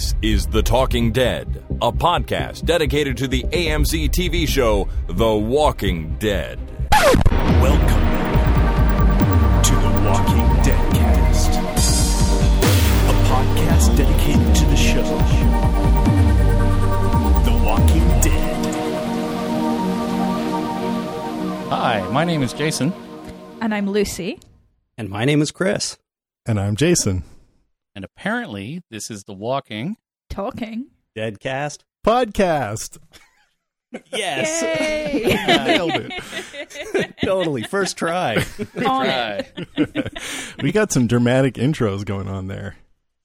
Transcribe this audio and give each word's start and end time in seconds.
This 0.00 0.14
is 0.22 0.46
The 0.46 0.62
Talking 0.62 1.12
Dead, 1.12 1.62
a 1.82 1.92
podcast 1.92 2.64
dedicated 2.64 3.18
to 3.18 3.28
the 3.28 3.42
AMC 3.42 4.08
TV 4.08 4.48
show 4.48 4.88
The 5.08 5.30
Walking 5.30 6.16
Dead. 6.18 6.58
Welcome 6.90 8.00
to 9.62 9.74
the 9.74 9.90
Walking 10.08 10.62
Dead 10.62 10.94
cast, 10.94 11.50
a 11.50 13.12
podcast 13.28 13.94
dedicated 13.98 14.54
to 14.54 14.64
the 14.64 14.76
show 14.76 15.02
The 17.44 17.62
Walking 17.62 18.08
Dead. 18.22 18.74
Hi, 21.68 22.08
my 22.10 22.24
name 22.24 22.42
is 22.42 22.54
Jason, 22.54 22.94
And 23.60 23.74
I'm 23.74 23.90
Lucy. 23.90 24.40
And 24.96 25.10
my 25.10 25.26
name 25.26 25.42
is 25.42 25.50
Chris. 25.50 25.98
And 26.46 26.58
I'm 26.58 26.74
Jason. 26.74 27.22
And 28.00 28.04
apparently 28.06 28.82
this 28.90 29.10
is 29.10 29.24
the 29.24 29.34
Walking. 29.34 29.98
Talking. 30.30 30.86
Deadcast. 31.14 31.80
Podcast. 32.02 32.96
Yes. 34.10 34.62
Yay! 34.62 35.34
Nailed 35.66 35.90
it. 35.94 37.14
totally. 37.22 37.62
First 37.62 37.98
try. 37.98 38.42
On 38.86 39.06
it. 39.06 40.18
We 40.62 40.72
got 40.72 40.92
some 40.92 41.08
dramatic 41.08 41.56
intros 41.56 42.06
going 42.06 42.26
on 42.26 42.46
there. 42.46 42.76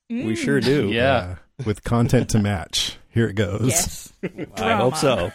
we 0.10 0.36
sure 0.36 0.60
do. 0.60 0.90
Yeah. 0.90 1.38
With 1.66 1.86
content 1.86 2.30
to 2.32 2.40
match. 2.40 2.98
Here 3.12 3.30
it 3.30 3.36
goes. 3.36 3.70
Yes. 3.70 4.14
I 4.58 4.74
hope 4.74 4.98
so. 4.98 5.32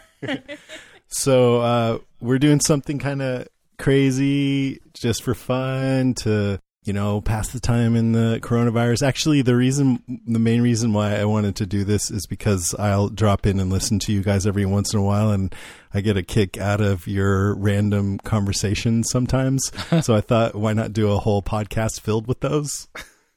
So 1.09 1.61
uh, 1.63 1.99
we're 2.21 2.39
doing 2.39 2.61
something 2.61 2.99
kind 2.99 3.23
of 3.23 3.49
crazy 3.79 4.81
just 4.93 5.23
for 5.23 5.35
fun 5.35 6.13
to, 6.25 6.61
you 6.85 6.95
know, 6.95 7.21
pass 7.21 7.49
the 7.49 7.61
time 7.61 7.95
in 7.95 8.13
the 8.13 8.41
coronavirus. 8.43 9.07
Actually, 9.07 9.43
the 9.43 9.55
reason, 9.55 10.03
the 10.27 10.39
main 10.39 10.63
reason 10.63 10.93
why 10.93 11.17
I 11.17 11.27
wanted 11.27 11.57
to 11.57 11.67
do 11.67 11.85
this 11.85 12.11
is 12.11 12.27
because 12.27 12.75
I'll 12.79 13.09
drop 13.09 13.47
in 13.47 13.61
and 13.61 13.71
listen 13.71 13.99
to 14.01 14.13
you 14.13 14.23
guys 14.23 14.47
every 14.47 14.65
once 14.65 14.95
in 14.95 14.99
a 14.99 15.03
while, 15.03 15.31
and 15.31 15.55
I 15.93 16.01
get 16.01 16.17
a 16.17 16.23
kick 16.23 16.57
out 16.57 16.81
of 16.81 17.07
your 17.07 17.55
random 17.57 18.19
conversations 18.19 19.09
sometimes. 19.11 19.71
so 20.03 20.15
I 20.15 20.23
thought, 20.23 20.55
why 20.55 20.73
not 20.73 20.93
do 20.93 21.11
a 21.11 21.19
whole 21.19 21.43
podcast 21.43 22.01
filled 22.01 22.27
with 22.27 22.41
those? 22.41 22.89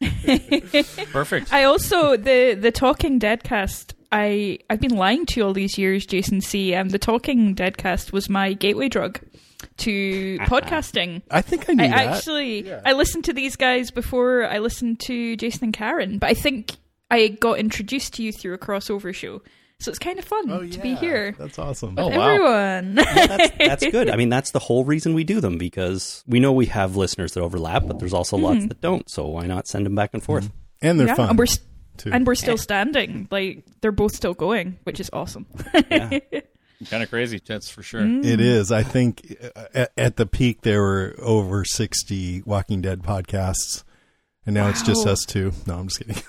Perfect. 1.12 1.52
I 1.52 1.64
also 1.64 2.16
the 2.16 2.56
the 2.56 2.72
Talking 2.72 3.20
Deadcast. 3.20 3.94
I 4.12 4.60
I've 4.70 4.80
been 4.80 4.96
lying 4.96 5.26
to 5.28 5.40
you 5.40 5.46
all 5.46 5.54
these 5.54 5.78
years, 5.78 6.06
Jason 6.06 6.40
C. 6.40 6.74
Um, 6.76 6.90
the 6.90 7.00
Talking 7.00 7.56
Deadcast 7.56 8.12
was 8.12 8.30
my 8.30 8.54
gateway 8.54 8.90
drug 8.90 9.20
to 9.78 10.38
uh, 10.42 10.46
podcasting. 10.46 11.22
I 11.30 11.42
think 11.42 11.70
I 11.70 11.74
knew 11.74 11.84
I 11.84 11.88
that. 11.88 12.08
actually 12.08 12.72
I 12.72 12.94
listened 12.94 13.26
to 13.26 13.34
these 13.34 13.56
guys 13.56 13.92
before 13.92 14.46
I 14.46 14.60
listened 14.60 15.00
to 15.02 15.36
Jason 15.38 15.66
and 15.66 15.74
Karen, 15.74 16.20
but 16.20 16.30
I 16.30 16.34
think 16.34 16.76
I 17.10 17.28
got 17.28 17.60
introduced 17.60 18.16
to 18.16 18.24
you 18.24 18.32
through 18.32 18.54
a 18.54 18.58
crossover 18.58 19.14
show. 19.14 19.42
So 19.80 19.90
it's 19.90 20.00
kind 20.00 20.18
of 20.18 20.24
fun 20.24 20.50
Oh, 20.50 20.66
to 20.66 20.80
be 20.80 20.96
here. 20.96 21.36
That's 21.38 21.60
awesome. 21.60 21.96
Oh, 21.98 22.08
wow. 22.08 22.36
Everyone. 22.36 22.96
That's, 22.96 23.58
that's 23.58 23.88
good. 23.92 24.10
I 24.10 24.16
mean, 24.16 24.30
that's 24.30 24.52
the 24.52 24.60
whole 24.60 24.86
reason 24.86 25.14
we 25.14 25.26
do 25.26 25.42
them 25.42 25.58
because 25.58 26.24
we 26.26 26.40
know 26.40 26.54
we 26.54 26.68
have 26.68 26.96
listeners 26.96 27.34
that 27.34 27.42
overlap, 27.42 27.86
but 27.86 28.00
there's 28.00 28.14
also 28.14 28.38
mm-hmm. 28.38 28.46
lots 28.46 28.66
that 28.68 28.80
don't. 28.80 29.10
So 29.10 29.28
why 29.28 29.46
not 29.46 29.68
send 29.68 29.86
them 29.86 29.94
back 29.94 30.12
and 30.14 30.24
forth? 30.24 30.46
Mm-hmm. 30.46 30.88
And 30.88 31.00
they're 31.00 31.08
yeah, 31.08 31.16
fun. 31.16 31.30
and 31.32 31.40
we're 31.40 31.48
st- 31.48 31.68
and 32.06 32.26
we're 32.26 32.36
still 32.36 32.58
standing. 32.58 33.28
Like 33.30 33.66
they're 33.82 33.92
both 33.92 34.16
still 34.16 34.34
going, 34.34 34.80
which 34.84 35.00
is 35.00 35.10
awesome. 35.14 35.46
Yeah. 36.84 36.90
kind 36.90 37.04
of 37.04 37.10
crazy, 37.10 37.42
that's 37.46 37.70
for 37.70 37.84
sure. 37.84 38.02
Mm. 38.02 38.26
It 38.26 38.42
is. 38.42 38.72
I 38.72 38.84
think 38.84 39.36
uh, 39.56 39.64
at, 39.74 39.92
at 39.98 40.16
the 40.18 40.26
peak 40.26 40.62
there 40.62 40.82
were 40.82 41.16
over 41.20 41.66
60 41.66 42.44
Walking 42.46 42.82
Dead 42.82 43.02
podcasts. 43.02 43.84
And 44.46 44.56
now 44.56 44.68
it's 44.68 44.82
just 44.82 45.08
us 45.08 45.24
two. 45.26 45.54
No, 45.66 45.80
I'm 45.80 45.88
just 45.88 46.00
kidding. 46.00 46.22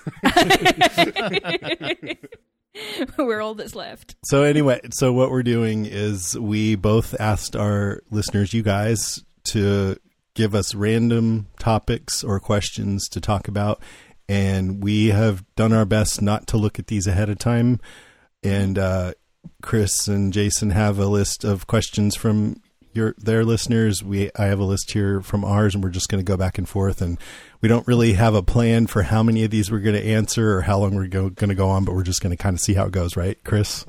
We're 3.17 3.41
all 3.41 3.55
that's 3.55 3.75
left. 3.75 4.15
So 4.25 4.43
anyway, 4.43 4.81
so 4.91 5.13
what 5.13 5.31
we're 5.31 5.43
doing 5.43 5.85
is 5.85 6.37
we 6.37 6.75
both 6.75 7.15
asked 7.19 7.55
our 7.55 8.01
listeners, 8.11 8.53
you 8.53 8.63
guys, 8.63 9.23
to 9.51 9.97
give 10.33 10.53
us 10.53 10.75
random 10.75 11.47
topics 11.59 12.23
or 12.23 12.39
questions 12.39 13.07
to 13.09 13.21
talk 13.21 13.47
about, 13.47 13.81
and 14.27 14.83
we 14.83 15.07
have 15.07 15.45
done 15.55 15.71
our 15.71 15.85
best 15.85 16.21
not 16.21 16.47
to 16.47 16.57
look 16.57 16.79
at 16.79 16.87
these 16.87 17.07
ahead 17.07 17.29
of 17.29 17.39
time. 17.39 17.79
And 18.43 18.77
uh, 18.77 19.13
Chris 19.61 20.07
and 20.07 20.31
Jason 20.33 20.71
have 20.71 20.99
a 20.99 21.07
list 21.07 21.43
of 21.43 21.67
questions 21.67 22.15
from 22.15 22.61
your 22.93 23.13
their 23.17 23.43
listeners. 23.43 24.03
We 24.03 24.31
I 24.37 24.45
have 24.45 24.59
a 24.59 24.63
list 24.63 24.91
here 24.91 25.21
from 25.21 25.43
ours, 25.43 25.75
and 25.75 25.83
we're 25.83 25.89
just 25.89 26.09
going 26.09 26.23
to 26.23 26.29
go 26.29 26.37
back 26.37 26.57
and 26.57 26.67
forth. 26.67 27.01
And 27.01 27.19
we 27.61 27.69
don't 27.69 27.87
really 27.87 28.13
have 28.13 28.33
a 28.35 28.43
plan 28.43 28.87
for 28.87 29.03
how 29.03 29.21
many 29.23 29.43
of 29.43 29.51
these 29.51 29.71
we're 29.71 29.79
going 29.79 29.95
to 29.95 30.05
answer 30.05 30.57
or 30.57 30.61
how 30.61 30.79
long 30.79 30.95
we're 30.95 31.07
go, 31.07 31.29
going 31.29 31.49
to 31.49 31.55
go 31.55 31.69
on, 31.69 31.83
but 31.85 31.93
we're 31.93 32.03
just 32.03 32.21
going 32.21 32.35
to 32.35 32.41
kind 32.41 32.55
of 32.55 32.61
see 32.61 32.73
how 32.73 32.85
it 32.85 32.91
goes, 32.91 33.17
right, 33.17 33.37
Chris? 33.43 33.85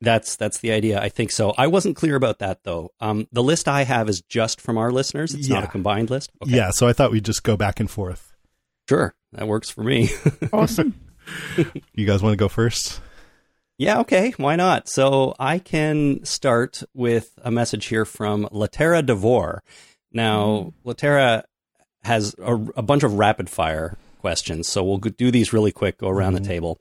That's 0.00 0.36
that's 0.36 0.58
the 0.58 0.72
idea. 0.72 1.00
I 1.00 1.08
think 1.08 1.30
so. 1.30 1.54
I 1.56 1.66
wasn't 1.68 1.96
clear 1.96 2.16
about 2.16 2.40
that 2.40 2.64
though. 2.64 2.90
Um, 3.00 3.26
the 3.32 3.42
list 3.42 3.68
I 3.68 3.84
have 3.84 4.08
is 4.08 4.20
just 4.20 4.60
from 4.60 4.76
our 4.76 4.90
listeners. 4.90 5.32
It's 5.32 5.48
not 5.48 5.64
a 5.64 5.68
combined 5.68 6.10
list. 6.10 6.30
Okay. 6.42 6.56
Yeah, 6.56 6.70
so 6.70 6.86
I 6.86 6.92
thought 6.92 7.10
we'd 7.10 7.24
just 7.24 7.42
go 7.42 7.56
back 7.56 7.80
and 7.80 7.90
forth. 7.90 8.32
Sure. 8.88 9.14
That 9.32 9.48
works 9.48 9.70
for 9.70 9.82
me. 9.82 10.10
Awesome. 10.52 10.94
You 11.94 12.04
guys 12.06 12.22
want 12.22 12.34
to 12.34 12.36
go 12.36 12.50
first? 12.50 13.00
Yeah, 13.76 14.00
okay, 14.00 14.32
why 14.36 14.56
not? 14.56 14.88
So 14.88 15.34
I 15.38 15.58
can 15.58 16.24
start 16.24 16.82
with 16.94 17.32
a 17.42 17.50
message 17.50 17.86
here 17.86 18.04
from 18.04 18.44
Latera 18.52 19.04
Devore. 19.04 19.62
Now, 20.12 20.72
Latera 20.84 21.42
has 22.04 22.36
a, 22.38 22.54
a 22.76 22.82
bunch 22.82 23.02
of 23.02 23.14
rapid 23.14 23.50
fire 23.50 23.96
questions, 24.20 24.68
so 24.68 24.84
we'll 24.84 24.98
do 24.98 25.30
these 25.32 25.52
really 25.52 25.72
quick, 25.72 25.98
go 25.98 26.08
around 26.08 26.34
the 26.34 26.40
table. 26.40 26.78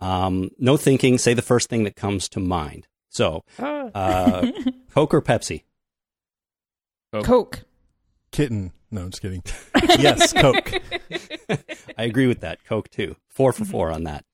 Um, 0.00 0.50
no 0.58 0.76
thinking, 0.76 1.16
say 1.16 1.32
the 1.32 1.40
first 1.40 1.70
thing 1.70 1.84
that 1.84 1.96
comes 1.96 2.28
to 2.30 2.40
mind. 2.40 2.86
So, 3.08 3.44
uh, 3.58 4.46
Coke 4.92 5.14
or 5.14 5.22
Pepsi? 5.22 5.62
Coke. 7.24 7.64
Kitten. 8.30 8.72
No, 8.90 9.02
I'm 9.02 9.10
just 9.10 9.22
kidding. 9.22 9.42
yes, 9.98 10.34
Coke. 10.34 10.70
I 11.98 12.04
agree 12.04 12.26
with 12.26 12.40
that. 12.40 12.62
Coke 12.64 12.90
too. 12.90 13.16
Four 13.28 13.52
for 13.52 13.64
four 13.64 13.90
on 13.90 14.04
that. 14.04 14.24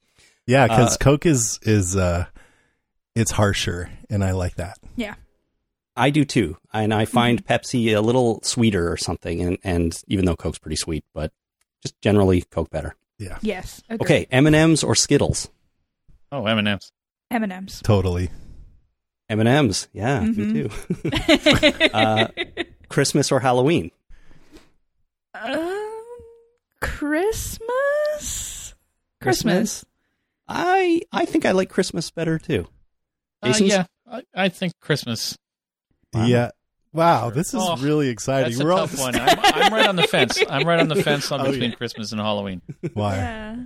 Yeah, 0.47 0.67
because 0.67 0.95
Uh, 0.95 0.99
Coke 0.99 1.27
is 1.27 1.59
is 1.63 1.97
uh, 1.97 2.27
it's 3.15 3.31
harsher, 3.31 3.91
and 4.11 4.25
I 4.25 4.33
like 4.33 4.57
that. 4.57 4.79
Yeah. 4.97 5.15
I 5.95 6.09
do 6.11 6.25
too, 6.25 6.57
and 6.73 6.93
I 6.95 7.05
find 7.05 7.45
Pepsi 7.45 7.95
a 7.95 8.01
little 8.01 8.41
sweeter 8.43 8.91
or 8.91 8.97
something, 8.97 9.43
and, 9.43 9.59
and 9.63 9.95
even 10.09 10.25
though 10.25 10.37
Coke's 10.37 10.59
pretty 10.59 10.77
sweet, 10.77 11.05
but 11.13 11.33
just 11.83 12.01
generally 12.01 12.41
Coke 12.51 12.71
better. 12.71 12.97
Yeah, 13.19 13.37
Yes. 13.43 13.83
agree. 13.91 14.05
Okay, 14.07 14.27
M 14.33 14.47
and 14.47 14.57
M's 14.57 14.83
or 14.83 14.95
Skittles? 14.95 15.51
Oh, 16.33 16.47
M&M's. 16.47 16.93
M&M's. 17.31 17.83
totally. 17.83 18.31
M 19.29 19.39
and 19.41 19.49
M's, 19.49 19.89
yeah, 19.93 20.21
me 20.23 20.69
too. 20.69 20.71
uh, 21.93 22.29
Christmas 22.89 23.31
or 23.31 23.41
Halloween? 23.41 23.91
um, 25.35 25.89
Christmas. 26.81 28.75
Christmas. 29.21 29.85
I 30.49 31.03
I 31.13 31.25
think 31.25 31.47
I 31.47 31.53
like 31.53 31.69
Christmas 31.71 32.11
better 32.11 32.39
too. 32.39 32.67
Uh, 33.43 33.55
yeah, 33.59 33.87
I, 34.11 34.23
I 34.35 34.49
think 34.49 34.73
Christmas. 34.81 35.37
Wow. 36.13 36.27
Yeah. 36.27 36.51
Wow, 36.95 37.31
this 37.31 37.49
is 37.55 37.61
Oh, 37.63 37.77
really 37.79 38.09
exciting. 38.11 38.51
That's 38.51 38.61
a 38.61 38.65
We're 38.65 38.73
all 38.73 38.87
tough 38.87 38.99
one. 39.01 39.17
I'm, 39.17 39.39
I'm 39.43 39.73
right 39.73 39.89
on 39.89 39.97
the 39.97 40.07
fence. 40.07 40.39
I'm 40.51 40.67
right 40.69 40.79
on 40.79 40.89
the 40.89 41.03
fence 41.03 41.33
on 41.33 41.41
Oh, 41.41 41.51
between 41.51 41.71
yeah. 41.71 41.77
Christmas 41.77 42.13
and 42.13 42.21
Halloween. 42.21 42.61
Why? 42.93 43.17
Yeah. 43.17 43.57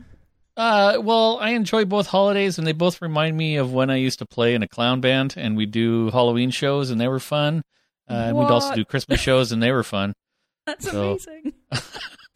Uh, 0.57 0.99
well, 1.03 1.39
I 1.41 1.51
enjoy 1.51 1.85
both 1.87 2.07
holidays, 2.07 2.57
and 2.57 2.65
they 2.67 2.73
both 2.73 3.03
remind 3.03 3.37
me 3.37 3.57
of 3.57 3.73
when 3.73 3.91
I 3.91 3.97
used 3.97 4.21
to 4.21 4.27
play 4.27 4.55
in 4.55 4.63
a 4.63 4.69
clown 4.69 5.01
band, 5.01 5.35
and 5.37 5.57
we'd 5.57 5.73
do 5.73 6.09
Halloween 6.13 6.51
shows, 6.51 6.91
and 6.91 7.01
they 7.01 7.09
were 7.09 7.19
fun. 7.19 7.63
Uh, 8.09 8.13
and 8.15 8.37
we'd 8.37 8.45
also 8.45 8.75
do 8.77 8.85
Christmas 8.85 9.19
shows, 9.21 9.51
and 9.51 9.61
they 9.61 9.73
were 9.73 9.83
fun. 9.83 10.15
That's 10.67 10.89
So- 10.89 11.19
amazing. 11.19 11.53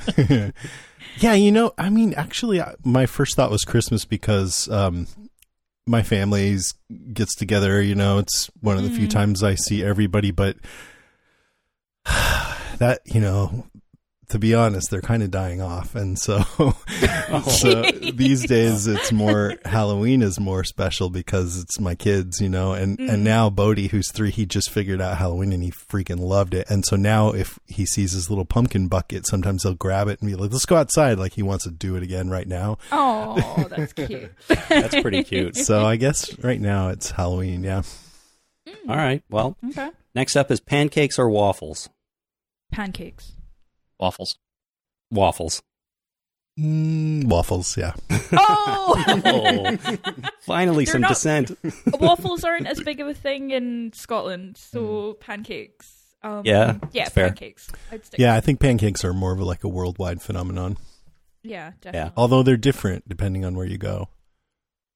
yeah, 1.18 1.34
you 1.34 1.52
know, 1.52 1.72
I 1.78 1.90
mean, 1.90 2.14
actually, 2.14 2.60
I- 2.60 2.74
my 2.84 3.06
first 3.06 3.36
thought 3.36 3.50
was 3.50 3.62
Christmas 3.62 4.04
because 4.04 4.68
um, 4.68 5.06
my 5.86 6.02
family's 6.02 6.74
gets 7.12 7.34
together. 7.34 7.80
You 7.82 7.94
know, 7.94 8.18
it's 8.18 8.50
one 8.60 8.76
of 8.76 8.82
the 8.84 8.90
few 8.90 9.06
Mm. 9.06 9.10
times 9.10 9.42
I 9.42 9.54
see 9.54 9.82
everybody, 9.84 10.30
but 10.30 10.56
that 12.78 13.00
you 13.04 13.20
know. 13.20 13.66
To 14.30 14.38
be 14.38 14.54
honest, 14.54 14.90
they're 14.90 15.00
kind 15.00 15.22
of 15.22 15.30
dying 15.30 15.60
off, 15.60 15.94
and 15.94 16.18
so 16.18 16.40
so 17.48 17.82
these 18.14 18.46
days 18.46 18.86
it's 18.86 19.10
more 19.24 19.54
Halloween 19.64 20.22
is 20.22 20.38
more 20.38 20.62
special 20.64 21.10
because 21.10 21.58
it's 21.60 21.80
my 21.80 21.94
kids, 21.94 22.40
you 22.40 22.48
know, 22.48 22.72
and 22.72 22.96
Mm. 22.98 23.12
and 23.12 23.24
now 23.24 23.50
Bodie, 23.50 23.88
who's 23.88 24.10
three, 24.12 24.30
he 24.30 24.46
just 24.46 24.70
figured 24.70 25.00
out 25.00 25.16
Halloween 25.18 25.52
and 25.52 25.62
he 25.62 25.70
freaking 25.70 26.18
loved 26.20 26.54
it, 26.54 26.68
and 26.70 26.84
so 26.84 26.96
now 26.96 27.30
if 27.30 27.58
he 27.66 27.84
sees 27.86 28.12
his 28.12 28.28
little 28.30 28.44
pumpkin 28.44 28.88
bucket, 28.88 29.26
sometimes 29.26 29.62
he'll 29.64 29.74
grab 29.74 30.06
it 30.08 30.20
and 30.20 30.30
be 30.30 30.36
like, 30.36 30.52
"Let's 30.52 30.66
go 30.66 30.76
outside," 30.76 31.18
like 31.18 31.32
he 31.34 31.42
wants 31.42 31.64
to 31.64 31.70
do 31.70 31.96
it 31.96 32.02
again 32.02 32.30
right 32.30 32.46
now. 32.46 32.78
Oh, 32.92 33.66
that's 33.68 33.92
cute. 33.92 34.30
That's 34.68 35.00
pretty 35.00 35.24
cute. 35.24 35.56
So 35.56 35.84
I 35.84 35.96
guess 35.96 36.38
right 36.38 36.60
now 36.60 36.88
it's 36.90 37.10
Halloween, 37.10 37.62
yeah. 37.64 37.82
All 38.88 38.96
right. 38.96 39.22
Well, 39.28 39.56
Okay. 39.70 39.90
next 40.14 40.36
up 40.36 40.50
is 40.52 40.60
pancakes 40.60 41.18
or 41.18 41.28
waffles. 41.28 41.88
Pancakes. 42.70 43.32
Waffles. 44.00 44.38
Waffles. 45.10 45.62
Mm, 46.58 47.24
waffles, 47.26 47.76
yeah. 47.76 47.92
Oh, 48.32 49.04
Oh, 49.24 49.76
finally 50.42 50.84
They're 50.84 50.92
some 50.92 51.00
not- 51.02 51.08
dissent. 51.10 51.52
waffles 52.00 52.44
aren't 52.44 52.66
as 52.66 52.80
big 52.80 53.00
of 53.00 53.06
a 53.08 53.14
thing 53.14 53.50
in 53.50 53.92
Scotland, 53.92 54.56
so 54.56 55.14
pancakes. 55.14 55.96
Um, 56.22 56.42
Yeah, 56.44 56.78
yeah, 56.92 57.08
fair. 57.08 57.28
pancakes. 57.28 57.70
I'd 57.90 58.04
stick 58.04 58.20
Yeah, 58.20 58.34
I 58.34 58.40
think 58.40 58.60
pancakes 58.60 59.04
are 59.04 59.12
more 59.14 59.32
of 59.32 59.40
a, 59.40 59.44
like 59.44 59.64
a 59.64 59.68
worldwide 59.68 60.20
phenomenon. 60.20 60.76
yeah, 61.42 61.72
definitely. 61.80 62.12
Although 62.16 62.42
they're 62.42 62.56
different 62.56 63.08
depending 63.08 63.44
on 63.44 63.54
where 63.54 63.66
you 63.66 63.78
go. 63.78 64.08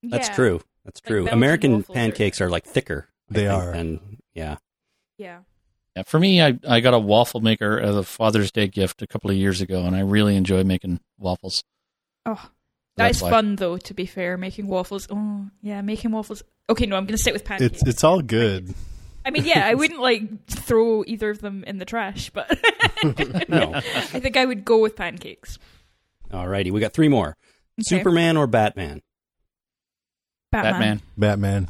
That's 0.03 0.29
Yeah, 0.29 0.35
true. 0.35 0.61
That's 0.85 1.01
Like 1.03 1.09
true. 1.09 1.21
Belgian 1.25 1.39
American 1.39 1.73
waffles 1.77 1.91
are- 1.91 1.95
pancakes 1.95 2.41
are 2.41 2.51
like 2.51 2.65
thicker. 2.67 3.09
I 3.31 3.35
They 3.35 3.41
think, 3.47 3.53
are. 3.53 3.71
And 3.73 4.19
yeah. 4.35 4.57
Yeah. 5.17 5.39
Yeah, 5.97 6.03
for 6.03 6.19
me, 6.19 6.43
I, 6.43 6.59
I 6.69 6.81
got 6.81 6.93
a 6.95 6.99
waffle 6.99 7.41
maker 7.41 7.79
as 7.79 7.95
a 7.97 8.03
Father's 8.03 8.51
Day 8.51 8.67
gift 8.67 9.01
a 9.03 9.07
couple 9.07 9.31
of 9.31 9.37
years 9.37 9.61
ago, 9.61 9.85
and 9.85 9.95
I 9.95 10.01
really 10.01 10.35
enjoy 10.37 10.65
making 10.65 11.01
waffles. 11.19 11.63
Oh, 12.27 12.35
That's 12.97 13.21
that's 13.21 13.23
why. 13.23 13.31
fun 13.31 13.57
though. 13.57 13.77
To 13.77 13.95
be 13.95 14.07
fair, 14.07 14.37
making 14.37 14.67
waffles. 14.67 15.07
Oh, 15.11 15.47
yeah, 15.63 15.83
making 15.83 16.11
waffles. 16.11 16.43
Okay, 16.69 16.87
no, 16.87 16.97
I'm 16.97 17.05
going 17.05 17.17
to 17.17 17.19
stick 17.19 17.33
with 17.35 17.45
pancakes. 17.45 17.81
It's 17.83 17.89
it's 17.89 18.05
all 18.05 18.23
good. 18.23 18.75
I 19.25 19.31
mean, 19.31 19.45
yeah, 19.45 19.67
I 19.67 19.75
wouldn't 19.75 20.01
like 20.01 20.47
throw 20.47 21.05
either 21.07 21.31
of 21.31 21.41
them 21.41 21.63
in 21.65 21.79
the 21.79 21.85
trash, 21.85 22.31
but 22.31 22.49
No. 23.49 23.75
I 23.75 23.81
think 24.21 24.37
I 24.37 24.45
would 24.45 24.65
go 24.65 24.79
with 24.81 24.97
pancakes. 24.97 25.59
Alrighty, 26.31 26.73
we 26.73 26.81
got 26.81 26.93
three 26.93 27.09
more. 27.09 27.37
Okay. 27.79 27.83
Superman 27.83 28.37
or 28.37 28.47
Batman? 28.47 29.03
Batman. 30.51 30.73
Batman. 30.73 31.03
Batman. 31.17 31.69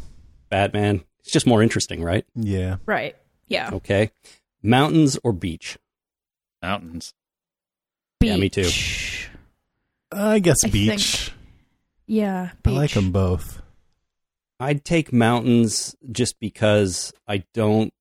Batman. 0.51 1.05
It's 1.21 1.33
just 1.33 1.47
more 1.47 1.63
interesting, 1.63 2.03
right? 2.03 2.25
Yeah. 2.35 2.77
Right. 2.87 3.17
Yeah. 3.49 3.71
Okay. 3.75 4.11
Mountains 4.63 5.19
or 5.23 5.33
beach? 5.33 5.79
Mountains. 6.63 7.13
Yeah, 8.21 8.37
me 8.37 8.49
too. 8.49 8.71
I 10.11 10.39
guess 10.39 10.65
I 10.65 10.69
beach. 10.69 11.33
Yeah. 12.07 12.51
I 12.65 12.71
like 12.71 12.93
them 12.93 13.13
both. 13.13 13.61
I'd 14.61 14.85
take 14.85 15.13
mountains 15.13 15.95
just 16.11 16.39
because 16.41 17.13
I 17.29 17.45
don't. 17.55 17.93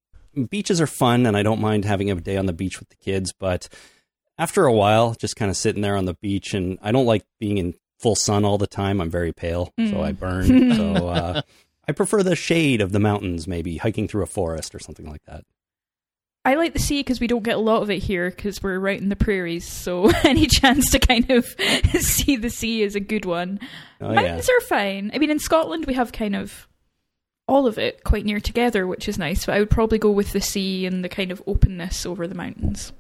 Beaches 0.50 0.80
are 0.82 0.88
fun, 0.88 1.26
and 1.26 1.36
I 1.38 1.44
don't 1.44 1.60
mind 1.62 1.86
having 1.86 2.10
a 2.10 2.16
day 2.16 2.38
on 2.38 2.46
the 2.46 2.54
beach 2.54 2.80
with 2.80 2.90
the 2.90 2.96
kids. 2.96 3.34
But 3.38 3.68
after 4.38 4.66
a 4.66 4.74
while, 4.74 5.14
just 5.16 5.36
kind 5.36 5.50
of 5.52 5.58
sitting 5.58 5.82
there 5.82 5.98
on 5.98 6.06
the 6.06 6.16
beach, 6.16 6.54
and 6.54 6.78
I 6.82 6.92
don't 6.92 7.06
like 7.06 7.24
being 7.40 7.58
in 7.58 7.74
full 8.00 8.16
sun 8.16 8.46
all 8.46 8.58
the 8.58 8.68
time. 8.68 9.02
I'm 9.02 9.10
very 9.10 9.34
pale, 9.34 9.66
so 9.78 9.84
Mm. 9.84 10.04
I 10.04 10.12
burn. 10.14 10.76
so 10.76 11.08
uh, 11.08 11.42
I 11.88 11.92
prefer 11.92 12.24
the 12.24 12.36
shade 12.36 12.82
of 12.82 12.92
the 12.92 13.00
mountains, 13.00 13.48
maybe 13.48 13.78
hiking 13.78 14.08
through 14.08 14.24
a 14.24 14.28
forest 14.28 14.74
or 14.74 14.80
something 14.80 15.10
like 15.10 15.24
that. 15.26 15.44
I 16.46 16.56
like 16.56 16.74
the 16.74 16.80
sea 16.80 17.00
because 17.00 17.22
we 17.22 17.28
don't 17.28 17.44
get 17.44 17.56
a 17.56 17.60
lot 17.62 17.82
of 17.84 17.90
it 17.90 18.04
here 18.04 18.30
because 18.30 18.62
we're 18.62 18.80
right 18.80 19.00
in 19.00 19.10
the 19.10 19.16
prairies. 19.16 19.66
So 19.68 20.10
any 20.24 20.46
chance 20.48 20.92
to 20.92 21.00
kind 21.00 21.30
of 21.32 21.46
see 22.00 22.36
the 22.36 22.50
sea 22.50 22.84
is 22.84 22.96
a 22.96 23.00
good 23.00 23.26
one. 23.26 23.60
Oh 24.02 24.10
yeah, 24.10 24.16
Mountains 24.22 24.50
are 24.50 24.62
fine. 24.62 25.12
I 25.14 25.20
mean, 25.20 25.30
in 25.32 25.40
Scotland 25.40 25.86
we 25.86 25.94
have 25.94 26.12
kind 26.12 26.36
of 26.36 26.68
all 27.48 27.68
of 27.68 27.78
it 27.78 28.04
quite 28.04 28.26
near 28.26 28.40
together, 28.40 28.88
which 28.88 29.08
is 29.08 29.18
nice. 29.18 29.46
But 29.46 29.56
I 29.56 29.60
would 29.60 29.70
probably 29.70 29.98
go 30.00 30.12
with 30.12 30.32
the 30.34 30.42
sea 30.42 30.86
and 30.86 31.04
the 31.04 31.10
kind 31.10 31.32
of 31.32 31.42
openness 31.48 32.06
over 32.06 32.28
the 32.28 32.36
mountains. 32.36 32.92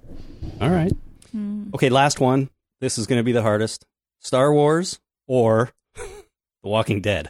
all 0.61 0.69
right. 0.69 0.91
Hmm. 1.31 1.69
Okay, 1.73 1.89
last 1.89 2.19
one. 2.19 2.49
This 2.79 2.97
is 2.97 3.07
going 3.07 3.19
to 3.19 3.23
be 3.23 3.31
the 3.31 3.41
hardest. 3.41 3.85
Star 4.19 4.53
Wars 4.53 4.99
or 5.27 5.71
The 5.95 6.69
Walking 6.69 7.01
Dead. 7.01 7.29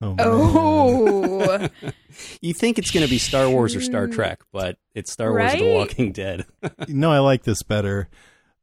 Oh. 0.00 0.14
Oh, 0.18 1.68
You 2.40 2.54
think 2.54 2.78
it's 2.78 2.90
going 2.90 3.04
to 3.04 3.10
be 3.10 3.18
Star 3.18 3.48
Wars 3.48 3.76
or 3.76 3.80
Star 3.80 4.06
Trek, 4.06 4.40
but 4.52 4.76
it's 4.94 5.12
Star 5.12 5.30
Wars: 5.32 5.52
The 5.54 5.74
Walking 5.74 6.12
Dead. 6.12 6.46
no, 6.88 7.12
I 7.12 7.18
like 7.18 7.44
this 7.44 7.62
better. 7.62 8.08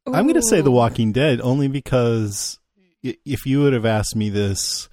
I'm 0.08 0.26
going 0.26 0.36
to 0.36 0.42
say 0.42 0.62
The 0.62 0.72
Walking 0.72 1.12
Dead 1.12 1.42
only 1.42 1.68
because 1.68 2.60
if 3.02 3.46
you 3.46 3.62
would 3.62 3.74
have 3.74 3.86
asked 3.86 4.16
me 4.16 4.30
this 4.30 4.90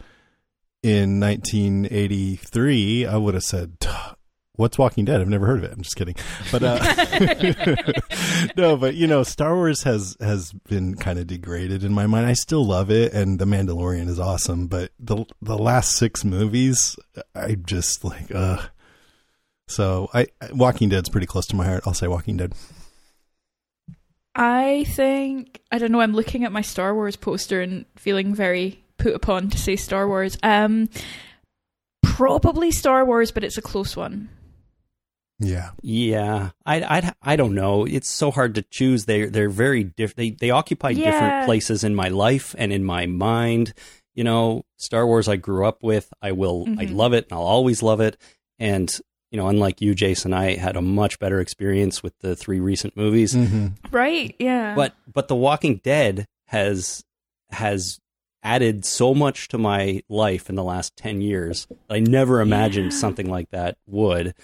in 0.83 1.21
1983, 1.21 3.07
I 3.07 3.17
would 3.17 3.35
have 3.35 3.43
said, 3.43 3.79
"Duh, 3.79 4.15
"What's 4.57 4.79
Walking 4.79 5.05
Dead?" 5.05 5.21
I've 5.21 5.29
never 5.29 5.47
heard 5.47 5.59
of 5.59 5.65
it. 5.65 5.73
I'm 5.73 5.83
just 5.83 5.97
kidding. 5.97 6.15
But 6.51 6.63
uh, 6.63 7.93
no, 8.57 8.77
but 8.77 8.95
you 8.95 9.07
know, 9.07 9.23
Star 9.23 9.55
Wars 9.55 9.83
has 9.83 10.17
has 10.21 10.53
been 10.69 10.95
kind 10.97 11.19
of 11.19 11.27
degraded 11.27 11.85
in 11.85 11.93
my 11.93 12.07
mind. 12.07 12.27
I 12.27 12.35
still 12.35 12.65
love 12.65 12.91
it, 12.91 13.13
and 13.13 13.39
The 13.39 13.45
Mandalorian 13.45 14.09
is 14.09 14.19
awesome. 14.19 14.67
But 14.67 14.93
the 14.99 15.25
the 15.41 15.59
last 15.59 15.97
six 15.97 16.25
movies, 16.25 16.97
I 17.35 17.55
just 17.55 18.05
like, 18.05 18.35
ugh. 18.35 18.69
So 19.69 20.11
I 20.13 20.27
Walking 20.53 20.89
Dead's 20.89 21.09
pretty 21.09 21.27
close 21.27 21.47
to 21.47 21.57
my 21.57 21.65
heart. 21.65 21.85
I'll 21.87 21.95
say 21.95 22.09
Walking 22.09 22.37
Dead. 22.37 22.53
I 24.35 24.85
think 24.89 25.61
I 25.71 25.79
don't 25.79 25.93
know. 25.93 26.01
I'm 26.01 26.15
looking 26.15 26.45
at 26.45 26.53
my 26.53 26.63
Star 26.63 26.95
Wars 26.95 27.17
poster 27.17 27.61
and 27.61 27.85
feeling 27.97 28.35
very 28.35 28.83
put 28.99 29.15
upon 29.15 29.51
to 29.51 29.59
say 29.59 29.77
Star 29.77 30.07
Wars. 30.07 30.39
Um, 30.43 30.89
probably 32.03 32.71
Star 32.71 33.05
Wars, 33.05 33.31
but 33.31 33.45
it's 33.45 33.59
a 33.59 33.63
close 33.63 33.97
one. 33.97 34.29
Yeah. 35.43 35.71
Yeah, 35.83 36.51
I, 36.65 36.83
I, 36.83 37.13
I 37.23 37.37
don't 37.37 37.55
know. 37.55 37.85
It's 37.85 38.09
so 38.09 38.31
hard 38.31 38.55
to 38.55 38.63
choose. 38.63 39.05
They 39.07 39.27
they're 39.27 39.49
very 39.51 39.85
different. 39.85 40.17
They 40.17 40.31
they 40.31 40.51
occupy 40.51 40.91
Yeah. 40.91 41.11
different 41.11 41.45
places 41.45 41.85
in 41.85 41.95
my 41.95 42.09
life 42.09 42.55
and 42.59 42.73
in 42.73 42.85
my 42.85 43.07
mind. 43.07 43.75
You 44.15 44.25
know, 44.25 44.65
Star 44.77 45.07
Wars 45.07 45.27
I 45.29 45.37
grew 45.37 45.67
up 45.67 45.83
with. 45.83 46.13
I 46.21 46.33
will 46.33 46.67
I 46.79 46.87
Mhm. 46.87 46.95
love 46.95 47.13
it 47.15 47.25
and 47.25 47.33
I'll 47.33 47.47
always 47.47 47.83
love 47.83 48.01
it. 48.01 48.17
And 48.59 48.91
you 49.31 49.39
know, 49.39 49.49
unlike 49.49 49.81
you, 49.81 49.95
Jason, 49.95 50.35
I 50.35 50.57
had 50.57 50.77
a 50.77 50.83
much 50.83 51.19
better 51.19 51.41
experience 51.41 52.03
with 52.03 52.19
the 52.19 52.37
three 52.37 52.61
recent 52.61 52.97
movies. 52.97 53.33
hmm 53.33 53.69
Right? 53.91 54.35
Yeah. 54.39 54.75
But 54.75 54.95
but 55.13 55.29
The 55.29 55.37
Walking 55.37 55.81
Dead 55.83 56.27
has 56.49 57.03
has 57.51 57.99
added 58.45 58.85
so 58.85 59.15
much 59.15 59.49
to 59.49 59.57
my 59.57 60.03
life 60.09 60.49
in 60.51 60.57
the 60.57 60.65
last 60.65 60.97
10 60.97 61.21
years. 61.21 61.67
I 61.89 62.01
never 62.01 62.41
imagined 62.41 62.93
Yeah. 62.93 62.99
something 62.99 63.31
like 63.31 63.51
that 63.51 63.79
would 63.87 64.35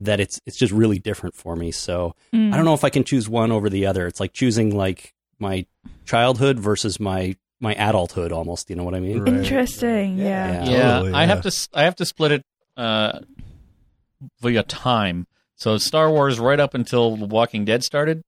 that 0.00 0.20
it's 0.20 0.40
it's 0.46 0.56
just 0.58 0.72
really 0.72 0.98
different 0.98 1.34
for 1.34 1.54
me. 1.56 1.70
So 1.70 2.14
Mm. 2.32 2.52
I 2.52 2.56
don't 2.56 2.64
know 2.64 2.74
if 2.74 2.84
I 2.84 2.90
can 2.90 3.04
choose 3.04 3.28
one 3.28 3.52
over 3.52 3.68
the 3.68 3.86
other. 3.86 4.06
It's 4.06 4.20
like 4.20 4.32
choosing 4.32 4.74
like 4.76 5.12
my 5.38 5.66
childhood 6.06 6.58
versus 6.58 6.98
my 7.00 7.36
my 7.60 7.74
adulthood 7.74 8.32
almost, 8.32 8.70
you 8.70 8.76
know 8.76 8.84
what 8.84 8.94
I 8.94 9.00
mean? 9.00 9.20
Right. 9.20 9.34
Interesting. 9.34 10.16
Yeah. 10.18 10.64
Yeah. 10.64 10.70
Yeah, 10.70 10.92
Totally, 10.98 11.12
I 11.12 11.26
have 11.26 11.42
to 11.42 11.68
i 11.74 11.82
have 11.84 11.96
to 11.96 12.06
split 12.06 12.32
it 12.32 12.44
uh, 12.76 13.20
via 14.40 14.62
time. 14.62 15.26
So 15.56 15.76
Star 15.76 16.10
Wars 16.10 16.40
right 16.40 16.58
up 16.58 16.72
until 16.74 17.16
The 17.16 17.26
Walking 17.26 17.66
Dead 17.66 17.84
started, 17.84 18.22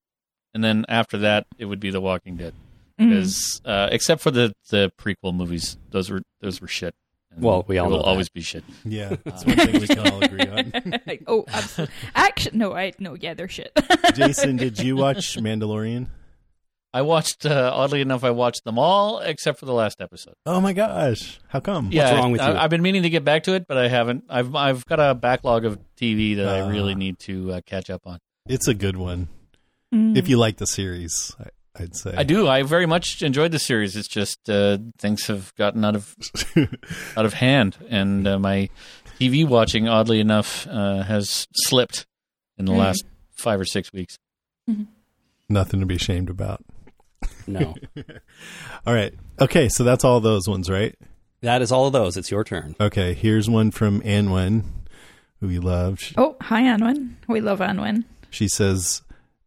and 0.53 0.63
then 0.63 0.85
after 0.89 1.17
that 1.19 1.47
it 1.59 1.65
would 1.65 1.81
be 1.81 1.91
The 1.91 2.01
Walking 2.01 2.37
Dead. 2.37 2.53
Mm. 3.01 3.09
Because 3.09 3.63
uh, 3.65 3.89
except 3.91 4.21
for 4.21 4.31
the 4.31 4.53
the 4.69 4.93
prequel 4.99 5.35
movies, 5.35 5.79
those 5.91 6.11
were 6.11 6.23
those 6.43 6.61
were 6.61 6.69
shit. 6.69 6.95
And 7.35 7.43
Well, 7.45 7.65
we 7.67 7.79
all 7.79 7.91
will 7.91 8.03
always 8.03 8.29
be 8.29 8.41
shit. 8.43 8.65
Yeah, 8.85 9.17
that's 9.25 9.45
one 9.45 9.57
thing 9.57 9.81
we 9.81 9.87
can 9.87 9.99
all 10.01 10.23
agree 10.23 10.47
on. 10.47 10.73
oh, 11.27 11.45
absolutely. 11.49 11.95
Action? 12.15 12.59
No, 12.59 12.75
I 12.75 12.93
no. 12.99 13.15
Yeah, 13.15 13.35
they're 13.35 13.49
shit. 13.49 13.73
Jason, 14.15 14.57
did 14.57 14.79
you 14.79 14.97
watch 14.97 15.37
Mandalorian? 15.37 16.09
I 16.95 17.01
watched 17.03 17.47
uh, 17.47 17.71
oddly 17.75 18.03
enough, 18.03 18.23
I 18.23 18.31
watched 18.31 18.65
them 18.65 18.79
all 18.79 19.21
except 19.21 19.59
for 19.59 19.65
the 19.65 19.73
last 19.73 20.01
episode. 20.03 20.35
Oh 20.45 20.61
my 20.61 20.75
gosh, 20.75 21.41
how 21.49 21.61
come? 21.61 21.89
yeah, 21.91 22.15
wrong 22.15 22.33
with 22.33 22.43
I, 22.43 22.51
you? 22.53 22.57
I've 22.59 22.69
been 22.71 22.83
meaning 22.83 23.03
to 23.05 23.09
get 23.11 23.25
back 23.25 23.45
to 23.45 23.55
it, 23.55 23.67
but 23.67 23.79
I 23.79 23.89
haven't. 23.89 24.25
I've 24.29 24.55
I've 24.55 24.85
got 24.85 25.01
a 25.01 25.15
backlog 25.15 25.65
of 25.65 25.79
TV 25.97 26.37
that 26.37 26.47
I 26.49 26.61
Ah. 26.61 26.69
really 26.69 26.95
need 26.95 27.19
to 27.21 27.53
uh, 27.55 27.61
catch 27.65 27.89
up 27.89 28.03
on. 28.07 28.19
It's 28.47 28.69
a 28.69 28.75
good 28.75 28.97
one 28.97 29.29
Mm. 29.95 30.17
if 30.17 30.27
you 30.29 30.39
like 30.39 30.57
the 30.57 30.67
series. 30.67 31.35
I, 31.79 31.83
I'd 31.85 31.97
say 31.97 32.15
I 32.17 32.23
do. 32.23 32.49
I 32.49 32.63
very 32.63 32.87
much 32.87 33.23
enjoyed 33.23 33.53
the 33.53 33.59
series. 33.59 33.97
It's 33.97 34.09
just 34.09 34.49
uh, 34.51 34.79
things 34.99 35.27
have 35.27 35.55
gotten 35.57 35.85
out 35.85 35.97
of 35.97 36.15
out 37.17 37.25
of 37.25 37.35
hand, 37.35 37.77
and 37.89 38.27
uh, 38.27 38.39
my 38.39 38.69
TV 39.19 39.47
watching, 39.47 39.89
oddly 39.89 40.21
enough, 40.21 40.67
uh, 40.69 41.03
has 41.03 41.47
slipped 41.55 42.07
in 42.59 42.65
the 42.67 42.73
Mm. 42.73 42.79
last 42.79 43.05
five 43.31 43.61
or 43.61 43.65
six 43.65 43.93
weeks. 43.93 44.19
Nothing 45.49 45.81
to 45.81 45.87
be 45.87 45.97
ashamed 45.97 46.31
about. 46.31 46.65
No. 47.47 47.75
All 48.87 48.95
right. 48.95 49.13
Okay, 49.41 49.69
so 49.69 49.85
that's 49.85 50.05
all 50.05 50.21
those 50.21 50.49
ones, 50.49 50.71
right? 50.71 50.95
that 51.41 51.61
is 51.61 51.73
all 51.73 51.87
of 51.89 51.93
those. 51.93 52.17
It's 52.17 52.31
your 52.31 52.45
turn. 52.45 52.77
Okay, 52.81 53.15
here's 53.15 53.51
one 53.51 53.71
from 53.73 54.01
Anwen, 54.03 54.63
who 55.41 55.49
we 55.49 55.59
love. 55.59 55.99
Oh, 56.17 56.37
hi, 56.41 56.63
Anwen. 56.63 57.15
We 57.27 57.41
love 57.41 57.59
Anwen. 57.59 58.05
she 58.31 58.47
says, 58.49 59.03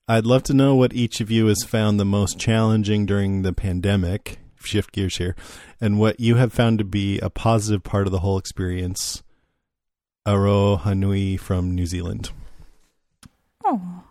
I'd 0.07 0.25
love 0.25 0.43
to 0.43 0.53
know 0.53 0.75
what 0.75 0.93
each 0.93 1.19
of 1.19 1.31
you 1.31 1.47
has 1.47 1.63
found 1.63 1.99
the 1.99 2.05
most 2.05 2.39
challenging 2.39 3.05
during 3.05 3.41
the 3.41 3.53
pandemic. 3.53 4.39
Shift 4.63 4.91
gears 4.91 5.17
here. 5.17 5.35
And 5.81 5.99
what 5.99 6.19
you 6.19 6.35
have 6.35 6.53
found 6.53 6.79
to 6.79 6.85
be 6.85 7.19
a 7.19 7.29
positive 7.29 7.83
part 7.83 8.07
of 8.07 8.11
the 8.11 8.19
whole 8.19 8.37
experience. 8.37 9.23
Aroha 10.27 10.97
nui 10.97 11.37
from 11.37 11.75
New 11.75 11.85
Zealand. 11.85 12.31
Oh, 13.63 14.03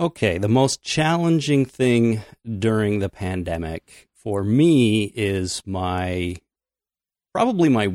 Okay, 0.00 0.38
the 0.38 0.48
most 0.48 0.80
challenging 0.84 1.64
thing 1.64 2.22
during 2.58 3.00
the 3.00 3.08
pandemic 3.08 4.08
for 4.14 4.44
me 4.44 5.12
is 5.12 5.60
my 5.66 6.36
probably 7.34 7.68
my 7.68 7.92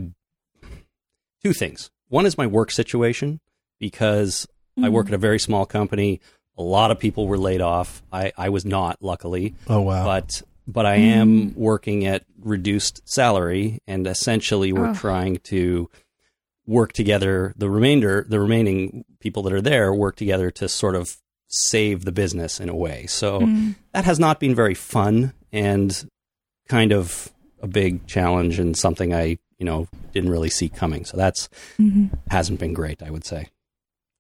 two 1.42 1.54
things. 1.54 1.92
One 2.10 2.26
is 2.26 2.38
my 2.38 2.46
work 2.46 2.72
situation 2.72 3.40
because 3.80 4.46
I 4.82 4.90
work 4.90 5.06
mm. 5.06 5.10
at 5.12 5.16
a 5.16 5.20
very 5.20 5.40
small 5.40 5.66
company. 5.66 6.20
A 6.58 6.64
lot 6.64 6.92
of 6.92 7.00
people 7.00 7.28
were 7.28 7.38
laid 7.38 7.62
off. 7.62 8.04
I, 8.12 8.32
I 8.38 8.50
was 8.50 8.64
not, 8.66 8.98
luckily. 9.02 9.56
Oh, 9.68 9.82
wow. 9.82 10.04
But 10.06 10.42
but 10.66 10.86
I 10.86 10.96
am 10.96 11.54
working 11.56 12.06
at 12.06 12.24
reduced 12.40 13.02
salary, 13.06 13.80
and 13.86 14.08
essentially 14.08 14.72
we're 14.72 14.92
Oh. 14.92 14.94
trying 14.94 15.38
to 15.46 15.90
work 16.66 16.94
together. 16.94 17.54
The 17.58 17.70
remainder, 17.70 18.26
the 18.30 18.40
remaining 18.40 19.04
people 19.20 19.44
that 19.44 19.52
are 19.54 19.62
there, 19.62 19.94
work 19.94 20.16
together 20.16 20.50
to 20.52 20.70
sort 20.70 20.96
of 20.96 21.18
save 21.50 22.06
the 22.06 22.12
business 22.14 22.60
in 22.62 22.70
a 22.70 22.76
way. 22.76 23.06
So 23.08 23.42
Mm. 23.42 23.76
that 23.92 24.06
has 24.06 24.20
not 24.20 24.40
been 24.40 24.56
very 24.56 24.74
fun 24.74 25.34
and 25.52 26.10
kind 26.70 26.94
of 26.94 27.34
a 27.62 27.68
big 27.68 28.08
challenge 28.08 28.58
and 28.60 28.78
something 28.78 29.14
I 29.14 29.38
you 29.60 29.66
know 29.66 29.88
didn't 30.14 30.30
really 30.30 30.50
see 30.50 30.70
coming. 30.70 31.04
So 31.06 31.18
that's 31.18 31.50
Mhm. 31.80 32.10
hasn't 32.30 32.60
been 32.60 32.74
great, 32.74 33.04
I 33.04 33.10
would 33.12 33.26
say, 33.26 33.50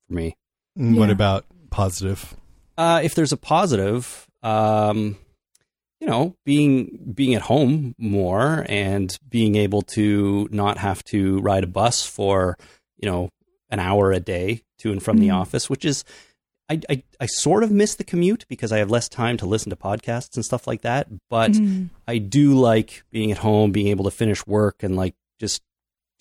for 0.08 0.14
me. 0.14 0.36
What 0.76 1.06
Yeah. 1.08 1.12
about 1.14 1.46
positive? 1.74 2.36
Uh, 2.78 3.02
if 3.04 3.14
there's 3.16 3.32
a 3.32 3.38
positive, 3.38 4.26
um, 4.42 5.18
you 6.00 6.08
know, 6.08 6.36
being 6.46 7.12
being 7.14 7.34
at 7.34 7.42
home 7.44 7.96
more 7.98 8.66
and 8.70 9.18
being 9.30 9.56
able 9.56 9.82
to 9.82 10.48
not 10.52 10.78
have 10.78 11.04
to 11.06 11.40
ride 11.40 11.64
a 11.64 11.68
bus 11.68 12.06
for 12.06 12.58
you 12.98 13.10
know 13.10 13.30
an 13.70 13.80
hour 13.80 14.12
a 14.12 14.20
day 14.20 14.62
to 14.80 14.92
and 14.92 15.02
from 15.02 15.18
the 15.20 15.28
Mhm. 15.30 15.36
office, 15.42 15.70
which 15.70 15.86
is. 15.86 16.04
I, 16.70 16.80
I, 16.90 17.04
I 17.20 17.26
sort 17.26 17.64
of 17.66 17.72
miss 17.72 17.96
the 17.96 18.06
commute 18.06 18.46
because 18.48 18.72
I 18.72 18.78
have 18.78 18.90
less 18.90 19.10
time 19.10 19.36
to 19.38 19.46
listen 19.46 19.70
to 19.70 19.76
podcasts 19.76 20.36
and 20.38 20.46
stuff 20.46 20.66
like 20.66 20.82
that. 20.84 21.08
But 21.30 21.52
Mhm. 21.52 21.90
I 22.08 22.20
do 22.20 22.54
like 22.58 23.04
being 23.12 23.32
at 23.34 23.40
home, 23.40 23.74
being 23.74 23.88
able 23.90 24.06
to 24.06 24.12
finish 24.12 24.48
work 24.48 24.82
and 24.82 24.96
like 24.96 25.14
just 25.42 25.62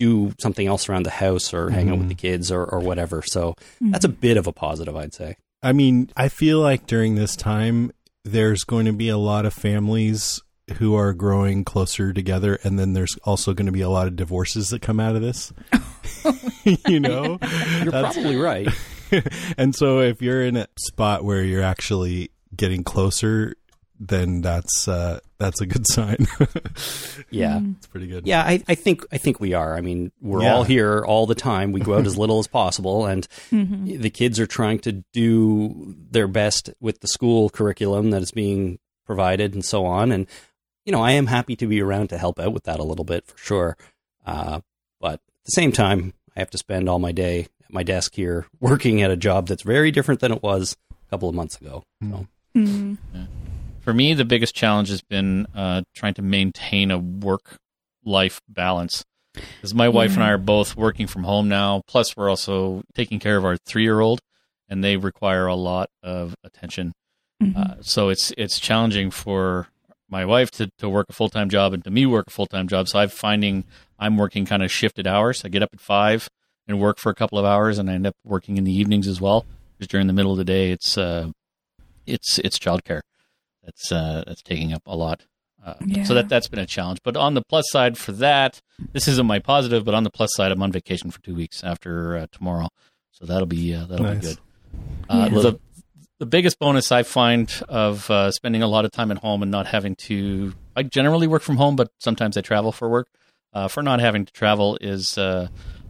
do 0.03 0.33
something 0.41 0.67
else 0.67 0.89
around 0.89 1.05
the 1.05 1.11
house 1.11 1.55
or 1.55 1.71
hang 1.71 1.91
out 1.91 1.99
with 1.99 2.09
the 2.09 2.15
kids 2.15 2.51
or, 2.51 2.65
or 2.65 2.81
whatever. 2.81 3.23
So 3.23 3.55
Mhm. 3.83 3.93
that's 3.93 4.05
a 4.05 4.09
bit 4.09 4.37
of 4.37 4.47
a 4.47 4.53
positive, 4.53 4.97
I'd 4.97 5.15
say. 5.15 5.37
I 5.63 5.73
mean, 5.73 6.11
I 6.17 6.29
feel 6.29 6.61
like 6.61 6.87
during 6.87 7.15
this 7.15 7.37
time, 7.37 7.93
there's 8.25 8.65
going 8.65 8.87
to 8.87 8.93
be 8.93 9.09
a 9.09 9.17
lot 9.19 9.47
of 9.47 9.53
families 9.55 10.41
who 10.79 10.95
are 10.95 11.13
growing 11.13 11.65
closer 11.65 12.13
together, 12.13 12.59
and 12.65 12.79
then 12.79 12.93
there's 12.95 13.17
also 13.25 13.53
going 13.55 13.67
to 13.67 13.73
be 13.73 13.81
a 13.81 13.89
lot 13.91 14.07
of 14.07 14.17
divorces 14.17 14.69
that 14.71 14.81
come 14.83 14.99
out 15.01 15.15
of 15.17 15.23
this. 15.23 15.53
you 16.89 17.01
know, 17.01 17.39
You're 17.83 17.91
That's- 17.93 18.15
probably 18.15 18.37
right. 18.37 18.69
and 19.59 19.75
so 19.75 20.01
if 20.01 20.23
you're 20.23 20.43
in 20.45 20.57
a 20.57 20.67
spot 20.79 21.25
where 21.25 21.43
you're 21.43 21.63
actually 21.63 22.31
getting 22.57 22.83
closer, 22.85 23.55
then 24.09 24.41
that's 24.41 24.89
uh, 24.89 25.21
that's 25.39 25.61
a 25.61 25.67
good 25.67 25.87
sign. 25.91 26.27
Yeah. 27.31 27.61
it's 27.77 27.87
pretty 27.87 28.07
good. 28.09 28.27
Yeah, 28.27 28.43
I, 28.43 28.63
I 28.69 28.75
think 28.75 29.05
I 29.13 29.19
think 29.19 29.41
we 29.41 29.55
are. 29.55 29.77
I 29.77 29.81
mean, 29.81 30.13
we're 30.21 30.43
Yeah. 30.43 30.55
all 30.55 30.65
here 30.65 31.05
all 31.05 31.27
the 31.27 31.35
time. 31.35 31.73
We 31.73 31.81
go 31.81 31.97
out 31.97 32.07
as 32.07 32.19
little 32.23 32.39
as 32.39 32.47
possible, 32.47 33.07
and 33.07 33.27
Mhm. 33.51 34.01
the 34.01 34.11
kids 34.11 34.39
are 34.41 34.47
trying 34.47 34.81
to 34.81 35.05
do 35.13 35.95
their 36.11 36.29
best 36.29 36.71
with 36.81 37.01
the 37.01 37.09
school 37.09 37.49
curriculum 37.51 38.11
that 38.11 38.23
is 38.23 38.33
being 38.33 38.79
provided, 39.07 39.55
and 39.55 39.65
so 39.65 39.87
on. 39.87 40.11
And 40.13 40.27
you 40.85 40.93
know, 40.93 41.01
I 41.03 41.13
am 41.13 41.27
happy 41.27 41.55
to 41.57 41.67
be 41.67 41.81
around 41.81 42.09
to 42.09 42.19
help 42.19 42.41
out 42.41 42.53
with 42.53 42.65
that 42.65 42.81
a 42.81 42.85
little 42.85 43.05
bit 43.05 43.27
for 43.27 43.39
sure. 43.39 43.77
Uh, 44.27 44.61
but 45.01 45.15
at 45.15 45.21
the 45.45 45.53
same 45.53 45.71
time, 45.73 46.13
I 46.37 46.41
have 46.41 46.51
to 46.51 46.59
spend 46.59 46.89
all 46.89 46.99
my 46.99 47.13
day 47.13 47.47
at 47.65 47.73
my 47.73 47.83
desk 47.85 48.15
here 48.15 48.47
working 48.61 49.01
at 49.01 49.11
a 49.11 49.17
job 49.17 49.47
that's 49.47 49.63
very 49.63 49.91
different 49.93 50.21
than 50.21 50.33
it 50.33 50.43
was 50.43 50.77
a 50.91 51.11
couple 51.11 51.29
of 51.29 51.35
months 51.37 51.61
ago. 51.61 51.85
So, 52.03 52.27
Mhm. 52.57 52.99
For 53.83 53.93
me, 53.93 54.15
the 54.15 54.25
biggest 54.25 54.55
challenge 54.55 54.89
has 54.91 55.03
been 55.03 55.47
uh, 55.55 55.83
trying 55.95 56.15
to 56.15 56.23
maintain 56.23 56.91
a 56.93 56.99
work 56.99 57.57
life 58.05 58.41
balance. 58.49 59.05
Because 59.35 59.75
my 59.75 59.89
wife 59.89 60.15
and 60.15 60.23
I 60.23 60.31
are 60.31 60.39
both 60.39 60.77
working 60.77 61.07
from 61.07 61.25
home 61.25 61.49
now. 61.49 61.83
Plus, 61.89 62.17
we're 62.17 62.29
also 62.29 62.83
taking 62.95 63.19
care 63.19 63.37
of 63.37 63.45
our 63.45 63.57
three 63.57 63.83
year 63.83 63.99
old, 64.01 64.21
and 64.69 64.85
they 64.85 64.97
require 64.97 65.47
a 65.47 65.55
lot 65.55 65.89
of 66.03 66.35
attention. 66.45 66.93
Mhm. 67.43 67.57
Uh, 67.57 67.83
so 67.83 68.09
it's 68.11 68.33
it's 68.37 68.61
challenging 68.61 69.11
for 69.11 69.69
my 70.09 70.25
wife 70.25 70.51
to, 70.53 70.71
to 70.79 70.89
work 70.89 71.07
a 71.09 71.15
full 71.15 71.31
time 71.31 71.49
job 71.49 71.73
and 71.73 71.83
to 71.85 71.91
me 71.91 72.05
work 72.05 72.27
a 72.29 72.31
full 72.31 72.47
time 72.47 72.69
job. 72.69 72.89
So 72.89 72.99
I'm 72.99 73.09
finding 73.09 73.65
I'm 73.99 74.17
working 74.19 74.45
kind 74.45 74.63
of 74.63 74.71
shifted 74.71 75.07
hours. 75.07 75.45
I 75.45 75.49
get 75.49 75.63
up 75.63 75.71
at 75.73 75.81
five 75.81 76.29
and 76.69 76.79
work 76.79 76.99
for 76.99 77.11
a 77.11 77.15
couple 77.15 77.39
of 77.39 77.47
hours, 77.47 77.79
and 77.79 77.91
I 77.91 77.95
end 77.95 78.07
up 78.07 78.15
working 78.23 78.59
in 78.59 78.65
the 78.65 78.73
evenings 78.73 79.09
as 79.09 79.21
well. 79.21 79.47
Because 79.79 79.89
during 79.89 80.07
the 80.07 80.13
middle 80.13 80.33
of 80.33 80.39
the 80.39 80.45
day, 80.45 80.71
it's 80.71 80.99
uh, 80.99 81.31
it's 82.07 82.39
it's 82.39 82.59
childcare 82.59 83.01
that's 83.65 83.91
uh, 83.93 84.25
that's 84.27 84.43
taking 84.43 84.73
up 84.73 84.83
a 84.87 84.97
lot. 84.97 85.27
Uh, 85.65 85.75
Yeah. 85.87 86.05
So 86.05 86.15
that 86.15 86.29
that's 86.29 86.49
been 86.49 86.59
a 86.59 86.67
challenge. 86.67 87.01
But 87.05 87.17
on 87.17 87.35
the 87.35 87.43
plus 87.43 87.67
side 87.71 87.97
for 87.97 88.13
that, 88.13 88.61
this 88.93 89.07
isn't 89.09 89.27
my 89.27 89.39
positive. 89.39 89.85
But 89.85 89.95
on 89.95 90.03
the 90.05 90.11
plus 90.11 90.35
side, 90.35 90.51
I'm 90.53 90.63
on 90.63 90.73
vacation 90.73 91.11
for 91.11 91.21
two 91.23 91.35
weeks 91.35 91.63
after 91.63 92.17
uh, 92.17 92.27
tomorrow, 92.33 92.69
so 93.13 93.27
that'll 93.27 93.47
be 93.47 93.75
uh, 93.75 93.85
that'll 93.87 94.07
Nice. 94.07 94.21
be 94.21 94.27
good. 94.27 94.39
Uh, 95.09 95.29
Yeah. 95.33 95.41
the 95.43 95.61
the 96.19 96.27
biggest 96.27 96.59
bonus 96.61 96.93
I 96.93 97.03
find 97.03 97.53
of 97.69 98.09
uh, 98.11 98.31
spending 98.31 98.63
a 98.63 98.69
lot 98.69 98.85
of 98.85 98.93
time 98.93 99.11
at 99.11 99.19
home 99.19 99.43
and 99.43 99.51
not 99.51 99.67
having 99.67 99.97
to 100.07 100.55
I 100.77 100.83
generally 100.85 101.27
work 101.27 101.43
from 101.43 101.57
home, 101.57 101.77
but 101.77 101.89
sometimes 101.99 102.37
I 102.37 102.41
travel 102.41 102.73
for 102.73 102.89
work. 102.89 103.09
Uh, 103.53 103.69
for 103.69 103.83
not 103.83 104.01
having 104.01 104.25
to 104.25 104.33
travel 104.33 104.79
is 104.81 105.19
uh, 105.19 105.49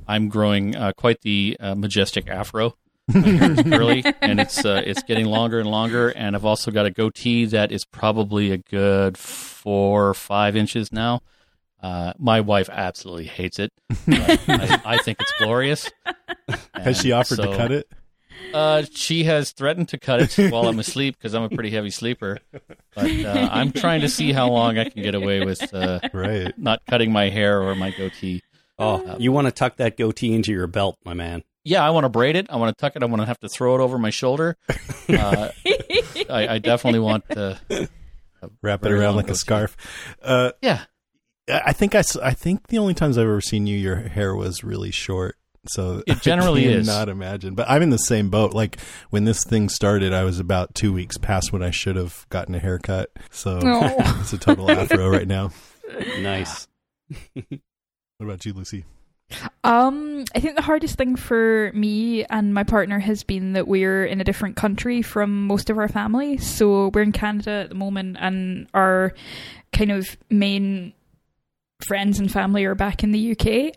I'm 0.09 0.29
growing 0.29 0.75
uh, 0.75 0.93
quite 0.97 1.21
the 1.21 1.57
uh, 1.61 1.75
majestic 1.77 2.29
afro. 2.29 2.75
My 3.09 3.21
hair 3.21 3.51
is 3.53 3.63
curly 3.63 4.05
and 4.21 4.39
it's 4.41 4.65
uh, 4.65 4.83
it's 4.85 5.03
getting 5.03 5.27
longer 5.27 5.59
and 5.61 5.69
longer, 5.71 6.09
and 6.11 6.37
I've 6.37 6.45
also 6.45 6.71
got 6.71 6.87
a 6.87 6.91
goatee 6.91 7.47
that 7.47 7.73
is 7.73 7.85
probably 7.85 8.53
a 8.53 8.59
good 8.59 9.19
four 9.19 10.09
or 10.09 10.15
five 10.15 10.57
inches 10.57 10.93
now. 10.93 11.21
Uh, 11.83 12.13
my 12.19 12.41
wife 12.41 12.69
absolutely 12.71 13.27
hates 13.27 13.59
it. 13.59 13.73
but 14.07 14.41
I, 14.49 14.81
I 14.85 14.97
think 14.99 15.21
it's 15.21 15.33
glorious. 15.39 15.91
Has 16.75 17.01
she 17.01 17.11
And 17.11 17.19
offered 17.21 17.37
to 17.39 17.57
cut 17.57 17.73
it? 17.73 17.89
uh, 18.55 18.85
she 18.93 19.25
has 19.25 19.51
threatened 19.51 19.89
to 19.89 19.99
cut 19.99 20.21
it 20.39 20.53
while 20.53 20.69
I'm 20.69 20.79
asleep 20.79 21.17
because 21.19 21.35
I'm 21.35 21.43
a 21.43 21.49
pretty 21.51 21.71
heavy 21.71 21.91
sleeper. 21.91 22.39
But 22.95 23.25
uh, 23.25 23.49
I'm 23.51 23.73
trying 23.73 24.03
to 24.03 24.09
see 24.09 24.33
how 24.33 24.49
long 24.51 24.79
I 24.79 24.89
can 24.91 25.03
get 25.03 25.15
away 25.17 25.45
with 25.45 25.75
uh, 25.75 25.99
Right. 26.13 26.57
not 26.57 26.83
cutting 26.89 27.11
my 27.11 27.31
hair 27.31 27.61
or 27.63 27.75
my 27.75 27.91
goatee. 27.91 28.43
oh, 28.79 29.17
you 29.19 29.33
want 29.33 29.49
to 29.49 29.51
tuck 29.53 29.77
that 29.79 29.97
goatee 29.97 30.35
into 30.35 30.53
your 30.53 30.69
belt, 30.69 30.99
my 31.05 31.15
man? 31.15 31.43
Yeah, 31.65 31.87
I 31.87 31.91
want 31.91 32.05
to 32.05 32.09
braid 32.09 32.35
it. 32.37 32.47
I 32.51 32.57
want 32.57 32.77
to 32.77 32.81
tuck 32.81 32.97
it. 32.97 33.03
I 33.03 33.07
want 33.07 33.23
to 33.23 33.27
have 33.27 33.39
to 33.41 33.49
throw 33.49 33.75
it 33.77 33.81
over 33.81 33.99
my 33.99 34.11
shoulder. 34.11 34.57
Uh, 35.09 35.51
I, 36.31 36.47
I 36.55 36.59
definitely 36.59 37.01
want 37.01 37.29
to. 37.31 37.61
Wrap 38.63 38.85
it 38.87 38.93
around 38.93 39.17
like 39.17 39.29
a 39.29 39.35
scarf. 39.35 39.77
Uh, 40.23 40.53
Yeah, 40.63 40.85
I 41.49 41.53
think 41.53 41.67
I 41.67 41.73
think 41.73 41.95
I, 41.97 41.99
s- 41.99 42.17
I 42.17 42.31
think 42.33 42.69
the 42.69 42.79
only 42.79 42.95
times 42.95 43.19
I've 43.19 43.25
ever 43.25 43.41
seen 43.41 43.67
you, 43.67 43.77
your 43.77 43.97
hair 43.97 44.35
was 44.35 44.63
really 44.65 44.91
short. 44.93 45.37
So 45.67 46.03
It 46.07 46.23
generally 46.23 46.67
I 46.73 46.73
is. 46.79 46.87
Not 46.87 47.09
imagine, 47.09 47.55
but 47.57 47.69
I'm 47.69 47.83
in 47.83 47.91
the 47.91 47.99
same 47.99 48.31
boat. 48.31 48.55
Like 48.55 48.79
when 49.11 49.25
this 49.25 49.45
thing 49.45 49.69
started, 49.69 50.13
I 50.15 50.23
was 50.25 50.39
about 50.39 50.75
two 50.75 50.93
weeks 50.93 51.19
past 51.19 51.53
when 51.53 51.63
I 51.63 51.71
should 51.71 51.97
have 51.97 52.27
gotten 52.31 52.55
a 52.55 52.59
haircut. 52.61 53.11
So 53.31 53.59
Oh. 53.63 53.95
it's 54.21 54.33
a 54.33 54.39
total 54.39 54.71
afro 54.71 55.11
right 55.11 55.29
now. 55.29 55.51
Nice. 56.21 56.69
What 57.35 57.61
about 58.21 58.47
you, 58.47 58.53
Lucy? 58.55 58.85
Um, 59.65 60.25
I 60.35 60.41
think 60.41 60.57
the 60.57 60.63
hardest 60.63 60.97
thing 60.97 61.17
for 61.17 61.71
me 61.75 62.25
and 62.25 62.53
my 62.55 62.65
partner 62.65 62.99
has 62.99 63.23
been 63.23 63.53
that 63.55 63.69
we're 63.69 64.05
in 64.05 64.21
a 64.21 64.25
different 64.25 64.57
country 64.57 65.03
from 65.03 65.47
most 65.47 65.71
of 65.71 65.79
our 65.79 65.89
family. 65.89 66.39
So 66.39 66.89
we're 66.89 67.03
in 67.03 67.13
Canada 67.13 67.51
at 67.51 67.69
the 67.69 67.75
moment, 67.75 68.17
and 68.21 68.67
our 68.75 69.13
kind 69.73 69.91
of 69.93 70.17
main 70.31 70.93
friends 71.87 72.19
and 72.19 72.31
family 72.31 72.65
are 72.65 72.75
back 72.75 73.03
in 73.03 73.13
the 73.13 73.33
UK. 73.33 73.75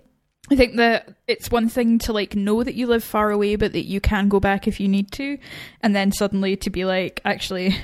I 0.52 0.56
think 0.56 0.76
that 0.76 1.10
it's 1.28 1.50
one 1.50 1.70
thing 1.70 1.98
to 2.00 2.14
like 2.14 2.36
know 2.36 2.62
that 2.62 2.76
you 2.76 2.86
live 2.86 3.04
far 3.04 3.32
away, 3.32 3.56
but 3.56 3.74
that 3.74 3.86
you 3.86 4.00
can 4.00 4.30
go 4.30 4.40
back 4.40 4.68
if 4.68 4.80
you 4.80 4.88
need 4.88 5.12
to, 5.14 5.40
and 5.82 5.96
then 5.96 6.12
suddenly 6.12 6.56
to 6.58 6.70
be 6.70 6.86
like, 6.86 7.20
actually, 7.26 7.76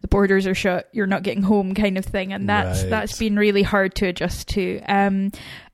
the 0.00 0.08
borders 0.08 0.44
are 0.44 0.54
shut, 0.54 0.88
you're 0.92 1.06
not 1.06 1.22
getting 1.22 1.44
home, 1.44 1.72
kind 1.72 1.96
of 1.96 2.04
thing, 2.04 2.32
and 2.32 2.48
that's 2.48 2.80
Right. 2.82 2.90
that's 2.90 3.16
been 3.16 3.36
really 3.36 3.62
hard 3.62 3.94
to 3.96 4.06
adjust 4.06 4.48
to. 4.48 4.80
Um, 4.88 5.30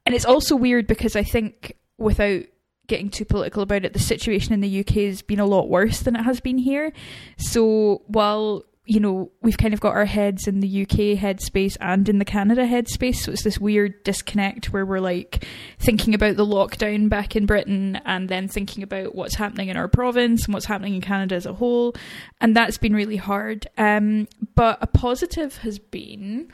and 0.07 0.15
it's 0.15 0.25
also 0.25 0.55
weird 0.55 0.87
because 0.87 1.17
I 1.17 1.25
think 1.25 1.77
without 1.99 2.45
getting 2.87 3.11
too 3.11 3.25
political 3.25 3.63
about 3.63 3.85
it, 3.85 3.93
the 3.93 3.99
situation 3.99 4.55
in 4.55 4.61
the 4.61 4.81
UK 4.81 4.95
has 5.07 5.21
been 5.21 5.41
a 5.41 5.47
lot 5.47 5.69
worse 5.69 6.01
than 6.01 6.15
it 6.15 6.23
has 6.23 6.41
been 6.41 6.59
here. 6.59 6.93
So 7.37 8.03
while 8.07 8.63
you 8.89 9.01
know 9.01 9.33
we've 9.43 9.59
kind 9.59 9.75
of 9.75 9.81
got 9.81 9.97
our 9.97 10.05
heads 10.05 10.47
in 10.47 10.61
the 10.61 10.83
UK 10.83 11.19
headspace 11.19 11.77
and 11.81 12.09
in 12.09 12.21
the 12.21 12.25
Canada 12.25 12.63
headspace, 12.67 13.17
so 13.17 13.33
it's 13.33 13.43
this 13.43 13.59
weird 13.59 14.05
disconnect 14.05 14.67
where 14.67 14.87
we're 14.87 15.01
like 15.01 15.45
thinking 15.81 16.15
about 16.15 16.37
the 16.37 16.47
lockdown 16.47 17.09
back 17.09 17.35
in 17.35 17.47
Britain 17.47 18.01
and 18.05 18.29
then 18.29 18.47
thinking 18.47 18.85
about 18.85 19.17
what's 19.17 19.35
happening 19.35 19.69
in 19.69 19.77
our 19.77 19.89
province 19.89 20.45
and 20.45 20.55
what's 20.55 20.67
happening 20.67 20.95
in 20.95 21.01
Canada 21.01 21.35
as 21.35 21.47
a 21.47 21.55
whole, 21.55 21.97
and 22.41 22.55
that's 22.55 22.79
been 22.79 22.95
really 22.95 23.17
hard. 23.17 23.67
Um, 23.77 24.29
but 24.55 24.79
a 24.81 24.87
positive 24.87 25.59
has 25.59 25.81
been 25.81 26.53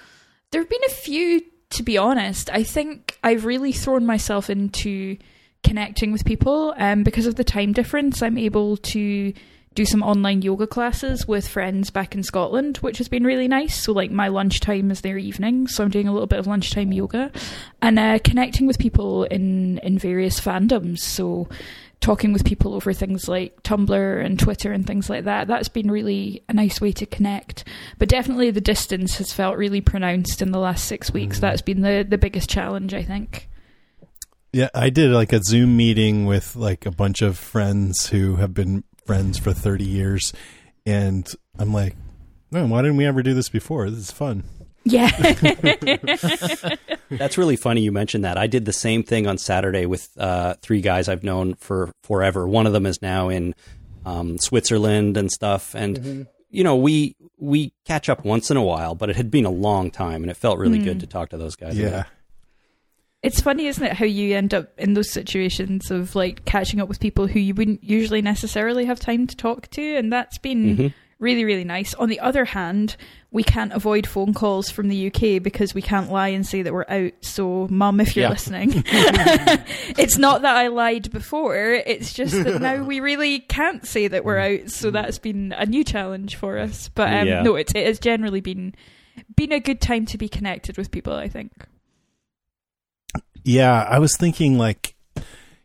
there 0.52 0.62
have 0.62 0.70
been 0.70 0.84
a 0.86 0.90
few 0.90 1.42
to 1.72 1.82
be 1.82 1.98
honest 1.98 2.48
i 2.50 2.62
think 2.62 3.18
i've 3.24 3.44
really 3.44 3.72
thrown 3.72 4.06
myself 4.06 4.48
into 4.48 5.16
connecting 5.62 6.12
with 6.12 6.24
people 6.24 6.74
um, 6.76 7.02
because 7.02 7.26
of 7.26 7.36
the 7.36 7.44
time 7.44 7.72
difference. 7.72 8.22
I'm 8.22 8.38
able 8.38 8.76
to 8.78 9.32
do 9.74 9.86
some 9.86 10.02
online 10.02 10.42
yoga 10.42 10.66
classes 10.66 11.26
with 11.26 11.48
friends 11.48 11.88
back 11.88 12.14
in 12.14 12.22
scotland 12.22 12.76
which 12.78 12.98
has 12.98 13.08
been 13.08 13.24
really 13.24 13.48
nice. 13.48 13.82
So 13.82 13.92
like 13.92 14.10
my 14.10 14.28
lunchtime 14.28 14.90
is 14.90 15.00
their 15.00 15.16
evening 15.16 15.66
so 15.66 15.82
i'm 15.82 15.90
doing 15.90 16.06
a 16.06 16.12
little 16.12 16.26
bit 16.26 16.38
of 16.38 16.46
lunchtime 16.46 16.92
yoga 16.92 17.32
and 17.80 17.98
uh, 17.98 18.18
connecting 18.22 18.66
with 18.66 18.78
people 18.78 19.24
in 19.24 19.78
in 19.78 19.98
various 19.98 20.38
fandoms. 20.38 20.98
So 20.98 21.48
talking 22.02 22.32
with 22.32 22.44
people 22.44 22.74
over 22.74 22.92
things 22.92 23.28
like 23.28 23.62
Tumblr 23.62 24.24
and 24.24 24.38
Twitter 24.38 24.72
and 24.72 24.86
things 24.86 25.08
like 25.08 25.24
that. 25.24 25.46
That's 25.46 25.68
been 25.68 25.90
really 25.90 26.42
a 26.48 26.52
nice 26.52 26.80
way 26.80 26.92
to 26.92 27.06
connect. 27.06 27.64
But 27.98 28.08
definitely 28.08 28.50
the 28.50 28.60
distance 28.60 29.16
has 29.16 29.32
felt 29.32 29.56
really 29.56 29.80
pronounced 29.80 30.42
in 30.42 30.50
the 30.50 30.58
last 30.58 30.84
six 30.84 31.10
weeks. 31.12 31.38
Mm. 31.38 31.40
That's 31.40 31.62
been 31.62 31.80
the, 31.80 32.04
the 32.06 32.18
biggest 32.18 32.50
challenge, 32.50 32.92
I 32.92 33.02
think. 33.02 33.48
Yeah, 34.52 34.68
I 34.74 34.90
did 34.90 35.10
like 35.10 35.32
a 35.32 35.42
Zoom 35.42 35.76
meeting 35.76 36.26
with 36.26 36.56
like 36.56 36.84
a 36.84 36.90
bunch 36.90 37.22
of 37.22 37.38
friends 37.38 38.08
who 38.08 38.36
have 38.36 38.52
been 38.52 38.84
friends 39.06 39.38
for 39.38 39.54
30 39.54 39.84
years. 39.84 40.32
And 40.84 41.26
I'm 41.58 41.72
like, 41.72 41.96
no, 42.50 42.66
why 42.66 42.82
didn't 42.82 42.98
we 42.98 43.06
ever 43.06 43.22
do 43.22 43.32
this 43.32 43.48
before? 43.48 43.88
This 43.88 44.00
is 44.00 44.10
fun. 44.10 44.44
Yeah. 44.84 45.10
That's 47.10 47.38
really 47.38 47.56
funny 47.56 47.82
you 47.82 47.92
mentioned 47.92 48.24
that. 48.24 48.36
I 48.38 48.46
did 48.46 48.64
the 48.64 48.72
same 48.72 49.02
thing 49.02 49.26
on 49.26 49.38
Saturday 49.38 49.86
with 49.86 50.08
uh, 50.18 50.54
three 50.62 50.80
guys 50.80 51.08
I've 51.08 51.22
known 51.22 51.54
for 51.54 51.92
forever. 52.02 52.46
One 52.46 52.66
of 52.66 52.72
them 52.72 52.86
is 52.86 53.00
now 53.00 53.28
in 53.28 53.54
um, 54.04 54.38
Switzerland 54.38 55.16
and 55.16 55.30
stuff. 55.30 55.74
And, 55.74 56.26
you 56.50 56.64
know, 56.64 56.76
we 56.76 57.16
we 57.38 57.72
catch 57.86 58.08
up 58.08 58.24
once 58.24 58.50
in 58.50 58.56
a 58.56 58.62
while, 58.62 58.94
but 58.94 59.10
it 59.10 59.16
had 59.16 59.30
been 59.30 59.44
a 59.44 59.50
long 59.50 59.90
time 59.90 60.22
and 60.22 60.30
it 60.30 60.36
felt 60.36 60.58
really 60.58 60.78
good 60.78 61.00
to 61.00 61.06
talk 61.06 61.30
to 61.30 61.36
those 61.36 61.56
guys. 61.56 61.76
Yeah. 61.76 61.86
again. 61.86 62.04
It's 63.22 63.40
funny, 63.40 63.68
isn't 63.68 63.84
it, 63.84 63.92
how 63.92 64.04
you 64.04 64.36
end 64.36 64.52
up 64.52 64.76
in 64.78 64.94
those 64.94 65.10
situations 65.10 65.92
of 65.92 66.16
like 66.16 66.44
catching 66.44 66.80
up 66.80 66.88
with 66.88 66.98
people 66.98 67.28
who 67.28 67.38
you 67.38 67.54
wouldn't 67.54 67.84
usually 67.84 68.20
necessarily 68.20 68.84
have 68.86 68.98
time 68.98 69.28
to 69.28 69.36
talk 69.36 69.70
to, 69.70 69.96
and 69.96 70.12
that's 70.12 70.38
been 70.38 70.92
really, 71.22 71.44
really 71.44 71.64
nice. 71.64 71.94
On 71.94 72.08
the 72.08 72.20
other 72.20 72.44
hand, 72.44 72.96
we 73.30 73.42
can't 73.42 73.72
avoid 73.72 74.06
phone 74.06 74.34
calls 74.34 74.68
from 74.70 74.88
the 74.88 75.06
UK 75.06 75.42
because 75.42 75.72
we 75.72 75.80
can't 75.80 76.10
lie 76.12 76.28
and 76.28 76.46
say 76.46 76.60
that 76.62 76.72
we're 76.74 76.84
out. 76.88 77.12
So, 77.22 77.66
mum, 77.70 78.00
if 78.00 78.14
you're 78.14 78.24
Yeah. 78.24 78.30
listening, 78.30 78.82
it's 78.86 80.18
not 80.18 80.42
that 80.42 80.56
I 80.56 80.66
lied 80.66 81.10
before, 81.10 81.56
it's 81.72 82.12
just 82.12 82.34
that 82.44 82.60
now 82.60 82.82
we 82.82 83.00
really 83.00 83.38
can't 83.40 83.86
say 83.86 84.08
that 84.08 84.24
we're 84.24 84.38
out. 84.38 84.68
So, 84.70 84.90
that's 84.90 85.18
been 85.18 85.52
a 85.56 85.64
new 85.64 85.84
challenge 85.84 86.36
for 86.36 86.58
us. 86.58 86.88
But 86.88 87.12
um, 87.14 87.26
Yeah. 87.28 87.42
no, 87.42 87.54
it, 87.54 87.74
it 87.74 87.86
has 87.86 87.98
generally 87.98 88.40
been 88.42 88.74
been 89.36 89.52
a 89.52 89.60
good 89.60 89.80
time 89.80 90.04
to 90.06 90.18
be 90.18 90.28
connected 90.28 90.76
with 90.76 90.90
people, 90.90 91.14
I 91.14 91.28
think. 91.28 91.52
Yeah, 93.44 93.82
I 93.88 93.98
was 93.98 94.16
thinking 94.16 94.56
like, 94.58 94.94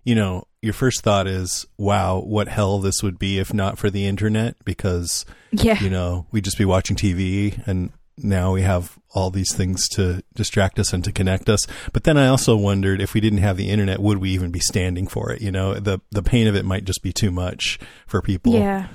you 0.03 0.15
know, 0.15 0.46
your 0.61 0.73
first 0.73 1.01
thought 1.01 1.27
is, 1.27 1.65
wow, 1.77 2.19
what 2.19 2.47
hell 2.47 2.79
this 2.79 3.01
would 3.03 3.19
be 3.19 3.37
if 3.39 3.53
not 3.53 3.77
for 3.77 3.89
the 3.89 4.05
internet 4.05 4.55
because, 4.65 5.25
Yeah. 5.51 5.79
you 5.81 5.89
know, 5.89 6.25
we'd 6.31 6.43
just 6.43 6.57
be 6.57 6.65
watching 6.65 6.95
TV 6.95 7.61
and 7.67 7.91
now 8.17 8.51
we 8.53 8.63
have 8.63 8.97
all 9.13 9.29
these 9.29 9.53
things 9.53 9.87
to 9.89 10.23
distract 10.33 10.79
us 10.79 10.91
and 10.93 11.03
to 11.03 11.11
connect 11.11 11.47
us. 11.49 11.67
But 11.93 12.03
then 12.03 12.17
I 12.17 12.27
also 12.27 12.55
wondered 12.55 12.99
if 12.99 13.13
we 13.13 13.21
didn't 13.21 13.39
have 13.39 13.57
the 13.57 13.69
internet, 13.69 13.99
would 13.99 14.17
we 14.17 14.31
even 14.31 14.49
be 14.51 14.59
standing 14.59 15.07
for 15.07 15.31
it? 15.31 15.41
You 15.41 15.51
know, 15.51 15.75
the 15.75 15.99
the 16.11 16.23
pain 16.23 16.47
of 16.47 16.55
it 16.55 16.65
might 16.65 16.83
just 16.85 17.03
be 17.03 17.13
too 17.13 17.29
much 17.31 17.77
for 18.07 18.21
people. 18.21 18.53
Yeah. 18.53 18.87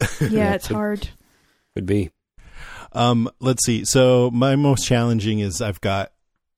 Yeah, 0.20 0.54
it's 0.54 0.68
hard. 0.68 1.08
Could 1.74 1.84
be. 1.86 2.10
Um, 2.92 3.28
let's 3.40 3.64
see. 3.64 3.84
So 3.84 4.30
my 4.32 4.56
most 4.56 4.86
challenging 4.86 5.40
is 5.40 5.60
I've 5.60 5.80
got 5.80 6.12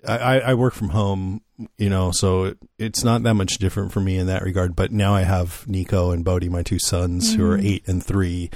I, 0.06 0.18
I 0.18 0.38
I 0.38 0.54
work 0.54 0.74
from 0.74 0.90
home, 0.90 1.40
you 1.78 1.90
know, 1.90 2.10
so 2.10 2.44
it, 2.44 2.58
it's 2.78 3.04
not 3.04 3.22
that 3.22 3.34
much 3.34 3.58
different 3.58 3.92
for 3.92 4.00
me 4.00 4.16
in 4.16 4.26
that 4.26 4.42
regard. 4.42 4.76
But 4.76 4.92
now 4.92 5.14
I 5.14 5.22
have 5.22 5.66
Nico 5.66 6.10
and 6.10 6.24
Bodie, 6.24 6.48
my 6.48 6.62
two 6.62 6.78
sons, 6.78 7.34
who 7.34 7.44
are 7.50 7.58
eight 7.58 7.86
and 7.86 8.04
three, 8.04 8.50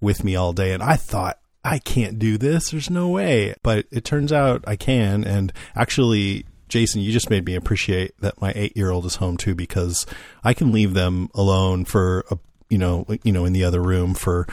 with 0.00 0.24
me 0.24 0.36
all 0.36 0.52
day, 0.52 0.72
and 0.72 0.82
I 0.82 0.96
thought 0.96 1.38
I 1.64 1.78
can't 1.78 2.18
do 2.18 2.38
this. 2.38 2.70
There's 2.70 2.90
no 2.90 3.08
way, 3.08 3.54
but 3.62 3.86
it 3.90 4.04
turns 4.04 4.32
out 4.32 4.64
I 4.66 4.76
can. 4.76 5.24
And 5.24 5.52
actually, 5.74 6.46
Jason, 6.68 7.00
you 7.00 7.12
just 7.12 7.30
made 7.30 7.44
me 7.44 7.54
appreciate 7.54 8.18
that 8.20 8.40
my 8.40 8.52
eight 8.54 8.76
year 8.76 8.90
old 8.90 9.06
is 9.06 9.16
home 9.16 9.36
too, 9.36 9.54
because 9.54 10.06
I 10.44 10.54
can 10.54 10.72
leave 10.72 10.94
them 10.94 11.28
alone 11.34 11.84
for 11.84 12.24
a 12.30 12.38
you 12.68 12.78
know 12.78 13.06
you 13.24 13.32
know 13.32 13.44
in 13.44 13.52
the 13.52 13.64
other 13.64 13.82
room 13.82 14.14
for 14.14 14.46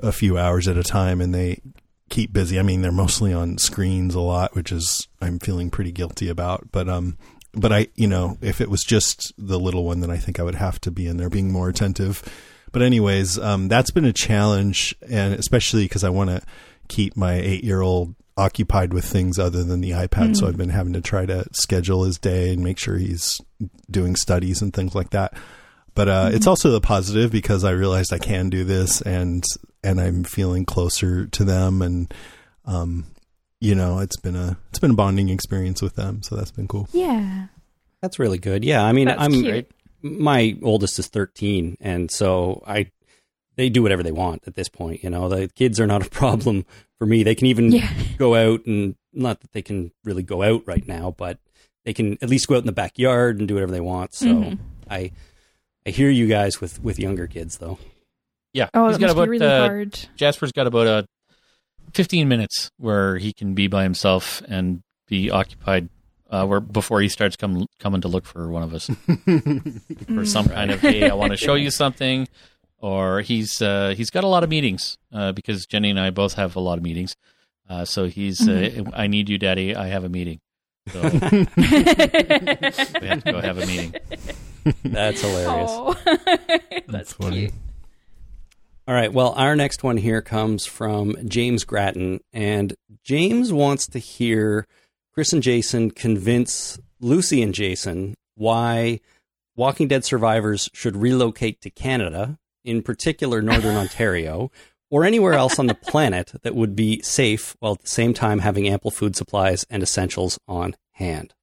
a 0.00 0.12
few 0.12 0.36
hours 0.36 0.68
at 0.68 0.76
a 0.76 0.82
time, 0.82 1.20
and 1.20 1.34
they 1.34 1.60
keep 2.10 2.32
busy. 2.32 2.58
I 2.58 2.62
mean, 2.62 2.82
they're 2.82 2.92
mostly 2.92 3.32
on 3.32 3.58
screens 3.58 4.14
a 4.14 4.20
lot, 4.20 4.54
which 4.54 4.70
is 4.70 5.08
I'm 5.20 5.38
feeling 5.38 5.70
pretty 5.70 5.92
guilty 5.92 6.28
about. 6.28 6.70
But 6.72 6.88
um, 6.88 7.16
but 7.52 7.72
I 7.72 7.88
you 7.94 8.06
know 8.06 8.38
if 8.40 8.60
it 8.60 8.70
was 8.70 8.82
just 8.82 9.32
the 9.38 9.58
little 9.58 9.84
one, 9.84 10.00
then 10.00 10.10
I 10.10 10.16
think 10.16 10.38
I 10.38 10.42
would 10.42 10.54
have 10.54 10.80
to 10.82 10.90
be 10.90 11.06
in 11.06 11.16
there 11.16 11.30
being 11.30 11.52
more 11.52 11.68
attentive. 11.68 12.22
But 12.72 12.82
anyways, 12.82 13.38
um, 13.38 13.68
that's 13.68 13.90
been 13.90 14.04
a 14.04 14.12
challenge, 14.12 14.94
and 15.08 15.34
especially 15.34 15.84
because 15.84 16.04
I 16.04 16.10
want 16.10 16.30
to 16.30 16.42
keep 16.88 17.16
my 17.16 17.34
eight 17.34 17.64
year 17.64 17.80
old 17.80 18.14
occupied 18.36 18.92
with 18.94 19.04
things 19.04 19.38
other 19.38 19.62
than 19.62 19.80
the 19.80 19.90
iPad. 19.90 20.36
So 20.36 20.46
I've 20.46 20.56
been 20.56 20.70
having 20.70 20.94
to 20.94 21.00
try 21.00 21.26
to 21.26 21.44
schedule 21.52 22.04
his 22.04 22.18
day 22.18 22.52
and 22.52 22.64
make 22.64 22.78
sure 22.78 22.96
he's 22.96 23.40
doing 23.90 24.16
studies 24.16 24.62
and 24.62 24.72
things 24.72 24.94
like 24.94 25.10
that. 25.10 25.34
But 25.94 26.08
uh, 26.08 26.30
it's 26.32 26.46
also 26.46 26.70
the 26.70 26.80
positive 26.80 27.30
because 27.30 27.64
I 27.64 27.72
realized 27.72 28.12
I 28.12 28.18
can 28.18 28.48
do 28.48 28.64
this, 28.64 29.02
and 29.02 29.44
and 29.82 30.00
I'm 30.00 30.24
feeling 30.24 30.64
closer 30.64 31.26
to 31.26 31.44
them, 31.44 31.82
and 31.82 32.14
um, 32.64 33.06
you 33.60 33.74
know, 33.74 33.98
it's 33.98 34.16
been 34.16 34.36
a 34.36 34.56
it's 34.70 34.78
been 34.78 34.92
a 34.92 34.94
bonding 34.94 35.28
experience 35.28 35.82
with 35.82 35.94
them, 35.96 36.22
so 36.22 36.36
that's 36.36 36.50
been 36.50 36.68
cool. 36.68 36.88
Yeah. 36.92 37.46
That's 38.02 38.18
really 38.18 38.38
good. 38.38 38.64
Yeah, 38.64 38.82
I 38.82 38.92
mean, 38.92 39.08
That's 39.08 39.20
I'm 39.20 39.32
cute. 39.32 39.70
my 40.02 40.56
oldest 40.62 40.98
is 40.98 41.08
13, 41.08 41.76
and 41.80 42.10
so 42.10 42.62
I 42.66 42.90
they 43.56 43.68
do 43.68 43.82
whatever 43.82 44.02
they 44.02 44.12
want 44.12 44.44
at 44.46 44.54
this 44.54 44.68
point. 44.70 45.04
You 45.04 45.10
know, 45.10 45.28
the 45.28 45.48
kids 45.48 45.78
are 45.78 45.86
not 45.86 46.06
a 46.06 46.10
problem 46.10 46.64
for 46.98 47.06
me. 47.06 47.22
They 47.22 47.34
can 47.34 47.46
even 47.46 47.70
Yeah. 47.72 47.92
go 48.16 48.34
out 48.34 48.64
and 48.64 48.94
not 49.12 49.40
that 49.42 49.52
they 49.52 49.60
can 49.62 49.92
really 50.04 50.22
go 50.22 50.42
out 50.42 50.62
right 50.66 50.86
now, 50.88 51.14
but 51.16 51.38
they 51.84 51.92
can 51.92 52.16
at 52.22 52.30
least 52.30 52.46
go 52.48 52.54
out 52.54 52.60
in 52.62 52.66
the 52.66 52.72
backyard 52.72 53.38
and 53.38 53.46
do 53.48 53.54
whatever 53.54 53.72
they 53.72 53.80
want. 53.80 54.14
So 54.14 54.26
Mhm. 54.26 54.58
I 54.90 55.12
I 55.86 55.90
hear 55.90 56.08
you 56.10 56.26
guys 56.26 56.60
with 56.60 56.82
with 56.82 56.98
younger 56.98 57.26
kids 57.26 57.58
though. 57.58 57.78
Yeah, 58.54 58.68
Oh, 58.74 58.86
he's 58.88 58.96
that 58.96 59.00
got 59.00 59.06
must 59.08 59.16
about 59.16 59.24
be 59.26 59.30
really 59.30 59.46
uh, 59.46 59.60
hard. 59.60 59.98
Jasper's 60.16 60.52
got 60.52 60.66
about 60.66 60.86
uh, 60.86 61.02
15 61.94 62.28
minutes 62.28 62.70
where 62.76 63.18
he 63.18 63.32
can 63.32 63.54
be 63.54 63.66
by 63.66 63.82
himself 63.82 64.42
and 64.48 64.82
be 65.06 65.30
occupied 65.30 65.88
uh, 66.30 66.46
where 66.46 66.60
before 66.60 67.00
he 67.00 67.08
starts 67.08 67.36
come, 67.36 67.66
coming 67.78 68.00
to 68.00 68.08
look 68.08 68.24
for 68.24 68.48
one 68.48 68.62
of 68.62 68.72
us. 68.72 68.86
For 70.14 70.24
some 70.24 70.48
kind 70.48 70.70
of 70.70 70.80
hey 70.80 71.08
I 71.08 71.14
want 71.14 71.32
to 71.32 71.36
show 71.36 71.54
you 71.54 71.70
something 71.70 72.28
or 72.78 73.20
he's 73.20 73.60
uh, 73.60 73.94
he's 73.96 74.10
got 74.10 74.24
a 74.24 74.28
lot 74.28 74.42
of 74.42 74.50
meetings 74.50 74.96
uh, 75.12 75.32
because 75.32 75.66
Jenny 75.66 75.90
and 75.90 76.00
I 76.00 76.10
both 76.10 76.34
have 76.34 76.56
a 76.56 76.60
lot 76.60 76.78
of 76.78 76.84
meetings. 76.84 77.16
Uh, 77.68 77.84
so 77.84 78.06
he's 78.06 78.48
uh, 78.48 78.84
I 78.92 79.06
need 79.06 79.28
you 79.28 79.38
daddy. 79.38 79.76
I 79.76 79.88
have 79.88 80.04
a 80.04 80.08
meeting. 80.08 80.40
So 80.92 81.02
we 81.02 81.08
have 81.08 81.50
to 83.24 83.32
go 83.32 83.40
have 83.40 83.58
a 83.58 83.66
meeting. 83.66 83.94
That's 84.84 85.20
hilarious. 85.20 85.70
Oh, 85.72 85.96
That's 86.88 87.12
funny. 87.12 87.50
All 88.88 88.94
right. 88.94 89.12
Well, 89.12 89.32
our 89.36 89.54
next 89.54 89.82
one 89.82 89.98
here 89.98 90.22
comes 90.22 90.66
from 90.66 91.14
James 91.28 91.64
Grattan, 91.64 92.20
and 92.32 92.74
James 93.04 93.52
wants 93.52 93.86
to 93.88 93.98
hear 93.98 94.66
Chris 95.14 95.32
and 95.32 95.42
Jason 95.42 95.90
convince 95.90 96.78
Lucy 96.98 97.42
and 97.42 97.54
Jason 97.54 98.14
why 98.34 99.00
Walking 99.54 99.88
Dead 99.88 100.04
survivors 100.04 100.70
should 100.72 100.96
relocate 100.96 101.60
to 101.60 101.70
Canada, 101.70 102.38
in 102.64 102.82
particular 102.82 103.42
Northern 103.42 103.76
Ontario, 103.76 104.50
or 104.90 105.04
anywhere 105.04 105.34
else 105.34 105.58
on 105.58 105.66
the 105.66 105.74
planet 105.74 106.32
that 106.42 106.54
would 106.54 106.74
be 106.74 107.00
safe 107.02 107.56
while 107.60 107.72
at 107.72 107.82
the 107.82 107.88
same 107.88 108.12
time 108.14 108.40
having 108.40 108.66
ample 108.68 108.90
food 108.90 109.14
supplies 109.14 109.64
and 109.70 109.82
essentials 109.82 110.38
on 110.48 110.74
hand. 110.92 111.34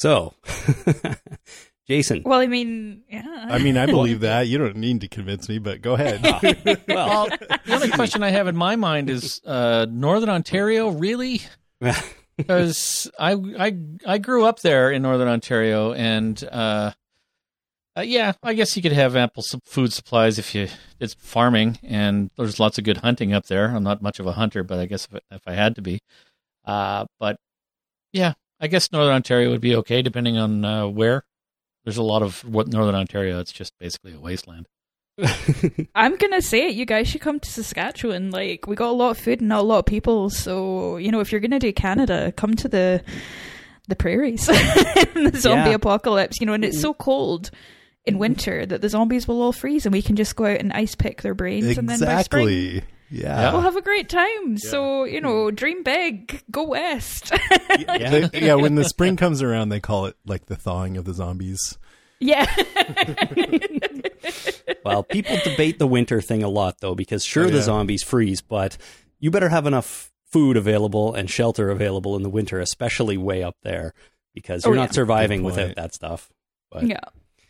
So, 0.00 0.34
Jason. 1.88 2.22
well, 2.24 2.38
I 2.38 2.46
mean, 2.46 3.02
yeah. 3.08 3.46
I 3.48 3.58
mean, 3.58 3.78
I 3.78 3.86
believe 3.98 4.20
that. 4.20 4.46
You 4.46 4.58
don't 4.58 4.76
need 4.76 5.00
to 5.00 5.08
convince 5.08 5.48
me, 5.48 5.58
but 5.58 5.80
go 5.80 5.94
ahead. 5.94 6.20
Well, 6.88 7.28
well 7.28 7.28
the 7.28 7.74
only 7.74 7.90
question 7.90 8.22
I 8.22 8.30
have 8.30 8.46
in 8.46 8.56
my 8.56 8.76
mind 8.76 9.08
is 9.08 9.40
uh, 9.46 9.86
Northern 9.90 10.28
Ontario 10.28 10.90
really 10.90 11.42
because 12.36 13.10
I, 13.18 13.32
I 13.58 13.76
I 14.06 14.18
grew 14.18 14.44
up 14.44 14.60
there 14.60 14.90
in 14.90 15.02
northern 15.02 15.28
Ontario, 15.28 15.92
and 15.92 16.42
uh, 16.50 16.92
uh, 17.96 18.02
yeah, 18.02 18.32
I 18.42 18.54
guess 18.54 18.76
you 18.76 18.82
could 18.82 18.92
have 18.92 19.16
ample 19.16 19.44
food 19.64 19.92
supplies 19.92 20.38
if 20.38 20.54
you 20.54 20.68
it's 21.00 21.14
farming, 21.14 21.78
and 21.82 22.30
there's 22.36 22.60
lots 22.60 22.78
of 22.78 22.84
good 22.84 22.98
hunting 22.98 23.32
up 23.32 23.46
there. 23.46 23.74
I'm 23.74 23.82
not 23.82 24.02
much 24.02 24.20
of 24.20 24.26
a 24.26 24.32
hunter, 24.32 24.62
but 24.62 24.78
I 24.78 24.86
guess 24.86 25.08
if, 25.10 25.20
if 25.30 25.42
I 25.46 25.52
had 25.52 25.74
to 25.76 25.82
be, 25.82 26.00
uh, 26.64 27.06
but 27.18 27.38
yeah, 28.12 28.34
I 28.60 28.66
guess 28.68 28.92
northern 28.92 29.14
Ontario 29.14 29.50
would 29.50 29.60
be 29.60 29.76
okay 29.76 30.02
depending 30.02 30.36
on 30.36 30.64
uh, 30.64 30.86
where. 30.86 31.24
There's 31.88 31.96
a 31.96 32.02
lot 32.02 32.20
of 32.22 32.44
what 32.44 32.68
northern 32.68 32.94
Ontario. 32.94 33.40
It's 33.40 33.50
just 33.50 33.72
basically 33.78 34.12
a 34.12 34.20
wasteland. 34.20 34.66
I'm 35.94 36.16
gonna 36.16 36.42
say 36.42 36.68
it. 36.68 36.74
You 36.74 36.84
guys 36.84 37.08
should 37.08 37.22
come 37.22 37.40
to 37.40 37.48
Saskatchewan. 37.50 38.30
Like, 38.30 38.66
we 38.66 38.76
got 38.76 38.90
a 38.90 38.92
lot 38.92 39.12
of 39.12 39.18
food 39.18 39.40
and 39.40 39.48
not 39.48 39.60
a 39.60 39.62
lot 39.62 39.78
of 39.78 39.86
people. 39.86 40.28
So, 40.28 40.98
you 40.98 41.10
know, 41.10 41.20
if 41.20 41.32
you're 41.32 41.40
gonna 41.40 41.58
do 41.58 41.72
Canada, 41.72 42.30
come 42.36 42.54
to 42.56 42.68
the 42.68 43.02
the 43.88 43.96
prairies, 43.96 44.46
in 45.16 45.24
the 45.24 45.32
zombie 45.40 45.70
Yeah. 45.70 45.76
apocalypse. 45.76 46.36
You 46.40 46.46
know, 46.46 46.52
and 46.52 46.62
it's 46.62 46.78
so 46.78 46.92
cold 46.92 47.50
in 48.04 48.18
winter 48.18 48.66
that 48.66 48.82
the 48.82 48.88
zombies 48.90 49.26
will 49.26 49.40
all 49.40 49.52
freeze, 49.52 49.86
and 49.86 49.92
we 49.94 50.02
can 50.02 50.14
just 50.14 50.36
go 50.36 50.44
out 50.44 50.60
and 50.60 50.74
ice 50.74 50.94
pick 50.94 51.22
their 51.22 51.34
brains, 51.34 51.78
and 51.78 51.88
then 51.88 52.00
by 52.00 52.20
spring 52.22 52.48
exactly. 52.48 52.84
Yeah. 53.10 53.52
we'll 53.52 53.62
have 53.62 53.76
a 53.76 53.82
great 53.82 54.08
time. 54.08 54.58
So, 54.58 55.04
you 55.04 55.20
know, 55.20 55.50
dream 55.50 55.82
big, 55.82 56.42
go 56.50 56.64
west. 56.64 57.32
They- 57.68 58.28
yeah, 58.34 58.54
when 58.54 58.74
the 58.74 58.84
spring 58.84 59.16
comes 59.16 59.40
around, 59.42 59.68
they 59.70 59.80
call 59.80 60.06
it 60.06 60.16
like 60.26 60.46
the 60.46 60.56
thawing 60.56 60.96
of 60.96 61.04
the 61.04 61.14
zombies. 61.14 61.78
Yeah. 62.20 62.46
Well, 64.84 65.02
people 65.02 65.36
debate 65.44 65.78
the 65.78 65.86
winter 65.86 66.20
thing 66.22 66.42
a 66.42 66.48
lot 66.48 66.80
though, 66.80 66.94
because 66.94 67.22
sure 67.24 67.44
Oh, 67.46 67.50
the 67.50 67.60
zombies 67.60 68.02
freeze, 68.02 68.40
but 68.40 68.78
you 69.18 69.30
better 69.30 69.48
have 69.50 69.66
enough 69.66 70.10
food 70.30 70.56
available 70.56 71.14
and 71.14 71.28
shelter 71.28 71.70
available 71.70 72.16
in 72.16 72.22
the 72.22 72.30
winter, 72.30 72.58
especially 72.60 73.18
way 73.18 73.42
up 73.42 73.56
there, 73.62 73.92
because 74.34 74.64
Oh, 74.64 74.70
you're 74.70 74.76
yeah. 74.76 74.82
not 74.84 74.94
surviving 74.94 75.42
without 75.42 75.74
that 75.76 75.94
stuff. 75.94 76.30
But 76.70 76.86
yeah. 76.86 77.00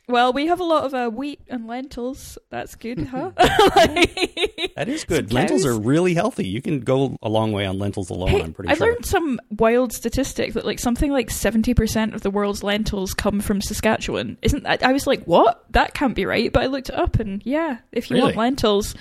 Well, 0.09 0.33
we 0.33 0.47
have 0.47 0.59
a 0.59 0.65
lot 0.65 0.85
of 0.85 0.95
uh, 0.95 1.11
wheat 1.11 1.41
and 1.49 1.67
lentils. 1.67 2.39
That's 2.49 2.75
good, 2.77 3.07
huh? 3.09 3.33
that 3.37 4.87
is 4.87 5.05
good. 5.05 5.35
Lentils 5.35 5.67
are 5.67 5.79
really 5.79 6.15
healthy. 6.15 6.49
You 6.49 6.63
can 6.63 6.81
go 6.81 7.17
a 7.23 7.29
long 7.29 7.53
way 7.53 7.67
on 7.67 7.79
lentils 7.79 8.09
alone. 8.09 8.31
Hey, 8.31 8.43
I'm 8.43 8.55
pretty 8.55 8.69
sure. 8.69 8.75
I 8.75 8.79
sure. 8.79 8.87
learned 8.87 9.05
some 9.05 9.41
wild 9.51 9.93
statistic 9.93 10.55
that 10.55 10.65
like 10.65 10.79
something 10.79 11.13
like 11.13 11.31
seventy 11.31 11.75
percent 11.75 12.15
of 12.15 12.23
the 12.23 12.31
world's 12.31 12.63
lentils 12.63 13.13
come 13.13 13.41
from 13.41 13.61
Saskatchewan. 13.61 14.39
Isn't 14.41 14.63
that? 14.63 14.83
I 14.83 14.93
was 14.93 15.07
like, 15.07 15.25
what? 15.25 15.65
That 15.71 15.93
can't 15.93 16.15
be 16.15 16.25
right. 16.25 16.51
But 16.51 16.63
I 16.63 16.67
looked 16.67 16.89
it 16.89 16.95
up, 16.95 17.19
and 17.19 17.45
yeah, 17.45 17.79
if 17.93 18.11
you 18.11 18.17
want 18.17 18.37
lentils, 18.37 18.95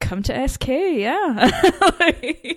come 0.00 0.22
to 0.24 0.48
SK. 0.48 0.68
Yeah. 0.68 1.50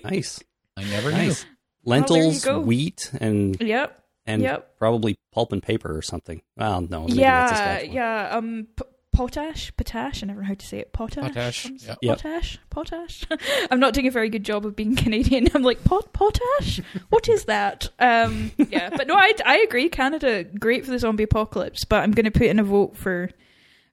Nice, 0.04 0.42
I 0.76 0.84
never 0.84 1.10
knew. 1.10 1.16
nice. 1.16 1.44
Well, 1.84 2.00
there 2.02 2.18
you 2.18 2.24
Lentils, 2.24 2.44
go. 2.44 2.60
wheat, 2.60 3.10
and 3.20 3.60
yep. 3.60 4.01
And 4.26 4.42
Yep. 4.42 4.78
probably 4.78 5.16
pulp 5.32 5.52
and 5.52 5.62
paper 5.62 5.96
or 5.96 6.02
something. 6.02 6.42
Well, 6.56 6.82
no, 6.82 7.00
maybe 7.02 7.14
that's 7.14 7.18
Yeah. 7.20 7.46
Saskatchewan. 7.48 7.94
Yeah. 7.94 8.28
Um. 8.36 8.66
P- 8.76 8.84
potash, 9.14 9.70
potash. 9.76 10.22
I 10.22 10.26
never 10.26 10.40
know 10.40 10.46
how 10.48 10.54
to 10.54 10.66
say 10.66 10.78
it. 10.78 10.92
Potash. 10.94 11.22
Potash, 11.34 11.66
yeah. 11.86 11.94
Yep. 12.00 12.22
Potash. 12.22 12.58
Potash. 12.70 13.24
I'm 13.70 13.78
not 13.78 13.92
doing 13.92 14.06
a 14.06 14.10
very 14.10 14.30
good 14.30 14.42
job 14.44 14.64
of 14.64 14.74
being 14.74 14.96
Canadian. 15.04 15.48
I'm 15.54 15.62
like 15.62 15.84
pot 15.84 16.12
potash. 16.14 16.80
What 17.10 17.28
is 17.28 17.44
that? 17.44 17.90
Um. 17.98 18.52
Yeah. 18.56 18.88
But 18.90 19.06
no, 19.08 19.14
I 19.14 19.34
I 19.44 19.58
agree. 19.58 19.88
Canada 19.88 20.44
great 20.44 20.84
for 20.86 20.90
the 20.92 20.98
zombie 20.98 21.24
apocalypse, 21.24 21.84
but 21.84 22.02
I'm 22.02 22.12
going 22.12 22.24
to 22.24 22.30
put 22.30 22.46
in 22.46 22.58
a 22.58 22.64
vote 22.64 22.96
for 22.96 23.28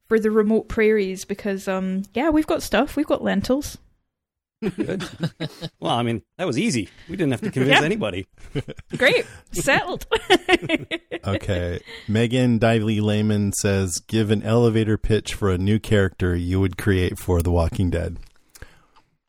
for 0.07 0.19
the 0.19 0.31
remote 0.31 0.67
prairies 0.69 1.25
because 1.25 1.67
um 1.67 2.03
yeah 2.13 2.29
we've 2.29 2.47
got 2.47 2.63
stuff. 2.63 2.95
We've 2.95 3.05
got 3.05 3.21
lentils. 3.23 3.77
Good. 4.61 5.07
well, 5.79 5.93
I 5.95 6.03
mean, 6.03 6.21
that 6.37 6.45
was 6.45 6.57
easy. 6.59 6.89
We 7.07 7.15
didn't 7.15 7.31
have 7.31 7.41
to 7.41 7.51
convince 7.51 7.79
Yeah. 7.79 7.85
anybody. 7.85 8.27
Great. 8.97 9.25
Settled. 9.51 10.05
Okay. 11.25 11.81
Megan 12.07 12.59
Dively 12.59 13.01
Lehman 13.01 13.51
says, 13.53 13.99
give 14.07 14.31
an 14.31 14.41
elevator 14.43 14.97
pitch 14.97 15.33
for 15.33 15.49
a 15.51 15.57
new 15.57 15.77
character 15.79 16.33
you 16.35 16.59
would 16.61 16.77
create 16.77 17.19
for 17.19 17.41
The 17.41 17.51
Walking 17.51 17.89
Dead. 17.89 18.17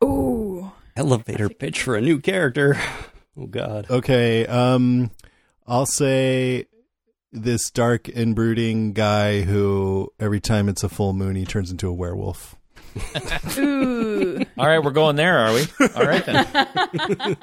Ooh. 0.05 0.71
Elevator 0.97 1.49
pitch 1.49 1.83
for 1.83 1.97
a 1.97 2.01
new 2.01 2.21
character. 2.21 2.77
Oh 3.37 3.47
God. 3.47 3.87
Okay. 3.91 4.47
Um, 4.47 5.11
I'll 5.67 5.87
say 5.87 6.67
this 7.33 7.71
dark 7.71 8.09
and 8.09 8.35
brooding 8.35 8.93
guy 8.93 9.43
who 9.43 10.11
every 10.19 10.41
time 10.41 10.69
it's 10.69 10.83
a 10.85 10.89
full 10.89 11.13
moon 11.13 11.37
he 11.37 11.45
turns 11.45 11.71
into 11.71 11.89
a 11.89 11.93
werewolf. 11.93 12.57
Ooh. 13.59 14.39
All 14.59 14.67
right, 14.67 14.79
we're 14.83 14.91
going 14.91 15.17
there, 15.17 15.39
are 15.39 15.53
we? 15.53 15.63
All 15.95 16.05
right 16.05 16.25
then. 16.25 16.47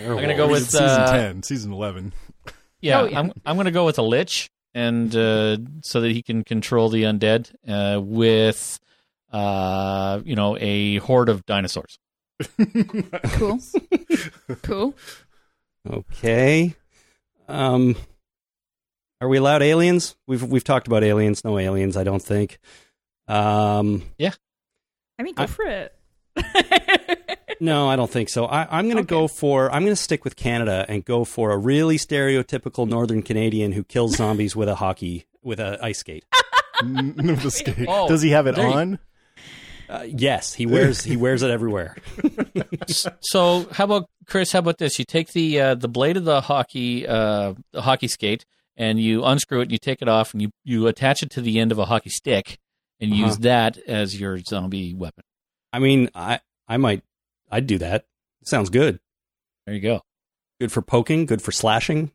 I'm 0.00 0.16
gonna 0.16 0.36
go 0.36 0.48
with 0.48 0.64
season 0.64 0.86
uh, 0.86 1.12
ten, 1.12 1.42
season 1.42 1.72
eleven. 1.72 2.12
Yeah, 2.80 3.02
Oh, 3.02 3.04
yeah. 3.06 3.18
I'm 3.20 3.32
I'm 3.46 3.56
gonna 3.56 3.70
go 3.70 3.84
with 3.84 3.98
a 3.98 4.02
lich, 4.02 4.50
and 4.74 5.14
uh, 5.14 5.58
so 5.82 6.00
that 6.00 6.10
he 6.10 6.22
can 6.22 6.42
control 6.44 6.88
the 6.88 7.04
undead 7.04 7.54
uh, 7.68 8.00
with, 8.00 8.80
uh, 9.32 10.20
you 10.24 10.34
know, 10.34 10.56
a 10.58 10.96
horde 10.98 11.28
of 11.28 11.44
dinosaurs. 11.46 11.98
Cool. 13.34 13.60
cool. 14.62 14.94
Okay. 15.88 16.74
Um, 17.48 17.94
are 19.20 19.28
we 19.28 19.36
allowed 19.38 19.62
aliens? 19.62 20.16
We've 20.26 20.42
we've 20.42 20.64
talked 20.64 20.88
about 20.88 21.04
aliens. 21.04 21.44
No 21.44 21.58
aliens, 21.58 21.96
I 21.96 22.02
don't 22.02 22.22
think. 22.22 22.58
Um, 23.28 24.02
yeah. 24.18 24.32
I 25.18 25.22
mean, 25.22 25.34
go 25.34 25.44
I- 25.44 25.46
for 25.46 25.64
it. 25.64 25.94
no, 27.60 27.88
I 27.88 27.96
don't 27.96 28.10
think 28.10 28.28
so. 28.30 28.46
I, 28.46 28.62
I'm 28.78 28.86
going 28.86 28.96
to 28.96 29.02
Okay. 29.02 29.08
go 29.10 29.28
for. 29.28 29.70
I'm 29.70 29.82
going 29.82 29.92
to 29.92 29.96
stick 30.02 30.24
with 30.24 30.34
Canada 30.36 30.86
and 30.88 31.04
go 31.04 31.24
for 31.24 31.50
a 31.50 31.58
really 31.58 31.98
stereotypical 31.98 32.88
Northern 32.88 33.22
Canadian 33.22 33.72
who 33.72 33.84
kills 33.84 34.16
zombies 34.16 34.56
with 34.56 34.68
a 34.68 34.74
hockey 34.76 35.26
with 35.42 35.60
a 35.60 35.78
ice 35.82 35.98
skate. 35.98 36.24
The 36.82 37.50
skate. 37.50 37.86
Oh, 37.88 38.08
Does 38.08 38.22
he 38.22 38.30
have 38.30 38.46
it 38.46 38.54
there 38.56 38.66
you- 38.68 38.72
on? 38.74 38.98
Uh, 39.88 40.04
yes, 40.08 40.54
he 40.54 40.64
wears 40.64 41.04
he 41.04 41.16
wears 41.18 41.42
it 41.42 41.50
everywhere. 41.50 41.96
So 43.20 43.68
how 43.72 43.84
about 43.84 44.08
Chris? 44.26 44.52
How 44.52 44.58
about 44.60 44.78
this? 44.78 44.98
You 44.98 45.04
take 45.04 45.32
the 45.32 45.60
uh, 45.60 45.74
the 45.74 45.88
blade 45.88 46.16
of 46.16 46.24
the 46.24 46.40
hockey 46.40 47.06
uh, 47.06 47.54
the 47.72 47.82
hockey 47.82 48.08
skate, 48.08 48.44
and 48.76 48.98
you 48.98 49.22
unscrew 49.24 49.60
it, 49.60 49.64
and 49.64 49.72
you 49.72 49.78
take 49.78 50.00
it 50.02 50.08
off, 50.08 50.32
and 50.32 50.40
you 50.42 50.50
you 50.64 50.86
attach 50.86 51.22
it 51.22 51.30
to 51.32 51.40
the 51.42 51.58
end 51.58 51.72
of 51.72 51.78
a 51.78 51.84
hockey 51.84 52.10
stick, 52.10 52.58
and 53.02 53.12
Uh-huh. 53.12 53.26
use 53.26 53.38
that 53.38 53.76
as 53.86 54.18
your 54.18 54.38
zombie 54.38 54.94
weapon. 54.94 55.24
I 55.74 55.78
mean, 55.80 56.08
I 56.14 56.40
I 56.68 56.78
might 56.78 57.02
I'd 57.50 57.66
do 57.66 57.76
that. 57.78 58.06
Sounds 58.44 58.70
good. 58.70 58.98
There 59.66 59.74
you 59.74 59.80
go. 59.82 60.00
Good 60.60 60.72
for 60.72 60.80
poking. 60.80 61.26
Good 61.26 61.42
for 61.42 61.52
slashing. 61.52 62.10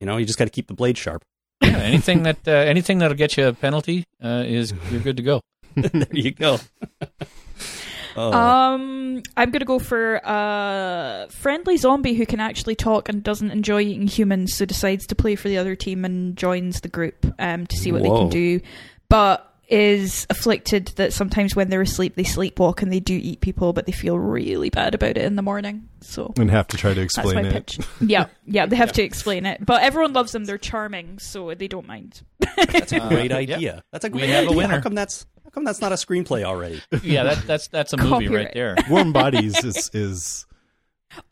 You 0.00 0.06
know, 0.06 0.16
you 0.18 0.24
just 0.26 0.38
got 0.38 0.44
to 0.44 0.50
keep 0.50 0.66
the 0.68 0.74
blade 0.74 0.96
sharp. 0.98 1.24
Yeah, 1.62 1.78
anything 1.78 2.22
that 2.24 2.38
uh, 2.46 2.50
anything 2.52 2.98
that'll 2.98 3.16
get 3.16 3.36
you 3.36 3.48
a 3.48 3.52
penalty 3.52 4.04
uh, 4.22 4.44
is 4.46 4.72
you're 4.90 5.00
good 5.00 5.16
to 5.16 5.22
go. 5.22 5.40
there 5.76 6.06
you 6.12 6.30
go. 6.30 6.58
oh, 8.16 8.32
Um, 8.32 9.22
I'm 9.36 9.50
gonna 9.50 9.64
go 9.64 9.78
for 9.78 10.16
a 10.24 11.26
friendly 11.30 11.76
zombie 11.76 12.14
who 12.14 12.26
can 12.26 12.40
actually 12.40 12.74
talk 12.76 13.08
and 13.08 13.22
doesn't 13.22 13.50
enjoy 13.50 13.80
eating 13.82 14.06
humans, 14.06 14.54
so 14.54 14.64
decides 14.64 15.06
to 15.08 15.14
play 15.14 15.36
for 15.36 15.48
the 15.48 15.58
other 15.58 15.74
team 15.76 16.04
and 16.04 16.36
joins 16.36 16.80
the 16.80 16.88
group 16.88 17.24
um, 17.38 17.66
to 17.66 17.76
see 17.76 17.92
what 17.92 18.02
they 18.02 18.08
can 18.08 18.28
do, 18.28 18.60
but 19.08 19.53
is 19.68 20.26
afflicted 20.30 20.88
that 20.96 21.12
sometimes 21.12 21.56
when 21.56 21.70
they're 21.70 21.80
asleep 21.82 22.14
they 22.16 22.22
sleepwalk 22.24 22.82
and 22.82 22.92
they 22.92 23.00
do 23.00 23.14
eat 23.22 23.40
people, 23.40 23.72
but 23.72 23.86
they 23.86 23.92
feel 23.92 24.18
really 24.18 24.70
bad 24.70 24.94
about 24.94 25.10
it 25.16 25.18
in 25.18 25.36
the 25.36 25.42
morning. 25.42 25.88
So 26.00 26.32
And 26.38 26.50
have 26.50 26.68
to 26.68 26.76
try 26.76 26.90
to 26.94 27.00
that's 27.00 27.16
explain 27.16 27.42
my 27.44 27.48
it. 27.48 27.52
pitch. 27.52 27.78
yeah, 28.00 28.26
yeah, 28.46 28.66
they 28.66 28.76
have 28.76 28.92
to 28.92 29.02
explain 29.02 29.46
it, 29.46 29.64
but 29.64 29.82
everyone 29.82 30.12
loves 30.12 30.32
them. 30.32 30.44
They're 30.44 30.58
charming, 30.58 31.18
so 31.18 31.54
they 31.54 31.68
don't 31.68 31.86
mind. 31.86 32.22
that's 32.56 32.92
a 32.92 33.00
great 33.08 33.32
Uh, 33.32 33.36
idea. 33.36 33.58
yeah. 33.58 33.80
That's 33.92 34.04
a 34.04 34.10
great 34.10 34.22
We 34.22 34.26
great 34.28 34.34
have 34.34 34.44
a 34.44 34.46
idea. 34.48 34.56
winner. 34.56 34.74
How 34.76 34.80
come 34.80 34.94
that's 34.94 35.26
how 35.44 35.50
come 35.50 35.64
that's 35.64 35.80
not 35.80 35.92
a 35.92 35.96
screenplay 35.96 36.42
already? 36.44 36.82
Yeah, 37.02 37.24
that, 37.24 37.46
that's 37.46 37.68
that's 37.68 37.92
a 37.92 37.96
movie 37.96 38.28
right 38.28 38.50
there. 38.54 38.76
Warm 38.90 39.12
Bodies 39.12 39.62
is 39.64 39.90
is 39.94 40.46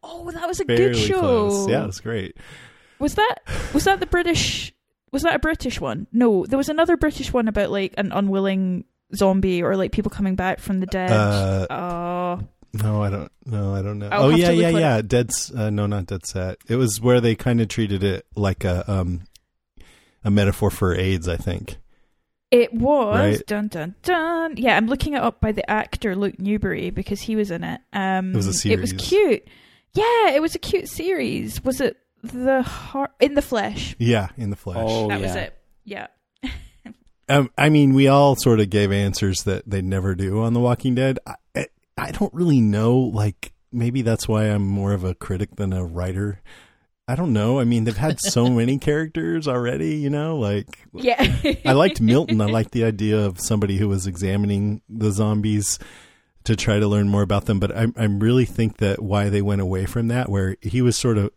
Oh, 0.03 0.31
that 0.31 0.47
was 0.47 0.61
a 0.61 0.65
good 0.65 0.97
show. 0.97 1.19
close. 1.21 1.69
Yeah, 1.69 1.81
that's 1.81 2.01
great. 2.01 2.37
Was 2.99 3.15
that 3.17 3.37
was 3.75 3.85
that 3.85 4.01
the 4.01 4.07
British? 4.07 4.73
Was 5.13 5.23
that 5.23 5.35
a 5.37 5.39
British 5.39 5.81
one? 5.81 6.07
No, 6.13 6.47
there 6.47 6.57
was 6.57 6.69
another 6.69 6.97
British 6.97 7.33
one 7.33 7.47
about 7.49 7.71
like 7.71 7.95
an 7.99 8.13
unwilling 8.13 8.85
zombie 9.15 9.63
or 9.63 9.77
like 9.77 9.93
people 9.93 10.11
coming 10.11 10.35
back 10.37 10.59
from 10.59 10.81
the 10.81 10.87
dead. 10.87 11.11
Uh, 11.13 11.67
Oh, 11.71 12.41
No, 12.73 13.03
I 13.03 13.11
don't. 13.11 13.31
No, 13.45 13.75
I 13.75 13.83
don't 13.83 13.99
know. 13.99 14.09
I'll 14.11 14.23
oh 14.25 14.29
yeah, 14.31 14.51
yeah, 14.51 14.71
yeah. 14.71 15.03
Dead. 15.03 15.29
S- 15.31 15.53
Uh, 15.55 15.69
no, 15.69 15.87
not 15.87 16.07
Dead 16.07 16.25
Set. 16.25 16.57
It 16.69 16.77
was 16.77 17.01
where 17.01 17.21
they 17.21 17.35
kind 17.35 17.61
of 17.61 17.69
treated 17.69 18.03
it 18.03 18.25
like 18.35 18.65
a 18.65 18.91
um 18.91 19.23
a 20.25 20.31
metaphor 20.31 20.71
for 20.71 20.95
AIDS. 20.95 21.29
I 21.29 21.37
think. 21.37 21.77
it 22.51 22.73
was 22.73 23.37
Right. 23.39 23.47
dun 23.47 23.69
dun 23.69 23.95
dun. 24.03 24.57
Yeah, 24.57 24.77
I'm 24.77 24.87
looking 24.87 25.13
it 25.15 25.21
up 25.23 25.41
by 25.43 25.53
the 25.53 25.69
actor 25.71 26.17
Luke 26.17 26.39
Newberry 26.39 26.89
because 26.91 27.21
he 27.21 27.37
was 27.37 27.51
in 27.51 27.65
it. 27.65 27.81
Um, 27.93 28.33
It 28.33 28.37
was 28.37 28.47
a 28.47 28.55
series. 28.55 28.93
It 28.93 28.97
was 28.97 29.09
cute. 29.09 29.47
Yeah, 29.95 30.31
it 30.31 30.41
was 30.41 30.55
a 30.55 30.59
cute 30.59 30.89
series. 30.89 31.63
Was 31.65 31.81
it 31.83 31.99
the 32.23 32.63
heart 32.63 33.13
in 33.21 33.35
the 33.35 33.43
flesh? 33.43 33.95
Yeah, 33.99 34.29
in 34.37 34.51
the 34.51 34.57
flesh. 34.57 34.79
Oh 34.81 35.09
that 35.09 35.21
yeah. 35.21 35.27
was 35.27 35.37
it. 35.37 35.59
Yeah. 35.85 36.07
Um, 37.29 37.51
I 37.57 37.71
mean, 37.71 37.95
we 37.95 38.09
all 38.09 38.35
sort 38.37 38.61
of 38.61 38.69
gave 38.69 38.93
answers 38.93 39.45
that 39.45 39.63
they 39.65 39.81
never 39.81 40.15
do 40.15 40.43
on 40.43 40.53
The 40.53 40.61
Walking 40.61 40.97
Dead. 40.97 41.19
I, 41.27 41.37
I, 41.55 41.67
I 41.97 42.11
don't 42.11 42.35
really 42.35 42.61
know. 42.61 42.99
Like, 42.99 43.53
maybe 43.71 44.03
that's 44.03 44.29
why 44.29 44.47
I'm 44.47 44.67
more 44.67 44.93
of 44.93 45.05
a 45.05 45.15
critic 45.15 45.57
than 45.57 45.73
a 45.73 45.85
writer. 45.85 46.43
I 47.09 47.15
don't 47.15 47.33
know. 47.33 47.59
I 47.59 47.65
mean, 47.65 47.85
they've 47.85 47.97
had 47.97 48.21
so 48.21 48.49
many 48.51 48.77
characters 48.77 49.49
already. 49.49 49.95
You 49.97 50.11
know, 50.11 50.37
like 50.37 50.79
Yeah. 50.93 51.35
I 51.65 51.73
liked 51.73 52.01
Milton. 52.01 52.41
I 52.41 52.47
liked 52.47 52.73
the 52.73 52.85
idea 52.85 53.19
of 53.25 53.41
somebody 53.41 53.79
who 53.79 53.89
was 53.89 54.07
examining 54.07 54.83
the 54.89 55.13
zombies 55.13 55.79
to 56.45 56.57
try 56.57 56.81
to 56.81 56.89
learn 56.89 57.09
more 57.09 57.23
about 57.23 57.47
them. 57.47 57.61
But 57.61 57.75
I, 57.75 57.87
I 57.97 58.05
really 58.05 58.45
think 58.45 58.79
that 58.79 59.01
why 59.01 59.29
they 59.31 59.43
went 59.43 59.63
away 59.63 59.87
from 59.87 60.09
that, 60.09 60.29
where 60.29 60.57
he 60.61 60.83
was 60.83 60.99
sort 60.99 61.19
of 61.19 61.31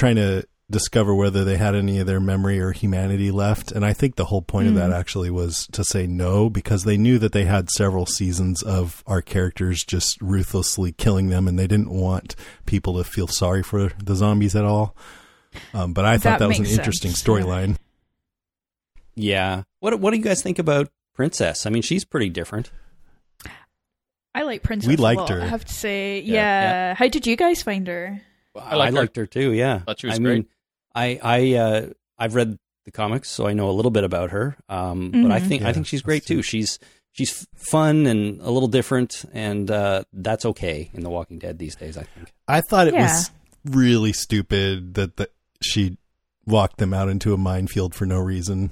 trying 0.00 0.16
to 0.16 0.46
discover 0.70 1.14
whether 1.14 1.44
they 1.44 1.56
had 1.56 1.74
any 1.74 1.98
of 1.98 2.06
their 2.06 2.20
memory 2.20 2.60
or 2.60 2.70
humanity 2.70 3.30
left. 3.30 3.72
And 3.72 3.84
I 3.84 3.92
think 3.92 4.14
the 4.14 4.26
whole 4.26 4.40
point 4.40 4.68
of 4.68 4.74
that 4.76 4.92
actually 4.92 5.28
was 5.28 5.66
to 5.72 5.82
say 5.84 6.06
no 6.06 6.48
because 6.48 6.84
they 6.84 6.96
knew 6.96 7.18
that 7.18 7.32
they 7.32 7.44
had 7.44 7.68
several 7.70 8.06
seasons 8.06 8.62
of 8.62 9.02
our 9.06 9.20
characters 9.20 9.84
just 9.84 10.20
ruthlessly 10.22 10.92
killing 10.92 11.28
them 11.28 11.48
and 11.48 11.58
they 11.58 11.66
didn't 11.66 11.90
want 11.90 12.36
people 12.66 12.96
to 12.98 13.04
feel 13.04 13.26
sorry 13.26 13.64
for 13.64 13.90
the 14.02 14.14
zombies 14.14 14.54
at 14.54 14.64
all. 14.64 14.96
Um, 15.74 15.92
but 15.92 16.04
I 16.04 16.18
thought 16.18 16.38
That 16.38 16.38
that, 16.38 16.48
was 16.48 16.58
an 16.58 16.64
makes 16.64 16.78
interesting 16.78 17.10
storyline. 17.10 17.76
Yeah. 19.16 19.64
What 19.80 19.98
What 19.98 20.12
do 20.12 20.18
you 20.18 20.22
guys 20.22 20.40
think 20.40 20.60
about 20.60 20.88
Princess? 21.14 21.66
I 21.66 21.70
mean, 21.70 21.82
she's 21.82 22.04
pretty 22.04 22.30
different. 22.30 22.70
I 24.32 24.42
like 24.42 24.62
Princess. 24.62 24.88
We 24.88 24.94
liked 24.94 25.18
lot, 25.18 25.30
her. 25.30 25.42
I 25.42 25.46
have 25.46 25.64
to 25.64 25.74
say. 25.74 26.20
Yeah, 26.20 26.34
Yeah. 26.34 26.94
How 26.94 27.08
did 27.08 27.26
you 27.26 27.36
guys 27.36 27.62
find 27.62 27.88
her? 27.88 28.22
I, 28.56 28.76
liked 28.76 28.94
her. 28.94 29.00
liked 29.00 29.16
her 29.16 29.26
too. 29.26 29.52
Yeah. 29.52 29.80
Thought 29.80 30.00
she 30.00 30.06
was 30.08 30.18
I 30.18 30.22
great. 30.22 30.34
mean, 30.34 30.46
I 30.94 31.20
I 31.22 31.54
uh, 31.54 31.86
I've 32.18 32.34
read 32.34 32.58
the 32.84 32.90
comics, 32.90 33.28
so 33.28 33.46
I 33.46 33.52
know 33.52 33.68
a 33.70 33.72
little 33.72 33.90
bit 33.90 34.04
about 34.04 34.30
her. 34.30 34.56
Um, 34.68 35.10
But 35.12 35.30
I 35.30 35.40
Mhm. 35.40 35.46
think 35.48 35.62
I 35.62 35.72
think 35.72 35.86
she's 35.86 36.02
great 36.02 36.24
too. 36.26 36.42
She's 36.42 36.78
she's 37.12 37.46
fun 37.54 38.06
and 38.06 38.40
a 38.40 38.50
little 38.50 38.68
different, 38.68 39.24
and 39.32 39.70
uh, 39.70 40.04
that's 40.12 40.44
okay 40.46 40.90
in 40.94 41.02
The 41.02 41.10
Walking 41.10 41.38
Dead 41.38 41.58
these 41.58 41.76
days. 41.76 41.96
I 41.96 42.04
think. 42.04 42.32
I 42.48 42.60
thought 42.60 42.88
it 42.88 42.94
Yeah. 42.94 43.02
was 43.04 43.30
really 43.64 44.12
stupid 44.12 44.94
that 44.94 45.16
the, 45.16 45.28
she 45.62 45.96
walked 46.46 46.78
them 46.78 46.94
out 46.94 47.08
into 47.08 47.34
a 47.34 47.36
minefield 47.36 47.94
for 47.94 48.06
no 48.06 48.18
reason. 48.18 48.70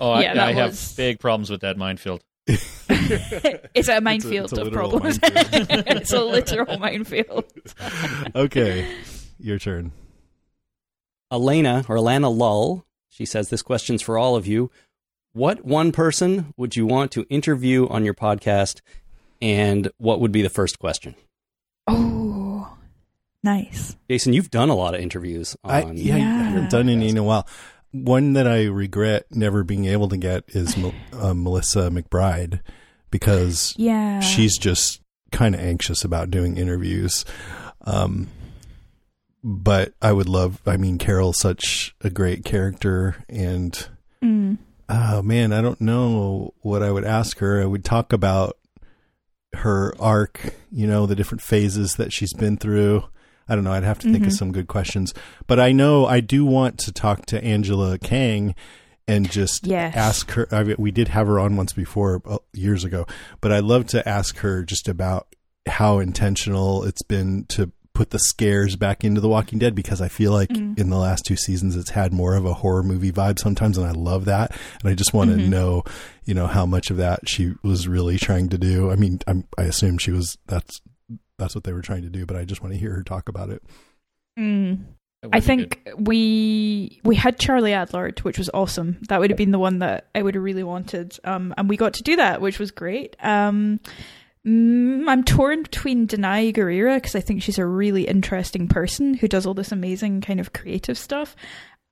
Oh, 0.00 0.12
I, 0.12 0.22
Yeah, 0.22 0.34
that 0.34 0.48
I 0.48 0.52
have 0.54 0.92
big 0.96 1.18
problems 1.20 1.50
with 1.50 1.60
that 1.60 1.76
minefield. 1.76 2.22
it's 3.74 3.88
a 3.88 4.00
minefield 4.00 4.52
it's 4.52 4.58
a 4.58 4.62
of 4.62 4.72
problems. 4.72 5.20
minefield. 5.22 5.66
it's 5.86 6.12
a 6.12 6.24
literal 6.24 6.78
minefield. 6.78 7.44
Okay, 8.34 8.86
your 9.38 9.58
turn. 9.58 9.92
Elena 11.32 11.84
or 11.88 11.96
Alana 11.96 12.34
Lull, 12.34 12.84
she 13.08 13.24
says 13.24 13.48
this 13.48 13.62
question's 13.62 14.02
for 14.02 14.18
all 14.18 14.36
of 14.36 14.46
you. 14.46 14.70
What 15.32 15.64
one 15.64 15.92
person 15.92 16.52
would 16.56 16.74
you 16.74 16.86
want 16.86 17.12
to 17.12 17.24
interview 17.30 17.86
on 17.88 18.04
your 18.04 18.14
podcast, 18.14 18.80
and 19.40 19.90
what 19.98 20.20
would 20.20 20.32
be 20.32 20.42
the 20.42 20.50
first 20.50 20.80
question? 20.80 21.14
Oh, 21.86 22.76
nice. 23.44 23.96
Jason, 24.10 24.32
you've 24.32 24.50
done 24.50 24.70
a 24.70 24.74
lot 24.74 24.94
of 24.94 25.00
interviews 25.00 25.56
I, 25.62 25.82
on. 25.82 25.96
yeah, 25.96 26.16
I 26.16 26.18
haven't 26.18 26.70
done 26.70 26.88
any 26.88 27.08
in 27.10 27.16
a 27.16 27.22
while. 27.22 27.46
One 27.92 28.34
that 28.34 28.46
I 28.46 28.64
regret 28.66 29.26
never 29.30 29.64
being 29.64 29.86
able 29.86 30.08
to 30.10 30.16
get 30.16 30.44
is 30.48 30.76
uh, 31.12 31.34
Melissa 31.34 31.90
McBride 31.90 32.60
because 33.10 33.74
Yeah. 33.76 34.20
she's 34.20 34.56
just 34.58 35.00
kind 35.32 35.54
of 35.54 35.60
anxious 35.60 36.04
about 36.04 36.30
doing 36.30 36.56
interviews. 36.56 37.24
Um, 37.82 38.28
but 39.42 39.94
I 40.02 40.12
would 40.12 40.28
love. 40.28 40.60
I 40.66 40.76
mean, 40.76 40.98
Carol's 40.98 41.38
such 41.38 41.94
a 42.02 42.10
great 42.10 42.44
character, 42.44 43.24
and 43.28 43.88
Mm. 44.22 44.58
oh 44.88 45.22
man, 45.22 45.52
I 45.52 45.62
don't 45.62 45.80
know 45.80 46.52
what 46.60 46.82
I 46.82 46.90
would 46.92 47.04
ask 47.04 47.38
her. 47.38 47.60
I 47.60 47.64
would 47.64 47.84
talk 47.84 48.12
about 48.12 48.56
her 49.54 49.94
arc, 49.98 50.54
you 50.70 50.86
know, 50.86 51.06
the 51.06 51.16
different 51.16 51.42
phases 51.42 51.96
that 51.96 52.12
she's 52.12 52.34
been 52.34 52.56
through. 52.56 53.04
I 53.50 53.54
don't 53.56 53.64
know. 53.64 53.72
I'd 53.72 53.82
have 53.84 53.98
to 54.00 54.10
think 54.12 54.24
of 54.24 54.32
Mhm. 54.32 54.36
some 54.36 54.52
good 54.52 54.68
questions, 54.68 55.12
but 55.46 55.58
I 55.60 55.72
know 55.72 56.06
I 56.06 56.20
do 56.20 56.44
want 56.44 56.78
to 56.78 56.92
talk 56.92 57.26
to 57.26 57.44
Angela 57.44 57.98
Kang 57.98 58.54
and 59.08 59.30
just 59.30 59.66
Yes. 59.66 59.94
ask 59.96 60.30
her. 60.32 60.46
I 60.52 60.62
mean, 60.62 60.76
we 60.78 60.90
did 60.92 61.08
have 61.08 61.26
her 61.26 61.38
on 61.40 61.56
once 61.56 61.72
before 61.72 62.22
uh, 62.24 62.38
years 62.54 62.84
ago, 62.84 63.06
but 63.40 63.50
I'd 63.52 63.64
love 63.64 63.86
to 63.88 64.08
ask 64.08 64.38
her 64.38 64.62
just 64.62 64.88
about 64.88 65.26
how 65.68 65.98
intentional 65.98 66.84
it's 66.84 67.02
been 67.02 67.44
to 67.48 67.72
put 67.92 68.10
the 68.10 68.18
scares 68.20 68.76
back 68.76 69.02
into 69.04 69.20
The 69.20 69.28
Walking 69.28 69.58
Dead 69.58 69.74
because 69.74 70.00
I 70.00 70.06
feel 70.08 70.32
like 70.32 70.48
Mm. 70.50 70.78
in 70.78 70.90
the 70.90 70.96
last 70.96 71.24
two 71.26 71.36
seasons 71.36 71.74
it's 71.76 71.90
had 71.90 72.12
more 72.12 72.34
of 72.36 72.46
a 72.46 72.54
horror 72.54 72.84
movie 72.84 73.10
vibe 73.12 73.38
sometimes, 73.40 73.76
and 73.76 73.86
I 73.86 73.90
love 73.90 74.24
that. 74.26 74.52
And 74.80 74.90
I 74.90 74.94
just 74.94 75.12
want 75.12 75.30
to 75.32 75.36
Mhm. 75.36 75.48
know, 75.48 75.82
you 76.24 76.32
know, 76.32 76.46
how 76.46 76.64
much 76.66 76.90
of 76.90 76.96
that 76.98 77.28
she 77.28 77.52
was 77.64 77.88
really 77.88 78.16
trying 78.16 78.48
to 78.50 78.58
do. 78.58 78.90
I 78.90 78.94
mean, 78.96 79.18
I'm, 79.26 79.44
I 79.58 79.64
assume 79.64 79.98
she 79.98 80.12
was. 80.12 80.38
That's 80.46 80.80
that's 81.40 81.56
what 81.56 81.64
they 81.64 81.72
were 81.72 81.82
trying 81.82 82.02
to 82.02 82.08
do, 82.08 82.24
but 82.26 82.36
I 82.36 82.44
just 82.44 82.62
want 82.62 82.74
to 82.74 82.78
hear 82.78 82.94
her 82.94 83.02
talk 83.02 83.28
about 83.28 83.50
it. 83.50 83.62
Mm. 84.38 84.84
I 85.32 85.40
think 85.40 85.84
good. 85.84 86.06
we 86.06 87.00
we 87.04 87.14
had 87.14 87.38
Charlie 87.38 87.72
Adlard, 87.72 88.20
which 88.20 88.38
was 88.38 88.48
awesome. 88.54 88.98
That 89.08 89.20
would 89.20 89.30
have 89.30 89.36
been 89.36 89.50
the 89.50 89.58
one 89.58 89.80
that 89.80 90.06
I 90.14 90.22
would 90.22 90.34
have 90.34 90.44
really 90.44 90.62
wanted, 90.62 91.18
um, 91.24 91.52
and 91.58 91.68
we 91.68 91.76
got 91.76 91.94
to 91.94 92.02
do 92.02 92.16
that, 92.16 92.40
which 92.40 92.58
was 92.58 92.70
great. 92.70 93.16
Um, 93.22 93.80
mm, 94.46 95.06
I'm 95.06 95.24
torn 95.24 95.62
between 95.64 96.06
Danai 96.06 96.54
Gurira 96.54 96.96
because 96.96 97.14
I 97.14 97.20
think 97.20 97.42
she's 97.42 97.58
a 97.58 97.66
really 97.66 98.04
interesting 98.04 98.66
person 98.66 99.12
who 99.12 99.28
does 99.28 99.44
all 99.44 99.52
this 99.52 99.72
amazing 99.72 100.22
kind 100.22 100.40
of 100.40 100.54
creative 100.54 100.96
stuff, 100.96 101.36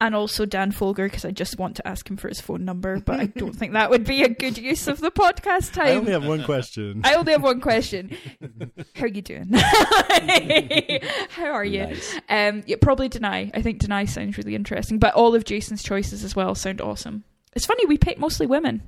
and 0.01 0.15
also 0.15 0.47
Dan 0.47 0.71
Fogler 0.73 1.07
because 1.07 1.25
I 1.25 1.31
just 1.31 1.59
want 1.59 1.77
to 1.77 1.87
ask 1.87 2.09
him 2.09 2.17
for 2.17 2.29
his 2.29 2.41
phone 2.41 2.65
number, 2.65 3.01
but 3.01 3.19
I 3.19 3.27
don't 3.27 3.55
think 3.57 3.73
that 3.73 3.91
would 3.91 4.05
be 4.05 4.23
a 4.23 4.29
good 4.29 4.57
use 4.57 4.87
of 4.87 5.01
the 5.01 5.11
podcast 5.11 5.73
time. 5.73 5.87
I 5.87 5.95
only 5.95 6.13
have 6.13 6.25
one 6.25 6.45
question. 6.45 7.01
I 7.05 7.15
only 7.15 7.33
have 7.33 7.43
one 7.43 7.61
question. 7.61 8.17
How 8.95 9.05
are 9.05 9.09
you 9.09 9.23
doing? 9.23 9.51
How 11.31 11.51
are 11.51 11.65
you? 11.65 11.87
Nice. 11.87 12.21
Um, 12.29 12.63
yeah, 12.67 12.77
probably 12.81 13.09
Danai. 13.09 13.51
I 13.55 13.63
think 13.63 13.81
Danai 13.81 14.09
sounds 14.09 14.39
really 14.39 14.55
interesting, 14.55 14.99
but 14.99 15.15
all 15.15 15.35
of 15.35 15.45
Jason's 15.45 15.83
choices 15.83 16.23
as 16.23 16.37
well 16.37 16.55
sound 16.55 16.81
awesome. 16.81 17.25
It's 17.55 17.67
funny 17.67 17.87
we 17.87 17.99
picked 17.99 18.21
mostly 18.21 18.47
women, 18.47 18.83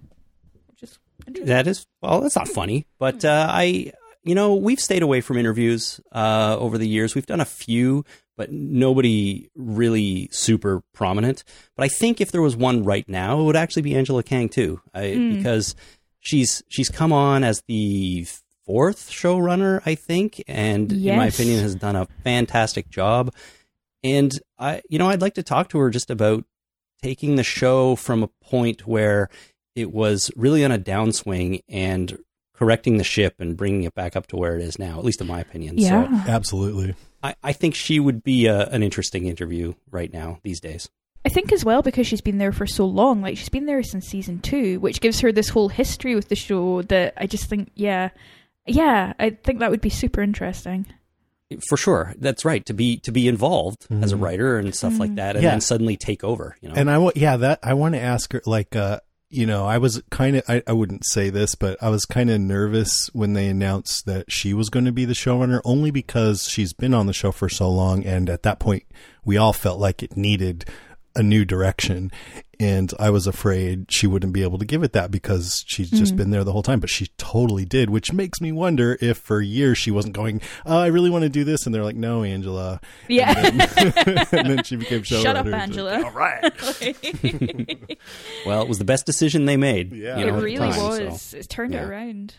which 0.68 0.82
is. 0.82 0.98
That 1.44 1.66
is 1.66 1.86
well, 2.00 2.20
that's 2.20 2.36
not 2.36 2.48
funny, 2.48 2.86
but 2.98 3.24
uh, 3.24 3.46
I, 3.50 3.92
you 4.22 4.34
know, 4.34 4.54
we've 4.54 4.80
stayed 4.80 5.02
away 5.02 5.20
from 5.20 5.36
interviews 5.36 6.00
uh, 6.12 6.56
over 6.58 6.78
the 6.78 6.88
years. 6.88 7.14
We've 7.14 7.26
done 7.26 7.40
a 7.40 7.44
few, 7.44 8.04
but 8.40 8.50
nobody 8.50 9.50
really 9.54 10.30
super 10.32 10.82
prominent. 10.94 11.44
But 11.76 11.84
I 11.84 11.88
think 11.88 12.22
if 12.22 12.32
there 12.32 12.40
was 12.40 12.56
one 12.56 12.84
right 12.84 13.06
now, 13.06 13.38
it 13.38 13.44
would 13.44 13.54
actually 13.54 13.82
be 13.82 13.94
Angela 13.94 14.22
Kang 14.22 14.48
too, 14.48 14.80
I, 14.94 15.02
Mm. 15.08 15.36
because 15.36 15.74
she's 16.20 16.62
she's 16.68 16.88
come 16.88 17.12
on 17.12 17.44
as 17.44 17.62
the 17.68 18.26
fourth 18.64 19.10
showrunner, 19.10 19.82
I 19.84 19.94
think, 19.94 20.42
and 20.48 20.90
in 20.90 21.16
my 21.18 21.26
opinion, 21.26 21.60
has 21.60 21.74
done 21.74 21.96
a 21.96 22.06
fantastic 22.24 22.88
job. 22.88 23.30
And 24.02 24.32
I, 24.58 24.80
you 24.88 24.98
know, 24.98 25.10
I'd 25.10 25.20
like 25.20 25.34
to 25.34 25.42
talk 25.42 25.68
to 25.70 25.78
her 25.78 25.90
just 25.90 26.08
about 26.10 26.46
taking 27.02 27.36
the 27.36 27.44
show 27.44 27.94
from 27.94 28.22
a 28.22 28.28
point 28.42 28.86
where 28.86 29.28
it 29.76 29.92
was 29.92 30.30
really 30.34 30.64
on 30.64 30.72
a 30.72 30.78
downswing 30.78 31.60
and 31.68 32.18
correcting 32.54 32.96
the 32.96 33.04
ship 33.04 33.34
and 33.38 33.54
bringing 33.54 33.82
it 33.82 33.94
back 33.94 34.16
up 34.16 34.26
to 34.28 34.36
where 34.36 34.56
it 34.56 34.62
is 34.62 34.78
now, 34.78 34.98
at 34.98 35.04
least 35.04 35.20
in 35.20 35.26
my 35.26 35.40
opinion. 35.40 35.76
Yeah. 35.76 36.08
So 36.24 36.30
Absolutely. 36.30 36.94
I, 37.22 37.34
I 37.42 37.52
think 37.52 37.74
she 37.74 38.00
would 38.00 38.22
be 38.22 38.46
a, 38.46 38.66
an 38.68 38.82
interesting 38.82 39.26
interview 39.26 39.74
right 39.90 40.12
now 40.12 40.38
these 40.42 40.60
days. 40.60 40.88
I 41.24 41.28
think 41.28 41.52
as 41.52 41.64
well 41.64 41.82
because 41.82 42.06
she's 42.06 42.22
been 42.22 42.38
there 42.38 42.52
for 42.52 42.66
so 42.66 42.86
long, 42.86 43.20
like 43.20 43.36
she's 43.36 43.50
been 43.50 43.66
there 43.66 43.82
since 43.82 44.06
season 44.06 44.40
two, 44.40 44.80
which 44.80 45.00
gives 45.02 45.20
her 45.20 45.30
this 45.32 45.50
whole 45.50 45.68
history 45.68 46.14
with 46.14 46.28
the 46.30 46.36
show 46.36 46.80
that 46.82 47.12
I 47.18 47.26
just 47.26 47.44
think, 47.44 47.70
yeah, 47.74 48.08
yeah, 48.66 49.12
I 49.18 49.30
think 49.30 49.58
that 49.58 49.70
would 49.70 49.82
be 49.82 49.90
super 49.90 50.22
interesting. 50.22 50.86
For 51.68 51.76
sure, 51.76 52.14
that's 52.18 52.44
right. 52.44 52.64
To 52.66 52.72
be 52.72 52.96
to 52.98 53.10
be 53.10 53.26
involved 53.26 53.86
as 53.90 54.12
a 54.12 54.16
Mhm. 54.16 54.22
writer 54.22 54.56
and 54.56 54.72
stuff 54.74 55.00
like 55.00 55.16
that, 55.16 55.34
and 55.34 55.42
Yeah. 55.42 55.50
then 55.50 55.60
suddenly 55.60 55.96
take 55.96 56.22
over. 56.22 56.56
You 56.62 56.68
know, 56.68 56.74
And 56.76 56.88
I 56.88 56.98
want, 56.98 57.16
yeah, 57.16 57.36
that 57.38 57.58
I 57.62 57.74
want 57.74 57.96
to 57.96 58.00
ask 58.00 58.32
her, 58.32 58.40
like, 58.46 58.76
uh, 58.76 59.00
you 59.30 59.46
know, 59.46 59.64
I 59.64 59.78
was 59.78 60.02
kind 60.10 60.36
of, 60.36 60.42
I, 60.48 60.62
I 60.66 60.72
wouldn't 60.72 61.06
say 61.06 61.30
this, 61.30 61.54
but 61.54 61.80
I 61.80 61.88
was 61.88 62.04
kind 62.04 62.30
of 62.30 62.40
nervous 62.40 63.08
when 63.12 63.32
they 63.32 63.46
announced 63.46 64.04
that 64.06 64.30
she 64.30 64.52
was 64.52 64.70
going 64.70 64.84
to 64.86 64.92
be 64.92 65.04
the 65.04 65.14
showrunner, 65.14 65.60
only 65.64 65.92
because 65.92 66.48
she's 66.48 66.72
been 66.72 66.92
on 66.92 67.06
the 67.06 67.12
show 67.12 67.30
for 67.30 67.48
so 67.48 67.70
long, 67.70 68.04
and 68.04 68.28
at 68.28 68.42
that 68.42 68.58
point, 68.58 68.82
we 69.24 69.36
all 69.36 69.52
felt 69.52 69.78
like 69.78 70.02
it 70.02 70.16
needed 70.16 70.64
a 71.16 71.22
new 71.22 71.44
direction, 71.44 72.10
and 72.60 72.92
I 72.98 73.10
was 73.10 73.26
afraid 73.26 73.86
she 73.90 74.06
wouldn't 74.06 74.32
be 74.32 74.42
able 74.42 74.58
to 74.58 74.64
give 74.64 74.82
it 74.82 74.92
that 74.92 75.10
because 75.10 75.64
she's 75.66 75.90
just 75.90 76.12
Mhm. 76.14 76.16
been 76.16 76.30
there 76.30 76.44
the 76.44 76.52
whole 76.52 76.62
time, 76.62 76.78
but 76.80 76.88
she 76.90 77.08
totally 77.18 77.64
did, 77.64 77.90
which 77.90 78.12
makes 78.12 78.40
me 78.40 78.52
wonder 78.52 78.96
if 79.00 79.18
for 79.18 79.40
years 79.40 79.76
she 79.78 79.90
wasn't 79.90 80.14
going, 80.14 80.40
oh, 80.66 80.78
I 80.78 80.86
really 80.86 81.10
want 81.10 81.22
to 81.22 81.28
do 81.28 81.42
this, 81.42 81.66
and 81.66 81.74
they're 81.74 81.82
like, 81.84 81.96
no, 81.96 82.22
Angela, 82.22 82.80
Yeah. 83.08 83.34
and 83.36 83.60
then, 83.60 84.26
and 84.32 84.50
then 84.50 84.64
she 84.64 84.76
became 84.76 85.02
showrunner. 85.02 85.22
Shut 85.22 85.36
up, 85.36 85.46
It's 85.46 85.52
like, 85.52 85.62
Angela. 85.62 86.02
All 86.04 86.10
right. 86.12 86.52
well, 88.46 88.62
it 88.62 88.68
was 88.68 88.78
the 88.78 88.84
best 88.84 89.06
decision 89.06 89.44
they 89.46 89.56
made. 89.56 89.92
Yeah. 89.92 90.18
you 90.18 90.26
know, 90.26 90.38
it 90.38 90.42
really 90.42 90.56
time, 90.58 90.72
so. 90.74 90.88
was. 91.06 91.34
It's 91.34 91.46
turned 91.46 91.72
yeah. 91.74 91.82
it 91.82 91.88
around. 91.88 92.34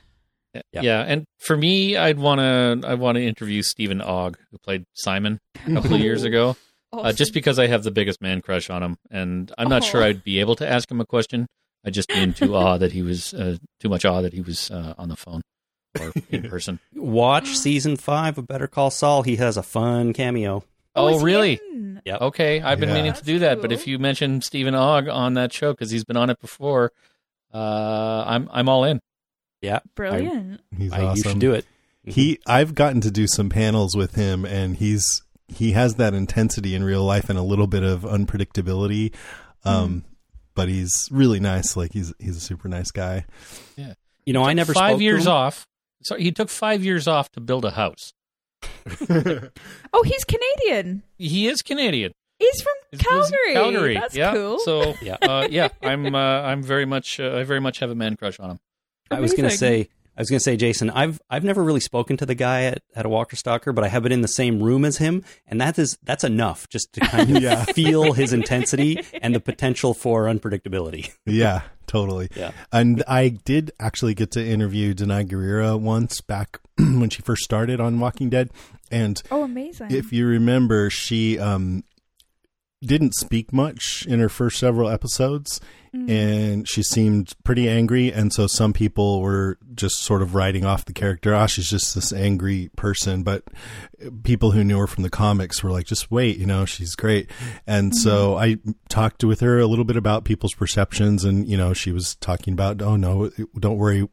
Yeah. 0.74 0.82
Yeah, 0.82 1.02
and 1.08 1.24
for 1.40 1.56
me, 1.56 1.96
I'd 1.96 2.20
want 2.20 2.40
to 2.40 2.86
I 2.86 2.96
want 2.96 3.16
to 3.16 3.24
interview 3.26 3.62
Stephen 3.64 4.02
Ogg, 4.02 4.38
who 4.52 4.58
played 4.58 4.84
Simon 4.94 5.40
a 5.66 5.74
couple 5.76 5.94
of 5.94 6.02
years 6.02 6.24
ago, 6.24 6.58
uh, 6.94 7.12
just 7.14 7.34
because 7.34 7.58
I 7.60 7.68
have 7.68 7.84
the 7.84 7.92
biggest 7.92 8.22
man 8.22 8.42
crush 8.42 8.70
on 8.70 8.84
him, 8.84 8.98
and 9.10 9.52
I'm 9.58 9.70
not 9.70 9.84
sure 9.84 10.04
I'd 10.04 10.24
be 10.24 10.40
able 10.40 10.56
to 10.58 10.68
ask 10.70 10.90
him 10.92 11.00
a 11.02 11.06
question. 11.06 11.48
I 11.86 11.90
just 11.90 12.10
be 12.10 12.22
in 12.22 12.34
too 12.34 12.56
awe 12.56 12.78
that 12.78 12.92
he 12.92 13.02
was 13.02 13.34
uh, 13.34 13.58
too 13.80 13.90
much 13.90 14.06
awe 14.06 14.22
that 14.22 14.34
he 14.34 14.42
was 14.42 14.70
uh, 14.72 14.94
on 14.98 15.10
the 15.10 15.16
phone 15.16 15.42
or 16.00 16.12
in 16.30 16.44
person. 16.50 16.80
Watch 16.96 17.58
season 17.58 17.98
five 17.98 18.38
of 18.38 18.48
Better 18.48 18.68
Call 18.68 18.92
Saul. 18.92 19.24
He 19.24 19.38
has 19.38 19.58
a 19.58 19.64
fun 19.64 20.14
cameo. 20.14 20.64
Oh, 20.96 21.08
is 21.10 21.18
he 21.20 21.26
really? 21.26 21.60
in? 21.74 22.02
Yep. 22.06 22.22
Okay, 22.22 22.62
I've 22.62 22.80
been 22.80 22.90
Yeah. 22.90 22.96
meaning 22.96 23.14
to 23.14 23.24
do 23.24 23.40
that, 23.40 23.62
but 23.62 23.72
if 23.72 23.88
you 23.88 23.98
mention 23.98 24.42
Stephen 24.42 24.76
Ogg 24.76 25.08
on 25.08 25.36
that 25.36 25.54
show 25.54 25.72
because 25.74 25.90
he's 25.92 26.04
been 26.04 26.18
on 26.18 26.30
it 26.30 26.40
before, 26.42 26.92
uh, 27.54 28.24
I'm 28.28 28.50
I'm 28.52 28.68
all 28.70 28.84
in. 28.84 29.00
Yeah, 29.62 29.80
Brilliant. 29.96 30.60
He's 30.78 30.92
I, 30.92 31.04
awesome. 31.04 31.18
you 31.18 31.24
should 31.24 31.40
do 31.40 31.54
it. 31.54 31.66
He, 32.04 32.40
I've 32.48 32.74
gotten 32.74 33.00
to 33.02 33.12
do 33.12 33.28
some 33.28 33.50
panels 33.50 33.96
with 33.96 34.16
him, 34.16 34.44
and 34.44 34.76
he's 34.76 35.22
he 35.52 35.72
has 35.74 35.96
that 35.96 36.14
intensity 36.14 36.76
in 36.76 36.84
real 36.84 37.04
life 37.04 37.30
and 37.30 37.38
a 37.38 37.42
little 37.44 37.68
bit 37.68 37.84
of 37.84 38.02
unpredictability. 38.02 39.14
Um, 39.64 40.04
but 40.56 40.68
he's 40.70 41.08
really 41.12 41.40
nice. 41.40 41.76
Like 41.78 41.94
he's 41.94 42.14
he's 42.20 42.38
a 42.38 42.42
super 42.42 42.68
nice 42.68 42.92
guy. 42.92 43.26
Yeah, 43.78 43.94
you 44.26 44.34
know, 44.34 44.44
I 44.44 44.54
never 44.54 44.74
five 44.74 44.92
spoke 44.92 45.00
to 45.00 45.04
years 45.04 45.26
him. 45.26 45.32
off. 45.34 45.66
So 46.04 46.16
he 46.16 46.32
took 46.32 46.50
five 46.50 46.84
years 46.84 47.08
off 47.08 47.32
to 47.34 47.40
build 47.42 47.66
a 47.66 47.72
house. 47.72 48.14
Oh, 49.94 50.04
he's 50.04 50.24
Canadian. 50.24 51.04
He 51.18 51.48
is 51.48 51.62
Canadian. 51.62 52.12
He's 52.40 52.62
from 52.62 52.74
He's- 52.92 53.02
he's 53.02 53.08
Calgary. 53.08 53.54
Calgary. 53.54 53.94
That's 53.96 54.16
yeah. 54.16 54.34
cool. 54.34 54.60
So 54.60 54.96
Yeah. 55.02 55.18
uh, 55.22 55.48
yeah, 55.50 55.68
I'm 55.82 56.14
uh, 56.16 56.42
I'm 56.42 56.64
very 56.64 56.86
much 56.86 57.20
uh, 57.20 57.36
I 57.38 57.44
very 57.44 57.60
much 57.60 57.80
have 57.80 57.90
a 57.92 57.96
man 57.96 58.16
crush 58.16 58.40
on 58.40 58.52
him. 58.52 58.60
I 59.12 59.20
was 59.20 59.34
going 59.34 59.50
to 59.50 59.56
say 59.56 59.90
I 60.18 60.22
was 60.22 60.30
going 60.30 60.40
to 60.40 60.44
say, 60.44 60.58
Jason, 60.58 60.90
I've 60.90 61.22
I've 61.30 61.44
never 61.44 61.64
really 61.64 61.80
spoken 61.80 62.18
to 62.18 62.26
the 62.26 62.36
guy 62.36 62.64
at, 62.64 62.84
at 62.96 63.06
a 63.06 63.10
Walker 63.10 63.36
Stalker, 63.36 63.72
but 63.74 63.84
I 63.84 63.88
have 63.88 64.04
been 64.04 64.12
in 64.12 64.22
the 64.22 64.28
same 64.28 64.62
room 64.62 64.84
as 64.86 64.98
him, 64.98 65.24
and 65.48 65.60
that 65.62 65.80
is 65.80 65.98
that's 66.04 66.24
enough 66.24 66.68
just 66.70 66.92
to 66.94 67.00
kind 67.00 67.36
of 67.38 67.42
Yeah. 67.44 67.64
feel 67.66 68.14
his 68.14 68.34
intensity 68.34 69.00
and 69.22 69.34
the 69.34 69.40
potential 69.40 69.94
for 69.94 70.26
unpredictability. 70.26 71.12
Yeah, 71.26 71.62
totally. 71.88 72.28
Yeah. 72.36 72.52
And 72.74 73.04
I 73.08 73.30
did 73.30 73.72
actually 73.80 74.14
get 74.16 74.32
to 74.32 74.46
interview 74.46 74.94
Danai 74.94 75.28
Gurira 75.28 75.80
once 75.80 76.20
back 76.20 76.60
when 76.78 77.10
she 77.10 77.22
first 77.22 77.44
started 77.44 77.80
on 77.80 78.00
Walking 78.00 78.30
Dead. 78.30 78.50
And 78.92 79.22
Oh, 79.32 79.44
amazing. 79.44 79.92
if 79.92 80.12
you 80.12 80.26
remember, 80.28 80.90
she 80.90 81.40
um, 81.40 81.84
didn't 82.84 83.14
speak 83.14 83.54
much 83.54 84.06
in 84.08 84.20
her 84.20 84.30
first 84.30 84.60
several 84.60 84.90
episodes. 84.90 85.62
And 85.94 86.70
she 86.70 86.84
seemed 86.84 87.34
pretty 87.44 87.68
angry. 87.68 88.14
And 88.14 88.32
so 88.32 88.48
some 88.48 88.72
people 88.72 89.22
were 89.22 89.58
just 89.76 89.98
sort 90.00 90.22
of 90.22 90.36
writing 90.36 90.64
off 90.64 90.86
the 90.86 90.94
character. 90.94 91.36
Ah, 91.36 91.48
she's 91.48 91.70
just 91.70 91.94
this 91.96 92.14
angry 92.14 92.70
person. 92.78 93.24
But 93.24 93.44
people 94.24 94.52
who 94.52 94.64
knew 94.64 94.80
her 94.80 94.88
from 94.88 95.04
the 95.04 95.10
comics 95.10 95.62
were 95.62 95.70
like, 95.70 95.86
just 95.86 96.10
wait, 96.10 96.38
you 96.38 96.46
know, 96.46 96.64
she's 96.64 96.96
great. 96.96 97.30
And 97.68 97.94
so 97.94 98.38
I 98.38 98.56
talked 98.88 99.26
with 99.26 99.42
her 99.42 99.60
a 99.60 99.68
little 99.68 99.84
bit 99.84 99.98
about 99.98 100.24
people's 100.24 100.54
perceptions. 100.54 101.26
And, 101.26 101.46
you 101.46 101.58
know, 101.58 101.74
she 101.74 101.92
was 101.92 102.16
talking 102.16 102.54
about, 102.54 102.82
oh, 102.82 102.96
no, 102.96 103.30
don't 103.60 103.78
worry. 103.78 104.08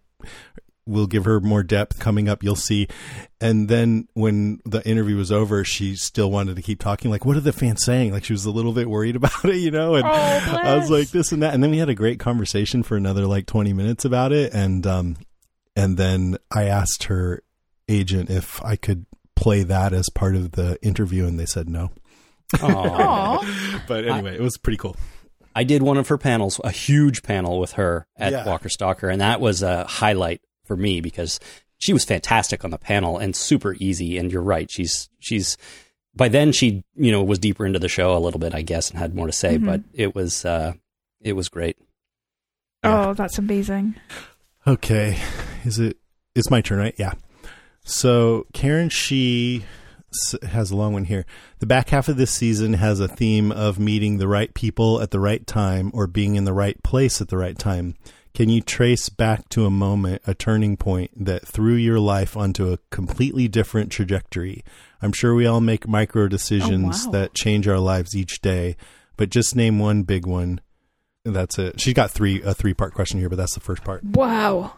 We'll 0.88 1.06
give 1.06 1.24
her 1.26 1.38
more 1.40 1.62
depth 1.62 1.98
coming 1.98 2.28
up. 2.28 2.42
You'll 2.42 2.56
see. 2.56 2.88
And 3.40 3.68
then 3.68 4.08
when 4.14 4.60
the 4.64 4.84
interview 4.88 5.16
was 5.16 5.30
over, 5.30 5.62
she 5.64 5.94
still 5.94 6.30
wanted 6.30 6.56
to 6.56 6.62
keep 6.62 6.80
talking. 6.80 7.10
Like, 7.10 7.24
what 7.24 7.36
are 7.36 7.40
the 7.40 7.52
fans 7.52 7.84
saying? 7.84 8.12
Like, 8.12 8.24
she 8.24 8.32
was 8.32 8.44
a 8.46 8.50
little 8.50 8.72
bit 8.72 8.88
worried 8.88 9.14
about 9.22 9.44
it, 9.44 9.56
you 9.56 9.70
know? 9.70 9.94
And 9.94 10.04
Oh, 10.06 10.10
I 10.10 10.76
was 10.76 10.90
like, 10.90 11.10
this 11.10 11.30
and 11.30 11.42
that. 11.42 11.54
And 11.54 11.62
then 11.62 11.70
we 11.70 11.78
had 11.78 11.88
a 11.90 11.94
great 11.94 12.18
conversation 12.18 12.82
for 12.82 12.96
another 12.96 13.26
like 13.26 13.46
20 13.46 13.72
minutes 13.72 14.04
about 14.04 14.32
it. 14.32 14.52
And, 14.54 14.86
um, 14.86 15.16
and 15.76 15.96
then 15.96 16.38
I 16.50 16.64
asked 16.64 17.04
her 17.04 17.42
agent 17.88 18.30
if 18.30 18.62
I 18.64 18.76
could 18.76 19.06
play 19.36 19.62
that 19.62 19.92
as 19.92 20.08
part 20.10 20.34
of 20.34 20.52
the 20.52 20.76
interview, 20.82 21.24
and 21.26 21.38
they 21.38 21.46
said 21.46 21.68
no. 21.68 21.90
Aw. 22.60 23.80
But 23.86 24.04
anyway, 24.06 24.34
it 24.34 24.40
was 24.40 24.58
pretty 24.58 24.76
cool. 24.76 24.96
I 25.54 25.64
did 25.64 25.82
one 25.82 25.96
of 25.96 26.08
her 26.08 26.18
panels, 26.18 26.60
a 26.62 26.70
huge 26.70 27.22
panel 27.22 27.58
with 27.58 27.72
her 27.72 28.06
at 28.16 28.32
Yeah. 28.32 28.44
Walker 28.46 28.68
Stalker, 28.68 29.08
and 29.08 29.20
that 29.20 29.40
was 29.40 29.62
a 29.62 29.84
highlight 29.84 30.40
for 30.68 30.76
me 30.76 31.00
because 31.00 31.40
she 31.78 31.92
was 31.92 32.04
fantastic 32.04 32.64
on 32.64 32.70
the 32.70 32.78
panel 32.78 33.18
and 33.18 33.34
super 33.34 33.74
easy. 33.80 34.16
And 34.18 34.30
you're 34.30 34.42
right, 34.42 34.70
she's 34.70 35.08
she's 35.18 35.56
by 36.14 36.28
then 36.28 36.52
she 36.52 36.84
you 36.94 37.10
know 37.10 37.24
was 37.24 37.40
deeper 37.40 37.66
into 37.66 37.80
the 37.80 37.88
show 37.88 38.16
a 38.16 38.20
little 38.20 38.38
bit, 38.40 38.54
I 38.54 38.62
guess, 38.62 38.90
and 38.90 38.98
had 39.00 39.14
more 39.16 39.26
to 39.26 39.32
say. 39.32 39.58
Mhm. 39.58 39.66
But 39.66 39.80
it 39.92 40.14
was 40.14 40.44
uh, 40.44 40.74
it 41.20 41.32
was 41.32 41.48
great. 41.48 41.76
Oh, 42.84 43.14
that's 43.14 43.38
amazing. 43.38 43.96
Okay, 44.66 45.18
is 45.64 45.78
it? 45.78 45.96
It's 46.34 46.50
my 46.50 46.60
turn, 46.60 46.78
right? 46.78 46.94
Yeah. 46.98 47.12
So 47.84 48.46
Karen, 48.52 48.88
she 48.90 49.64
has 50.42 50.70
a 50.70 50.76
long 50.76 50.92
one 50.92 51.04
here. 51.04 51.26
The 51.58 51.66
back 51.66 51.90
half 51.90 52.08
of 52.08 52.16
this 52.16 52.30
season 52.30 52.74
has 52.74 53.00
a 53.00 53.08
theme 53.08 53.50
of 53.52 53.78
meeting 53.78 54.18
the 54.18 54.28
right 54.28 54.52
people 54.54 55.00
at 55.00 55.10
the 55.10 55.20
right 55.20 55.46
time 55.46 55.90
or 55.92 56.06
being 56.06 56.34
in 56.36 56.44
the 56.44 56.52
right 56.52 56.80
place 56.82 57.20
at 57.20 57.28
the 57.28 57.36
right 57.36 57.58
time. 57.58 57.94
Can 58.34 58.48
you 58.48 58.60
trace 58.60 59.08
back 59.08 59.48
to 59.50 59.64
a 59.64 59.70
moment, 59.70 60.22
a 60.26 60.34
turning 60.34 60.76
point 60.76 61.10
that 61.24 61.46
threw 61.46 61.74
your 61.74 61.98
life 61.98 62.36
onto 62.36 62.72
a 62.72 62.78
completely 62.90 63.48
different 63.48 63.90
trajectory? 63.90 64.64
I'm 65.02 65.12
sure 65.12 65.34
we 65.34 65.46
all 65.46 65.60
make 65.60 65.88
micro 65.88 66.28
decisions 66.28 67.06
wow. 67.06 67.12
that 67.12 67.34
change 67.34 67.66
our 67.66 67.78
lives 67.78 68.14
each 68.14 68.40
day, 68.40 68.76
but 69.16 69.30
just 69.30 69.56
name 69.56 69.78
one 69.78 70.02
big 70.02 70.26
one. 70.26 70.60
That's 71.24 71.58
it. 71.58 71.80
She's 71.80 71.94
got 71.94 72.10
three 72.10 72.42
a 72.42 72.54
three 72.54 72.74
part 72.74 72.94
question 72.94 73.18
here, 73.18 73.28
but 73.28 73.36
that's 73.36 73.54
the 73.54 73.60
first 73.60 73.84
part. 73.84 74.04
Wow. 74.04 74.74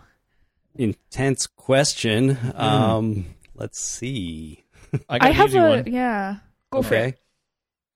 Intense 0.75 1.47
question. 1.47 2.39
Um, 2.55 3.27
let's 3.55 3.81
see. 3.81 4.65
I, 5.09 5.19
got 5.19 5.27
I 5.27 5.29
an 5.31 5.35
have 5.35 5.49
easy 5.51 5.59
a 5.59 5.63
one. 5.63 5.87
yeah. 5.87 6.37
Go 6.73 6.83
for 6.83 6.95
it. 6.95 6.99
Okay. 6.99 7.15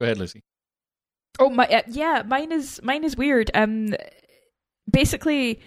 Go 0.00 0.04
ahead, 0.04 0.18
Lucy. 0.18 0.42
Oh 1.38 1.50
my, 1.50 1.66
uh, 1.66 1.82
yeah, 1.88 2.22
mine 2.24 2.52
is 2.52 2.80
mine 2.82 3.02
is 3.02 3.16
weird. 3.16 3.50
Um, 3.54 3.94
basically, 4.90 5.60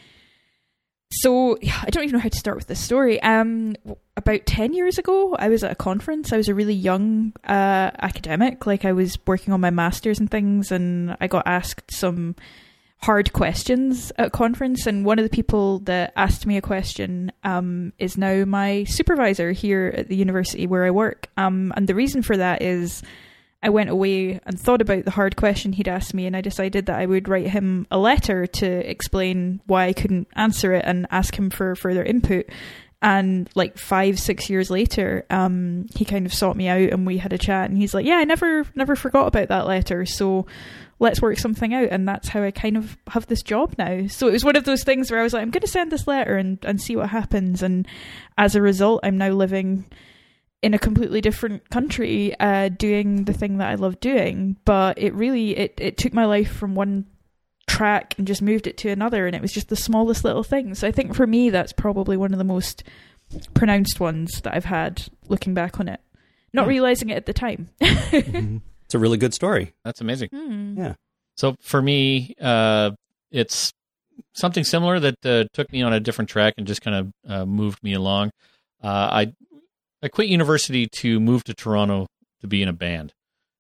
so 1.12 1.58
I 1.58 1.90
don't 1.90 2.04
even 2.04 2.14
know 2.14 2.22
how 2.22 2.30
to 2.30 2.38
start 2.38 2.58
with 2.58 2.68
this 2.68 2.80
story. 2.80 3.22
Um, 3.22 3.76
about 4.16 4.46
ten 4.46 4.74
years 4.74 4.98
ago, 4.98 5.36
I 5.36 5.50
was 5.50 5.64
at 5.64 5.72
a 5.72 5.76
conference. 5.76 6.34
I 6.34 6.38
was 6.38 6.50
a 6.50 6.56
really 6.56 6.74
young 6.74 7.34
uh, 7.44 7.92
academic, 8.00 8.66
like 8.66 8.86
I 8.86 8.94
was 8.94 9.18
working 9.26 9.54
on 9.54 9.62
my 9.62 9.70
masters 9.70 10.20
and 10.20 10.30
things, 10.30 10.72
and 10.72 11.16
I 11.22 11.28
got 11.28 11.48
asked 11.48 11.92
some 11.92 12.36
hard 13.00 13.32
questions 13.32 14.12
at 14.18 14.32
conference. 14.32 14.88
And 14.88 15.06
one 15.06 15.20
of 15.20 15.24
the 15.24 15.30
people 15.30 15.80
that 15.80 16.14
asked 16.16 16.46
me 16.46 16.58
a 16.58 16.62
question 16.62 17.32
um, 17.44 17.94
is 18.00 18.18
now 18.18 18.44
my 18.44 18.86
supervisor 18.86 19.52
here 19.52 19.94
at 19.96 20.08
the 20.08 20.16
university 20.16 20.66
where 20.68 20.84
I 20.84 20.92
work. 20.92 21.28
Um, 21.38 21.72
and 21.78 21.88
the 21.88 21.96
reason 21.96 22.22
for 22.22 22.38
that 22.38 22.62
is. 22.62 23.04
I 23.64 23.70
went 23.70 23.90
away 23.90 24.40
and 24.46 24.60
thought 24.60 24.82
about 24.82 25.06
the 25.06 25.12
hard 25.12 25.36
question 25.36 25.74
he'd 25.74 25.88
asked 25.88 26.14
me, 26.14 26.28
and 26.28 26.36
I 26.36 26.42
decided 26.42 26.86
that 26.86 27.00
I 27.00 27.06
would 27.06 27.28
write 27.28 27.48
him 27.48 27.88
a 27.90 27.98
letter 27.98 28.46
to 28.46 28.90
explain 28.90 29.62
why 29.66 29.88
I 29.88 29.94
couldn't 29.94 30.28
answer 30.36 30.74
it 30.74 30.86
and 30.86 31.08
ask 31.10 31.38
him 31.38 31.50
for 31.50 31.76
further 31.76 32.04
input. 32.04 32.46
And 33.02 33.50
like 33.56 33.78
five, 33.78 34.20
six 34.20 34.50
years 34.50 34.70
later, 34.70 35.26
um, 35.30 35.86
he 35.96 36.06
kind 36.06 36.26
of 36.26 36.34
sought 36.34 36.56
me 36.56 36.68
out 36.68 36.90
and 36.92 37.06
we 37.06 37.18
had 37.18 37.34
a 37.34 37.38
chat. 37.38 37.70
And 37.70 37.78
he's 37.78 37.94
like, 37.94 38.06
"Yeah, 38.06 38.18
I 38.18 38.24
never, 38.24 38.66
never 38.76 38.96
forgot 38.96 39.28
about 39.28 39.50
that 39.50 39.68
letter. 39.68 40.06
So 40.06 40.48
let's 41.00 41.22
work 41.22 41.38
something 41.38 41.76
out." 41.76 41.90
And 41.92 42.08
that's 42.08 42.30
how 42.30 42.42
I 42.42 42.50
kind 42.50 42.76
of 42.76 42.98
have 43.08 43.28
this 43.28 43.44
job 43.44 43.76
now. 43.78 44.08
So 44.08 44.28
it 44.28 44.34
was 44.34 44.44
one 44.46 44.56
of 44.56 44.66
those 44.66 44.84
things 44.84 45.12
where 45.12 45.20
I 45.20 45.24
was 45.24 45.34
like, 45.34 45.44
"I'm 45.44 45.52
going 45.52 45.62
to 45.62 45.68
send 45.68 45.92
this 45.92 46.08
letter 46.08 46.38
and 46.38 46.58
and 46.64 46.82
see 46.82 46.96
what 46.96 47.10
happens." 47.10 47.62
And 47.62 47.88
as 48.36 48.56
a 48.56 48.64
result, 48.64 49.02
I'm 49.04 49.18
now 49.18 49.30
living 49.30 49.86
in 50.64 50.74
a 50.74 50.80
completely 50.80 51.22
different 51.22 51.70
country 51.70 52.34
uh, 52.40 52.70
doing 52.70 53.26
the 53.26 53.34
thing 53.34 53.58
that 53.58 53.70
I 53.70 53.76
love 53.76 54.00
doing. 54.00 54.58
But 54.66 54.98
it 54.98 55.14
really 55.14 55.56
it, 55.58 55.76
it 55.80 55.98
took 55.98 56.14
my 56.14 56.26
life 56.26 56.52
from 56.52 56.74
one 56.76 57.06
track 57.68 58.16
and 58.18 58.26
just 58.26 58.42
moved 58.42 58.66
it 58.66 58.78
to 58.78 58.90
another 58.90 59.28
and 59.28 59.36
it 59.36 59.42
was 59.42 59.52
just 59.52 59.70
the 59.70 59.76
smallest 59.76 60.24
little 60.24 60.44
thing. 60.44 60.74
So 60.74 60.88
I 60.88 60.92
think 60.92 61.14
for 61.16 61.28
me 61.28 61.50
that's 61.50 61.74
probably 61.74 62.16
one 62.18 62.32
of 62.34 62.38
the 62.38 62.44
most 62.46 62.84
pronounced 63.54 64.00
ones 64.00 64.42
that 64.42 64.56
I've 64.56 64.66
had 64.66 65.04
looking 65.28 65.54
back 65.54 65.80
on 65.80 65.88
it. 65.90 66.00
Not 66.54 66.64
Yeah. 66.64 66.70
realizing 66.70 67.10
it 67.10 67.18
at 67.18 67.26
the 67.26 67.34
time. 67.34 67.70
Mhm. 67.82 68.62
It's 68.86 68.96
a 68.96 69.00
really 69.00 69.18
good 69.18 69.34
story. 69.34 69.74
That's 69.84 70.00
amazing. 70.00 70.30
Hmm. 70.30 70.78
Yeah. 70.78 70.94
So 71.36 71.58
for 71.62 71.82
me, 71.82 72.34
uh, 72.40 72.92
it's 73.32 73.74
something 74.34 74.64
similar 74.64 74.98
that 75.02 75.26
uh, 75.26 75.44
took 75.54 75.70
me 75.74 75.82
on 75.82 75.92
a 75.92 76.00
different 76.00 76.30
track 76.30 76.54
and 76.58 76.66
just 76.66 76.82
kind 76.82 76.96
of 76.96 77.12
uh, 77.30 77.46
moved 77.46 77.84
me 77.84 77.94
along. 77.94 78.32
Uh, 78.82 78.88
I 79.12 79.34
I 80.08 80.10
quit 80.10 80.30
university 80.30 80.88
to 80.88 81.20
move 81.20 81.44
to 81.44 81.54
Toronto 81.54 82.08
to 82.40 82.48
be 82.48 82.62
in 82.62 82.70
a 82.70 82.74
band, 82.74 83.14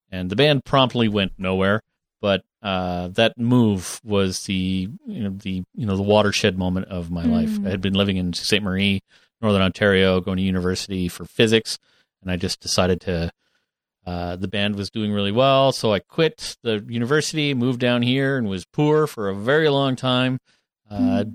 and 0.10 0.29
the 0.29 0.36
band 0.38 0.63
promptly 0.63 1.10
went 1.10 1.33
nowhere. 1.38 1.81
But 2.21 2.45
uh, 2.63 3.10
that 3.10 3.38
move 3.38 3.99
was 4.01 4.45
the 4.45 4.88
you 5.05 5.23
know 5.23 5.31
the 5.31 5.63
you 5.75 5.86
know 5.86 5.97
the 5.97 6.03
watershed 6.03 6.57
moment 6.57 6.88
of 6.88 7.12
my 7.12 7.23
life. 7.23 7.49
Mm. 7.49 7.67
I 7.67 7.69
had 7.69 7.81
been 7.81 7.95
living 7.95 8.15
in 8.15 8.31
Saint 8.31 8.63
Marie, 8.63 9.01
Northern 9.41 9.62
Ontario, 9.62 10.21
going 10.21 10.38
to 10.38 10.43
university 10.43 11.10
for 11.10 11.25
physics, 11.25 11.77
and 12.21 12.31
I 12.31 12.38
just 12.38 12.62
decided 12.62 13.01
to 13.01 13.29
uh, 14.05 14.38
the 14.38 14.47
band 14.47 14.77
was 14.77 14.89
doing 14.89 15.12
really 15.12 15.33
well, 15.33 15.73
so 15.73 15.91
I 15.91 15.99
quit 15.99 16.55
the 16.63 16.81
university, 16.88 17.53
moved 17.53 17.81
down 17.81 18.03
here, 18.03 18.38
and 18.38 18.47
was 18.47 18.63
poor 18.63 19.05
for 19.05 19.27
a 19.27 19.36
very 19.36 19.67
long 19.67 19.97
time, 19.97 20.39
uh, 20.89 21.25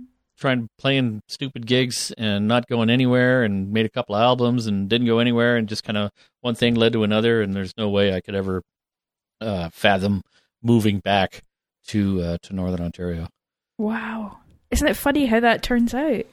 trying 0.43 0.69
playing 0.79 1.23
stupid 1.29 1.67
gigs 1.67 2.13
and 2.19 2.47
not 2.47 2.67
going 2.67 2.91
anywhere, 2.91 3.43
and 3.45 3.73
made 3.73 3.87
a 3.87 3.91
couple 3.91 4.15
of 4.15 4.21
albums 4.21 4.67
and 4.67 4.89
didn't 4.91 5.07
go 5.07 5.19
anywhere, 5.21 5.57
and 5.57 5.69
just 5.69 5.85
kind 5.85 5.97
of 5.97 6.11
one 6.43 6.55
thing 6.55 6.75
led 6.75 6.93
to 6.93 7.05
another, 7.05 7.41
and 7.41 7.55
there's 7.55 7.73
no 7.79 7.89
way 7.89 8.15
I 8.15 8.21
could 8.21 8.35
ever 8.35 8.63
uh, 9.41 9.71
fathom 9.73 10.23
moving 10.63 10.99
back 10.99 11.43
to 11.89 12.21
uh, 12.23 12.39
to 12.43 12.55
Northern 12.55 12.83
Ontario. 12.85 13.29
Wow. 13.79 14.39
Isn't 14.71 14.87
it 14.89 14.97
funny 14.97 15.27
how 15.27 15.41
that 15.41 15.63
turns 15.63 15.93
out? 15.95 16.25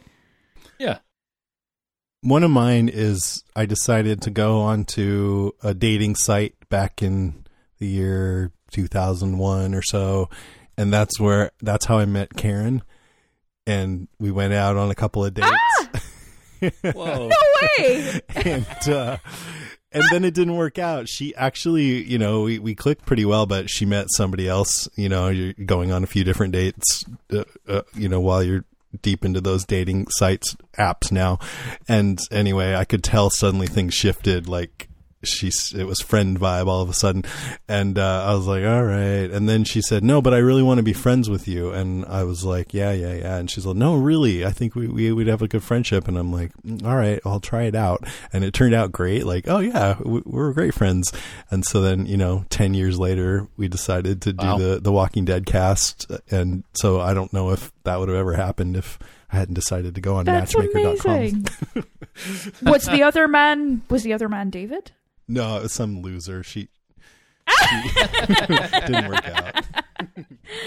Yeah, 0.78 1.00
One 2.22 2.44
of 2.44 2.52
mine 2.52 2.90
is 2.90 3.44
I 3.56 3.66
decided 3.66 4.22
to 4.24 4.30
go 4.30 4.60
onto 4.62 5.52
a 5.64 5.74
dating 5.74 6.16
site 6.16 6.56
back 6.70 7.02
in 7.02 7.46
the 7.80 7.88
year 7.88 8.52
2001 8.72 9.74
or 9.74 9.82
so, 9.82 10.30
and 10.78 10.92
that's 10.94 11.20
where 11.20 11.52
that's 11.62 11.86
how 11.86 11.98
I 12.00 12.06
met 12.06 12.36
Karen, 12.36 12.82
and 13.70 14.08
we 14.20 14.32
went 14.32 14.52
out 14.52 14.78
on 14.78 14.90
a 14.90 14.96
couple 14.96 15.24
of 15.24 15.34
dates. 15.36 15.50
Whoa. 16.82 17.28
No 17.28 17.38
way! 17.62 18.20
and 18.36 18.90
uh, 18.90 19.18
and 19.92 20.04
then 20.12 20.26
it 20.26 20.34
didn't 20.34 20.56
work 20.56 20.80
out. 20.80 21.08
She 21.08 21.36
actually, 21.36 22.04
you 22.04 22.18
know, 22.18 22.42
we, 22.42 22.60
we 22.60 22.76
clicked 22.76 23.06
pretty 23.06 23.26
well, 23.26 23.46
but 23.46 23.70
she 23.70 23.86
met 23.86 24.08
somebody 24.10 24.48
else. 24.48 24.90
You 24.96 25.08
know, 25.08 25.30
you're 25.30 25.54
going 25.54 25.92
on 25.92 26.04
a 26.04 26.08
few 26.08 26.24
different 26.24 26.54
dates, 26.54 27.06
uh, 27.32 27.44
uh, 27.68 27.82
you 27.96 28.10
know, 28.10 28.20
while 28.20 28.44
you're 28.44 28.66
deep 29.02 29.24
into 29.24 29.40
those 29.40 29.66
dating 29.66 30.08
sites 30.10 30.58
apps 30.78 31.12
now. 31.12 31.38
And 31.88 32.20
anyway, 32.32 32.76
I 32.76 32.86
could 32.86 33.04
tell 33.04 33.30
suddenly 33.30 33.68
things 33.68 33.94
shifted. 33.94 34.50
Like 34.50 34.89
she's 35.24 35.74
it 35.74 35.84
was 35.86 36.00
friend 36.02 36.40
vibe 36.40 36.68
all 36.68 36.82
of 36.82 36.90
a 36.90 36.94
sudden. 36.94 37.24
And 37.68 37.98
uh, 38.00 38.24
i 38.28 38.34
was 38.34 38.48
like 38.48 38.64
all 38.64 38.84
right. 38.84 39.30
And 39.30 39.50
then 39.50 39.64
she 39.64 39.82
said 39.82 40.04
no 40.04 40.22
but 40.22 40.34
i 40.34 40.38
really 40.38 40.64
want 40.64 40.78
to 40.78 40.84
be 40.84 40.94
friends 40.94 41.30
with 41.30 41.48
you. 41.48 41.72
And 41.72 42.06
i 42.06 42.24
was 42.24 42.46
like 42.46 42.74
yeah 42.74 42.92
yeah 42.92 43.14
yeah. 43.16 43.38
And 43.38 43.50
she's 43.52 43.66
like 43.66 43.76
no 43.76 43.96
really. 43.96 44.46
I 44.46 44.52
think 44.52 44.76
we, 44.76 44.88
we 44.88 45.12
would 45.12 45.28
have 45.28 45.42
a 45.42 45.48
good 45.48 45.64
friendship. 45.64 46.08
And 46.08 46.18
i'm 46.18 46.32
like 46.32 46.52
"Mm, 46.66 46.86
all 46.86 46.96
right 46.96 47.20
i'll 47.26 47.40
try 47.42 47.64
it 47.64 47.76
out. 47.76 48.04
And 48.32 48.44
it 48.44 48.54
turned 48.54 48.74
out 48.74 48.92
great. 48.92 49.26
Like 49.26 49.48
oh 49.48 49.60
yeah 49.60 49.98
we, 50.04 50.22
we're 50.26 50.54
great 50.54 50.74
friends. 50.74 51.12
And 51.52 51.66
so 51.66 51.82
then 51.82 52.06
you 52.06 52.18
know 52.18 52.46
10 52.50 52.74
years 52.74 52.98
later 52.98 53.48
we 53.58 53.68
decided 53.68 54.22
to 54.24 54.34
do 54.34 54.46
Wow. 54.46 54.58
the 54.58 54.80
the 54.80 54.92
walking 54.92 55.26
dead 55.26 55.46
cast. 55.46 56.10
And 56.32 56.64
so 56.74 57.00
i 57.02 57.14
don't 57.14 57.34
know 57.34 57.52
if 57.52 57.72
that 57.84 58.00
would 58.00 58.08
have 58.10 58.18
ever 58.18 58.34
happened 58.34 58.78
if 58.78 58.98
i 59.32 59.36
hadn't 59.38 59.54
decided 59.56 59.96
to 59.96 60.02
go 60.02 60.16
on 60.16 60.26
That's 60.26 60.56
matchmaker.com 60.56 61.12
amazing. 61.16 61.48
What's 62.62 62.88
the 62.88 63.04
other 63.04 63.28
man? 63.28 63.82
Was 63.90 64.04
the 64.04 64.14
other 64.14 64.28
man 64.30 64.50
David? 64.50 64.92
No, 65.30 65.58
it 65.58 65.64
was 65.64 65.72
some 65.74 66.02
loser. 66.02 66.44
She, 66.44 66.68
she 67.48 67.90
didn't 68.36 69.08
work 69.08 69.28
out. 69.30 69.66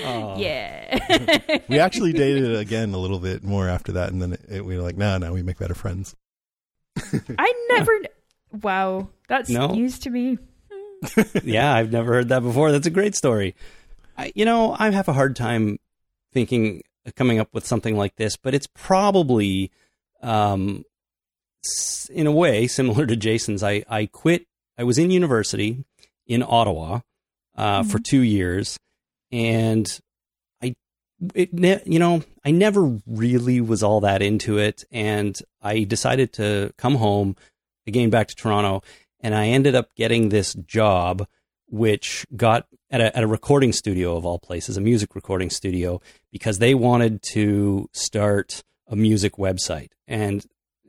Oh. 0.04 0.38
Yeah. 0.38 1.58
We 1.68 1.78
actually 1.78 2.12
dated 2.12 2.54
again 2.56 2.92
a 2.94 2.98
little 2.98 3.18
bit 3.18 3.42
more 3.44 3.68
after 3.68 3.92
that, 3.92 4.10
and 4.12 4.20
then 4.22 4.32
it, 4.34 4.40
it, 4.48 4.64
we 4.64 4.76
were 4.76 4.82
like, 4.82 4.96
no, 4.96 5.16
no, 5.18 5.32
we 5.32 5.42
make 5.42 5.58
better 5.58 5.74
friends. 5.74 6.14
I 7.38 7.52
never. 7.70 7.92
Wow, 8.60 9.08
that's 9.28 9.48
No? 9.50 9.68
news 9.68 9.98
to 10.00 10.10
me. 10.10 10.38
yeah, 11.42 11.74
I've 11.74 11.90
never 11.92 12.12
heard 12.12 12.28
that 12.28 12.40
before. 12.42 12.70
That's 12.72 12.86
a 12.86 12.90
great 12.90 13.14
story. 13.14 13.54
I, 14.16 14.32
you 14.34 14.44
know, 14.44 14.76
I 14.78 14.90
have 14.90 15.08
a 15.08 15.12
hard 15.12 15.34
time 15.36 15.78
thinking 16.32 16.82
coming 17.16 17.38
up 17.40 17.48
with 17.54 17.66
something 17.66 17.96
like 17.96 18.16
this, 18.16 18.36
but 18.36 18.54
it's 18.54 18.66
probably, 18.74 19.70
um, 20.22 20.84
s- 21.64 22.10
in 22.12 22.26
a 22.26 22.32
way, 22.32 22.66
similar 22.66 23.06
to 23.06 23.16
Jason's. 23.16 23.62
I 23.62 23.84
I 23.88 24.06
quit. 24.06 24.46
I 24.82 24.84
was 24.84 24.98
in 24.98 25.12
university 25.12 25.84
in 26.26 26.42
Ottawa 26.42 27.02
uh, 27.56 27.84
for 27.84 28.00
two 28.00 28.22
years, 28.22 28.76
and 29.30 29.86
I, 30.60 30.74
it, 31.36 31.54
ne- 31.54 31.82
you 31.86 32.00
know, 32.00 32.24
I 32.44 32.50
never 32.50 32.98
really 33.06 33.60
was 33.60 33.84
all 33.84 34.00
that 34.00 34.22
into 34.22 34.58
it, 34.58 34.82
and 34.90 35.40
I 35.62 35.84
decided 35.84 36.32
to 36.32 36.72
come 36.78 36.96
home 36.96 37.36
again 37.86 38.10
back 38.10 38.26
to 38.26 38.34
Toronto 38.34 38.82
and 39.20 39.36
I 39.36 39.46
ended 39.46 39.76
up 39.76 39.94
getting 39.94 40.30
this 40.30 40.52
job, 40.54 41.28
which 41.68 42.26
got 42.34 42.66
at 42.90 43.00
a, 43.00 43.16
at 43.16 43.22
a 43.22 43.28
recording 43.28 43.72
studio 43.72 44.16
of 44.16 44.26
all 44.26 44.40
places, 44.40 44.76
a 44.76 44.80
music 44.80 45.14
recording 45.14 45.48
studio, 45.48 46.00
because 46.32 46.58
they 46.58 46.74
wanted 46.74 47.22
to 47.34 47.88
start 47.92 48.64
a 48.88 48.96
music 48.96 49.34
website. 49.34 49.90
And, 50.08 50.44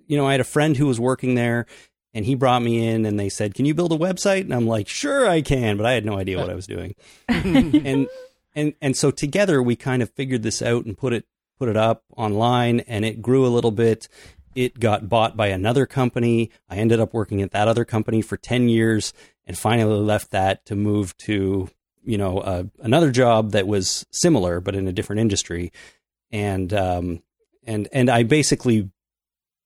you 0.08 0.18
know, 0.18 0.26
I 0.26 0.32
had 0.32 0.42
a 0.42 0.46
friend 0.46 0.78
who 0.78 0.88
was 0.88 1.00
working 1.00 1.36
there 1.36 1.68
and 2.14 2.26
he 2.26 2.36
brought 2.36 2.62
me 2.62 2.88
in 2.88 3.06
and 3.06 3.20
they 3.20 3.30
said, 3.30 3.54
Can 3.54 3.66
you 3.66 3.74
build 3.74 3.92
a 3.92 3.98
website? 3.98 4.42
And 4.42 4.54
I'm 4.54 4.68
like, 4.68 4.88
Sure, 4.88 5.28
I 5.28 5.42
can. 5.42 5.78
But 5.78 5.86
I 5.86 5.94
had 5.94 6.06
no 6.06 6.18
idea 6.18 6.38
what 6.38 6.50
I 6.50 6.56
was 6.56 6.68
doing. 6.68 6.96
and, 7.28 8.08
and, 8.56 8.74
and 8.82 8.98
so 8.98 9.12
together 9.12 9.62
we 9.62 9.76
kind 9.76 10.02
of 10.02 10.10
figured 10.12 10.44
this 10.44 10.62
out 10.62 10.86
and 10.86 10.98
put 10.98 11.14
it, 11.14 11.26
put 11.58 11.70
it 11.70 11.78
up 11.78 12.04
online 12.16 12.82
and 12.82 13.06
it 13.06 13.22
grew 13.22 13.46
a 13.46 13.50
little 13.50 13.72
bit 13.72 14.08
it 14.56 14.80
got 14.80 15.10
bought 15.10 15.36
by 15.36 15.48
another 15.48 15.86
company. 15.86 16.52
I 16.70 16.78
ended 16.78 17.00
up 17.00 17.14
working 17.14 17.42
at 17.42 17.52
that 17.52 17.68
other 17.68 17.86
company 17.86 18.22
for 18.22 18.38
10 18.38 18.70
years 18.70 19.14
and 19.46 19.58
finally 19.58 20.00
left 20.00 20.32
that 20.32 20.66
to 20.68 20.76
move 20.76 21.16
to, 21.18 21.70
you 22.04 22.18
know, 22.18 22.40
uh, 22.40 22.64
another 22.80 23.12
job 23.12 23.52
that 23.52 23.68
was 23.68 24.06
similar 24.12 24.60
but 24.60 24.76
in 24.76 24.88
a 24.88 24.94
different 24.94 25.22
industry. 25.22 25.72
And 26.32 26.74
um 26.74 27.24
and 27.66 27.88
and 27.92 28.10
I 28.10 28.24
basically 28.24 28.90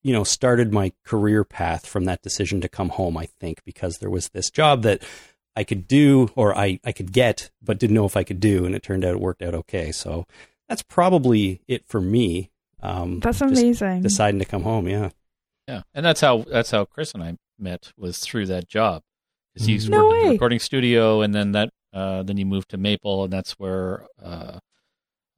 you 0.08 0.14
know 0.14 0.24
started 0.24 0.72
my 0.74 0.92
career 1.06 1.44
path 1.44 1.86
from 1.86 2.06
that 2.06 2.22
decision 2.22 2.62
to 2.62 2.70
come 2.70 2.90
home, 2.90 3.18
I 3.18 3.28
think, 3.40 3.64
because 3.66 3.98
there 3.98 4.10
was 4.10 4.30
this 4.30 4.50
job 4.50 4.82
that 4.84 5.04
I 5.56 5.64
could 5.64 5.88
do 5.88 6.30
or 6.36 6.56
I 6.58 6.80
I 6.84 6.92
could 6.92 7.12
get 7.12 7.52
but 7.62 7.80
didn't 7.80 7.96
know 7.96 8.06
if 8.06 8.16
I 8.18 8.24
could 8.24 8.40
do 8.40 8.66
and 8.66 8.74
it 8.76 8.84
turned 8.84 9.04
out 9.06 9.12
it 9.16 9.20
worked 9.20 9.42
out 9.42 9.54
okay. 9.56 9.92
So 9.92 10.26
that's 10.70 10.84
probably 10.84 11.62
it 11.68 11.86
for 11.88 12.00
me. 12.02 12.52
Um 12.82 13.20
That's 13.20 13.42
amazing. 13.42 14.02
deciding 14.02 14.40
to 14.40 14.46
come 14.46 14.64
home. 14.64 14.88
Yeah. 14.88 15.10
Yeah, 15.68 15.82
and 15.94 16.06
that's 16.06 16.22
how 16.22 16.46
that's 16.50 16.72
how 16.72 16.86
Chris 16.86 17.14
and 17.14 17.22
I 17.24 17.38
met 17.60 17.92
was 17.98 18.20
through 18.20 18.46
that 18.48 18.70
job. 18.70 19.02
'Cause 19.58 19.66
he's 19.68 19.90
No 19.90 20.06
worked 20.06 20.14
in 20.16 20.20
way. 20.22 20.26
the 20.28 20.32
recording 20.34 20.60
studio, 20.60 21.22
and 21.22 21.34
then 21.36 21.52
that 21.54 21.70
uh, 21.94 22.22
then 22.24 22.38
he 22.38 22.46
moved 22.46 22.70
to 22.70 22.78
Maple, 22.78 23.24
and 23.26 23.34
that's 23.34 23.54
where 23.60 24.06
uh, 24.24 24.60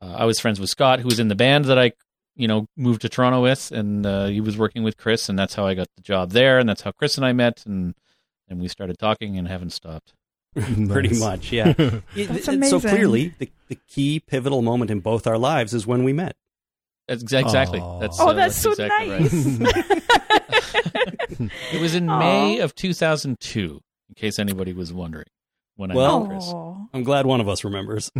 uh, 0.02 0.14
I 0.22 0.26
was 0.26 0.40
friends 0.40 0.60
with 0.60 0.70
Scott, 0.70 1.00
who 1.00 1.06
was 1.08 1.20
in 1.20 1.30
the 1.30 1.36
band 1.36 1.66
that 1.66 1.80
I 1.80 1.94
you 2.36 2.48
know 2.48 2.68
moved 2.78 3.02
to 3.02 3.10
Toronto 3.10 3.42
with, 3.42 3.72
and 3.72 4.06
uh, 4.06 4.26
he 4.28 4.42
was 4.42 4.58
working 4.58 4.84
with 4.84 4.98
Chris, 4.98 5.30
and 5.30 5.38
that's 5.38 5.56
how 5.56 5.66
I 5.66 5.74
got 5.74 5.88
the 5.96 6.02
job 6.02 6.32
there, 6.32 6.58
and 6.60 6.68
that's 6.68 6.82
how 6.82 6.92
Chris 6.92 7.18
and 7.18 7.26
I 7.26 7.34
met, 7.34 7.66
and 7.66 7.96
and 8.48 8.60
we 8.60 8.68
started 8.68 8.98
talking 8.98 9.38
and 9.38 9.48
haven't 9.48 9.72
stopped. 9.72 10.14
Pretty 10.56 11.20
much, 11.20 11.52
yeah. 11.52 11.74
That's 11.74 12.04
it- 12.16 12.48
amazing. 12.48 12.80
So 12.80 12.80
clearly, 12.80 13.36
the, 13.38 13.52
the 13.68 13.78
key 13.88 14.20
pivotal 14.20 14.64
moment 14.64 14.90
in 14.90 15.00
both 15.00 15.28
our 15.28 15.38
lives 15.38 15.76
is 15.76 15.86
when 15.86 16.04
we 16.04 16.12
met. 16.12 16.36
That's 17.08 17.22
exactly. 17.22 17.80
Aw. 17.80 18.00
That's 18.00 18.20
oh, 18.20 18.30
uh, 18.30 18.34
that's, 18.34 18.56
so 18.56 18.72
exactly 18.72 19.12
right. 19.12 19.22
nice. 19.60 20.02
It 21.72 21.82
was 21.82 21.96
in 21.96 22.10
Aw. 22.10 22.20
May 22.20 22.60
of 22.60 22.74
2002, 22.76 23.80
in 24.10 24.16
case 24.16 24.40
anybody 24.40 24.74
was 24.74 24.92
wondering. 24.92 25.28
When 25.76 25.92
I 25.92 25.96
Well- 25.96 26.22
met 26.22 26.30
Chris. 26.30 26.54
I'm 26.94 27.04
glad 27.04 27.28
one 27.28 27.42
of 27.42 27.48
us 27.48 27.64
remembers. 27.64 28.12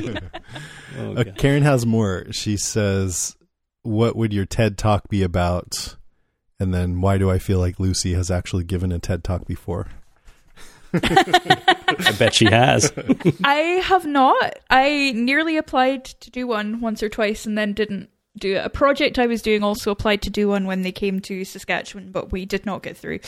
Oh, 0.98 1.14
Uh, 1.16 1.24
Karen 1.36 1.62
has 1.62 1.84
more. 1.84 2.24
She 2.32 2.56
says, 2.56 3.36
"What 3.82 4.16
would 4.16 4.32
your 4.32 4.46
TED 4.46 4.78
talk 4.78 5.08
be 5.10 5.22
about?" 5.22 5.96
And 6.58 6.72
then, 6.72 7.02
why 7.02 7.18
do 7.18 7.30
I 7.30 7.38
feel 7.38 7.58
like 7.58 7.78
Lucy 7.78 8.14
has 8.14 8.30
actually 8.30 8.64
given 8.64 8.92
a 8.92 8.98
TED 8.98 9.22
talk 9.22 9.46
before? 9.46 9.88
I 10.94 12.14
bet 12.18 12.34
she 12.34 12.46
has. 12.46 12.92
I 13.44 13.56
have 13.84 14.06
not. 14.06 14.58
I 14.70 15.12
nearly 15.14 15.56
applied 15.56 16.04
to 16.06 16.30
do 16.30 16.46
one 16.46 16.80
once 16.80 17.02
or 17.02 17.08
twice 17.08 17.44
and 17.44 17.58
then 17.58 17.72
didn't 17.74 18.08
do 18.38 18.56
it. 18.56 18.64
A 18.64 18.70
project 18.70 19.18
I 19.18 19.26
was 19.26 19.42
doing 19.42 19.62
also 19.62 19.90
applied 19.90 20.22
to 20.22 20.30
do 20.30 20.48
one 20.48 20.66
when 20.66 20.82
they 20.82 20.92
came 20.92 21.20
to 21.20 21.44
Saskatchewan, 21.44 22.10
but 22.12 22.32
we 22.32 22.46
did 22.46 22.64
not 22.66 22.82
get 22.82 22.96
through, 22.96 23.20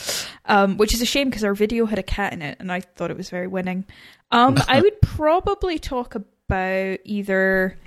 um, 0.45 0.77
which 0.77 0.93
is 0.93 1.01
a 1.01 1.05
shame 1.05 1.29
because 1.29 1.43
our 1.43 1.53
video 1.53 1.85
had 1.85 1.99
a 1.99 2.03
cat 2.03 2.33
in 2.33 2.41
it 2.41 2.57
and 2.59 2.71
I 2.71 2.79
thought 2.81 3.11
it 3.11 3.17
was 3.17 3.29
very 3.29 3.47
winning. 3.47 3.85
Um, 4.31 4.57
I 4.67 4.81
would 4.83 5.01
probably 5.01 5.77
talk 5.79 6.15
about 6.15 6.27
either 6.51 7.77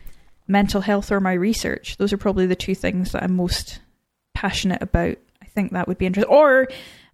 mental 0.49 0.81
health 0.81 1.11
or 1.11 1.21
my 1.21 1.33
research. 1.33 1.97
Those 1.97 2.13
are 2.13 2.19
probably 2.19 2.47
the 2.47 2.57
two 2.57 2.75
things 2.75 3.13
that 3.13 3.23
I'm 3.23 3.37
most 3.37 3.81
passionate 4.35 4.83
about. 4.83 5.17
I 5.41 5.47
think 5.47 5.73
that 5.73 5.89
would 5.89 5.99
be 5.99 6.07
interesting. 6.07 6.33
Or 6.33 6.69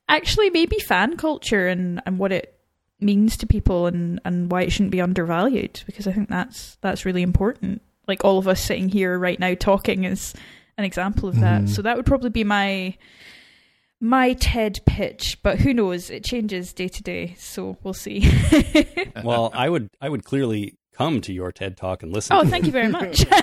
actually, 0.09 0.51
maybe 0.51 0.79
fan 0.79 1.17
culture 1.17 1.69
and, 1.69 2.01
and 2.07 2.19
what 2.19 2.33
it 2.33 2.55
means 3.01 3.37
to 3.39 3.47
people 3.47 3.87
and, 3.87 4.21
and 4.25 4.51
why 4.51 4.63
it 4.63 4.73
shouldn't 4.73 4.91
be 4.91 5.01
undervalued 5.01 5.83
because 5.87 6.07
I 6.07 6.13
think 6.13 6.29
that's 6.29 6.77
that's 6.81 7.05
really 7.05 7.23
important. 7.23 7.83
Like 8.07 8.25
all 8.25 8.39
of 8.39 8.49
us 8.49 8.61
sitting 8.61 8.89
here 8.89 9.19
right 9.19 9.39
now 9.39 9.55
talking 9.55 10.05
is 10.05 10.35
an 10.77 10.85
example 10.85 11.29
of 11.29 11.39
that. 11.41 11.63
Mhm. 11.63 11.69
So 11.69 11.83
that 11.83 11.97
would 11.97 12.07
probably 12.07 12.31
be 12.31 12.45
my 12.45 12.97
my 14.01 14.33
TED 14.35 14.81
pitch, 14.87 15.39
but 15.43 15.59
who 15.59 15.75
knows? 15.75 16.09
It 16.09 16.25
changes 16.25 16.73
day 16.73 16.89
to 16.89 17.03
day, 17.03 17.35
so 17.37 17.77
we'll 17.83 17.95
see. 17.95 18.31
well, 19.25 19.51
I 19.53 19.69
would 19.69 19.91
I 20.01 20.09
would 20.09 20.25
clearly 20.25 20.78
come 20.99 21.21
to 21.23 21.33
your 21.33 21.53
TED 21.53 21.77
talk 21.77 22.03
and 22.03 22.13
listen. 22.13 22.37
oh, 22.37 22.45
thank 22.45 22.67
you 22.67 22.73
very 22.73 22.89
much. 22.89 23.25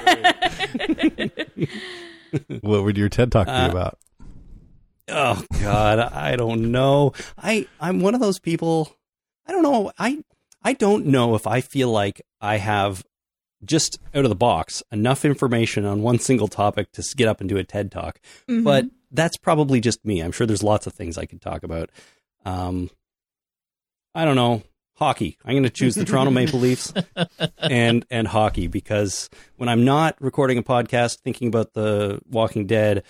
What 2.62 2.84
would 2.84 2.97
your 2.97 3.08
TED 3.08 3.32
talk 3.32 3.47
be 3.47 3.53
Uh, 3.53 3.72
about? 3.72 3.97
Oh 5.08 5.41
God, 5.62 5.99
I 5.99 6.36
don't 6.36 6.72
know. 6.72 7.14
I 7.38 7.68
I'm 7.80 8.01
one 8.01 8.14
of 8.14 8.20
those 8.20 8.39
people. 8.39 8.93
I 9.47 9.51
don't 9.53 9.64
know. 9.64 9.91
I 9.97 10.22
I 10.62 10.74
don't 10.74 11.06
know 11.06 11.36
if 11.36 11.47
I 11.47 11.62
feel 11.62 11.89
like 11.91 12.22
I 12.41 12.58
have 12.58 13.06
just 13.64 13.99
out 14.14 14.26
of 14.26 14.30
the 14.30 14.36
box 14.36 14.84
enough 14.91 15.24
information 15.24 15.86
on 15.86 16.01
one 16.01 16.20
single 16.20 16.47
topic 16.49 16.91
to 16.93 17.03
get 17.16 17.28
up 17.30 17.39
and 17.39 17.47
do 17.47 17.56
a 17.58 17.64
TED 17.64 17.89
talk. 17.91 18.20
Mhm. 18.49 18.64
But 18.66 18.86
that's 19.12 19.38
probably 19.38 19.80
just 19.80 20.03
me. 20.03 20.20
I'm 20.22 20.32
sure 20.34 20.45
there's 20.45 20.64
lots 20.64 20.88
of 20.88 20.93
things 20.93 21.18
I 21.18 21.26
could 21.26 21.41
talk 21.41 21.64
about. 21.64 21.89
Um, 22.43 22.89
I 24.14 24.26
don't 24.26 24.36
know. 24.36 24.64
Hockey. 24.97 25.37
I'm 25.43 25.53
going 25.53 25.63
to 25.63 25.69
choose 25.69 25.95
the 25.95 26.05
Toronto 26.05 26.31
Maple 26.31 26.59
Leafs 26.59 26.93
and 27.57 28.05
and 28.09 28.27
hockey 28.27 28.67
because 28.67 29.29
when 29.57 29.67
I'm 29.69 29.83
not 29.85 30.15
recording 30.21 30.57
a 30.57 30.63
podcast, 30.63 31.19
thinking 31.19 31.47
about 31.49 31.73
the 31.73 32.19
Walking 32.29 32.65
Dead 32.65 33.03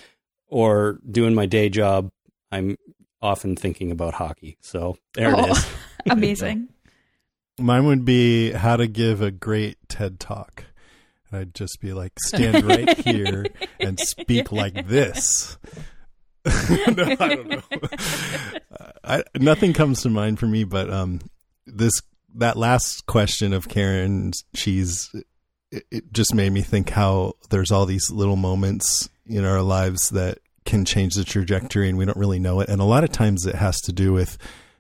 or 0.47 0.99
doing 1.09 1.35
my 1.35 1.45
day 1.45 1.69
job, 1.69 2.11
I'm 2.51 2.77
often 3.21 3.55
thinking 3.55 3.91
about 3.91 4.15
hockey. 4.15 4.57
So 4.61 4.97
there 5.13 5.29
it 5.31 5.35
Oh. 5.37 5.51
is. 5.51 5.65
amazing. 6.09 6.69
Mine 7.59 7.85
would 7.85 8.03
be 8.03 8.51
how 8.51 8.75
to 8.77 8.87
give 8.87 9.21
a 9.21 9.31
great 9.31 9.77
TED 9.87 10.19
talk. 10.19 10.65
And 11.31 11.39
I'd 11.39 11.55
just 11.55 11.79
be 11.81 11.93
like, 11.93 12.13
stand 12.19 12.65
right 12.65 12.97
here 12.99 13.45
and 13.79 13.99
speak 13.99 14.51
like 14.51 14.87
this. 14.87 15.57
no, 16.45 16.51
I 17.19 17.27
don't 17.29 17.47
know. 17.49 17.61
I, 19.03 19.23
nothing 19.39 19.73
comes 19.73 20.01
to 20.03 20.09
mind 20.09 20.39
for 20.39 20.47
me, 20.47 20.63
but 20.63 20.91
um, 20.91 21.21
this 21.65 22.01
that 22.35 22.57
last 22.57 23.05
question 23.05 23.53
of 23.53 23.69
Karen, 23.69 24.31
she's 24.53 25.09
it, 25.71 25.85
it 25.91 26.13
just 26.13 26.33
made 26.33 26.51
me 26.51 26.61
think 26.61 26.89
how 26.89 27.33
there's 27.49 27.71
all 27.71 27.85
these 27.85 28.11
little 28.11 28.35
moments 28.35 29.09
in 29.25 29.43
our 29.45 29.61
lives 29.61 30.09
that 30.09 30.39
can 30.65 30.83
change 30.85 31.13
the 31.15 31.23
trajectory 31.23 31.89
and 31.89 31.97
we 31.97 32.05
don't 32.05 32.17
really 32.17 32.39
know 32.39 32.59
it. 32.59 32.69
And 32.69 32.81
a 32.81 32.85
lot 32.85 33.03
of 33.03 33.11
times 33.11 33.45
it 33.45 33.55
has 33.55 33.79
to 33.81 33.93
do 33.93 34.13
with 34.13 34.37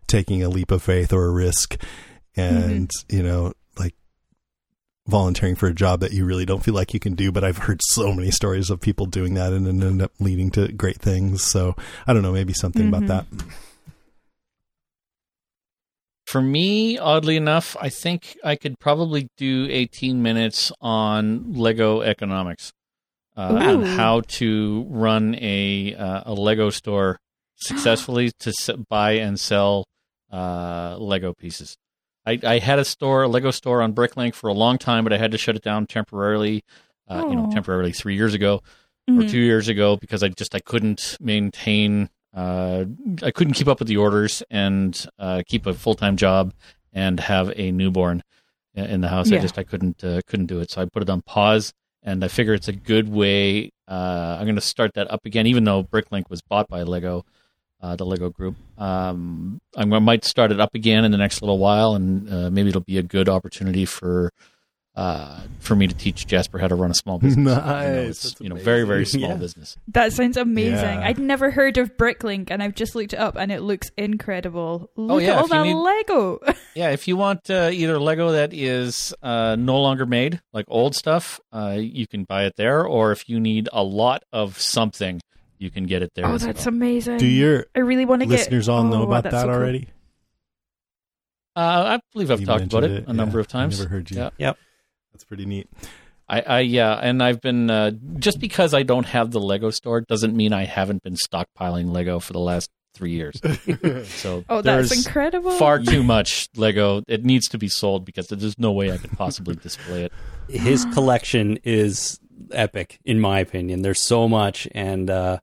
taking 0.07 0.43
a 0.43 0.49
leap 0.49 0.71
of 0.71 0.83
faith 0.83 1.13
or 1.13 1.25
a 1.25 1.31
risk 1.31 1.81
and, 2.35 2.89
you 3.09 3.23
know, 3.23 3.53
like 3.77 3.93
volunteering 5.07 5.55
for 5.55 5.67
a 5.67 5.73
job 5.73 5.99
that 6.01 6.11
you 6.11 6.25
really 6.25 6.45
don't 6.45 6.63
feel 6.63 6.73
like 6.73 6.93
you 6.93 6.99
can 6.99 7.13
do. 7.15 7.31
But 7.31 7.43
I've 7.43 7.59
heard 7.59 7.81
so 7.83 8.13
many 8.13 8.31
stories 8.31 8.69
of 8.69 8.81
people 8.81 9.05
doing 9.05 9.35
that 9.35 9.53
and 9.53 9.65
then 9.65 9.81
end 9.81 10.01
up 10.01 10.11
leading 10.19 10.49
to 10.51 10.71
great 10.71 10.99
things. 10.99 11.43
So 11.43 11.75
I 12.07 12.13
don't 12.13 12.21
know, 12.23 12.33
maybe 12.33 12.53
something 12.53 12.83
Mhm. 12.85 12.89
about 12.89 13.07
that. 13.07 13.25
For 16.25 16.41
me, 16.41 16.97
oddly 16.97 17.37
enough, 17.37 17.77
I 17.79 17.89
think 17.89 18.37
I 18.43 18.55
could 18.55 18.79
probably 18.79 19.27
do 19.37 19.67
18 19.69 20.21
minutes 20.21 20.71
on 20.81 21.53
Lego 21.53 22.01
economics 22.01 22.71
uh, 23.37 23.59
and 23.61 23.85
how 23.85 24.21
to 24.39 24.85
run 24.89 25.35
a 25.35 25.93
uh, 25.95 26.23
a 26.25 26.33
Lego 26.33 26.69
store 26.71 27.19
successfully 27.55 28.31
to 28.39 28.49
s- 28.49 28.69
buy 28.89 29.11
and 29.13 29.39
sell 29.39 29.85
uh, 30.31 30.97
Lego 30.99 31.33
pieces. 31.33 31.77
I, 32.25 32.39
I 32.43 32.57
had 32.57 32.79
a 32.79 32.85
store, 32.85 33.23
a 33.23 33.27
Lego 33.27 33.51
store 33.51 33.83
on 33.83 33.93
Bricklink 33.93 34.33
for 34.33 34.47
a 34.49 34.53
long 34.53 34.79
time, 34.79 35.03
but 35.03 35.13
I 35.13 35.17
had 35.17 35.31
to 35.31 35.37
shut 35.37 35.55
it 35.55 35.61
down 35.63 35.85
temporarily. 35.85 36.63
Uh, 37.07 37.23
you 37.29 37.35
know, 37.35 37.47
temporarily 37.53 37.91
three 37.91 38.15
years 38.15 38.33
ago 38.33 38.63
or 39.07 39.21
Mhm. 39.21 39.29
two 39.29 39.37
years 39.39 39.67
ago 39.67 39.95
because 39.95 40.23
I 40.23 40.29
just 40.29 40.55
I 40.55 40.59
couldn't 40.59 41.17
maintain 41.21 42.09
uh, 42.35 42.85
I 43.23 43.31
couldn't 43.31 43.53
keep 43.53 43.67
up 43.67 43.79
with 43.79 43.87
the 43.87 43.97
orders 43.97 44.43
and 44.51 45.05
uh, 45.17 45.41
keep 45.47 45.65
a 45.65 45.73
full 45.73 45.95
time 45.95 46.17
job 46.17 46.53
and 46.93 47.19
have 47.19 47.51
a 47.55 47.71
newborn 47.71 48.23
in 48.75 49.01
the 49.01 49.07
house. 49.07 49.31
I 49.31 49.37
just 49.37 49.57
I 49.57 49.63
couldn't 49.63 50.03
uh, 50.03 50.21
couldn't 50.27 50.47
do 50.47 50.59
it, 50.59 50.69
so 50.69 50.81
I 50.81 50.85
put 50.85 51.01
it 51.01 51.09
on 51.09 51.21
pause. 51.21 51.73
And 52.03 52.23
I 52.23 52.27
figure 52.27 52.53
it's 52.53 52.67
a 52.67 52.73
good 52.73 53.09
way. 53.09 53.71
Uh, 53.87 54.37
I'm 54.39 54.45
going 54.45 54.55
to 54.55 54.61
start 54.61 54.93
that 54.93 55.09
up 55.09 55.25
again, 55.25 55.47
even 55.47 55.63
though 55.63 55.83
Bricklink 55.83 56.29
was 56.29 56.41
bought 56.41 56.67
by 56.67 56.83
Lego, 56.83 57.25
uh, 57.81 57.95
the 57.95 58.05
Lego 58.05 58.29
Group. 58.29 58.55
Um, 58.77 59.59
I'm, 59.75 59.91
I 59.91 59.97
might 59.97 60.23
start 60.23 60.51
it 60.51 60.59
up 60.59 60.75
again 60.75 61.03
in 61.03 61.11
the 61.11 61.17
next 61.17 61.41
little 61.41 61.57
while, 61.57 61.95
and 61.95 62.31
uh, 62.31 62.51
maybe 62.51 62.69
it'll 62.69 62.81
be 62.81 62.99
a 62.99 63.03
good 63.03 63.27
opportunity 63.27 63.85
for 63.85 64.31
uh, 64.95 65.41
for 65.59 65.75
me 65.75 65.87
to 65.87 65.93
teach 65.93 66.25
Jasper 66.25 66.57
how 66.57 66.67
to 66.67 66.75
run 66.75 66.89
a 66.91 66.93
small 66.93 67.19
business. 67.19 67.33
Even 67.37 67.43
though 67.45 67.55
Nice. 67.65 68.09
it's, 68.09 68.23
That's 68.23 68.41
you 68.41 68.49
know, 68.49 68.55
very 68.55 68.83
very 68.85 69.05
small 69.05 69.29
Yeah. 69.29 69.35
business. 69.35 69.75
That 69.89 70.13
sounds 70.13 70.37
amazing. 70.37 70.73
Yeah. 70.99 71.07
I'd 71.07 71.19
never 71.19 71.51
heard 71.51 71.77
of 71.77 71.97
Bricklink, 71.97 72.49
and 72.51 72.63
I've 72.63 72.75
just 72.75 72.95
looked 72.95 73.13
it 73.13 73.19
up, 73.19 73.35
and 73.35 73.51
it 73.51 73.61
looks 73.61 73.91
incredible. 73.97 74.89
Look 74.95 75.21
yeah, 75.21 75.31
at 75.31 75.37
all 75.37 75.43
if 75.45 75.49
that 75.51 75.63
need- 75.63 75.73
Lego. 75.73 76.39
Yeah, 76.75 76.89
if 76.91 77.07
you 77.07 77.15
want 77.15 77.49
uh, 77.49 77.69
either 77.71 77.97
Lego 77.99 78.31
that 78.33 78.53
is 78.53 79.13
uh, 79.23 79.55
no 79.57 79.79
longer 79.81 80.05
made, 80.05 80.41
like 80.51 80.65
old 80.67 80.93
stuff, 80.93 81.39
uh, 81.53 81.77
you 81.79 82.05
can 82.05 82.25
buy 82.25 82.43
it 82.45 82.55
there. 82.57 82.83
Or 82.85 83.13
if 83.13 83.29
you 83.29 83.39
need 83.39 83.69
a 83.71 83.81
lot 83.81 84.23
of 84.33 84.59
something, 84.59 85.21
you 85.57 85.71
can 85.71 85.85
get 85.85 86.01
it 86.01 86.11
there. 86.15 86.25
oh, 86.25 86.33
as 86.33 86.45
that's 86.45 86.65
well. 86.65 86.75
amazing. 86.75 87.17
Do 87.17 87.27
your 87.27 87.67
I 87.73 87.79
really 87.79 88.03
want 88.05 88.23
to 88.23 88.25
get 88.25 88.39
listeners 88.39 88.67
all 88.67 88.83
know 88.83 89.01
oh, 89.01 89.03
about 89.03 89.23
that's 89.23 89.33
that 89.35 89.41
so 89.43 89.47
cool. 89.47 89.55
already? 89.55 89.87
Uh, 91.55 91.97
I 91.97 91.99
believe 92.11 92.29
I've 92.31 92.41
You 92.41 92.45
talked 92.45 92.63
about 92.65 92.83
it 92.83 92.89
mentioned 92.89 93.09
a 93.09 93.13
number 93.13 93.39
of 93.39 93.47
times. 93.47 93.79
I 93.79 93.83
never 93.83 93.95
heard 93.95 94.11
you. 94.11 94.17
Yeah. 94.17 94.29
Yep. 94.37 94.57
That's 95.15 95.23
pretty 95.23 95.45
neat. 95.45 95.69
I, 96.27 96.41
I 96.41 96.59
yeah, 96.59 96.93
and 96.95 97.23
I've 97.23 97.39
been 97.39 97.69
uh, 97.69 97.91
just 98.19 98.41
because 98.41 98.73
I 98.73 98.83
don't 98.83 99.05
have 99.05 99.31
the 99.31 99.39
Lego 99.39 99.69
store 99.69 100.01
doesn't 100.01 100.35
mean 100.35 100.51
I 100.51 100.65
haven't 100.65 101.03
been 101.03 101.15
stockpiling 101.15 101.93
Lego 101.93 102.19
for 102.19 102.33
the 102.33 102.39
last 102.41 102.69
three 102.93 103.11
years. 103.11 103.39
So 104.07 104.43
Oh, 104.49 104.61
that's 104.61 104.91
incredible. 105.05 105.51
far 105.51 105.79
too 105.79 106.03
much 106.03 106.49
Lego. 106.57 107.01
It 107.07 107.23
needs 107.23 107.47
to 107.49 107.57
be 107.57 107.69
sold 107.69 108.03
because 108.03 108.27
there's 108.27 108.59
no 108.59 108.73
way 108.73 108.91
I 108.91 108.97
could 108.97 109.11
possibly 109.13 109.55
display 109.55 110.03
it. 110.03 110.11
His 110.49 110.83
collection 110.93 111.59
is 111.63 112.19
epic, 112.51 112.99
in 113.05 113.21
my 113.21 113.39
opinion. 113.39 113.83
There's 113.83 114.01
so 114.01 114.27
much, 114.27 114.67
and 114.73 115.09
uh, 115.09 115.39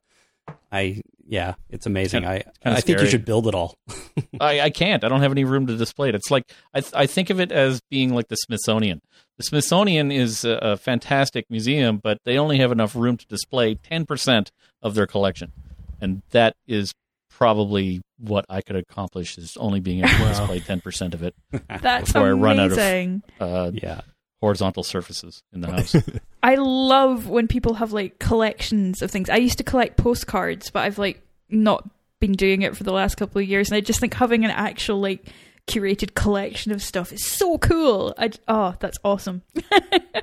I 0.73 1.03
yeah, 1.29 1.55
it's 1.71 1.87
amazing. 1.87 2.25
I 2.25 2.39
kinda 2.63 2.79
I 2.79 2.81
think 2.81 3.01
you 3.01 3.07
should 3.07 3.25
build 3.25 3.47
it 3.47 3.55
all. 3.55 3.77
I, 4.41 4.61
I 4.63 4.71
can't. 4.71 5.05
I 5.05 5.09
don't 5.09 5.21
have 5.21 5.31
any 5.31 5.45
room 5.45 5.67
to 5.69 5.77
display 5.77 6.09
it. 6.09 6.15
It's 6.15 6.31
like 6.31 6.51
I, 6.75 6.81
th- 6.81 6.93
I 6.97 7.07
think 7.07 7.31
of 7.31 7.39
it 7.41 7.53
as 7.53 7.81
being 7.91 8.13
like 8.15 8.29
the 8.29 8.37
Smithsonian. 8.37 9.01
The 9.37 9.45
Smithsonian 9.45 10.11
is 10.11 10.45
a, 10.45 10.59
a 10.63 10.77
fantastic 10.77 11.47
museum, 11.51 11.99
but 12.03 12.19
they 12.25 12.39
only 12.39 12.59
have 12.59 12.73
enough 12.73 12.97
room 12.97 13.17
to 13.19 13.27
display 13.27 13.75
ten 13.77 14.07
percent 14.07 14.51
of 14.83 14.95
their 14.95 15.07
collection, 15.07 15.53
and 16.01 16.23
that 16.31 16.57
is 16.67 16.93
probably 17.31 18.01
what 18.19 18.45
I 18.49 18.61
could 18.61 18.77
accomplish 18.77 19.37
is 19.39 19.57
only 19.57 19.81
being 19.81 20.01
able 20.01 20.11
to 20.11 20.29
display 20.29 20.61
ten 20.61 20.81
percent 20.81 21.15
of 21.15 21.23
it 21.23 21.35
That's 21.83 22.13
before 22.13 22.29
I 22.29 22.33
run 22.33 22.59
out 22.61 22.67
of- 22.73 22.79
amazing. 22.79 23.23
uh, 23.41 23.71
yeah. 23.75 24.01
Horizontal 24.43 24.83
surfaces 24.83 25.43
in 25.53 25.61
the 25.61 25.71
house. 25.71 25.95
I 26.43 26.57
love 26.57 27.29
when 27.29 27.47
people 27.47 27.75
have 27.75 27.93
like 27.93 28.19
collections 28.19 29.01
of 29.01 29.11
things. 29.11 29.31
I 29.31 29.37
used 29.37 29.59
to 29.59 29.65
collect 29.65 29.97
postcards, 29.97 30.69
but 30.69 30.81
I've 30.81 30.99
like 30.99 31.23
not 31.49 31.89
been 32.19 32.33
doing 32.33 32.63
it 32.63 32.77
for 32.77 32.83
the 32.83 32.93
last 32.93 33.15
couple 33.15 33.41
of 33.41 33.49
years, 33.49 33.71
and 33.71 33.77
I 33.77 33.81
just 33.81 34.01
think 34.01 34.15
having 34.15 34.45
an 34.45 34.51
actual 34.51 35.01
like 35.01 35.25
curated 35.69 36.15
collection 36.15 36.73
of 36.73 36.83
stuff 36.83 37.13
is 37.13 37.25
so 37.25 37.57
cool. 37.57 38.15
I 38.19 38.33
oh, 38.49 38.75
that's 38.79 38.99
awesome. 39.03 39.43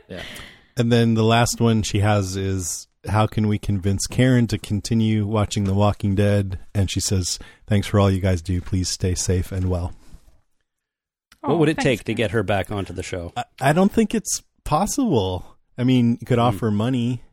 Yeah. 0.07 0.23
And 0.75 0.91
then 0.91 1.13
the 1.13 1.23
last 1.23 1.61
one 1.61 1.83
she 1.83 1.99
has 1.99 2.35
is 2.35 2.87
how 3.07 3.27
can 3.27 3.47
we 3.47 3.59
convince 3.59 4.07
Karen 4.07 4.47
to 4.47 4.57
continue 4.57 5.27
watching 5.27 5.65
The 5.65 5.75
Walking 5.75 6.15
Dead? 6.15 6.57
And 6.73 6.89
she 6.89 6.99
says, 6.99 7.37
"Thanks 7.67 7.85
for 7.85 7.99
all 7.99 8.09
you 8.09 8.19
guys 8.19 8.41
do. 8.41 8.59
Please 8.59 8.89
stay 8.89 9.13
safe 9.13 9.51
and 9.51 9.69
well." 9.69 9.93
What 11.41 11.53
Oh, 11.53 11.57
would 11.57 11.69
it 11.69 11.75
thanks, 11.77 11.83
take 11.85 12.03
to 12.05 12.13
get 12.13 12.31
her 12.31 12.43
back 12.43 12.71
onto 12.71 12.93
the 12.93 13.03
show? 13.03 13.31
I, 13.37 13.43
I 13.61 13.73
don't 13.73 13.91
think 13.91 14.13
it's 14.13 14.43
possible. 14.65 15.57
I 15.77 15.83
mean, 15.83 16.17
you 16.19 16.25
could 16.27 16.39
offer 16.39 16.69
money. 16.71 17.23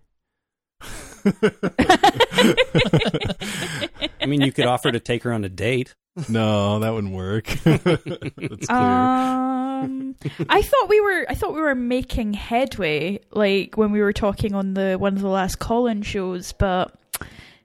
I 4.21 4.27
mean, 4.27 4.41
you 4.43 4.53
could 4.53 4.67
offer 4.67 4.93
to 4.93 5.01
take 5.01 5.23
her 5.25 5.33
on 5.33 5.45
a 5.45 5.49
date. 5.49 5.95
no, 6.29 6.79
that 6.81 6.91
wouldn't 6.95 7.13
work. 7.15 7.47
That's 7.65 8.67
clear. 8.67 8.79
Um, 8.79 10.15
I 10.49 10.63
thought 10.63 10.89
we 10.89 11.01
were. 11.01 11.27
I 11.29 11.35
thought 11.35 11.55
we 11.55 11.61
were 11.61 11.75
making 11.75 12.33
headway, 12.35 13.21
like 13.33 13.77
when 13.77 13.93
we 13.93 14.01
were 14.01 14.13
talking 14.13 14.55
on 14.55 14.75
the 14.75 14.97
one 14.99 15.15
of 15.17 15.21
the 15.23 15.29
last 15.29 15.59
call-in 15.59 16.03
shows, 16.03 16.53
but 16.53 16.95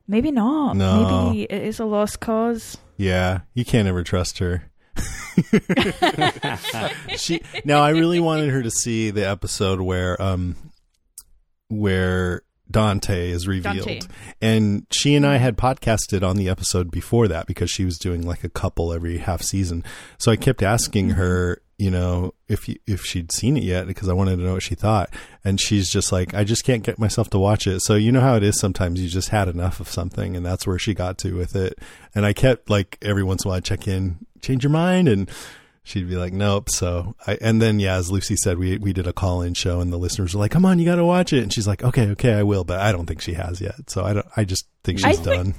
maybe 0.08 0.32
not. 0.32 0.74
No. 0.76 1.30
Maybe 1.30 1.44
it 1.44 1.62
is 1.64 1.80
a 1.80 1.86
lost 1.86 2.20
cause. 2.20 2.78
yeah, 2.98 3.42
you 3.54 3.64
can't 3.64 3.88
ever 3.88 4.04
trust 4.04 4.40
her. 4.40 4.71
she 7.18 7.42
now 7.64 7.82
I 7.82 7.92
really 7.92 8.20
wanted 8.20 8.50
her 8.50 8.62
to 8.62 8.72
see 8.72 9.12
the 9.12 9.28
episode 9.28 9.82
where 9.82 10.22
um 10.22 10.56
where 11.70 12.42
Dante 12.70 13.30
is 13.30 13.48
revealed. 13.48 13.86
Dante. 13.86 14.08
And 14.42 14.88
she 14.92 15.16
and 15.16 15.26
I 15.26 15.38
had 15.38 15.58
podcasted 15.58 16.28
on 16.28 16.38
the 16.38 16.50
episode 16.50 16.90
before 16.90 17.28
that 17.28 17.46
because 17.46 17.70
she 17.70 17.86
was 17.86 17.98
doing 17.98 18.26
like 18.26 18.44
a 18.44 18.50
couple 18.50 18.94
every 18.94 19.18
half 19.18 19.42
season. 19.42 19.84
So 20.18 20.32
I 20.32 20.38
kept 20.38 20.64
asking 20.64 21.12
her, 21.12 21.62
you 21.82 21.90
know, 21.90 22.32
if 22.48 22.70
you, 22.70 22.76
if 22.86 23.04
she'd 23.04 23.32
seen 23.32 23.58
it 23.58 23.64
yet 23.64 23.88
because 23.88 24.08
I 24.08 24.14
wanted 24.14 24.36
to 24.36 24.44
know 24.44 24.54
what 24.54 24.62
she 24.62 24.76
thought. 24.76 25.10
And 25.44 25.60
she's 25.60 25.90
just 25.90 26.12
like, 26.12 26.36
I 26.36 26.44
just 26.44 26.64
can't 26.64 26.84
get 26.84 27.00
myself 27.00 27.32
to 27.32 27.40
watch 27.40 27.66
it. 27.66 27.80
So 27.82 27.96
you 27.96 28.12
know 28.12 28.22
how 28.22 28.36
it 28.36 28.44
is 28.44 28.60
sometimes 28.60 29.02
you 29.02 29.10
just 29.10 29.30
had 29.30 29.48
enough 29.48 29.80
of 29.80 29.88
something 29.90 30.36
and 30.38 30.46
that's 30.46 30.68
where 30.68 30.78
she 30.78 30.94
got 30.94 31.18
to 31.20 31.36
with 31.36 31.56
it. 31.56 31.80
And 32.14 32.24
I 32.24 32.34
kept 32.34 32.70
like 32.70 33.00
every 33.02 33.24
once 33.24 33.44
in 33.44 33.48
a 33.48 33.50
while 33.50 33.58
I'd 33.58 33.66
check 33.66 33.88
in, 33.88 34.24
change 34.44 34.64
your 34.64 34.70
mind 34.70 35.08
and 35.08 35.28
she'd 35.84 36.08
be 36.08 36.18
like, 36.18 36.34
nope. 36.34 36.70
So 36.70 37.16
I, 37.26 37.40
and 37.42 37.60
then, 37.60 37.80
yeah, 37.80 37.96
as 37.96 38.12
Lucy 38.12 38.36
said, 38.36 38.60
we, 38.60 38.78
we 38.78 38.94
did 38.94 39.08
a 39.08 39.14
call 39.14 39.42
in 39.42 39.56
show 39.56 39.80
and 39.82 39.92
the 39.92 39.98
listeners 39.98 40.36
were 40.36 40.40
like, 40.42 40.52
come 40.52 40.66
on, 40.66 40.78
you 40.78 40.86
got 40.86 40.98
to 40.98 41.06
watch 41.06 41.34
it. 41.34 41.42
And 41.42 41.52
she's 41.52 41.68
like, 41.68 41.84
okay, 41.84 42.10
okay, 42.12 42.34
I 42.36 42.44
will. 42.44 42.64
But 42.64 42.80
I 42.80 42.92
don't 42.92 43.08
think 43.08 43.22
she 43.22 43.34
has 43.34 43.60
yet. 43.60 43.90
So 43.90 44.04
I 44.04 44.14
don't, 44.14 44.28
I 44.38 44.44
just 44.44 44.68
think 44.84 45.04
I 45.04 45.10
she's 45.14 45.20
think- 45.22 45.36
done. 45.36 45.56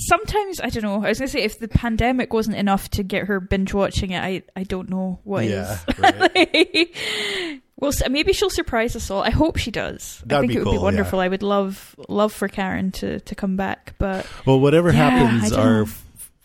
Sometimes 0.00 0.60
I 0.60 0.68
don't 0.68 0.82
know. 0.84 1.04
I 1.04 1.08
was 1.08 1.18
gonna 1.18 1.28
say 1.28 1.42
if 1.42 1.58
the 1.58 1.66
pandemic 1.68 2.32
wasn't 2.32 2.56
enough 2.56 2.88
to 2.90 3.02
get 3.02 3.26
her 3.26 3.40
binge 3.40 3.74
watching 3.74 4.12
it, 4.12 4.22
I 4.22 4.42
I 4.54 4.62
don't 4.62 4.88
know 4.88 5.18
what 5.24 5.44
is. 5.44 5.50
Yeah, 5.50 5.78
right. 5.98 7.60
well, 7.76 7.90
maybe 8.08 8.32
she'll 8.32 8.48
surprise 8.50 8.94
us 8.94 9.10
all. 9.10 9.22
I 9.22 9.30
hope 9.30 9.56
she 9.56 9.70
does. 9.72 10.20
I 10.24 10.28
That'd 10.28 10.42
think 10.42 10.52
be 10.52 10.56
it 10.62 10.64
would 10.64 10.72
be 10.72 10.78
wonderful. 10.78 11.18
yeah. 11.18 11.24
I 11.24 11.28
would 11.28 11.42
love 11.42 11.96
love 12.08 12.32
for 12.32 12.46
Karen 12.46 12.92
to 12.92 13.18
to 13.20 13.34
come 13.34 13.56
back, 13.56 13.94
but 13.98 14.24
Well, 14.46 14.60
whatever 14.60 14.92
Yeah, 14.92 15.10
happens, 15.10 15.52
our 15.52 15.86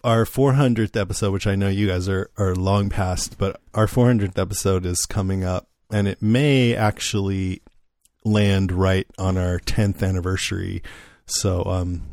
our 0.03 0.25
400th 0.25 0.99
episode, 0.99 1.31
which 1.31 1.45
I 1.47 1.55
know 1.55 1.69
you 1.69 1.87
guys 1.87 2.09
are 2.09 2.31
are 2.37 2.55
long 2.55 2.89
past, 2.89 3.37
but 3.37 3.61
our 3.75 3.85
400th 3.87 4.37
episode 4.37 4.85
is 4.85 5.05
coming 5.05 5.43
up, 5.43 5.67
and 5.91 6.07
it 6.07 6.21
may 6.23 6.75
actually 6.75 7.61
land 8.25 8.71
right 8.71 9.05
on 9.19 9.37
our 9.37 9.59
10th 9.59 10.01
anniversary. 10.01 10.81
So, 11.25 11.63
um, 11.65 12.03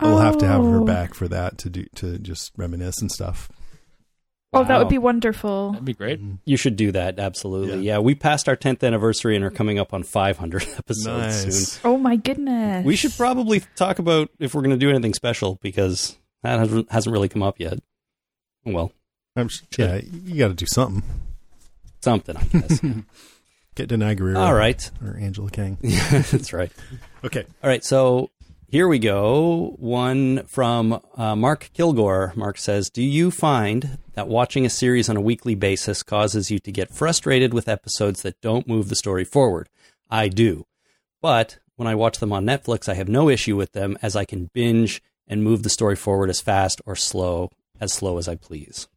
we'll 0.00 0.18
have 0.18 0.38
to 0.38 0.46
have 0.46 0.62
her 0.62 0.80
Oh. 0.80 0.84
back 0.84 1.14
for 1.14 1.28
that 1.28 1.58
to 1.58 1.70
do 1.70 1.84
to 1.96 2.18
just 2.18 2.52
reminisce 2.56 3.00
and 3.00 3.10
stuff. 3.10 3.50
Oh, 4.54 4.64
that 4.64 4.78
would 4.78 4.88
be 4.90 4.98
wonderful. 4.98 5.70
That'd 5.72 5.86
be 5.86 5.94
great. 5.94 6.20
Mm-hmm. 6.20 6.34
You 6.44 6.58
should 6.58 6.76
do 6.76 6.92
that, 6.92 7.18
absolutely. 7.18 7.76
Yeah. 7.84 7.94
Yeah, 7.94 7.98
we 8.00 8.14
passed 8.14 8.50
our 8.50 8.56
10th 8.56 8.84
anniversary 8.86 9.34
and 9.34 9.42
are 9.44 9.50
coming 9.50 9.78
up 9.78 9.94
on 9.94 10.02
500 10.02 10.62
episodes 10.78 11.72
soon. 11.72 11.80
Oh 11.90 11.96
my 11.96 12.16
goodness. 12.16 12.84
We 12.84 12.94
should 12.94 13.12
probably 13.16 13.62
talk 13.76 13.98
about 13.98 14.28
if 14.38 14.54
we're 14.54 14.60
going 14.60 14.72
to 14.72 14.76
do 14.76 14.90
anything 14.90 15.14
special 15.14 15.58
because 15.62 16.16
that 16.42 16.58
hasn't, 16.58 16.92
hasn't 16.92 17.12
really 17.14 17.30
come 17.30 17.42
up 17.42 17.58
yet. 17.58 17.78
Well, 18.66 18.92
I'm, 19.36 19.48
yeah, 19.78 20.00
you 20.04 20.36
got 20.38 20.48
to 20.48 20.54
do 20.54 20.66
something. 20.66 21.02
something, 22.02 22.36
I 22.36 22.44
guess. 22.44 22.80
Get 23.74 23.88
Danai 23.88 24.18
Gurira. 24.18 24.36
All 24.36 24.52
right. 24.52 24.90
Or 25.02 25.16
Angela 25.16 25.48
Kang. 25.50 25.78
Yeah, 25.80 26.18
that's 26.30 26.52
right. 26.52 26.70
Okay. 27.24 27.46
All 27.64 27.70
right. 27.70 27.82
So 27.82 28.28
Here 28.72 28.88
we 28.88 28.98
go. 28.98 29.76
One 29.78 30.46
from 30.46 31.02
uh, 31.14 31.36
Mark 31.36 31.68
Kilgore. 31.74 32.32
Mark 32.34 32.56
says, 32.56 32.88
Do 32.88 33.02
you 33.02 33.30
find 33.30 33.98
that 34.14 34.28
watching 34.28 34.64
a 34.64 34.70
series 34.70 35.10
on 35.10 35.16
a 35.18 35.20
weekly 35.20 35.54
basis 35.54 36.02
causes 36.02 36.50
you 36.50 36.58
to 36.60 36.72
get 36.72 36.90
frustrated 36.90 37.52
with 37.52 37.68
episodes 37.68 38.22
that 38.22 38.40
don't 38.40 38.66
move 38.66 38.88
the 38.88 38.96
story 38.96 39.24
forward? 39.24 39.68
I 40.08 40.28
do. 40.28 40.64
But 41.20 41.58
when 41.76 41.86
I 41.86 41.94
watch 41.94 42.18
them 42.18 42.32
on 42.32 42.46
Netflix, 42.46 42.88
I 42.88 42.94
have 42.94 43.10
no 43.10 43.28
issue 43.28 43.56
with 43.56 43.72
them 43.72 43.98
as 44.00 44.16
I 44.16 44.24
can 44.24 44.48
binge 44.54 45.02
and 45.28 45.44
move 45.44 45.64
the 45.64 45.68
story 45.68 45.94
forward 45.94 46.30
as 46.30 46.40
fast 46.40 46.80
or 46.86 46.96
slow, 46.96 47.50
as 47.78 47.92
slow 47.92 48.16
as 48.16 48.26
I 48.26 48.36
please. 48.36 48.88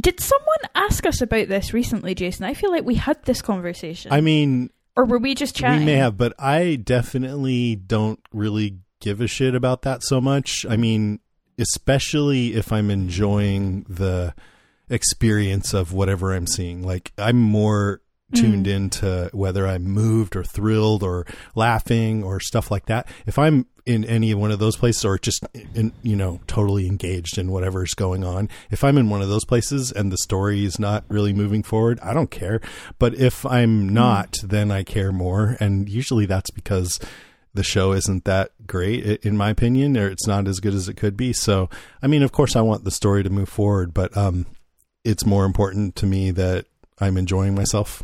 Did 0.00 0.18
someone 0.18 0.58
ask 0.74 1.06
us 1.06 1.20
about 1.20 1.46
this 1.46 1.72
recently, 1.72 2.16
Jason? 2.16 2.44
I 2.44 2.54
feel 2.54 2.72
like 2.72 2.84
we 2.84 2.96
had 2.96 3.22
this 3.22 3.40
conversation. 3.40 4.12
I 4.12 4.20
mean, 4.20 4.70
or 4.96 5.04
were 5.04 5.18
we 5.18 5.34
just 5.34 5.54
chatting? 5.54 5.80
we 5.80 5.84
may 5.86 5.96
have, 5.96 6.16
but 6.16 6.32
I 6.38 6.76
definitely 6.76 7.76
don't 7.76 8.20
really 8.32 8.78
give 9.00 9.20
a 9.20 9.26
shit 9.26 9.54
about 9.54 9.82
that 9.82 10.02
so 10.02 10.20
much. 10.20 10.64
I 10.68 10.76
mean, 10.76 11.20
especially 11.58 12.54
if 12.54 12.72
I'm 12.72 12.90
enjoying 12.90 13.84
the 13.88 14.34
experience 14.88 15.74
of 15.74 15.92
whatever 15.92 16.32
I'm 16.32 16.46
seeing. 16.46 16.82
Like, 16.82 17.12
I'm 17.18 17.40
more 17.40 18.00
tuned 18.34 18.66
mm. 18.66 18.74
into 18.74 19.30
whether 19.32 19.66
I'm 19.66 19.84
moved 19.84 20.36
or 20.36 20.44
thrilled 20.44 21.02
or 21.02 21.26
laughing 21.54 22.24
or 22.24 22.40
stuff 22.40 22.70
like 22.70 22.86
that. 22.86 23.08
If 23.26 23.38
I'm 23.38 23.66
in 23.86 24.04
any 24.04 24.34
one 24.34 24.50
of 24.50 24.58
those 24.58 24.76
places 24.76 25.04
or 25.04 25.16
just 25.16 25.46
in, 25.74 25.92
you 26.02 26.16
know, 26.16 26.40
totally 26.48 26.86
engaged 26.86 27.38
in 27.38 27.52
whatever's 27.52 27.94
going 27.94 28.24
on, 28.24 28.48
if 28.70 28.82
I'm 28.82 28.98
in 28.98 29.08
one 29.08 29.22
of 29.22 29.28
those 29.28 29.44
places 29.44 29.92
and 29.92 30.12
the 30.12 30.18
story 30.18 30.64
is 30.64 30.78
not 30.78 31.04
really 31.08 31.32
moving 31.32 31.62
forward, 31.62 32.00
I 32.02 32.12
don't 32.12 32.30
care. 32.30 32.60
But 32.98 33.14
if 33.14 33.46
I'm 33.46 33.88
not, 33.88 34.36
then 34.42 34.72
I 34.72 34.82
care 34.82 35.12
more. 35.12 35.56
And 35.60 35.88
usually 35.88 36.26
that's 36.26 36.50
because 36.50 36.98
the 37.54 37.62
show 37.62 37.92
isn't 37.92 38.24
that 38.24 38.50
great 38.66 39.24
in 39.24 39.36
my 39.36 39.50
opinion 39.50 39.96
or 39.96 40.10
it's 40.10 40.26
not 40.26 40.46
as 40.46 40.60
good 40.60 40.74
as 40.74 40.88
it 40.88 40.96
could 40.96 41.16
be. 41.16 41.32
So, 41.32 41.70
I 42.02 42.08
mean, 42.08 42.22
of 42.22 42.32
course 42.32 42.56
I 42.56 42.60
want 42.60 42.84
the 42.84 42.90
story 42.90 43.22
to 43.22 43.30
move 43.30 43.48
forward, 43.48 43.94
but 43.94 44.14
um 44.16 44.46
it's 45.04 45.24
more 45.24 45.44
important 45.44 45.94
to 45.96 46.06
me 46.06 46.32
that 46.32 46.66
I'm 46.98 47.16
enjoying 47.16 47.54
myself. 47.54 48.02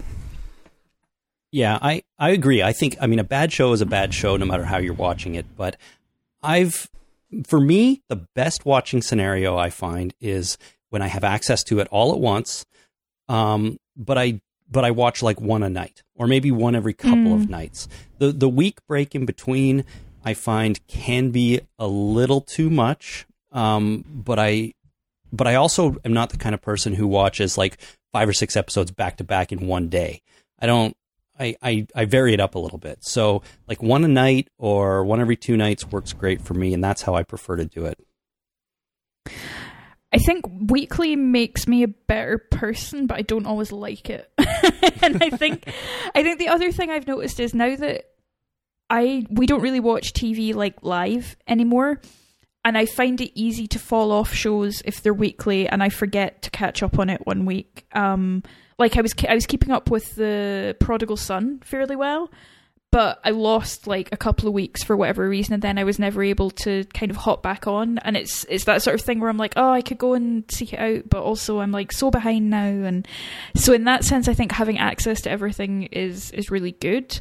Yeah, 1.53 1.79
I, 1.83 2.03
I 2.19 2.31
agree. 2.31 2.63
I 2.63 2.73
think, 2.73 2.97
I 2.99 3.07
mean, 3.07 3.19
a 3.19 3.25
bad 3.25 3.53
show 3.53 3.73
is 3.73 3.83
a 3.83 3.87
bad 3.87 4.15
show 4.15 4.37
no 4.39 4.47
matter 4.47 4.65
how 4.65 4.79
you're 4.79 4.95
watching 4.95 5.35
it. 5.35 5.45
But 5.55 5.77
I've, 6.43 6.89
for 7.47 7.61
me, 7.61 8.03
the 8.09 8.27
best 8.35 8.65
watching 8.65 9.03
scenario 9.03 9.57
I 9.59 9.69
find 9.69 10.15
is 10.19 10.57
when 10.89 11.03
I 11.03 11.09
have 11.09 11.25
access 11.25 11.63
to 11.65 11.79
it 11.81 11.89
all 11.91 12.13
at 12.13 12.19
once. 12.19 12.65
Um, 13.29 13.79
but 13.95 14.17
I, 14.17 14.41
but 14.71 14.87
I 14.87 14.91
watch 14.93 15.23
like 15.23 15.43
one 15.43 15.63
a 15.63 15.69
night 15.69 16.03
or 16.15 16.27
maybe 16.27 16.51
one 16.51 16.75
every 16.75 16.95
couple 16.95 17.35
of 17.35 17.51
nights. 17.51 17.87
The, 18.17 18.33
the 18.33 18.49
week 18.49 18.79
break 18.89 19.15
in 19.15 19.27
between 19.27 19.85
I 20.25 20.33
find 20.33 20.85
can 20.87 21.33
be 21.33 21.61
a 21.79 21.87
little 21.87 22.41
too 22.41 22.71
much. 22.71 23.27
Um, 23.51 24.05
but 24.09 24.39
I, 24.39 24.73
but 25.31 25.47
I 25.47 25.57
also 25.57 25.97
am 26.05 26.15
not 26.15 26.31
the 26.31 26.39
kind 26.39 26.55
of 26.55 26.63
person 26.63 26.95
who 26.95 27.07
watches 27.07 27.59
like 27.59 27.77
five 28.13 28.27
or 28.27 28.33
six 28.33 28.57
episodes 28.57 28.91
back 28.91 29.19
to 29.19 29.25
back 29.25 29.53
in 29.53 29.67
one 29.67 29.91
day. 29.91 30.23
I 30.59 30.67
don't, 30.67 30.97
I, 31.39 31.57
I, 31.63 31.87
I 31.95 32.05
vary 32.05 32.35
it 32.35 32.41
up 32.41 32.55
a 32.55 32.59
little 32.59 32.79
bit. 32.79 32.99
So 33.05 33.43
like 33.67 33.83
one 33.83 34.05
a 34.05 34.09
night 34.09 34.49
or 34.59 35.05
one 35.05 35.21
every 35.21 35.37
two 35.37 35.57
nights 35.57 35.87
works 35.87 36.13
great 36.13 36.43
for 36.43 36.55
me, 36.55 36.75
and 36.75 36.83
that's 36.83 37.03
how 37.03 37.15
I 37.15 37.23
prefer 37.23 37.57
to 37.57 37.65
do 37.65 37.87
it. 37.87 37.99
I 40.13 40.19
think 40.19 40.45
weekly 40.71 41.17
makes 41.17 41.67
me 41.67 41.83
a 41.83 41.89
better 41.89 42.37
person, 42.37 43.07
but 43.07 43.17
I 43.17 43.23
don't 43.23 43.47
always 43.47 43.73
like 43.73 44.11
it. 44.11 44.31
and 45.03 45.23
I 45.23 45.31
think 45.31 45.73
I 46.15 46.23
think 46.23 46.39
the 46.39 46.49
other 46.49 46.71
thing 46.71 46.91
I've 46.91 47.07
noticed 47.07 47.41
is 47.41 47.55
now 47.55 47.75
that 47.77 48.11
I 48.91 49.27
we 49.31 49.47
don't 49.47 49.63
really 49.63 49.81
watch 49.81 50.13
TV 50.13 50.55
like 50.55 50.83
live 50.83 51.37
anymore, 51.49 52.03
and 52.65 52.79
I 52.79 52.87
find 52.87 53.21
it 53.21 53.33
easy 53.35 53.67
to 53.69 53.79
fall 53.79 54.13
off 54.13 54.33
shows 54.33 54.83
if 54.85 55.03
they're 55.03 55.15
weekly, 55.15 55.69
and 55.69 55.83
I 55.83 55.89
forget 55.89 56.43
to 56.43 56.51
catch 56.51 56.83
up 56.83 56.99
on 56.99 57.11
it 57.11 57.27
one 57.27 57.45
week. 57.45 57.87
Um, 57.93 58.43
like 58.79 58.97
I 58.97 59.01
was 59.01 59.13
I 59.29 59.35
was 59.35 59.47
keeping 59.47 59.71
up 59.71 59.91
with 59.91 60.15
the 60.15 60.77
Prodigal 60.81 61.17
Son 61.17 61.61
fairly 61.65 61.97
well, 61.97 62.31
but 62.93 63.21
I 63.25 63.31
lost 63.31 63.87
like 63.87 64.11
a 64.13 64.17
couple 64.17 64.47
of 64.47 64.55
weeks 64.55 64.85
for 64.85 64.97
whatever 64.97 65.29
reason, 65.29 65.55
and 65.55 65.63
then 65.63 65.79
I 65.79 65.85
was 65.85 65.99
never 65.99 66.23
able 66.23 66.51
to 66.51 66.85
kind 66.95 67.11
of 67.11 67.17
hop 67.17 67.43
back 67.43 67.67
on. 67.67 67.99
And 67.99 68.17
it's 68.17 68.45
it's 68.49 68.65
that 68.65 68.83
sort 68.83 68.95
of 68.95 69.05
thing 69.05 69.19
where 69.19 69.31
I'm 69.31 69.39
like, 69.39 69.55
oh, 69.57 69.71
I 69.71 69.83
could 69.83 69.99
go 69.99 70.15
and 70.15 70.45
seek 70.51 70.73
it 70.73 70.79
out, 70.79 71.09
but 71.09 71.23
also 71.23 71.61
I'm 71.61 71.73
like 71.73 71.91
so 71.91 72.11
behind 72.11 72.51
now, 72.51 72.67
and 72.67 73.09
so 73.57 73.73
in 73.73 73.85
that 73.85 74.05
sense, 74.05 74.29
I 74.29 74.35
think 74.35 74.53
having 74.53 74.79
access 74.79 75.21
to 75.23 75.31
everything 75.31 75.85
is 75.85 76.31
is 76.33 76.51
really 76.51 76.73
good. 76.73 77.19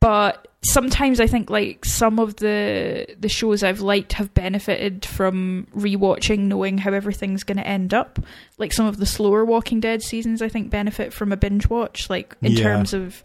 But 0.00 0.48
sometimes 0.62 1.20
I 1.20 1.26
think 1.26 1.50
like 1.50 1.84
some 1.84 2.18
of 2.18 2.36
the 2.36 3.06
the 3.18 3.28
shows 3.28 3.62
I've 3.62 3.80
liked 3.80 4.14
have 4.14 4.32
benefited 4.34 5.04
from 5.04 5.66
rewatching, 5.76 6.40
knowing 6.40 6.78
how 6.78 6.92
everything's 6.92 7.44
going 7.44 7.58
to 7.58 7.66
end 7.66 7.92
up. 7.94 8.18
Like 8.58 8.72
some 8.72 8.86
of 8.86 8.96
the 8.96 9.06
slower 9.06 9.44
Walking 9.44 9.80
Dead 9.80 10.02
seasons, 10.02 10.40
I 10.42 10.48
think 10.48 10.70
benefit 10.70 11.12
from 11.12 11.32
a 11.32 11.36
binge 11.36 11.68
watch. 11.68 12.08
Like 12.10 12.34
in 12.42 12.52
Yeah. 12.52 12.62
terms 12.62 12.94
of 12.94 13.22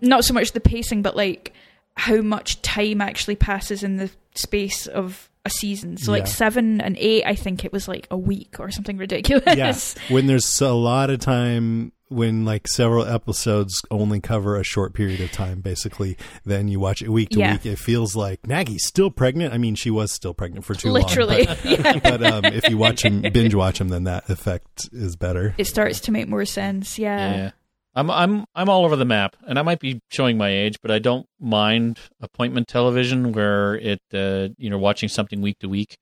not 0.00 0.24
so 0.24 0.34
much 0.34 0.52
the 0.52 0.60
pacing, 0.60 1.02
but 1.02 1.16
like 1.16 1.52
how 1.96 2.20
much 2.22 2.60
time 2.62 3.00
actually 3.00 3.36
passes 3.36 3.82
in 3.82 3.96
the 3.96 4.10
space 4.34 4.86
of 4.86 5.28
a 5.44 5.50
season. 5.50 5.96
So 5.96 6.10
like 6.12 6.26
seven 6.26 6.80
and 6.80 6.96
eight, 6.98 7.24
I 7.26 7.34
think 7.34 7.64
it 7.64 7.72
was 7.72 7.86
like 7.86 8.06
a 8.10 8.16
week 8.16 8.56
or 8.58 8.70
something 8.70 8.96
ridiculous. 8.96 9.44
Yes. 9.56 9.94
when 10.08 10.26
there's 10.26 10.60
a 10.60 10.72
lot 10.72 11.10
of 11.10 11.18
time 11.20 11.92
when 12.08 12.44
like 12.44 12.68
several 12.68 13.04
episodes 13.04 13.80
only 13.90 14.20
cover 14.20 14.56
a 14.56 14.62
short 14.62 14.92
period 14.94 15.20
of 15.20 15.32
time 15.32 15.60
basically 15.60 16.16
then 16.44 16.68
you 16.68 16.78
watch 16.78 17.00
it 17.02 17.08
week 17.08 17.30
to 17.30 17.38
Yeah. 17.40 17.52
week 17.52 17.64
it 17.66 17.78
feels 17.78 18.14
like 18.14 18.46
maggie's 18.46 18.86
still 18.86 19.10
pregnant 19.10 19.54
i 19.54 19.58
mean 19.58 19.74
she 19.74 19.90
was 19.90 20.12
still 20.12 20.34
pregnant 20.34 20.64
for 20.66 20.74
too 20.74 20.90
Literally, 20.92 21.46
long 21.46 21.56
yeah. 21.64 21.92
but, 21.94 22.02
but 22.02 22.22
um, 22.22 22.44
if 22.44 22.68
you 22.68 22.76
watch 22.76 23.02
them 23.02 23.22
binge 23.22 23.54
watch 23.54 23.78
them 23.78 23.88
then 23.88 24.04
that 24.04 24.28
effect 24.28 24.88
is 24.92 25.16
better 25.16 25.54
It 25.56 25.64
starts 25.66 26.00
to 26.00 26.12
make 26.12 26.28
more 26.28 26.44
sense. 26.44 26.98
Yeah. 26.98 27.50
I'm 27.94 28.10
I'm 28.10 28.44
I'm 28.54 28.68
all 28.68 28.84
over 28.84 28.96
the 28.96 29.04
map, 29.04 29.36
and 29.46 29.58
I 29.58 29.62
might 29.62 29.78
be 29.80 30.00
showing 30.10 30.36
my 30.36 30.48
age, 30.50 30.76
but 30.82 30.90
I 30.90 30.98
don't 30.98 31.26
mind 31.40 32.00
appointment 32.20 32.66
television 32.68 33.32
where 33.32 33.74
it 33.76 34.00
uh, 34.12 34.48
you 34.58 34.70
know 34.70 34.78
watching 34.78 35.08
something 35.08 35.40
week 35.40 35.58
to 35.60 35.68
week. 35.68 35.96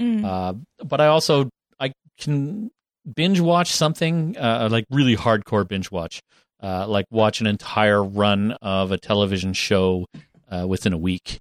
Mm. 0.00 0.24
Uh, 0.24 0.54
but 0.84 1.00
I 1.00 1.06
also 1.06 1.48
I 1.78 1.92
can 2.18 2.70
binge 3.14 3.40
watch 3.40 3.70
something 3.72 4.36
uh, 4.36 4.68
like 4.70 4.86
really 4.90 5.16
hardcore 5.16 5.66
binge 5.66 5.90
watch, 5.90 6.20
uh, 6.62 6.86
like 6.88 7.06
watch 7.10 7.40
an 7.40 7.46
entire 7.46 8.02
run 8.02 8.52
of 8.60 8.90
a 8.90 8.98
television 8.98 9.52
show 9.52 10.06
uh, 10.50 10.66
within 10.66 10.92
a 10.92 10.98
week. 10.98 11.40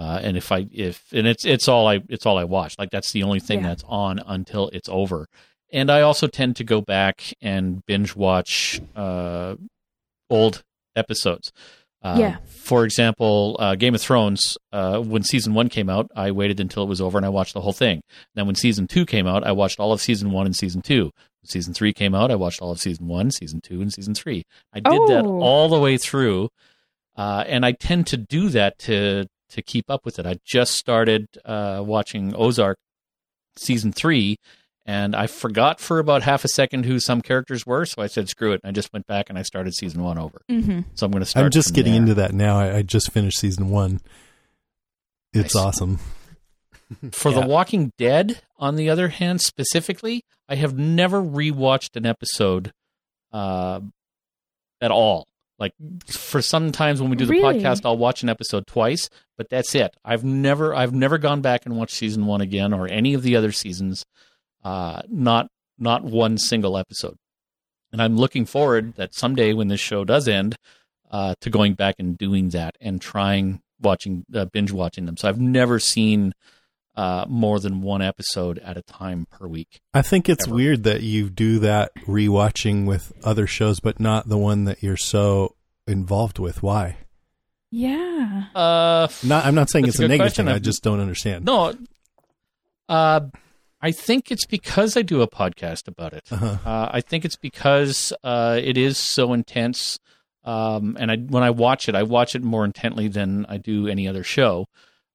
Uh, 0.00 0.18
and 0.22 0.36
if 0.36 0.50
I 0.50 0.66
if 0.72 1.04
and 1.12 1.26
it's 1.26 1.44
it's 1.44 1.68
all 1.68 1.86
I 1.86 2.00
it's 2.08 2.26
all 2.26 2.38
I 2.38 2.44
watch. 2.44 2.76
Like 2.78 2.90
that's 2.90 3.12
the 3.12 3.22
only 3.22 3.40
thing 3.40 3.60
Yeah. 3.60 3.68
that's 3.68 3.84
on 3.86 4.18
until 4.26 4.68
it's 4.72 4.88
over. 4.88 5.28
And 5.72 5.90
I 5.90 6.02
also 6.02 6.26
tend 6.28 6.56
to 6.56 6.64
go 6.64 6.80
back 6.80 7.32
and 7.42 7.84
binge 7.86 8.14
watch 8.14 8.80
uh, 8.94 9.56
old 10.30 10.62
episodes. 10.94 11.52
Uh, 12.02 12.16
Yeah. 12.18 12.36
For 12.46 12.84
example, 12.84 13.56
uh, 13.58 13.74
Game 13.74 13.94
of 13.94 14.00
Thrones. 14.00 14.56
Uh, 14.72 15.00
when 15.00 15.22
season 15.22 15.54
one 15.54 15.68
came 15.68 15.88
out, 15.90 16.10
I 16.14 16.30
waited 16.30 16.60
until 16.60 16.82
it 16.84 16.88
was 16.88 17.00
over 17.00 17.18
and 17.18 17.26
I 17.26 17.30
watched 17.30 17.54
the 17.54 17.60
whole 17.62 17.72
thing. 17.72 18.02
Then 18.34 18.46
when 18.46 18.54
season 18.54 18.86
two 18.86 19.04
came 19.06 19.26
out, 19.26 19.44
I 19.44 19.52
watched 19.52 19.80
all 19.80 19.92
of 19.92 20.00
season 20.00 20.30
one 20.30 20.46
and 20.46 20.54
season 20.54 20.82
two. 20.82 21.04
When 21.04 21.48
season 21.48 21.74
three 21.74 21.92
came 21.92 22.14
out, 22.14 22.30
I 22.30 22.36
watched 22.36 22.62
all 22.62 22.70
of 22.70 22.78
season 22.80 23.08
one, 23.08 23.30
season 23.30 23.60
two, 23.62 23.80
and 23.80 23.92
season 23.92 24.14
three. 24.14 24.44
I 24.72 24.80
did 24.80 25.00
that 25.08 25.24
Oh. 25.26 25.40
all 25.42 25.68
the 25.68 25.78
way 25.80 25.96
through, 25.98 26.50
uh, 27.16 27.44
and 27.46 27.64
I 27.66 27.72
tend 27.72 28.06
to 28.08 28.16
do 28.16 28.48
that 28.50 28.78
to 28.80 29.26
to 29.50 29.62
keep 29.62 29.88
up 29.90 30.04
with 30.04 30.18
it. 30.18 30.26
I 30.26 30.36
just 30.44 30.72
started 30.74 31.26
uh, 31.44 31.82
watching 31.84 32.34
Ozark 32.34 32.76
season 33.56 33.92
three, 33.92 34.36
and 34.86 35.16
I 35.16 35.26
forgot 35.26 35.80
for 35.80 35.98
about 35.98 36.22
half 36.22 36.44
a 36.44 36.48
second 36.48 36.84
who 36.84 37.00
some 37.00 37.22
characters 37.22 37.64
were, 37.66 37.86
so 37.86 38.02
I 38.02 38.06
said 38.06 38.28
screw 38.28 38.52
it. 38.52 38.60
I 38.64 38.70
just 38.70 38.92
went 38.92 39.06
back 39.06 39.30
and 39.30 39.38
I 39.38 39.42
started 39.42 39.74
season 39.74 40.02
one 40.02 40.18
over. 40.18 40.42
hmm 40.48 40.80
So 40.94 41.06
I'm 41.06 41.12
going 41.12 41.22
to 41.22 41.26
start. 41.26 41.44
i'm 41.46 41.50
just 41.50 41.68
from 41.68 41.74
getting 41.76 41.92
there. 41.92 42.02
into 42.02 42.14
that 42.14 42.32
now 42.34 42.58
I, 42.58 42.76
I 42.78 42.82
just 42.82 43.10
finished 43.12 43.38
season 43.38 43.70
one 43.70 44.00
it's 45.32 45.54
Nice. 45.54 45.64
awesome 45.64 45.98
For 47.12 47.30
Yeah. 47.32 47.40
The 47.40 47.46
Walking 47.46 47.92
Dead, 47.98 48.42
on 48.58 48.76
the 48.76 48.90
other 48.90 49.08
hand, 49.08 49.40
specifically, 49.40 50.22
I 50.48 50.54
have 50.56 50.76
never 50.78 51.20
rewatched 51.22 51.96
an 51.96 52.04
episode 52.04 52.72
uh, 53.32 53.80
at 54.82 54.90
all. 54.90 55.26
Like 55.58 55.72
for 56.08 56.42
sometimes 56.42 57.00
when 57.00 57.10
we 57.10 57.16
do 57.16 57.24
the 57.24 57.32
Really? 57.32 57.60
podcast, 57.60 57.82
I'll 57.86 57.96
watch 57.96 58.22
an 58.22 58.28
episode 58.28 58.66
twice, 58.66 59.08
but 59.38 59.48
that's 59.48 59.74
it. 59.74 59.96
I've 60.04 60.24
never, 60.24 60.74
I've 60.74 60.92
never 60.92 61.16
gone 61.16 61.40
back 61.40 61.64
and 61.64 61.74
watched 61.76 61.94
season 61.94 62.26
one 62.26 62.42
again 62.42 62.74
or 62.74 62.86
any 62.86 63.14
of 63.14 63.22
the 63.22 63.34
other 63.34 63.50
seasons. 63.50 64.04
Uh, 64.64 65.02
not, 65.08 65.48
not 65.78 66.02
one 66.04 66.38
single 66.38 66.76
episode. 66.78 67.16
And 67.92 68.02
I'm 68.02 68.16
looking 68.16 68.46
forward 68.46 68.94
that 68.94 69.14
someday 69.14 69.52
when 69.52 69.68
this 69.68 69.80
show 69.80 70.04
does 70.04 70.26
end, 70.26 70.56
uh, 71.10 71.34
to 71.42 71.50
going 71.50 71.74
back 71.74 71.96
and 71.98 72.18
doing 72.18 72.48
that 72.50 72.74
and 72.80 73.00
trying 73.00 73.60
watching 73.80 74.24
uh, 74.34 74.46
binge 74.46 74.72
watching 74.72 75.06
them. 75.06 75.16
So 75.16 75.28
I've 75.28 75.40
never 75.40 75.78
seen 75.78 76.32
uh, 76.96 77.24
more 77.28 77.60
than 77.60 77.82
one 77.82 78.02
episode 78.02 78.58
at 78.60 78.76
a 78.76 78.82
time 78.82 79.26
per 79.30 79.46
week. 79.46 79.80
I 79.92 80.02
think 80.02 80.28
it's 80.28 80.46
Ever. 80.46 80.54
weird 80.56 80.82
that 80.84 81.02
you 81.02 81.28
do 81.30 81.58
that 81.60 81.92
rewatching 82.06 82.86
with 82.86 83.12
other 83.22 83.46
shows, 83.46 83.78
but 83.80 84.00
not 84.00 84.28
the 84.28 84.38
one 84.38 84.64
that 84.64 84.82
you're 84.82 84.96
so 84.96 85.54
involved 85.86 86.38
with. 86.38 86.62
Why? 86.62 86.96
Yeah. 87.70 88.44
Uh, 88.54 89.08
Not, 89.24 89.44
I'm 89.44 89.54
not 89.56 89.68
saying 89.70 89.86
it's 89.86 89.98
a 90.00 90.04
a 90.04 90.08
negative 90.08 90.24
question. 90.32 90.46
thing. 90.46 90.52
I 90.52 90.56
I've- 90.56 90.64
just 90.64 90.82
don't 90.82 91.00
understand. 91.00 91.44
no. 91.44 91.74
Uh, 92.88 93.20
I 93.84 93.92
think 93.92 94.30
it's 94.32 94.46
because 94.46 94.96
I 94.96 95.02
do 95.02 95.20
a 95.20 95.28
podcast 95.28 95.88
about 95.88 96.14
it. 96.14 96.24
Uh-huh. 96.32 96.56
Uh, 96.68 96.88
I 96.90 97.00
think 97.02 97.24
it's 97.26 97.36
because 97.36 98.12
uh, 98.24 98.58
it 98.62 98.78
is 98.78 98.96
so 98.96 99.34
intense, 99.34 99.98
um, 100.44 100.96
and 100.98 101.10
I 101.10 101.16
when 101.16 101.42
I 101.42 101.50
watch 101.50 101.88
it, 101.88 101.94
I 101.94 102.02
watch 102.02 102.34
it 102.34 102.42
more 102.42 102.64
intently 102.64 103.08
than 103.08 103.44
I 103.46 103.58
do 103.58 103.86
any 103.86 104.08
other 104.08 104.24
show. 104.24 104.66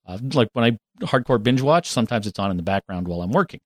Uh, 0.08 0.20
like 0.34 0.50
when 0.54 0.66
I 0.66 1.06
hardcore 1.06 1.42
binge 1.42 1.62
watch, 1.62 1.90
sometimes 1.90 2.28
it's 2.28 2.38
on 2.38 2.52
in 2.52 2.58
the 2.58 2.64
background 2.64 3.08
while 3.08 3.22
I'm 3.24 3.32
working. 3.32 3.62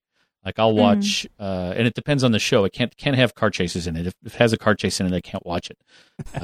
Like 0.45 0.57
I'll 0.59 0.75
watch, 0.75 1.27
uh, 1.39 1.73
and 1.75 1.87
it 1.87 1.93
depends 1.93 2.23
on 2.23 2.31
the 2.31 2.39
show. 2.39 2.63
It 2.65 2.71
can't 2.73 2.95
can't 2.97 3.15
have 3.17 3.33
car 3.35 3.49
chases 3.49 3.87
in 3.87 3.95
it. 3.97 4.07
If 4.07 4.13
it 4.25 4.33
has 4.35 4.53
a 4.53 4.57
car 4.57 4.75
chase 4.75 4.99
in 5.01 5.05
it, 5.05 5.13
I 5.13 5.21
can't 5.21 5.45
watch 5.45 5.69
it 5.69 5.77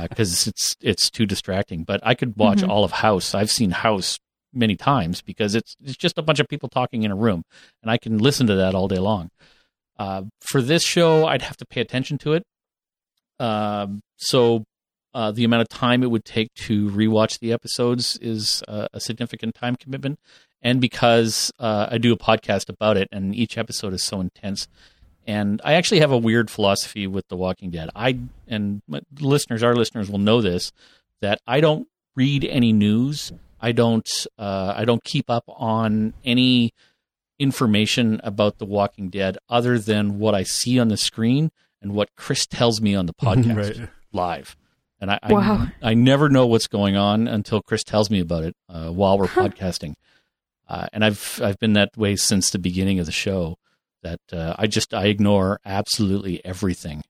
because 0.10 0.48
it's 0.48 0.76
it's 0.82 1.10
too 1.10 1.26
distracting. 1.26 1.84
But 1.86 2.00
I 2.04 2.14
could 2.14 2.36
watch 2.38 2.60
Mhm. 2.60 2.70
all 2.70 2.84
of 2.84 2.92
House. 2.92 3.34
I've 3.36 3.52
seen 3.52 3.72
House 3.72 4.20
many 4.54 4.76
times 4.76 5.22
because 5.22 5.56
it's 5.56 5.76
it's 5.84 5.98
just 5.98 6.18
a 6.18 6.22
bunch 6.22 6.40
of 6.40 6.48
people 6.48 6.70
talking 6.70 7.04
in 7.04 7.12
a 7.12 7.16
room, 7.16 7.44
and 7.82 7.92
I 7.92 7.98
can 7.98 8.18
listen 8.18 8.48
to 8.48 8.56
that 8.56 8.76
all 8.76 8.88
day 8.88 9.00
long. 9.00 9.30
Uh, 9.98 10.24
for 10.40 10.62
this 10.62 10.84
show, 10.84 11.26
I'd 11.26 11.42
have 11.42 11.58
to 11.58 11.66
pay 11.66 11.82
attention 11.82 12.18
to 12.20 12.34
it. 12.34 12.44
Um, 13.40 14.02
so 14.18 14.66
uh, 15.14 15.32
the 15.32 15.44
amount 15.44 15.62
of 15.62 15.70
time 15.70 16.04
it 16.04 16.12
would 16.12 16.26
take 16.26 16.54
to 16.54 16.90
rewatch 16.90 17.40
the 17.40 17.52
episodes 17.52 18.18
is 18.22 18.64
uh, 18.68 18.88
a 18.94 19.00
significant 19.00 19.56
time 19.56 19.76
commitment, 19.76 20.20
and 20.62 20.80
because 20.80 21.52
uh, 21.60 21.88
I 21.92 21.98
do 21.98 22.14
a 22.14 22.18
podcast 22.18 22.70
about 22.70 22.98
it, 22.98 23.08
and 23.12 23.36
each 23.36 23.58
episode 23.58 23.94
is 23.94 24.04
so 24.04 24.22
intense. 24.22 24.68
And 25.28 25.62
I 25.64 25.74
actually 25.74 26.00
have 26.00 26.12
a 26.12 26.18
weird 26.18 26.50
philosophy 26.50 27.06
with 27.06 27.28
The 27.28 27.36
Walking 27.36 27.70
Dead. 27.70 27.90
I 27.96 28.20
and 28.48 28.82
listeners, 29.20 29.62
our 29.62 29.76
listeners 29.76 30.10
will 30.10 30.18
know 30.18 30.42
this 30.42 30.72
that 31.22 31.40
I 31.46 31.60
don't 31.60 31.88
read 32.16 32.46
any 32.46 32.74
news. 32.74 33.32
I 33.62 33.72
don't. 33.72 34.08
Uh, 34.38 34.74
I 34.76 34.86
don't 34.86 35.04
keep 35.04 35.30
up 35.30 35.44
on 35.48 36.14
any 36.24 36.74
information 37.40 38.20
about 38.24 38.58
The 38.58 38.66
Walking 38.66 39.10
Dead 39.10 39.38
other 39.50 39.80
than 39.80 40.20
what 40.20 40.36
I 40.36 40.44
see 40.44 40.80
on 40.80 40.90
the 40.90 40.98
screen 40.98 41.52
and 41.82 41.94
what 41.94 42.10
Chris 42.16 42.46
tells 42.46 42.82
me 42.82 42.96
on 42.96 43.06
the 43.06 43.14
podcast 43.22 43.80
Right. 43.80 43.90
live. 44.12 44.56
And 45.02 45.10
I, 45.12 45.20
Wow. 45.30 45.68
I, 45.82 45.92
I 45.92 45.94
never 45.94 46.28
know 46.28 46.46
what's 46.46 46.68
going 46.68 46.98
on 46.98 47.28
until 47.28 47.62
Chris 47.62 47.84
tells 47.84 48.10
me 48.10 48.20
about 48.20 48.44
it 48.44 48.56
uh, 48.68 48.90
while 48.90 49.18
we're 49.18 49.28
Huh. 49.28 49.48
podcasting. 49.48 49.94
Uh, 50.68 50.88
and 50.94 51.04
I've 51.04 51.40
I've 51.44 51.58
been 51.58 51.74
that 51.74 51.98
way 51.98 52.16
since 52.16 52.52
the 52.52 52.60
beginning 52.60 53.00
of 53.00 53.06
the 53.08 53.12
show. 53.12 53.58
That 54.04 54.20
uh, 54.32 54.56
I 54.58 54.68
just 54.68 54.94
I 54.94 55.06
ignore 55.08 55.60
absolutely 55.66 56.44
everything 56.46 57.02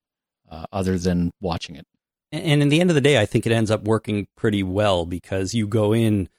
uh, 0.50 0.66
other 0.72 0.97
than 0.97 1.32
watching 1.41 1.76
it. 1.76 1.86
And 2.32 2.62
in 2.62 2.70
the 2.70 2.80
end 2.80 2.89
of 2.89 2.95
the 2.95 3.02
day, 3.02 3.20
I 3.20 3.26
think 3.26 3.45
it 3.45 3.52
ends 3.52 3.70
up 3.72 3.84
working 3.84 4.28
pretty 4.38 4.64
well 4.64 5.06
because 5.06 5.54
you 5.54 5.68
go 5.68 5.93
in 5.93 6.30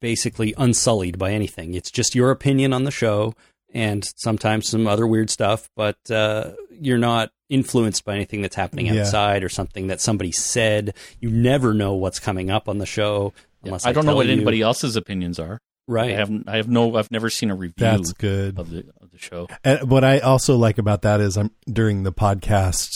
basically 0.00 0.54
unsullied 0.56 1.18
by 1.18 1.32
anything. 1.32 1.74
It's 1.74 1.90
just 1.90 2.14
your 2.14 2.30
opinion 2.30 2.72
on 2.72 2.84
the 2.84 2.90
show 2.90 3.34
and 3.74 4.08
sometimes 4.16 4.68
some 4.68 4.86
other 4.86 5.06
weird 5.06 5.30
stuff, 5.30 5.68
but 5.76 5.98
uh, 6.10 6.52
you're 6.80 6.98
not 6.98 7.30
influenced 7.48 8.04
by 8.04 8.14
anything 8.14 8.42
that's 8.42 8.56
happening 8.56 8.86
Yeah. 8.86 9.00
outside 9.02 9.42
or 9.44 9.48
something 9.48 9.86
that 9.88 10.00
somebody 10.00 10.32
said. 10.32 10.94
You 11.20 11.30
never 11.30 11.74
know 11.74 11.94
what's 11.94 12.18
coming 12.20 12.50
up 12.50 12.68
on 12.68 12.78
the 12.78 12.86
show 12.86 13.32
unless 13.64 13.84
I 13.86 13.92
don't 13.92 14.06
know 14.06 14.14
what 14.16 14.26
you. 14.26 14.32
anybody 14.32 14.62
else's 14.62 14.96
opinions 14.96 15.38
are. 15.38 15.58
Right. 15.86 16.10
I 16.10 16.14
haven't. 16.14 16.48
I 16.48 16.56
have 16.56 16.68
no. 16.68 16.96
I've 16.96 17.10
never 17.10 17.30
seen 17.30 17.50
a 17.50 17.54
review 17.54 17.72
That's 17.78 18.12
good. 18.12 18.58
of 18.58 18.68
the 18.70 18.84
of 19.00 19.10
the 19.10 19.16
show. 19.18 19.48
And 19.64 19.90
what 19.90 20.04
I 20.04 20.18
also 20.18 20.56
like 20.56 20.76
about 20.76 21.00
that 21.02 21.20
is 21.22 21.38
I'm 21.38 21.50
during 21.66 22.02
the 22.02 22.12
podcast 22.12 22.90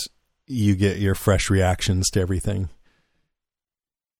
you 0.47 0.76
get 0.76 0.99
your 0.99 1.14
fresh 1.14 1.49
reactions 1.49 2.11
to 2.11 2.20
everything. 2.20 2.68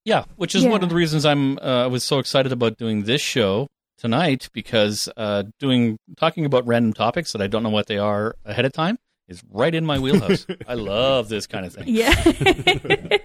Yeah, 0.05 0.25
which 0.37 0.55
is 0.55 0.65
one 0.65 0.83
of 0.83 0.89
the 0.89 0.95
reasons 0.95 1.25
I'm 1.25 1.59
uh, 1.59 1.85
I 1.85 1.87
was 1.87 2.03
so 2.05 2.19
excited 2.19 2.51
about 2.53 2.77
doing 2.77 3.05
this 3.05 3.21
show 3.21 3.69
tonight 3.99 4.49
because 4.53 5.09
uh, 5.17 5.45
doing 5.61 5.97
talking 6.17 6.45
about 6.45 6.67
random 6.67 6.93
topics 6.93 7.33
that 7.33 7.41
I 7.41 7.47
don't 7.47 7.63
know 7.63 7.71
what 7.71 7.87
they 7.87 7.99
are 7.99 8.35
ahead 8.45 8.65
of 8.65 8.73
time 8.73 8.99
is 9.29 9.43
right 9.49 9.75
in 9.75 9.87
my 9.87 9.99
wheelhouse. 9.99 10.47
I 10.67 10.75
love 10.75 11.29
this 11.29 11.47
kind 11.47 11.65
of 11.65 11.73
thing. 11.75 11.85
Yeah. 11.87 12.13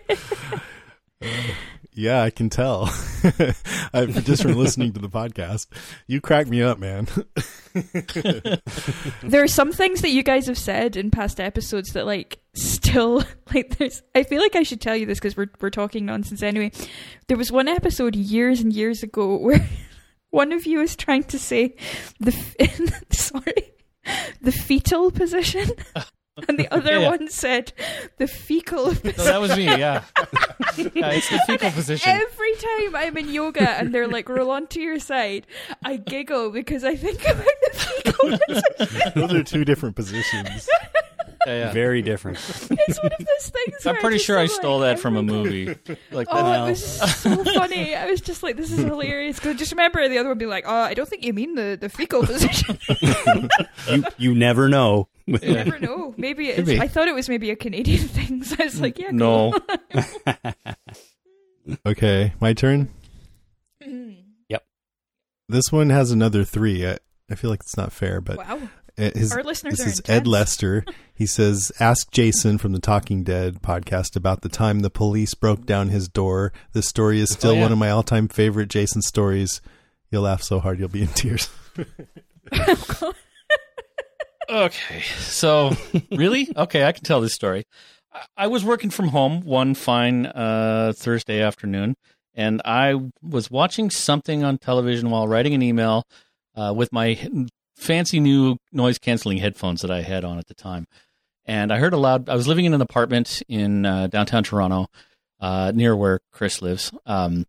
Yeah, 1.98 2.22
I 2.22 2.30
can 2.30 2.52
tell. 2.52 2.92
I, 3.92 4.06
just 4.06 4.44
from 4.44 4.54
listening 4.54 4.94
to 4.94 5.00
the 5.00 5.10
podcast, 5.10 5.66
you 6.06 6.22
crack 6.22 6.46
me 6.46 6.62
up, 6.62 6.78
man. 6.78 7.08
there 9.24 9.42
are 9.42 9.48
some 9.48 9.72
things 9.72 10.02
that 10.02 10.12
you 10.12 10.22
guys 10.22 10.46
have 10.46 10.60
said 10.60 10.96
in 10.96 11.10
past 11.10 11.40
episodes 11.40 11.94
that 11.94 12.06
like 12.06 12.38
still 12.58 13.24
like 13.54 13.78
there's 13.78 14.02
I 14.16 14.24
feel 14.24 14.42
like 14.42 14.56
I 14.56 14.64
should 14.64 14.82
tell 14.82 14.96
you 14.96 15.06
this 15.06 15.20
because 15.20 15.38
we're 15.38 15.52
we're 15.62 15.70
talking 15.70 16.06
nonsense 16.06 16.42
anyway. 16.44 16.72
There 17.28 17.38
was 17.38 17.52
one 17.52 17.68
episode 17.68 18.16
years 18.16 18.60
and 18.62 18.74
years 18.74 19.04
ago 19.04 19.36
where 19.42 19.66
one 20.30 20.52
of 20.52 20.66
you 20.66 20.80
was 20.80 20.96
trying 20.96 21.24
to 21.26 21.40
say 21.40 21.76
the 22.20 22.34
f- 22.34 23.04
sorry 23.12 23.74
the 24.42 24.52
fetal 24.52 25.12
position. 25.12 25.70
And 26.48 26.60
the 26.60 26.72
other 26.72 26.92
Yeah, 26.94 27.00
yeah. 27.00 27.10
one 27.10 27.30
said 27.30 27.74
the 28.18 28.28
fecal 28.28 28.86
No, 29.04 29.12
that 29.12 29.42
was 29.42 29.58
me. 29.58 29.66
Yeah, 29.66 30.04
yeah 30.78 31.10
it's 31.10 31.30
the 31.32 31.40
fecal 31.48 31.72
position. 31.72 32.08
Every 32.12 32.54
time 32.54 32.96
I'm 32.96 33.18
in 33.18 33.30
yoga 33.30 33.68
and 33.72 33.92
they're 33.92 34.08
like, 34.08 34.30
roll 34.30 34.52
onto 34.52 34.80
your 34.80 35.00
side, 35.00 35.48
I 35.84 35.98
giggle 35.98 36.52
because 36.52 36.84
I 36.84 36.96
think 36.96 37.22
about 37.22 37.44
the 37.44 37.70
fecal 37.74 38.38
position. 38.48 39.12
Those 39.16 39.34
are 39.34 39.44
two 39.44 39.66
different 39.66 39.96
positions. 39.96 40.70
Yeah, 41.48 41.60
yeah. 41.68 41.72
Very 41.72 42.02
different. 42.02 42.38
It's 42.88 43.02
one 43.02 43.12
of 43.12 43.26
those 43.26 43.50
things. 43.50 43.86
I'm 43.86 43.96
pretty 43.98 44.18
just 44.18 44.26
sure 44.26 44.38
I 44.38 44.46
stole 44.48 44.80
like, 44.80 44.96
that 44.96 45.00
oh 45.00 45.02
from 45.02 45.16
a 45.18 45.24
movie. 45.24 45.68
Like 46.12 46.28
Oh, 46.30 46.44
that. 46.44 46.68
it 46.68 46.70
was 46.72 47.02
so 47.20 47.44
funny. 47.54 47.96
I 47.96 48.06
was 48.10 48.20
just 48.22 48.44
like, 48.44 48.58
this 48.58 48.72
is 48.72 48.80
hilarious. 48.80 49.38
Because 49.38 49.56
just 49.58 49.72
remember, 49.72 50.08
the 50.10 50.18
other 50.18 50.28
one 50.30 50.38
would 50.38 50.40
be 50.40 50.46
like, 50.46 50.66
oh, 50.68 50.74
I 50.76 50.94
don't 50.94 51.08
think 51.08 51.24
you 51.26 51.34
mean 51.34 51.56
the, 51.56 51.78
the 51.80 51.88
fecal 51.90 52.24
position. 52.26 52.78
you, 53.90 54.04
you 54.18 54.36
never 54.36 54.68
know. 54.70 55.08
you 55.26 55.38
never 55.40 55.80
know. 55.80 56.14
Maybe 56.18 56.50
it's. 56.50 56.70
I 56.70 56.88
thought 56.88 57.08
it 57.08 57.16
was 57.16 57.28
maybe 57.30 57.50
a 57.52 57.56
Canadian 57.56 58.08
thing. 58.08 58.44
So 58.44 58.56
I 58.60 58.64
was 58.66 58.80
like, 58.82 59.00
yeah, 59.00 59.12
No, 59.12 59.54
Okay, 61.86 62.34
my 62.40 62.54
turn. 62.54 62.90
Mm-hmm. 63.84 64.22
Yep. 64.50 64.64
This 65.50 65.72
one 65.72 65.90
has 65.90 66.12
another 66.12 66.44
three. 66.44 66.88
I, 66.88 66.98
I 67.30 67.36
feel 67.36 67.50
like 67.50 67.60
it's 67.62 67.76
not 67.78 67.92
fair, 67.92 68.22
but 68.22 68.38
Wow. 68.38 68.60
His, 68.98 69.32
Our 69.34 69.44
listeners 69.44 69.78
this 69.78 69.86
are 69.86 69.90
is 69.90 70.00
intense. 70.00 70.18
Ed 70.18 70.28
Lester. 70.28 70.86
He 71.14 71.26
says, 71.26 71.72
"Ask 71.80 72.12
Jason 72.12 72.58
from 72.58 72.74
the 72.74 72.80
Talking 72.80 73.24
Dead 73.24 73.62
podcast 73.62 74.16
about 74.16 74.42
the 74.42 74.50
time 74.50 74.80
the 74.80 74.90
police 74.90 75.34
broke 75.34 75.66
down 75.66 75.90
his 75.90 76.08
door. 76.08 76.52
This 76.74 76.88
story 76.88 77.20
is 77.20 77.32
still 77.32 77.52
Oh, 77.52 77.56
yeah. 77.56 77.62
one 77.62 77.72
of 77.72 77.78
my 77.78 77.90
all-time 77.90 78.28
favorite 78.28 78.70
Jason 78.70 79.02
stories. 79.02 79.62
You'll 80.12 80.24
laugh 80.24 80.42
so 80.44 80.60
hard 80.60 80.80
you'll 80.80 80.90
be 80.90 81.02
in 81.04 81.08
tears." 81.10 81.50
Okay, 84.50 85.02
so 85.20 85.72
really, 86.10 86.48
okay, 86.56 86.86
I 86.86 86.94
can 86.94 87.04
tell 87.04 87.20
this 87.20 87.34
story. 87.34 87.66
I- 88.14 88.26
I 88.38 88.48
was 88.48 88.64
working 88.64 88.90
from 88.90 89.10
home 89.10 89.42
one 89.42 89.74
fine 89.76 90.26
uh, 90.26 90.94
Thursday 90.96 91.42
afternoon, 91.42 91.96
and 92.34 92.62
I 92.64 92.96
was 93.22 93.52
watching 93.52 93.90
something 93.90 94.46
on 94.46 94.58
television 94.58 95.10
while 95.10 95.28
writing 95.28 95.54
an 95.54 95.62
email 95.62 96.04
uh, 96.56 96.74
with 96.74 96.94
my 96.94 97.20
fancy 97.78 98.20
new 98.20 98.58
noise 98.72 98.98
canceling 98.98 99.38
headphones 99.38 99.82
that 99.82 99.92
I 99.92 100.02
had 100.02 100.24
on 100.24 100.38
at 100.38 100.48
the 100.48 100.54
time. 100.54 100.88
And 101.46 101.72
I 101.72 101.78
heard 101.78 101.94
a 101.94 101.98
loud. 101.98 102.28
I 102.28 102.36
was 102.36 102.48
living 102.48 102.66
in 102.66 102.74
an 102.74 102.82
apartment 102.82 103.42
in 103.48 103.86
uh, 103.86 104.08
downtown 104.08 104.44
Toronto, 104.44 104.88
uh, 105.40 105.72
near 105.74 105.96
where 105.96 106.20
Chris 106.32 106.62
lives. 106.62 106.92
Um, 107.06 107.46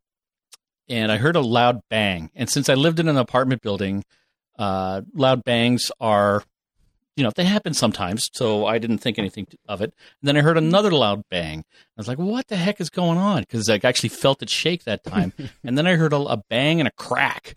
and 0.89 1.11
I 1.11 1.17
heard 1.17 1.37
a 1.37 1.41
loud 1.41 1.81
bang. 1.91 2.31
And 2.35 2.49
since 2.49 2.69
I 2.69 2.75
lived 2.75 3.01
in 3.01 3.09
an 3.09 3.17
apartment 3.17 3.61
building, 3.61 4.05
uh, 4.59 5.03
loud 5.15 5.43
bangs 5.45 5.91
are 6.01 6.45
you 7.19 7.25
know, 7.25 7.33
they 7.35 7.45
happen 7.45 7.75
sometimes, 7.75 8.31
so 8.33 8.65
I 8.65 8.79
didn't 8.79 8.99
think 8.99 9.19
anything 9.19 9.49
of 9.69 9.83
it. 9.83 9.93
And 10.23 10.29
then 10.29 10.37
I 10.37 10.41
heard 10.41 10.57
another 10.57 10.93
loud 10.93 11.23
bang. 11.29 11.65
I 11.75 11.97
was 11.97 12.07
like, 12.07 12.17
"What 12.17 12.47
the 12.47 12.55
heck 12.55 12.81
is 12.81 12.91
going 12.91 13.19
on?" 13.19 13.41
Because 13.41 13.69
I 13.69 13.81
actually 13.83 14.11
felt 14.11 14.41
it 14.41 14.49
shake 14.49 14.85
that 14.85 15.03
time. 15.03 15.33
and 15.65 15.77
then 15.77 15.85
I 15.89 15.97
heard 15.97 16.13
a, 16.13 16.19
a 16.19 16.37
bang 16.49 16.81
and 16.81 16.87
a 16.87 16.93
crack, 16.93 17.57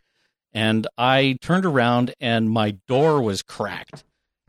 and 0.54 0.88
I 0.98 1.38
turned 1.42 1.66
around 1.66 2.14
and 2.20 2.50
my 2.50 2.72
door 2.88 3.22
was 3.22 3.42
cracked, 3.42 4.04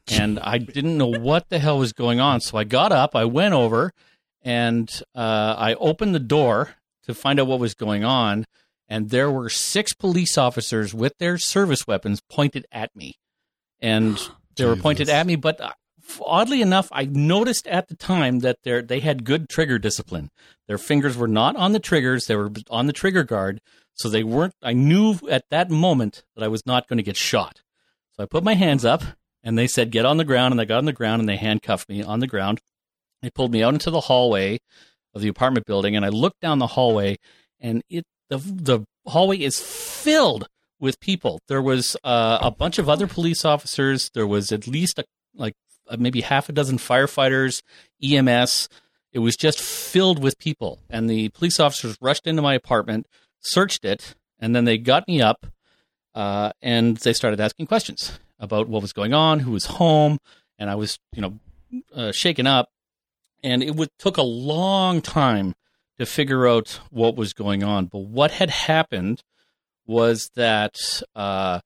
and 0.09 0.39
I 0.41 0.59
didn't 0.59 0.99
know 0.99 1.07
what 1.21 1.49
the 1.49 1.59
hell 1.59 1.79
was 1.79 1.93
going 1.93 2.21
on. 2.21 2.41
So 2.41 2.59
I 2.59 2.65
got 2.65 2.93
up, 2.93 3.15
I 3.15 3.25
went 3.25 3.55
over, 3.55 3.93
and 4.43 4.91
uh, 5.15 5.55
I 5.57 5.75
opened 5.75 6.15
the 6.15 6.21
door 6.21 6.77
to 7.05 7.15
find 7.15 7.41
out 7.41 7.47
what 7.47 7.61
was 7.61 7.75
going 7.75 8.05
on. 8.05 8.45
And 8.89 9.11
there 9.11 9.31
were 9.31 9.49
six 9.49 9.95
police 9.95 10.37
officers 10.37 10.93
with 10.93 11.17
their 11.19 11.39
service 11.39 11.87
weapons 11.87 12.21
pointed 12.29 12.67
at 12.71 12.95
me, 12.95 13.15
and 13.81 14.19
they 14.57 14.67
were 14.67 14.77
pointed 14.77 15.09
at 15.09 15.27
me. 15.27 15.37
But 15.37 15.61
uh, 15.61 15.73
oddly 16.27 16.61
enough, 16.61 16.89
I 16.93 17.07
noticed 17.07 17.67
at 17.69 17.89
the 17.89 17.97
time 17.97 18.41
that 18.41 18.59
they 18.65 18.83
they 18.83 19.01
had 19.01 19.25
good 19.25 19.49
trigger 19.49 19.79
discipline. 19.79 20.31
Their 20.67 20.79
fingers 20.79 21.17
were 21.17 21.29
not 21.29 21.57
on 21.57 21.73
the 21.73 21.79
triggers; 21.79 22.27
they 22.27 22.37
were 22.37 22.51
on 22.71 22.87
the 22.87 22.93
trigger 22.93 23.25
guard, 23.25 23.61
so 23.95 24.09
they 24.09 24.23
weren't. 24.23 24.55
I 24.63 24.73
knew 24.73 25.17
at 25.31 25.45
that 25.51 25.71
moment 25.71 26.25
that 26.35 26.45
I 26.45 26.49
was 26.49 26.67
not 26.67 26.89
going 26.89 26.99
to 26.99 27.03
get 27.03 27.17
shot. 27.17 27.63
So 28.13 28.23
I 28.23 28.27
put 28.27 28.45
my 28.45 28.55
hands 28.55 28.85
up, 28.85 29.03
and 29.43 29.59
they 29.59 29.67
said, 29.67 29.91
"Get 29.91 30.05
on 30.05 30.17
the 30.17 30.25
ground," 30.25 30.53
and 30.53 30.61
I 30.61 30.65
got 30.65 30.79
on 30.79 30.85
the 30.85 30.93
ground, 30.93 31.21
and 31.21 31.29
they 31.29 31.37
handcuffed 31.37 31.89
me 31.89 32.03
on 32.03 32.21
the 32.21 32.27
ground. 32.27 32.61
They 33.23 33.31
pulled 33.31 33.53
me 33.53 33.63
out 33.63 33.75
into 33.75 33.91
the 33.91 34.01
hallway 34.01 34.61
of 35.15 35.23
the 35.23 35.29
apartment 35.29 35.67
building, 35.67 35.97
and 35.97 36.05
I 36.05 36.09
looked 36.09 36.41
down 36.41 36.59
the 36.59 36.67
hallway, 36.69 37.19
and 37.61 37.83
it 37.89 38.05
the 38.29 38.39
the 38.39 38.85
hallway 39.07 39.39
is 39.39 39.61
filled 39.61 40.49
with 40.79 41.01
people. 41.01 41.41
There 41.49 41.63
was 41.63 41.97
uh, 42.03 42.39
a 42.43 42.51
bunch 42.51 42.79
of 42.79 42.89
other 42.89 43.07
police 43.07 43.45
officers. 43.45 44.11
There 44.15 44.27
was 44.27 44.51
at 44.53 44.67
least 44.67 44.99
a, 44.99 45.05
like 45.35 45.55
uh, 45.89 45.97
maybe 45.99 46.23
half 46.23 46.49
a 46.49 46.53
dozen 46.53 46.79
firefighters, 46.79 47.63
EMS. 48.03 48.69
It 49.13 49.21
was 49.21 49.37
just 49.37 49.61
filled 49.61 50.23
with 50.23 50.39
people, 50.39 50.81
and 50.89 51.09
the 51.09 51.29
police 51.31 51.61
officers 51.61 51.97
rushed 52.01 52.27
into 52.27 52.43
my 52.43 52.55
apartment, 52.55 53.07
searched 53.43 53.85
it, 53.85 54.15
and 54.39 54.55
then 54.55 54.65
they 54.65 54.79
got 54.79 55.07
me 55.07 55.21
up, 55.21 55.47
uh, 56.15 56.53
and 56.61 56.97
they 56.99 57.13
started 57.13 57.41
asking 57.41 57.67
questions 57.67 58.19
about 58.39 58.69
what 58.69 58.83
was 58.83 58.93
going 58.93 59.15
on, 59.15 59.41
who 59.41 59.53
was 59.53 59.67
home, 59.67 60.19
and 60.59 60.71
I 60.71 60.75
was, 60.75 60.99
you 61.15 61.23
know, 61.23 61.39
uh, 61.95 62.13
shaken 62.13 62.47
up, 62.47 62.71
and 63.43 63.63
it 63.63 63.75
would, 63.75 63.91
took 63.99 64.17
a 64.17 64.23
long 64.23 65.01
time 65.01 65.55
to 65.99 66.07
figure 66.07 66.47
out 66.47 66.81
what 66.91 67.17
was 67.17 67.33
going 67.33 67.63
on. 67.63 67.87
But 67.87 68.01
what 68.01 68.33
had 68.33 68.51
happened 68.51 69.23
was 69.87 70.31
that 70.35 70.77
uh, 71.15 71.61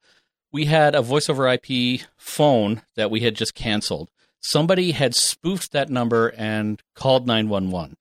we 0.53 0.67
had 0.67 0.95
a 0.95 1.03
voice 1.03 1.29
over 1.29 1.49
IP 1.49 2.01
phone 2.17 2.83
that 2.97 3.11
we 3.11 3.21
had 3.21 3.35
just 3.35 3.55
canceled. 3.55 4.11
Somebody 4.41 4.93
had 4.93 5.15
spoofed 5.15 5.73
that 5.73 5.91
number 5.91 6.33
and 6.37 6.81
called 6.95 7.27
911. 7.27 7.97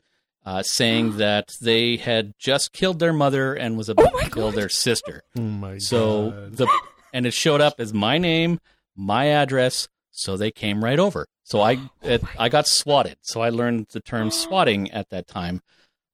Uh, 0.45 0.61
saying 0.61 1.17
that 1.17 1.55
they 1.61 1.97
had 1.97 2.33
just 2.37 2.71
killed 2.71 2.99
their 2.99 3.13
mother 3.13 3.53
and 3.55 3.77
was 3.77 3.89
about 3.89 4.13
Oh 4.13 4.19
to 4.19 4.29
kill 4.29 4.51
God. 4.51 4.55
their 4.59 4.69
sister. 4.69 5.23
Oh 5.37 5.41
my 5.41 5.77
So 5.79 6.29
god. 6.31 6.57
the 6.57 6.67
and 7.13 7.25
it 7.25 7.33
showed 7.33 7.61
up 7.61 7.75
as 7.79 7.93
my 7.93 8.17
name, 8.19 8.59
my 8.95 9.27
address. 9.29 9.87
So 10.11 10.37
they 10.37 10.51
came 10.51 10.83
right 10.83 10.99
over. 10.99 11.25
So 11.43 11.61
I 11.61 11.79
it, 12.03 12.23
I 12.37 12.49
got 12.49 12.67
swatted. 12.67 13.17
So 13.21 13.41
I 13.41 13.49
learned 13.49 13.87
the 13.91 13.99
term 14.01 14.29
swatting 14.43 14.91
at 14.91 15.09
that 15.09 15.27
time. 15.27 15.61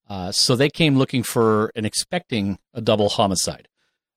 Uh, 0.10 0.32
so 0.32 0.56
they 0.56 0.70
came 0.70 0.98
looking 0.98 1.24
for 1.24 1.72
and 1.76 1.86
expecting 1.86 2.58
a 2.74 2.82
double 2.82 3.08
homicide 3.10 3.68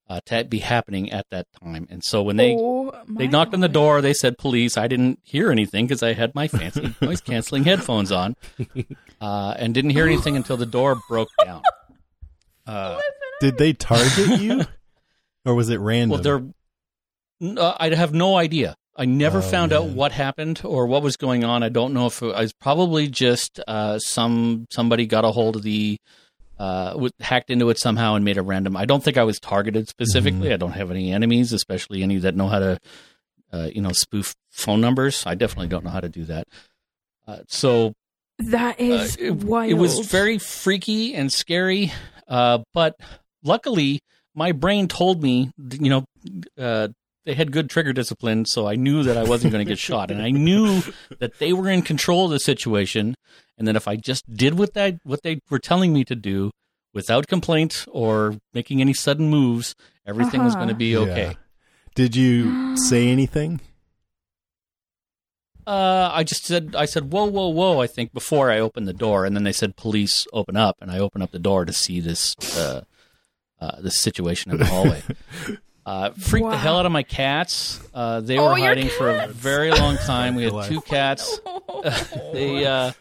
uh, 0.08 0.20
to 0.26 0.44
be 0.44 0.58
happening 0.58 1.10
at 1.12 1.26
that 1.30 1.46
time. 1.62 1.86
And 1.90 2.02
so 2.04 2.22
when 2.22 2.36
they 2.36 2.56
Oh 2.58 2.92
they 3.08 3.26
my 3.26 3.30
knocked 3.30 3.54
on 3.54 3.60
the 3.60 3.68
door, 3.68 4.00
they 4.00 4.14
said 4.14 4.38
police. 4.38 4.76
I 4.76 4.86
didn't 4.88 5.18
hear 5.22 5.50
anything 5.50 5.86
because 5.86 6.02
I 6.02 6.12
had 6.14 6.34
my 6.34 6.46
fancy 6.48 6.94
noise 7.00 7.20
canceling 7.20 7.64
headphones 7.64 8.10
on, 8.12 8.36
uh, 9.24 9.54
and 9.58 9.72
didn't 9.72 9.90
hear 9.90 10.04
anything 10.06 10.36
until 10.36 10.56
the 10.56 10.66
door 10.66 11.00
broke 11.08 11.30
down. 11.44 11.62
Uh, 12.66 12.98
Did 13.42 13.58
they 13.58 13.74
target 13.74 14.40
you, 14.40 14.62
or 15.44 15.54
was 15.54 15.68
it 15.68 15.80
random? 15.80 16.22
Well, 16.22 16.22
there, 17.42 17.58
uh, 17.62 17.76
I 17.78 17.94
have 17.94 18.14
no 18.14 18.36
idea. 18.38 18.74
I 18.96 19.04
never 19.04 19.38
Oh, 19.38 19.42
found 19.42 19.74
out 19.74 19.84
what 19.88 20.12
happened 20.12 20.62
or 20.64 20.86
what 20.86 21.02
was 21.02 21.18
going 21.18 21.44
on. 21.44 21.62
I 21.62 21.68
don't 21.68 21.92
know 21.92 22.06
if 22.06 22.22
it 22.22 22.28
was 22.34 22.54
probably 22.54 23.06
just 23.08 23.60
uh, 23.68 23.98
some 23.98 24.66
somebody 24.70 25.04
got 25.04 25.26
a 25.26 25.30
hold 25.30 25.56
of 25.56 25.62
the 25.62 25.98
uh, 26.58 27.08
hacked 27.20 27.50
into 27.50 27.68
it 27.68 27.78
somehow 27.78 28.14
and 28.14 28.24
made 28.24 28.38
a 28.38 28.42
random. 28.42 28.78
I 28.78 28.86
don't 28.86 29.04
think 29.04 29.18
I 29.18 29.24
was 29.24 29.38
targeted 29.40 29.86
specifically. 29.90 30.50
I 30.50 30.56
don't 30.56 30.72
have 30.72 30.90
any 30.90 31.12
enemies, 31.12 31.52
especially 31.52 32.02
any 32.02 32.16
that 32.18 32.34
know 32.34 32.48
how 32.48 32.60
to, 32.60 32.78
uh, 33.52 33.68
you 33.74 33.82
know, 33.82 33.92
spoof 33.92 34.34
phone 34.52 34.80
numbers. 34.80 35.26
I 35.26 35.34
definitely 35.34 35.68
don't 35.68 35.84
know 35.84 35.90
how 35.90 36.00
to 36.00 36.08
do 36.08 36.24
that. 36.24 36.48
Uh, 37.26 37.40
so 37.48 37.92
That 38.38 38.80
uh, 38.80 39.06
it, 39.18 39.30
wild. 39.44 39.70
it 39.70 39.74
was 39.74 40.00
very 40.00 40.38
freaky 40.38 41.14
and 41.14 41.32
scary, 41.32 41.92
uh, 42.26 42.58
but 42.72 42.96
luckily 43.44 44.00
my 44.34 44.50
brain 44.52 44.88
told 44.88 45.22
me, 45.22 45.50
you 45.80 45.88
know, 45.90 46.04
uh, 46.58 46.88
they 47.24 47.34
had 47.34 47.52
good 47.52 47.70
trigger 47.70 47.92
discipline, 47.92 48.44
so 48.44 48.66
I 48.66 48.74
knew 48.74 49.02
that 49.04 49.16
I 49.16 49.22
wasn't 49.22 49.52
going 49.52 49.64
to 49.64 49.68
get 49.70 49.78
shot, 49.90 50.10
and 50.10 50.20
I 50.20 50.30
knew 50.30 50.82
that 51.20 51.38
they 51.38 51.52
were 51.52 51.70
in 51.70 51.82
control 51.82 52.24
of 52.26 52.32
the 52.32 52.40
situation, 52.40 53.14
and 53.56 53.68
that 53.68 53.76
if 53.76 53.86
I 53.86 53.96
just 53.96 54.24
did 54.34 54.58
what 54.58 54.74
that 54.74 54.96
what 55.04 55.22
they 55.22 55.38
were 55.48 55.60
telling 55.60 55.92
me 55.92 56.04
to 56.04 56.16
do, 56.16 56.50
without 56.92 57.28
complaint 57.28 57.84
or 57.92 58.36
making 58.52 58.80
any 58.80 58.94
sudden 58.94 59.30
moves, 59.30 59.74
everything 60.06 60.42
was 60.44 60.54
Uh-huh. 60.54 60.64
going 60.64 60.68
to 60.74 60.78
be 60.78 60.90
Yeah. 60.92 60.98
okay. 60.98 61.36
Did 61.94 62.16
you 62.16 62.76
say 62.88 63.08
anything? 63.08 63.60
Uh, 65.66 66.10
I 66.12 66.24
just 66.24 66.44
said, 66.44 66.74
I 66.76 66.84
said, 66.84 67.12
whoa, 67.12 67.24
whoa, 67.26 67.48
whoa. 67.48 67.80
I 67.80 67.86
think 67.86 68.12
before 68.12 68.50
I 68.50 68.58
opened 68.58 68.86
the 68.88 68.92
door, 68.92 69.24
and 69.24 69.34
then 69.36 69.44
they 69.44 69.52
said, 69.52 69.76
police, 69.76 70.26
open 70.32 70.56
up, 70.56 70.76
and 70.80 70.90
I 70.90 70.98
opened 70.98 71.22
up 71.22 71.30
the 71.30 71.38
door 71.38 71.64
to 71.64 71.72
see 71.72 72.00
this, 72.00 72.34
uh, 72.56 72.82
uh, 73.60 73.80
this 73.80 73.98
situation 73.98 74.50
in 74.52 74.58
the 74.58 74.66
hallway. 74.66 75.02
Uh, 75.86 76.08
freaked 76.12 76.48
the 76.48 76.56
hell 76.56 76.78
out 76.78 76.86
of 76.86 76.92
my 76.92 77.02
cats. 77.02 77.78
Uh, 77.92 78.18
they 78.22 78.38
Oh, 78.38 78.44
were 78.48 78.56
hiding 78.56 78.88
for 78.88 79.10
a 79.10 79.26
very 79.28 79.70
long 79.70 79.98
time. 79.98 80.34
We 80.34 80.44
had 80.44 80.64
two 80.64 80.80
cats. 80.80 81.40
they, 82.32 82.64
uh, 82.64 82.92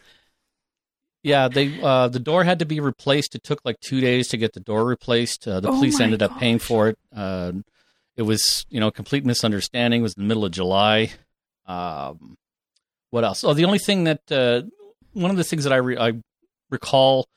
yeah, 1.22 1.48
they, 1.48 1.80
uh, 1.80 2.08
the 2.08 2.18
door 2.18 2.44
had 2.44 2.58
to 2.58 2.66
be 2.66 2.80
replaced. 2.80 3.34
It 3.34 3.42
took 3.42 3.60
like 3.64 3.80
two 3.80 4.02
days 4.02 4.28
to 4.28 4.36
get 4.36 4.52
the 4.52 4.60
door 4.60 4.84
replaced. 4.84 5.48
Uh, 5.48 5.60
the 5.60 5.70
Oh 5.70 5.72
police 5.72 5.98
my 5.98 6.04
ended 6.04 6.22
up 6.22 6.38
paying 6.38 6.58
for 6.58 6.88
it. 6.90 6.98
Uh, 7.16 7.52
it 8.18 8.22
was, 8.22 8.66
you 8.68 8.80
know, 8.80 8.88
a 8.88 8.92
complete 8.92 9.24
misunderstanding. 9.24 10.00
It 10.00 10.02
was 10.02 10.12
in 10.18 10.24
the 10.24 10.28
middle 10.28 10.44
of 10.44 10.52
July. 10.52 11.10
Um, 11.64 12.36
what 13.14 13.22
else? 13.24 13.44
Oh, 13.44 13.54
the 13.54 13.64
only 13.64 13.78
thing 13.78 14.04
that 14.04 14.20
uh, 14.32 14.62
one 15.12 15.30
of 15.30 15.36
the 15.36 15.44
things 15.44 15.62
that 15.64 15.72
I, 15.72 15.76
re- 15.76 15.96
I 15.96 16.14
recall 16.68 17.28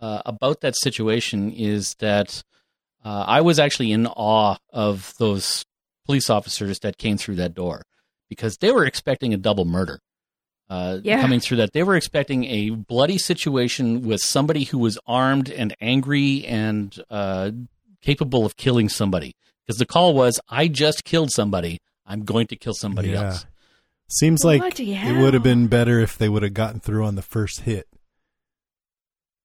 uh, 0.00 0.22
about 0.24 0.62
that 0.62 0.74
situation 0.76 1.52
is 1.52 1.94
that 1.98 2.42
uh, 3.04 3.24
I 3.26 3.42
was 3.42 3.58
actually 3.58 3.92
in 3.92 4.06
awe 4.06 4.56
of 4.72 5.12
those 5.18 5.66
police 6.06 6.30
officers 6.30 6.78
that 6.80 6.96
came 6.96 7.18
through 7.18 7.34
that 7.36 7.52
door 7.52 7.82
because 8.30 8.56
they 8.56 8.72
were 8.72 8.86
expecting 8.86 9.34
a 9.34 9.36
double 9.36 9.66
murder. 9.66 10.00
Uh, 10.70 10.98
Yeah. 11.02 11.20
Coming 11.20 11.40
through 11.40 11.58
that, 11.58 11.72
they 11.74 11.82
were 11.82 11.96
expecting 11.96 12.44
a 12.44 12.70
bloody 12.70 13.18
situation 13.18 14.06
with 14.06 14.20
somebody 14.22 14.64
who 14.64 14.78
was 14.78 14.98
armed 15.06 15.50
and 15.50 15.74
angry 15.80 16.44
and 16.46 16.94
uh, 17.10 17.50
capable 18.02 18.46
of 18.46 18.56
killing 18.56 18.88
somebody. 18.88 19.34
Because 19.66 19.78
the 19.78 19.86
call 19.86 20.14
was, 20.14 20.40
"I 20.48 20.68
just 20.68 21.04
killed 21.04 21.30
somebody. 21.30 21.78
I'm 22.06 22.24
going 22.24 22.46
to 22.48 22.56
kill 22.56 22.74
somebody 22.74 23.10
Yeah. 23.10 23.24
else." 23.26 23.46
Seems 24.10 24.44
like 24.44 24.60
Bloody 24.60 24.94
it 24.94 25.20
would 25.20 25.34
have 25.34 25.42
been 25.42 25.66
better 25.66 26.00
if 26.00 26.16
they 26.16 26.28
would 26.28 26.42
have 26.42 26.54
gotten 26.54 26.80
through 26.80 27.04
on 27.04 27.14
the 27.14 27.22
first 27.22 27.60
hit. 27.60 27.86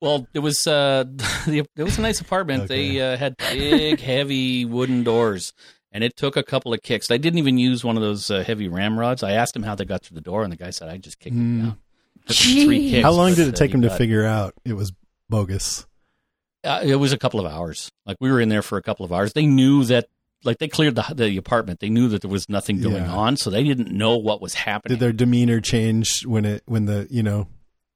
Well, 0.01 0.27
it 0.33 0.39
was 0.39 0.67
uh, 0.67 1.05
it 1.47 1.67
was 1.77 1.97
a 1.97 2.01
nice 2.01 2.21
apartment. 2.21 2.63
Okay. 2.63 2.91
They 2.93 3.01
uh, 3.13 3.17
had 3.17 3.37
big, 3.37 3.99
heavy 3.99 4.65
wooden 4.65 5.03
doors, 5.03 5.53
and 5.91 6.03
it 6.03 6.15
took 6.15 6.35
a 6.37 6.43
couple 6.43 6.73
of 6.73 6.81
kicks. 6.81 7.11
I 7.11 7.17
didn't 7.17 7.39
even 7.39 7.57
use 7.57 7.83
one 7.83 7.95
of 7.97 8.03
those 8.03 8.29
uh, 8.31 8.43
heavy 8.43 8.67
ramrods. 8.67 9.23
I 9.23 9.31
asked 9.31 9.55
him 9.55 9.63
how 9.63 9.75
they 9.75 9.85
got 9.85 10.03
through 10.03 10.15
the 10.15 10.21
door, 10.21 10.43
and 10.43 10.51
the 10.51 10.57
guy 10.57 10.69
said, 10.71 10.89
"I 10.89 10.97
just 10.97 11.19
kicked 11.19 11.35
them 11.35 11.59
down." 11.61 11.77
Three 12.27 12.89
kicks, 12.89 13.03
How 13.03 13.11
long 13.11 13.31
but, 13.31 13.35
did 13.37 13.47
it 13.49 13.53
uh, 13.55 13.57
take 13.57 13.69
he 13.69 13.73
them 13.73 13.81
to 13.81 13.89
got- 13.89 13.97
figure 13.97 14.23
out 14.25 14.53
it 14.63 14.73
was 14.73 14.93
bogus? 15.29 15.85
Uh, 16.63 16.79
it 16.81 16.95
was 16.95 17.11
a 17.11 17.17
couple 17.17 17.41
of 17.41 17.45
hours. 17.51 17.91
Like 18.05 18.15
we 18.21 18.31
were 18.31 18.39
in 18.39 18.47
there 18.47 18.61
for 18.61 18.77
a 18.77 18.81
couple 18.81 19.05
of 19.05 19.11
hours. 19.11 19.33
They 19.33 19.45
knew 19.45 19.83
that, 19.85 20.07
like 20.43 20.57
they 20.59 20.67
cleared 20.67 20.95
the 20.95 21.05
the 21.15 21.37
apartment. 21.37 21.79
They 21.79 21.89
knew 21.89 22.07
that 22.09 22.21
there 22.21 22.31
was 22.31 22.49
nothing 22.49 22.81
going 22.81 22.95
Yeah. 23.05 23.11
on, 23.15 23.37
so 23.37 23.49
they 23.49 23.63
didn't 23.63 23.91
know 23.91 24.17
what 24.17 24.41
was 24.41 24.53
happening. 24.53 24.97
Did 24.97 25.01
their 25.01 25.13
demeanor 25.13 25.61
change 25.61 26.25
when 26.25 26.45
it 26.45 26.63
when 26.65 26.85
the 26.85 27.07
you 27.09 27.23
know 27.23 27.47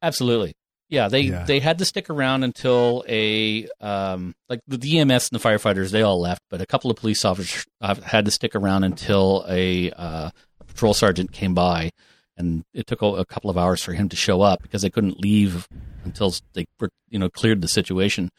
Absolutely. 0.01 0.53
Yeah, 0.89 1.09
they 1.09 1.21
Yeah. 1.21 1.43
they 1.43 1.59
had 1.59 1.79
to 1.79 1.85
stick 1.85 2.09
around 2.09 2.43
until 2.43 3.03
a 3.09 3.67
um 3.81 4.33
like 4.49 4.61
the, 4.67 4.99
EMS 4.99 5.29
and 5.31 5.39
the 5.39 5.43
firefighters 5.49 5.91
they 5.91 6.01
all 6.01 6.21
left, 6.21 6.41
but 6.49 6.61
a 6.61 6.65
couple 6.65 6.89
of 6.89 6.97
police 6.97 7.25
officers 7.25 7.65
uh, 7.81 7.95
had 7.95 8.25
to 8.25 8.31
stick 8.31 8.55
around 8.55 8.83
until 8.85 9.43
a, 9.49 9.91
uh, 9.91 10.29
a 10.61 10.63
patrol 10.63 10.93
sergeant 10.93 11.31
came 11.33 11.53
by, 11.53 11.89
and 12.37 12.63
it 12.73 12.87
took 12.87 13.01
a, 13.01 13.05
a 13.07 13.25
couple 13.25 13.49
of 13.49 13.57
hours 13.57 13.83
for 13.83 13.93
him 13.93 14.07
to 14.09 14.15
show 14.15 14.41
up 14.41 14.61
because 14.61 14.81
they 14.81 14.89
couldn't 14.89 15.19
leave 15.19 15.67
until 16.05 16.33
they 16.53 16.65
you 17.09 17.19
know 17.19 17.29
cleared 17.29 17.61
the 17.61 17.67
situation. 17.67 18.29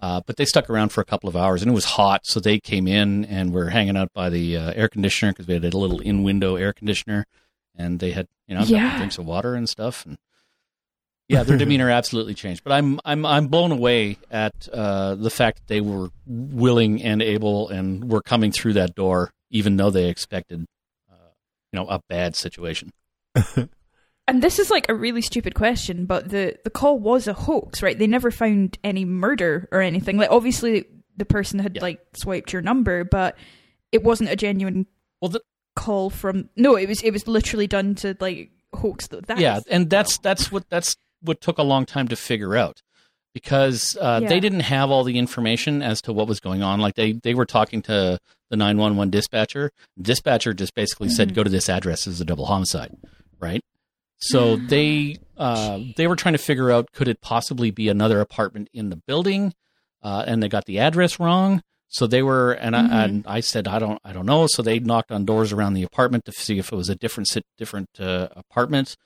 Uh, 0.00 0.20
but 0.26 0.36
they 0.36 0.44
stuck 0.44 0.70
around 0.70 0.90
for 0.90 1.00
a 1.00 1.04
couple 1.04 1.28
of 1.28 1.34
hours, 1.36 1.60
and 1.62 1.70
it 1.70 1.74
was 1.74 1.84
hot, 1.84 2.20
so 2.24 2.38
they 2.40 2.60
came 2.60 2.86
in 2.86 3.24
and 3.24 3.52
were 3.52 3.70
hanging 3.70 3.96
out 3.96 4.12
by 4.12 4.28
the 4.30 4.56
uh, 4.56 4.72
air 4.76 4.88
conditioner 4.88 5.32
because 5.32 5.46
we 5.48 5.54
had 5.54 5.64
a 5.64 5.76
little 5.76 5.98
in-window 6.00 6.54
air 6.56 6.72
conditioner, 6.72 7.26
and 7.76 7.98
they 7.98 8.12
had 8.12 8.26
you 8.46 8.54
know 8.54 8.62
Yeah. 8.62 8.96
drinks 8.96 9.18
of 9.18 9.26
water 9.26 9.54
and 9.54 9.68
stuff, 9.68 10.06
and 10.06 10.16
yeah, 11.28 11.42
their 11.42 11.56
demeanor 11.64 11.90
absolutely 11.90 12.34
changed. 12.34 12.62
But 12.64 12.72
I'm 12.74 13.00
I'm 13.04 13.26
I'm 13.26 13.48
blown 13.48 13.72
away 13.72 14.18
at 14.30 14.68
uh, 14.72 15.16
the 15.16 15.30
fact 15.30 15.58
that 15.58 15.66
they 15.66 15.80
were 15.80 16.10
willing 16.26 17.02
and 17.02 17.20
able 17.20 17.68
and 17.68 18.08
were 18.10 18.22
coming 18.22 18.52
through 18.52 18.74
that 18.74 18.94
door, 18.94 19.32
even 19.50 19.76
though 19.76 19.90
they 19.90 20.08
expected, 20.08 20.64
uh, 21.10 21.14
you 21.72 21.80
know, 21.80 21.88
a 21.88 22.00
bad 22.08 22.36
situation. 22.36 22.92
And 24.28 24.42
this 24.42 24.58
is 24.58 24.70
like 24.70 24.88
a 24.88 24.94
really 24.94 25.22
stupid 25.22 25.54
question, 25.54 26.04
but 26.06 26.28
the 26.28 26.56
the 26.64 26.70
call 26.70 26.98
was 26.98 27.26
a 27.26 27.32
hoax, 27.32 27.82
right? 27.82 27.98
They 27.98 28.06
never 28.06 28.30
found 28.30 28.78
any 28.84 29.04
murder 29.04 29.68
or 29.72 29.80
anything. 29.80 30.18
Like 30.18 30.30
obviously 30.30 30.84
the 31.16 31.24
person 31.24 31.58
had 31.58 31.76
Yeah. 31.76 31.82
like 31.82 32.00
swiped 32.14 32.52
your 32.52 32.62
number, 32.62 33.04
but 33.04 33.36
it 33.90 34.02
wasn't 34.04 34.30
a 34.30 34.36
genuine 34.36 34.86
Well, 35.20 35.30
the, 35.30 35.40
call 35.74 36.10
from 36.10 36.48
No, 36.56 36.76
it 36.76 36.88
was 36.88 37.02
it 37.02 37.10
was 37.12 37.26
literally 37.26 37.66
done 37.66 37.94
to 37.96 38.16
like 38.20 38.50
hoax 38.74 39.06
that 39.08 39.38
yeah, 39.40 39.56
is- 39.58 39.66
and 39.68 39.88
that's 39.88 40.18
that's 40.18 40.52
what 40.52 40.68
that's 40.68 40.96
what 41.22 41.40
took 41.40 41.58
a 41.58 41.62
long 41.62 41.86
time 41.86 42.06
to 42.08 42.16
figure 42.16 42.56
out 42.56 42.82
because 43.34 43.96
uh, 44.00 44.20
Yeah. 44.22 44.28
they 44.28 44.40
didn't 44.40 44.60
have 44.60 44.90
all 44.90 45.04
the 45.04 45.18
information 45.18 45.82
as 45.82 46.00
to 46.02 46.12
what 46.12 46.28
was 46.28 46.40
going 46.40 46.62
on. 46.62 46.80
Like 46.80 46.94
they 46.96 47.12
they 47.12 47.34
were 47.34 47.46
talking 47.46 47.82
to 47.82 48.18
the 48.50 48.56
nine 48.56 48.76
one 48.78 48.96
one 48.96 49.10
dispatcher. 49.10 49.70
Dispatcher 50.00 50.52
just 50.54 50.74
basically 50.74 51.08
said, 51.08 51.30
Mhm. 51.30 51.34
"Go 51.34 51.44
to 51.44 51.50
this 51.50 51.68
address 51.68 52.06
as 52.06 52.20
a 52.20 52.24
double 52.24 52.46
homicide," 52.46 52.96
right? 53.40 53.62
So 54.18 54.56
they 54.56 55.16
uh, 55.36 55.80
they 55.96 56.06
were 56.06 56.16
trying 56.16 56.34
to 56.34 56.38
figure 56.38 56.70
out 56.70 56.90
could 56.92 57.08
it 57.08 57.20
possibly 57.20 57.70
be 57.70 57.88
another 57.88 58.20
apartment 58.20 58.68
in 58.72 58.90
the 58.90 58.96
building. 58.96 59.54
uh, 60.00 60.22
and 60.28 60.40
they 60.42 60.48
got 60.48 60.64
the 60.66 60.78
address 60.78 61.18
wrong. 61.18 61.60
So 61.88 62.06
they 62.06 62.22
were, 62.22 62.52
and 62.52 62.74
Mhm. 62.76 62.90
I 62.92 63.04
and 63.04 63.26
I 63.26 63.40
said 63.40 63.66
I 63.66 63.78
don't 63.80 64.00
I 64.04 64.12
don't 64.12 64.26
know. 64.26 64.46
So 64.46 64.62
they 64.62 64.78
knocked 64.78 65.10
on 65.10 65.24
doors 65.24 65.52
around 65.52 65.74
the 65.74 65.82
apartment 65.82 66.24
to 66.26 66.32
see 66.32 66.58
if 66.58 66.72
it 66.72 66.76
was 66.76 66.88
a 66.88 66.94
different 66.94 67.28
different 67.56 67.88
uh, 67.98 68.28
apartment. 68.36 68.96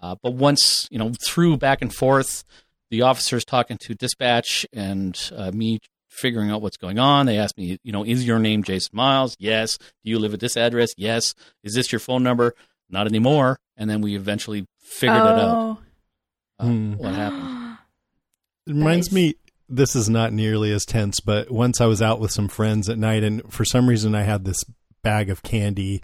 Uh, 0.00 0.14
but 0.22 0.32
once 0.34 0.86
you 0.90 0.98
know 0.98 1.12
through 1.26 1.56
back 1.58 1.82
and 1.82 1.94
forth, 1.94 2.44
the 2.90 3.02
officers 3.02 3.44
talking 3.44 3.76
to 3.78 3.94
dispatch 3.94 4.64
and 4.72 5.30
uh, 5.36 5.50
me 5.52 5.80
figuring 6.08 6.50
out 6.50 6.62
what's 6.62 6.76
going 6.78 6.98
on. 6.98 7.26
They 7.26 7.36
asked 7.38 7.58
me, 7.58 7.78
you 7.84 7.92
know, 7.92 8.04
is 8.04 8.24
your 8.26 8.38
name 8.38 8.62
Jason 8.62 8.90
Miles? 8.94 9.36
Yes. 9.38 9.76
Do 9.76 10.10
you 10.10 10.18
live 10.18 10.32
at 10.34 10.40
this 10.40 10.56
address? 10.56 10.90
Yes. 10.96 11.34
Is 11.62 11.74
this 11.74 11.92
your 11.92 11.98
phone 12.00 12.22
number? 12.22 12.54
Not 12.90 13.06
anymore. 13.06 13.58
And 13.76 13.88
then 13.88 14.00
we 14.00 14.16
eventually 14.16 14.66
figured 14.80 15.16
it 15.16 15.22
out. 15.22 15.38
Oh. 15.38 15.78
Uh, 16.60 16.64
Hmm. 16.66 16.94
What 16.94 17.14
happened? 17.14 17.78
It 18.66 18.72
reminds 18.74 19.08
Nice. 19.10 19.14
me 19.14 19.34
this 19.70 19.94
is 19.96 20.08
not 20.10 20.32
nearly 20.32 20.72
as 20.72 20.84
tense 20.84 21.20
but 21.20 21.50
once 21.50 21.80
i 21.80 21.86
was 21.86 22.02
out 22.02 22.20
with 22.20 22.30
some 22.30 22.48
friends 22.48 22.88
at 22.90 22.98
night 22.98 23.22
and 23.24 23.50
for 23.52 23.64
some 23.64 23.88
reason 23.88 24.14
i 24.14 24.22
had 24.22 24.44
this 24.44 24.62
bag 25.02 25.30
of 25.30 25.42
candy 25.42 26.02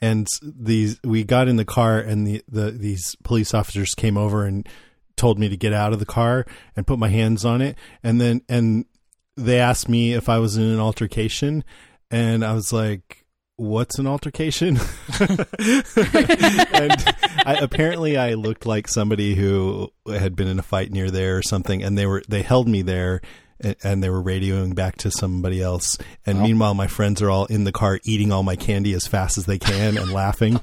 and 0.00 0.28
these 0.42 1.00
we 1.02 1.24
got 1.24 1.48
in 1.48 1.56
the 1.56 1.64
car 1.64 1.98
and 1.98 2.24
the, 2.26 2.42
the 2.48 2.70
these 2.70 3.16
police 3.24 3.52
officers 3.54 3.94
came 3.96 4.16
over 4.16 4.44
and 4.44 4.68
told 5.16 5.38
me 5.40 5.48
to 5.48 5.56
get 5.56 5.72
out 5.72 5.92
of 5.92 5.98
the 5.98 6.06
car 6.06 6.44
and 6.76 6.86
put 6.86 6.98
my 7.00 7.08
hands 7.08 7.44
on 7.44 7.60
it 7.60 7.76
and 8.04 8.20
then 8.20 8.42
and 8.48 8.84
they 9.36 9.58
asked 9.58 9.88
me 9.88 10.12
if 10.12 10.28
i 10.28 10.38
was 10.38 10.56
in 10.56 10.62
an 10.64 10.78
altercation 10.80 11.64
and 12.12 12.44
i 12.44 12.52
was 12.52 12.72
like 12.72 13.23
what's 13.56 13.98
an 13.98 14.06
altercation? 14.06 14.78
And 16.76 17.04
I, 17.46 17.58
apparently 17.60 18.16
i 18.16 18.34
looked 18.34 18.66
like 18.66 18.88
somebody 18.88 19.34
who 19.34 19.90
had 20.06 20.34
been 20.34 20.48
in 20.48 20.58
a 20.58 20.62
fight 20.62 20.90
near 20.90 21.10
there 21.10 21.36
or 21.36 21.42
something 21.42 21.82
and 21.82 21.96
they 21.96 22.06
were 22.06 22.22
they 22.28 22.42
held 22.42 22.68
me 22.68 22.82
there 22.82 23.20
and, 23.60 23.76
and 23.84 24.02
they 24.02 24.10
were 24.10 24.22
radioing 24.22 24.74
back 24.74 24.96
to 24.98 25.10
somebody 25.10 25.62
else. 25.62 25.98
And 26.26 26.40
meanwhile 26.40 26.74
my 26.74 26.86
friends 26.86 27.22
are 27.22 27.30
all 27.30 27.46
in 27.46 27.64
the 27.64 27.72
car 27.72 28.00
eating 28.04 28.32
all 28.32 28.42
my 28.42 28.56
candy 28.56 28.92
as 28.94 29.06
fast 29.06 29.38
as 29.38 29.46
they 29.46 29.58
can 29.58 29.96
and 29.96 30.12
laughing 30.12 30.60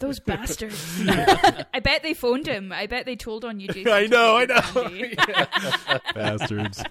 Those 0.00 0.18
bastards. 0.26 1.00
I 1.08 1.80
bet 1.80 2.02
they 2.02 2.14
phoned 2.14 2.46
him. 2.46 2.72
I 2.72 2.86
bet 2.86 3.06
they 3.06 3.16
told 3.16 3.44
on 3.44 3.60
you, 3.60 3.68
Jason. 3.68 3.92
I 3.92 4.06
know, 4.06 4.36
I 4.36 4.44
know. 4.46 4.88
your 4.90 5.08
bastards 6.14 6.82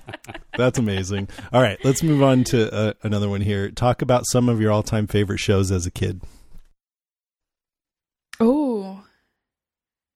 that's 0.58 0.80
amazing 0.80 1.28
all 1.54 1.62
right 1.62 1.78
let's 1.84 2.02
move 2.02 2.24
on 2.24 2.44
to 2.44 2.74
uh, 2.74 2.94
another 3.04 3.30
one 3.30 3.42
here 3.42 3.70
talk 3.70 4.02
about 4.02 4.26
some 4.26 4.50
of 4.50 4.60
your 4.60 4.72
all-time 4.72 5.06
favorite 5.06 5.38
shows 5.38 5.72
as 5.72 5.86
a 5.86 5.92
kid 5.92 6.22
Oh, 8.40 9.04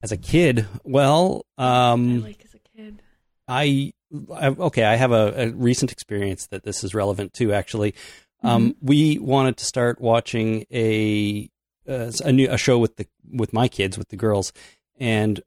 As 0.03 0.11
a 0.11 0.17
kid, 0.17 0.67
well, 0.83 1.45
I 1.57 1.91
um, 1.91 2.21
like 2.21 2.43
as 2.45 2.53
a 2.53 2.59
kid. 2.75 3.01
I, 3.47 3.93
I 4.33 4.47
okay. 4.49 4.83
I 4.83 4.95
have 4.95 5.11
a, 5.11 5.33
a 5.35 5.49
recent 5.51 5.91
experience 5.91 6.47
that 6.47 6.63
this 6.63 6.83
is 6.83 6.93
relevant 6.93 7.33
to. 7.33 7.51
Actually, 7.53 7.95
um, 8.43 8.75
we 8.81 9.17
wanted 9.19 9.57
to 9.57 9.65
start 9.65 9.99
watching 9.99 10.65
a 10.71 11.49
uh, 11.87 12.11
a 12.23 12.31
new 12.31 12.49
a 12.49 12.57
show 12.57 12.77
with 12.77 12.97
the 12.97 13.07
with 13.31 13.53
my 13.53 13.67
kids 13.67 13.97
with 13.97 14.09
the 14.09 14.17
girls, 14.17 14.53
and 14.99 15.41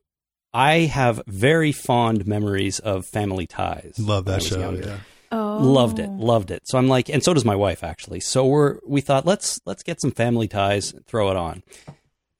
I 0.53 0.81
have 0.81 1.23
very 1.27 1.73
fond 1.73 2.27
memories 2.27 2.79
of 2.79 3.07
Family 3.07 3.47
Ties. 3.47 3.95
love 3.99 4.25
that 4.27 4.43
show 4.43 4.61
younger. 4.61 4.87
yeah 4.87 4.99
Oh, 5.35 5.59
Loved 5.59 5.99
it, 5.99 6.09
loved 6.11 6.53
it. 6.53 6.63
So 6.65 6.79
I'm 6.79 6.87
like, 6.87 7.09
and 7.09 7.21
so 7.21 7.35
does 7.35 7.45
my 7.45 7.57
wife 7.57 7.83
actually. 7.83 8.21
So 8.21 8.47
we're 8.47 8.79
we 8.87 9.01
thought 9.01 9.27
let's 9.27 9.61
let's 9.67 9.83
get 9.83 10.01
some 10.01 10.13
Family 10.13 10.47
Ties, 10.47 10.95
throw 11.09 11.29
it 11.31 11.37
on. 11.37 11.65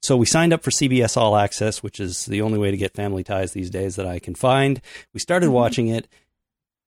So 0.01 0.15
we 0.15 0.25
signed 0.25 0.53
up 0.53 0.63
for 0.63 0.71
CBS 0.71 1.17
All 1.17 1.35
Access, 1.35 1.83
which 1.83 1.99
is 1.99 2.25
the 2.25 2.41
only 2.41 2.57
way 2.57 2.71
to 2.71 2.77
get 2.77 2.93
Family 2.93 3.21
Ties 3.21 3.51
these 3.51 3.69
days 3.69 3.97
that 3.97 4.05
I 4.05 4.19
can 4.19 4.33
find. 4.33 4.79
We 5.13 5.19
started 5.19 5.49
watching 5.49 5.89
it, 5.89 6.07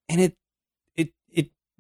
and 0.09 0.19
it 0.19 0.23
it 0.23 0.33
it 0.33 0.37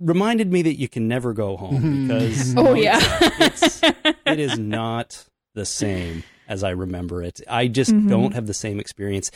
reminded 0.01 0.53
me 0.53 0.62
that 0.62 0.78
you 0.78 0.88
can 0.88 1.09
never 1.09 1.32
go 1.32 1.57
home 1.57 2.07
because 2.09 2.55
Oh 2.57 2.74
yeah. 2.74 2.99
it's 3.40 3.80
it 4.26 4.38
is 4.38 4.59
not 4.59 5.26
the 5.55 5.64
same 5.66 6.22
as 6.49 6.62
I 6.64 6.70
remember 6.70 7.22
it. 7.22 7.40
I 7.49 7.68
just 7.68 7.90
Mhm. 7.92 8.09
don't 8.09 8.34
have 8.34 8.46
the 8.46 8.55
same 8.55 8.78
experience, 8.80 9.30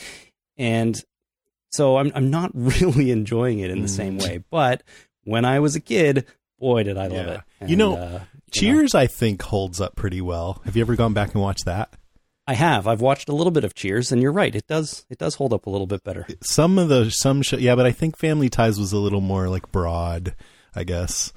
and 0.57 1.01
so 1.71 1.97
I'm 1.97 2.11
I'm 2.15 2.29
not 2.29 2.51
really 2.53 3.11
enjoying 3.11 3.59
it 3.59 3.71
in 3.71 3.81
the 3.81 3.87
Mm. 3.87 3.97
same 3.97 4.17
way. 4.17 4.43
But 4.49 4.83
when 5.23 5.45
I 5.45 5.59
was 5.59 5.75
a 5.75 5.79
kid, 5.81 6.25
boy, 6.59 6.83
did 6.83 6.97
I 6.97 7.07
love 7.07 7.27
Yeah. 7.27 7.41
it! 7.61 7.69
You 7.69 7.75
know, 7.75 7.95
uh, 7.97 8.01
you 8.05 8.09
know, 8.11 8.21
cheers 8.51 8.93
i 8.93 9.07
think 9.07 9.41
holds 9.41 9.81
up 9.81 9.95
pretty 9.95 10.21
well 10.21 10.61
have 10.63 10.75
you 10.75 10.81
ever 10.83 10.95
gone 10.95 11.11
back 11.13 11.33
and 11.33 11.41
watched 11.41 11.65
that 11.65 11.91
I 12.45 12.53
have. 12.55 12.87
I've 12.87 12.99
watched 13.01 13.29
a 13.29 13.33
little 13.33 13.51
bit 13.51 13.63
of 13.63 13.73
Cheers, 13.73 14.11
and 14.11 14.21
you're 14.21 14.33
right. 14.33 14.53
It 14.53 14.67
does. 14.67 15.05
It 15.09 15.17
does 15.17 15.35
hold 15.35 15.53
up 15.53 15.65
a 15.65 15.69
little 15.69 15.87
bit 15.87 16.03
better. 16.03 16.27
some 16.43 16.77
of 16.77 16.89
the 16.89 17.09
some 17.09 17.41
show 17.41 17.57
yeah 17.57 17.73
but 17.75 17.85
i 17.87 17.91
think 17.91 18.17
family 18.17 18.49
ties 18.49 18.77
was 18.79 18.91
a 18.93 18.97
little 18.99 19.21
more 19.21 19.47
like 19.49 19.71
broad 19.71 20.35
i 20.75 20.83
guess 20.83 21.31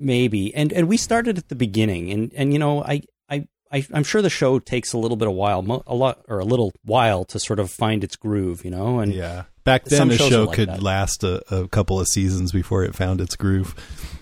Maybe. 0.00 0.54
And 0.54 0.72
and 0.72 0.88
we 0.88 0.96
started 0.96 1.38
at 1.38 1.48
the 1.48 1.54
beginning, 1.54 2.10
and 2.10 2.32
and 2.34 2.52
you 2.52 2.58
know, 2.58 2.82
I 2.82 3.02
I. 3.30 3.46
I, 3.72 3.84
I'm 3.92 4.04
sure 4.04 4.22
the 4.22 4.30
show 4.30 4.60
takes 4.60 4.92
a 4.92 4.98
little 4.98 5.16
bit 5.16 5.26
of 5.26 5.34
while, 5.34 5.82
a 5.86 5.94
lot 5.94 6.20
or 6.28 6.38
a 6.38 6.44
little 6.44 6.72
while 6.84 7.24
to 7.24 7.40
sort 7.40 7.58
of 7.58 7.70
find 7.72 8.04
its 8.04 8.14
groove, 8.14 8.64
you 8.64 8.70
know. 8.70 9.00
And 9.00 9.12
yeah 9.12 9.44
back 9.64 9.84
then 9.84 10.08
the 10.08 10.18
show 10.18 10.42
are 10.42 10.46
like 10.46 10.56
could 10.56 10.68
that. 10.68 10.82
last 10.82 11.24
a, 11.24 11.42
a 11.52 11.66
couple 11.68 11.98
of 11.98 12.06
seasons 12.06 12.52
before 12.52 12.84
it 12.84 12.94
found 12.94 13.20
its 13.20 13.34
groove 13.34 13.74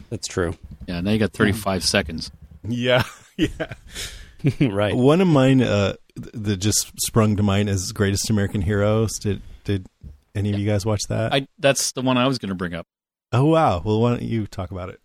that's 0.08 0.26
true. 0.26 0.54
Yeah, 0.86 1.00
now 1.00 1.10
you 1.10 1.18
got 1.18 1.32
35 1.32 1.84
seconds. 1.84 2.30
yeah 2.66 3.02
yeah 3.36 3.74
right. 4.60 4.94
one 4.94 5.20
of 5.20 5.28
mine 5.28 5.60
uh 5.60 5.94
that 6.14 6.56
just 6.58 6.90
sprung 7.00 7.36
to 7.36 7.42
mind 7.42 7.68
is 7.68 7.92
greatest 7.92 8.30
american 8.30 8.62
heroes 8.62 9.18
did 9.18 9.42
did 9.64 9.86
any 10.34 10.52
of 10.52 10.58
you 10.58 10.66
guys 10.66 10.86
watch 10.86 11.02
that 11.08 11.32
I 11.32 11.46
that's 11.58 11.92
the 11.92 12.02
one 12.02 12.16
I 12.16 12.26
was 12.26 12.38
going 12.38 12.48
to 12.48 12.54
bring 12.54 12.74
up. 12.74 12.86
Oh 13.32 13.44
wow. 13.46 13.82
Well 13.84 14.00
why 14.00 14.10
don't 14.10 14.22
you 14.22 14.46
talk 14.46 14.70
about 14.70 14.88
it? 14.88 15.00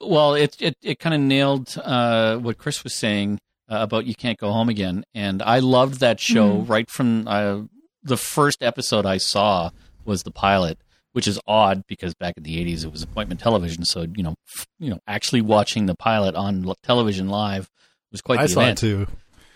Well, 0.00 0.34
it 0.34 0.56
it, 0.60 0.76
it 0.82 0.98
kind 0.98 1.14
of 1.14 1.20
nailed 1.20 1.76
uh, 1.82 2.36
what 2.38 2.58
Chris 2.58 2.84
was 2.84 2.94
saying 2.94 3.38
uh, 3.70 3.78
about 3.80 4.06
you 4.06 4.14
can't 4.14 4.38
go 4.38 4.52
home 4.52 4.68
again, 4.68 5.04
and 5.14 5.42
I 5.42 5.60
loved 5.60 6.00
that 6.00 6.20
show 6.20 6.58
right 6.58 6.90
from 6.90 7.26
uh, 7.26 7.62
the 8.02 8.16
first 8.16 8.62
episode 8.62 9.06
I 9.06 9.16
saw 9.16 9.70
was 10.04 10.22
the 10.24 10.30
pilot, 10.30 10.78
which 11.12 11.26
is 11.26 11.40
odd 11.46 11.84
because 11.86 12.14
back 12.14 12.34
in 12.36 12.42
the 12.42 12.58
'80s 12.62 12.84
it 12.84 12.92
was 12.92 13.02
appointment 13.02 13.40
television, 13.40 13.84
so 13.84 14.06
you 14.14 14.22
know 14.22 14.34
f- 14.58 14.66
you 14.78 14.90
know 14.90 14.98
actually 15.06 15.40
watching 15.40 15.86
the 15.86 15.94
pilot 15.94 16.34
on 16.34 16.66
l- 16.66 16.76
television 16.82 17.28
live 17.28 17.70
was 18.12 18.20
quite 18.20 18.40
i 18.40 18.42
the 18.42 18.48
saw 18.50 18.60
event. 18.60 18.82
it 18.82 18.86
too. 18.86 19.06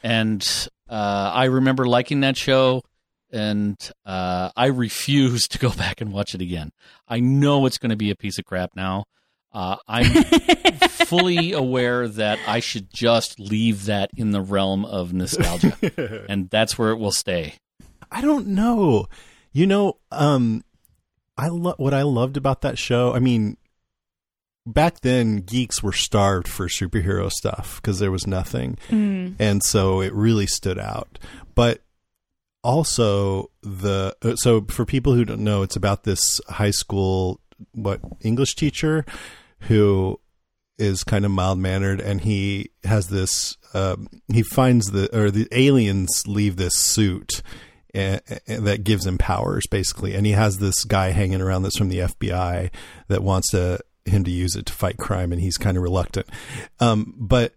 And 0.03 0.69
uh, 0.89 1.31
I 1.35 1.45
remember 1.47 1.85
liking 1.87 2.21
that 2.21 2.37
show, 2.37 2.83
and 3.31 3.77
uh, 4.07 4.51
I 4.57 4.67
refuse 4.67 5.47
to 5.49 5.59
go 5.59 5.71
back 5.77 6.01
and 6.01 6.13
watch 6.13 6.35
it 6.35 6.41
again. 6.41 6.71
I 7.09 7.21
know 7.21 7.67
it's 7.67 7.79
going 7.79 7.91
to 7.91 7.97
be 7.97 8.11
a 8.11 8.17
piece 8.17 8.39
of 8.39 8.45
crap 8.45 8.71
now. 8.75 9.05
Uh, 9.53 9.77
I'm 9.89 10.05
fully 11.07 11.53
aware 11.53 12.07
that 12.07 12.39
I 12.47 12.61
should 12.61 12.93
just 12.93 13.41
leave 13.41 13.87
that 13.87 14.11
in 14.17 14.31
the 14.33 14.43
realm 14.43 14.85
of 14.85 15.13
nostalgia, 15.15 16.27
and 16.29 16.51
that's 16.51 16.77
where 16.79 16.91
it 16.91 16.99
will 16.99 17.13
stay. 17.13 17.55
I 18.11 18.21
don't 18.21 18.49
know. 18.49 19.07
You 19.53 19.67
know, 19.67 19.95
um, 20.13 20.63
I 21.39 21.49
lo- 21.49 21.75
what 21.79 21.95
I 21.95 22.03
loved 22.03 22.37
about 22.37 22.61
that 22.61 22.77
show. 22.79 23.15
I 23.15 23.21
mean, 23.21 23.57
back 24.67 25.01
then 25.01 25.37
geeks 25.39 25.83
were 25.83 25.93
starved 25.95 26.47
for 26.47 26.69
superhero 26.69 27.31
stuff 27.33 27.81
because 27.81 27.99
there 28.01 28.11
was 28.13 28.27
nothing, 28.27 28.77
Mm. 28.91 29.37
and 29.39 29.63
so 29.63 30.03
it 30.03 30.13
really 30.13 30.47
stood 30.47 30.79
out. 30.79 31.19
But 31.55 31.81
also 32.63 33.51
the 33.63 34.17
uh, 34.23 34.35
so 34.37 34.63
for 34.69 34.85
people 34.85 35.15
who 35.15 35.25
don't 35.25 35.45
know, 35.45 35.63
it's 35.63 35.77
about 35.77 36.05
this 36.05 36.41
high 36.49 36.71
school 36.71 37.41
what 37.73 38.01
English 38.21 38.55
teacher 38.55 39.05
who 39.63 40.21
is 40.79 41.03
kind 41.03 41.25
of 41.25 41.31
mild 41.31 41.59
mannered 41.59 42.01
and 42.01 42.21
he 42.21 42.71
has 42.85 43.09
this 43.09 43.57
um, 43.75 44.09
he 44.33 44.43
finds 44.43 44.93
the 44.93 45.15
or 45.17 45.31
the 45.31 45.49
aliens 45.51 46.23
leave 46.27 46.57
this 46.57 46.79
suit 46.79 47.43
and, 47.95 48.21
that 48.47 48.85
gives 48.85 49.07
him 49.07 49.19
powers 49.19 49.67
basically. 49.67 50.15
And 50.15 50.25
he 50.25 50.33
has 50.33 50.59
this 50.59 50.85
guy 50.85 51.11
hanging 51.11 51.41
around 51.41 51.63
that's 51.63 51.79
from 51.79 51.89
the 51.89 51.99
FBI 52.01 52.71
that 53.09 53.23
wants 53.23 53.51
to 53.51 53.81
him 54.05 54.25
to 54.25 54.31
use 54.31 54.57
it 54.57 54.67
to 54.67 54.73
fight 54.73 54.97
crime 54.97 55.33
and 55.33 55.41
he's 55.41 55.59
kind 55.59 55.77
of 55.77 55.83
reluctant. 55.83 56.29
Um 56.81 57.15
but 57.19 57.55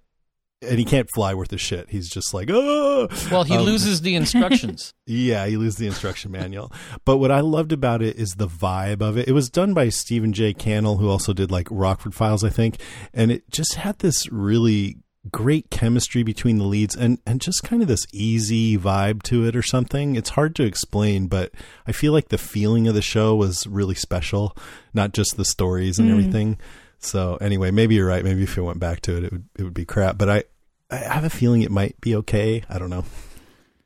and 0.62 0.78
he 0.80 0.86
can't 0.86 1.10
fly 1.16 1.34
worth 1.34 1.52
a 1.54 1.58
shit 1.58 1.90
he's 1.90 2.08
just 2.10 2.34
like 2.34 2.50
oh 2.52 3.08
Well, 3.32 3.44
he 3.44 3.56
Um, 3.56 3.64
loses 3.66 4.02
the 4.02 4.16
instructions. 4.22 4.94
yeah, 5.06 5.46
he 5.48 5.58
loses 5.58 5.78
the 5.78 5.88
instruction 5.88 6.32
manual. 6.32 6.72
But 7.06 7.18
what 7.18 7.32
I 7.32 7.40
loved 7.40 7.72
about 7.72 8.02
it 8.02 8.16
is 8.18 8.36
the 8.36 8.48
vibe 8.48 9.02
of 9.02 9.18
it. 9.18 9.28
It 9.28 9.32
was 9.34 9.50
done 9.50 9.74
by 9.74 9.90
Stephen 9.90 10.34
J. 10.34 10.54
Cannell, 10.54 10.98
who 10.98 11.10
also 11.10 11.34
did 11.34 11.50
like 11.52 11.68
Rockford 11.72 12.14
Files, 12.14 12.44
I 12.44 12.50
think, 12.50 12.80
and 13.14 13.32
it 13.32 13.50
just 13.50 13.76
had 13.76 14.00
this 14.00 14.32
really 14.32 14.98
great 15.32 15.70
chemistry 15.70 16.24
between 16.24 16.58
the 16.58 16.64
leads 16.64 16.96
and 16.96 17.20
and 17.28 17.40
just 17.42 17.64
kind 17.64 17.82
of 17.84 17.88
this 17.88 18.06
easy 18.12 18.76
vibe 18.78 19.22
to 19.24 19.46
it 19.46 19.56
or 19.56 19.62
something. 19.64 20.16
It's 20.16 20.30
hard 20.32 20.56
to 20.56 20.64
explain, 20.64 21.28
but 21.28 21.52
I 21.88 21.92
feel 21.92 22.12
like 22.14 22.30
the 22.30 22.38
feeling 22.38 22.88
of 22.88 22.96
the 22.96 23.02
show 23.02 23.36
was 23.36 23.66
really 23.68 23.96
special, 23.96 24.56
not 24.94 25.14
just 25.14 25.38
the 25.38 25.46
stories 25.46 26.00
and 26.00 26.10
everything. 26.10 26.58
So 27.04 27.38
anyway, 27.42 27.72
maybe 27.72 27.96
you're 27.96 28.08
right. 28.08 28.24
Maybe 28.24 28.44
if 28.44 28.56
you 28.56 28.64
went 28.64 28.80
back 28.80 29.02
to 29.02 29.18
it, 29.18 29.24
it 29.24 29.32
would 29.32 29.46
it 29.58 29.64
would 29.64 29.74
be 29.74 29.86
crap. 29.86 30.18
But 30.18 30.30
I 30.30 30.44
I 30.92 30.98
have 30.98 31.24
a 31.24 31.30
feeling 31.30 31.62
it 31.62 31.72
might 31.72 32.00
be 32.02 32.16
okay. 32.18 32.64
I 32.70 32.78
don't 32.78 32.90
know. 32.90 33.06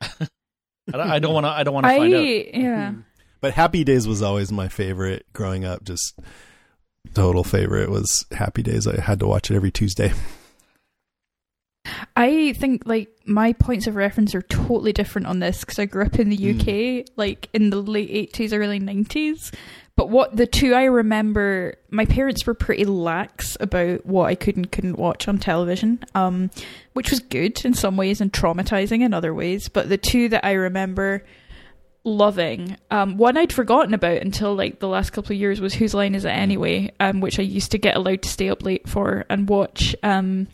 I 0.92 1.18
don't- 1.20 1.32
want 1.34 1.46
to. 1.46 1.50
I 1.50 1.62
don't 1.62 1.74
want 1.74 1.86
to 1.86 1.96
find 1.96 2.14
out. 2.14 2.20
yeah. 2.24 2.90
Mm-hmm. 2.90 3.00
But 3.40 3.54
Happy 3.54 3.84
Days 3.84 4.08
was 4.08 4.22
always 4.22 4.50
my 4.50 4.68
favorite 4.68 5.26
growing 5.32 5.64
up. 5.64 5.84
Just 5.84 6.18
total 7.14 7.44
favorite 7.44 7.90
was 7.90 8.24
Happy 8.32 8.62
Days. 8.62 8.86
I 8.86 9.00
had 9.00 9.20
to 9.20 9.26
watch 9.26 9.50
it 9.50 9.54
every 9.56 9.70
Tuesday. 9.70 10.12
I 12.16 12.54
think 12.54 12.82
like 12.86 13.10
my 13.26 13.52
points 13.52 13.86
of 13.86 13.94
reference 13.94 14.34
are 14.34 14.42
totally 14.42 14.94
different 14.94 15.26
on 15.26 15.38
this 15.38 15.60
because 15.60 15.78
I 15.78 15.84
grew 15.84 16.04
up 16.04 16.18
in 16.18 16.30
the 16.30 16.50
UK, 16.50 17.08
like 17.16 17.50
in 17.52 17.68
the 17.68 17.82
late 17.82 18.08
eighties, 18.10 18.54
early 18.54 18.78
nineties. 18.78 19.52
But 19.96 20.08
what 20.10 20.36
the 20.36 20.46
two 20.46 20.74
I 20.74 20.84
remember, 20.84 21.76
my 21.90 22.04
parents 22.04 22.46
were 22.46 22.54
pretty 22.54 22.84
lax 22.84 23.56
about 23.60 24.04
what 24.04 24.26
I 24.26 24.34
could 24.34 24.56
and 24.56 24.70
couldn't 24.70 24.98
watch 24.98 25.26
on 25.26 25.38
television, 25.38 26.04
um, 26.14 26.50
which 26.92 27.10
was 27.10 27.20
good 27.20 27.64
in 27.64 27.72
some 27.72 27.96
ways 27.96 28.20
and 28.20 28.32
traumatizing 28.32 29.00
in 29.00 29.14
other 29.14 29.32
ways. 29.34 29.68
But 29.68 29.88
the 29.88 29.96
two 29.96 30.28
that 30.30 30.44
I 30.44 30.52
remember 30.52 31.24
loving, 32.04 32.76
um, 32.90 33.16
one 33.16 33.38
I'd 33.38 33.54
forgotten 33.54 33.94
about 33.94 34.18
until 34.18 34.54
like 34.54 34.80
the 34.80 34.88
last 34.88 35.10
couple 35.10 35.32
of 35.32 35.40
years 35.40 35.60
was 35.62 35.74
Whose 35.74 35.94
Line 35.94 36.14
Is 36.14 36.26
It 36.26 36.28
Anyway, 36.28 36.92
um, 37.00 37.20
which 37.20 37.38
I 37.38 37.42
used 37.42 37.72
to 37.72 37.78
get 37.78 37.96
allowed 37.96 38.22
to 38.22 38.28
stay 38.28 38.50
up 38.50 38.62
late 38.62 38.88
for 38.88 39.24
and 39.30 39.48
watch. 39.48 39.96
Um, 40.02 40.48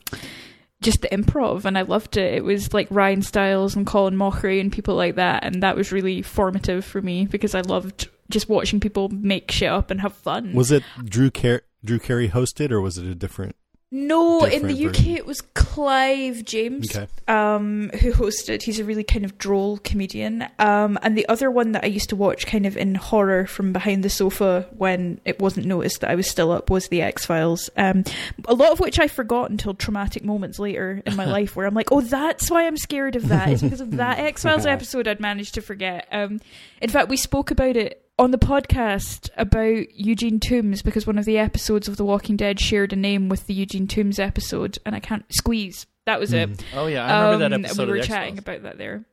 just 0.82 1.02
the 1.02 1.08
improv 1.08 1.64
and 1.64 1.78
I 1.78 1.82
loved 1.82 2.16
it. 2.16 2.34
It 2.34 2.44
was 2.44 2.74
like 2.74 2.88
Ryan 2.90 3.22
Stiles 3.22 3.76
and 3.76 3.86
Colin 3.86 4.16
Mochrie 4.16 4.60
and 4.60 4.72
people 4.72 4.94
like 4.94 5.14
that 5.14 5.44
and 5.44 5.62
that 5.62 5.76
was 5.76 5.92
really 5.92 6.22
formative 6.22 6.84
for 6.84 7.00
me 7.00 7.26
because 7.26 7.54
I 7.54 7.60
loved 7.62 8.08
just 8.30 8.48
watching 8.48 8.80
people 8.80 9.08
make 9.08 9.50
shit 9.50 9.68
up 9.68 9.90
and 9.90 10.00
have 10.00 10.14
fun. 10.14 10.52
Was 10.52 10.72
it 10.72 10.82
Drew 11.04 11.30
Drew 11.30 11.98
Carey 11.98 12.28
hosted 12.28 12.70
or 12.70 12.80
was 12.80 12.98
it 12.98 13.06
a 13.06 13.14
different? 13.14 13.56
No, 13.94 14.44
in 14.44 14.66
the 14.66 14.86
UK 14.86 14.94
version? 14.96 15.16
it 15.16 15.26
was 15.26 15.42
Clive 15.54 16.44
James 16.44 16.96
Okay. 16.96 17.06
um, 17.28 17.90
who 18.00 18.12
hosted. 18.12 18.62
He's 18.62 18.78
a 18.78 18.84
really 18.84 19.04
kind 19.04 19.24
of 19.24 19.38
droll 19.38 19.78
comedian. 19.78 20.46
Um, 20.58 20.98
and 21.02 21.16
the 21.16 21.28
other 21.28 21.50
one 21.50 21.72
that 21.72 21.84
I 21.84 21.88
used 21.88 22.08
to 22.08 22.16
watch 22.16 22.46
kind 22.46 22.66
of 22.66 22.76
in 22.76 22.94
horror 22.94 23.46
from 23.46 23.72
behind 23.72 24.02
the 24.02 24.10
sofa 24.10 24.66
when 24.76 25.20
it 25.24 25.40
wasn't 25.40 25.66
noticed 25.66 26.00
that 26.00 26.10
I 26.10 26.14
was 26.14 26.26
still 26.28 26.50
up 26.52 26.70
was 26.70 26.88
The 26.88 27.02
X 27.02 27.26
Files. 27.26 27.70
Um, 27.76 28.04
a 28.46 28.54
lot 28.54 28.72
of 28.72 28.80
which 28.80 28.98
I 28.98 29.08
forgot 29.08 29.50
until 29.50 29.74
traumatic 29.74 30.24
moments 30.24 30.58
later 30.58 31.02
in 31.06 31.14
my 31.14 31.24
life 31.26 31.54
where 31.54 31.66
I'm 31.66 31.74
like, 31.74 31.92
oh, 31.92 32.00
that's 32.00 32.50
why 32.50 32.66
I'm 32.66 32.76
scared 32.78 33.14
of 33.14 33.28
that. 33.28 33.48
It's 33.50 33.62
because 33.62 33.80
of 33.80 33.92
that 33.98 34.18
X 34.32 34.42
Files 34.42 34.66
episode 34.66 35.06
I'd 35.06 35.20
managed 35.20 35.54
to 35.54 35.60
forget. 35.62 36.08
Um, 36.10 36.40
in 36.80 36.90
fact, 36.90 37.08
we 37.08 37.16
spoke 37.16 37.50
about 37.50 37.76
it 37.76 38.01
on 38.18 38.30
the 38.30 38.38
podcast 38.38 39.30
about 39.36 39.90
Eugene 39.94 40.38
Tooms 40.38 40.82
because 40.82 41.06
one 41.06 41.18
of 41.18 41.24
the 41.24 41.38
episodes 41.38 41.88
of 41.88 41.96
The 41.96 42.04
Walking 42.04 42.36
Dead 42.36 42.60
shared 42.60 42.92
a 42.92 42.96
name 42.96 43.28
with 43.28 43.46
the 43.46 43.54
Eugene 43.54 43.86
Tooms 43.86 44.18
episode, 44.18 44.78
and 44.84 44.94
I 44.94 45.00
can't 45.00 45.24
squeeze. 45.30 45.86
That 46.06 46.20
was 46.20 46.32
it. 46.32 46.62
Oh 46.74 46.86
yeah, 46.86 47.04
I 47.06 47.24
remember 47.24 47.48
that 47.48 47.52
Um, 47.54 47.64
episode 47.64 47.88
We 47.88 47.98
were 47.98 48.04
chatting 48.04 48.38
about 48.38 48.62
that 48.64 48.78
there. 48.78 49.04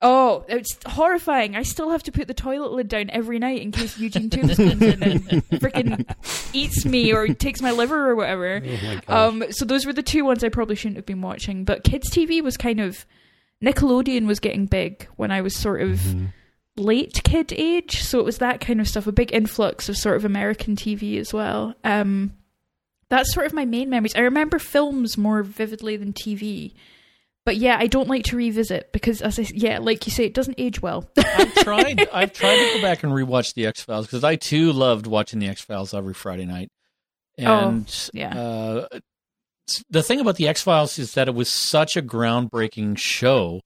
Oh, 0.00 0.44
it's 0.48 0.78
horrifying. 0.86 1.56
I 1.56 1.62
still 1.64 1.90
have 1.90 2.04
to 2.04 2.12
put 2.12 2.28
the 2.28 2.34
toilet 2.34 2.70
lid 2.70 2.86
down 2.86 3.10
every 3.10 3.40
night 3.40 3.60
in 3.62 3.72
case 3.72 3.98
Eugene 3.98 4.30
Tooms 4.30 4.56
comes 4.56 4.80
in 4.80 5.02
and 5.02 5.22
freaking 5.50 6.08
eats 6.52 6.84
me 6.84 7.12
or 7.12 7.26
takes 7.34 7.60
my 7.60 7.72
liver 7.72 8.08
or 8.10 8.14
whatever. 8.14 8.62
Oh. 9.08 9.28
Um, 9.28 9.44
so 9.50 9.64
those 9.64 9.84
were 9.86 9.92
the 9.92 10.04
two 10.04 10.24
ones 10.24 10.44
I 10.44 10.50
probably 10.50 10.76
shouldn't 10.76 10.96
have 10.98 11.06
been 11.06 11.20
watching. 11.22 11.64
But 11.64 11.82
kids 11.82 12.10
TV 12.10 12.40
was 12.40 12.56
kind 12.56 12.78
of 12.78 13.04
Nickelodeon 13.64 14.26
was 14.26 14.38
getting 14.38 14.66
big 14.66 15.08
when 15.16 15.32
I 15.32 15.40
was 15.40 15.56
sort 15.56 15.82
of 15.82 15.98
Mm-hmm. 15.98 16.26
Late 16.78 17.22
kid 17.24 17.52
age, 17.56 18.02
so 18.02 18.18
it 18.18 18.24
was 18.24 18.38
that 18.38 18.60
kind 18.60 18.80
of 18.80 18.88
stuff. 18.88 19.06
A 19.06 19.12
big 19.12 19.32
influx 19.32 19.88
of 19.88 19.96
sort 19.96 20.16
of 20.16 20.24
American 20.24 20.76
TV 20.76 21.18
as 21.18 21.32
well. 21.32 21.74
Um, 21.84 22.32
that's 23.10 23.32
sort 23.34 23.46
of 23.46 23.52
my 23.52 23.64
main 23.64 23.90
memories. 23.90 24.14
I 24.14 24.20
remember 24.20 24.58
films 24.58 25.16
more 25.18 25.42
vividly 25.42 25.96
than 25.96 26.12
TV. 26.12 26.74
But 27.46 27.56
yeah, 27.56 27.76
I 27.80 27.86
don't 27.86 28.08
like 28.08 28.24
to 28.24 28.36
revisit 28.36 28.92
because, 28.92 29.22
as 29.22 29.38
I 29.38 29.46
yeah, 29.54 29.78
like 29.78 30.04
you 30.06 30.12
say, 30.12 30.24
it 30.24 30.34
doesn't 30.34 30.56
age 30.58 30.82
well. 30.82 31.08
I've 31.16 31.54
tried. 31.54 32.06
I've 32.12 32.34
tried 32.34 32.56
to 32.56 32.74
go 32.74 32.82
back 32.82 33.02
and 33.02 33.12
rewatch 33.12 33.54
the 33.54 33.66
X 33.66 33.80
Files 33.82 34.06
because 34.06 34.22
I 34.22 34.36
too 34.36 34.70
loved 34.72 35.06
watching 35.06 35.38
the 35.38 35.48
X 35.48 35.62
Files 35.62 35.94
every 35.94 36.12
Friday 36.12 36.44
night. 36.44 36.68
And 37.38 37.88
Oh, 37.88 38.10
yeah. 38.12 38.38
uh, 38.38 38.98
the 39.88 40.02
thing 40.02 40.20
about 40.20 40.36
the 40.36 40.46
X 40.48 40.62
Files 40.62 40.98
is 40.98 41.14
that 41.14 41.26
it 41.28 41.34
was 41.34 41.48
such 41.48 41.96
a 41.96 42.02
groundbreaking 42.02 42.98
show 42.98 43.62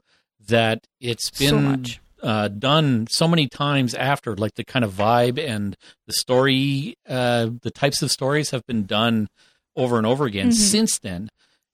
that 0.47 0.87
it's 1.01 1.31
been 1.31 1.65
much. 1.65 2.01
Uh, 2.23 2.49
done 2.49 3.07
so 3.11 3.27
many 3.29 3.49
times 3.49 3.95
after. 3.95 4.37
Like 4.37 4.55
the 4.55 4.64
kind 4.64 4.85
of 4.85 4.93
vibe 4.93 5.39
and 5.39 5.77
the 6.07 6.12
story, 6.14 6.97
uh, 7.09 7.51
the 7.62 7.70
types 7.70 8.01
of 8.03 8.11
stories 8.11 8.51
have 8.51 8.64
been 8.66 8.87
done 8.87 9.29
over 9.77 9.97
and 9.99 10.07
over 10.07 10.25
again 10.27 10.49
Mhm. 10.51 10.55
since 10.55 10.99
then. 10.99 11.29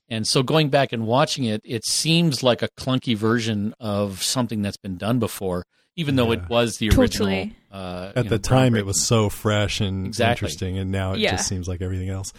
And 0.09 0.27
so 0.27 0.43
going 0.43 0.71
back 0.71 0.93
and 0.93 1.07
watching 1.07 1.45
it, 1.45 1.61
it 1.65 1.85
seems 1.85 2.43
like 2.43 2.63
a 2.63 2.69
clunky 2.79 3.15
version 3.15 3.75
of 3.79 4.23
something 4.23 4.63
that's 4.63 4.79
been 4.79 4.97
done 4.97 5.19
before, 5.19 5.67
even 5.97 6.17
though 6.17 6.33
it 6.33 6.49
was 6.49 6.79
the 6.79 6.89
original. 6.89 7.09
Totally. 7.09 7.55
Uh, 7.71 8.13
At 8.17 8.25
the 8.31 8.37
know, 8.37 8.39
time, 8.39 8.75
it 8.75 8.87
was 8.87 9.03
so 9.03 9.29
fresh 9.29 9.83
and 9.83 10.07
Exactly. 10.07 10.47
interesting, 10.47 10.79
and 10.79 10.91
now 10.91 11.13
it 11.13 11.19
Yeah. 11.21 11.33
just 11.33 11.47
seems 11.47 11.69
like 11.69 11.83
everything 11.83 12.09
else. 12.09 12.33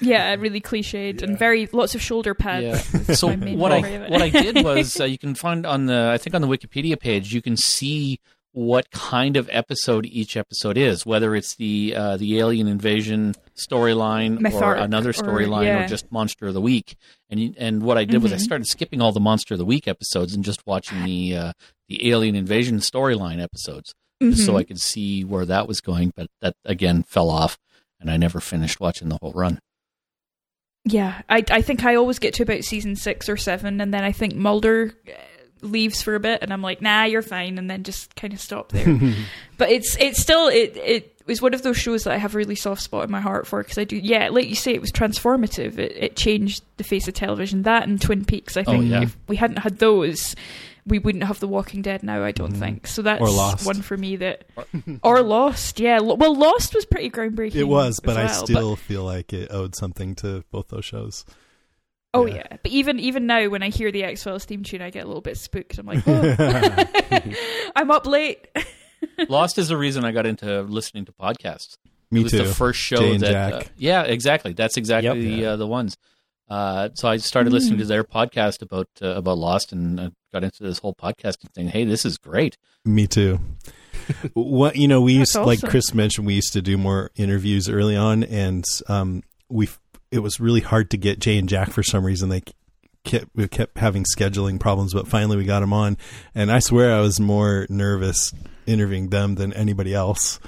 Yeah, 0.00 0.34
really 0.34 0.60
cliched 0.60 1.22
and 1.22 1.38
very 1.38 1.68
lots 1.72 1.94
of 1.94 2.00
shoulder 2.02 2.34
pads. 2.34 2.92
Yeah. 2.92 3.14
So 3.14 3.28
what 3.28 3.72
I 3.72 3.80
memory 3.80 3.94
of 3.94 4.02
it. 4.02 4.10
what 4.10 4.22
I 4.22 4.28
did 4.30 4.64
was 4.64 5.00
uh, 5.00 5.04
you 5.04 5.18
can 5.18 5.34
find 5.34 5.64
on 5.66 5.86
the 5.86 6.10
I 6.12 6.18
think 6.18 6.34
on 6.34 6.42
the 6.42 6.48
Wikipedia 6.48 6.98
page 6.98 7.32
you 7.32 7.42
can 7.42 7.56
see 7.56 8.18
what 8.52 8.88
kind 8.92 9.36
of 9.36 9.48
episode 9.52 10.06
each 10.06 10.36
episode 10.36 10.78
is, 10.78 11.04
whether 11.04 11.34
it's 11.34 11.56
the 11.56 11.92
uh, 11.96 12.16
the 12.16 12.38
alien 12.38 12.68
invasion 12.68 13.34
storyline 13.56 14.52
or 14.52 14.64
arc 14.64 14.80
another 14.80 15.10
or- 15.10 15.12
storyline 15.12 15.64
yeah. 15.64 15.84
or 15.84 15.88
just 15.88 16.10
monster 16.12 16.46
of 16.46 16.54
the 16.54 16.60
week. 16.60 16.96
And 17.30 17.40
you- 17.40 17.54
and 17.58 17.82
what 17.82 17.98
I 17.98 18.04
did 18.04 18.22
was 18.22 18.32
I 18.32 18.36
Mhm. 18.36 18.40
started 18.40 18.66
skipping 18.68 19.00
all 19.00 19.10
the 19.12 19.18
monster 19.20 19.54
of 19.54 19.58
the 19.58 19.64
week 19.64 19.88
episodes 19.88 20.34
and 20.34 20.44
just 20.44 20.64
watching 20.66 21.02
the 21.04 21.36
uh, 21.36 21.52
the 21.88 22.08
alien 22.10 22.36
invasion 22.36 22.78
storyline 22.78 23.42
episodes, 23.42 23.92
just 24.22 24.46
so. 24.46 24.56
I 24.56 24.62
could 24.64 24.80
see 24.80 25.24
where 25.24 25.44
that 25.46 25.66
was 25.66 25.80
going. 25.80 26.12
But 26.14 26.28
that 26.40 26.54
again 26.64 27.02
fell 27.02 27.30
off, 27.30 27.58
and 28.00 28.08
I 28.10 28.16
never 28.16 28.38
finished 28.40 28.78
watching 28.80 29.08
the 29.08 29.18
whole 29.20 29.32
run. 29.34 29.58
Yeah, 30.84 31.22
I 31.28 31.42
I 31.50 31.62
think 31.62 31.84
I 31.84 31.94
always 31.94 32.18
get 32.18 32.34
to 32.34 32.42
about 32.42 32.62
season 32.64 32.94
six 32.96 33.28
or 33.28 33.36
seven, 33.36 33.80
and 33.80 33.92
then 33.92 34.04
I 34.04 34.12
think 34.12 34.34
Mulder 34.34 34.92
uh, 35.08 35.12
leaves 35.66 36.02
for 36.02 36.14
a 36.14 36.20
bit, 36.20 36.42
and 36.42 36.52
I'm 36.52 36.60
like, 36.62 36.82
nah, 36.82 37.04
you're 37.04 37.22
fine, 37.22 37.56
and 37.58 37.70
then 37.70 37.84
just 37.84 38.14
kind 38.16 38.32
of 38.34 38.40
stop 38.40 38.70
there. 38.70 38.86
but 39.56 39.70
it's 39.70 39.96
it's 39.98 40.20
still 40.20 40.48
it 40.48 40.76
it 40.76 41.10
was 41.26 41.40
one 41.40 41.54
of 41.54 41.62
those 41.62 41.78
shows 41.78 42.04
that 42.04 42.12
I 42.12 42.18
have 42.18 42.34
a 42.34 42.38
really 42.38 42.54
soft 42.54 42.82
spot 42.82 43.04
in 43.04 43.10
my 43.10 43.20
heart 43.22 43.46
for 43.46 43.62
because 43.62 43.78
I 43.78 43.84
do 43.84 43.96
yeah, 43.96 44.28
like 44.28 44.46
you 44.48 44.54
say, 44.54 44.72
it 44.74 44.80
was 44.82 44.92
transformative. 44.92 45.78
It 45.78 45.92
it 45.96 46.16
changed 46.16 46.62
the 46.76 46.84
face 46.84 47.08
of 47.08 47.14
television. 47.14 47.62
That 47.62 47.88
and 47.88 47.98
Twin 47.98 48.26
Peaks. 48.26 48.58
I 48.58 48.60
Oh, 48.66 48.72
think 48.72 48.90
yeah. 48.90 49.02
if 49.04 49.16
we 49.26 49.36
hadn't 49.36 49.60
had 49.60 49.78
those. 49.78 50.36
We 50.86 50.98
wouldn't 50.98 51.24
have 51.24 51.40
The 51.40 51.48
Walking 51.48 51.80
Dead 51.80 52.02
now, 52.02 52.22
I 52.22 52.32
don't 52.32 52.52
think. 52.52 52.86
So 52.86 53.00
that's 53.02 53.20
Or 53.22 53.30
Lost. 53.30 53.64
one 53.66 53.80
for 53.80 53.96
me 53.96 54.16
that, 54.16 54.44
or 55.02 55.22
Lost, 55.22 55.80
yeah. 55.80 55.98
Well, 56.00 56.34
Lost 56.36 56.74
was 56.74 56.84
pretty 56.84 57.10
groundbreaking. 57.10 57.54
It 57.54 57.64
was, 57.64 58.00
but 58.00 58.16
I 58.18 58.24
as 58.24 58.36
well, 58.36 58.46
still 58.46 58.76
feel 58.76 59.02
like 59.04 59.32
it 59.32 59.48
owed 59.50 59.74
something 59.74 60.14
to 60.16 60.44
both 60.50 60.68
those 60.68 60.84
shows. 60.84 61.24
Oh 62.12 62.26
Yeah. 62.26 62.34
yeah. 62.34 62.56
but 62.62 62.70
even 62.70 63.00
even 63.00 63.26
now 63.26 63.48
when 63.48 63.62
I 63.62 63.70
hear 63.70 63.90
the 63.90 64.04
X 64.04 64.22
Files 64.22 64.44
theme 64.44 64.62
tune, 64.62 64.82
I 64.82 64.90
get 64.90 65.04
a 65.04 65.06
little 65.06 65.22
bit 65.22 65.36
spooked. 65.38 65.78
I'm 65.78 65.86
like, 65.86 66.02
oh. 66.06 66.84
I'm 67.76 67.90
up 67.90 68.06
late. 68.06 68.46
Lost 69.28 69.58
is 69.58 69.68
the 69.68 69.76
reason 69.76 70.04
I 70.04 70.12
got 70.12 70.26
into 70.26 70.62
listening 70.62 71.04
to 71.06 71.12
podcasts. 71.12 71.76
Me 72.10 72.20
it 72.20 72.24
was 72.24 72.32
too. 72.32 72.38
the 72.38 72.44
first 72.44 72.78
show 72.78 72.96
Jay 72.98 73.12
and 73.14 73.20
that 73.22 73.30
Jack. 73.32 73.52
uh, 73.54 73.68
yeah 73.76 74.02
exactly 74.02 74.52
that's 74.52 74.76
exactly 74.76 75.20
Yep. 75.26 75.36
the, 75.38 75.46
uh, 75.46 75.56
the 75.56 75.66
ones 75.66 75.96
uh, 76.50 76.88
so 76.94 77.08
i 77.08 77.16
started 77.16 77.50
Hmm. 77.50 77.54
listening 77.54 77.78
to 77.78 77.84
their 77.86 78.04
podcast 78.04 78.62
about 78.62 78.88
uh, 79.02 79.08
about 79.08 79.38
lost 79.38 79.72
and 79.72 79.98
uh, 80.00 80.10
got 80.32 80.44
into 80.44 80.62
this 80.62 80.78
whole 80.78 80.94
podcasting 80.94 81.50
thing 81.54 81.68
hey 81.68 81.84
this 81.84 82.04
is 82.04 82.18
great 82.18 82.56
Me 82.84 83.06
too. 83.06 83.40
what 84.34 84.76
you 84.76 84.86
know, 84.88 85.00
we 85.00 85.16
That's 85.18 85.34
used 85.34 85.46
like. 85.46 85.62
Chris 85.62 85.94
mentioned, 85.94 86.26
we 86.26 86.34
used 86.34 86.52
to 86.52 86.60
do 86.60 86.76
more 86.76 87.10
interviews 87.16 87.68
early 87.70 87.96
on, 87.96 88.22
and 88.24 88.64
um, 88.88 89.22
we 89.48 89.68
it 90.10 90.18
was 90.18 90.38
really 90.40 90.60
hard 90.60 90.90
to 90.90 90.98
get 90.98 91.18
Jay 91.18 91.38
and 91.38 91.48
Jack 91.48 91.70
for 91.70 91.82
some 91.82 92.04
reason. 92.04 92.28
They 92.28 92.42
kept 93.04 93.28
we 93.34 93.48
kept 93.48 93.78
having 93.78 94.04
scheduling 94.04 94.60
problems, 94.60 94.92
but 94.92 95.08
finally 95.08 95.38
we 95.38 95.44
got 95.44 95.60
them 95.60 95.72
on, 95.72 95.96
and 96.34 96.52
I 96.52 96.58
swear 96.58 96.94
I 96.94 97.00
was 97.00 97.18
more 97.18 97.66
nervous 97.70 98.34
interviewing 98.66 99.08
them 99.08 99.36
than 99.36 99.52
anybody 99.54 99.94
else. 99.94 100.38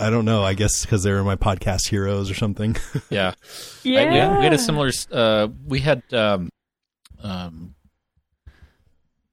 I 0.00 0.10
don't 0.10 0.24
know. 0.24 0.42
I 0.42 0.54
guess 0.54 0.84
because 0.84 1.02
they 1.02 1.12
were 1.12 1.22
my 1.24 1.36
podcast 1.36 1.88
heroes 1.88 2.30
or 2.30 2.34
something. 2.34 2.76
yeah 3.10 3.34
Yeah. 3.82 4.00
I- 4.00 4.10
we, 4.10 4.16
had, 4.16 4.38
we 4.38 4.44
had 4.44 4.52
a 4.54 4.58
similar 4.58 4.90
uh, 5.12 5.48
we 5.66 5.80
had 5.80 6.02
um, 6.14 6.48
um, 7.22 7.74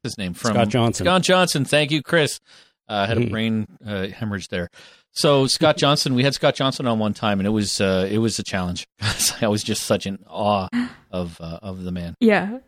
his 0.03 0.18
name 0.18 0.34
from 0.34 0.52
Scott 0.53 0.69
Johnson. 0.69 1.06
Scott 1.06 1.22
Johnson 1.23 1.65
thank 1.65 1.91
you 1.91 2.02
Chris 2.03 2.39
uh, 2.89 2.94
I 2.94 3.06
had 3.07 3.18
a 3.18 3.22
Mhm. 3.22 3.31
brain 3.31 3.68
uh, 3.85 4.07
hemorrhage 4.07 4.48
there 4.49 4.69
so 5.11 5.48
Scott 5.48 5.77
Johnson 5.84 6.14
we 6.15 6.23
had 6.23 6.34
Scott 6.34 6.56
Johnson 6.56 6.85
on 6.88 6.99
one 6.99 7.14
time 7.14 7.39
and 7.39 7.48
it 7.48 7.52
was 7.52 7.80
uh, 7.81 8.07
it 8.10 8.18
was 8.19 8.38
a 8.39 8.44
challenge 8.44 8.85
I 9.41 9.48
was 9.48 9.64
just 9.64 9.84
such 9.84 10.06
in 10.06 10.19
awe 10.27 10.68
of 11.11 11.39
uh, 11.41 11.60
of 11.61 11.84
the 11.84 11.91
man 11.91 12.15
Yeah. 12.19 12.60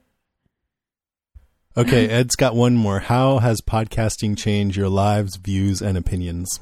okay, 1.78 2.08
Ed's 2.10 2.36
got 2.36 2.56
one 2.56 2.76
more. 2.76 3.00
How 3.00 3.40
has 3.40 3.62
podcasting 3.62 4.38
changed 4.38 4.76
your 4.76 4.90
lives, 4.90 5.36
views, 5.38 5.82
and 5.82 5.98
opinions? 5.98 6.60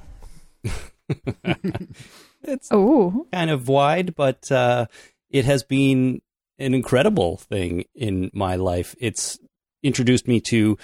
it's 2.44 2.70
Oh. 2.72 3.28
kind 3.32 3.50
of 3.50 3.68
wide, 3.68 4.16
but 4.16 4.52
uh, 4.52 4.86
it 5.30 5.46
has 5.46 5.64
been 5.64 6.22
an 6.60 6.74
incredible 6.74 7.38
thing 7.38 7.86
in 7.96 8.32
my 8.34 8.56
life. 8.56 8.96
It's 9.00 9.40
introduced 9.84 10.28
me 10.28 10.40
to 10.42 10.78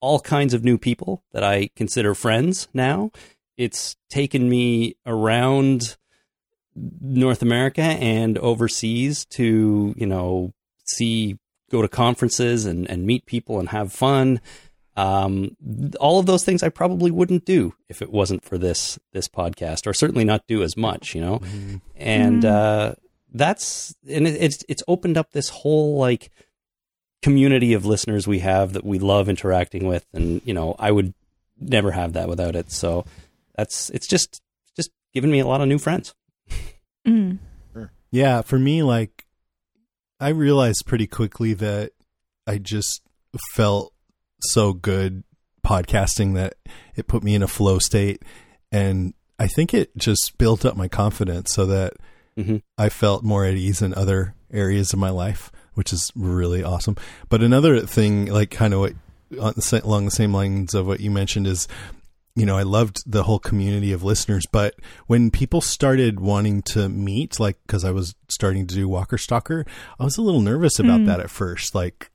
all 0.00 0.20
kinds 0.20 0.54
of 0.54 0.64
new 0.64 0.78
people 0.78 1.24
that 1.32 1.42
I 1.42 1.70
consider 1.74 2.14
friends 2.14 2.68
now. 2.72 3.10
It's 3.56 3.96
taken 4.10 4.48
me 4.48 4.96
around 5.06 5.96
North 6.74 7.42
America 7.42 7.82
and 7.82 8.36
overseas 8.38 9.24
to, 9.30 9.94
you 9.96 10.06
know, 10.06 10.52
see, 10.84 11.38
go 11.70 11.82
to 11.82 11.88
conferences 11.88 12.66
and, 12.66 12.88
and 12.88 13.06
meet 13.06 13.26
people 13.26 13.58
and 13.58 13.70
have 13.70 13.92
fun. 13.92 14.40
Um, 14.96 15.56
all 16.00 16.18
of 16.18 16.26
those 16.26 16.44
things 16.44 16.62
I 16.62 16.70
probably 16.70 17.10
wouldn't 17.10 17.44
do 17.44 17.74
if 17.88 18.00
it 18.00 18.10
wasn't 18.10 18.44
for 18.44 18.56
this 18.56 18.98
this 19.12 19.28
podcast, 19.28 19.86
or 19.86 19.92
certainly 19.92 20.24
not 20.24 20.46
do 20.46 20.62
as 20.62 20.76
much, 20.76 21.14
you 21.14 21.20
know. 21.20 21.40
And 21.94 22.44
uh, 22.44 22.94
that's 23.32 23.94
and 24.08 24.26
it, 24.26 24.42
it's 24.42 24.64
it's 24.68 24.82
opened 24.88 25.18
up 25.18 25.32
this 25.32 25.50
whole 25.50 25.98
like 25.98 26.30
community 27.22 27.72
of 27.74 27.84
listeners 27.84 28.26
we 28.26 28.38
have 28.38 28.72
that 28.72 28.84
we 28.84 28.98
love 28.98 29.28
interacting 29.28 29.86
with, 29.86 30.06
and 30.12 30.40
you 30.44 30.54
know, 30.54 30.74
I 30.78 30.92
would 30.92 31.12
never 31.60 31.90
have 31.90 32.14
that 32.14 32.28
without 32.28 32.56
it. 32.56 32.70
So 32.72 33.04
that's 33.56 33.90
it's 33.90 34.06
just 34.06 34.40
just 34.76 34.90
given 35.12 35.30
me 35.30 35.40
a 35.40 35.46
lot 35.46 35.60
of 35.60 35.68
new 35.68 35.78
friends. 35.78 36.14
Mm. 37.06 37.38
Yeah, 38.10 38.42
for 38.42 38.58
me, 38.58 38.82
like, 38.82 39.26
I 40.18 40.28
realized 40.28 40.86
pretty 40.86 41.06
quickly 41.06 41.54
that 41.54 41.92
I 42.46 42.58
just 42.58 43.02
felt 43.54 43.92
so 44.52 44.72
good 44.72 45.22
podcasting 45.64 46.34
that 46.34 46.54
it 46.94 47.06
put 47.08 47.22
me 47.22 47.34
in 47.34 47.42
a 47.42 47.48
flow 47.48 47.78
state. 47.78 48.22
And 48.70 49.14
I 49.38 49.46
think 49.48 49.74
it 49.74 49.96
just 49.96 50.38
built 50.38 50.64
up 50.64 50.76
my 50.76 50.88
confidence 50.88 51.52
so 51.52 51.66
that 51.66 51.94
Mhm. 52.38 52.62
I 52.78 52.88
felt 52.88 53.24
more 53.24 53.44
at 53.44 53.54
ease 53.56 53.82
in 53.82 53.94
other 53.94 54.34
areas 54.52 54.92
of 54.92 54.98
my 54.98 55.10
life, 55.10 55.50
which 55.74 55.92
is 55.92 56.10
really 56.14 56.62
awesome. 56.62 56.96
But 57.28 57.42
another 57.42 57.80
thing, 57.80 58.26
like, 58.26 58.50
kind 58.50 58.74
of 58.74 58.80
what 58.80 58.92
on 59.40 59.54
the, 59.56 59.80
along 59.82 60.04
the 60.04 60.10
same 60.12 60.32
lines 60.32 60.72
of 60.74 60.86
what 60.86 61.00
you 61.00 61.10
mentioned 61.10 61.46
is 61.46 61.66
you 62.38 62.44
know, 62.44 62.58
I 62.58 62.64
loved 62.64 62.98
the 63.10 63.22
whole 63.22 63.38
community 63.38 63.92
of 63.92 64.04
listeners, 64.04 64.44
but 64.52 64.74
when 65.06 65.30
people 65.30 65.62
started 65.62 66.20
wanting 66.20 66.60
to 66.72 66.86
meet, 66.90 67.40
like, 67.40 67.56
cause 67.66 67.82
I 67.82 67.92
was 67.92 68.14
starting 68.28 68.66
to 68.66 68.74
do 68.74 68.86
Walker 68.86 69.16
Stalker, 69.16 69.64
I 69.98 70.04
was 70.04 70.18
a 70.18 70.22
little 70.22 70.42
nervous 70.42 70.78
about 70.78 71.06
that 71.06 71.18
at 71.18 71.30
first. 71.30 71.74
Like, 71.74 72.10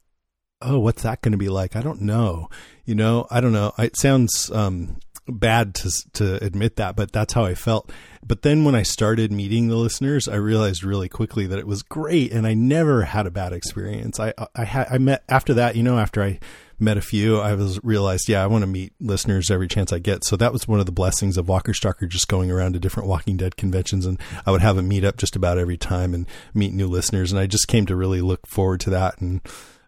oh, 0.61 0.79
what's 0.79 1.03
that 1.03 1.21
going 1.21 1.33
to 1.33 1.37
be 1.37 1.49
like? 1.49 1.75
I 1.75 1.81
don't 1.81 2.01
know. 2.01 2.49
You 2.85 2.95
know, 2.95 3.27
I 3.29 3.41
don't 3.41 3.53
know. 3.53 3.73
It 3.77 3.97
sounds, 3.97 4.51
um, 4.51 4.97
bad 5.27 5.75
to 5.75 5.91
to 6.13 6.43
admit 6.43 6.75
that, 6.77 6.95
but 6.95 7.11
that's 7.11 7.33
how 7.33 7.45
I 7.45 7.55
felt. 7.55 7.91
But 8.25 8.41
then 8.43 8.63
when 8.63 8.75
I 8.75 8.83
started 8.83 9.31
meeting 9.31 9.67
the 9.67 9.75
listeners, 9.75 10.27
I 10.27 10.35
realized 10.35 10.83
really 10.83 11.09
quickly 11.09 11.47
that 11.47 11.59
it 11.59 11.67
was 11.67 11.83
great, 11.83 12.31
and 12.31 12.45
I 12.45 12.53
never 12.53 13.03
had 13.03 13.27
a 13.27 13.31
bad 13.31 13.53
experience. 13.53 14.19
I 14.19 14.33
I 14.55 14.63
had 14.65 14.87
I 14.89 14.97
met 14.97 15.23
after 15.29 15.53
that, 15.55 15.75
you 15.75 15.83
know, 15.83 15.97
after 15.97 16.21
I 16.21 16.39
met 16.79 16.97
a 16.97 17.01
few, 17.01 17.39
I 17.39 17.53
was 17.53 17.79
realized, 17.83 18.27
yeah, 18.27 18.43
I 18.43 18.47
want 18.47 18.63
to 18.63 18.67
meet 18.67 18.93
listeners 18.99 19.51
every 19.51 19.67
chance 19.67 19.93
I 19.93 19.99
get. 19.99 20.25
So 20.25 20.35
that 20.37 20.51
was 20.51 20.67
one 20.67 20.79
of 20.79 20.87
the 20.87 20.91
blessings 20.91 21.37
of 21.37 21.47
Walker 21.47 21.75
Stalker, 21.75 22.07
just 22.07 22.27
going 22.27 22.49
around 22.49 22.73
to 22.73 22.79
different 22.79 23.07
Walking 23.07 23.37
Dead 23.37 23.55
conventions, 23.55 24.05
and 24.05 24.19
I 24.45 24.51
would 24.51 24.61
have 24.61 24.77
a 24.77 24.81
meetup 24.81 25.17
just 25.17 25.35
about 25.35 25.59
every 25.59 25.77
time 25.77 26.13
and 26.13 26.27
meet 26.53 26.73
new 26.73 26.87
listeners, 26.87 27.31
and 27.31 27.39
I 27.39 27.45
just 27.45 27.67
came 27.67 27.85
to 27.85 27.95
really 27.95 28.21
look 28.21 28.47
forward 28.47 28.79
to 28.81 28.89
that, 28.89 29.21
and 29.21 29.41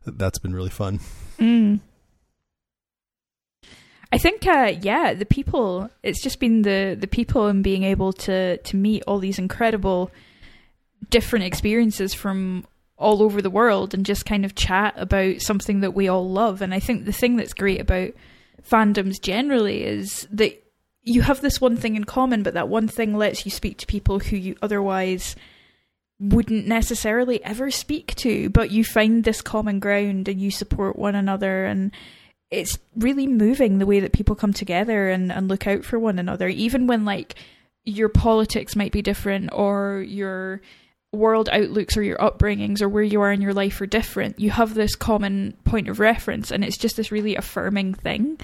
that's 0.06 0.40
been 0.40 0.56
really 0.56 0.70
fun. 0.70 1.00
Mm. 1.40 1.80
I 4.12 4.18
think, 4.20 4.46
uh, 4.46 4.74
yeah, 4.82 5.14
the 5.16 5.26
people. 5.26 5.90
It's 6.04 6.22
just 6.22 6.40
been 6.40 6.62
the 6.62 6.96
the 7.00 7.08
people 7.08 7.48
and 7.48 7.64
being 7.64 7.84
able 7.84 8.14
to 8.14 8.58
to 8.58 8.76
meet 8.76 9.04
all 9.08 9.20
these 9.20 9.40
incredible 9.40 10.12
different 11.10 11.46
experiences 11.46 12.14
from 12.14 12.66
all 12.98 13.24
over 13.24 13.42
the 13.42 13.50
world 13.50 13.94
and 13.94 14.06
just 14.06 14.26
kind 14.26 14.46
of 14.46 14.56
chat 14.56 14.94
about 14.98 15.42
something 15.42 15.82
that 15.82 15.96
we 15.96 16.08
all 16.08 16.30
love. 16.30 16.62
And 16.62 16.74
I 16.74 16.80
think 16.80 17.06
the 17.06 17.12
thing 17.12 17.36
that's 17.36 17.54
great 17.54 17.82
about 17.82 18.12
fandoms 18.70 19.20
generally 19.20 19.84
is 19.84 20.28
that 20.32 20.64
you 21.02 21.22
have 21.24 21.42
this 21.42 21.60
one 21.60 21.76
thing 21.76 21.96
in 21.96 22.04
common, 22.06 22.44
but 22.44 22.54
that 22.54 22.70
one 22.70 22.88
thing 22.88 23.16
lets 23.16 23.46
you 23.46 23.52
speak 23.52 23.78
to 23.80 23.86
people 23.86 24.20
who 24.20 24.38
you 24.38 24.56
otherwise 24.62 25.36
wouldn't 26.24 26.68
necessarily 26.68 27.44
ever 27.44 27.70
speak 27.70 28.16
to, 28.16 28.50
but 28.50 28.72
you 28.72 28.84
find 28.84 29.24
this 29.24 29.42
common 29.42 29.80
ground 29.80 30.28
and 30.28 30.40
you 30.40 30.52
support 30.52 30.98
one 30.98 31.16
another 31.16 31.66
and 31.66 31.92
it's 32.50 32.78
really 32.96 33.26
moving 33.26 33.80
the 33.80 33.86
way 33.86 34.00
that 34.00 34.14
people 34.14 34.36
come 34.36 34.54
together 34.54 35.10
and, 35.10 35.32
and 35.32 35.48
look 35.48 35.66
out 35.66 35.84
for 35.84 35.98
one 35.98 36.20
another, 36.20 36.48
even 36.48 36.86
when 36.86 37.04
like 37.04 37.36
your 37.84 38.10
politics 38.10 38.76
might 38.76 38.92
be 38.92 39.02
different 39.02 39.50
or 39.52 40.06
your 40.08 40.62
world 41.12 41.50
outlooks 41.52 41.98
or 41.98 42.04
your 42.04 42.18
upbringings 42.18 42.82
or 42.82 42.88
where 42.88 43.04
you 43.04 43.22
are 43.22 43.32
in 43.32 43.42
your 43.42 43.54
life 43.54 43.82
are 43.82 43.88
different. 43.88 44.40
You 44.40 44.52
have 44.52 44.74
this 44.74 44.96
common 44.96 45.58
point 45.66 45.90
of 45.90 46.00
reference 46.00 46.52
and 46.52 46.64
it's 46.64 46.78
just 46.78 46.96
this 46.96 47.12
really 47.12 47.36
affirming 47.36 47.96
thing. 47.96 48.40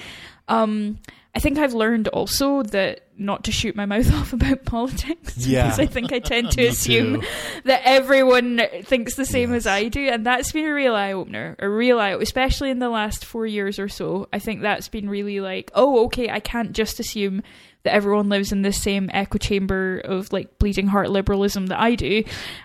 Um, 0.47 0.99
I 1.35 1.39
think 1.39 1.60
I've 1.60 1.73
learned 1.76 2.07
also 2.07 2.64
that 2.64 3.01
not 3.18 3.43
to 3.43 3.51
shoot 3.51 3.76
my 3.76 3.85
mouth 3.85 4.11
off 4.15 4.34
about 4.34 4.65
politics. 4.65 5.35
Yeah. 5.47 5.65
Because 5.65 5.80
I 5.80 5.85
think 5.85 6.11
I 6.11 6.19
tend 6.19 6.51
to 6.53 6.65
assume 6.65 7.22
too. 7.22 7.27
that 7.65 7.81
everyone 7.85 8.61
thinks 8.84 9.15
the 9.15 9.26
same 9.26 9.53
as 9.53 9.68
I 9.68 9.89
do, 9.89 10.07
and 10.10 10.26
that's 10.26 10.51
been 10.51 10.65
a 10.65 10.73
real 10.73 10.95
eye 10.95 11.14
opener. 11.14 11.56
A 11.60 11.69
real 11.69 11.99
eye, 11.99 12.15
especially 12.15 12.72
in 12.72 12.80
the 12.80 12.89
last 12.89 13.26
four 13.26 13.45
years 13.45 13.77
or 13.80 13.88
so. 13.89 14.27
I 14.34 14.39
think 14.39 14.61
that's 14.61 14.88
been 14.89 15.10
really 15.10 15.39
like, 15.39 15.72
oh, 15.76 16.06
okay, 16.06 16.30
I 16.30 16.39
can't 16.39 16.72
just 16.73 16.99
assume 16.99 17.43
that 17.84 17.93
everyone 17.93 18.27
lives 18.27 18.51
in 18.51 18.61
this 18.61 18.81
same 18.81 19.10
echo 19.14 19.38
chamber 19.38 19.99
of 19.99 20.34
like 20.34 20.57
bleeding 20.60 20.88
heart 20.88 21.10
liberalism 21.10 21.68
that 21.68 21.80
I 21.80 21.95
do, 21.95 22.23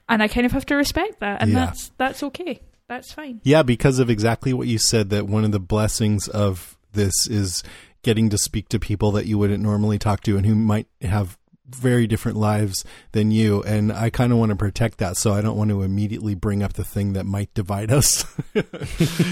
and 0.09 0.23
I 0.23 0.29
kind 0.29 0.47
of 0.47 0.53
have 0.53 0.67
to 0.67 0.75
respect 0.75 1.21
that, 1.21 1.43
and 1.43 1.53
Yeah. 1.53 1.67
that's 1.67 1.91
that's 1.99 2.23
okay. 2.25 2.61
That's 2.89 3.13
fine. 3.13 3.41
Yeah, 3.45 3.63
because 3.63 3.99
of 3.99 4.11
exactly 4.11 4.53
what 4.53 4.67
you 4.69 4.79
said, 4.79 5.11
that 5.11 5.27
one 5.27 5.45
of 5.45 5.53
the 5.53 5.61
blessings 5.61 6.29
of 6.29 6.77
this 6.93 7.13
is 7.29 7.63
getting 8.05 8.31
to 8.31 8.39
speak 8.39 8.69
to 8.69 8.79
people 8.79 9.11
that 9.13 9.27
you 9.27 9.37
wouldn't 9.39 9.63
normally 9.63 9.99
talk 9.99 10.21
to 10.23 10.37
and 10.37 10.47
who 10.47 10.55
might 10.55 10.87
have 11.03 11.37
very 11.67 12.07
different 12.07 12.37
lives 12.37 12.85
than 13.13 13.31
you. 13.31 13.63
And 13.63 13.91
I 13.91 14.11
kind 14.11 14.33
of 14.33 14.39
want 14.39 14.51
to 14.51 14.57
protect 14.57 14.99
that. 14.99 15.17
So 15.17 15.33
I 15.33 15.41
don't 15.41 15.57
want 15.57 15.71
to 15.71 15.83
immediately 15.83 16.35
bring 16.35 16.63
up 16.63 16.75
the 16.75 16.85
thing 16.85 17.15
that 17.15 17.25
might 17.25 17.53
divide 17.55 17.91
us. 17.91 18.25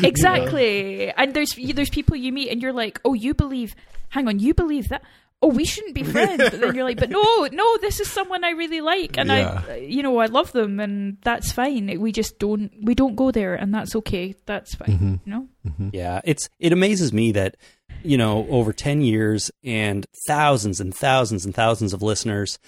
Exactly. 0.02 1.10
And 1.12 1.34
there's 1.34 1.54
there's 1.74 1.90
people 1.90 2.16
you 2.16 2.32
meet 2.32 2.50
and 2.50 2.62
you're 2.62 2.72
like, 2.72 3.00
"Oh, 3.04 3.14
you 3.14 3.34
believe 3.34 3.74
Hang 4.08 4.28
on, 4.28 4.38
you 4.38 4.52
believe 4.52 4.88
that? 4.90 5.02
Oh, 5.40 5.48
we 5.48 5.64
shouldn't 5.64 5.94
be 5.94 6.02
friends." 6.02 6.38
But 6.50 6.60
then 6.60 6.74
you're 6.74 6.84
like, 6.84 6.98
"But 7.00 7.10
no, 7.10 7.48
no, 7.52 7.76
this 7.78 8.00
is 8.00 8.08
someone 8.08 8.44
I 8.44 8.50
really 8.50 8.80
like 8.80 9.16
and 9.18 9.28
Yeah. 9.28 9.62
I 9.68 9.76
you 9.76 10.02
know, 10.02 10.18
I 10.18 10.26
love 10.26 10.52
them 10.52 10.80
and 10.80 11.18
that's 11.22 11.52
fine. 11.52 12.00
We 12.00 12.12
just 12.12 12.38
don't 12.38 12.70
we 12.82 12.94
don't 12.94 13.16
go 13.16 13.30
there 13.30 13.54
and 13.54 13.74
that's 13.74 13.94
okay. 13.96 14.34
That's 14.46 14.74
fine." 14.74 14.88
Mm-hmm. 14.88 15.14
You 15.24 15.32
know? 15.32 15.90
Yeah, 15.92 16.20
it's 16.24 16.48
it 16.58 16.72
amazes 16.72 17.12
me 17.12 17.32
that 17.32 17.56
you 18.04 18.16
know 18.18 18.46
over 18.48 18.72
ten 18.72 19.00
years 19.02 19.50
and 19.64 20.06
thousands 20.26 20.80
and 20.80 20.94
thousands 20.94 21.44
and 21.44 21.54
thousands 21.54 21.92
of 21.92 22.02
listeners, 22.02 22.58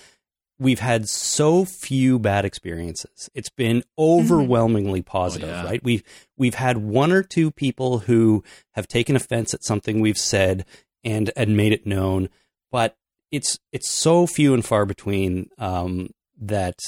we've 0.58 0.80
had 0.80 1.08
so 1.08 1.64
few 1.64 2.18
bad 2.18 2.44
experiences. 2.44 3.28
It's 3.34 3.50
been 3.50 3.82
overwhelmingly 3.98 5.02
positive, 5.02 5.48
yeah. 5.48 5.64
right? 5.64 5.82
We've 5.82 6.02
we've 6.36 6.54
had 6.54 6.78
one 6.78 7.12
or 7.12 7.22
two 7.22 7.50
people 7.50 8.00
who 8.00 8.42
have 8.72 8.86
taken 8.88 9.16
offense 9.16 9.52
at 9.54 9.64
something 9.64 10.00
we've 10.00 10.18
said 10.18 10.64
and 11.02 11.30
and 11.36 11.56
made 11.56 11.72
it 11.72 11.86
known, 11.86 12.28
but 12.70 12.96
it's 13.30 13.58
it's 13.72 13.88
so 13.90 14.26
few 14.26 14.54
and 14.54 14.64
far 14.64 14.86
between 14.86 15.50
um, 15.58 16.10
that 16.40 16.78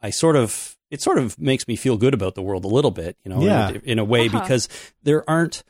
I 0.00 0.10
sort 0.10 0.36
of 0.36 0.76
it 0.90 1.00
sort 1.00 1.18
of 1.18 1.38
makes 1.38 1.66
me 1.68 1.76
feel 1.76 1.96
good 1.96 2.12
about 2.14 2.34
the 2.34 2.42
world 2.42 2.64
a 2.64 2.68
little 2.68 2.90
bit, 2.90 3.16
you 3.24 3.30
know, 3.30 3.40
in 3.70 3.76
a- 3.76 3.80
in 3.92 3.98
a 3.98 4.04
way 4.04 4.26
Uh-huh. 4.26 4.40
because 4.40 4.68
there 5.02 5.28
aren't 5.28 5.62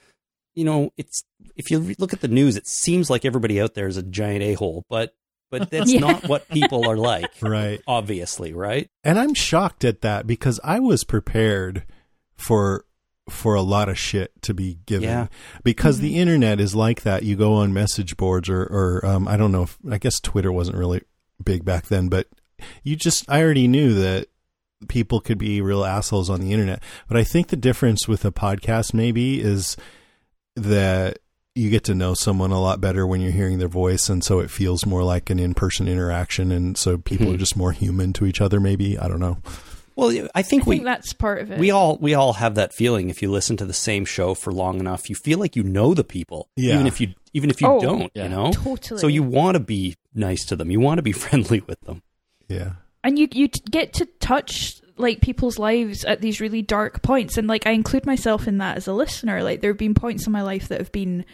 you 0.54 0.64
know, 0.64 0.92
it's 0.96 1.24
if 1.56 1.70
you 1.70 1.94
look 1.98 2.12
at 2.12 2.20
the 2.20 2.28
news, 2.28 2.56
it 2.56 2.66
seems 2.66 3.08
like 3.10 3.24
everybody 3.24 3.60
out 3.60 3.74
there 3.74 3.86
is 3.88 3.96
a 3.96 4.02
giant 4.02 4.42
a 4.42 4.54
hole, 4.54 4.84
but 4.88 5.14
but 5.50 5.70
that's 5.70 5.92
Yeah. 5.92 6.00
not 6.00 6.28
what 6.28 6.48
people 6.48 6.88
are 6.88 6.96
like, 6.96 7.30
right. 7.42 7.80
obviously, 7.86 8.52
right? 8.52 8.88
And 9.04 9.18
I'm 9.18 9.34
shocked 9.34 9.84
at 9.84 10.00
that 10.02 10.26
because 10.26 10.58
I 10.64 10.80
was 10.80 11.04
prepared 11.04 11.84
for 12.36 12.84
for 13.30 13.54
a 13.54 13.62
lot 13.62 13.88
of 13.88 13.96
shit 13.98 14.32
to 14.42 14.52
be 14.52 14.78
given 14.84 15.08
Yeah. 15.08 15.26
because 15.62 16.00
the 16.00 16.18
internet 16.18 16.58
is 16.60 16.74
like 16.74 17.02
that. 17.02 17.22
You 17.22 17.36
go 17.36 17.54
on 17.54 17.72
message 17.72 18.16
boards 18.16 18.48
or 18.48 18.62
or 18.62 19.04
um, 19.06 19.28
I 19.28 19.36
don't 19.36 19.52
know. 19.52 19.62
If, 19.64 19.78
I 19.90 19.98
guess 19.98 20.20
Twitter 20.20 20.50
wasn't 20.52 20.76
really 20.76 21.02
big 21.42 21.64
back 21.64 21.86
then, 21.86 22.08
but 22.08 22.26
you 22.82 22.96
just 22.96 23.24
I 23.30 23.42
already 23.42 23.68
knew 23.68 23.94
that 23.94 24.28
people 24.88 25.20
could 25.20 25.38
be 25.38 25.60
real 25.60 25.84
assholes 25.84 26.28
on 26.28 26.40
the 26.40 26.52
internet. 26.52 26.82
But 27.08 27.16
I 27.16 27.22
think 27.24 27.48
the 27.48 27.56
difference 27.56 28.08
with 28.08 28.24
a 28.24 28.32
podcast 28.32 28.92
maybe 28.92 29.40
is 29.40 29.76
that 30.56 31.18
you 31.54 31.68
get 31.70 31.84
to 31.84 31.94
know 31.94 32.14
someone 32.14 32.50
a 32.50 32.60
lot 32.60 32.80
better 32.80 33.06
when 33.06 33.20
you're 33.20 33.30
hearing 33.32 33.58
their 33.58 33.68
voice 33.68 34.08
and 34.08 34.24
so 34.24 34.38
it 34.40 34.50
feels 34.50 34.86
more 34.86 35.02
like 35.02 35.28
an 35.30 35.38
in-person 35.38 35.86
interaction 35.86 36.50
and 36.50 36.76
so 36.78 36.96
people 36.96 37.26
Mhm. 37.26 37.34
are 37.34 37.38
just 37.38 37.56
more 37.56 37.72
human 37.72 38.12
to 38.14 38.24
each 38.24 38.40
other 38.40 38.58
maybe 38.58 38.98
i 38.98 39.06
don't 39.06 39.20
know 39.20 39.36
Well, 39.94 40.08
I 40.34 40.40
think 40.40 40.62
I 40.62 40.70
we 40.70 40.76
think 40.76 40.84
that's 40.86 41.12
part 41.12 41.42
of 41.42 41.50
it. 41.50 41.58
we 41.58 41.70
all 41.70 41.98
we 42.00 42.14
all 42.14 42.32
have 42.34 42.54
that 42.54 42.72
feeling 42.72 43.10
if 43.10 43.20
you 43.20 43.30
listen 43.30 43.58
to 43.58 43.66
the 43.66 43.74
same 43.74 44.06
show 44.06 44.32
for 44.32 44.50
long 44.50 44.80
enough, 44.80 45.10
you 45.10 45.14
feel 45.14 45.38
like 45.38 45.54
you 45.54 45.62
know 45.62 45.92
the 45.92 46.02
people, 46.04 46.48
Yeah. 46.56 46.74
even 46.76 46.86
if 46.86 46.98
you 46.98 47.08
even 47.34 47.50
if 47.50 47.60
you 47.60 47.68
Oh, 47.68 47.78
don't, 47.80 48.10
yeah. 48.14 48.22
you 48.24 48.28
know. 48.30 48.52
totally. 48.52 48.98
So 49.00 49.06
you 49.06 49.22
want 49.22 49.54
to 49.56 49.60
be 49.60 49.96
nice 50.14 50.46
to 50.46 50.56
them, 50.56 50.70
you 50.70 50.80
want 50.80 50.96
to 50.96 51.02
be 51.02 51.12
friendly 51.24 51.60
with 51.66 51.78
them. 51.82 52.00
yeah 52.48 52.72
and 53.04 53.18
you 53.18 53.28
you 53.32 53.48
get 53.48 53.92
to 53.94 54.06
touch 54.18 54.80
like 55.02 55.20
people's 55.20 55.58
lives 55.58 56.04
at 56.04 56.20
these 56.20 56.40
really 56.40 56.62
dark 56.62 57.02
points. 57.02 57.36
And 57.36 57.48
like 57.48 57.66
I 57.66 57.72
include 57.72 58.06
myself 58.06 58.48
in 58.48 58.58
that 58.58 58.76
as 58.76 58.86
a 58.86 58.92
listener. 58.92 59.42
Like 59.42 59.60
there 59.60 59.70
have 59.70 59.78
been 59.78 59.94
points 59.94 60.26
in 60.26 60.32
my 60.32 60.42
life 60.42 60.68
that 60.68 60.78
have 60.78 60.92
been 60.92 61.24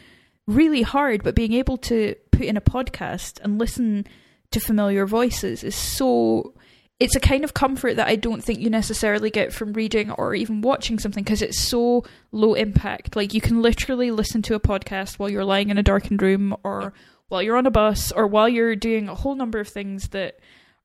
really 0.47 0.83
hard, 0.83 1.23
but 1.23 1.35
being 1.35 1.53
able 1.53 1.77
to 1.77 2.15
put 2.33 2.43
in 2.43 2.57
a 2.57 2.63
podcast 2.63 3.39
and 3.43 3.59
listen 3.59 4.07
to 4.51 4.61
familiar 4.61 5.07
voices 5.07 5.63
is 5.63 5.75
so 5.75 6.55
it's 7.01 7.15
a 7.15 7.21
kind 7.21 7.45
of 7.45 7.55
comfort 7.55 7.95
that 7.95 8.09
I 8.09 8.17
don't 8.17 8.43
think 8.43 8.59
you 8.59 8.71
necessarily 8.71 9.31
get 9.31 9.53
from 9.53 9.73
reading 9.73 10.11
or 10.11 10.35
even 10.35 10.63
watching 10.63 10.99
something 10.99 11.23
because 11.23 11.43
it's 11.43 11.61
so 11.61 12.05
low 12.33 12.55
impact. 12.55 13.15
Like 13.15 13.35
you 13.35 13.41
can 13.41 13.63
literally 13.63 14.11
listen 14.11 14.43
to 14.43 14.55
a 14.55 14.61
podcast 14.61 15.19
while 15.19 15.31
you're 15.31 15.45
lying 15.45 15.71
in 15.71 15.79
a 15.79 15.83
darkened 15.83 16.21
room 16.21 16.57
or 16.65 16.93
while 17.29 17.41
you're 17.41 17.57
on 17.57 17.67
a 17.67 17.71
bus 17.71 18.11
or 18.11 18.27
while 18.27 18.49
you're 18.49 18.75
doing 18.75 19.09
a 19.09 19.15
whole 19.15 19.37
number 19.37 19.61
of 19.61 19.69
things 19.69 20.09
that 20.09 20.41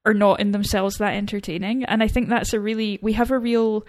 are 0.06 0.14
not 0.14 0.40
in 0.40 0.52
themselves 0.52 0.98
that 0.98 1.14
entertaining. 1.14 1.84
And 1.86 2.04
I 2.04 2.08
think 2.08 2.30
that's 2.30 2.54
a 2.54 2.60
really 2.60 3.00
we 3.02 3.14
have 3.14 3.32
a 3.32 3.40
real 3.40 3.86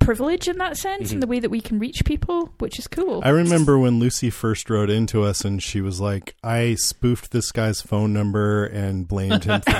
privilege 0.00 0.48
in 0.48 0.58
that 0.58 0.76
sense 0.76 1.12
in 1.12 1.20
the 1.20 1.26
way 1.26 1.40
that 1.40 1.50
we 1.50 1.60
can 1.60 1.78
reach 1.78 2.04
people, 2.04 2.52
which 2.58 2.78
is 2.78 2.86
cool. 2.86 3.20
I 3.24 3.30
remember 3.30 3.78
when 3.78 3.98
Lucy 3.98 4.30
first 4.30 4.68
wrote 4.70 4.90
into 4.90 5.22
us 5.22 5.44
and 5.44 5.62
she 5.62 5.80
was 5.80 6.00
like, 6.00 6.34
I 6.42 6.74
spoofed 6.74 7.30
this 7.30 7.52
guy's 7.52 7.80
phone 7.80 8.12
number 8.12 8.64
and 8.66 9.06
blamed 9.08 9.44
him 9.44 9.60
for 9.60 9.72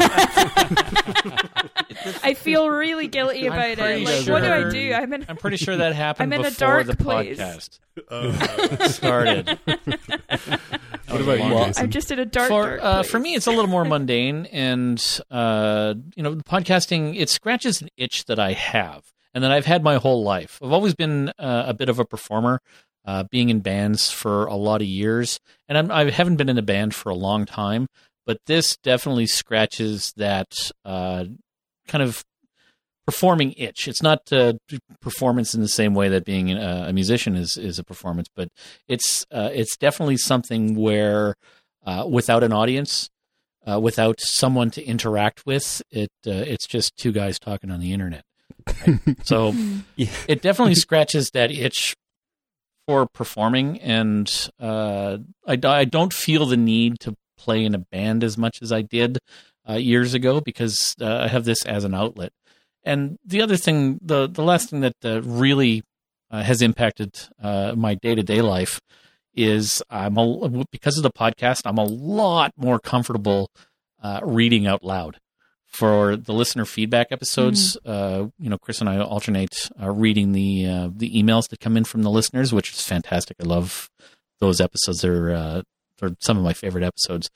I 2.22 2.34
feel 2.34 2.68
really 2.68 3.08
guilty 3.08 3.46
about 3.46 3.68
it. 3.70 3.78
pretty 3.78 4.04
Like, 4.04 4.26
what 4.28 4.42
do 4.42 4.52
I 4.52 4.70
do? 4.70 4.92
I'm, 4.92 5.12
in. 5.12 5.24
I'm 5.28 5.36
pretty 5.36 5.56
sure 5.56 5.76
that 5.76 5.94
happened 5.94 6.34
I'm 6.34 6.40
in 6.40 6.46
a 6.46 6.50
dark 6.50 6.86
the 6.86 6.96
place. 6.96 7.38
podcast 7.38 8.88
started. 8.90 9.58
What 11.06 11.20
about 11.20 11.38
you, 11.38 11.54
Well, 11.54 11.72
I'm 11.76 11.90
just 11.90 12.10
in 12.10 12.18
a 12.18 12.24
dark. 12.24 12.48
for 12.48 12.66
dark 12.66 12.80
uh, 12.82 12.94
place. 13.02 13.10
for 13.10 13.18
me, 13.20 13.34
it's 13.34 13.46
a 13.46 13.50
little 13.50 13.68
more 13.68 13.84
mundane, 13.84 14.46
and 14.46 15.20
uh, 15.30 15.94
you 16.16 16.22
know, 16.24 16.34
podcasting 16.36 17.14
it 17.16 17.28
scratches 17.28 17.82
an 17.82 17.88
itch 17.96 18.24
that 18.24 18.40
I 18.40 18.52
have, 18.54 19.04
and 19.34 19.44
that 19.44 19.50
I've 19.50 19.66
had 19.66 19.82
my 19.82 19.96
whole 19.96 20.22
life. 20.22 20.58
I've 20.62 20.72
always 20.72 20.94
been 20.94 21.30
uh, 21.38 21.64
a 21.66 21.74
bit 21.74 21.88
of 21.88 21.98
a 21.98 22.04
performer, 22.04 22.60
uh, 23.04 23.24
being 23.30 23.50
in 23.50 23.60
bands 23.60 24.10
for 24.10 24.46
a 24.46 24.54
lot 24.54 24.80
of 24.80 24.86
years, 24.86 25.40
and 25.68 25.76
I'm, 25.76 25.90
I 25.90 26.10
haven't 26.10 26.36
been 26.36 26.48
in 26.48 26.58
a 26.58 26.62
band 26.62 26.94
for 26.94 27.10
a 27.10 27.14
long 27.14 27.44
time. 27.44 27.88
But 28.26 28.38
this 28.46 28.78
definitely 28.78 29.26
scratches 29.26 30.14
that 30.16 30.50
uh, 30.84 31.26
kind 31.86 32.02
of 32.02 32.24
performing 33.06 33.52
itch. 33.56 33.86
It's 33.86 34.02
not 34.02 34.32
uh, 34.32 34.54
performance 35.00 35.54
in 35.54 35.60
the 35.60 35.68
same 35.68 35.94
way 35.94 36.08
that 36.08 36.24
being 36.24 36.50
a, 36.50 36.86
a 36.88 36.92
musician 36.92 37.36
is 37.36 37.56
is 37.56 37.78
a 37.78 37.84
performance, 37.84 38.28
but 38.34 38.48
it's 38.88 39.26
uh, 39.30 39.50
it's 39.52 39.76
definitely 39.76 40.16
something 40.16 40.74
where 40.74 41.34
uh, 41.84 42.06
without 42.08 42.42
an 42.42 42.52
audience, 42.52 43.10
uh, 43.66 43.78
without 43.78 44.20
someone 44.20 44.70
to 44.70 44.82
interact 44.82 45.44
with, 45.44 45.82
it 45.90 46.10
uh, 46.26 46.30
it's 46.30 46.66
just 46.66 46.96
two 46.96 47.12
guys 47.12 47.38
talking 47.38 47.70
on 47.70 47.80
the 47.80 47.92
internet. 47.92 48.24
Right? 48.66 49.00
so 49.22 49.54
Yeah. 49.96 50.10
it 50.28 50.42
definitely 50.42 50.74
scratches 50.74 51.30
that 51.34 51.50
itch 51.50 51.94
for 52.86 53.06
performing, 53.06 53.80
and 53.80 54.30
uh, 54.60 55.18
I, 55.46 55.58
I 55.62 55.84
don't 55.84 56.12
feel 56.12 56.44
the 56.46 56.56
need 56.56 57.00
to 57.00 57.14
play 57.38 57.64
in 57.64 57.74
a 57.74 57.78
band 57.78 58.22
as 58.22 58.36
much 58.36 58.58
as 58.60 58.70
I 58.72 58.82
did 58.82 59.18
uh, 59.68 59.74
years 59.74 60.12
ago 60.14 60.40
because 60.40 60.94
uh, 61.00 61.20
I 61.24 61.28
have 61.28 61.44
this 61.44 61.64
as 61.64 61.84
an 61.84 61.94
outlet. 61.94 62.32
And 62.84 63.16
the 63.24 63.40
other 63.40 63.56
thing, 63.56 63.98
the 64.02 64.28
the 64.28 64.42
last 64.42 64.68
thing 64.70 64.80
that 64.80 64.96
uh, 65.04 65.22
really 65.22 65.82
uh, 66.30 66.42
has 66.42 66.60
impacted 66.60 67.14
uh, 67.42 67.72
my 67.74 67.94
day 67.94 68.14
to 68.14 68.22
day 68.22 68.42
life 68.42 68.80
is 69.34 69.82
I'm 69.88 70.18
a, 70.18 70.64
because 70.70 70.98
of 70.98 71.02
the 71.02 71.10
podcast. 71.10 71.62
I'm 71.64 71.78
a 71.78 71.84
lot 71.84 72.52
more 72.56 72.78
comfortable 72.78 73.48
uh, 74.02 74.20
reading 74.22 74.66
out 74.66 74.84
loud 74.84 75.18
for 75.74 76.14
the 76.14 76.32
listener 76.32 76.64
feedback 76.64 77.08
episodes. 77.10 77.76
Uh, 77.84 78.26
you 78.38 78.48
know, 78.48 78.58
Chris 78.58 78.80
and 78.80 78.88
I 78.88 79.00
alternate 79.00 79.70
uh, 79.82 79.90
reading 79.90 80.30
the 80.30 80.66
uh, 80.66 80.88
the 80.94 81.10
emails 81.10 81.48
that 81.48 81.58
come 81.58 81.76
in 81.76 81.84
from 81.84 82.02
the 82.02 82.10
listeners, 82.10 82.52
which 82.52 82.72
is 82.72 82.82
fantastic. 82.82 83.36
I 83.40 83.44
love 83.44 83.90
those 84.38 84.60
episodes. 84.60 85.00
They're 85.00 85.34
uh, 85.34 85.62
they're 85.98 86.14
some 86.20 86.38
of 86.38 86.44
my 86.44 86.52
favorite 86.52 86.84
episodes. 86.84 87.28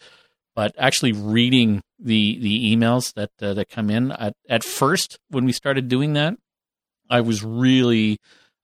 But 0.55 0.73
actually 0.79 1.13
reading 1.13 1.83
the 1.99 2.39
the 2.39 2.77
emails 2.77 3.13
that 3.15 3.31
uh, 3.43 3.55
that 3.55 3.71
come 3.71 3.91
in 3.91 4.13
at, 4.13 4.35
at 4.49 4.63
first 4.63 5.19
when 5.31 5.45
we 5.45 5.53
started 5.53 5.89
doing 5.89 6.13
that, 6.13 6.35
I 7.11 7.21
was 7.23 7.43
really 7.43 8.19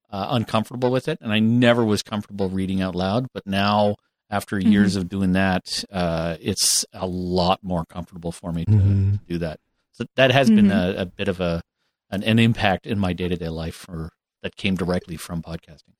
uh, 0.09 0.29
uncomfortable 0.31 0.93
with 0.93 1.09
it, 1.09 1.19
and 1.21 1.33
I 1.33 1.41
never 1.41 1.85
was 1.85 2.03
comfortable 2.03 2.49
reading 2.49 2.81
out 2.81 2.95
loud. 2.95 3.27
But 3.35 3.45
now, 3.45 3.97
after 4.35 4.59
years 4.59 4.97
of 4.97 5.09
doing 5.09 5.33
that, 5.33 5.85
uh, 5.93 6.37
it's 6.41 6.85
a 6.93 7.07
lot 7.07 7.61
more 7.63 7.85
comfortable 7.85 8.33
for 8.33 8.53
me 8.53 8.65
to, 8.65 8.73
Mhm. 8.73 9.13
to 9.13 9.19
do 9.29 9.39
that. 9.39 9.61
So 9.93 10.05
that 10.17 10.33
has 10.33 10.51
been 10.51 10.67
Mhm. 10.69 10.97
a, 10.99 11.03
a 11.03 11.07
bit 11.07 11.29
of 11.29 11.41
a 11.41 11.63
an, 12.11 12.23
an 12.25 12.39
impact 12.39 12.87
in 12.87 12.99
my 12.99 13.13
day 13.13 13.29
to 13.29 13.37
day 13.37 13.49
life 13.49 13.75
for 13.75 14.11
that 14.43 14.57
came 14.57 14.75
directly 14.77 15.17
from 15.17 15.43
podcasting. 15.43 15.95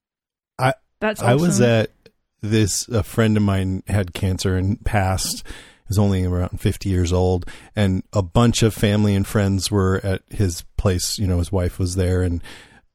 I 0.59 0.75
That's 1.01 1.23
I 1.23 1.35
was 1.35 1.61
at 1.61 1.91
this. 2.41 2.89
A 2.89 3.03
friend 3.03 3.37
of 3.37 3.43
mine 3.43 3.83
had 3.87 4.13
cancer 4.15 4.57
and 4.57 4.85
passed. 4.85 5.43
He 5.47 5.89
was 5.89 5.99
only 5.99 6.25
around 6.25 6.61
fifty 6.61 6.89
years 6.89 7.13
old, 7.13 7.47
and 7.75 8.03
a 8.13 8.23
bunch 8.23 8.63
of 8.63 8.75
family 8.75 9.15
and 9.15 9.27
friends 9.27 9.71
were 9.71 10.01
at 10.05 10.23
his 10.29 10.63
place. 10.77 11.19
You 11.19 11.27
know, 11.27 11.39
his 11.39 11.51
wife 11.53 11.79
was 11.79 11.95
there, 11.97 12.23
and 12.23 12.43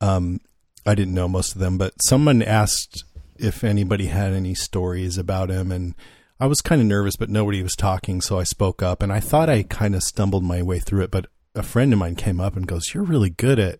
um, 0.02 0.40
I 0.86 0.95
didn't 0.95 1.14
know 1.14 1.28
most 1.28 1.56
of 1.56 1.60
them, 1.61 1.78
but 1.78 1.94
someone 2.03 2.41
asked 2.41 3.03
if 3.40 3.64
anybody 3.64 4.07
had 4.07 4.34
any 4.34 4.53
stories 4.56 5.18
about 5.18 5.49
him, 5.49 5.72
and 5.72 5.95
I 6.40 6.45
was 6.48 6.61
kind 6.61 6.82
of 6.82 6.88
nervous, 6.88 7.16
but 7.16 7.30
nobody 7.30 7.61
was 7.64 7.76
talking, 7.76 8.22
so 8.22 8.40
I 8.40 8.44
spoke 8.44 8.82
up, 8.84 9.02
and 9.03 9.11
I 9.11 9.20
thought 9.20 9.49
I 9.49 9.64
kind 9.64 9.95
of 9.95 10.03
stumbled 10.03 10.44
my 10.44 10.61
way 10.61 10.80
through 10.80 11.03
it, 11.03 11.11
but 11.11 11.28
a 11.56 11.64
friend 11.64 11.91
of 11.94 11.99
mine 11.99 12.16
came 12.16 12.40
up 12.40 12.56
and 12.56 12.68
goes, 12.68 12.94
"You're 12.94 13.03
really 13.03 13.30
good 13.32 13.60
at." 13.60 13.80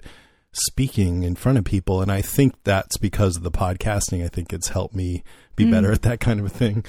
speaking 0.52 1.22
in 1.22 1.36
front 1.36 1.60
of 1.60 1.64
people 1.64 2.02
and 2.02 2.12
i 2.12 2.24
think 2.24 2.56
that's 2.64 2.98
because 2.98 3.38
of 3.38 3.44
the 3.44 3.52
podcasting 3.52 4.26
i 4.26 4.28
think 4.28 4.52
it's 4.52 4.70
helped 4.70 4.96
me 4.96 5.24
be 5.56 5.64
Mm. 5.64 5.70
better 5.70 5.92
at 5.92 6.02
that 6.02 6.20
kind 6.20 6.40
of 6.40 6.48
a 6.48 6.50
thing 6.50 6.84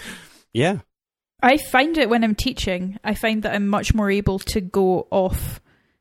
Yeah. 0.54 0.78
I 1.42 1.58
find 1.58 1.98
it 1.98 2.08
when 2.08 2.24
I'm 2.24 2.34
teaching. 2.34 2.98
I 3.04 3.12
find 3.14 3.42
that 3.42 3.54
I'm 3.54 3.68
much 3.68 3.92
more 3.92 4.10
able 4.10 4.38
to 4.38 4.62
go 4.62 5.06
off 5.10 5.60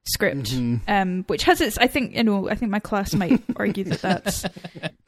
script, 0.09 0.51
Mhm. 0.51 0.81
um, 0.87 1.23
which 1.27 1.43
has 1.43 1.61
its. 1.61 1.77
I 1.77 1.87
think 1.87 2.15
you 2.15 2.23
know. 2.23 2.49
I 2.49 2.55
think 2.55 2.71
my 2.71 2.79
class 2.79 3.13
might 3.13 3.41
argue 3.55 3.83
that 3.85 4.01
that's 4.01 4.45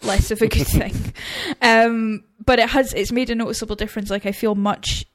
less 0.04 0.32
of 0.32 0.42
a 0.42 0.48
good 0.48 0.68
thing, 0.80 1.14
um, 1.62 2.24
but 2.46 2.60
it 2.60 2.70
has. 2.70 2.94
It's 2.94 3.12
made 3.12 3.30
a 3.30 3.36
noticeable 3.36 3.76
difference. 3.76 4.10
Like 4.10 4.26
I 4.26 4.32
feel 4.32 4.56
much 4.56 5.06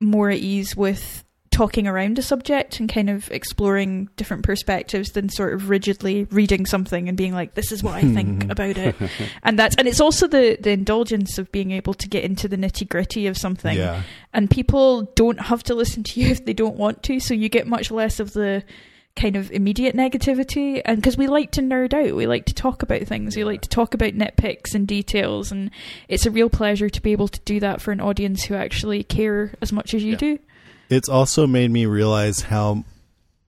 more 0.00 0.30
at 0.30 0.38
ease 0.38 0.76
with 0.76 1.24
talking 1.50 1.88
around 1.88 2.18
a 2.18 2.22
subject 2.22 2.78
and 2.78 2.88
kind 2.92 3.08
of 3.10 3.28
exploring 3.32 4.08
different 4.16 4.44
perspectives 4.44 5.12
than 5.12 5.28
sort 5.30 5.54
of 5.54 5.68
rigidly 5.70 6.24
reading 6.30 6.66
something 6.66 7.08
and 7.08 7.16
being 7.16 7.32
like, 7.32 7.54
"This 7.54 7.72
is 7.72 7.82
what 7.82 7.94
I 7.94 8.02
think 8.14 8.48
about 8.50 8.76
it," 8.76 8.94
and 9.42 9.58
that's 9.58 9.74
and 9.76 9.88
it's 9.88 10.00
also 10.00 10.28
the 10.28 10.56
the 10.60 10.70
indulgence 10.70 11.36
of 11.38 11.50
being 11.50 11.72
able 11.72 11.94
to 11.94 12.06
get 12.08 12.22
into 12.22 12.46
the 12.48 12.56
nitty 12.56 12.88
gritty 12.88 13.26
of 13.26 13.36
something 13.36 13.76
yeah 13.76 14.02
and 14.34 14.48
people 14.50 15.02
don't 15.16 15.40
have 15.40 15.62
to 15.64 15.74
listen 15.74 16.02
to 16.04 16.20
you 16.20 16.28
if 16.28 16.44
they 16.44 16.52
don't 16.52 16.76
want 16.76 17.02
to 17.04 17.18
so 17.18 17.32
you 17.34 17.48
get 17.48 17.66
much 17.66 17.90
less 17.90 18.20
of 18.20 18.34
the 18.34 18.62
kind 19.18 19.36
of 19.36 19.50
immediate 19.50 19.94
negativity. 19.94 20.80
And 20.84 20.96
because 20.96 21.16
we 21.16 21.26
like 21.26 21.50
to 21.52 21.60
nerd 21.60 21.92
out 21.92 22.14
we 22.16 22.26
like 22.26 22.46
to 22.46 22.54
talk 22.54 22.82
about 22.82 23.02
things. 23.02 23.36
We 23.36 23.44
like 23.44 23.60
to 23.62 23.68
talk 23.68 23.92
about 23.94 24.14
nitpicks 24.14 24.74
and 24.74 24.86
details 24.86 25.52
and 25.52 25.70
it's 26.08 26.24
a 26.26 26.30
real 26.30 26.48
pleasure 26.48 26.88
to 26.88 27.02
be 27.02 27.12
able 27.12 27.28
to 27.28 27.40
do 27.40 27.60
that 27.60 27.80
for 27.82 27.92
an 27.92 28.00
audience 28.00 28.44
who 28.44 28.54
actually 28.54 29.02
care 29.04 29.52
as 29.60 29.72
much 29.72 29.92
as 29.94 30.02
you 30.02 30.12
Yeah. 30.12 30.18
do. 30.18 30.38
It's 30.88 31.08
also 31.08 31.46
made 31.46 31.70
me 31.70 31.84
realize 31.84 32.42
how 32.42 32.84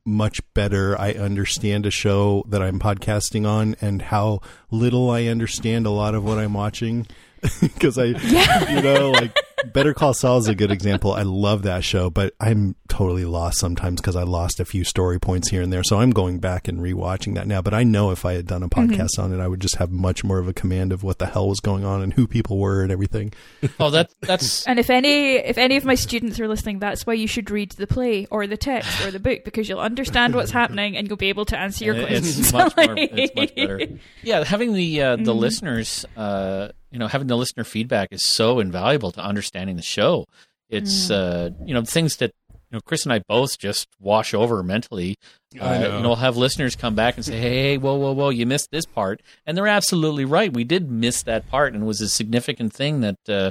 much 0.07 0.41
better 0.55 0.99
i 0.99 1.13
understand 1.13 1.85
a 1.85 1.91
show 1.91 2.43
that 2.49 2.63
i'm 2.63 2.79
podcasting 2.81 3.47
on 3.47 3.77
and 3.83 4.01
how 4.01 4.41
little 4.71 5.11
i 5.11 5.27
understand 5.27 5.85
a 5.87 5.91
lot 5.91 6.15
of 6.15 6.25
what 6.25 6.39
i'm 6.39 6.55
watching. 6.55 7.07
Because 7.61 7.99
i 7.99 8.05
yeah. 8.07 8.75
you 8.75 8.83
know 8.83 9.11
like 9.11 9.37
better 9.67 9.95
call 9.95 10.15
saul 10.15 10.39
is 10.39 10.49
a 10.49 10.55
good 10.55 10.71
example. 10.71 11.13
I 11.13 11.23
love 11.23 11.63
that 11.63 11.85
show 11.85 12.11
but 12.11 12.35
i'm 12.41 12.77
totally 12.89 13.25
lost 13.25 13.59
sometimes 13.59 14.01
because 14.01 14.17
i 14.17 14.23
lost 14.23 14.61
a 14.61 14.65
few 14.65 14.85
story 14.85 15.19
points 15.19 15.49
here 15.49 15.63
and 15.63 15.73
there. 15.73 15.85
So 15.85 15.99
i'm 15.99 16.11
going 16.11 16.39
back 16.39 16.69
and 16.69 16.81
rewatching 16.81 17.35
that 17.35 17.47
now. 17.47 17.63
But 17.63 17.75
i 17.75 17.83
know 17.85 18.11
if 18.11 18.25
i 18.25 18.35
had 18.35 18.47
done 18.47 18.63
a 18.63 18.69
podcast 18.69 19.19
on 19.19 19.33
it 19.33 19.41
i 19.41 19.49
would 19.49 19.61
just 19.61 19.77
have 19.77 19.91
much 19.91 20.25
more 20.25 20.39
of 20.39 20.49
a 20.49 20.53
command 20.53 20.93
of 20.93 21.03
what 21.03 21.19
the 21.19 21.27
hell 21.27 21.49
was 21.49 21.61
going 21.61 21.85
on 21.85 22.03
and 22.03 22.15
who 22.15 22.27
people 22.27 22.59
were 22.59 22.83
and 22.83 22.91
everything. 22.93 23.33
Oh, 23.79 23.91
that 23.91 24.11
that's 24.21 24.67
and 24.69 24.79
if 24.79 24.91
any 24.91 25.37
if 25.37 25.59
any 25.59 25.77
of 25.77 25.85
my 25.85 25.95
students 25.95 26.41
are 26.41 26.49
listening 26.49 26.79
that's 26.79 27.07
why 27.07 27.15
you 27.15 27.27
should 27.27 27.51
read 27.51 27.73
the 27.73 27.87
play 27.87 28.27
or 28.31 28.47
the 28.47 28.57
text 28.57 29.05
or 29.05 29.11
the 29.11 29.21
book 29.21 29.45
because 29.45 29.69
you'll 29.69 29.81
understand 29.81 30.35
what's 30.35 30.51
happening 30.51 30.97
and 30.97 31.09
you'll 31.09 31.17
be 31.17 31.29
able 31.29 31.45
to 31.45 31.59
answer 31.59 31.85
your 31.85 31.95
questions 31.95 32.39
It's 32.39 32.53
much 32.53 32.77
more. 32.77 32.95
It's 32.97 33.35
much 33.35 33.55
better. 33.57 33.81
Yeah, 34.23 34.45
having 34.45 34.73
the 34.73 35.03
uh, 35.03 35.17
the 35.17 35.35
listeners, 35.35 36.05
uh, 36.17 36.69
you 36.91 36.99
know, 36.99 37.07
having 37.07 37.27
the 37.27 37.37
listener 37.37 37.65
feedback 37.65 38.09
is 38.11 38.25
so 38.25 38.61
invaluable 38.61 39.13
to 39.13 39.21
understanding 39.21 39.77
the 39.77 39.83
show. 39.83 40.27
It's 40.69 41.11
uh, 41.11 41.51
you 41.65 41.75
know 41.75 41.85
things 41.85 42.17
that 42.17 42.33
you 42.49 42.77
know 42.77 42.81
Chris 42.81 43.05
and 43.05 43.13
I 43.13 43.21
both 43.29 43.59
just 43.59 43.89
wash 43.99 44.35
over 44.35 44.63
mentally. 44.63 45.17
Uh, 45.61 45.79
know. 45.79 45.97
You 45.97 46.03
know, 46.03 46.09
we'll 46.11 46.17
have 46.17 46.37
listeners 46.37 46.77
come 46.77 46.95
back 46.95 47.17
and 47.17 47.25
say, 47.25 47.37
"Hey, 47.41 47.51
hey, 47.51 47.79
whoa, 47.79 47.97
whoa, 47.97 48.13
whoa, 48.13 48.29
you 48.31 48.47
missed 48.47 48.71
this 48.71 48.87
part," 48.87 49.21
and 49.47 49.57
they're 49.57 49.67
absolutely 49.67 50.25
right. 50.25 50.53
We 50.53 50.65
did 50.65 50.91
miss 50.91 51.23
that 51.25 51.49
part, 51.49 51.75
and 51.75 51.83
it 51.83 51.87
was 51.87 52.01
a 52.01 52.09
significant 52.09 52.73
thing 52.73 53.01
that. 53.01 53.19
Uh, 53.29 53.51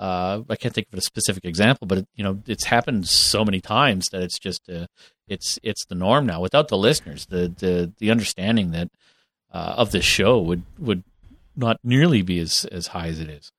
uh, 0.00 0.42
I 0.48 0.54
can't 0.54 0.72
think 0.72 0.86
of 0.92 0.98
a 1.00 1.02
specific 1.02 1.44
example, 1.44 1.88
but 1.88 1.98
it, 1.98 2.06
you 2.14 2.22
know, 2.22 2.40
it's 2.46 2.66
happened 2.66 3.08
so 3.08 3.44
many 3.44 3.60
times 3.60 4.06
that 4.12 4.22
it's 4.22 4.38
just 4.38 4.70
uh, 4.70 4.86
it's 5.26 5.58
it's 5.64 5.84
the 5.86 5.96
norm 5.96 6.24
now. 6.24 6.40
Without 6.40 6.68
the 6.68 6.78
listeners, 6.78 7.26
the 7.26 7.52
the 7.58 7.92
the 7.98 8.08
understanding 8.12 8.70
that 8.70 8.90
uh, 9.52 9.74
of 9.76 9.90
the 9.90 10.00
show 10.00 10.38
would 10.38 10.62
would 10.78 11.02
not 11.58 11.78
nearly 11.84 12.22
be 12.22 12.38
as 12.38 12.64
as 12.72 12.88
high 12.88 13.08
as 13.08 13.20
it 13.20 13.28
is. 13.28 13.50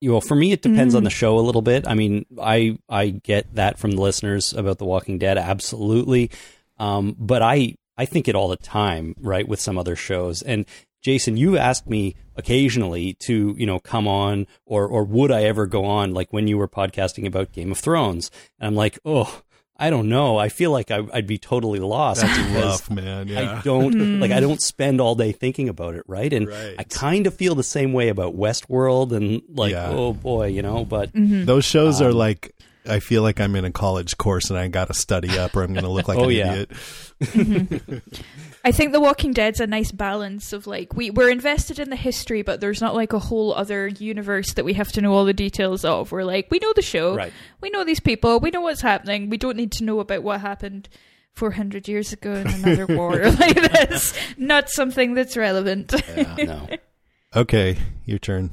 you 0.00 0.10
know, 0.12 0.20
for 0.20 0.34
me, 0.34 0.52
it 0.52 0.60
depends 0.60 0.92
Mm. 0.92 0.98
on 0.98 1.04
the 1.04 1.10
show 1.10 1.38
a 1.38 1.40
little 1.40 1.62
bit. 1.62 1.86
I 1.88 1.94
mean, 1.94 2.26
I 2.38 2.76
I 2.88 3.08
get 3.08 3.54
that 3.54 3.78
from 3.78 3.92
the 3.92 4.02
listeners 4.02 4.52
about 4.52 4.76
The 4.78 4.84
Walking 4.84 5.18
Dead, 5.18 5.38
absolutely. 5.38 6.30
Um, 6.78 7.16
but 7.18 7.40
I 7.42 7.76
I 7.96 8.04
think 8.04 8.28
it 8.28 8.34
all 8.34 8.48
the 8.48 8.56
time, 8.58 9.14
right, 9.18 9.48
with 9.48 9.58
some 9.60 9.78
other 9.78 9.96
shows. 9.96 10.42
And 10.42 10.66
Jason, 11.02 11.36
you 11.38 11.56
asked 11.56 11.88
me 11.88 12.14
occasionally 12.36 13.14
to 13.20 13.54
you 13.58 13.64
know 13.66 13.78
come 13.78 14.06
on, 14.06 14.46
or 14.66 14.86
or 14.86 15.04
would 15.04 15.30
I 15.32 15.44
ever 15.44 15.66
go 15.66 15.84
on, 15.86 16.12
like 16.12 16.30
when 16.32 16.46
you 16.46 16.58
were 16.58 16.68
podcasting 16.68 17.26
about 17.26 17.52
Game 17.52 17.72
of 17.72 17.78
Thrones, 17.78 18.30
and 18.60 18.68
I'm 18.68 18.74
like, 18.74 18.98
oh, 19.04 19.40
I 19.78 19.90
don't 19.90 20.08
know. 20.08 20.38
I 20.38 20.48
feel 20.48 20.70
like 20.70 20.90
I, 20.90 21.02
I'd 21.12 21.26
be 21.26 21.36
totally 21.38 21.80
lost. 21.80 22.22
That's 22.22 22.38
rough, 22.64 22.90
man. 22.90 23.28
Yeah. 23.28 23.58
I 23.58 23.62
don't 23.62 23.92
Hmm. 23.92 24.20
like 24.20 24.30
I 24.32 24.40
don't 24.40 24.60
spend 24.62 25.00
all 25.02 25.14
day 25.14 25.32
thinking 25.32 25.68
about 25.68 25.94
it, 25.96 26.02
right? 26.06 26.32
And 26.32 26.48
Right. 26.48 26.74
I 26.78 26.82
kind 26.84 27.26
of 27.26 27.34
feel 27.34 27.54
the 27.54 27.62
same 27.62 27.92
way 27.92 28.08
about 28.08 28.34
Westworld 28.36 29.12
and 29.12 29.42
like 29.48 29.72
Yeah. 29.72 29.88
oh 29.90 30.12
boy, 30.14 30.46
you 30.46 30.62
know, 30.62 30.84
but 30.84 31.10
Those 31.14 31.64
shows 31.66 32.00
are 32.00 32.08
Um, 32.10 32.16
like 32.16 32.52
I 32.88 33.00
feel 33.00 33.20
like 33.22 33.40
I'm 33.40 33.54
in 33.56 33.64
a 33.64 33.70
college 33.72 34.16
course 34.16 34.48
and 34.48 34.58
I 34.58 34.68
got 34.68 34.86
to 34.86 34.94
study 34.94 35.36
up 35.38 35.56
or 35.56 35.62
I'm 35.64 35.72
going 35.72 35.84
to 35.84 35.90
look 35.90 36.06
like 36.08 36.18
Oh, 36.20 36.28
an 36.28 36.36
yeah. 36.36 36.64
idiot. 37.20 38.02
I 38.66 38.72
think 38.72 38.90
The 38.92 39.00
Walking 39.00 39.32
Dead's 39.32 39.60
a 39.60 39.66
nice 39.66 39.92
balance 39.92 40.52
of 40.52 40.66
like 40.66 40.94
we 40.96 41.10
we're 41.10 41.30
invested 41.30 41.78
in 41.78 41.88
the 41.88 41.96
history, 41.96 42.42
but 42.42 42.60
there's 42.60 42.80
not 42.80 42.96
like 42.96 43.12
a 43.12 43.18
whole 43.20 43.54
other 43.54 43.86
universe 43.86 44.52
that 44.54 44.64
we 44.64 44.72
have 44.74 44.90
to 44.92 45.00
know 45.00 45.12
all 45.12 45.24
the 45.24 45.32
details 45.32 45.84
of. 45.84 46.10
We're 46.10 46.24
like 46.24 46.48
we 46.50 46.58
know 46.58 46.72
the 46.74 46.82
show, 46.82 47.14
Right. 47.14 47.32
we 47.60 47.70
know 47.70 47.84
these 47.84 48.00
people, 48.00 48.40
we 48.40 48.50
know 48.50 48.60
what's 48.62 48.80
happening. 48.82 49.30
We 49.30 49.36
don't 49.36 49.56
need 49.56 49.70
to 49.72 49.84
know 49.84 50.00
about 50.00 50.24
what 50.24 50.40
happened 50.40 50.88
400 51.34 51.86
years 51.86 52.12
ago 52.12 52.32
in 52.34 52.48
another 52.48 52.86
war 52.96 53.30
like 53.30 53.54
this. 53.72 54.12
Not 54.36 54.68
something 54.68 55.14
that's 55.14 55.36
relevant. 55.36 55.94
no. 56.36 56.66
Okay, 57.34 57.76
your 58.04 58.18
turn. 58.18 58.50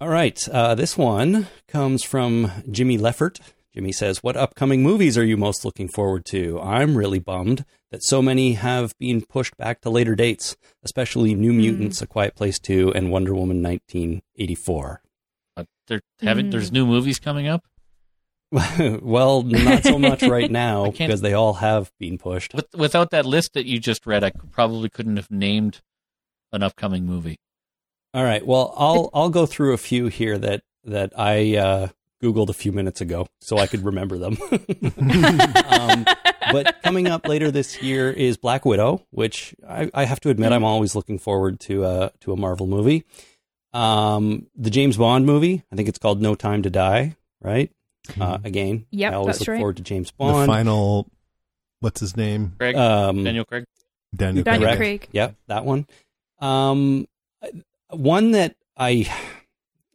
All 0.00 0.08
right. 0.08 0.36
Uh, 0.48 0.74
this 0.74 0.98
one 0.98 1.46
comes 1.68 2.02
from 2.02 2.50
Jimmy 2.70 2.98
Leffert. 2.98 3.40
Jimmy 3.72 3.92
says, 3.92 4.22
What 4.22 4.36
upcoming 4.36 4.82
movies 4.82 5.16
are 5.16 5.24
you 5.24 5.36
most 5.36 5.64
looking 5.64 5.86
forward 5.88 6.24
to? 6.26 6.58
I'm 6.60 6.96
really 6.96 7.20
bummed 7.20 7.64
that 7.90 8.02
so 8.02 8.20
many 8.20 8.54
have 8.54 8.96
been 8.98 9.20
pushed 9.20 9.56
back 9.56 9.80
to 9.80 9.90
later 9.90 10.14
dates, 10.14 10.56
especially 10.84 11.34
New 11.34 11.52
Mutants, 11.52 12.02
A 12.02 12.06
Quiet 12.06 12.34
Place 12.34 12.58
2, 12.58 12.92
and 12.92 13.10
Wonder 13.10 13.34
Woman 13.34 13.62
1984. 13.62 15.02
But 15.54 15.66
there 15.86 16.00
haven't. 16.20 16.50
There's 16.50 16.72
new 16.72 16.86
movies 16.86 17.18
coming 17.18 17.46
up. 17.46 17.64
well, 19.02 19.42
not 19.42 19.84
so 19.84 19.98
much 19.98 20.22
right 20.24 20.50
now 20.50 20.90
because 20.90 21.20
they 21.20 21.32
all 21.32 21.54
have 21.54 21.90
been 21.98 22.18
pushed. 22.18 22.54
With, 22.54 22.66
without 22.74 23.10
that 23.10 23.26
list 23.26 23.54
that 23.54 23.66
you 23.66 23.78
just 23.78 24.06
read, 24.06 24.22
I 24.22 24.32
probably 24.50 24.88
couldn't 24.88 25.16
have 25.16 25.30
named 25.30 25.80
an 26.52 26.62
upcoming 26.62 27.04
movie. 27.04 27.38
All 28.14 28.24
right. 28.24 28.46
Well, 28.46 28.72
I'll 28.76 29.10
I'll 29.12 29.30
go 29.30 29.46
through 29.46 29.74
a 29.74 29.78
few 29.78 30.06
here 30.06 30.38
that 30.38 30.62
that 30.84 31.12
I 31.18 31.56
uh, 31.56 31.88
googled 32.22 32.48
a 32.48 32.54
few 32.54 32.72
minutes 32.72 33.00
ago 33.00 33.26
so 33.40 33.58
I 33.58 33.66
could 33.66 33.84
remember 33.84 34.18
them. 34.18 34.36
um, 35.68 36.04
but 36.52 36.76
coming 36.82 37.08
up 37.08 37.26
later 37.28 37.50
this 37.50 37.82
year 37.82 38.10
is 38.10 38.36
Black 38.36 38.64
Widow, 38.64 39.04
which 39.10 39.54
I, 39.68 39.90
I 39.94 40.04
have 40.04 40.20
to 40.20 40.30
admit 40.30 40.52
I'm 40.52 40.64
always 40.64 40.94
looking 40.94 41.18
forward 41.18 41.60
to 41.60 41.84
uh, 41.84 42.08
to 42.20 42.32
a 42.32 42.36
Marvel 42.36 42.66
movie. 42.66 43.04
Um, 43.72 44.46
the 44.56 44.70
James 44.70 44.96
Bond 44.96 45.26
movie, 45.26 45.62
I 45.70 45.76
think 45.76 45.88
it's 45.88 45.98
called 45.98 46.22
No 46.22 46.34
Time 46.34 46.62
to 46.62 46.70
Die. 46.70 47.14
Right. 47.42 47.70
Uh, 48.20 48.38
again, 48.44 48.86
Yep, 48.90 49.12
I 49.12 49.16
always 49.16 49.26
that's 49.38 49.40
look 49.40 49.48
right. 49.48 49.58
forward 49.58 49.76
to 49.78 49.82
James 49.82 50.10
Bond. 50.12 50.30
The 50.30 50.38
Bond. 50.38 50.46
final 50.46 51.10
what's 51.80 52.00
his 52.00 52.16
name? 52.16 52.54
Craig, 52.58 52.76
um, 52.76 53.24
Daniel 53.24 53.44
Craig. 53.44 53.64
Daniel, 54.14 54.44
Daniel 54.44 54.68
Craig. 54.68 54.78
Craig. 54.78 55.08
Yep, 55.12 55.34
that 55.48 55.64
one. 55.64 55.86
Um, 56.38 57.06
one 57.90 58.30
that 58.32 58.56
I 58.76 59.10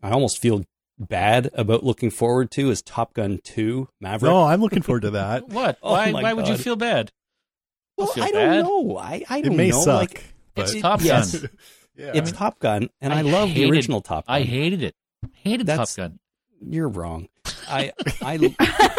I 0.04 0.12
almost 0.12 0.40
feel 0.40 0.64
bad 1.10 1.50
about 1.54 1.84
looking 1.84 2.10
forward 2.10 2.52
to 2.52 2.70
is 2.70 2.82
Top 2.82 3.14
Gun 3.14 3.40
Two 3.44 3.90
Maverick. 4.00 4.30
No, 4.32 4.44
I'm 4.44 4.62
looking 4.62 4.82
forward 4.82 5.02
to 5.02 5.12
that. 5.12 5.48
What? 5.50 5.78
Oh 5.84 5.92
why? 5.94 6.12
my 6.12 6.24
Why 6.24 6.34
would 6.34 6.48
you 6.48 6.58
feel 6.58 6.76
bad? 6.76 7.12
well, 7.98 8.08
feel 8.08 8.24
I 8.24 8.32
don't 8.32 8.64
know. 8.64 8.98
I 8.98 9.24
I 9.30 9.40
It 9.40 9.46
don't 9.46 9.58
may 9.58 9.70
know. 9.70 9.82
suck, 9.82 10.00
Like, 10.00 10.34
but 10.56 10.62
It's 10.64 10.74
it- 10.76 10.82
Top 10.82 11.02
yes, 11.04 11.36
Gun. 11.40 11.50
yeah. 11.98 12.12
It's 12.16 12.32
Top 12.32 12.60
Gun, 12.60 12.90
and 13.02 13.14
I, 13.14 13.20
I 13.20 13.22
love 13.22 13.54
the 13.54 13.70
original 13.70 14.02
Top 14.02 14.28
Gun. 14.28 14.36
I 14.36 14.42
hated 14.44 14.82
it. 14.84 14.96
Hated 15.34 15.68
That's- 15.68 15.96
Top 15.96 16.04
Gun. 16.12 16.20
You're 16.64 16.90
wrong. 16.90 17.28
I 17.68 17.92
I 18.22 18.56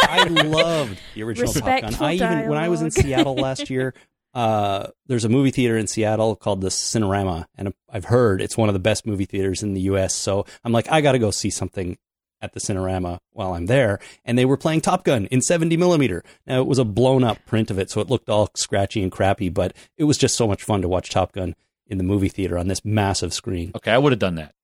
I 0.09 0.25
loved 0.25 0.99
the 1.15 1.23
original 1.23 1.53
Top 1.53 1.65
Gun. 1.65 1.75
Respectful 1.75 2.07
I 2.07 2.13
even 2.15 2.49
when 2.49 2.59
I 2.59 2.69
was 2.69 2.83
in. 2.83 2.91
Seattle 2.91 3.35
last 3.37 3.71
year, 3.71 3.95
uh, 4.35 4.89
there's 5.07 5.25
a 5.25 5.29
movie 5.29 5.51
theater 5.51 5.77
in 5.77 5.87
Seattle 5.87 6.37
called 6.37 6.61
the 6.61 6.69
Cinerama, 6.69 7.47
and 7.57 7.75
I've 7.91 8.07
heard 8.07 8.41
it's 8.41 8.57
one 8.57 8.69
of 8.69 8.73
the 8.73 8.79
best 8.81 9.07
movie 9.07 9.25
theaters 9.27 9.63
in 9.63 9.75
the 9.75 9.81
U.S. 9.83 10.15
So 10.15 10.47
I'm 10.65 10.73
like, 10.73 10.91
I 10.91 11.01
got 11.01 11.13
to 11.13 11.19
go 11.19 11.31
see 11.31 11.51
something 11.51 11.99
at 12.41 12.53
the 12.55 12.61
Cinerama 12.61 13.19
while 13.31 13.55
I'm 13.55 13.67
there. 13.67 14.01
And 14.25 14.37
they 14.37 14.45
were 14.45 14.57
playing 14.57 14.81
Top 14.81 15.05
Gun 15.05 15.27
in 15.27 15.41
70 15.43 15.77
millimeter. 15.77 16.25
Now 16.47 16.61
it 16.61 16.67
was 16.67 16.79
a 16.79 16.85
blown 16.85 17.23
up 17.23 17.39
print 17.47 17.71
of 17.71 17.79
it, 17.79 17.89
so 17.91 18.01
it 18.01 18.09
looked 18.11 18.29
all 18.29 18.51
scratchy 18.57 19.03
and 19.03 19.13
crappy, 19.13 19.49
but 19.49 19.75
it 19.97 20.05
was 20.05 20.19
just 20.19 20.37
so 20.37 20.49
much 20.49 20.63
fun 20.65 20.83
to 20.83 20.89
watch 20.89 21.11
Top 21.11 21.33
Gun 21.33 21.55
in 21.87 21.99
the 21.99 22.05
movie 22.05 22.29
theater 22.29 22.59
on 22.59 22.69
this 22.69 22.85
massive 22.85 23.33
screen. 23.33 23.71
Okay, 23.77 23.93
I 23.93 23.99
would 23.99 24.13
have 24.13 24.19
done 24.19 24.35
that. 24.37 24.55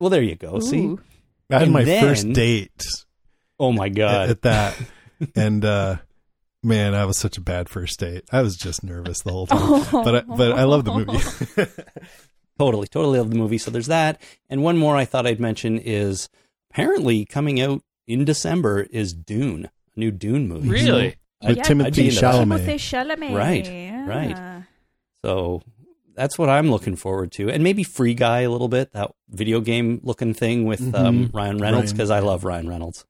Well, 0.00 0.10
there 0.10 0.22
you 0.22 0.34
go. 0.36 0.60
See, 0.60 0.84
Ooh. 0.84 1.00
I 1.50 1.54
had 1.54 1.62
and 1.64 1.72
my 1.72 1.84
then- 1.84 2.02
first 2.02 2.32
date 2.32 2.82
oh 3.60 3.72
my 3.72 3.86
at, 3.86 3.94
god. 3.94 4.30
at 4.30 4.42
that, 4.42 4.76
and 5.36 5.64
uh, 5.64 5.96
man, 6.64 6.94
I 6.94 7.04
was 7.04 7.18
such 7.18 7.36
a 7.36 7.40
bad 7.40 7.68
first 7.68 8.00
date. 8.00 8.24
I 8.32 8.42
was 8.42 8.56
just 8.56 8.82
nervous 8.82 9.20
the 9.22 9.32
whole 9.32 9.46
time. 9.46 9.84
But 10.04 10.14
I, 10.16 10.20
but 10.22 10.52
I 10.52 10.64
love 10.64 10.84
the 10.84 10.94
movie. 10.94 11.70
Totally, 12.58 12.86
totally 12.86 13.18
love 13.18 13.30
the 13.30 13.36
movie. 13.36 13.58
So 13.58 13.72
there's 13.72 13.88
that. 13.88 14.20
And 14.48 14.62
one 14.62 14.78
more 14.78 14.96
I 14.96 15.04
thought 15.04 15.26
I'd 15.26 15.40
mention 15.40 15.76
is 15.78 16.28
apparently 16.70 17.24
coming 17.24 17.60
out 17.60 17.82
in 18.06 18.24
December 18.24 18.82
is 18.90 19.12
Dune, 19.12 19.70
a 19.96 19.98
new 19.98 20.12
Dune 20.12 20.46
movie. 20.46 20.68
Really? 20.68 21.10
So 21.42 21.48
With 21.48 21.58
I'd- 21.58 21.62
Timothy 21.68 21.86
I'd 21.88 21.94
be 21.96 22.08
into. 22.10 22.20
Chalamet. 22.20 22.60
Timothée 22.60 22.74
Chalamet. 22.76 23.36
Right, 23.36 23.66
yeah. 23.68 24.06
right. 24.08 24.64
So 25.22 25.62
that's 26.14 26.38
what 26.38 26.48
I'm 26.48 26.70
looking 26.70 26.94
forward 26.94 27.32
to. 27.32 27.50
And 27.50 27.64
maybe 27.64 27.82
Free 27.82 28.14
Guy 28.14 28.42
a 28.42 28.50
little 28.50 28.68
bit, 28.68 28.92
that 28.92 29.10
video 29.30 29.60
game 29.60 29.98
looking 30.04 30.32
thing 30.32 30.64
with 30.64 30.94
um, 30.94 31.30
Mhm. 31.30 31.34
Ryan 31.34 31.58
Reynolds, 31.58 31.92
because 31.92 32.10
I 32.10 32.20
love 32.20 32.44
Ryan 32.44 32.68
Reynolds. 32.68 33.04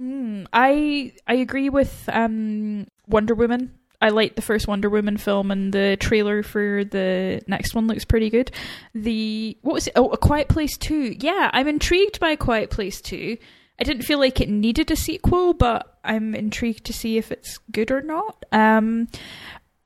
Mm, 0.00 0.46
I 0.52 1.12
I 1.26 1.34
agree 1.34 1.70
with 1.70 2.08
um, 2.12 2.86
Wonder 3.06 3.34
Woman. 3.34 3.72
I 4.00 4.10
liked 4.10 4.36
the 4.36 4.42
first 4.42 4.68
Wonder 4.68 4.90
Woman 4.90 5.16
film, 5.16 5.50
and 5.50 5.72
the 5.72 5.96
trailer 5.98 6.42
for 6.42 6.84
the 6.84 7.40
next 7.46 7.74
one 7.74 7.86
looks 7.86 8.04
pretty 8.04 8.28
good. 8.28 8.50
The 8.94 9.56
what 9.62 9.72
was 9.72 9.86
it? 9.86 9.94
Oh, 9.96 10.10
A 10.10 10.18
Quiet 10.18 10.48
Place 10.48 10.76
Two. 10.76 11.14
Yeah, 11.18 11.50
I'm 11.52 11.68
intrigued 11.68 12.20
by 12.20 12.30
A 12.30 12.36
Quiet 12.36 12.70
Place 12.70 13.00
Two. 13.00 13.38
I 13.78 13.84
didn't 13.84 14.04
feel 14.04 14.18
like 14.18 14.40
it 14.40 14.48
needed 14.48 14.90
a 14.90 14.96
sequel, 14.96 15.52
but 15.54 15.98
I'm 16.04 16.34
intrigued 16.34 16.84
to 16.86 16.92
see 16.92 17.18
if 17.18 17.30
it's 17.30 17.58
good 17.70 17.90
or 17.90 18.00
not. 18.00 18.44
Um, 18.52 19.08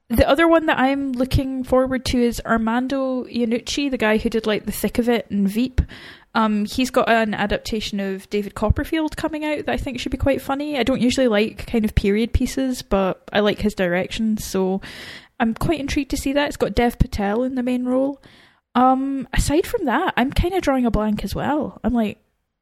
the 0.09 0.29
other 0.29 0.49
one 0.49 0.67
that 0.67 0.79
I'm 0.79 1.13
looking 1.13 1.63
forward 1.63 2.05
to 2.07 2.19
is 2.21 2.43
Armando 2.45 3.25
Iannucci, 3.25 3.91
the 3.91 3.97
guy 3.97 4.19
who 4.19 4.29
did 4.29 4.47
like 4.47 4.67
The 4.67 4.73
Thick 4.73 4.99
of 4.99 5.09
It 5.09 5.31
and 5.31 5.49
Veep. 5.49 5.81
Um, 6.35 6.65
he's 6.65 6.91
got 6.91 7.09
an 7.09 7.35
adaptation 7.35 7.99
of 7.99 8.31
David 8.31 8.55
Copperfield 8.55 9.17
coming 9.17 9.45
out 9.45 9.67
that 9.67 9.73
I 9.73 9.77
think 9.77 9.99
should 9.99 10.13
be 10.13 10.19
quite 10.19 10.41
funny. 10.41 10.79
I 10.79 10.85
don't 10.85 11.01
usually 11.01 11.27
like 11.29 11.67
kind 11.67 11.85
of 11.85 11.95
period 11.95 12.33
pieces, 12.33 12.83
but 12.83 13.23
I 13.33 13.41
like 13.41 13.59
his 13.59 13.75
direction, 13.75 14.39
so 14.39 14.81
I'm 15.41 15.55
quite 15.55 15.81
intrigued 15.81 16.11
to 16.11 16.17
see 16.17 16.33
that. 16.35 16.47
It's 16.49 16.57
got 16.57 16.75
Dev 16.75 16.99
Patel 17.01 17.43
in 17.43 17.57
the 17.57 17.63
main 17.65 17.85
role. 17.85 18.23
Um, 18.77 19.27
aside 19.33 19.67
from 19.67 19.87
that, 19.87 20.15
I'm 20.17 20.31
kind 20.31 20.55
of 20.55 20.63
drawing 20.63 20.87
a 20.87 20.91
blank 20.93 21.25
as 21.25 21.35
well. 21.35 21.81
I'm 21.83 21.93
like, 21.93 22.19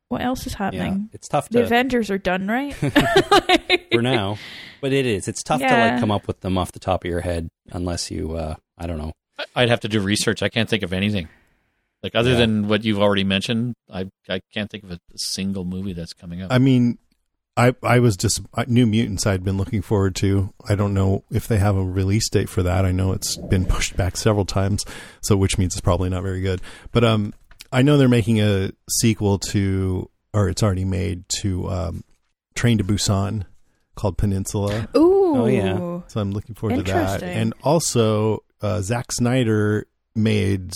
what 0.09 0.23
else 0.23 0.47
is 0.47 0.53
Yeah, 0.55 0.59
happening? 0.59 1.11
it's 1.13 1.29
tough 1.29 1.51
The 1.51 1.63
Avengers 1.63 2.11
are 2.11 2.17
done, 2.17 2.49
right? 2.49 2.73
for 3.93 4.01
now, 4.01 4.39
but 4.81 4.95
it 4.95 5.05
is. 5.05 5.29
It's 5.29 5.43
tough 5.43 5.61
to 5.61 5.67
like 5.67 6.01
come 6.01 6.11
up 6.11 6.27
with 6.27 6.41
them 6.41 6.57
off 6.57 6.73
the 6.73 6.79
top 6.79 7.05
of 7.05 7.11
your 7.11 7.21
head 7.21 7.49
unless 7.73 8.11
you, 8.11 8.33
uh, 8.35 8.55
I 8.79 8.87
don't 8.87 8.97
know. 8.97 9.13
I'd 9.55 9.69
have 9.69 9.81
to 9.81 9.89
do 9.89 10.01
research. 10.01 10.43
I 10.43 10.49
can't 10.49 10.69
think 10.71 10.83
of 10.83 10.95
anything. 10.95 11.29
Like 12.03 12.15
other 12.15 12.31
Yeah. 12.33 12.37
than 12.39 12.69
what 12.69 12.85
you've 12.85 13.01
already 13.01 13.25
mentioned, 13.25 13.75
I 13.93 14.07
I 14.29 14.41
can't 14.55 14.71
think 14.71 14.85
of 14.85 14.93
a 14.93 15.01
single 15.17 15.65
movie 15.65 15.93
that's 15.93 16.13
coming 16.13 16.43
up. 16.43 16.53
I 16.53 16.59
mean, 16.59 16.99
I 17.57 17.75
I 17.83 17.99
was 17.99 18.17
just 18.17 18.41
New 18.69 18.87
Mutants. 18.87 19.27
I'd 19.27 19.43
been 19.43 19.57
looking 19.57 19.83
forward 19.83 20.15
to. 20.17 20.53
I 20.69 20.77
don't 20.77 20.95
know 20.95 21.25
if 21.33 21.49
they 21.49 21.59
have 21.59 21.77
a 21.77 21.85
release 21.85 22.29
date 22.31 22.49
for 22.49 22.63
that. 22.63 22.85
I 22.85 22.93
know 22.93 23.13
it's 23.13 23.37
been 23.37 23.65
pushed 23.67 23.97
back 23.97 24.17
several 24.17 24.45
times, 24.45 24.85
so 25.23 25.37
which 25.37 25.59
means 25.59 25.75
it's 25.75 25.81
probably 25.81 26.09
not 26.09 26.23
very 26.23 26.41
good. 26.41 26.61
But 26.93 27.03
um, 27.05 27.35
I 27.73 27.83
know 27.83 27.97
they're 27.99 28.09
making 28.09 28.41
a 28.41 28.71
sequel 28.89 29.39
to, 29.51 30.09
or 30.33 30.49
it's 30.49 30.63
already 30.63 30.85
made 30.85 31.25
to 31.41 31.69
um, 31.69 32.05
Train 32.55 32.79
to 32.79 32.85
Busan 32.85 33.45
called 33.97 34.17
Peninsula. 34.17 34.89
Ooh. 34.97 35.17
Oh, 35.37 35.47
yeah. 35.47 36.01
So 36.07 36.21
I'm 36.21 36.31
looking 36.33 36.55
forward 36.55 36.77
to 36.77 36.83
that. 36.93 37.23
And 37.23 37.53
also, 37.63 38.45
uh, 38.63 38.81
Zack 38.81 39.13
Snyder 39.13 39.87
made 40.15 40.71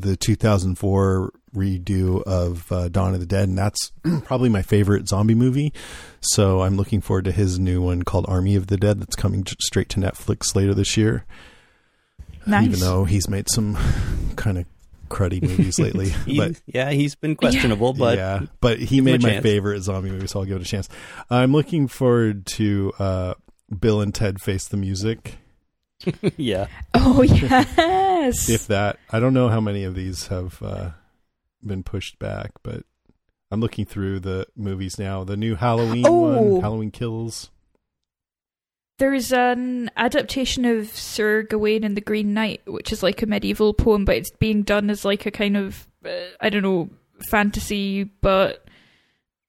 the 0.00 0.16
2004 0.16 1.32
redo 1.54 2.22
of 2.24 2.70
uh, 2.70 2.88
Dawn 2.88 3.14
of 3.14 3.20
the 3.20 3.26
Dead, 3.26 3.48
and 3.48 3.56
that's 3.56 3.92
probably 4.24 4.48
my 4.48 4.62
favorite 4.62 5.08
zombie 5.08 5.34
movie. 5.34 5.72
So 6.20 6.62
I'm 6.62 6.76
looking 6.76 7.00
forward 7.00 7.24
to 7.26 7.32
his 7.32 7.58
new 7.58 7.80
one 7.82 8.02
called 8.02 8.26
Army 8.28 8.56
of 8.56 8.66
the 8.66 8.76
Dead 8.76 9.00
that's 9.00 9.16
coming 9.16 9.44
straight 9.60 9.88
to 9.90 10.00
Netflix 10.00 10.54
later 10.54 10.74
this 10.74 10.96
year. 10.96 11.24
Nice. 12.46 12.66
Even 12.66 12.80
though 12.80 13.04
he's 13.04 13.28
made 13.28 13.48
some 13.48 13.76
kind 14.36 14.58
of 14.58 14.66
cruddy 15.08 15.40
movies 15.42 15.78
lately. 15.78 16.10
He- 16.26 16.38
but 16.38 16.60
yeah, 16.66 16.90
he's 16.90 17.14
been 17.14 17.36
questionable, 17.36 17.92
but 17.92 18.18
yeah, 18.18 18.40
but 18.60 18.78
he 18.78 19.00
made 19.00 19.22
my 19.22 19.30
chance. 19.30 19.42
favorite 19.42 19.82
zombie 19.82 20.10
movie, 20.10 20.26
so 20.26 20.40
I'll 20.40 20.46
give 20.46 20.56
it 20.56 20.62
a 20.62 20.66
chance. 20.68 20.88
I'm 21.30 21.52
looking 21.52 21.88
forward 21.88 22.44
to 22.46 22.92
uh, 22.98 23.34
Bill 23.80 24.00
and 24.00 24.14
Ted 24.14 24.40
Face 24.40 24.66
the 24.68 24.76
Music. 24.76 25.36
yeah. 26.36 26.66
Oh 26.94 27.22
yes. 27.22 28.48
If 28.48 28.66
that, 28.68 28.98
I 29.10 29.20
don't 29.20 29.34
know 29.34 29.48
how 29.48 29.60
many 29.60 29.84
of 29.84 29.94
these 29.94 30.26
have 30.28 30.62
uh, 30.62 30.90
been 31.64 31.82
pushed 31.82 32.18
back, 32.18 32.52
but 32.62 32.84
I'm 33.50 33.60
looking 33.60 33.84
through 33.86 34.20
the 34.20 34.46
movies 34.56 34.98
now. 34.98 35.24
The 35.24 35.36
new 35.36 35.54
Halloween 35.54 36.04
Oh. 36.06 36.50
one, 36.52 36.60
Halloween 36.60 36.90
Kills. 36.90 37.50
There's 38.98 39.30
an 39.30 39.90
adaptation 39.96 40.64
of 40.64 40.88
Sir 40.88 41.42
Gawain 41.42 41.84
and 41.84 41.96
the 41.96 42.00
Green 42.00 42.32
Knight, 42.32 42.62
which 42.66 42.92
is 42.92 43.02
like 43.02 43.20
a 43.20 43.26
medieval 43.26 43.74
poem, 43.74 44.04
but 44.06 44.16
it's 44.16 44.30
being 44.30 44.62
done 44.62 44.88
as 44.88 45.04
like 45.04 45.26
a 45.26 45.30
kind 45.30 45.56
of 45.56 45.86
uh, 46.04 46.10
I 46.40 46.48
don't 46.48 46.62
know 46.62 46.88
fantasy, 47.30 48.04
but 48.04 48.64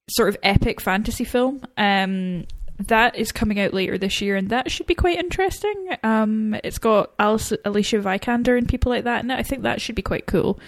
sort 0.09 0.29
of 0.29 0.37
epic 0.43 0.81
fantasy 0.81 1.23
film. 1.23 1.61
Um, 1.77 2.45
that 2.79 3.15
is 3.15 3.31
coming 3.31 3.59
out 3.59 3.73
later 3.73 3.97
this 3.97 4.21
year, 4.21 4.35
and 4.35 4.49
that 4.49 4.71
should 4.71 4.85
be 4.87 4.95
quite 4.95 5.17
interesting. 5.17 5.89
Um, 6.03 6.55
it's 6.63 6.77
got 6.77 7.11
Alice, 7.19 7.53
Alicia 7.65 7.97
Vikander 7.97 8.57
and 8.57 8.67
people 8.69 8.91
like 8.91 9.03
that 9.05 9.23
in 9.23 9.31
it. 9.31 9.39
I 9.39 9.43
think 9.43 9.63
that 9.63 9.81
should 9.81 9.95
be 9.95 10.01
quite 10.01 10.27
cool. 10.27 10.59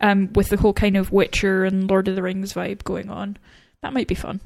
Um, 0.00 0.32
with 0.32 0.48
the 0.48 0.56
whole 0.56 0.72
kind 0.72 0.96
of 0.96 1.12
Witcher 1.12 1.64
and 1.64 1.90
Lord 1.90 2.08
of 2.08 2.14
the 2.14 2.22
Rings 2.22 2.52
vibe 2.52 2.84
going 2.84 3.10
on, 3.10 3.36
that 3.82 3.92
might 3.92 4.08
be 4.08 4.14
fun. 4.14 4.40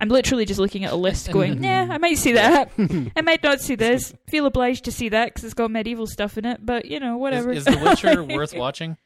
I'm 0.00 0.08
literally 0.08 0.44
just 0.44 0.60
looking 0.60 0.84
at 0.84 0.92
a 0.92 0.96
list, 0.96 1.30
going, 1.30 1.62
yeah, 1.64 1.88
I 1.90 1.98
might 1.98 2.18
see 2.18 2.32
that. 2.32 2.70
I 3.16 3.20
might 3.20 3.42
not 3.42 3.60
see 3.60 3.74
this. 3.74 4.14
Feel 4.28 4.46
obliged 4.46 4.84
to 4.86 4.92
see 4.92 5.08
that 5.10 5.26
because 5.26 5.44
it's 5.44 5.54
got 5.54 5.70
medieval 5.70 6.06
stuff 6.06 6.38
in 6.38 6.44
it. 6.44 6.64
But 6.64 6.86
you 6.86 7.00
know, 7.00 7.16
whatever." 7.16 7.50
is 7.50 7.64
The 7.64 7.78
Witcher 7.78 8.22
worth 8.36 8.54
watching? 8.54 8.96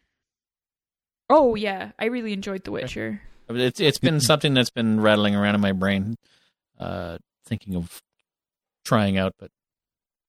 oh 1.31 1.55
yeah, 1.55 1.93
I 1.99 2.07
really 2.07 2.32
enjoyed 2.32 2.65
The 2.65 2.70
Witcher. 2.70 3.20
It's 3.51 3.81
it's 3.81 3.99
been 3.99 4.20
something 4.20 4.55
that's 4.55 4.70
been 4.70 5.01
rattling 5.01 5.35
around 5.35 5.55
in 5.55 5.61
my 5.61 5.73
brain, 5.73 6.16
uh, 6.78 7.18
thinking 7.46 7.74
of 7.76 8.02
trying 8.84 9.18
out, 9.18 9.34
but 9.38 9.50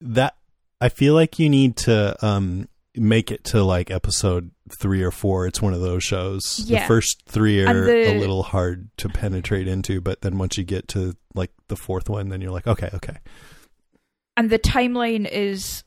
That 0.01 0.35
I 0.81 0.89
feel 0.89 1.13
like 1.13 1.39
you 1.39 1.49
need 1.49 1.76
to 1.77 2.15
um, 2.26 2.67
make 2.95 3.31
it 3.31 3.43
to 3.45 3.63
like 3.63 3.91
episode 3.91 4.51
three 4.80 5.03
or 5.03 5.11
four. 5.11 5.45
It's 5.47 5.61
one 5.61 5.73
of 5.73 5.81
those 5.81 6.03
shows. 6.03 6.61
Yeah. 6.65 6.81
The 6.81 6.88
first 6.88 7.23
three 7.26 7.63
are 7.65 7.85
the- 7.85 8.15
a 8.15 8.19
little 8.19 8.43
hard 8.43 8.89
to 8.97 9.09
penetrate 9.09 9.67
into, 9.67 10.01
but 10.01 10.21
then 10.21 10.38
once 10.38 10.57
you 10.57 10.63
get 10.63 10.88
to 10.89 11.15
like 11.35 11.51
the 11.67 11.76
fourth 11.76 12.09
one, 12.09 12.30
then 12.30 12.41
you're 12.41 12.51
like, 12.51 12.67
okay, 12.67 12.89
okay. 12.93 13.17
and 14.38 14.49
the 14.49 14.59
timeline 14.59 15.30
is 15.30 15.84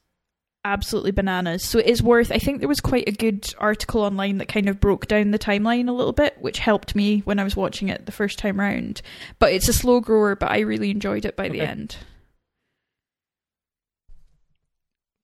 absolutely 0.64 1.10
bananas. 1.10 1.64
So 1.64 1.78
it 1.78 1.86
is 1.86 2.02
worth. 2.02 2.30
I 2.30 2.38
think 2.38 2.60
there 2.60 2.68
was 2.68 2.80
quite 2.80 3.08
a 3.08 3.12
good 3.12 3.52
article 3.58 4.02
online 4.02 4.38
that 4.38 4.48
kind 4.48 4.68
of 4.68 4.80
broke 4.80 5.06
down 5.06 5.30
the 5.30 5.38
timeline 5.38 5.88
a 5.88 5.92
little 5.92 6.12
bit, 6.12 6.36
which 6.40 6.58
helped 6.58 6.94
me 6.94 7.20
when 7.20 7.38
I 7.38 7.44
was 7.44 7.56
watching 7.56 7.88
it 7.88 8.06
the 8.06 8.12
first 8.12 8.38
time 8.38 8.58
round. 8.58 9.02
But 9.38 9.52
it's 9.52 9.68
a 9.68 9.72
slow 9.72 10.00
grower, 10.00 10.36
but 10.36 10.50
I 10.50 10.60
really 10.60 10.90
enjoyed 10.90 11.24
it 11.24 11.36
by 11.36 11.48
the 11.48 11.60
end. 11.60 11.96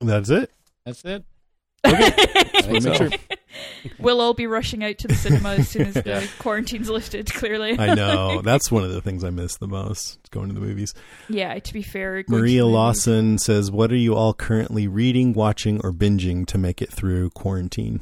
That's 0.00 0.30
it. 0.30 0.50
that's 0.84 1.04
it. 1.04 1.24
think 1.84 2.82
so. 2.82 2.94
sure. 2.94 3.10
We'll 3.98 4.20
all 4.20 4.34
be 4.34 4.46
rushing 4.46 4.82
out 4.84 4.98
to 4.98 5.08
the 5.08 5.14
cinema 5.14 5.50
as 5.56 5.68
soon 5.68 5.86
as 5.88 5.94
the 5.94 6.02
Yeah. 6.06 6.26
quarantine's 6.38 6.88
lifted. 6.90 7.32
Clearly, 7.32 7.78
I 7.78 7.94
know. 7.94 8.40
That's 8.44 8.70
one 8.70 8.84
of 8.84 8.90
the 8.92 9.00
things 9.00 9.24
I 9.24 9.30
miss 9.30 9.56
the 9.56 9.68
most. 9.68 10.18
Going 10.30 10.48
to 10.48 10.54
the 10.54 10.60
movies. 10.60 10.94
yeah, 11.28 11.58
to 11.58 11.72
be 11.72 11.82
fair, 11.82 12.22
Maria 12.28 12.58
the 12.60 12.64
movies- 12.64 12.74
Lawson 12.74 13.38
says, 13.38 13.70
"What 13.70 13.90
are 13.92 13.96
you 13.96 14.14
all 14.14 14.34
currently 14.34 14.86
reading, 14.88 15.32
watching, 15.32 15.80
or 15.84 15.92
binging 15.92 16.46
to 16.46 16.58
make 16.58 16.80
it 16.82 16.92
through 16.92 17.30
quarantine?" 17.30 18.00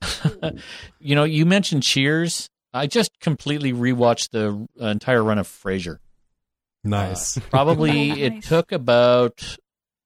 You 1.00 1.14
know, 1.14 1.24
you 1.24 1.46
mentioned 1.46 1.82
Cheers. 1.82 2.48
I 2.72 2.86
just 2.86 3.10
completely 3.20 3.72
rewatched 3.72 4.30
the 4.30 4.66
uh, 4.80 4.86
entire 4.88 5.22
run 5.24 5.38
of 5.38 5.48
Frasier. 5.48 5.96
Nice. 6.84 7.36
Uh, 7.36 7.40
probably 7.50 8.12
Oh, 8.12 8.14
it 8.16 8.42
took 8.44 8.70
about 8.72 9.56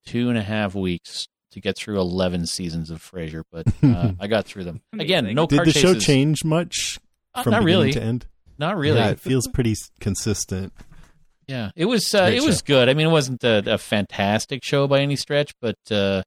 two 0.06 0.28
and 0.30 0.38
a 0.38 0.42
half 0.42 0.74
weeks 0.74 1.26
to 1.54 1.60
get 1.60 1.76
through 1.76 1.98
eleven 1.98 2.46
seasons 2.46 2.90
of 2.90 3.00
Frasier, 3.02 3.42
but 3.50 3.66
uh, 3.82 4.12
I 4.20 4.26
got 4.28 4.44
through 4.44 4.64
them. 4.64 4.82
Again, 4.92 5.24
Amazing. 5.24 5.36
no 5.36 5.46
Did 5.46 5.56
car 5.56 5.64
the 5.64 5.72
show 5.72 5.94
change 5.94 6.44
much 6.44 6.98
Uh, 7.34 7.42
from 7.42 7.52
not 7.52 7.60
beginning 7.64 7.78
really. 7.80 7.92
to 7.94 8.02
end? 8.02 8.26
Not 8.58 8.76
really. 8.76 8.98
Yeah, 8.98 9.10
it 9.10 9.18
feels 9.20 9.48
pretty 9.48 9.74
consistent. 10.00 10.72
Yeah, 11.48 11.70
it 11.76 11.86
was 11.86 12.14
uh, 12.14 12.26
Great 12.26 12.36
it 12.38 12.42
was 12.44 12.56
show. 12.58 12.62
good. 12.66 12.88
I 12.88 12.94
mean, 12.94 13.06
it 13.08 13.10
wasn't 13.10 13.42
a, 13.44 13.74
a 13.74 13.78
fantastic 13.78 14.64
show 14.64 14.86
by 14.86 15.00
any 15.00 15.16
stretch, 15.16 15.52
but 15.60 15.76
uh, 15.90 16.22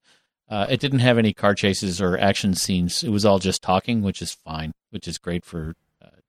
uh, 0.49 0.67
it 0.69 0.79
didn't 0.79 0.99
have 0.99 1.17
any 1.17 1.33
car 1.33 1.55
chases 1.55 2.01
or 2.01 2.17
action 2.17 2.53
scenes. 2.53 3.03
It 3.03 3.09
was 3.09 3.25
all 3.25 3.39
just 3.39 3.61
talking, 3.61 4.01
which 4.01 4.21
is 4.21 4.33
fine, 4.33 4.73
which 4.91 5.07
is 5.07 5.17
great 5.17 5.43
for 5.45 5.73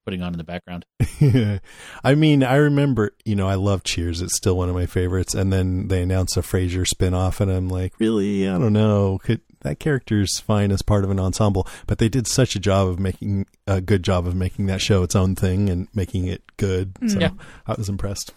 putting 0.09 0.23
on 0.23 0.33
in 0.33 0.39
the 0.39 0.45
background. 0.45 0.87
I 2.03 2.15
mean, 2.15 2.43
I 2.43 2.57
remember, 2.57 3.11
you 3.27 3.37
know, 3.37 3.47
I 3.47 3.57
love 3.57 3.85
Cheers. 3.85 4.23
It's 4.23 4.35
still 4.39 4.57
one 4.57 4.71
of 4.71 4.75
my 4.75 4.87
favorites. 4.87 5.35
And 5.35 5.53
then 5.53 5.89
they 5.89 6.01
announced 6.01 6.39
a 6.39 6.41
Frasier 6.41 6.87
spinoff, 6.87 7.41
and 7.41 7.51
I'm 7.51 7.69
like, 7.69 7.93
really? 7.99 8.49
I 8.49 8.53
don't 8.53 8.73
know. 8.73 9.19
Could 9.23 9.43
that 9.61 9.79
character's 9.79 10.41
fine 10.41 10.73
as 10.73 10.81
part 10.81 11.05
of 11.05 11.11
an 11.11 11.21
ensemble, 11.21 11.69
but 11.87 11.99
they 11.99 12.09
did 12.09 12.27
such 12.27 12.57
a 12.57 12.59
job 12.59 12.89
of 12.89 12.99
making 12.99 13.45
a 13.67 13.83
good 13.83 14.03
job 14.03 14.27
of 14.27 14.35
making 14.35 14.65
that 14.67 14.81
show 14.81 15.03
its 15.03 15.15
own 15.15 15.35
thing 15.35 15.69
and 15.69 15.89
making 15.95 16.27
it 16.27 16.43
good. 16.57 16.95
Mm. 16.95 17.11
So 17.11 17.19
Yeah. 17.21 17.31
I 17.67 17.75
was 17.75 17.91
impressed. 17.91 18.33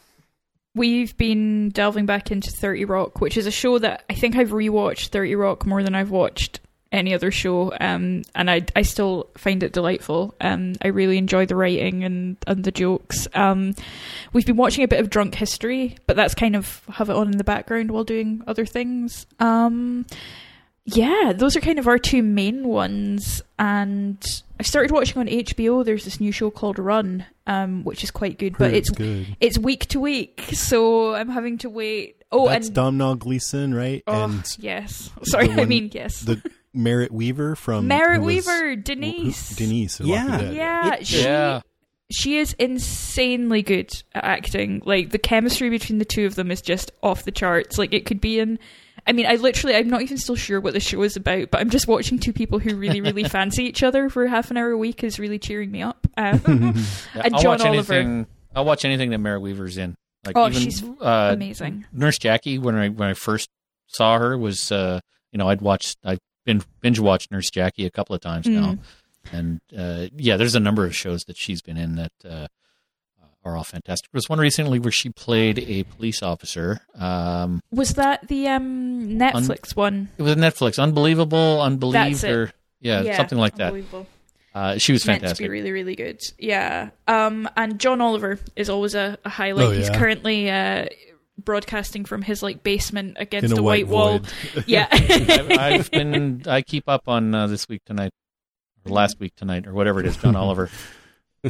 We've 0.76 1.16
been 1.16 1.70
delving 1.70 2.06
back 2.06 2.32
into 2.32 2.52
30 2.52 2.84
Rock, 2.84 3.22
which 3.22 3.38
is 3.38 3.46
a 3.46 3.52
show 3.52 3.80
that 3.80 4.04
I 4.10 4.14
think 4.14 4.36
I've 4.36 4.50
rewatched 4.50 5.08
30 5.08 5.36
Rock 5.36 5.66
more 5.66 5.84
than 5.84 5.96
I've 5.96 6.12
watched 6.12 6.60
any 6.92 7.14
other 7.14 7.32
show. 7.32 7.74
Um, 7.80 8.24
and 8.36 8.50
I, 8.50 8.66
I 8.76 8.82
still 8.82 9.30
find 9.38 9.64
it 9.64 9.74
delightful. 9.74 10.36
Um, 10.42 10.76
I 10.82 10.90
really 10.90 11.18
enjoy 11.18 11.46
the 11.46 11.56
writing 11.56 12.04
and, 12.04 12.38
and 12.48 12.64
the 12.64 12.72
jokes. 12.72 13.28
Um, 13.34 13.74
we've 14.34 14.46
been 14.46 14.58
watching 14.58 14.84
a 14.84 14.88
bit 14.88 15.00
of 15.00 15.10
Drunk 15.10 15.36
History, 15.36 15.98
but 16.08 16.16
that's 16.16 16.36
kind 16.36 16.56
of 16.56 16.84
have 16.90 17.10
it 17.10 17.16
on 17.16 17.32
in 17.32 17.38
the 17.38 17.44
background 17.44 17.92
while 17.92 18.04
doing 18.04 18.44
other 18.48 18.66
things. 18.66 19.26
Um, 19.40 20.06
yeah, 20.86 21.34
those 21.36 21.56
are 21.56 21.62
kind 21.62 21.80
of 21.80 21.88
our 21.88 22.00
two 22.00 22.24
main 22.24 22.68
ones. 22.68 23.42
And 23.58 24.24
I 24.60 24.64
started 24.64 24.92
watching 24.92 25.20
on 25.20 25.28
HBO. 25.28 25.86
There's 25.86 26.06
this 26.06 26.20
new 26.20 26.32
show 26.32 26.50
called 26.50 26.80
Run, 26.80 27.26
um, 27.48 27.84
which 27.84 28.04
is 28.04 28.12
quite 28.12 28.38
good, 28.38 28.58
but 28.58 28.74
it's 28.74 28.90
good. 28.90 29.38
it's 29.40 29.58
week 29.58 29.86
to 29.88 30.00
week, 30.00 30.44
so 30.54 31.14
I'm 31.14 31.30
having 31.30 31.58
to 31.60 31.70
wait. 31.70 32.18
Oh, 32.34 32.48
That's 32.48 32.68
and 32.68 32.76
Domhnall 32.76 33.16
Gleeson, 33.16 33.74
right? 33.74 34.04
oh, 34.08 34.24
and 34.24 34.44
yes, 34.58 35.10
sorry, 35.24 35.48
the 35.48 35.62
I 35.62 35.66
mean 35.66 35.92
yes. 35.94 36.22
the 36.22 36.42
Merritt 36.74 37.12
Wever 37.12 37.56
from 37.56 37.88
Merritt 37.88 38.22
was- 38.22 38.46
Wever, 38.46 38.70
who- 38.70 38.76
Denise. 38.78 39.50
Denise. 39.56 40.00
in 40.00 40.08
Yeah. 40.08 40.52
Yeah, 40.52 40.94
It- 40.96 41.08
she 41.08 41.22
yeah, 41.24 41.62
she 42.12 42.38
is 42.38 42.54
insanely 42.54 43.62
good 43.62 43.90
at 44.14 44.24
acting. 44.24 44.82
Like 44.86 45.10
the 45.12 45.18
chemistry 45.20 45.70
between 45.70 46.00
the 46.00 46.06
two 46.06 46.26
of 46.26 46.36
them 46.36 46.52
is 46.52 46.62
just 46.62 46.92
off 47.04 47.24
the 47.24 47.32
charts. 47.32 47.78
Like 47.78 47.94
it 47.94 48.06
could 48.06 48.22
be 48.22 48.40
in. 48.40 48.60
I 49.08 49.14
mean, 49.14 49.26
I 49.26 49.36
literally, 49.36 49.76
I'm 49.76 49.90
not 49.90 50.04
even 50.04 50.18
still 50.18 50.36
sure 50.36 50.62
what 50.62 50.74
the 50.74 50.80
show 50.80 51.02
is 51.02 51.16
about, 51.16 51.50
but 51.50 51.60
I'm 51.60 51.72
just 51.72 51.88
watching 51.88 52.20
two 52.20 52.34
people 52.34 52.60
who 52.60 52.76
really, 52.76 53.02
really 53.02 53.24
fancy 53.28 53.64
each 53.64 53.82
other 53.82 54.10
for 54.10 54.28
half 54.28 54.52
an 54.52 54.58
hour 54.58 54.70
a 54.72 54.78
week 54.78 55.04
is 55.04 55.18
really 55.18 55.40
cheering 55.40 55.72
me 55.72 55.82
up. 55.82 56.06
Um, 56.18 56.40
Yeah, 57.16 57.22
And 57.26 57.36
I'll 57.36 57.42
John 57.42 57.52
watch 57.58 57.62
Oliver. 57.62 57.94
anything. 57.94 58.28
I'll 58.56 58.66
watch 58.66 58.86
anything 58.86 59.10
that 59.10 59.18
Merritt 59.18 59.42
Wever's 59.42 59.78
in. 59.78 59.96
Like 60.26 60.38
Oh, 60.38 60.48
even, 60.50 60.62
she's 60.62 60.84
uh, 60.84 61.32
amazing. 61.34 61.86
Nurse 61.92 62.20
Jackie 62.20 62.60
when 62.60 62.76
I 62.76 62.90
when 62.90 63.10
I 63.10 63.14
first 63.16 63.50
saw 63.88 64.20
her 64.20 64.38
was 64.38 64.72
uh, 64.72 65.00
you 65.32 65.40
know 65.40 65.50
I'd 65.50 65.62
watched 65.62 65.98
I've 66.06 66.20
been 66.46 66.62
binge 66.82 67.00
watched 67.00 67.32
Nurse 67.32 67.50
Jackie 67.50 67.86
a 67.86 67.92
couple 67.92 68.16
of 68.16 68.22
times 68.22 68.48
now, 68.48 68.74
Mm. 68.74 68.80
and 69.32 69.62
uh, 69.78 70.08
yeah, 70.16 70.38
there's 70.38 70.56
a 70.56 70.60
number 70.60 70.86
of 70.86 70.96
shows 70.96 71.26
that 71.26 71.38
she's 71.38 71.62
been 71.62 71.78
in 71.78 71.96
that 71.96 72.12
uh, 72.28 72.48
are 73.44 73.58
all 73.58 73.64
fantastic. 73.64 74.12
There 74.12 74.18
was 74.18 74.30
one 74.30 74.40
recently 74.40 74.78
where 74.80 74.92
she 74.92 75.10
played 75.10 75.58
a 75.60 75.84
police 75.84 76.22
officer. 76.22 76.82
Um, 76.96 77.60
Was 77.72 77.96
that 77.96 78.28
the 78.28 78.48
um, 78.50 79.10
Netflix 79.18 79.76
one? 79.76 80.10
it 80.18 80.22
was 80.24 80.36
Netflix, 80.36 80.82
unbelievable, 80.82 81.62
unbelievable, 81.62 82.10
That's 82.12 82.24
it. 82.24 82.32
or 82.32 82.52
yeah, 82.82 83.16
something 83.18 83.38
like 83.40 83.56
that. 83.56 83.68
Unbelievable. 83.68 84.08
Uh, 84.54 84.78
she 84.78 84.92
was 84.92 85.06
meant 85.08 85.26
to 85.26 85.34
be 85.36 85.48
really, 85.48 85.72
really 85.72 85.96
good. 85.96 86.20
Yeah. 86.38 86.90
Um, 87.08 87.48
and 87.56 87.80
John 87.80 88.02
Oliver 88.02 88.38
is 88.56 88.70
always 88.70 88.96
a, 88.96 89.18
a 89.24 89.30
highlight. 89.30 89.66
Oh, 89.66 89.72
He's 89.72 89.90
currently 89.90 90.50
uh, 90.52 90.86
broadcasting 91.46 92.06
from 92.06 92.22
his 92.22 92.42
like 92.44 92.64
basement 92.64 93.18
against 93.20 93.52
In 93.52 93.58
a 93.58 93.62
a 93.62 93.64
white 93.64 93.88
white, 93.88 93.94
wall. 93.94 94.20
void. 94.20 94.64
Yeah. 94.68 94.88
I've, 94.92 95.52
I've 95.52 95.92
been 95.92 96.44
I 96.48 96.62
keep 96.62 96.88
up 96.88 97.08
on 97.08 97.34
uh, 97.36 97.48
this 97.48 97.68
week 97.68 97.82
tonight, 97.86 98.12
or 98.86 98.92
last 98.92 99.20
week 99.20 99.36
tonight, 99.36 99.68
or 99.68 99.74
whatever 99.74 100.00
it 100.00 100.06
is. 100.06 100.18
John 100.18 100.36
Oliver. 100.38 100.70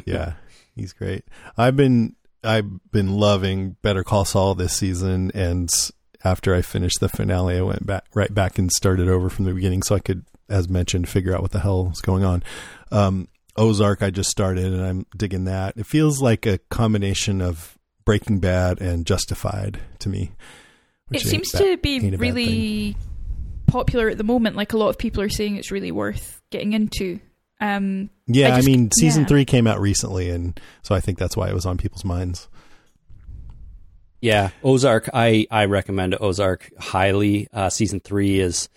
yeah, 0.05 0.33
he's 0.75 0.93
great. 0.93 1.23
I've 1.57 1.75
been 1.75 2.15
I've 2.43 2.91
been 2.91 3.13
loving 3.13 3.77
Better 3.81 4.03
Call 4.03 4.25
Saul 4.25 4.55
this 4.55 4.73
season, 4.73 5.31
and 5.33 5.69
after 6.23 6.55
I 6.55 6.61
finished 6.61 6.99
the 6.99 7.09
finale, 7.09 7.57
I 7.57 7.61
went 7.61 7.85
back 7.85 8.05
right 8.13 8.33
back 8.33 8.57
and 8.57 8.71
started 8.71 9.07
over 9.09 9.29
from 9.29 9.45
the 9.45 9.53
beginning, 9.53 9.83
so 9.83 9.95
I 9.95 9.99
could, 9.99 10.25
as 10.49 10.69
mentioned, 10.69 11.09
figure 11.09 11.35
out 11.35 11.41
what 11.41 11.51
the 11.51 11.59
hell 11.59 11.89
is 11.93 12.01
going 12.01 12.23
on. 12.23 12.43
Um, 12.91 13.27
Ozark, 13.57 14.01
I 14.01 14.11
just 14.11 14.29
started, 14.29 14.65
and 14.73 14.81
I'm 14.83 15.05
digging 15.17 15.43
that. 15.45 15.75
It 15.77 15.85
feels 15.85 16.21
like 16.21 16.45
a 16.45 16.57
combination 16.69 17.41
of 17.41 17.77
Breaking 18.05 18.39
Bad 18.39 18.81
and 18.81 19.05
Justified 19.05 19.79
to 19.99 20.09
me. 20.09 20.31
it 21.11 21.21
seems 21.21 21.49
to 21.51 21.77
be 21.77 21.95
ain't 21.95 22.05
a 22.15 22.17
bad 22.17 22.21
really 22.21 22.97
popular 23.67 24.09
at 24.09 24.17
the 24.17 24.23
moment. 24.23 24.55
Like 24.55 24.73
a 24.73 24.77
lot 24.77 24.89
of 24.89 24.97
people 24.97 25.21
are 25.23 25.29
saying, 25.29 25.55
it's 25.55 25.71
really 25.71 25.91
worth 25.91 26.41
getting 26.51 26.73
into. 26.73 27.19
Um, 27.59 28.09
Yeah, 28.27 28.55
I 28.55 28.59
I, 28.59 28.61
mean, 28.61 28.89
season 28.91 29.23
yeah. 29.23 29.27
three 29.27 29.45
came 29.45 29.67
out 29.67 29.79
recently, 29.79 30.29
and 30.29 30.59
so 30.81 30.95
I 30.95 30.99
think 30.99 31.17
that's 31.19 31.37
why 31.37 31.47
it 31.49 31.53
was 31.53 31.65
on 31.65 31.77
people's 31.77 32.03
minds. 32.03 32.49
Yeah, 34.19 34.49
Ozark. 34.63 35.09
I 35.13 35.47
I 35.49 35.65
recommend 35.65 36.15
Ozark 36.19 36.69
highly. 36.79 37.47
Uh, 37.51 37.69
season 37.69 37.99
three 37.99 38.39
is 38.39 38.69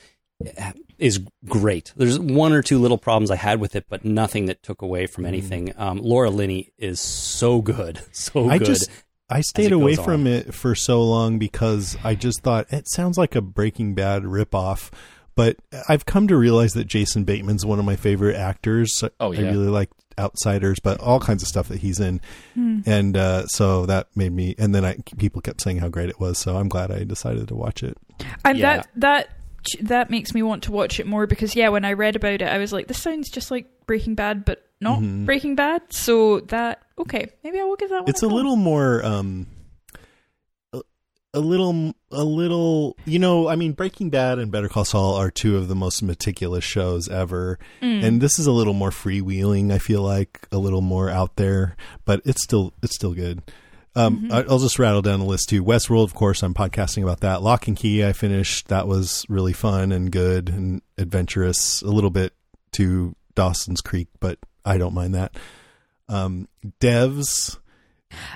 is 0.98 1.20
great. 1.46 1.92
There's 1.96 2.18
one 2.18 2.52
or 2.52 2.62
two 2.62 2.78
little 2.78 2.96
problems 2.98 3.30
I 3.30 3.36
had 3.36 3.60
with 3.60 3.76
it, 3.76 3.84
but 3.88 4.05
nothing 4.05 4.46
that 4.46 4.62
took 4.62 4.80
away 4.82 5.06
from 5.06 5.26
anything. 5.26 5.72
Um, 5.76 5.98
Laura 5.98 6.30
Linney 6.30 6.72
is 6.78 7.01
so 7.01 7.60
good, 7.60 8.01
so 8.12 8.48
I 8.48 8.59
good. 8.59 8.66
just 8.66 8.90
I 9.30 9.40
stayed 9.40 9.72
away 9.72 9.94
from 9.96 10.22
on. 10.22 10.26
it 10.26 10.55
for 10.55 10.74
so 10.74 11.02
long 11.02 11.38
because 11.38 11.96
I 12.05 12.14
just 12.14 12.42
thought 12.42 12.72
it 12.72 12.88
sounds 12.88 13.16
like 13.18 13.34
a 13.34 13.40
Breaking 13.40 13.94
Bad 13.94 14.22
ripoff. 14.24 14.90
But 15.36 15.56
I've 15.88 16.06
come 16.06 16.28
to 16.28 16.36
realize 16.36 16.74
that 16.74 16.84
Jason 16.86 17.24
Bateman's 17.24 17.66
one 17.66 17.80
of 17.80 17.84
my 17.84 17.96
favorite 17.96 18.36
actors. 18.36 19.02
Oh, 19.18 19.32
yeah. 19.32 19.40
I 19.40 19.42
really 19.51 19.68
like 19.68 19.90
Outsiders, 20.16 20.78
but 20.78 21.01
all 21.01 21.18
kinds 21.18 21.42
of 21.42 21.48
stuff 21.48 21.66
that 21.68 21.80
he's 21.80 21.98
in, 21.98 22.20
Hmm. 22.55 22.82
and 22.86 23.16
uh, 23.16 23.46
so 23.48 23.84
that 23.86 24.06
made 24.14 24.30
me. 24.32 24.55
And 24.59 24.72
then 24.72 24.84
I 24.84 24.96
people 25.18 25.40
kept 25.42 25.60
saying 25.60 25.78
how 25.78 25.88
great 25.88 26.09
it 26.09 26.20
was, 26.20 26.38
so 26.38 26.56
I'm 26.56 26.68
glad 26.68 26.92
I 26.92 27.02
decided 27.02 27.48
to 27.48 27.56
watch 27.56 27.82
it. 27.82 27.98
And 28.44 28.56
Yeah. 28.56 28.76
that 28.76 28.88
that 28.94 29.28
that 29.80 30.10
makes 30.10 30.32
me 30.32 30.44
want 30.44 30.62
to 30.64 30.72
watch 30.72 31.01
it 31.01 31.06
more 31.09 31.26
because 31.26 31.56
yeah, 31.56 31.68
when 31.70 31.84
I 31.84 31.94
read 31.94 32.14
about 32.14 32.34
it, 32.34 32.42
I 32.42 32.59
was 32.59 32.72
like, 32.72 32.86
this 32.86 33.02
sounds 33.02 33.28
just 33.28 33.51
like 33.51 33.66
Breaking 33.86 34.14
Bad, 34.14 34.44
but 34.44 34.63
not 34.80 35.01
Mhm. 35.01 35.24
Breaking 35.26 35.55
Bad. 35.55 35.82
So 35.90 36.40
that 36.40 36.82
okay, 36.98 37.28
maybe 37.42 37.59
I 37.60 37.64
will 37.64 37.76
give 37.76 37.90
that 37.90 38.01
one. 38.02 38.09
it's 38.10 38.22
a 38.22 38.28
little 38.28 38.56
more 38.56 39.05
um 39.05 39.46
a, 40.72 40.80
a 41.34 41.40
little 41.40 41.94
a 42.12 42.22
little 42.24 42.96
you 43.05 43.18
know 43.18 43.48
i 43.48 43.56
mean 43.56 43.72
breaking 43.72 44.09
bad 44.10 44.38
and 44.38 44.52
better 44.52 44.68
call 44.68 44.84
saul 44.84 45.14
are 45.16 45.30
two 45.30 45.56
of 45.56 45.66
the 45.68 45.74
most 45.74 46.01
meticulous 46.02 46.62
shows 46.64 47.09
ever 47.09 47.59
Mm. 47.82 48.05
and 48.05 48.20
this 48.20 48.38
is 48.38 48.46
a 48.46 48.52
little 48.52 48.74
more 48.74 48.90
freewheeling 48.90 49.72
i 49.72 49.78
feel 49.78 50.02
like 50.02 50.46
a 50.52 50.59
little 50.59 50.80
more 50.80 51.10
out 51.10 51.34
there 51.36 51.76
but 52.05 52.20
it's 52.24 52.42
still 52.42 52.72
it's 52.82 52.94
still 52.94 53.14
good 53.14 53.42
um, 53.96 54.28
I- 54.32 54.42
I'll 54.42 54.59
just 54.59 54.80
rattle 54.80 55.02
down 55.02 55.20
the 55.20 55.24
list 55.24 55.48
too. 55.51 55.62
Westworld, 55.62 56.02
of 56.02 56.14
course, 56.14 56.42
I'm 56.42 56.52
podcasting 56.52 57.05
about 57.05 57.20
that. 57.20 57.42
Locke 57.42 57.68
and 57.68 57.76
Key, 57.76 58.05
I 58.05 58.12
finished. 58.12 58.66
That 58.66 58.88
was 58.88 59.24
really 59.28 59.52
fun 59.52 59.92
and 59.92 60.10
good 60.10 60.48
and 60.48 60.82
adventurous. 60.98 61.80
A 61.80 61.86
little 61.86 62.10
bit 62.10 62.32
to 62.72 63.14
Dawson's 63.36 63.80
Creek, 63.80 64.09
but 64.18 64.40
I 64.64 64.78
don't 64.78 64.94
mind 64.94 65.14
that. 65.14 65.36
Um, 66.08 66.48
Devs, 66.80 67.58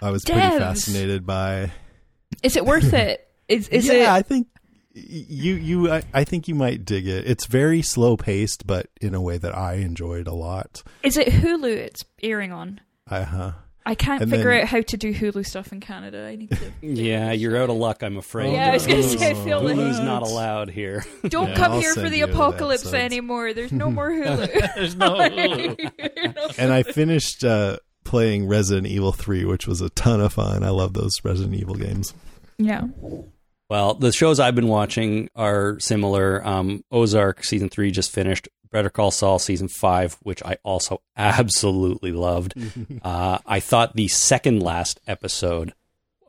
I 0.03 0.11
was 0.11 0.25
pretty 0.25 0.41
fascinated 0.41 1.27
by. 1.27 1.73
Is 2.43 2.57
it 2.57 2.65
worth 2.65 2.93
it? 2.93 3.25
Is 3.49 3.67
is 3.69 3.87
yeah, 3.87 4.13
I 4.13 4.19
it? 4.19 4.27
think 4.27 4.49
you 4.93 5.55
you 5.55 5.91
I, 5.91 6.03
I 6.13 6.25
think 6.25 6.49
you 6.49 6.55
might 6.55 6.85
dig 6.85 7.07
it. 7.09 7.27
It's 7.27 7.47
very 7.47 7.81
slow 7.81 8.19
paced, 8.19 8.67
but 8.67 8.89
in 9.01 9.15
a 9.15 9.23
way 9.23 9.39
that 9.39 9.57
I 9.57 9.77
enjoyed 9.77 10.27
a 10.27 10.35
lot. 10.35 10.83
Is 11.03 11.17
it 11.17 11.29
Hulu? 11.29 11.65
It's 11.75 12.05
airing 12.23 12.53
on. 12.53 12.83
Uh 13.11 13.25
huh. 13.25 13.53
I 13.91 13.95
can't 13.95 14.21
And 14.21 14.31
figure 14.31 14.51
then- 14.51 14.61
out 14.63 14.69
how 14.69 14.83
to 14.83 14.97
do 14.99 15.15
Hulu 15.15 15.47
stuff 15.47 15.73
in 15.73 15.81
Canada. 15.81 16.27
I 16.27 16.37
need 16.37 16.51
to. 16.51 16.73
yeah, 16.83 17.33
you're 17.33 17.57
out 17.57 17.71
of 17.71 17.77
luck. 17.77 18.03
I'm 18.03 18.19
afraid. 18.19 18.53
Yeah, 18.53 18.71
I 18.71 18.75
was 18.75 18.87
gonna 18.87 19.03
say, 19.03 19.31
I 19.31 19.35
feel 19.35 19.63
like- 19.63 19.77
Hulu's 19.77 19.99
not 20.01 20.23
allowed 20.23 20.69
here. 20.69 21.05
Don't 21.29 21.49
Yeah, 21.49 21.55
come 21.57 21.73
I'll 21.73 21.81
here 21.81 21.95
for 21.95 22.01
the 22.09 22.19
you 22.19 22.27
the 22.27 22.33
apocalypse 22.33 22.93
anymore. 22.93 23.55
There's 23.55 23.73
no 23.73 23.91
more 23.99 24.11
Hulu. 24.11 24.75
There's 24.75 24.95
no 24.95 25.15
Hulu. 25.15 26.55
and 26.59 26.71
I 26.73 26.83
finished 26.83 27.45
uh, 27.45 27.79
playing 28.05 28.47
Resident 28.47 28.87
Evil 28.89 29.13
3, 29.13 29.45
which 29.47 29.67
was 29.67 29.81
a 29.81 29.89
ton 29.91 30.21
of 30.21 30.35
fun. 30.35 30.63
I 30.65 30.69
love 30.71 30.93
those 30.93 31.13
Resident 31.25 31.55
Evil 31.55 31.75
games. 31.77 32.13
yeah. 32.59 32.83
Well, 33.71 33.93
the 33.95 34.13
shows 34.13 34.41
I've 34.41 34.55
been 34.55 34.69
watching 34.69 35.29
are 35.37 35.79
similar. 35.79 36.47
Um, 36.47 36.83
Ozark 36.91 37.45
season 37.45 37.69
three 37.69 37.91
just 37.91 38.11
finished. 38.11 38.49
Better 38.71 38.91
Call 38.91 39.11
Saul 39.11 39.39
season 39.39 39.69
five, 39.69 40.17
which 40.23 40.43
I 40.43 40.57
also 40.63 41.03
absolutely 41.17 42.13
loved. 42.13 42.55
uh, 43.03 43.39
I 43.47 43.61
thought 43.61 43.97
the 43.97 44.09
second 44.09 44.63
last 44.63 45.01
episode 45.07 45.73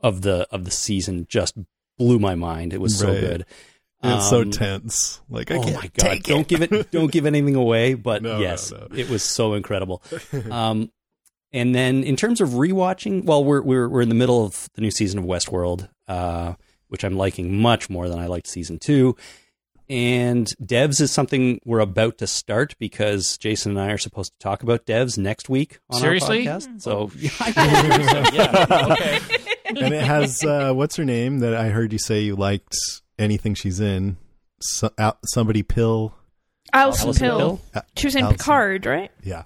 of 0.02 0.22
the 0.22 0.46
of 0.50 0.64
the 0.64 0.70
season 0.70 1.26
just 1.28 1.54
blew 1.98 2.18
my 2.18 2.34
mind. 2.34 2.72
It 2.72 2.80
was 2.80 2.98
so 2.98 3.08
Right. 3.08 3.20
good. 3.20 3.46
It's 4.02 4.30
so 4.30 4.40
Um, 4.40 4.50
tense. 4.50 5.20
Like 5.28 5.50
I 5.50 5.56
oh 5.58 5.62
can't 5.62 5.74
my 5.76 5.90
god! 5.94 6.08
take 6.10 6.22
Don't 6.22 6.40
it. 6.40 6.48
give 6.48 6.62
it. 6.62 6.90
Don't 6.90 7.12
give 7.12 7.26
anything 7.26 7.54
away. 7.54 7.92
But 7.94 8.22
No, 8.22 8.36
no, 8.36 8.40
yes, 8.40 8.72
no. 8.72 8.88
it 8.96 9.10
was 9.10 9.22
so 9.22 9.52
incredible. 9.52 10.02
Um, 10.50 10.90
and 11.52 11.74
then 11.74 12.02
in 12.04 12.16
terms 12.16 12.40
of 12.40 12.50
rewatching, 12.50 13.24
well, 13.24 13.44
we're 13.44 13.60
we're 13.60 13.88
we're 13.90 14.00
in 14.00 14.08
the 14.08 14.14
middle 14.14 14.42
of 14.44 14.70
the 14.74 14.80
new 14.80 14.90
season 14.90 15.18
of 15.18 15.26
Westworld, 15.26 15.90
uh, 16.08 16.54
which 16.88 17.04
I'm 17.04 17.16
liking 17.18 17.60
much 17.60 17.90
more 17.90 18.08
than 18.08 18.18
I 18.18 18.26
liked 18.26 18.46
season 18.46 18.78
two. 18.78 19.16
And 19.90 20.46
Devs 20.64 21.00
is 21.00 21.10
something 21.10 21.60
we're 21.64 21.80
about 21.80 22.18
to 22.18 22.26
start 22.28 22.76
because 22.78 23.36
Jason 23.36 23.72
and 23.76 23.80
I 23.80 23.92
are 23.92 23.98
supposed 23.98 24.32
to 24.32 24.38
talk 24.38 24.62
about 24.62 24.86
Devs 24.86 25.18
next 25.18 25.48
week 25.48 25.80
on 25.90 26.00
Seriously? 26.00 26.46
our 26.48 26.58
podcast. 26.60 26.80
So 26.80 27.10
yeah. 27.18 28.86
Okay. 28.92 29.18
and 29.84 29.92
it 29.94 30.02
has 30.02 30.44
uh, 30.44 30.72
what's 30.72 30.94
her 30.96 31.04
name 31.04 31.40
that 31.40 31.54
I 31.54 31.70
heard 31.70 31.92
you 31.92 31.98
say 31.98 32.20
you 32.20 32.36
liked 32.36 32.74
anything 33.18 33.54
she's 33.54 33.80
in. 33.80 34.16
So, 34.62 34.90
out, 34.98 35.18
somebody 35.26 35.62
pill. 35.62 36.14
Alison, 36.72 37.06
Alison 37.08 37.26
Pill. 37.26 37.38
Pill? 37.38 37.60
Uh, 37.74 37.80
She 37.96 38.06
was 38.06 38.14
in 38.14 38.22
Alison. 38.24 38.38
Picard, 38.38 38.86
right? 38.86 39.10
Yeah, 39.24 39.42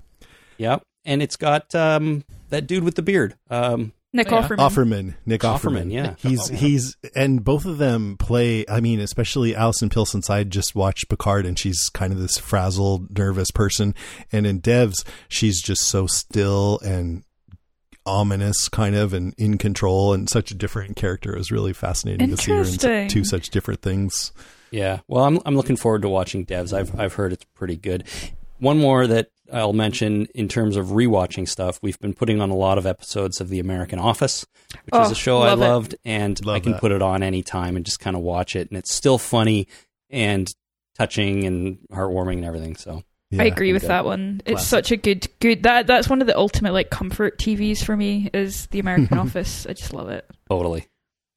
yeah, 0.59 0.79
and 1.07 1.23
it's 1.23 1.37
got 1.37 1.75
um, 1.75 2.25
that 2.51 2.66
dude 2.66 2.85
with 2.85 2.97
the 2.97 3.03
beard. 3.03 3.35
Um, 3.49 3.93
Nick 4.15 4.31
Yeah. 4.31 4.43
Offerman. 4.49 4.57
Offerman, 4.59 5.15
Nick 5.27 5.41
Offerman, 5.43 5.86
Offerman. 5.89 5.93
yeah. 5.93 6.15
he's 6.19 6.49
he's 6.49 6.97
and 7.15 7.45
both 7.45 7.66
of 7.66 7.78
them 7.78 8.16
play. 8.16 8.65
I 8.69 8.81
mean, 8.81 9.01
especially 9.01 9.55
Alison 9.57 9.91
Pill, 9.91 10.07
since 10.07 10.31
I 10.31 10.45
just 10.45 10.74
watched 10.74 11.09
Picard, 11.11 11.45
and 11.45 11.59
she's 11.59 11.91
kind 11.93 12.12
of 12.12 12.19
this 12.20 12.39
frazzled, 12.39 13.19
nervous 13.19 13.51
person, 13.51 13.95
and 14.32 14.47
in 14.47 14.61
Devs, 14.62 15.05
she's 15.28 15.61
just 15.61 15.82
so 15.82 16.07
still 16.07 16.78
and 16.85 17.24
ominous, 18.07 18.69
kind 18.69 18.95
of, 18.95 19.12
and 19.12 19.35
in 19.39 19.59
control, 19.59 20.12
and 20.12 20.28
such 20.28 20.51
a 20.51 20.55
different 20.55 20.95
character. 20.97 21.35
It 21.35 21.39
was 21.39 21.51
really 21.51 21.73
fascinating 21.73 22.31
to 22.31 22.36
see 22.36 22.53
her 22.53 22.62
in 23.03 23.09
two 23.09 23.24
such 23.24 23.51
different 23.51 23.82
things. 23.82 24.32
Yeah, 24.70 25.01
well, 25.09 25.24
I'm 25.24 25.39
I'm 25.45 25.57
looking 25.57 25.77
forward 25.77 26.03
to 26.03 26.09
watching 26.09 26.47
Devs. 26.47 26.73
I've 26.73 26.99
I've 26.99 27.15
heard 27.15 27.32
it's 27.32 27.45
pretty 27.55 27.77
good. 27.77 28.05
One 28.59 28.78
more 28.78 29.07
that 29.07 29.31
I'll 29.53 29.73
mention 29.75 30.27
in 30.35 30.49
terms 30.49 30.77
of 30.77 30.87
rewatching 30.89 31.47
stuff. 31.49 31.79
We've 31.83 31.99
been 32.01 32.15
putting 32.15 32.41
on 32.41 32.51
a 32.51 32.57
lot 32.57 32.79
of 32.79 32.87
episodes 32.87 33.41
of 33.41 33.49
The 33.51 33.61
American 33.61 33.99
Office, 33.99 34.47
which 34.85 34.95
is 35.01 35.09
Oh, 35.09 35.12
a 35.12 35.15
show 35.15 35.43
I 35.43 35.49
love 35.51 35.59
it. 35.59 35.61
loved, 35.62 35.95
and 36.05 36.41
I 36.49 36.61
can 36.61 36.73
that. 36.73 36.81
put 36.81 36.93
it 36.93 37.03
on 37.03 37.23
anytime 37.23 37.77
and 37.77 37.85
just 37.85 38.01
kind 38.01 38.16
of 38.16 38.23
watch 38.23 38.57
it, 38.57 38.69
and 38.71 38.79
it's 38.79 38.93
still 38.93 39.19
funny 39.19 39.69
and 40.11 40.53
touching 40.97 41.45
and 41.45 41.79
heartwarming 41.93 42.35
and 42.37 42.45
everything. 42.45 42.77
So 42.77 43.03
Yeah. 43.31 43.43
I 43.43 43.47
agree 43.47 43.73
with 43.73 43.83
good. 43.83 43.91
that 43.91 44.05
one. 44.05 44.41
It's 44.47 44.65
such 44.66 44.91
a 44.93 44.97
good, 44.97 45.27
good. 45.41 45.65
That 45.65 45.87
that's 45.87 46.09
one 46.09 46.21
of 46.21 46.27
the 46.27 46.37
ultimate 46.39 46.73
like 46.73 46.89
comfort 46.91 47.39
TVs 47.39 47.85
for 47.85 47.97
me. 47.97 48.31
Is 48.33 48.66
The 48.69 48.79
American 48.79 49.19
Office. 49.25 49.66
I 49.66 49.73
just 49.75 49.93
love 49.93 50.09
it. 50.09 50.25
totally, 50.49 50.87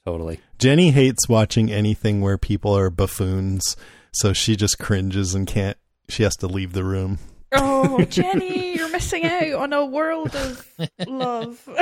totally. 0.06 0.40
Jenny 0.60 0.92
hates 0.92 1.28
watching 1.28 1.70
anything 1.72 2.22
where 2.22 2.38
people 2.38 2.76
are 2.78 2.90
buffoons, 2.90 3.76
so 4.14 4.32
she 4.32 4.56
just 4.56 4.80
cringes 4.80 5.36
and 5.36 5.46
can't. 5.46 5.78
She 6.08 6.24
has 6.24 6.36
to 6.38 6.48
leave 6.48 6.72
the 6.74 6.84
room. 6.86 7.20
Oh, 7.53 8.02
Jenny, 8.10 8.76
you're 8.76 8.90
missing 8.91 9.24
out 9.26 9.53
on 9.53 9.74
a 9.74 9.86
world 9.86 10.36
of 10.36 10.68
love. 11.07 11.68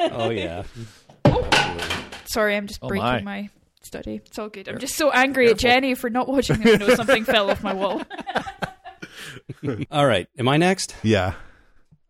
Oh 0.00 0.30
yeah. 0.30 0.62
Sorry, 2.26 2.56
I'm 2.56 2.66
just 2.66 2.80
Oh, 2.82 2.88
breaking 2.88 3.06
my. 3.06 3.20
my. 3.22 3.50
study. 3.82 4.20
It's 4.24 4.38
all 4.38 4.48
good. 4.48 4.68
I'm 4.68 4.78
just 4.78 4.94
so 4.96 5.10
angry 5.10 5.50
at 5.50 5.58
Jenny 5.58 5.94
for 5.94 6.10
not 6.10 6.28
watching 6.28 6.60
it. 6.62 6.80
I 6.82 6.84
know 6.86 6.94
something 6.94 7.24
fell 7.24 7.50
off 7.50 7.62
my 7.62 7.74
wall. 7.74 8.02
All 9.90 10.06
right, 10.06 10.26
am 10.38 10.48
I 10.48 10.56
next? 10.56 10.94
Yeah. 11.02 11.34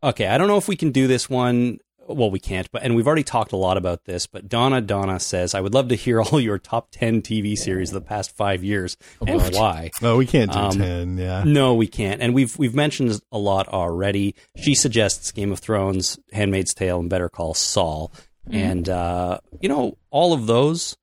Okay, 0.03 0.27
I 0.27 0.39
don't 0.39 0.49
know 0.49 0.57
if 0.57 0.69
we 0.69 0.77
can 0.77 0.93
do 0.93 1.07
this 1.07 1.29
one. 1.29 1.79
Well, 2.07 2.31
we 2.31 2.39
can't, 2.39 2.71
but 2.71 2.83
and 2.83 2.95
we've 2.97 3.07
already 3.07 3.23
talked 3.23 3.53
a 3.53 3.57
lot 3.57 3.77
about 3.77 4.05
this. 4.05 4.27
But 4.27 4.49
Donna 4.49 4.81
Donna 4.81 5.19
says, 5.21 5.55
"I 5.55 5.61
would 5.61 5.75
love 5.75 5.89
to 5.89 5.95
hear 5.95 6.21
all 6.23 6.41
your 6.41 6.59
top 6.59 6.89
ten 6.91 7.23
TV 7.23 7.57
series 7.57 7.91
of 7.91 7.95
the 7.95 8.07
past 8.07 8.37
five 8.37 8.63
years 8.65 8.97
and 9.27 9.41
What? 9.41 9.55
why." 9.55 9.91
Oh, 10.03 10.17
we 10.19 10.27
can't 10.27 10.53
do 10.53 10.59
Um, 10.59 10.73
ten. 10.79 11.19
Yeah. 11.19 11.45
No, 11.45 11.75
we 11.75 11.87
can't. 11.87 12.21
And 12.23 12.35
we've 12.35 12.57
we've 12.59 12.75
mentioned 12.75 13.21
a 13.33 13.39
lot 13.39 13.69
already. 13.69 14.35
She 14.57 14.75
suggests 14.75 15.33
Game 15.33 15.53
of 15.53 15.59
Thrones, 15.61 16.19
Handmaid's 16.33 16.75
Tale, 16.75 17.01
and 17.01 17.09
Better 17.11 17.29
Call 17.29 17.55
Saul. 17.55 18.13
And 18.51 18.89
uh, 18.89 19.39
you 19.61 19.69
know, 19.69 19.97
all 20.11 20.33
of 20.33 20.47
those. 20.47 20.97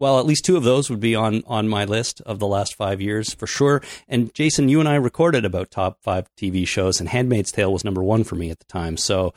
Well, 0.00 0.18
at 0.18 0.24
least 0.24 0.46
two 0.46 0.56
of 0.56 0.64
those 0.64 0.88
would 0.88 0.98
be 0.98 1.14
on 1.14 1.42
on 1.46 1.68
my 1.68 1.84
list 1.84 2.22
of 2.22 2.38
the 2.38 2.46
last 2.46 2.74
five 2.74 3.02
years 3.02 3.34
for 3.34 3.46
sure. 3.46 3.82
And 4.08 4.32
Jason, 4.32 4.70
you 4.70 4.80
and 4.80 4.88
I 4.88 4.94
recorded 4.94 5.44
about 5.44 5.70
top 5.70 5.98
five 6.02 6.26
TV 6.40 6.66
shows, 6.66 7.00
and 7.00 7.08
Handmaid's 7.10 7.52
Tale 7.52 7.70
was 7.70 7.84
number 7.84 8.02
one 8.02 8.24
for 8.24 8.34
me 8.34 8.48
at 8.50 8.58
the 8.60 8.64
time. 8.64 8.96
So, 8.96 9.34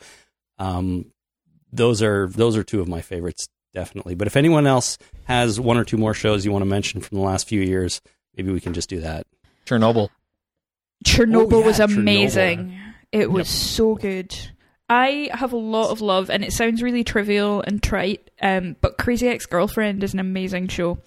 um, 0.58 1.06
those 1.72 2.02
are 2.02 2.28
those 2.28 2.56
are 2.56 2.62
two 2.64 2.80
of 2.80 2.88
my 2.88 3.00
favorites, 3.00 3.48
definitely. 3.72 4.14
But 4.14 4.26
if 4.26 4.36
anyone 4.36 4.66
else 4.66 4.98
has 5.24 5.58
one 5.58 5.76
or 5.76 5.84
two 5.84 5.96
more 5.96 6.14
shows 6.14 6.44
you 6.44 6.52
want 6.52 6.62
to 6.62 6.66
mention 6.66 7.00
from 7.00 7.18
the 7.18 7.24
last 7.24 7.48
few 7.48 7.60
years, 7.60 8.00
maybe 8.36 8.52
we 8.52 8.60
can 8.60 8.74
just 8.74 8.88
do 8.88 9.00
that. 9.00 9.26
Chernobyl. 9.66 10.08
Chernobyl 11.04 11.52
Oh, 11.52 11.60
yeah, 11.60 11.66
was 11.66 11.78
Chernobyl. 11.78 11.96
amazing. 11.98 12.80
It 13.12 13.30
was 13.30 13.48
so 13.48 13.94
good. 13.94 14.34
I 14.88 15.30
have 15.32 15.52
a 15.52 15.56
lot 15.58 15.90
of 15.90 16.00
love, 16.00 16.28
and 16.30 16.44
it 16.44 16.52
sounds 16.52 16.82
really 16.82 17.04
trivial 17.04 17.62
and 17.62 17.82
trite, 17.82 18.30
um, 18.42 18.76
but 18.80 18.98
Crazy 18.98 19.28
Ex 19.28 19.46
Girlfriend 19.46 20.04
is 20.04 20.12
an 20.12 20.20
amazing 20.20 20.68
show. 20.68 20.98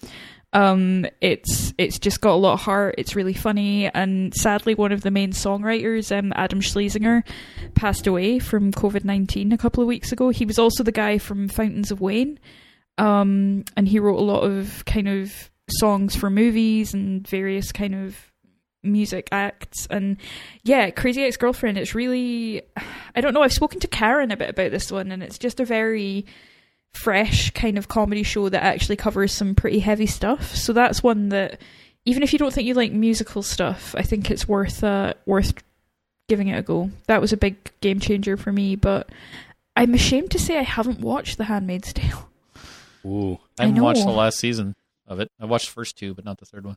Um, 0.52 1.06
it's 1.20 1.74
it's 1.76 1.98
just 1.98 2.20
got 2.20 2.32
a 2.32 2.40
lot 2.40 2.54
of 2.54 2.60
heart. 2.60 2.94
It's 2.96 3.14
really 3.14 3.34
funny, 3.34 3.86
and 3.86 4.34
sadly, 4.34 4.74
one 4.74 4.92
of 4.92 5.02
the 5.02 5.10
main 5.10 5.32
songwriters, 5.32 6.16
um, 6.16 6.32
Adam 6.36 6.60
Schlesinger, 6.60 7.22
passed 7.74 8.06
away 8.06 8.38
from 8.38 8.72
COVID 8.72 9.04
nineteen 9.04 9.52
a 9.52 9.58
couple 9.58 9.82
of 9.82 9.88
weeks 9.88 10.10
ago. 10.10 10.30
He 10.30 10.46
was 10.46 10.58
also 10.58 10.82
the 10.82 10.92
guy 10.92 11.18
from 11.18 11.48
Fountains 11.48 11.90
of 11.90 12.00
Wayne, 12.00 12.38
um, 12.96 13.64
and 13.76 13.86
he 13.86 13.98
wrote 13.98 14.18
a 14.18 14.22
lot 14.22 14.40
of 14.40 14.84
kind 14.86 15.08
of 15.08 15.50
songs 15.70 16.16
for 16.16 16.30
movies 16.30 16.94
and 16.94 17.28
various 17.28 17.70
kind 17.72 17.94
of 17.94 18.16
music 18.82 19.28
acts 19.32 19.86
and 19.90 20.16
yeah 20.62 20.88
crazy 20.88 21.24
ex-girlfriend 21.24 21.76
it's 21.76 21.96
really 21.96 22.62
i 23.16 23.20
don't 23.20 23.34
know 23.34 23.42
i've 23.42 23.52
spoken 23.52 23.80
to 23.80 23.88
karen 23.88 24.30
a 24.30 24.36
bit 24.36 24.50
about 24.50 24.70
this 24.70 24.90
one 24.90 25.10
and 25.10 25.22
it's 25.22 25.36
just 25.36 25.58
a 25.58 25.64
very 25.64 26.24
fresh 26.92 27.50
kind 27.50 27.78
of 27.78 27.88
comedy 27.88 28.22
show 28.22 28.48
that 28.48 28.62
actually 28.62 28.96
covers 28.96 29.32
some 29.32 29.54
pretty 29.54 29.78
heavy 29.78 30.06
stuff 30.06 30.54
so 30.54 30.72
that's 30.72 31.02
one 31.02 31.28
that 31.28 31.60
even 32.04 32.22
if 32.22 32.32
you 32.32 32.38
don't 32.38 32.52
think 32.52 32.66
you 32.66 32.74
like 32.74 32.92
musical 32.92 33.42
stuff 33.42 33.94
i 33.96 34.02
think 34.02 34.30
it's 34.30 34.48
worth 34.48 34.82
uh 34.82 35.12
worth 35.26 35.54
giving 36.28 36.48
it 36.48 36.58
a 36.58 36.62
go 36.62 36.90
that 37.06 37.20
was 37.20 37.32
a 37.32 37.36
big 37.36 37.56
game 37.80 38.00
changer 38.00 38.36
for 38.36 38.52
me 38.52 38.74
but 38.74 39.08
i'm 39.76 39.94
ashamed 39.94 40.30
to 40.30 40.38
say 40.38 40.58
i 40.58 40.62
haven't 40.62 41.00
watched 41.00 41.38
the 41.38 41.44
handmaid's 41.44 41.92
tale 41.92 42.28
Ooh. 43.04 43.38
I 43.58 43.66
haven't 43.66 43.78
I 43.78 43.82
watched 43.82 44.04
the 44.04 44.10
last 44.10 44.38
season 44.38 44.74
of 45.06 45.20
it. 45.20 45.30
I 45.40 45.46
watched 45.46 45.66
the 45.66 45.72
first 45.72 45.96
two, 45.96 46.14
but 46.14 46.24
not 46.24 46.38
the 46.38 46.46
third 46.46 46.66
one. 46.66 46.76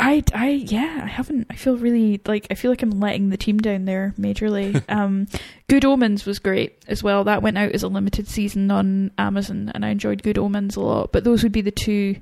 I, 0.00 0.24
I, 0.34 0.48
yeah, 0.48 1.00
I 1.04 1.06
haven't. 1.06 1.46
I 1.50 1.54
feel 1.54 1.76
really 1.76 2.20
like 2.26 2.48
I 2.50 2.54
feel 2.54 2.70
like 2.70 2.82
I'm 2.82 2.98
letting 3.00 3.30
the 3.30 3.36
team 3.36 3.58
down 3.58 3.84
there 3.84 4.12
majorly. 4.18 4.82
um, 4.88 5.26
Good 5.68 5.84
Omens 5.84 6.26
was 6.26 6.38
great 6.40 6.82
as 6.88 7.02
well. 7.02 7.24
That 7.24 7.42
went 7.42 7.56
out 7.58 7.72
as 7.72 7.82
a 7.84 7.88
limited 7.88 8.26
season 8.28 8.70
on 8.70 9.12
Amazon, 9.18 9.70
and 9.72 9.84
I 9.84 9.90
enjoyed 9.90 10.22
Good 10.22 10.36
Omens 10.36 10.76
a 10.76 10.80
lot. 10.80 11.12
But 11.12 11.22
those 11.24 11.42
would 11.44 11.52
be 11.52 11.60
the 11.60 11.70
two, 11.70 12.16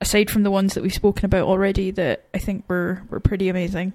aside 0.00 0.30
from 0.30 0.44
the 0.44 0.50
ones 0.50 0.74
that 0.74 0.82
we've 0.82 0.92
spoken 0.92 1.24
about 1.24 1.48
already, 1.48 1.90
that 1.90 2.24
I 2.32 2.38
think 2.38 2.64
were 2.68 3.02
were 3.10 3.20
pretty 3.20 3.48
amazing. 3.48 3.92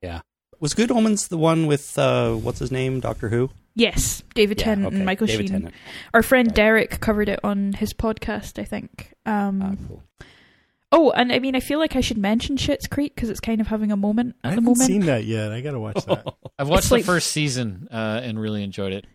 Yeah, 0.00 0.20
was 0.60 0.74
Good 0.74 0.92
Omens 0.92 1.26
the 1.28 1.38
one 1.38 1.66
with 1.66 1.98
uh, 1.98 2.34
what's 2.34 2.60
his 2.60 2.70
name, 2.70 3.00
Doctor 3.00 3.30
Who? 3.30 3.50
Yes, 3.74 4.22
David 4.34 4.58
Yeah, 4.60 4.64
Tennant 4.64 4.86
okay, 4.88 4.96
and 4.96 5.06
Michael 5.06 5.26
David 5.26 5.46
Sheen. 5.48 5.52
Tennant. 5.52 5.74
Our 6.14 6.22
friend 6.22 6.54
Derek 6.54 7.00
covered 7.00 7.28
it 7.28 7.40
on 7.44 7.72
his 7.74 7.92
podcast, 7.92 8.60
I 8.60 8.64
think. 8.64 9.12
Um, 9.26 9.60
Ah, 9.62 9.74
cool. 9.88 10.02
Oh, 10.92 11.10
and 11.10 11.32
I 11.32 11.38
mean, 11.38 11.54
I 11.56 11.60
feel 11.60 11.78
like 11.78 11.96
I 11.96 12.00
should 12.00 12.18
mention 12.18 12.56
Schitt's 12.56 12.86
Creek 12.86 13.14
because 13.14 13.30
it's 13.30 13.40
kind 13.40 13.60
of 13.60 13.66
having 13.66 13.92
a 13.92 13.96
moment 13.96 14.36
I 14.42 14.48
at 14.48 14.50
the 14.50 14.54
haven't 14.56 14.64
moment. 14.64 14.82
seen 14.82 15.06
that 15.06 15.24
yet. 15.24 15.52
I 15.52 15.60
got 15.60 15.72
to 15.72 15.80
watch 15.80 16.04
that. 16.06 16.24
I've 16.58 16.68
watched 16.68 16.80
It's 16.80 16.88
the 16.88 16.94
like- 16.96 17.04
first 17.04 17.30
season 17.30 17.88
uh, 17.90 18.20
and 18.22 18.38
really 18.40 18.62
enjoyed 18.62 18.92
it. 18.92 19.06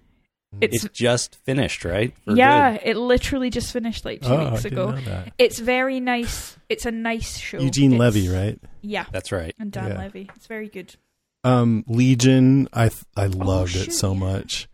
It's 0.62 0.84
It 0.86 0.94
just 0.94 1.36
finished, 1.46 1.84
right? 1.84 2.14
For 2.26 2.36
yeah, 2.36 2.74
good. 2.78 2.82
it 2.90 2.98
literally 2.98 3.50
just 3.50 3.74
finished 3.74 4.06
like 4.06 4.22
two 4.22 4.28
oh, 4.28 4.36
I 4.38 4.50
weeks 4.52 4.62
didn't 4.64 4.78
ago. 4.78 4.92
know 4.92 5.02
that. 5.02 5.34
It's 5.40 5.58
very 5.58 6.00
nice. 6.00 6.56
It's 6.70 6.86
a 6.86 6.92
nice 6.92 7.38
show. 7.40 7.58
Eugene 7.60 7.94
It's- 7.94 8.00
Levy, 8.14 8.30
right? 8.30 8.60
Yeah, 8.82 9.06
That's 9.12 9.32
right. 9.32 9.56
and 9.58 9.72
Dan 9.72 9.90
Yeah. 9.94 9.98
Levy. 9.98 10.30
It's 10.36 10.46
very 10.46 10.70
good. 10.70 10.96
Um, 11.44 11.84
Legion. 11.88 12.70
I 12.72 12.90
th- 12.90 13.04
I 13.18 13.26
loved 13.26 13.76
Oh, 13.76 13.80
it 13.82 13.94
so 13.94 14.14
much. 14.14 14.70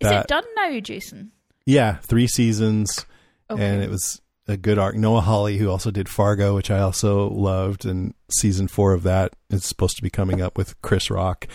Is 0.00 0.08
That 0.08 0.24
it 0.24 0.26
done 0.28 0.44
now, 0.56 0.80
Jason? 0.80 1.30
yeah, 1.64 1.98
three 1.98 2.26
seasons, 2.26 3.06
Okay. 3.48 3.64
and 3.64 3.82
it 3.84 3.88
was 3.88 4.20
a 4.50 4.56
good 4.56 4.78
arc. 4.78 4.96
Noah 4.96 5.20
Hawley, 5.20 5.58
who 5.58 5.68
also 5.70 5.90
did 5.90 6.08
Fargo, 6.08 6.54
which 6.54 6.70
I 6.70 6.80
also 6.80 7.28
loved, 7.28 7.84
and 7.84 8.14
season 8.30 8.68
four 8.68 8.92
of 8.92 9.02
that 9.04 9.34
is 9.50 9.64
supposed 9.64 9.96
to 9.96 10.02
be 10.02 10.10
coming 10.10 10.40
up 10.40 10.56
with 10.56 10.80
Chris 10.82 11.10
Rock. 11.10 11.46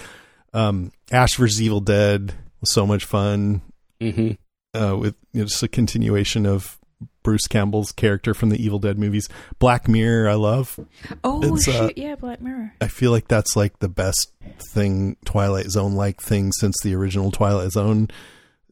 Um, 0.53 0.91
Ash 1.11 1.35
vs 1.35 1.61
Evil 1.61 1.81
Dead 1.81 2.33
was 2.61 2.71
so 2.73 2.85
much 2.87 3.05
fun. 3.05 3.61
hmm 4.01 4.31
Uh, 4.73 4.97
with 4.97 5.15
you 5.33 5.41
know, 5.41 5.45
just 5.45 5.63
a 5.63 5.67
continuation 5.67 6.45
of 6.45 6.77
Bruce 7.23 7.47
Campbell's 7.47 7.91
character 7.91 8.33
from 8.33 8.49
the 8.49 8.63
Evil 8.63 8.79
Dead 8.79 8.97
movies. 8.97 9.27
Black 9.59 9.87
Mirror, 9.87 10.29
I 10.29 10.35
love. 10.35 10.79
oh 11.23 11.41
it's, 11.55 11.65
shoot, 11.65 11.75
uh, 11.75 11.89
yeah, 11.95 12.15
Black 12.15 12.41
Mirror. 12.41 12.73
I 12.79 12.87
feel 12.87 13.11
like 13.11 13.27
that's 13.27 13.55
like 13.55 13.79
the 13.79 13.89
best 13.89 14.31
thing 14.59 15.17
Twilight 15.25 15.67
Zone 15.67 15.95
like 15.95 16.21
thing 16.21 16.51
since 16.53 16.75
the 16.81 16.95
original 16.95 17.31
Twilight 17.31 17.71
Zone. 17.71 18.09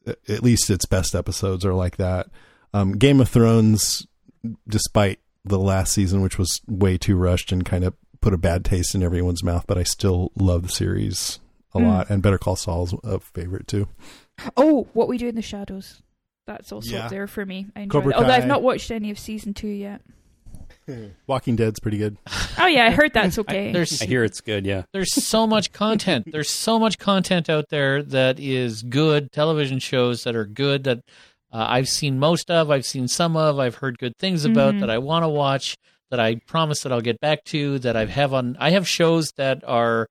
At 0.05 0.43
least 0.43 0.69
its 0.69 0.85
best 0.85 1.15
episodes 1.15 1.65
are 1.65 1.73
like 1.73 1.97
that. 1.97 2.27
Um, 2.73 2.93
Game 2.97 3.21
of 3.21 3.29
Thrones, 3.29 4.05
despite 4.67 5.19
the 5.45 5.59
last 5.59 5.93
season, 5.93 6.21
which 6.21 6.37
was 6.37 6.61
way 6.67 6.97
too 6.97 7.15
rushed 7.15 7.51
and 7.51 7.65
kind 7.65 7.83
of 7.83 7.93
put 8.21 8.33
a 8.33 8.37
bad 8.37 8.63
taste 8.63 8.95
in 8.95 9.03
everyone's 9.03 9.43
mouth, 9.43 9.65
but 9.67 9.77
I 9.77 9.83
still 9.83 10.31
love 10.37 10.63
the 10.63 10.69
series 10.69 11.39
a 11.75 11.79
Mm. 11.79 11.87
lot. 11.87 12.09
And 12.09 12.21
Better 12.23 12.37
Call 12.37 12.55
Saul's 12.55 12.95
a 13.03 13.19
favorite 13.19 13.67
too. 13.67 13.87
Oh, 14.55 14.87
What 14.93 15.07
We 15.07 15.17
Do 15.17 15.27
in 15.27 15.35
the 15.35 15.41
Shadows. 15.41 16.01
That's 16.47 16.71
also 16.71 16.91
Yeah. 16.95 17.05
up 17.05 17.09
there 17.09 17.27
for 17.27 17.45
me. 17.45 17.67
I 17.75 17.81
enjoyed 17.81 18.07
it. 18.07 18.13
Although 18.15 18.29
I've 18.33 18.47
not 18.47 18.63
watched 18.63 18.91
any 18.91 19.11
of 19.11 19.19
season 19.19 19.53
two 19.53 19.67
yet. 19.67 20.01
Walking 21.27 21.55
Dead's 21.55 21.79
pretty 21.79 21.97
good. 21.97 22.17
Oh 22.59 22.67
yeah, 22.67 22.85
I 22.85 22.89
heard 22.89 23.13
that's 23.13 23.37
okay. 23.39 23.71
there's 23.71 24.01
I 24.01 24.05
hear 24.05 24.23
it's 24.25 24.41
good. 24.41 24.65
Yeah. 24.65 24.83
there's 24.91 25.13
so 25.13 25.47
much 25.47 25.71
content. 25.71 26.27
There's 26.29 26.49
so 26.49 26.77
much 26.77 26.97
content 26.99 27.49
out 27.49 27.69
there 27.69 28.03
that 28.03 28.37
is 28.39 28.81
good. 28.83 29.31
Television 29.31 29.79
shows 29.79 30.23
that 30.25 30.35
are 30.35 30.45
good 30.45 30.83
that 30.83 30.99
uh, 31.53 31.65
I've 31.69 31.87
seen 31.87 32.17
most 32.19 32.49
of. 32.51 32.69
I've 32.71 32.85
seen 32.85 33.07
some 33.07 33.37
of. 33.37 33.59
I've 33.59 33.75
heard 33.75 33.97
good 33.99 34.17
things 34.17 34.43
about 34.43 34.73
Mhm. 34.75 34.79
that 34.81 34.89
I 34.89 34.97
want 34.97 35.23
to 35.23 35.29
watch. 35.29 35.77
That 36.09 36.19
I 36.19 36.35
promise 36.47 36.81
that 36.81 36.91
I'll 36.91 37.01
get 37.01 37.19
back 37.19 37.43
to. 37.45 37.79
That 37.79 37.95
I 37.95 38.05
have 38.05 38.33
on. 38.33 38.57
I 38.59 38.71
have 38.71 38.87
shows 38.87 39.31
that 39.37 39.63
are. 39.65 40.07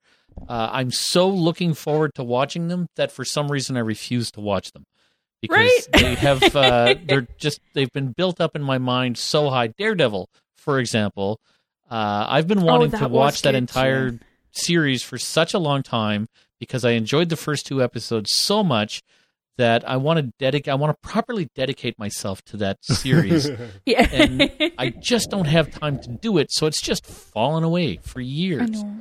Uh, 0.48 0.68
I'm 0.72 0.90
so 0.90 1.28
looking 1.28 1.74
forward 1.74 2.14
to 2.14 2.24
watching 2.24 2.68
them 2.68 2.86
that 2.96 3.12
for 3.12 3.24
some 3.24 3.50
reason 3.52 3.76
I 3.76 3.80
refuse 3.80 4.30
to 4.32 4.40
watch 4.40 4.72
them 4.72 4.84
because 5.42 5.58
Right. 5.58 5.86
they 5.92 6.14
have. 6.14 6.42
Uh, 6.56 6.94
they're 7.04 7.26
just. 7.38 7.60
They've 7.74 7.92
been 7.92 8.12
built 8.12 8.40
up 8.40 8.56
in 8.56 8.62
my 8.62 8.78
mind 8.78 9.18
so 9.18 9.50
high. 9.50 9.66
Daredevil, 9.68 10.28
for 10.56 10.78
example. 10.78 11.38
Uh, 11.90 12.24
I've 12.28 12.48
been 12.48 12.62
wanting 12.62 12.90
to 12.92 13.00
Oh, 13.04 13.08
was 13.08 13.10
watch 13.10 13.42
that 13.42 13.54
entire 13.54 14.08
yeah. 14.12 14.18
series 14.52 15.02
for 15.02 15.18
such 15.18 15.52
a 15.54 15.58
long 15.58 15.82
time 15.82 16.28
because 16.58 16.84
I 16.84 16.92
enjoyed 16.92 17.28
the 17.28 17.36
first 17.36 17.66
two 17.66 17.82
episodes 17.82 18.30
so 18.34 18.64
much 18.64 19.02
that 19.58 19.88
I 19.88 19.96
want 19.96 20.18
to 20.18 20.32
dedicate. 20.38 20.70
I 20.72 20.74
want 20.76 20.96
to 21.00 21.08
properly 21.08 21.48
dedicate 21.54 21.98
myself 21.98 22.42
to 22.46 22.56
that 22.58 22.78
series. 22.82 23.50
yeah. 23.86 24.08
and 24.12 24.50
I 24.78 24.90
just 24.90 25.30
don't 25.30 25.46
have 25.46 25.70
time 25.70 25.98
to 26.00 26.08
do 26.10 26.38
it, 26.38 26.50
so 26.50 26.66
it's 26.66 26.80
just 26.80 27.06
fallen 27.06 27.62
away 27.64 27.98
for 28.02 28.20
I 28.20 28.24
years. 28.24 28.70
know. 28.82 28.96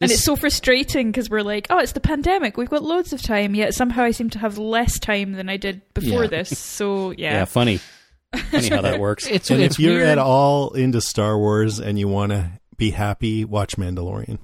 and 0.00 0.10
it's 0.10 0.24
so 0.24 0.36
frustrating 0.36 1.10
because 1.10 1.30
we're 1.30 1.42
like, 1.42 1.66
oh, 1.70 1.78
it's 1.78 1.92
the 1.92 2.00
pandemic. 2.00 2.56
We've 2.56 2.68
got 2.68 2.82
loads 2.82 3.12
of 3.12 3.22
time. 3.22 3.54
Yet 3.54 3.72
somehow 3.74 4.02
I 4.04 4.10
seem 4.10 4.30
to 4.30 4.38
have 4.40 4.58
less 4.58 4.98
time 4.98 5.32
than 5.32 5.48
I 5.48 5.56
did 5.56 5.80
before 5.94 6.24
Yeah. 6.24 6.30
this. 6.30 6.58
So 6.58 7.10
Yeah. 7.16 7.32
yeah. 7.34 7.44
funny. 7.44 7.80
Funny 8.50 8.68
how 8.68 8.82
that 8.82 8.98
works. 8.98 9.26
It's, 9.28 9.48
And 9.50 9.62
it's 9.62 9.76
if 9.76 9.80
you're 9.80 9.94
weird. 9.94 10.08
at 10.08 10.18
all 10.18 10.72
into 10.72 11.00
Star 11.00 11.38
Wars 11.38 11.78
and 11.78 11.96
you 12.00 12.08
want 12.08 12.32
to 12.32 12.50
be 12.76 12.90
happy, 12.90 13.44
watch 13.44 13.76
Mandalorian. 13.76 14.38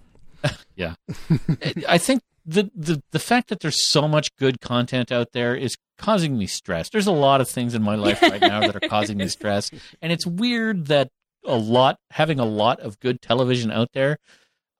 Yeah. 0.76 0.94
I 1.88 1.98
think 1.98 2.22
the, 2.44 2.70
the 2.74 3.02
the 3.12 3.18
fact 3.18 3.48
that 3.48 3.60
there's 3.60 3.88
so 3.88 4.08
much 4.08 4.34
good 4.36 4.60
content 4.60 5.12
out 5.12 5.32
there 5.32 5.54
is 5.54 5.76
causing 5.98 6.38
me 6.38 6.46
stress. 6.46 6.88
There's 6.90 7.06
a 7.06 7.12
lot 7.12 7.40
of 7.40 7.48
things 7.48 7.74
in 7.74 7.82
my 7.82 7.94
life 7.96 8.22
right 8.22 8.40
now 8.40 8.60
that 8.60 8.76
are 8.76 8.88
causing 8.88 9.18
me 9.18 9.28
stress, 9.28 9.70
and 10.00 10.12
it's 10.12 10.26
weird 10.26 10.86
that 10.86 11.08
a 11.44 11.56
lot 11.56 11.98
having 12.10 12.38
a 12.38 12.44
lot 12.44 12.80
of 12.80 12.98
good 13.00 13.22
television 13.22 13.70
out 13.70 13.88
there, 13.92 14.18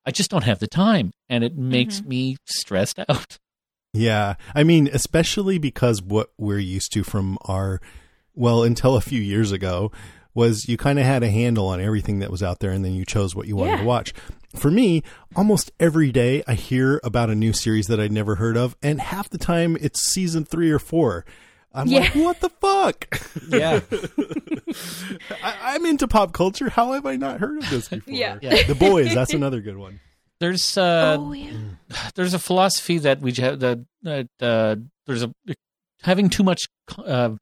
I 0.04 0.10
just 0.10 0.30
don't 0.30 0.44
have 0.44 0.58
the 0.58 0.66
time, 0.66 1.12
and 1.28 1.44
it 1.44 1.56
makes 1.56 2.00
mm-hmm. 2.00 2.08
me 2.08 2.36
stressed 2.46 2.98
out. 3.08 3.38
Yeah. 3.92 4.36
I 4.54 4.62
mean, 4.62 4.88
especially 4.92 5.58
because 5.58 6.00
what 6.00 6.30
we're 6.38 6.58
used 6.58 6.92
to 6.92 7.02
from 7.02 7.38
our, 7.46 7.80
well, 8.36 8.62
until 8.62 8.94
a 8.94 9.00
few 9.00 9.20
years 9.20 9.50
ago, 9.50 9.90
was 10.32 10.68
you 10.68 10.76
kind 10.76 10.98
of 10.98 11.04
had 11.04 11.22
a 11.22 11.30
handle 11.30 11.66
on 11.66 11.80
everything 11.80 12.20
that 12.20 12.30
was 12.30 12.42
out 12.42 12.60
there 12.60 12.70
and 12.70 12.84
then 12.84 12.92
you 12.92 13.04
chose 13.04 13.34
what 13.34 13.48
you 13.48 13.56
wanted 13.56 13.72
Yeah. 13.72 13.78
to 13.78 13.84
watch. 13.84 14.14
For 14.54 14.70
me, 14.70 15.02
almost 15.36 15.70
every 15.78 16.10
day 16.10 16.42
I 16.46 16.54
hear 16.54 17.00
about 17.04 17.30
a 17.30 17.34
new 17.34 17.52
series 17.52 17.86
that 17.86 18.00
I'd 18.00 18.12
never 18.12 18.36
heard 18.36 18.56
of, 18.56 18.76
and 18.82 19.00
half 19.00 19.30
the 19.30 19.38
time 19.38 19.76
it's 19.80 20.00
season 20.00 20.44
three 20.44 20.70
or 20.70 20.78
four. 20.78 21.24
I'm 21.72 21.86
like, 21.88 22.14
what 22.16 22.40
the 22.40 22.48
fuck? 22.48 23.20
yeah. 23.48 23.80
I, 25.42 25.74
I'm 25.74 25.86
into 25.86 26.08
pop 26.08 26.32
culture. 26.32 26.68
How 26.68 26.92
have 26.92 27.06
I 27.06 27.14
not 27.14 27.38
heard 27.38 27.58
of 27.58 27.70
this 27.70 27.88
before? 27.90 28.12
Yeah. 28.12 28.38
Yeah. 28.42 28.64
The 28.64 28.74
Boys, 28.74 29.14
that's 29.14 29.34
another 29.34 29.60
good 29.60 29.76
one. 29.76 30.00
There's 30.40 30.76
uh, 30.76 31.16
oh 31.20 31.32
yeah. 31.32 31.52
there's 32.16 32.34
a 32.34 32.38
philosophy 32.38 32.98
that 32.98 33.20
we 33.20 33.32
have 33.34 33.60
that 33.60 33.84
that 34.02 34.28
uh, 34.40 34.76
there's 35.06 35.22
a 35.22 35.32
having 36.02 36.28
too 36.28 36.42
much. 36.42 36.66
Uh, 36.98 37.36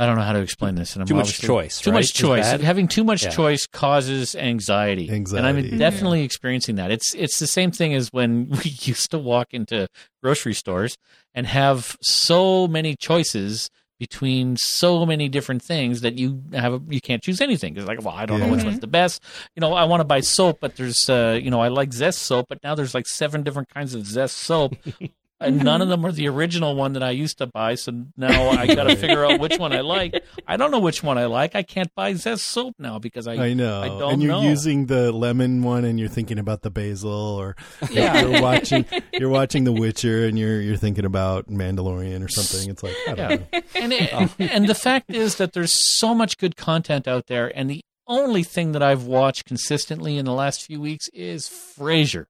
I 0.00 0.06
don't 0.06 0.16
know 0.16 0.22
how 0.22 0.32
to 0.32 0.40
explain 0.40 0.76
this. 0.76 0.94
And 0.94 1.02
I'm 1.02 1.06
Too 1.06 1.14
much 1.14 1.40
choice, 1.40 1.80
Too 1.80 1.90
right, 1.90 1.98
much 1.98 2.14
choice. 2.14 2.50
Having 2.50 2.88
too 2.88 3.04
much 3.04 3.24
Yeah. 3.24 3.30
choice 3.30 3.66
causes 3.66 4.34
anxiety, 4.34 5.08
and 5.08 5.46
I'm 5.46 5.78
definitely 5.78 6.22
experiencing 6.22 6.76
that. 6.76 6.90
It's 6.90 7.14
it's 7.14 7.38
the 7.38 7.46
same 7.46 7.70
thing 7.70 7.92
as 7.94 8.08
when 8.08 8.48
we 8.64 8.70
used 8.80 9.10
to 9.10 9.18
walk 9.18 9.48
into 9.52 9.86
grocery 10.22 10.54
stores 10.54 10.96
and 11.34 11.46
have 11.46 11.96
so 12.00 12.66
many 12.66 12.96
choices 12.96 13.68
between 13.98 14.56
so 14.56 15.04
many 15.04 15.28
different 15.28 15.60
things 15.62 16.00
that 16.00 16.16
you 16.18 16.42
have 16.54 16.80
you 16.88 17.02
can't 17.02 17.22
choose 17.22 17.42
anything. 17.42 17.76
It's 17.76 17.86
like, 17.86 18.02
well, 18.02 18.14
I 18.14 18.24
don't 18.24 18.40
know 18.40 18.48
which 18.48 18.60
Yeah. 18.60 18.68
one's 18.68 18.80
the 18.80 18.86
best. 18.86 19.22
You 19.54 19.60
know, 19.60 19.74
I 19.74 19.84
want 19.84 20.00
to 20.00 20.06
buy 20.06 20.20
soap, 20.20 20.56
but 20.62 20.76
there's 20.76 21.10
uh, 21.10 21.38
you 21.42 21.50
know, 21.50 21.60
I 21.60 21.68
like 21.68 21.92
Zest 21.92 22.20
soap, 22.22 22.46
but 22.48 22.58
now 22.64 22.74
there's 22.74 22.94
like 22.94 23.06
seven 23.06 23.42
different 23.42 23.68
kinds 23.68 23.94
of 23.94 24.06
Zest 24.06 24.38
soap. 24.38 24.74
and 25.40 25.56
mm-hmm. 25.56 25.64
none 25.64 25.82
of 25.82 25.88
them 25.88 26.04
are 26.04 26.12
the 26.12 26.28
original 26.28 26.74
one 26.74 26.92
that 26.92 27.02
I 27.02 27.10
used 27.10 27.38
to 27.38 27.46
buy. 27.46 27.74
So 27.74 27.92
now 28.16 28.50
I 28.50 28.66
got 28.74 28.84
to 28.84 28.96
figure 28.96 29.24
out 29.24 29.40
which 29.40 29.58
one 29.58 29.72
I 29.72 29.80
like. 29.80 30.22
I 30.46 30.56
don't 30.56 30.70
know 30.70 30.80
which 30.80 31.02
one 31.02 31.18
I 31.18 31.26
like. 31.26 31.54
I 31.54 31.62
can't 31.62 31.94
buy 31.94 32.14
Zest 32.14 32.46
soap 32.46 32.74
now 32.78 32.98
because 32.98 33.26
I 33.26 33.34
I 33.34 33.52
know. 33.54 33.80
I 33.82 33.88
don't 33.88 34.12
and 34.14 34.22
you're 34.22 34.32
know. 34.32 34.42
using 34.42 34.86
the 34.86 35.12
lemon 35.12 35.62
one 35.62 35.84
and 35.84 35.98
you're 35.98 36.08
thinking 36.08 36.38
about 36.38 36.62
the 36.62 36.70
basil 36.70 37.10
or 37.10 37.56
Yeah. 37.90 38.20
you're 38.20 38.42
watching 38.42 38.84
you're 39.12 39.30
watching 39.30 39.64
The 39.64 39.72
Witcher 39.72 40.26
and 40.26 40.38
you're 40.38 40.60
you're 40.60 40.76
thinking 40.76 41.04
about 41.04 41.48
Mandalorian 41.48 42.24
or 42.24 42.28
something. 42.28 42.70
It's 42.70 42.82
like 42.82 42.96
I 43.08 43.14
don't 43.14 43.30
Yeah. 43.30 43.36
know. 43.36 43.60
and 43.76 43.92
it, 43.92 44.10
oh. 44.12 44.28
and 44.38 44.68
the 44.68 44.74
fact 44.74 45.10
is 45.10 45.36
that 45.36 45.52
there's 45.52 45.98
so 45.98 46.14
much 46.14 46.36
good 46.38 46.56
content 46.56 47.08
out 47.08 47.26
there, 47.26 47.50
and 47.56 47.70
the 47.70 47.80
only 48.06 48.42
thing 48.42 48.72
that 48.72 48.82
I've 48.82 49.04
watched 49.04 49.44
consistently 49.46 50.16
in 50.18 50.24
the 50.24 50.32
last 50.32 50.62
few 50.62 50.80
weeks 50.80 51.08
is 51.14 51.48
Frasier. 51.48 52.26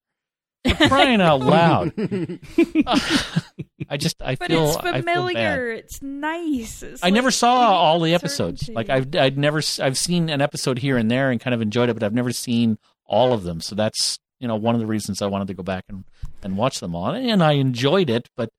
For 0.69 0.89
crying 0.89 1.21
out 1.21 1.41
loud! 1.41 1.93
I 3.89 3.97
just 3.97 4.21
I 4.23 4.35
But 4.37 4.49
feel 4.49 4.69
it's 4.69 4.77
I 4.77 4.83
feel 4.83 4.93
bad. 4.93 5.05
familiar. 5.05 5.71
It's 5.71 6.03
nice. 6.03 6.83
It's 6.83 7.03
I 7.03 7.07
like 7.07 7.15
never 7.15 7.31
saw 7.31 7.55
all 7.75 8.01
the 8.01 8.15
episodes. 8.15 8.61
certainty. 8.67 8.75
Like 8.75 8.91
I've 8.91 9.15
I'd 9.17 9.39
never 9.39 9.61
I've 9.81 9.99
seen 9.99 10.29
an 10.31 10.41
episode 10.41 10.79
here 10.79 10.97
and 10.97 11.11
there 11.11 11.31
and 11.31 11.41
kind 11.41 11.55
of 11.55 11.63
enjoyed 11.63 11.89
it, 11.89 11.95
but 11.95 12.03
I've 12.03 12.15
never 12.15 12.33
seen 12.33 12.79
all 13.07 13.33
of 13.33 13.43
them. 13.43 13.61
So 13.61 13.75
that's 13.75 14.19
you 14.39 14.49
know 14.49 14.57
one 14.57 14.75
of 14.75 14.81
the 14.81 14.87
reasons 14.87 15.23
I 15.23 15.27
wanted 15.27 15.49
to 15.49 15.55
go 15.55 15.63
back 15.63 15.85
and 15.89 16.05
and 16.43 16.57
watch 16.57 16.81
them 16.81 16.95
all, 16.95 17.11
and 17.15 17.43
I 17.43 17.53
enjoyed 17.53 18.11
it. 18.11 18.29
But 18.37 18.51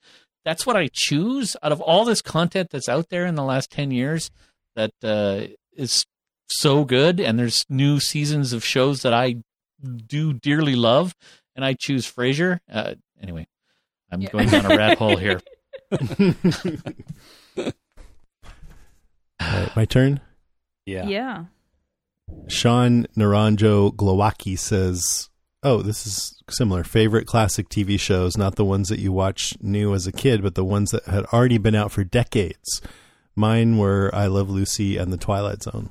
that's 0.43 0.65
what 0.65 0.75
I 0.75 0.89
choose 0.91 1.55
out 1.61 1.71
of 1.71 1.81
all 1.81 2.03
this 2.03 2.21
content 2.21 2.69
that's 2.71 2.89
out 2.89 3.09
there 3.09 3.25
in 3.25 3.35
the 3.35 3.43
last 3.43 3.69
ten 3.71 3.91
years 3.91 4.31
that 4.75 4.91
uh, 5.03 5.41
is 5.73 6.05
so 6.47 6.83
good, 6.83 7.19
and 7.19 7.37
there's 7.39 7.63
new 7.69 7.99
seasons 7.99 8.53
of 8.53 8.65
shows 8.65 9.03
that 9.03 9.13
I 9.13 9.35
do 10.05 10.33
dearly 10.33 10.75
love, 10.75 11.15
and 11.55 11.63
I 11.65 11.73
choose 11.73 12.09
Frasier. 12.11 12.59
Uh, 12.71 12.95
anyway, 13.21 13.47
I'm 14.11 14.21
Yeah. 14.21 14.29
going 14.29 14.49
down 14.49 14.65
a 14.71 14.75
rat 14.77 14.97
hole 14.97 15.17
here. 15.17 15.41
All 19.39 19.47
right, 19.47 19.75
my 19.75 19.85
turn. 19.85 20.21
Yeah. 20.85 21.05
yeah. 21.07 21.45
Sean 22.47 23.07
Naranjo 23.17 23.93
Glowacki 23.95 24.57
says, 24.57 25.29
"Oh, 25.63 25.81
this 25.81 26.05
is 26.05 26.41
similar. 26.49 26.83
Favorite 26.83 27.25
classic 27.27 27.69
TV 27.69 27.99
shows, 27.99 28.37
not 28.37 28.55
the 28.55 28.65
ones 28.65 28.89
that 28.89 28.99
you 28.99 29.11
watch 29.11 29.55
new 29.61 29.93
as 29.93 30.07
a 30.07 30.11
kid, 30.11 30.41
but 30.41 30.55
the 30.55 30.63
ones 30.65 30.91
that 30.91 31.05
had 31.05 31.25
already 31.25 31.57
been 31.57 31.75
out 31.75 31.91
for 31.91 32.03
decades. 32.03 32.81
Mine 33.35 33.77
were 33.77 34.09
I 34.13 34.27
Love 34.27 34.49
Lucy 34.49 34.97
and 34.97 35.11
The 35.11 35.17
Twilight 35.17 35.63
Zone. 35.63 35.89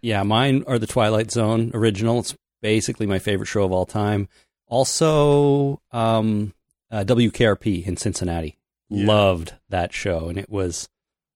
Yeah, 0.00 0.22
mine 0.22 0.64
are 0.66 0.78
the 0.78 0.86
Twilight 0.86 1.30
Zone 1.30 1.70
original. 1.74 2.20
It's 2.20 2.34
basically 2.62 3.06
my 3.06 3.18
favorite 3.18 3.46
show 3.46 3.64
of 3.64 3.72
all 3.72 3.86
time. 3.86 4.28
Also, 4.68 5.80
um, 5.92 6.52
uh, 6.90 7.04
WKRP 7.04 7.86
in 7.86 7.96
Cincinnati. 7.96 8.58
Yeah. 8.90 9.06
Loved 9.06 9.54
that 9.70 9.92
show, 9.92 10.28
and 10.28 10.38
it 10.38 10.50
was 10.50 10.88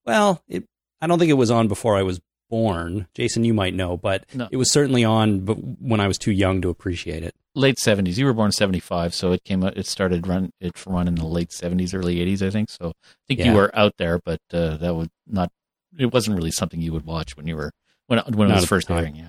well. 0.05 0.43
It, 0.49 0.65
I 1.01 1.07
don't 1.07 1.19
think 1.19 1.31
it 1.31 1.35
was 1.35 1.51
on 1.51 1.67
before 1.67 1.97
I 1.97 2.03
was 2.03 2.21
born. 2.51 3.07
Jason, 3.15 3.45
you 3.45 3.55
might 3.55 3.75
know, 3.75 3.97
but 3.97 4.25
No. 4.35 4.49
it 4.51 4.57
was 4.59 4.71
certainly 4.71 5.03
on, 5.05 5.41
but 5.41 5.55
when 5.55 5.99
I 6.01 6.07
was 6.09 6.19
too 6.19 6.31
young 6.33 6.61
to 6.63 6.69
appreciate 6.69 7.23
it. 7.23 7.35
late 7.55 7.79
seventies. 7.79 8.19
You 8.19 8.27
were 8.27 8.33
born 8.35 8.53
seventy 8.53 8.81
five, 8.81 9.15
so 9.15 9.33
it 9.33 9.43
came. 9.45 9.65
out 9.65 9.77
It 9.77 9.87
started 9.87 10.27
run. 10.27 10.53
It 10.61 10.75
run 10.87 11.09
in 11.09 11.15
the 11.17 11.27
late 11.27 11.53
seventies, 11.53 11.95
early 11.95 12.21
eighties, 12.21 12.43
I 12.43 12.51
think. 12.51 12.71
So 12.71 12.91
I 12.91 13.15
think 13.27 13.41
Yeah. 13.41 13.47
you 13.51 13.55
were 13.55 13.77
out 13.77 13.95
there, 13.99 14.19
but 14.25 14.41
uh, 14.53 14.77
that 14.77 14.95
would 14.95 15.11
not. 15.27 15.51
It 15.99 16.13
wasn't 16.13 16.37
really 16.37 16.51
something 16.53 16.81
you 16.81 16.93
would 16.93 17.07
watch 17.07 17.37
when 17.37 17.47
you 17.47 17.57
were 17.57 17.73
when 18.07 18.19
when 18.27 18.49
it 18.49 18.53
Not 18.53 18.61
was 18.61 18.67
first 18.67 18.89
the 18.89 18.95
time. 18.95 19.03
airing. 19.05 19.17
Yeah, 19.17 19.29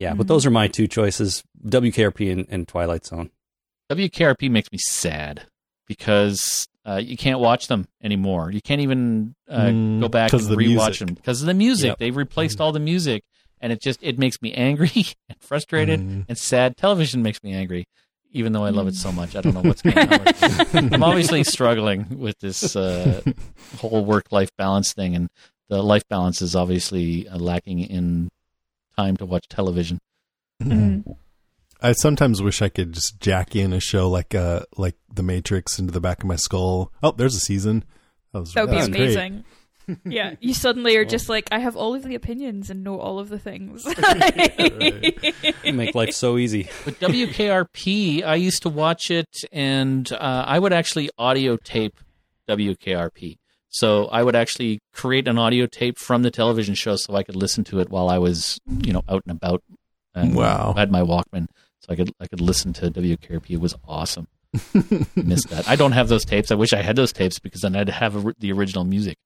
Yeah, 0.00 0.14
Mhm. 0.14 0.16
but 0.18 0.26
those 0.28 0.44
are 0.46 0.50
my 0.50 0.66
two 0.66 0.88
choices: 0.88 1.44
WKRP 1.64 2.32
and, 2.32 2.46
and 2.50 2.66
Twilight 2.66 3.06
Zone. 3.06 3.30
WKRP 3.90 4.50
makes 4.50 4.72
me 4.72 4.78
sad 4.78 5.42
because 5.86 6.66
uh, 6.86 7.00
you 7.02 7.16
can't 7.16 7.40
watch 7.40 7.66
them 7.68 7.86
anymore. 8.02 8.50
You 8.50 8.60
can't 8.62 8.80
even 8.80 9.34
uh, 9.48 9.66
Mm, 9.66 10.00
go 10.00 10.08
back 10.08 10.32
and 10.32 10.40
of 10.42 10.48
the 10.48 10.56
rewatch 10.56 10.86
music. 11.00 11.06
them 11.06 11.14
because 11.14 11.40
of 11.42 11.46
the 11.46 11.54
music. 11.54 11.88
Yep. 11.88 11.98
They've 11.98 12.16
replaced 12.16 12.60
all 12.60 12.72
the 12.72 12.80
music, 12.80 13.22
and 13.60 13.72
it 13.72 13.80
just 13.82 14.02
it 14.02 14.18
makes 14.18 14.40
me 14.40 14.52
angry 14.54 14.90
and 15.28 15.38
frustrated 15.40 16.00
Mm. 16.00 16.24
and 16.28 16.38
sad. 16.38 16.76
Television 16.76 17.22
makes 17.22 17.42
me 17.42 17.52
angry, 17.52 17.86
even 18.32 18.52
though 18.52 18.64
I 18.64 18.70
love 18.70 18.86
it 18.88 18.94
so 18.94 19.12
much. 19.12 19.36
I 19.36 19.42
don't 19.42 19.52
know 19.54 19.60
what's 19.62 19.82
going 19.82 19.98
on. 19.98 20.94
I'm 20.94 21.02
obviously 21.02 21.44
struggling 21.44 22.18
with 22.18 22.38
this 22.38 22.74
uh, 22.74 23.20
whole 23.78 24.04
work 24.04 24.32
life 24.32 24.50
balance 24.56 24.92
thing, 24.94 25.14
and 25.14 25.28
the 25.68 25.82
life 25.82 26.04
balance 26.08 26.40
is 26.40 26.56
obviously 26.56 27.28
uh, 27.28 27.36
lacking 27.38 27.80
in 27.80 28.30
time 29.04 29.16
to 29.18 29.26
watch 29.26 29.46
television. 29.48 29.98
Mhm. 30.62 31.04
I 31.82 31.92
sometimes 31.92 32.42
wish 32.42 32.60
I 32.60 32.68
could 32.68 32.92
just 32.92 33.18
jack 33.20 33.56
in 33.56 33.72
a 33.72 33.80
show 33.80 34.08
like 34.10 34.34
uh 34.34 34.60
like 34.76 34.96
The 35.12 35.22
Matrix 35.22 35.78
into 35.78 35.92
the 35.92 36.00
back 36.00 36.22
of 36.22 36.28
my 36.28 36.36
skull. 36.36 36.92
Oh, 37.02 37.12
there's 37.12 37.34
a 37.34 37.40
season. 37.40 37.84
That 38.32 38.40
was, 38.40 38.52
That 38.52 38.66
would 38.66 38.70
be 38.70 38.76
was 38.76 38.88
amazing. 38.88 39.44
yeah, 40.04 40.34
you 40.40 40.54
suddenly 40.54 40.96
are 40.96 41.04
just 41.04 41.28
like, 41.28 41.48
I 41.50 41.58
have 41.58 41.74
all 41.76 41.94
of 41.94 42.04
the 42.04 42.14
opinions 42.14 42.70
and 42.70 42.84
know 42.84 43.00
all 43.00 43.18
of 43.18 43.28
the 43.28 43.38
things. 43.38 43.84
You 45.64 45.72
make 45.72 45.94
life 45.94 46.12
so 46.12 46.38
easy. 46.38 46.68
But 46.84 47.00
WKRP, 47.00 48.22
I 48.24 48.36
used 48.36 48.62
to 48.62 48.68
watch 48.68 49.10
it, 49.10 49.28
and 49.50 50.10
uh, 50.12 50.44
I 50.46 50.58
would 50.58 50.72
actually 50.72 51.10
audio 51.18 51.56
tape 51.56 51.98
WKRP. 52.48 53.38
So 53.70 54.06
I 54.06 54.22
would 54.22 54.34
actually 54.36 54.80
create 54.92 55.28
an 55.28 55.38
audio 55.38 55.66
tape 55.66 55.96
from 55.98 56.22
the 56.22 56.30
television 56.30 56.74
show, 56.74 56.96
so 56.96 57.14
I 57.14 57.22
could 57.22 57.36
listen 57.36 57.62
to 57.64 57.78
it 57.80 57.88
while 57.88 58.08
I 58.08 58.18
was, 58.18 58.58
you 58.68 58.92
know, 58.92 59.02
out 59.08 59.22
and 59.26 59.36
about. 59.36 59.62
And 60.14 60.34
Wow. 60.34 60.74
I 60.76 60.80
had 60.80 60.90
my 60.90 61.02
Walkman, 61.02 61.46
so 61.78 61.86
I 61.90 61.94
could 61.96 62.10
I 62.20 62.26
could 62.26 62.40
listen 62.40 62.72
to 62.74 62.90
WKRP. 62.90 63.50
It 63.50 63.60
was 63.60 63.76
awesome. 63.86 64.26
Missed 65.14 65.50
that. 65.50 65.68
I 65.68 65.76
don't 65.76 65.92
have 65.92 66.08
those 66.08 66.24
tapes. 66.24 66.50
I 66.50 66.56
wish 66.56 66.72
I 66.72 66.82
had 66.82 66.96
those 66.96 67.12
tapes 67.12 67.38
because 67.38 67.60
then 67.60 67.76
I'd 67.76 67.88
have 67.88 68.16
a, 68.26 68.34
the 68.40 68.50
original 68.50 68.82
music. 68.84 69.16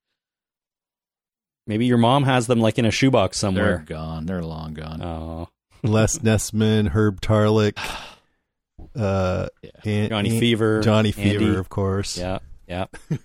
Maybe 1.66 1.86
your 1.86 1.96
mom 1.96 2.24
has 2.24 2.46
them 2.46 2.60
like 2.60 2.78
in 2.78 2.84
a 2.84 2.90
shoebox 2.90 3.40
They're 3.40 3.48
somewhere. 3.48 3.84
gone. 3.86 4.26
They're 4.26 4.42
long 4.42 4.74
gone. 4.74 5.00
Oh, 5.02 5.48
Les 5.82 6.18
Nessman, 6.18 6.88
Herb 6.88 7.22
Tarlek, 7.22 7.78
uh, 8.94 9.48
Yeah. 9.62 9.70
Aunt- 9.86 10.10
Johnny 10.10 10.30
Aunt- 10.32 10.40
Fever, 10.40 10.80
Johnny 10.82 11.14
Andy. 11.16 11.38
Fever, 11.38 11.58
of 11.58 11.70
course. 11.70 12.18
yeah, 12.18 12.40
yeah. 12.68 12.84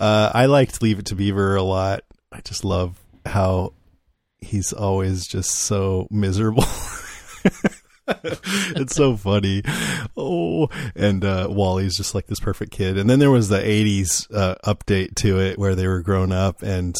Uh, 0.00 0.30
I 0.32 0.46
liked 0.46 0.82
Leave 0.82 0.98
It 0.98 1.06
to 1.06 1.14
Beaver 1.14 1.56
a 1.56 1.62
lot. 1.62 2.04
I 2.32 2.40
just 2.40 2.64
love 2.64 2.98
how 3.26 3.72
he's 4.40 4.72
always 4.72 5.26
just 5.26 5.50
so 5.50 6.06
miserable. 6.10 6.64
it's 8.08 8.94
so 8.94 9.16
funny. 9.16 9.62
Oh, 10.16 10.68
and 10.94 11.24
uh, 11.24 11.48
Wally's 11.50 11.96
just 11.96 12.14
like 12.14 12.26
this 12.26 12.40
perfect 12.40 12.72
kid. 12.72 12.98
And 12.98 13.08
then 13.08 13.18
there 13.18 13.30
was 13.30 13.48
the 13.48 13.58
80s 13.58 14.32
uh, 14.34 14.54
update 14.64 15.14
to 15.16 15.40
it 15.40 15.58
where 15.58 15.74
they 15.74 15.86
were 15.86 16.02
grown 16.02 16.32
up 16.32 16.62
and 16.62 16.94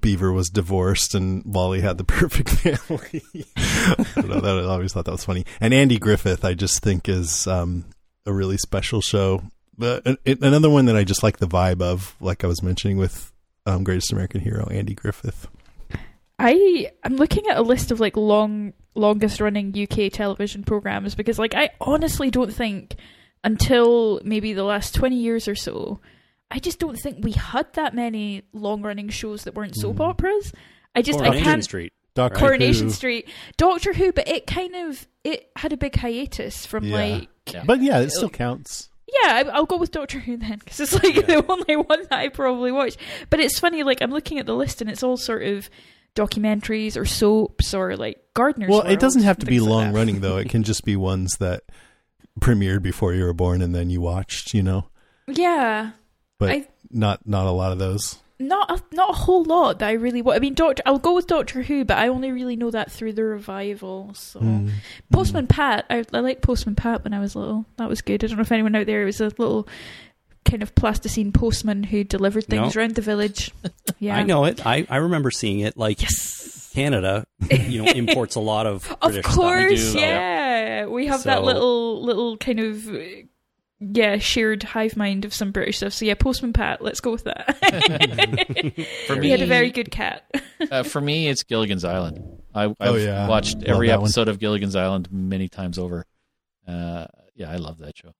Beaver 0.00 0.32
was 0.32 0.48
divorced 0.48 1.14
and 1.14 1.42
Wally 1.44 1.80
had 1.80 1.98
the 1.98 2.04
perfect 2.04 2.50
family. 2.50 3.22
I 3.36 4.20
know, 4.22 4.40
that, 4.40 4.64
I 4.64 4.64
always 4.64 4.92
thought 4.92 5.04
that 5.04 5.12
was 5.12 5.24
funny. 5.24 5.44
And 5.60 5.74
Andy 5.74 5.98
Griffith, 5.98 6.44
I 6.44 6.54
just 6.54 6.82
think 6.82 7.08
is 7.08 7.46
um, 7.46 7.84
a 8.26 8.32
really 8.32 8.58
special 8.58 9.00
show. 9.00 9.42
But 9.76 10.06
uh, 10.06 10.16
it, 10.24 10.42
another 10.42 10.68
one 10.70 10.84
that 10.86 10.96
I 10.96 11.04
just 11.04 11.22
like 11.22 11.38
the 11.38 11.46
vibe 11.46 11.80
of, 11.82 12.14
like 12.20 12.44
I 12.44 12.46
was 12.46 12.62
mentioning 12.62 12.98
with 12.98 13.32
um, 13.66 13.84
Greatest 13.84 14.12
American 14.12 14.40
Hero, 14.40 14.66
Andy 14.70 14.94
Griffith. 14.94 15.48
I 16.38 16.90
I'm 17.04 17.16
looking 17.16 17.46
at 17.48 17.56
a 17.56 17.62
list 17.62 17.90
of 17.90 18.00
like 18.00 18.16
long 18.16 18.72
longest 18.94 19.40
running 19.40 19.74
UK 19.76 20.10
television 20.12 20.64
programs 20.64 21.14
because 21.14 21.38
like 21.38 21.54
I 21.54 21.70
honestly 21.80 22.30
don't 22.30 22.52
think 22.52 22.96
until 23.44 24.20
maybe 24.24 24.52
the 24.52 24.64
last 24.64 24.94
20 24.94 25.16
years 25.16 25.48
or 25.48 25.54
so 25.54 26.00
I 26.50 26.58
just 26.58 26.78
don't 26.78 26.96
think 26.98 27.18
we 27.24 27.32
had 27.32 27.72
that 27.74 27.94
many 27.94 28.42
long 28.52 28.82
running 28.82 29.08
shows 29.08 29.44
that 29.44 29.54
weren't 29.54 29.74
soap 29.76 29.96
Mm. 29.96 30.08
operas. 30.08 30.52
I 30.94 31.00
just 31.02 31.20
I 31.20 31.40
can't 31.40 31.64
Street. 31.64 31.92
Doctor 32.14 32.38
Coronation 32.38 32.88
Who. 32.88 32.92
Street, 32.92 33.28
Doctor 33.56 33.94
Who, 33.94 34.12
but 34.12 34.28
it 34.28 34.46
kind 34.46 34.74
of 34.74 35.06
it 35.24 35.50
had 35.56 35.72
a 35.72 35.76
big 35.78 35.96
hiatus 35.96 36.66
from 36.66 36.84
Yeah. 36.84 36.96
like 36.96 37.28
Yeah. 37.52 37.62
But 37.64 37.82
yeah, 37.82 38.00
it 38.00 38.10
still 38.10 38.28
counts. 38.28 38.90
Yeah, 39.22 39.32
I, 39.34 39.40
I'll 39.52 39.66
go 39.66 39.76
with 39.76 39.90
Doctor 39.90 40.18
Who 40.20 40.36
then 40.36 40.58
because 40.58 40.80
it's 40.80 40.92
like 40.94 41.14
the 41.26 41.44
only 41.48 41.76
one 41.76 42.02
that 42.02 42.12
I 42.18 42.28
probably 42.28 42.72
watch. 42.72 42.96
But 43.30 43.40
it's 43.40 43.58
funny, 43.58 43.82
like 43.82 44.00
I'm 44.02 44.10
looking 44.10 44.38
at 44.38 44.46
the 44.46 44.54
list 44.54 44.80
and 44.80 44.88
it's 44.90 45.02
all 45.02 45.16
sort 45.16 45.42
of 45.42 45.68
documentaries 46.14 46.96
or 46.96 47.04
soaps 47.04 47.74
or 47.74 47.96
like 47.96 48.22
Gardener's. 48.34 48.70
Well, 48.70 48.82
it 48.82 49.00
doesn't 49.00 49.22
have 49.22 49.38
to 49.38 49.46
be 49.46 49.58
things 49.58 49.62
like 49.68 49.70
long 49.86 49.92
running 49.94 50.20
though. 50.20 50.36
It 50.36 50.48
can 50.48 50.62
just 50.62 50.84
be 50.84 50.96
ones 50.96 51.36
that 51.38 51.62
premiered 52.40 52.82
before 52.82 53.14
you 53.14 53.24
were 53.24 53.32
born 53.34 53.62
and 53.62 53.74
then 53.74 53.90
you 53.90 54.00
watched, 54.00 54.54
you 54.54 54.62
know. 54.62 54.88
Yeah, 55.26 55.92
But 56.38 56.50
I- 56.50 56.68
not 56.90 57.26
not 57.26 57.46
a 57.46 57.50
lot 57.50 57.72
of 57.72 57.78
those. 57.78 58.18
Not 58.38 58.70
a, 58.70 58.94
not 58.94 59.10
a 59.10 59.12
whole 59.12 59.44
lot 59.44 59.78
that 59.80 59.88
I 59.88 59.92
really 59.92 60.22
want. 60.22 60.36
I 60.36 60.40
mean, 60.40 60.54
Doctor, 60.54 60.82
I'll 60.86 60.98
go 60.98 61.14
with 61.14 61.26
Doctor 61.26 61.62
Who, 61.62 61.84
but 61.84 61.98
I 61.98 62.08
only 62.08 62.32
really 62.32 62.56
know 62.56 62.70
that 62.70 62.90
through 62.90 63.12
the 63.12 63.24
revival. 63.24 64.12
So 64.14 64.40
Mm. 64.40 64.70
Postman 65.12 65.46
Pat, 65.46 65.84
I, 65.90 66.04
I 66.12 66.20
liked 66.20 66.42
Postman 66.42 66.74
Pat 66.74 67.04
when 67.04 67.14
I 67.14 67.20
was 67.20 67.36
little. 67.36 67.64
That 67.76 67.88
was 67.88 68.00
good. 68.02 68.24
I 68.24 68.26
don't 68.26 68.36
know 68.36 68.42
if 68.42 68.52
anyone 68.52 68.74
out 68.74 68.86
there 68.86 69.02
it 69.02 69.06
was 69.06 69.20
a 69.20 69.26
little 69.38 69.68
kind 70.44 70.62
of 70.62 70.74
plasticine 70.74 71.30
postman 71.32 71.84
who 71.84 72.02
delivered 72.02 72.46
things 72.46 72.74
No. 72.74 72.80
around 72.80 72.94
the 72.96 73.02
village. 73.02 73.52
Yeah, 74.00 74.16
I 74.16 74.24
know 74.24 74.46
it. 74.46 74.66
I, 74.66 74.84
I 74.90 74.96
remember 74.96 75.30
seeing 75.30 75.60
it. 75.60 75.76
Like 75.76 76.02
Yes. 76.02 76.70
Canada, 76.74 77.24
you 77.50 77.82
know, 77.84 77.92
imports 77.92 78.34
a 78.34 78.40
lot 78.40 78.66
of 78.66 78.90
Of 79.02 79.12
British 79.12 79.26
course, 79.26 79.80
stuff. 79.90 79.92
do, 79.92 80.00
yeah. 80.00 80.86
We 80.86 81.06
have 81.06 81.22
that 81.24 81.44
little 81.44 82.02
little 82.02 82.36
kind 82.38 82.58
of 82.58 82.88
uh, 82.88 82.98
yeah 83.94 84.18
shared 84.18 84.62
hive 84.62 84.96
mind 84.96 85.24
of 85.24 85.34
some 85.34 85.50
British 85.52 85.78
stuff. 85.78 85.92
So 85.92 86.04
yeah, 86.04 86.14
Postman 86.14 86.52
Pat. 86.52 86.82
Let's 86.82 87.00
go 87.00 87.10
with 87.12 87.24
that. 87.24 87.56
For 89.06 89.14
he 89.14 89.20
me, 89.20 89.30
had 89.30 89.40
a 89.42 89.46
very 89.46 89.70
good 89.70 89.90
cat. 89.90 90.24
uh, 90.70 90.82
for 90.82 91.00
me, 91.00 91.28
it's 91.28 91.42
Gilligan's 91.42 91.84
Island. 91.84 92.42
I, 92.54 92.64
I've 92.64 92.74
Oh, 92.80 92.94
yeah. 92.96 93.26
watched 93.28 93.56
Love 93.56 93.64
every 93.66 93.88
that 93.88 93.98
one. 94.00 94.06
episode 94.06 94.28
of 94.28 94.38
Gilligan's 94.38 94.76
Island 94.76 95.08
many 95.10 95.48
times 95.48 95.78
over. 95.78 96.04
Uh, 96.68 97.06
yeah, 97.34 97.50
I 97.50 97.56
love 97.56 97.78
that 97.78 97.96
show. 97.96 98.12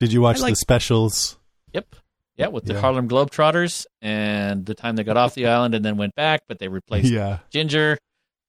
Did 0.00 0.12
you 0.12 0.20
watch 0.20 0.40
like- 0.40 0.52
the 0.52 0.56
specials? 0.56 1.36
Yep. 1.72 1.94
Yeah, 2.36 2.48
with 2.48 2.64
the 2.64 2.74
Yeah. 2.74 2.80
Harlem 2.80 3.08
Globetrotters 3.08 3.84
and 4.00 4.64
the 4.64 4.74
time 4.74 4.96
they 4.96 5.04
got 5.04 5.16
off 5.18 5.34
the 5.34 5.46
island 5.48 5.74
and 5.74 5.84
then 5.84 5.96
went 5.98 6.14
back, 6.14 6.42
but 6.48 6.58
they 6.58 6.68
replaced 6.68 7.10
Yeah. 7.12 7.40
Ginger. 7.50 7.98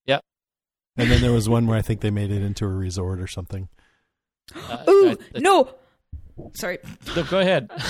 Yeah. 0.06 0.19
And 0.95 1.11
then 1.11 1.22
there 1.22 1.31
was 1.34 1.49
one 1.49 1.68
where 1.68 1.77
I 1.77 1.81
think 1.81 1.99
they 2.02 2.10
made 2.11 2.31
it 2.31 2.41
into 2.41 2.65
a 2.65 2.69
resort 2.69 3.19
or 3.19 3.27
something. 3.27 3.68
Uh, 4.56 4.84
Ooh, 4.90 5.10
I- 5.11 5.18
I- 5.35 5.40
no. 5.40 5.69
Sorry. 6.53 6.80
no, 7.15 7.23
go 7.23 7.39
ahead. 7.39 7.69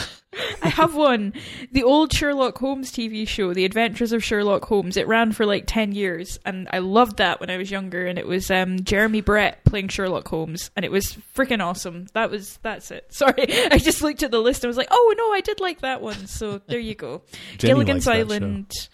I 0.64 0.70
have 0.70 0.96
one. 0.96 1.34
The 1.72 1.84
old 1.84 2.12
Sherlock 2.12 2.58
Holmes 2.58 2.92
TV 2.92 3.28
show, 3.28 3.54
The 3.54 3.66
Adventures 3.66 4.12
of 4.12 4.24
Sherlock 4.24 4.66
Holmes. 4.66 4.98
It 4.98 5.08
ran 5.08 5.32
for 5.32 5.46
like 5.46 5.66
10 5.68 5.92
years 5.92 6.40
and 6.46 6.68
I 6.72 6.80
loved 6.80 7.18
that 7.18 7.40
when 7.40 7.50
I 7.50 7.58
was 7.58 7.70
younger 7.70 8.06
and 8.08 8.18
it 8.18 8.26
was 8.26 8.50
um, 8.50 8.84
Jeremy 8.84 9.22
Brett 9.22 9.64
playing 9.66 9.90
Sherlock 9.90 10.28
Holmes 10.28 10.72
and 10.76 10.86
it 10.86 10.92
was 10.92 11.18
freaking 11.36 11.64
awesome. 11.64 12.08
That 12.14 12.32
was 12.32 12.58
that's 12.64 12.92
it. 12.92 13.06
Sorry. 13.14 13.36
I 13.72 13.78
just 13.78 14.02
looked 14.02 14.24
at 14.24 14.32
the 14.32 14.40
list 14.40 14.64
and 14.64 14.70
was 14.70 14.78
like, 14.78 14.88
"Oh 14.92 15.14
no, 15.18 15.32
I 15.34 15.42
did 15.42 15.60
like 15.60 15.82
that 15.82 16.02
one." 16.02 16.28
So 16.28 16.62
there 16.68 16.80
you 16.80 16.96
go. 16.96 17.22
Gilligan's 17.58 18.08
likes 18.08 18.28
that 18.30 18.36
Island. 18.36 18.90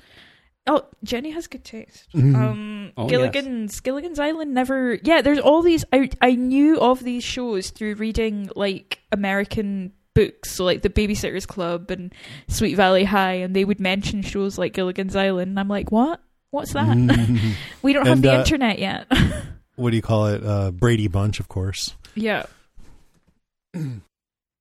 Oh, 0.69 0.85
Jenny 1.03 1.31
has 1.31 1.47
good 1.47 1.63
taste. 1.65 2.07
Mhm. 2.13 2.35
Um, 2.35 2.91
Oh, 2.97 3.07
Gilligan's 3.07 3.79
Gilligan's 3.79 4.19
Island 4.19 4.53
never. 4.53 4.97
Yeah, 5.03 5.21
there's 5.21 5.39
all 5.39 5.61
these. 5.61 5.83
I 5.91 6.09
I 6.21 6.35
knew 6.35 6.79
of 6.79 7.03
these 7.03 7.23
shows 7.23 7.69
through 7.71 7.95
reading 7.95 8.49
like 8.55 8.99
American 9.11 9.93
books, 10.15 10.51
so 10.55 10.63
like 10.65 10.81
the 10.81 10.89
Babysitters 10.89 11.47
Club 11.47 11.91
and 11.91 12.13
Sweet 12.47 12.75
Valley 12.75 13.03
High, 13.05 13.33
and 13.35 13.55
they 13.55 13.63
would 13.65 13.79
mention 13.79 14.21
shows 14.21 14.57
like 14.57 14.73
Gilligan's 14.73 15.15
Island. 15.15 15.49
And 15.49 15.59
I'm 15.59 15.67
like, 15.69 15.91
what? 15.91 16.21
What's 16.51 16.73
that? 16.73 16.87
Mhm. 16.97 17.53
we 17.81 17.93
don't 17.93 18.05
have 18.07 18.21
the 18.21 18.35
uh, 18.35 18.39
internet 18.39 18.79
yet. 18.79 19.07
what 19.75 19.91
do 19.91 19.95
you 19.95 20.01
call 20.01 20.27
it? 20.27 20.43
Uh, 20.45 20.71
Brady 20.71 21.07
Bunch, 21.07 21.39
of 21.39 21.47
course. 21.47 21.95
yeah. 22.15 22.45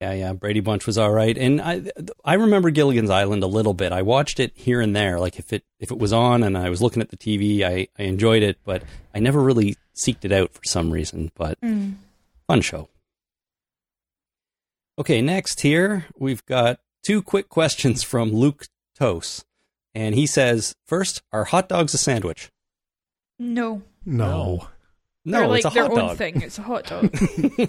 Yeah, 0.01 0.13
yeah. 0.13 0.33
Brady 0.33 0.61
Bunch 0.61 0.87
was 0.87 0.97
all 0.97 1.11
right, 1.11 1.37
and 1.37 1.61
I 1.61 1.83
I 2.25 2.35
remember 2.35 2.71
Gilligan's 2.71 3.11
Island 3.11 3.43
a 3.43 3.49
little 3.49 3.75
bit. 3.75 3.91
I 3.91 4.03
watched 4.03 4.39
it 4.39 4.53
here 4.55 4.81
and 4.81 4.95
there, 4.95 5.19
like 5.19 5.39
if 5.41 5.53
it 5.53 5.65
if 5.81 5.91
it 5.91 5.99
was 5.99 6.13
on 6.13 6.45
and 6.45 6.57
I 6.57 6.71
was 6.71 6.81
looking 6.81 7.03
at 7.03 7.09
the 7.11 7.17
TV, 7.17 7.63
I 7.65 7.89
I 7.99 8.05
enjoyed 8.05 8.45
it, 8.45 8.59
but 8.65 8.85
I 9.15 9.19
never 9.19 9.41
really 9.43 9.75
seeked 9.97 10.25
it 10.25 10.31
out 10.33 10.53
for 10.55 10.61
some 10.65 10.93
reason. 10.93 11.33
But 11.35 11.61
Mm. 11.61 11.95
fun 12.47 12.61
show. 12.61 12.89
Okay, 14.99 15.21
next 15.23 15.61
here 15.61 16.07
we've 16.19 16.45
got 16.47 16.81
two 17.05 17.23
quick 17.23 17.49
questions 17.49 18.03
from 18.05 18.33
Luke 18.33 18.67
Tos, 18.97 19.45
and 19.95 20.15
he 20.15 20.27
says, 20.27 20.75
first, 20.87 21.23
are 21.33 21.45
hot 21.47 21.69
dogs 21.69 21.95
a 21.95 21.99
sandwich? 21.99 22.51
No, 23.39 23.83
No. 24.05 24.69
No, 25.29 25.39
They're 25.41 25.49
like 25.49 25.65
it's 25.65 25.67
a 25.67 25.71
their 25.75 25.83
hot 25.85 25.93
own 25.93 25.99
dog. 25.99 26.17
thing. 26.19 26.43
It's 26.43 26.59
a 26.59 26.63
hot 26.63 26.85
dog. 26.87 27.17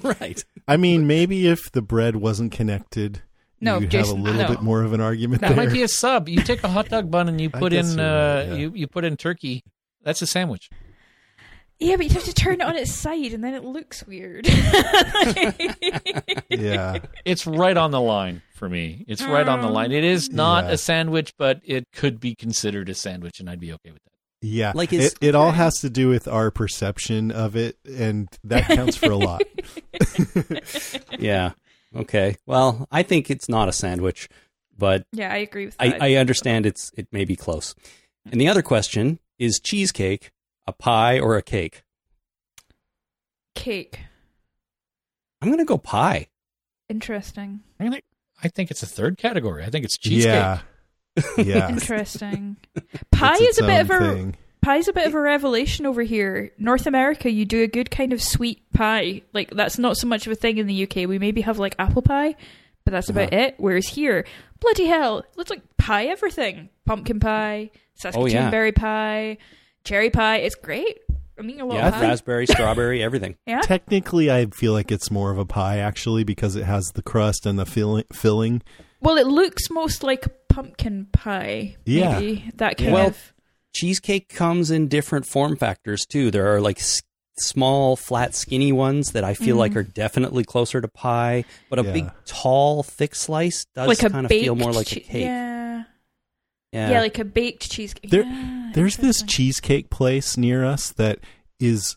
right. 0.19 0.43
I 0.67 0.77
mean, 0.77 1.05
maybe 1.07 1.47
if 1.47 1.71
the 1.71 1.81
bread 1.81 2.15
wasn't 2.15 2.51
connected, 2.51 3.21
No, 3.61 3.79
you'd 3.79 3.91
Jason, 3.91 4.17
have 4.17 4.25
a 4.25 4.29
little 4.31 4.41
no. 4.43 4.47
bit 4.55 4.61
more 4.61 4.83
of 4.83 4.93
an 4.93 5.01
argument 5.01 5.41
That 5.41 5.55
there. 5.55 5.65
might 5.65 5.73
be 5.73 5.83
a 5.83 5.87
sub. 5.87 6.29
You 6.29 6.41
take 6.41 6.63
a 6.63 6.67
hot 6.69 6.89
dog 6.89 7.11
bun 7.11 7.27
and 7.29 7.39
you 7.39 7.49
I 7.53 7.59
put 7.59 7.71
guess 7.71 7.91
in 7.91 7.97
you're 7.99 8.07
uh, 8.07 8.35
right, 8.37 8.47
yeah. 8.49 8.53
you 8.55 8.71
you 8.75 8.87
put 8.87 9.03
in 9.05 9.17
turkey. 9.17 9.63
That's 10.03 10.21
a 10.21 10.27
sandwich. 10.27 10.69
yeah, 11.79 11.95
but 11.95 12.05
you 12.07 12.13
have 12.13 12.23
to 12.25 12.33
turn 12.33 12.55
it 12.55 12.61
on 12.61 12.75
its 12.75 12.91
side, 12.93 13.33
and 13.33 13.43
then 13.43 13.53
it 13.53 13.63
looks 13.63 14.05
weird. 14.07 14.47
yeah. 16.49 16.99
It's 17.25 17.45
right 17.47 17.75
on 17.77 17.91
the 17.91 18.01
line 18.01 18.41
for 18.55 18.67
me. 18.69 19.05
It's 19.07 19.23
right 19.23 19.47
on 19.47 19.61
the 19.61 19.69
line. 19.69 19.91
It 19.91 20.03
is 20.03 20.29
not 20.29 20.65
Yeah. 20.65 20.71
a 20.71 20.77
sandwich, 20.77 21.33
but 21.37 21.61
it 21.63 21.87
could 21.93 22.19
be 22.19 22.35
considered 22.35 22.89
a 22.89 22.93
sandwich, 22.95 23.39
and 23.39 23.49
I'd 23.49 23.59
be 23.59 23.71
okay 23.73 23.91
with 23.91 24.03
that. 24.03 24.08
Yeah. 24.41 24.71
Like, 24.73 24.93
it, 24.93 24.99
is- 25.01 25.15
it 25.21 25.35
all 25.35 25.51
has 25.51 25.81
to 25.81 25.89
do 25.89 26.07
with 26.09 26.27
our 26.27 26.51
perception 26.51 27.31
of 27.31 27.55
it, 27.55 27.77
and 27.85 28.29
that 28.45 28.67
counts 28.67 28.95
for 28.95 29.11
a 29.11 29.17
lot. 29.17 29.43
Yeah. 31.19 31.51
Okay. 31.95 32.35
Well, 32.45 32.87
I 32.91 33.03
think 33.03 33.29
it's 33.29 33.49
not 33.49 33.67
a 33.67 33.73
sandwich, 33.73 34.29
but 34.77 35.05
yeah, 35.11 35.31
I 35.33 35.37
agree 35.37 35.65
with 35.65 35.75
I, 35.79 35.89
that. 35.89 36.01
I 36.01 36.15
understand 36.15 36.65
it's 36.65 36.91
it 36.95 37.07
may 37.11 37.25
be 37.25 37.35
close. 37.35 37.75
And 38.31 38.39
the 38.39 38.47
other 38.47 38.61
question 38.61 39.19
is 39.37 39.59
cheesecake 39.59 40.31
a 40.67 40.71
pie 40.71 41.19
or 41.19 41.35
a 41.35 41.41
cake? 41.41 41.83
Cake. 43.55 43.99
I'm 45.41 45.49
gonna 45.49 45.65
go 45.65 45.77
pie. 45.77 46.27
Interesting. 46.89 47.61
I'm 47.79 47.87
gonna, 47.87 48.01
I 48.43 48.47
think 48.49 48.71
it's 48.71 48.83
a 48.83 48.87
third 48.87 49.17
category. 49.17 49.63
I 49.63 49.69
think 49.69 49.83
it's 49.85 49.97
cheesecake. 49.97 50.31
Yeah. 50.31 50.59
Yeah. 51.37 51.69
Interesting. 51.69 52.57
Pie 53.11 53.35
It's 53.39 53.57
is 53.57 53.59
a 53.59 53.63
bit 53.67 53.81
of 53.81 53.89
a 53.91 53.99
thing. 54.13 54.35
pie's 54.63 54.87
a 54.87 54.93
bit 54.93 55.07
of 55.07 55.13
a 55.15 55.19
revelation 55.19 55.85
over 55.85 56.01
here. 56.03 56.51
North 56.57 56.85
America, 56.87 57.29
you 57.31 57.45
do 57.45 57.63
a 57.63 57.67
good 57.67 57.91
kind 57.91 58.13
of 58.13 58.21
sweet 58.21 58.61
pie. 58.73 59.21
Like 59.33 59.49
that's 59.51 59.77
not 59.77 59.97
so 59.97 60.07
much 60.07 60.25
of 60.27 60.31
a 60.31 60.35
thing 60.35 60.57
in 60.57 60.67
the 60.67 60.83
UK. 60.83 61.07
We 61.07 61.19
maybe 61.19 61.41
have 61.41 61.59
like 61.59 61.75
apple 61.79 62.01
pie, 62.01 62.35
but 62.85 62.91
that's 62.91 63.09
about 63.09 63.33
Uh-huh. 63.33 63.41
it. 63.43 63.55
Whereas 63.57 63.87
here, 63.87 64.25
bloody 64.59 64.85
hell, 64.85 65.23
let's 65.35 65.49
like 65.49 65.61
pie 65.77 66.05
everything. 66.05 66.69
Pumpkin 66.85 67.19
pie, 67.19 67.71
Saskatoon 67.95 68.23
Oh, 68.23 68.27
yeah. 68.31 68.49
berry 68.49 68.71
pie, 68.71 69.37
cherry 69.83 70.09
pie. 70.09 70.37
It's 70.37 70.55
great. 70.55 70.99
I'm 71.37 71.49
eating 71.49 71.61
a 71.61 71.65
lot 71.65 71.75
Yeah, 71.75 71.87
of 71.87 71.93
pie. 71.93 72.01
raspberry, 72.01 72.45
strawberry, 72.47 73.01
everything. 73.09 73.35
yeah. 73.45 73.61
Technically, 73.61 74.29
I 74.31 74.47
feel 74.47 74.73
like 74.73 74.91
it's 74.91 75.09
more 75.09 75.31
of 75.31 75.37
a 75.37 75.45
pie 75.45 75.77
actually 75.77 76.23
because 76.25 76.55
it 76.57 76.63
has 76.65 76.91
the 76.93 77.01
crust 77.01 77.45
and 77.45 77.57
the 77.57 77.65
filling. 77.65 78.03
filling. 78.11 78.61
Well, 79.01 79.17
it 79.17 79.27
looks 79.27 79.69
most 79.69 80.03
like 80.03 80.25
a 80.25 80.31
pumpkin 80.49 81.07
pie. 81.11 81.77
Yeah. 81.85 82.19
Maybe. 82.19 82.51
That 82.55 82.77
kind 82.77 82.91
Well, 82.93 83.07
of. 83.07 83.33
Cheesecake 83.73 84.29
comes 84.29 84.71
in 84.71 84.87
different 84.87 85.25
form 85.27 85.55
factors 85.55 86.05
too. 86.05 86.31
There 86.31 86.53
are 86.53 86.59
like 86.59 86.79
s- 86.79 87.01
small, 87.37 87.95
flat, 87.95 88.33
skinny 88.35 88.71
ones 88.71 89.11
that 89.11 89.23
I 89.23 89.33
feel 89.35 89.55
like 89.55 89.75
are 89.75 89.83
definitely 89.83 90.43
closer 90.43 90.81
to 90.81 90.87
pie, 90.87 91.45
but 91.69 91.79
a 91.79 91.83
Yeah. 91.83 91.91
big, 91.93 92.11
tall, 92.25 92.83
thick 92.83 93.15
slice 93.15 93.65
does 93.75 93.87
Like 93.87 93.99
kind 93.99 94.25
of 94.25 94.29
feel 94.29 94.55
more 94.55 94.73
like 94.73 94.87
che- 94.87 94.97
a 95.01 95.03
cake. 95.03 95.21
Yeah. 95.23 95.83
Yeah. 96.73 96.91
yeah. 96.91 96.99
like 96.99 97.17
a 97.19 97.25
baked 97.25 97.71
cheesecake. 97.71 98.11
There- 98.11 98.23
Yeah, 98.23 98.71
There's 98.73 98.97
this 98.97 99.21
cheesecake 99.23 99.89
place 99.89 100.35
near 100.37 100.65
us 100.65 100.91
that 100.93 101.19
is 101.59 101.95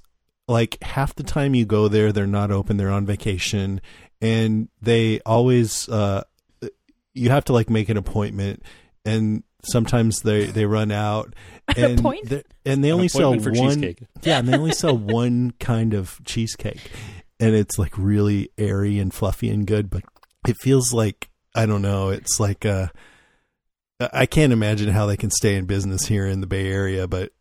like 0.48 0.80
half 0.82 1.14
the 1.14 1.22
time 1.22 1.54
you 1.54 1.64
go 1.64 1.88
there, 1.88 2.12
they're 2.12 2.26
not 2.26 2.50
open. 2.50 2.76
They're 2.76 2.90
on 2.90 3.06
vacation, 3.06 3.80
and 4.20 4.68
they 4.80 5.20
always 5.26 5.88
uh, 5.88 6.22
you 7.14 7.30
have 7.30 7.44
to 7.46 7.52
like 7.52 7.68
make 7.70 7.88
an 7.88 7.96
appointment, 7.96 8.62
and 9.04 9.42
sometimes 9.64 10.20
they 10.22 10.46
they 10.46 10.66
run 10.66 10.90
out. 10.90 11.34
An 11.76 11.84
And 11.84 11.98
appointment? 12.00 12.28
they- 12.28 12.70
and 12.70 12.82
they 12.84 12.88
An 12.90 12.94
only 12.94 13.08
sell 13.08 13.38
for 13.40 13.50
one. 13.52 13.70
cheesecake. 13.80 14.02
Yeah, 14.22 14.38
and 14.38 14.48
they 14.48 14.56
only 14.56 14.72
sell 14.72 14.96
one 14.96 15.52
kind 15.58 15.94
of 15.94 16.20
cheesecake, 16.24 16.90
and 17.40 17.54
it's 17.54 17.76
like 17.78 17.96
really 17.98 18.50
airy 18.56 18.98
and 19.00 19.12
fluffy 19.12 19.50
and 19.50 19.66
good, 19.66 19.90
but 19.90 20.02
it 20.46 20.56
feels 20.60 20.92
like 20.92 21.28
I 21.56 21.66
don't 21.66 21.82
know. 21.82 22.10
It's 22.10 22.38
like 22.40 22.64
uh, 22.64 22.88
I 24.12 24.26
can't 24.26 24.52
imagine 24.52 24.88
how 24.90 25.06
they 25.06 25.16
can 25.16 25.30
stay 25.30 25.56
in 25.56 25.66
business 25.66 26.06
here 26.06 26.26
in 26.26 26.40
the 26.40 26.46
Bay 26.46 26.70
Area, 26.70 27.06
but 27.08 27.32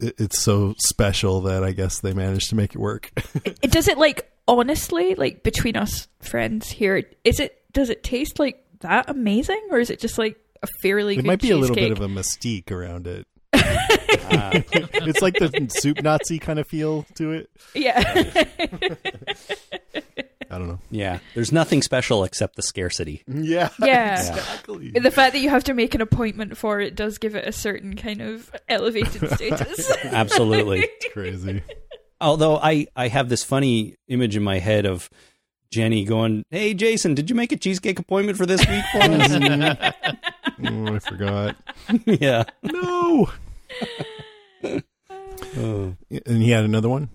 it's 0.00 0.38
so 0.40 0.74
special 0.78 1.40
that 1.42 1.64
I 1.64 1.72
guess 1.72 1.98
they 2.00 2.12
managed 2.14 2.50
to 2.50 2.54
make 2.56 2.74
it 2.74 2.78
work. 2.78 3.10
It- 3.44 3.60
Does 3.72 3.88
it 3.88 3.98
like 3.98 4.30
honestly, 4.46 5.14
like 5.16 5.42
between 5.42 5.76
us 5.76 6.06
friends 6.22 6.70
here, 6.70 7.02
is 7.24 7.40
it 7.40 7.63
does 7.74 7.90
it 7.90 8.02
taste 8.02 8.38
like 8.38 8.64
that 8.80 9.10
amazing, 9.10 9.60
or 9.70 9.78
is 9.78 9.90
it 9.90 10.00
just 10.00 10.16
like 10.16 10.36
a 10.62 10.66
fairly? 10.80 11.14
it 11.14 11.16
good 11.16 11.26
might 11.26 11.40
be 11.42 11.50
a 11.50 11.56
little 11.58 11.76
bit 11.76 11.92
of 11.92 12.00
a 12.00 12.08
mystique 12.08 12.70
around 12.70 13.06
it. 13.06 13.26
Ah. 13.56 14.50
it's 14.54 15.20
like 15.22 15.34
the 15.34 15.68
soup 15.80 16.02
Nazi 16.02 16.38
kind 16.38 16.58
of 16.58 16.66
feel 16.66 17.04
to 17.16 17.32
it. 17.32 17.50
yeah. 17.74 18.02
I 20.50 20.58
don't 20.58 20.68
know. 20.68 20.78
yeah. 20.90 21.18
There's 21.34 21.50
nothing 21.52 21.82
special 21.82 22.22
except 22.22 22.54
the 22.56 22.62
scarcity. 22.62 23.22
Yeah, 23.26 23.70
Yeah. 23.80 24.14
exactly. 24.20 24.90
the 24.90 25.10
fact 25.10 25.32
that 25.32 25.40
you 25.40 25.48
have 25.50 25.64
to 25.64 25.74
make 25.74 25.94
an 25.94 26.00
appointment 26.00 26.56
for 26.56 26.80
it 26.80 26.94
does 26.94 27.18
give 27.18 27.34
it 27.34 27.46
a 27.46 27.52
certain 27.52 27.96
kind 27.96 28.20
of 28.20 28.50
elevated 28.68 29.30
status. 29.34 29.90
Absolutely. 30.04 30.80
It's 30.82 31.12
crazy. 31.12 31.62
Although 32.20 32.56
I, 32.56 32.86
I 32.94 33.08
have 33.08 33.28
this 33.28 33.42
funny 33.42 33.96
image 34.06 34.36
in 34.36 34.44
my 34.44 34.58
head 34.58 34.86
of 34.86 35.10
Jenny 35.74 36.04
going, 36.04 36.44
Hey, 36.50 36.72
Jason, 36.72 37.14
did 37.14 37.28
you 37.28 37.34
make 37.34 37.50
a 37.50 37.56
cheesecake 37.56 37.98
appointment 37.98 38.38
for 38.38 38.46
this 38.46 38.60
week 38.60 38.84
for 38.92 39.00
us? 39.02 39.92
Oh, 40.66 40.94
I 40.94 40.98
forgot. 41.00 41.56
yeah. 42.06 42.44
No. 42.62 43.28
Oh. 45.56 45.94
And 46.26 46.42
he 46.42 46.50
had 46.50 46.64
another 46.64 46.88
one. 46.88 47.08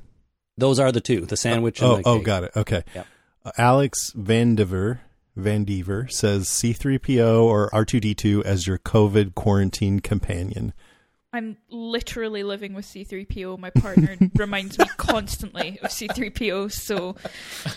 Those 0.58 0.80
are 0.80 0.92
the 0.92 1.02
two 1.02 1.26
the 1.26 1.36
sandwich 1.38 1.82
and 1.82 1.90
Oh, 1.92 1.96
the 1.98 2.04
oh, 2.06 2.16
cake. 2.18 2.26
got 2.26 2.44
it. 2.44 2.52
Okay. 2.56 2.84
Yep. 2.96 3.08
Uh, 3.46 3.52
Alex 3.58 4.12
Vandiver 4.14 5.00
Vandiver 5.38 6.10
says 6.12 6.48
C3PO 6.48 7.44
or 7.44 7.70
R2D2 7.72 8.44
as 8.44 8.68
your 8.68 8.78
COVID 8.78 9.36
quarantine 9.36 10.00
companion. 10.00 10.74
I'm 11.32 11.58
literally 11.70 12.42
living 12.42 12.74
with 12.74 12.86
C3PO. 12.86 13.60
My 13.60 13.70
partner 13.70 14.18
reminds 14.36 14.80
me 14.80 14.86
constantly 14.98 15.78
of 15.84 15.92
C3PO, 15.92 16.72
so 16.72 17.16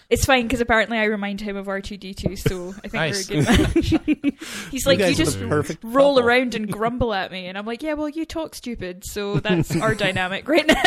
it's 0.08 0.24
fine 0.24 0.44
because 0.46 0.62
apparently 0.62 0.96
I 0.96 1.04
remind 1.04 1.42
him 1.42 1.56
of 1.56 1.66
R2D2. 1.66 2.38
So 2.38 2.68
I 2.82 2.88
think 2.88 2.94
Nice. 2.94 3.28
we're 3.30 3.40
a 3.40 3.44
good 3.44 3.74
match. 3.74 4.38
He's 4.70 4.86
like, 4.86 4.98
you, 5.00 5.04
guys 5.04 5.20
are 5.20 5.24
just 5.24 5.38
roll 5.82 6.14
couple." 6.14 6.20
around 6.20 6.54
and 6.54 6.72
grumble 6.72 7.12
at 7.12 7.30
me, 7.30 7.46
and 7.46 7.58
I'm 7.58 7.66
like, 7.66 7.82
yeah, 7.82 7.92
well, 7.92 8.08
you 8.08 8.24
talk 8.24 8.54
stupid, 8.54 9.04
so 9.04 9.34
that's 9.40 9.76
our 9.82 9.94
dynamic 9.94 10.48
right 10.48 10.66
now. 10.66 10.82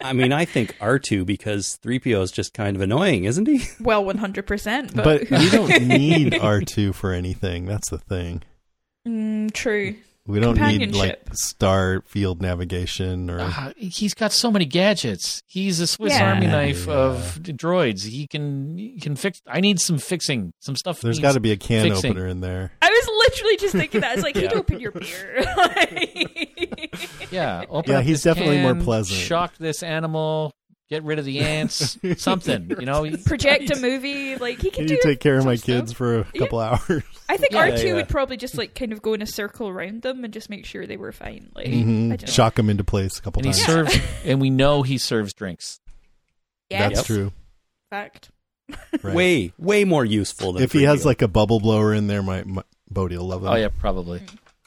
I 0.00 0.12
mean, 0.14 0.32
I 0.32 0.46
think 0.46 0.76
R2 0.78 1.26
because 1.26 1.78
3PO 1.82 2.22
is 2.22 2.32
just 2.32 2.54
kind 2.54 2.74
of 2.74 2.80
annoying, 2.82 3.24
isn't 3.24 3.46
he? 3.46 3.62
well, 3.80 4.02
100, 4.04 4.46
percent 4.46 4.94
but, 4.94 5.28
But 5.28 5.40
we 5.40 5.50
don't 5.50 5.82
need 5.82 6.32
R2 6.32 6.94
for 6.94 7.12
anything. 7.12 7.66
That's 7.66 7.90
the 7.90 7.98
thing. 7.98 8.42
mm, 9.06 9.52
true. 9.52 9.96
We 10.24 10.38
don't 10.38 10.56
need 10.60 10.94
like 10.94 11.20
star 11.32 12.02
field 12.06 12.40
navigation 12.40 13.28
or 13.28 13.40
Ah, 13.40 13.72
he's 13.76 14.14
got 14.14 14.30
so 14.32 14.52
many 14.52 14.64
gadgets. 14.64 15.42
He's 15.46 15.80
a 15.80 15.86
Swiss 15.88 16.12
Yeah. 16.12 16.34
Army 16.34 16.46
knife 16.46 16.86
Yeah. 16.86 16.92
of 16.92 17.40
droids. 17.42 18.06
He 18.06 18.28
can 18.28 18.78
he 18.78 19.00
can 19.00 19.16
fix. 19.16 19.42
I 19.48 19.60
need 19.60 19.80
some 19.80 19.98
fixing. 19.98 20.52
Some 20.60 20.76
stuff. 20.76 21.00
There's 21.00 21.18
got 21.18 21.32
to 21.32 21.40
be 21.40 21.50
a 21.50 21.56
can 21.56 21.88
fixing. 21.88 22.12
opener 22.12 22.28
in 22.28 22.40
there. 22.40 22.70
I 22.80 22.88
was 22.88 23.08
literally 23.28 23.56
just 23.56 23.74
thinking 23.74 24.00
that. 24.02 24.14
It's 24.14 24.22
like 24.22 24.36
he'd 24.36 24.52
open 24.52 24.78
your 24.78 24.92
beer. 24.92 25.44
Yeah, 27.30 27.64
open 27.70 27.92
Yeah, 27.92 27.98
up 28.00 28.04
he's 28.04 28.22
this 28.22 28.34
definitely 28.34 28.60
more 28.60 28.74
can, 28.74 28.84
pleasant. 28.84 29.18
Shock 29.18 29.56
this 29.58 29.82
animal. 29.82 30.52
Get 30.92 31.04
rid 31.04 31.18
of 31.18 31.24
the 31.24 31.40
ants. 31.40 31.98
something. 32.18 32.68
You 32.78 32.84
know. 32.84 33.10
Project 33.24 33.70
a 33.70 33.80
movie. 33.80 34.36
Like 34.36 34.60
he 34.60 34.70
can 34.70 34.86
Can 34.86 34.96
do. 34.96 35.00
take 35.02 35.20
care 35.20 35.36
of 35.36 35.42
some 35.42 35.48
my 35.48 35.54
stuff. 35.54 35.66
kids 35.66 35.92
for 35.94 36.18
a 36.18 36.24
couple 36.38 36.58
hours? 36.60 37.02
I 37.30 37.38
think 37.38 37.52
Yeah, 37.52 37.60
R 37.70 37.76
two 37.78 37.86
yeah. 37.88 37.94
would 37.94 38.08
probably 38.10 38.36
just 38.36 38.58
like 38.58 38.74
kind 38.74 38.92
of 38.92 39.00
go 39.00 39.14
in 39.14 39.22
a 39.22 39.26
circle 39.26 39.68
around 39.68 40.02
them 40.02 40.22
and 40.22 40.34
just 40.34 40.50
make 40.50 40.66
sure 40.66 40.86
they 40.86 40.98
were 40.98 41.10
fine. 41.12 41.50
Like 41.54 41.68
I 41.68 41.70
hmm 41.70 42.08
don't. 42.10 42.28
Shock 42.28 42.56
them 42.56 42.68
into 42.68 42.84
place 42.84 43.18
a 43.18 43.22
couple 43.22 43.40
And 43.40 43.46
he 43.46 43.52
times. 43.62 43.90
serves. 43.92 43.98
And 44.26 44.38
we 44.38 44.50
know 44.50 44.82
he 44.82 44.98
serves 44.98 45.32
drinks. 45.32 45.80
Yeah, 46.68 46.90
That's 46.90 47.04
true. 47.06 47.32
fact. 47.90 48.30
Right. 49.02 49.14
Way, 49.14 49.52
way 49.58 49.84
more 49.84 50.04
useful 50.04 50.52
than 50.52 50.62
if 50.62 50.72
he 50.72 50.82
has 50.84 51.02
3PO. 51.02 51.04
like 51.06 51.22
a 51.22 51.28
bubble 51.28 51.58
blower 51.60 51.92
in 51.94 52.06
there, 52.06 52.22
my, 52.22 52.42
my 52.44 52.62
Bodie 52.90 53.16
will 53.16 53.26
love 53.28 53.42
him. 53.42 53.48
Oh 53.48 53.54
yeah, 53.56 53.68
probably. 53.80 54.20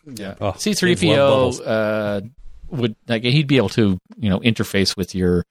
Yeah. 0.05 0.35
Oh, 0.41 0.53
C 0.57 0.71
kids 0.71 0.79
three 0.79 0.95
love 0.95 1.15
bubbles. 1.15 1.59
PO 1.59 1.65
uh, 1.65 2.21
would 2.69 2.95
like 3.07 3.23
he'd 3.23 3.47
be 3.47 3.57
able 3.57 3.69
to 3.69 3.99
you 4.17 4.29
know 4.29 4.39
interface 4.39 4.97
with 4.97 5.13
your 5.15 5.45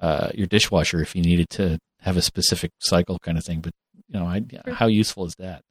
uh, 0.00 0.28
your 0.34 0.46
dishwasher 0.46 1.00
if 1.00 1.14
you 1.16 1.22
needed 1.22 1.48
to 1.50 1.78
have 2.00 2.16
a 2.16 2.22
specific 2.22 2.70
cycle 2.80 3.18
kind 3.20 3.36
of 3.38 3.44
thing. 3.44 3.60
But 3.60 3.72
you 4.08 4.18
know, 4.20 4.26
I, 4.26 4.44
how 4.72 4.86
useful 4.86 5.24
is 5.26 5.34
that? 5.38 5.62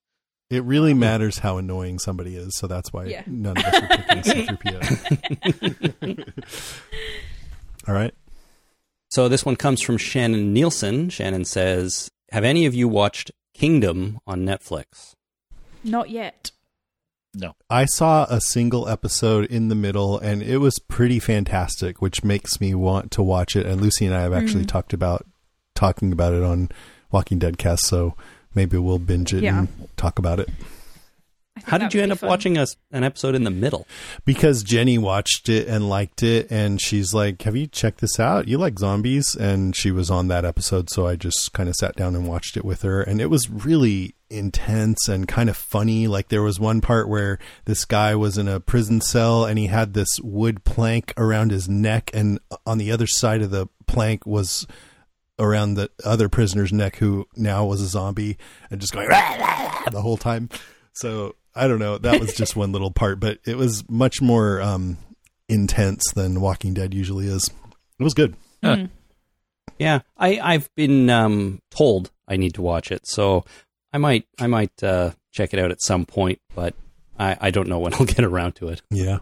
It 0.49 0.64
really 0.64 0.93
matters 0.93 1.39
how 1.39 1.57
annoying 1.57 1.97
somebody 1.97 2.35
is, 2.35 2.56
so 2.57 2.68
that's 2.68 2.93
why 2.93 3.06
Yeah. 3.06 3.23
none 3.26 3.57
of 3.57 3.65
us 3.65 3.76
are 3.81 3.88
picking 3.88 4.45
C3PO. 4.57 6.34
All 7.88 7.93
right. 7.95 8.14
So 9.11 9.27
this 9.30 9.45
one 9.45 9.56
comes 9.56 9.81
from 9.81 9.97
Shannon 9.97 10.53
Nielsen. 10.53 11.10
Shannon 11.10 11.45
says, 11.45 12.10
"Have 12.31 12.43
any 12.43 12.65
of 12.65 12.73
you 12.76 12.88
watched 12.88 13.31
Kingdom 13.53 14.19
on 14.27 14.41
Netflix?" 14.45 15.14
Not 15.84 16.10
yet. 16.10 16.52
I 17.70 17.86
saw 17.86 18.26
a 18.30 18.40
single 18.41 18.88
episode 18.88 19.45
in 19.45 19.68
the 19.70 19.76
middle, 19.76 20.18
and 20.20 20.41
it 20.41 20.57
was 20.57 20.80
pretty 20.88 21.20
fantastic, 21.20 22.02
which 22.02 22.24
makes 22.24 22.60
me 22.62 22.74
want 22.76 23.12
to 23.12 23.24
watch 23.24 23.56
it. 23.56 23.66
And 23.66 23.82
Lucy 23.82 24.06
and 24.06 24.16
I 24.16 24.22
have 24.22 24.34
actually 24.34 24.64
Mhm. 24.64 24.70
talked 24.70 24.94
about 24.94 25.26
talking 25.76 26.12
about 26.12 26.34
it 26.34 26.44
on 26.44 26.70
Walking 27.12 27.40
Dead 27.40 27.57
cast, 27.57 27.86
so 27.86 28.16
maybe 28.53 28.78
we'll 28.78 28.99
binge 28.99 29.34
it 29.34 29.44
Yeah. 29.44 29.60
and 29.60 29.68
talk 29.98 30.18
about 30.20 30.40
it. 30.40 30.49
How 31.64 31.78
did 31.78 31.94
you 31.94 32.02
end 32.02 32.12
up 32.12 32.18
fun. 32.20 32.30
watching 32.30 32.57
us 32.57 32.76
an 32.91 33.06
episode 33.06 33.34
in 33.34 33.45
the 33.45 33.49
middle? 33.49 33.88
Because 34.26 34.62
Jenny 34.62 34.98
watched 34.98 35.48
it 35.48 35.70
and 35.70 35.88
liked 35.88 36.22
it, 36.22 36.48
and 36.52 36.82
she's 36.82 37.14
like, 37.14 37.41
"Have 37.44 37.56
you 37.56 37.66
checked 37.66 38.02
this 38.02 38.20
out? 38.20 38.49
You 38.49 38.57
like 38.57 38.78
zombies?" 38.78 39.36
And 39.36 39.74
she 39.74 39.90
was 39.90 40.10
on 40.12 40.28
that 40.28 40.44
episode, 40.44 40.90
so 40.90 41.07
I 41.07 41.16
just 41.16 41.53
kind 41.53 41.70
of 41.70 41.76
sat 41.76 41.95
down 41.95 42.14
and 42.14 42.28
watched 42.28 42.57
it 42.57 42.66
with 42.66 42.82
her, 42.82 43.02
and 43.02 43.22
it 43.22 43.30
was 43.30 43.49
really 43.49 44.14
intense 44.30 45.07
and 45.07 45.27
kind 45.27 45.49
of 45.49 45.57
funny. 45.57 46.07
Like 46.07 46.30
there 46.30 46.41
was 46.41 46.60
one 46.60 46.81
part 46.81 47.07
where 47.10 47.39
this 47.65 47.85
guy 47.85 48.15
was 48.15 48.38
in 48.38 48.47
a 48.47 48.60
prison 48.60 49.02
cell 49.02 49.45
and 49.45 49.57
he 49.57 49.68
had 49.68 49.93
this 49.93 50.19
wood 50.22 50.64
plank 50.64 51.14
around 51.18 51.52
his 51.52 51.69
neck, 51.69 52.11
and 52.14 52.39
on 52.65 52.77
the 52.77 52.91
other 52.91 53.07
side 53.07 53.41
of 53.41 53.52
the 53.52 53.68
plank 53.88 54.26
was 54.26 54.68
around 55.38 55.73
the 55.73 55.89
other 56.03 56.30
prisoner's 56.30 56.72
neck 56.72 56.95
who 56.97 57.27
now 57.35 57.65
was 57.65 57.81
a 57.81 57.88
zombie 57.88 58.38
and 58.72 58.80
just 58.80 58.93
going 58.93 59.07
the 59.91 60.02
whole 60.02 60.18
time. 60.18 60.49
So 60.93 61.35
I 61.53 61.68
don't 61.68 61.80
know. 61.80 61.97
That 61.97 62.19
was 62.19 62.34
just 62.34 62.56
one 62.56 62.72
little 62.72 62.91
part, 62.91 63.19
but 63.19 63.39
it 63.45 63.57
was 63.57 63.84
much 63.89 64.22
more 64.22 64.61
um, 64.61 64.97
intense 65.47 66.03
than 66.14 66.41
Walking 66.41 66.73
Dead 66.73 66.93
usually 66.93 67.27
is. 67.27 67.49
It 67.99 68.03
was 68.03 68.14
good. 68.14 68.35
Huh. 68.64 68.76
Mm. 68.76 68.89
Yeah, 69.77 69.99
I 70.18 70.39
I've 70.39 70.73
been 70.76 71.10
um, 71.10 71.61
told 71.69 72.11
I 72.27 72.38
need 72.38 72.53
to 72.56 72.61
watch 72.61 72.91
it, 72.91 73.06
so 73.06 73.43
I 73.95 73.97
might 73.97 74.27
I 74.38 74.47
might 74.47 74.84
uh, 74.84 75.11
check 75.31 75.53
it 75.53 75.59
out 75.59 75.72
at 75.72 75.81
some 75.81 76.05
point, 76.05 76.41
but 76.53 76.76
I, 77.17 77.38
I 77.39 77.49
don't 77.49 77.69
know 77.69 77.80
when 77.80 77.93
I'll 77.93 78.05
get 78.05 78.26
around 78.26 78.57
to 78.57 78.67
it. 78.67 78.81
Yeah. 78.91 79.19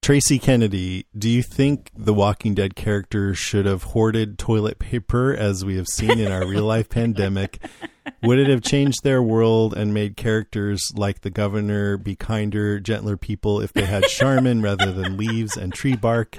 Tracy 0.00 0.38
Kennedy, 0.38 1.04
do 1.16 1.28
you 1.28 1.42
think 1.42 1.90
the 1.94 2.14
Walking 2.14 2.54
Dead 2.54 2.74
characters 2.74 3.36
should 3.36 3.66
have 3.66 3.82
hoarded 3.82 4.38
toilet 4.38 4.78
paper 4.78 5.34
as 5.34 5.62
we 5.62 5.76
have 5.76 5.88
seen 5.88 6.18
in 6.18 6.32
our 6.32 6.46
real 6.46 6.64
life 6.64 6.88
pandemic? 6.88 7.62
Would 8.22 8.38
it 8.38 8.48
have 8.48 8.62
changed 8.62 9.02
their 9.02 9.22
world 9.22 9.74
and 9.74 9.92
made 9.92 10.16
characters 10.16 10.90
like 10.94 11.20
the 11.20 11.30
governor 11.30 11.98
be 11.98 12.16
kinder, 12.16 12.80
gentler 12.80 13.18
people 13.18 13.60
if 13.60 13.74
they 13.74 13.84
had 13.84 14.04
Charmin 14.04 14.62
rather 14.62 14.90
than 14.90 15.18
leaves 15.18 15.54
and 15.54 15.70
tree 15.74 15.96
bark? 15.96 16.38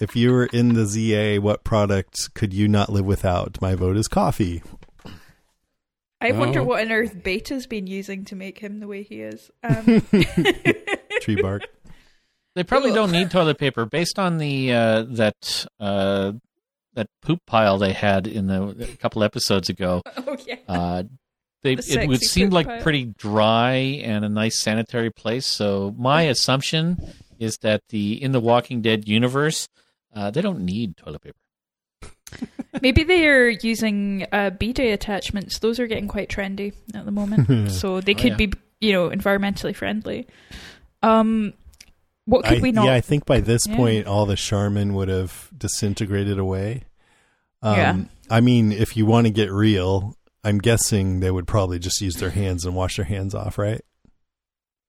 If 0.00 0.16
you 0.16 0.32
were 0.32 0.46
in 0.46 0.74
the 0.74 0.84
ZA, 0.84 1.40
what 1.40 1.64
product 1.64 2.34
could 2.34 2.52
you 2.52 2.68
not 2.68 2.90
live 2.90 3.06
without? 3.06 3.58
My 3.62 3.74
vote 3.74 3.96
is 3.96 4.06
coffee. 4.08 4.62
I 6.22 6.32
wonder 6.32 6.60
Oh. 6.60 6.64
what 6.64 6.80
on 6.82 6.92
earth 6.92 7.22
Beta's 7.22 7.66
been 7.66 7.86
using 7.86 8.24
to 8.26 8.36
make 8.36 8.58
him 8.58 8.80
the 8.80 8.86
way 8.86 9.02
he 9.02 9.20
is. 9.20 9.50
Um, 9.64 10.02
Tree 11.20 11.40
bark. 11.40 11.62
They 12.54 12.64
probably 12.64 12.92
don't 12.92 13.10
need 13.12 13.30
toilet 13.30 13.58
paper 13.58 13.86
based 13.86 14.18
on 14.18 14.38
the 14.38 14.72
uh, 14.72 15.02
that 15.10 15.66
uh, 15.80 16.32
that 16.94 17.06
poop 17.22 17.38
pile 17.46 17.78
they 17.78 17.92
had 17.92 18.26
in 18.26 18.46
the 18.46 18.88
a 18.92 18.96
couple 18.96 19.22
episodes 19.24 19.68
ago. 19.68 20.02
oh 20.16 20.36
yeah. 20.46 20.56
Uh, 20.68 21.02
they 21.62 21.76
The 21.76 22.02
it 22.02 22.08
would 22.08 22.20
seem 22.22 22.50
like 22.50 22.66
pile. 22.66 22.82
pretty 22.82 23.04
dry 23.06 23.72
and 24.04 24.24
a 24.24 24.28
nice 24.28 24.58
sanitary 24.60 25.10
place. 25.10 25.46
So 25.46 25.94
my 25.96 26.22
assumption 26.22 26.98
is 27.38 27.56
that 27.62 27.80
the 27.88 28.22
in 28.22 28.32
the 28.32 28.40
Walking 28.40 28.82
Dead 28.82 29.08
universe, 29.08 29.68
uh, 30.14 30.30
they 30.30 30.42
don't 30.42 30.60
need 30.64 30.96
toilet 30.96 31.22
paper. 31.22 31.36
Maybe 32.82 33.04
they 33.04 33.26
are 33.28 33.48
using 33.48 34.26
uh, 34.32 34.50
bidet 34.50 34.92
attachments. 34.92 35.58
Those 35.58 35.78
are 35.78 35.86
getting 35.86 36.08
quite 36.08 36.28
trendy 36.28 36.72
at 36.94 37.04
the 37.04 37.10
moment, 37.12 37.70
so 37.70 38.00
they 38.00 38.14
Oh, 38.14 38.18
could 38.18 38.30
yeah. 38.40 38.46
be, 38.46 38.52
you 38.80 38.92
know, 38.92 39.10
environmentally 39.10 39.74
friendly. 39.76 40.26
Um, 41.02 41.52
what 42.24 42.44
could 42.44 42.58
I, 42.58 42.60
we 42.60 42.72
not? 42.72 42.86
Yeah, 42.86 42.94
I 42.94 43.00
think 43.00 43.26
by 43.26 43.40
this 43.40 43.66
Yeah. 43.66 43.76
point, 43.76 44.06
all 44.06 44.26
the 44.26 44.36
Charmin 44.36 44.94
would 44.94 45.08
have 45.08 45.50
disintegrated 45.56 46.38
away. 46.38 46.84
Um, 47.62 47.76
Yeah. 47.76 48.04
I 48.30 48.40
mean, 48.40 48.72
if 48.72 48.96
you 48.96 49.04
want 49.06 49.26
to 49.26 49.32
get 49.32 49.50
real, 49.50 50.16
I'm 50.44 50.58
guessing 50.58 51.20
they 51.20 51.30
would 51.30 51.46
probably 51.46 51.78
just 51.78 52.00
use 52.00 52.14
their 52.16 52.30
hands 52.30 52.64
and 52.64 52.74
wash 52.74 52.96
their 52.96 53.04
hands 53.04 53.34
off, 53.34 53.58
right? 53.58 53.82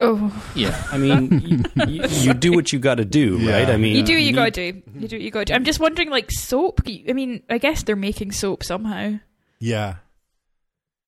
Oh, 0.02 0.52
Yeah, 0.56 0.82
I 0.92 0.98
mean, 0.98 1.42
you, 1.76 1.86
you, 1.88 2.04
you 2.08 2.34
do 2.34 2.52
what 2.54 2.74
you 2.74 2.80
got 2.80 2.96
to 2.96 3.06
do, 3.06 3.38
Yeah. 3.40 3.54
right? 3.60 3.70
I 3.70 3.78
mean, 3.78 3.96
you 3.96 4.04
do 4.04 4.14
what 4.14 4.22
you 4.22 4.32
need- 4.32 4.36
gotta 4.36 4.52
do. 4.52 4.82
You 5.00 5.08
do 5.08 5.16
what 5.18 5.22
you 5.22 5.32
gotta 5.32 5.46
do. 5.46 5.54
I'm 5.54 5.64
just 5.66 5.80
wondering, 5.80 6.10
like 6.10 6.32
soap. 6.32 6.82
I 6.88 7.14
mean, 7.14 7.44
I 7.50 7.58
guess 7.58 7.84
they're 7.84 7.96
making 7.96 8.32
soap 8.32 8.64
somehow. 8.64 9.20
Yeah. 9.60 9.96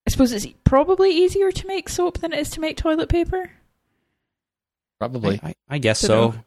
I 0.06 0.10
suppose 0.10 0.32
it's 0.32 0.46
probably 0.64 1.10
easier 1.10 1.50
to 1.52 1.66
make 1.66 1.88
soap 1.88 2.18
than 2.20 2.32
it 2.32 2.38
is 2.38 2.50
to 2.50 2.60
make 2.60 2.76
toilet 2.76 3.08
paper. 3.08 3.50
probably. 4.98 5.40
I, 5.42 5.54
I 5.68 5.78
guess 5.78 6.00
Dunno. 6.00 6.32
so. 6.32 6.38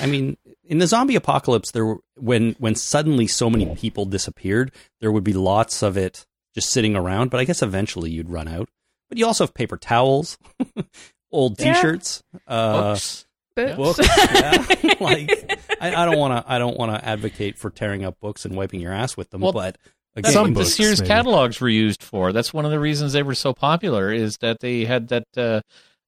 I 0.00 0.06
mean, 0.06 0.36
in 0.64 0.78
the 0.78 0.86
zombie 0.86 1.16
apocalypse, 1.16 1.70
there 1.72 1.84
were, 1.86 1.98
when 2.16 2.54
when 2.58 2.74
suddenly 2.74 3.26
so 3.26 3.48
many 3.50 3.66
people 3.76 4.04
disappeared, 4.04 4.72
there 5.00 5.10
would 5.10 5.24
be 5.24 5.32
lots 5.32 5.82
of 5.82 5.96
it 5.96 6.26
just 6.54 6.70
sitting 6.70 6.94
around. 6.96 7.30
But 7.30 7.40
I 7.40 7.44
guess 7.44 7.62
eventually 7.62 8.10
you'd 8.10 8.30
run 8.30 8.46
out. 8.48 8.68
But 9.08 9.18
you 9.18 9.26
also 9.26 9.44
have 9.44 9.54
paper 9.54 9.76
towels, 9.76 10.38
old 11.34 11.60
Yeah. 11.60 11.74
T-shirts, 11.74 12.22
uh, 12.46 12.92
Books. 12.92 13.26
Books. 13.56 13.76
books. 13.98 13.98
yeah, 14.34 14.94
like 15.00 15.60
I, 15.80 15.94
I 15.94 16.04
don't 16.06 16.18
want 16.18 16.44
to. 16.44 16.52
I 16.52 16.58
don't 16.58 16.76
want 16.76 16.92
to 16.92 17.04
advocate 17.08 17.56
for 17.58 17.70
tearing 17.70 18.04
up 18.04 18.18
books 18.20 18.44
and 18.44 18.56
wiping 18.56 18.80
your 18.80 18.92
ass 18.92 19.16
with 19.16 19.30
them. 19.30 19.42
Well, 19.42 19.52
but 19.52 19.78
again, 20.16 20.32
Some 20.32 20.54
what 20.54 20.58
the 20.58 20.64
Sears 20.64 21.00
maybe. 21.00 21.08
catalogs 21.08 21.60
were 21.60 21.68
used 21.68 22.02
for. 22.02 22.32
That's 22.32 22.52
one 22.52 22.64
of 22.64 22.70
the 22.72 22.80
reasons 22.80 23.12
they 23.12 23.22
were 23.22 23.34
so 23.36 23.52
popular. 23.52 24.12
Is 24.12 24.38
that 24.38 24.58
they 24.60 24.84
had 24.86 25.06
that 25.08 25.26
uh, 25.36 25.60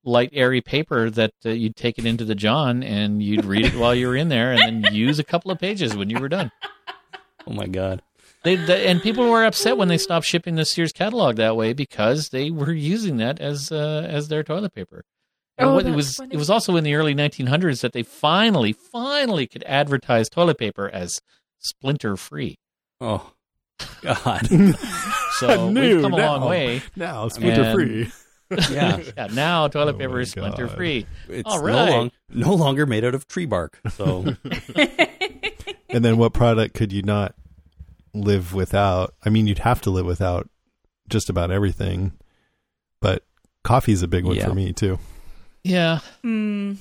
light, 0.03 0.31
airy 0.32 0.61
paper 0.61 1.09
that 1.11 1.32
uh, 1.44 1.51
you'd 1.51 1.77
take 1.77 1.98
it 1.98 2.05
into 2.07 2.24
the 2.24 2.35
John 2.35 2.82
and 2.82 3.23
you'd 3.23 3.44
read 3.44 3.65
it 3.66 3.74
while 3.77 3.94
you 3.94 4.09
were 4.09 4.16
in 4.16 4.28
there, 4.28 4.51
and 4.53 4.82
then 4.85 4.93
use 4.94 5.20
a 5.20 5.24
couple 5.24 5.53
of 5.53 5.61
pages 5.61 5.94
when 5.97 6.11
you 6.11 6.19
were 6.19 6.28
done. 6.28 6.51
oh 7.47 7.53
my 7.53 7.66
god, 7.69 8.03
They, 8.43 8.57
the, 8.57 8.77
and 8.77 9.01
people 9.01 9.28
were 9.31 9.44
upset 9.44 9.77
when 9.77 9.86
they 9.86 9.98
stopped 9.98 10.27
shipping 10.27 10.57
the 10.57 10.65
Sears 10.65 10.93
catalog 10.93 11.36
that 11.36 11.55
way 11.55 11.73
because 11.74 12.31
they 12.31 12.51
were 12.51 12.73
using 12.73 13.19
that 13.19 13.40
as 13.40 13.70
uh, 13.70 14.05
as 14.09 14.27
their 14.27 14.43
toilet 14.43 14.74
paper. 14.74 15.05
And 15.58 15.68
Oh, 15.70 15.74
what- 15.74 15.86
it 15.86 15.94
was 15.94 16.16
funny. 16.16 16.34
it 16.34 16.36
was 16.38 16.50
also 16.50 16.76
in 16.76 16.84
the 16.84 16.94
early 16.94 17.14
1900s 17.14 17.80
that 17.80 17.92
they 17.92 18.02
finally 18.02 18.72
finally 18.72 19.46
could 19.46 19.62
advertise 19.64 20.28
toilet 20.28 20.58
paper 20.58 20.88
as 20.92 21.20
splinter 21.58 22.16
free. 22.16 22.58
Oh, 23.00 23.32
God. 24.02 24.48
So 25.38 25.68
New 25.70 25.80
we've 25.96 26.02
come 26.02 26.14
a 26.14 26.16
long 26.16 26.48
way. 26.48 26.80
now 26.96 27.28
splinter 27.28 27.72
free. 27.74 28.10
Yeah. 28.70 29.00
Yeah, 29.16 29.26
now 29.32 29.66
toilet 29.68 29.96
Oh 29.96 29.98
paper 29.98 30.20
is 30.20 30.30
splinter 30.30 30.66
God. 30.68 30.76
free. 30.76 31.04
It's 31.28 31.50
All 31.50 31.58
no, 31.58 31.64
right. 31.64 31.90
long, 31.90 32.10
no 32.30 32.54
longer 32.54 32.86
made 32.86 33.04
out 33.04 33.14
of 33.14 33.26
tree 33.26 33.44
bark. 33.44 33.80
So, 33.90 34.36
And 35.88 36.04
then 36.04 36.16
what 36.16 36.32
product 36.32 36.74
could 36.74 36.92
you 36.92 37.02
not 37.02 37.34
live 38.14 38.54
without? 38.54 39.14
I 39.24 39.30
mean, 39.30 39.46
you'd 39.46 39.58
have 39.60 39.80
to 39.82 39.90
live 39.90 40.06
without 40.06 40.48
just 41.08 41.28
about 41.28 41.50
everything, 41.50 42.12
but 43.00 43.24
coffee's 43.64 44.02
a 44.02 44.08
big 44.08 44.24
one 44.24 44.36
Yeah. 44.36 44.46
for 44.48 44.54
me 44.54 44.72
too. 44.72 44.98
Yeah, 45.68 46.01
Mm, 46.24 46.76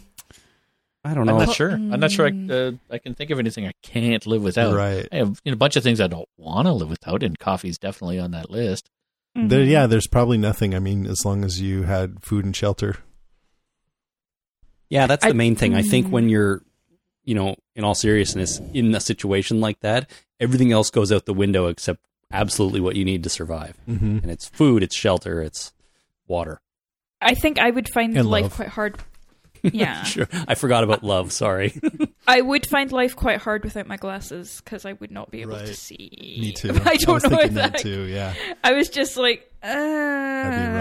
I 1.03 1.14
don't 1.14 1.26
know. 1.26 1.38
I'm 1.38 1.45
not 1.45 1.56
sure. 1.56 1.72
I'm 1.72 1.99
not 1.99 2.12
sure 2.12 2.28
I, 2.28 2.53
uh, 2.53 2.72
I 2.90 2.98
can 2.98 3.14
think 3.16 3.30
of 3.32 3.40
anything 3.40 3.66
I 3.68 3.74
can't 3.84 4.26
live 4.26 4.41
without. 4.44 4.74
Right. 4.76 5.07
I 5.12 5.18
have 5.18 5.40
you 5.44 5.52
know, 5.52 5.53
a 5.53 5.57
bunch 5.57 5.76
of 5.76 5.84
things 5.84 6.02
I 6.02 6.07
don't 6.07 6.28
want 6.38 6.68
to 6.68 6.74
live 6.74 6.90
without, 6.90 7.22
and 7.24 7.38
coffee's 7.38 7.78
definitely 7.78 8.20
on 8.20 8.32
that 8.32 8.49
list. 8.49 8.90
There, 9.36 9.60
mhm. 9.66 9.70
yeah, 9.70 9.86
there's 9.86 10.07
probably 10.07 10.38
nothing. 10.38 10.74
I 10.74 10.80
mean, 10.80 11.06
as 11.06 11.26
long 11.26 11.44
as 11.44 11.60
you 11.62 11.84
had 11.84 12.24
food 12.24 12.45
and 12.45 12.56
shelter. 12.56 12.98
Yeah, 14.90 15.07
that's 15.07 15.26
I- 15.26 15.30
the 15.30 15.34
main 15.36 15.56
thing. 15.56 15.74
I 15.74 15.82
think 15.82 16.07
Mm. 16.07 16.12
when 16.12 16.30
you're, 16.30 16.62
you 17.24 17.36
know, 17.36 17.56
in 17.76 17.84
all 17.84 17.95
seriousness, 17.95 18.60
in 18.74 18.94
a 18.95 18.99
situation 18.99 19.60
like 19.60 19.80
that, 19.82 20.10
everything 20.40 20.72
else 20.72 20.90
goes 20.90 21.12
out 21.12 21.26
the 21.26 21.34
window 21.34 21.68
except 21.68 22.02
absolutely 22.32 22.80
what 22.82 22.95
you 22.95 23.03
need 23.06 23.24
to 23.24 23.30
survive. 23.30 23.78
Mm-hmm. 23.90 24.20
And 24.24 24.32
it's 24.32 24.48
food, 24.48 24.84
it's 24.84 24.95
shelter, 24.95 25.41
it's 25.41 25.74
water. 26.28 26.62
I 27.26 27.34
think 27.34 27.60
I 27.60 27.69
would 27.69 27.89
find 27.89 28.15
And 28.18 28.30
life 28.30 28.43
love. 28.43 28.53
quite 28.56 28.69
hard. 28.69 28.95
Yeah, 29.73 30.03
Sure. 30.03 30.27
I 30.47 30.53
forgot 30.53 30.84
about 30.84 31.03
love. 31.03 31.31
Sorry. 31.31 31.73
I 32.27 32.39
would 32.39 32.68
find 32.68 32.91
life 32.91 33.15
quite 33.15 33.39
hard 33.41 33.64
without 33.64 33.88
my 33.88 33.97
glasses 33.97 34.61
because 34.64 34.85
I 34.85 34.93
would 34.93 35.10
not 35.10 35.31
be 35.31 35.41
able 35.41 35.57
to 35.57 35.73
see. 35.73 36.38
Me 36.39 36.52
too. 36.52 36.69
I 36.85 36.97
don't 36.97 37.15
was 37.15 37.23
know 37.23 37.39
if 37.39 37.53
that 37.53 37.72
that. 37.73 37.81
too. 37.81 38.03
Yeah. 38.03 38.35
I 38.64 38.73
was 38.73 38.89
just 38.89 39.18
like, 39.18 39.52
uh, 39.64 39.68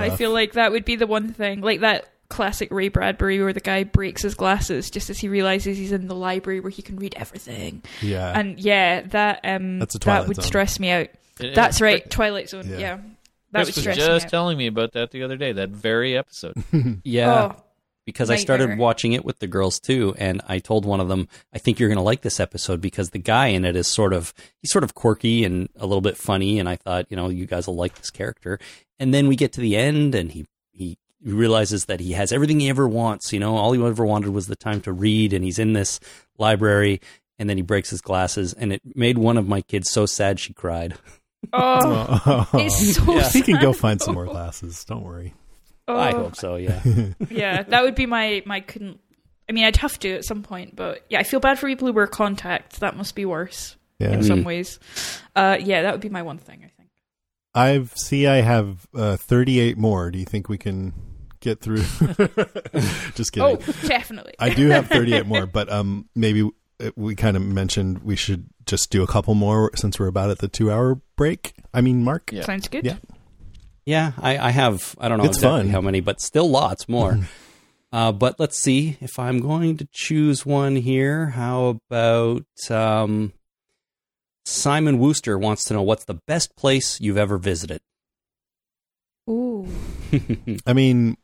I 0.03 0.15
feel 0.19 0.33
like 0.33 0.53
that 0.53 0.71
would 0.71 0.85
be 0.85 0.97
the 0.97 1.07
one 1.07 1.33
thing, 1.33 1.63
like 1.63 1.81
that 1.81 2.11
classic 2.29 2.71
Ray 2.71 2.89
Bradbury 2.89 3.43
where 3.43 3.55
the 3.55 3.61
guy 3.61 3.85
breaks 3.85 4.21
his 4.21 4.35
glasses 4.35 4.91
just 4.91 5.09
as 5.09 5.19
he 5.19 5.29
realizes 5.29 5.79
he's 5.79 5.93
in 5.93 6.07
the 6.07 6.15
library 6.15 6.61
where 6.61 6.69
he 6.71 6.83
can 6.83 6.97
read 6.97 7.15
everything. 7.17 7.83
Yeah. 8.03 8.39
And 8.39 8.59
yeah, 8.59 9.01
that 9.01 9.41
um, 9.45 9.79
That's 9.79 9.95
a 9.95 9.99
that 10.01 10.27
would 10.29 10.37
Zone. 10.37 10.45
stress 10.45 10.79
me 10.79 10.91
out. 10.91 11.09
It- 11.41 11.55
That's 11.55 11.81
it- 11.81 11.85
right, 11.85 12.11
Twilight 12.11 12.51
Zone. 12.51 12.69
Yeah. 12.69 12.79
Yeah, 12.79 12.99
that 13.55 13.65
Chris 13.65 13.77
would 13.77 13.87
was 13.87 13.97
just 13.97 14.27
me 14.27 14.31
telling 14.31 14.59
me 14.59 14.67
about 14.67 14.93
that 14.93 15.11
the 15.11 15.23
other 15.23 15.37
day. 15.37 15.53
That 15.53 15.71
very 15.71 16.17
episode. 16.17 16.55
Yeah. 17.05 17.53
Oh, 17.57 17.65
because 18.07 18.29
I 18.29 18.37
started 18.37 18.77
watching 18.79 19.15
it 19.15 19.25
with 19.25 19.39
the 19.39 19.47
girls 19.47 19.81
too, 19.81 20.15
and 20.19 20.43
I 20.47 20.59
told 20.59 20.85
one 20.85 21.01
of 21.01 21.09
them, 21.09 21.27
"I 21.55 21.59
think 21.59 21.81
you're 21.81 21.89
going 21.89 21.97
to 21.97 22.03
like 22.03 22.21
this 22.21 22.39
episode 22.39 22.81
because 22.81 23.11
the 23.11 23.19
guy 23.19 23.47
in 23.47 23.65
it 23.65 23.77
is 23.77 23.87
sort 23.87 24.13
of 24.13 24.35
he's 24.61 24.71
sort 24.71 24.85
of 24.85 24.95
quirky 24.95 25.45
and 25.45 25.71
a 25.77 25.87
little 25.87 26.03
bit 26.03 26.17
funny." 26.17 26.59
And 26.59 26.69
I 26.69 26.77
thought, 26.77 27.07
you 27.09 27.17
know, 27.17 27.31
you 27.31 27.47
guys 27.47 27.67
will 27.67 27.77
like 27.77 27.95
this 27.95 28.11
character. 28.11 28.59
And 28.99 29.15
then 29.15 29.27
we 29.27 29.37
get 29.37 29.53
to 29.55 29.61
the 29.61 29.77
end, 29.77 30.15
and 30.15 30.31
he 30.33 30.47
he 30.73 30.99
realizes 31.23 31.87
that 31.87 32.01
he 32.01 32.13
has 32.13 32.31
everything 32.31 32.61
he 32.61 32.69
ever 32.69 32.87
wants. 32.87 33.33
You 33.33 33.41
know, 33.41 33.57
all 33.57 33.73
he 33.73 33.83
ever 33.83 34.05
wanted 34.05 34.31
was 34.31 34.49
the 34.49 34.57
time 34.57 34.83
to 34.83 34.93
read, 34.93 35.33
and 35.33 35.43
he's 35.45 35.59
in 35.59 35.73
this 35.73 35.99
library. 36.37 37.01
And 37.39 37.51
then 37.51 37.57
he 37.57 37.63
breaks 37.63 37.91
his 37.91 38.01
glasses, 38.01 38.53
and 38.53 38.73
it 38.73 38.83
made 38.95 39.19
one 39.19 39.37
of 39.37 39.49
my 39.49 39.61
kids 39.61 39.91
so 39.91 40.07
sad 40.07 40.39
she 40.39 40.53
cried. 40.53 40.95
oh, 41.53 42.49
it's 42.55 42.97
so 42.97 43.15
Yeah. 43.15 43.29
he 43.29 43.43
can 43.43 43.61
go 43.61 43.73
find 43.73 44.01
some 44.01 44.15
more 44.15 44.27
glasses. 44.27 44.85
Don't 44.85 45.03
worry. 45.03 45.35
Oh, 45.87 45.99
I 45.99 46.13
hope 46.13 46.37
so. 46.37 46.57
Yeah. 46.57 46.81
yeah, 47.31 47.63
that 47.63 47.83
would 47.83 47.95
be 47.95 48.07
my 48.07 48.43
my 48.47 48.61
couldn't. 48.61 49.01
I 49.49 49.53
mean, 49.53 49.65
I'd 49.65 49.77
have 49.77 49.99
to 50.01 50.15
at 50.15 50.25
some 50.25 50.43
point, 50.43 50.75
but 50.75 51.05
yeah, 51.11 51.19
I 51.21 51.23
feel 51.23 51.41
bad 51.41 51.59
for 51.59 51.67
people 51.67 51.87
who 51.87 51.93
wear 51.93 52.07
contacts. 52.07 52.79
That 52.79 52.97
must 52.97 53.15
be 53.15 53.25
worse 53.27 53.77
Yeah. 53.99 54.13
in 54.13 54.23
some 54.23 54.41
Mm. 54.41 54.45
ways. 54.47 54.79
Uh, 55.37 55.59
yeah, 55.61 55.83
that 55.83 55.93
would 55.93 56.01
be 56.01 56.09
my 56.09 56.23
one 56.23 56.39
thing. 56.39 56.61
I 56.65 56.69
think. 56.79 56.89
I've 57.55 57.93
see. 57.97 58.27
I 58.27 58.37
have 58.41 58.87
uh, 58.95 59.17
38 59.17 59.77
more. 59.77 60.11
Do 60.11 60.19
you 60.19 60.25
think 60.25 60.49
we 60.49 60.57
can 60.59 60.93
get 61.41 61.61
through? 61.61 61.77
Just 63.15 63.33
kidding. 63.33 63.43
Oh, 63.43 63.57
definitely. 63.87 64.35
I 64.39 64.51
do 64.51 64.69
have 64.71 64.89
38 64.89 65.27
more, 65.27 65.47
but 65.47 65.71
um, 65.71 66.09
maybe 66.15 66.49
we 66.97 67.15
kind 67.15 67.37
of 67.37 67.43
mentioned 67.43 68.03
we 68.03 68.17
should 68.17 68.47
just 68.67 68.91
do 68.91 69.03
a 69.03 69.07
couple 69.07 69.35
more 69.35 69.71
since 69.77 69.99
we're 69.99 70.07
about 70.07 70.31
at 70.31 70.39
the 70.39 70.49
two-hour 70.49 71.01
break. 71.17 71.55
I 71.73 71.81
mean, 71.81 72.03
Mark. 72.03 72.31
Yeah. 72.33 72.43
Sounds 72.45 72.69
good. 72.69 72.85
Yeah. 72.85 72.97
Yeah, 73.87 74.13
I, 74.19 74.39
I 74.39 74.51
have. 74.51 74.95
I 74.99 75.09
don't 75.09 75.19
know 75.19 75.25
It's 75.25 75.37
exactly 75.37 75.65
fun. 75.65 75.69
how 75.69 75.81
many, 75.83 76.01
but 76.01 76.21
still 76.21 76.49
lots 76.49 76.89
more. 76.89 77.19
uh, 77.93 78.13
but 78.13 78.41
let's 78.41 78.59
see 78.59 78.97
if 79.01 79.19
I'm 79.19 79.41
going 79.41 79.77
to 79.77 79.89
choose 79.93 80.47
one 80.47 80.77
here. 80.77 81.27
How 81.27 81.81
about 81.91 82.47
um, 82.71 83.35
Simon 84.47 84.99
Wooster 84.99 85.39
wants 85.39 85.65
to 85.65 85.75
know 85.75 85.83
what's 85.83 86.07
the 86.07 86.15
best 86.27 86.57
place 86.57 86.99
you've 86.99 87.19
ever 87.19 87.37
visited? 87.37 87.83
Ooh. 89.29 89.69
I 90.67 90.73
mean, 90.73 91.19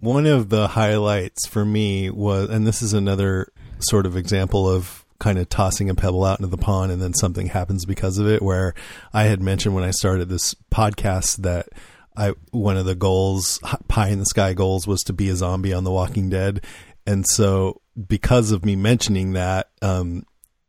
one 0.00 0.26
of 0.26 0.48
the 0.48 0.68
highlights 0.68 1.46
for 1.46 1.64
me 1.64 2.10
was, 2.10 2.48
and 2.50 2.66
this 2.66 2.82
is 2.82 2.92
another 2.92 3.52
sort 3.82 4.06
of 4.06 4.16
example 4.16 4.68
of 4.68 5.04
kind 5.18 5.38
of 5.38 5.48
tossing 5.48 5.90
a 5.90 5.94
pebble 5.94 6.24
out 6.24 6.40
into 6.40 6.48
the 6.48 6.56
pond 6.56 6.90
and 6.90 7.00
then 7.00 7.14
something 7.14 7.48
happens 7.48 7.84
because 7.84 8.18
of 8.18 8.26
it, 8.26 8.42
where 8.42 8.74
I 9.12 9.24
had 9.24 9.42
mentioned 9.42 9.74
when 9.74 9.84
I 9.84 9.90
started 9.90 10.28
this 10.28 10.54
podcast 10.72 11.36
that 11.38 11.68
I, 12.16 12.32
one 12.50 12.76
of 12.76 12.86
the 12.86 12.94
goals, 12.94 13.60
pie 13.88 14.08
in 14.08 14.18
the 14.18 14.26
sky 14.26 14.54
goals 14.54 14.86
was 14.86 15.02
to 15.02 15.12
be 15.12 15.28
a 15.28 15.36
zombie 15.36 15.72
on 15.72 15.84
The 15.84 15.92
Walking 15.92 16.30
Dead. 16.30 16.64
And 17.06 17.24
so 17.28 17.80
because 18.08 18.50
of 18.50 18.64
me 18.64 18.76
mentioning 18.76 19.32
that, 19.32 19.70
um, 19.82 20.24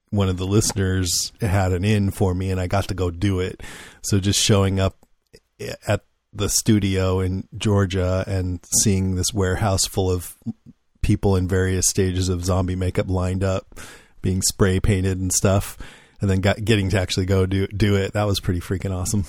one 0.09 0.27
of 0.27 0.37
the 0.37 0.45
listeners 0.45 1.31
had 1.39 1.71
an 1.71 1.85
in 1.85 2.11
for 2.11 2.33
me 2.35 2.51
and 2.51 2.59
I 2.59 2.67
got 2.67 2.89
to 2.89 2.93
go 2.93 3.09
do 3.09 3.39
it. 3.39 3.63
So 4.01 4.19
just 4.19 4.39
showing 4.39 4.79
up 4.79 4.97
at 5.87 6.03
the 6.33 6.49
studio 6.49 7.19
in 7.19 7.47
Georgia 7.57 8.23
and 8.27 8.59
seeing 8.81 9.15
this 9.15 9.33
warehouse 9.33 9.85
full 9.85 10.11
of 10.11 10.37
people 11.01 11.35
in 11.35 11.47
various 11.47 11.87
stages 11.87 12.29
of 12.29 12.43
zombie 12.45 12.75
makeup 12.75 13.09
lined 13.09 13.43
up, 13.43 13.79
being 14.21 14.41
spray 14.41 14.79
painted 14.79 15.19
and 15.19 15.31
stuff, 15.33 15.77
and 16.21 16.29
then 16.29 16.41
got, 16.41 16.63
getting 16.63 16.89
to 16.91 16.99
actually 16.99 17.25
go 17.25 17.45
do 17.45 17.67
do 17.67 17.95
it. 17.95 18.13
That 18.13 18.25
was 18.27 18.39
pretty 18.39 18.59
freaking 18.59 18.91
awesome. 18.95 19.25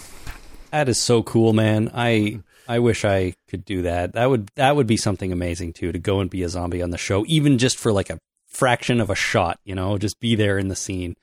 That 0.70 0.88
is 0.88 1.00
so 1.00 1.22
cool, 1.22 1.52
man. 1.52 1.90
I 1.94 2.40
I 2.68 2.78
wish 2.78 3.04
I 3.04 3.34
could 3.48 3.64
do 3.64 3.82
that. 3.82 4.12
That 4.14 4.30
would 4.30 4.50
that 4.54 4.76
would 4.76 4.86
be 4.86 4.96
something 4.96 5.32
amazing 5.32 5.72
too 5.74 5.92
to 5.92 5.98
go 5.98 6.20
and 6.20 6.30
be 6.30 6.42
a 6.42 6.48
zombie 6.48 6.82
on 6.82 6.90
the 6.90 6.98
show, 6.98 7.24
even 7.26 7.58
just 7.58 7.78
for 7.78 7.92
like 7.92 8.10
a 8.10 8.18
fraction 8.48 9.00
of 9.00 9.10
a 9.10 9.14
shot. 9.14 9.58
You 9.64 9.74
know, 9.74 9.98
just 9.98 10.20
be 10.20 10.34
there 10.34 10.58
in 10.58 10.68
the 10.68 10.76
scene. 10.76 11.16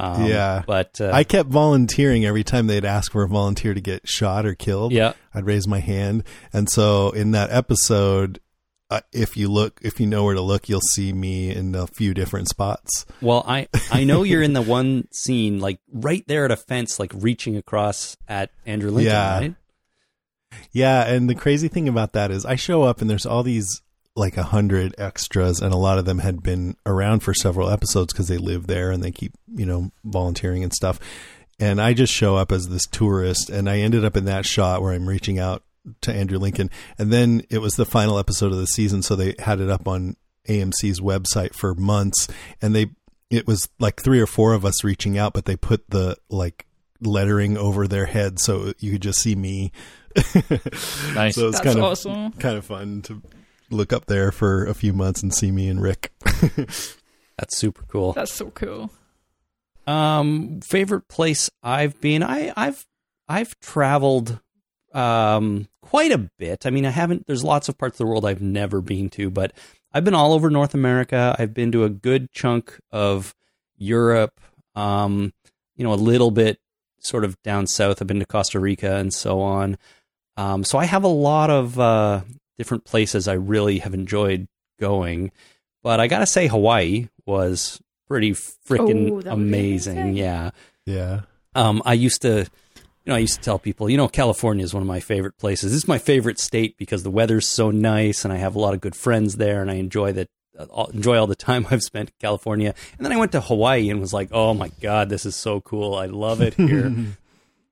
Um, 0.00 0.24
Yeah. 0.24 0.62
but 0.66 1.00
uh, 1.02 1.10
I 1.12 1.22
kept 1.22 1.50
volunteering 1.50 2.24
every 2.24 2.42
time 2.44 2.66
they'd 2.66 2.84
ask 2.84 3.12
for 3.12 3.22
a 3.22 3.28
volunteer 3.28 3.74
to 3.74 3.80
get 3.80 4.08
shot 4.08 4.46
or 4.46 4.54
killed. 4.54 4.90
yeah, 4.92 5.12
I'd 5.34 5.44
raise 5.44 5.68
my 5.68 5.80
hand, 5.80 6.24
and 6.52 6.68
so 6.70 7.10
in 7.10 7.32
that 7.32 7.50
episode. 7.50 8.40
Uh, 8.92 9.00
if 9.12 9.36
you 9.36 9.48
look, 9.48 9.80
if 9.82 9.98
you 10.00 10.06
know 10.06 10.24
where 10.24 10.34
to 10.34 10.40
look, 10.42 10.68
you'll 10.68 10.80
see 10.80 11.12
me 11.12 11.50
in 11.50 11.74
a 11.74 11.86
few 11.86 12.12
different 12.12 12.48
spots. 12.48 13.06
Well, 13.20 13.42
I 13.46 13.68
I 13.90 14.04
know 14.04 14.22
you're 14.30 14.42
in 14.42 14.52
the 14.52 14.60
one 14.62 15.08
scene 15.12 15.60
like 15.60 15.78
right 15.92 16.24
there 16.26 16.44
at 16.44 16.50
a 16.50 16.56
fence, 16.56 16.98
like 16.98 17.12
reaching 17.14 17.56
across 17.56 18.16
at 18.28 18.50
Andrew 18.66 18.90
Lincoln, 18.90 19.12
Yeah. 19.12 19.38
right? 19.38 19.54
Yeah, 20.72 21.04
and 21.06 21.28
the 21.30 21.34
crazy 21.34 21.68
thing 21.68 21.88
about 21.88 22.12
that 22.12 22.30
is 22.30 22.44
I 22.44 22.56
show 22.56 22.82
up 22.82 23.00
and 23.00 23.08
there's 23.08 23.24
all 23.26 23.42
these 23.42 23.80
like 24.14 24.36
a 24.36 24.42
hundred 24.42 24.94
extras, 24.98 25.60
and 25.60 25.72
a 25.72 25.78
lot 25.78 25.98
of 25.98 26.04
them 26.04 26.18
had 26.18 26.42
been 26.42 26.76
around 26.84 27.20
for 27.20 27.32
several 27.32 27.70
episodes 27.70 28.12
because 28.12 28.28
they 28.28 28.36
live 28.36 28.66
there 28.66 28.90
and 28.90 29.02
they 29.02 29.10
keep 29.10 29.32
you 29.54 29.64
know 29.64 29.90
volunteering 30.04 30.62
and 30.62 30.74
stuff. 30.74 31.00
And 31.58 31.80
I 31.80 31.94
just 31.94 32.12
show 32.12 32.36
up 32.36 32.52
as 32.52 32.68
this 32.68 32.86
tourist, 32.86 33.48
and 33.48 33.70
I 33.70 33.78
ended 33.78 34.04
up 34.04 34.16
in 34.16 34.26
that 34.26 34.44
shot 34.44 34.82
where 34.82 34.92
I'm 34.92 35.08
reaching 35.08 35.38
out 35.38 35.62
to 36.02 36.12
Andrew 36.12 36.38
Lincoln, 36.38 36.70
and 36.98 37.12
then 37.12 37.42
it 37.50 37.58
was 37.58 37.74
the 37.74 37.84
final 37.84 38.18
episode 38.18 38.52
of 38.52 38.58
the 38.58 38.66
season, 38.66 39.02
so 39.02 39.16
they 39.16 39.34
had 39.38 39.60
it 39.60 39.68
up 39.70 39.86
on 39.88 40.16
AMC's 40.48 41.00
website 41.00 41.54
for 41.54 41.74
months, 41.74 42.28
and 42.60 42.74
they 42.74 42.90
it 43.30 43.46
was 43.46 43.68
like 43.78 44.02
three 44.02 44.20
or 44.20 44.26
four 44.26 44.52
of 44.52 44.64
us 44.64 44.84
reaching 44.84 45.16
out, 45.16 45.32
but 45.32 45.46
they 45.46 45.56
put 45.56 45.88
the 45.90 46.16
like 46.28 46.66
lettering 47.00 47.56
over 47.56 47.88
their 47.88 48.06
head 48.06 48.38
so 48.38 48.72
you 48.78 48.92
could 48.92 49.02
just 49.02 49.20
see 49.20 49.34
me. 49.34 49.72
Nice. 51.14 51.34
So 51.36 51.48
it's 51.48 51.58
That's 51.58 51.60
kind 51.60 51.78
of 51.78 51.84
awesome. 51.84 52.32
kind 52.32 52.56
of 52.58 52.66
fun 52.66 53.00
to 53.02 53.22
look 53.70 53.92
up 53.92 54.04
there 54.06 54.30
for 54.30 54.66
a 54.66 54.74
few 54.74 54.92
months 54.92 55.22
and 55.22 55.32
see 55.32 55.50
me 55.50 55.68
and 55.68 55.80
Rick. 55.80 56.12
That's 57.38 57.56
super 57.56 57.84
cool. 57.88 58.12
That's 58.12 58.32
so 58.32 58.50
cool. 58.50 58.90
Um, 59.86 60.60
favorite 60.60 61.08
place 61.08 61.50
I've 61.62 61.98
been. 62.02 62.22
I 62.22 62.52
I've 62.56 62.86
I've 63.28 63.58
traveled 63.60 64.40
um 64.94 65.68
quite 65.82 66.12
a 66.12 66.30
bit. 66.38 66.66
I 66.66 66.70
mean, 66.70 66.86
I 66.86 66.90
haven't. 66.90 67.26
There's 67.26 67.44
lots 67.44 67.68
of 67.68 67.78
parts 67.78 67.94
of 67.94 67.98
the 67.98 68.06
world 68.06 68.24
I've 68.24 68.42
never 68.42 68.80
been 68.80 69.10
to, 69.10 69.30
but 69.30 69.52
I've 69.92 70.04
been 70.04 70.14
all 70.14 70.32
over 70.32 70.48
North 70.50 70.74
America. 70.74 71.34
I've 71.38 71.52
been 71.54 71.72
to 71.72 71.84
a 71.84 71.90
good 71.90 72.30
chunk 72.32 72.78
of 72.90 73.34
Europe. 73.76 74.40
Um, 74.74 75.32
you 75.76 75.84
know, 75.84 75.92
a 75.92 75.96
little 75.96 76.30
bit 76.30 76.58
sort 77.00 77.24
of 77.24 77.40
down 77.42 77.66
south. 77.66 78.00
I've 78.00 78.06
been 78.08 78.20
to 78.20 78.26
Costa 78.26 78.58
Rica 78.60 78.96
and 78.96 79.12
so 79.12 79.40
on. 79.40 79.76
Um, 80.36 80.64
so 80.64 80.78
I 80.78 80.84
have 80.86 81.04
a 81.04 81.08
lot 81.08 81.50
of 81.50 81.78
uh, 81.78 82.22
different 82.56 82.84
places 82.84 83.28
I 83.28 83.34
really 83.34 83.80
have 83.80 83.92
enjoyed 83.92 84.48
going. 84.80 85.30
But 85.82 86.00
I 86.00 86.06
gotta 86.06 86.26
say, 86.26 86.46
Hawaii 86.46 87.08
was 87.26 87.80
pretty 88.08 88.30
Oh, 88.30 88.34
freaking 88.34 89.04
that 89.06 89.12
would 89.12 89.24
be 89.24 89.30
amazing. 89.30 89.98
amazing. 89.98 90.16
Yeah. 90.16 90.50
Yeah. 90.86 91.20
Um, 91.54 91.82
I 91.84 91.94
used 91.94 92.22
to, 92.22 92.46
you 93.04 93.10
know, 93.10 93.16
I 93.16 93.20
used 93.20 93.34
to 93.34 93.40
tell 93.40 93.58
people, 93.58 93.90
you 93.90 93.96
know, 93.96 94.08
California 94.08 94.64
is 94.64 94.72
one 94.72 94.82
of 94.82 94.86
my 94.86 95.00
favorite 95.00 95.36
places. 95.38 95.72
Is 95.72 95.88
my 95.88 95.98
favorite 95.98 96.38
state 96.38 96.76
because 96.78 97.02
the 97.02 97.10
weather's 97.10 97.48
so 97.48 97.70
nice, 97.70 98.24
and 98.24 98.32
I 98.32 98.36
have 98.36 98.54
a 98.54 98.60
lot 98.60 98.74
of 98.74 98.80
good 98.80 98.94
friends 98.94 99.36
there, 99.36 99.60
and 99.60 99.70
I 99.70 99.74
enjoy 99.74 100.12
that. 100.12 100.28
Uh, 100.58 100.84
enjoy 100.92 101.16
all 101.18 101.26
the 101.26 101.34
time 101.34 101.66
I've 101.70 101.82
spent 101.82 102.10
in 102.10 102.14
California, 102.20 102.74
and 102.98 103.04
then 103.04 103.12
I 103.12 103.16
went 103.16 103.32
to 103.32 103.40
Hawaii 103.40 103.88
and 103.88 104.00
was 104.00 104.12
like, 104.12 104.28
"Oh 104.32 104.54
my 104.54 104.70
god, 104.80 105.08
this 105.08 105.24
is 105.24 105.34
so 105.34 105.60
cool! 105.62 105.94
I 105.94 106.06
love 106.06 106.40
it 106.40 106.54
here." 106.54 106.94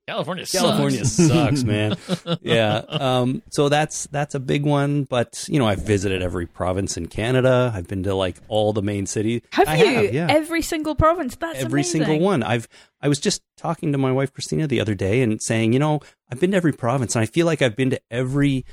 California, 0.09 0.45
sucks. 0.47 0.63
California 0.65 1.05
sucks, 1.05 1.63
man. 1.63 1.97
yeah. 2.43 2.79
Um, 2.89 3.43
so 3.51 3.69
that's 3.69 4.07
that's 4.09 4.35
a 4.35 4.41
big 4.41 4.65
one. 4.65 5.05
But 5.05 5.47
you 5.49 5.59
know, 5.59 5.67
I've 5.67 5.83
visited 5.83 6.23
every 6.23 6.47
province 6.47 6.97
in 6.97 7.07
Canada. 7.07 7.73
I've 7.75 7.87
been 7.87 8.03
to 8.05 8.15
like 8.15 8.37
all 8.49 8.73
the 8.73 8.83
main 8.83 9.07
cities. 9.07 9.43
Have 9.53 9.69
I 9.69 9.77
you 9.77 9.85
Have, 9.87 10.15
yeah. 10.15 10.27
every 10.29 10.63
single 10.63 10.95
province? 10.95 11.37
That's 11.37 11.61
every 11.61 11.81
amazing. 11.83 12.05
single 12.05 12.19
one. 12.25 12.43
I've 12.43 12.67
I 13.01 13.09
was 13.09 13.21
just 13.21 13.43
talking 13.57 13.93
to 13.93 13.99
my 13.99 14.11
wife 14.13 14.33
Christina 14.33 14.67
the 14.67 14.81
other 14.81 14.95
day 14.95 15.23
and 15.23 15.41
saying, 15.41 15.73
you 15.73 15.79
know, 15.79 16.01
I've 16.31 16.41
been 16.41 16.51
to 16.53 16.57
every 16.57 16.73
province 16.73 17.15
and 17.15 17.23
I 17.23 17.27
feel 17.27 17.47
like 17.47 17.63
I've 17.63 17.77
been 17.77 17.91
to 17.91 18.01
every 18.11 18.65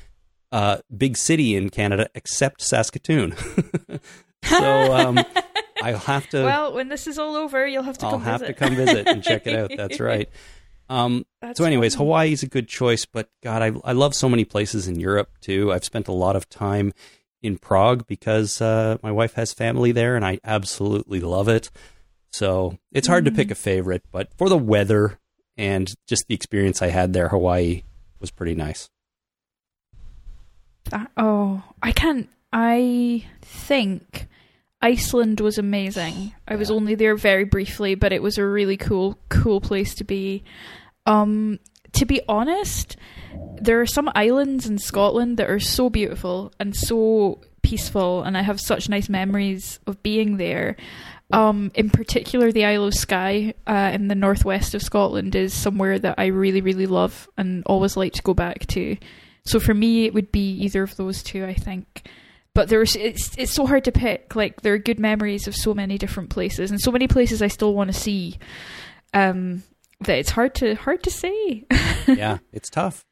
uh, 0.52 0.78
big 0.96 1.18
city 1.18 1.56
in 1.56 1.70
Canada 1.70 2.10
except 2.16 2.62
Saskatoon. 2.62 3.36
so 4.44 4.96
um, 4.96 5.20
I'll 5.84 5.98
have 5.98 6.28
to. 6.30 6.44
Well, 6.44 6.74
when 6.74 6.90
this 6.90 7.06
is 7.08 7.20
all 7.20 7.36
over, 7.36 7.68
you'll 7.68 7.84
have 7.84 7.98
to 8.00 8.06
I'll 8.06 8.14
come 8.14 8.22
have 8.24 8.40
visit. 8.42 8.54
to 8.58 8.60
come 8.66 8.76
visit 8.76 9.08
and 9.08 9.24
check 9.24 9.46
it 9.46 9.56
out. 9.56 9.72
That's 9.76 10.00
right. 10.00 10.30
Um, 10.90 11.26
so, 11.54 11.66
anyways, 11.66 11.96
funny. 11.96 12.06
Hawaii 12.06 12.34
is 12.34 12.44
a 12.44 12.48
good 12.48 12.68
choice, 12.68 13.06
but 13.06 13.30
God, 13.44 13.62
I 13.62 13.74
I 13.84 13.92
love 13.94 14.16
so 14.16 14.30
many 14.30 14.46
places 14.46 14.88
in 14.88 15.00
Europe 15.00 15.30
too. 15.42 15.72
I've 15.72 15.84
spent 15.84 16.08
a 16.08 16.14
lot 16.14 16.36
of 16.36 16.50
time 16.50 16.94
in 17.42 17.58
Prague 17.58 18.08
because 18.08 18.62
uh, 18.62 18.98
my 19.04 19.12
wife 19.12 19.34
has 19.34 19.54
family 19.54 19.92
there, 19.92 20.16
and 20.16 20.26
I 20.26 20.40
absolutely 20.44 21.20
love 21.20 21.48
it. 21.48 21.70
So 22.32 22.78
it's 22.92 23.08
hard 23.08 23.26
to 23.26 23.32
pick 23.32 23.52
a 23.52 23.56
favorite, 23.56 24.04
but 24.12 24.34
for 24.38 24.50
the 24.50 24.58
weather 24.58 25.20
and 25.58 25.94
just 26.08 26.26
the 26.28 26.36
experience 26.36 26.82
I 26.82 26.88
had 26.88 27.14
there, 27.14 27.30
Hawaii 27.30 27.84
was 28.20 28.32
pretty 28.32 28.56
nice. 28.56 28.90
Uh, 30.92 31.06
oh, 31.18 31.64
I 31.82 31.92
can't. 31.92 32.30
I 32.54 33.26
think 33.42 34.28
Iceland 34.88 35.42
was 35.42 35.58
amazing. 35.58 36.34
I 36.48 36.56
was 36.56 36.72
only 36.72 36.96
there 36.96 37.18
very 37.18 37.44
briefly, 37.44 37.96
but 37.96 38.14
it 38.14 38.24
was 38.24 38.38
a 38.38 38.48
really 38.48 38.78
cool, 38.78 39.20
cool 39.28 39.60
place 39.60 39.94
to 39.96 40.06
be. 40.06 40.46
Um, 41.06 41.60
to 41.92 42.06
be 42.06 42.22
honest, 42.30 42.96
there 43.60 43.82
are 43.82 43.86
some 43.86 44.10
islands 44.16 44.66
in 44.66 44.78
Scotland 44.78 45.36
that 45.38 45.50
are 45.50 45.60
so 45.60 45.90
beautiful 45.90 46.54
and 46.58 46.74
so 46.74 47.42
peaceful, 47.64 48.24
and 48.24 48.38
I 48.38 48.44
have 48.44 48.62
such 48.62 48.88
nice 48.88 49.10
memories 49.10 49.82
of 49.88 50.02
being 50.04 50.38
there. 50.38 50.78
Um, 51.34 51.70
in 51.76 51.90
particular, 51.90 52.54
the 52.54 52.64
Isle 52.64 52.86
of 52.86 52.94
Skye 52.94 53.56
uh, 53.68 53.92
in 53.94 54.08
the 54.08 54.16
northwest 54.16 54.74
of 54.74 54.82
Scotland 54.82 55.36
is 55.36 55.54
somewhere 55.54 56.00
that 56.00 56.16
I 56.18 56.28
really, 56.28 56.62
really 56.62 56.86
love 56.86 57.28
and 57.38 57.62
always 57.66 57.98
like 57.98 58.14
to 58.14 58.24
go 58.24 58.34
back 58.34 58.68
to. 58.68 58.96
So 59.46 59.60
for 59.60 59.74
me, 59.74 60.06
it 60.06 60.14
would 60.14 60.32
be 60.32 60.54
either 60.64 60.82
of 60.82 60.96
those 60.96 61.22
two, 61.24 61.44
I 61.44 61.56
think. 61.56 62.08
But 62.58 62.70
there's 62.70 62.96
it's 62.96 63.38
it's 63.38 63.54
so 63.54 63.68
hard 63.68 63.84
to 63.84 63.92
pick. 63.92 64.36
Like 64.36 64.62
there 64.62 64.74
are 64.74 64.80
good 64.80 65.00
memories 65.00 65.48
of 65.48 65.56
so 65.56 65.76
many 65.76 66.00
different 66.00 66.32
places 66.32 66.72
and 66.72 66.82
so 66.82 66.92
many 66.92 67.08
places 67.08 67.44
I 67.44 67.50
still 67.50 67.76
want 67.76 67.94
to 67.94 67.96
see. 67.96 68.40
Um, 69.14 69.62
that 70.00 70.18
it's 70.18 70.32
hard 70.32 70.56
to 70.56 70.74
hard 70.74 71.04
to 71.04 71.12
say. 71.12 71.66
yeah, 72.08 72.40
it's 72.52 72.72
tough. 72.72 73.06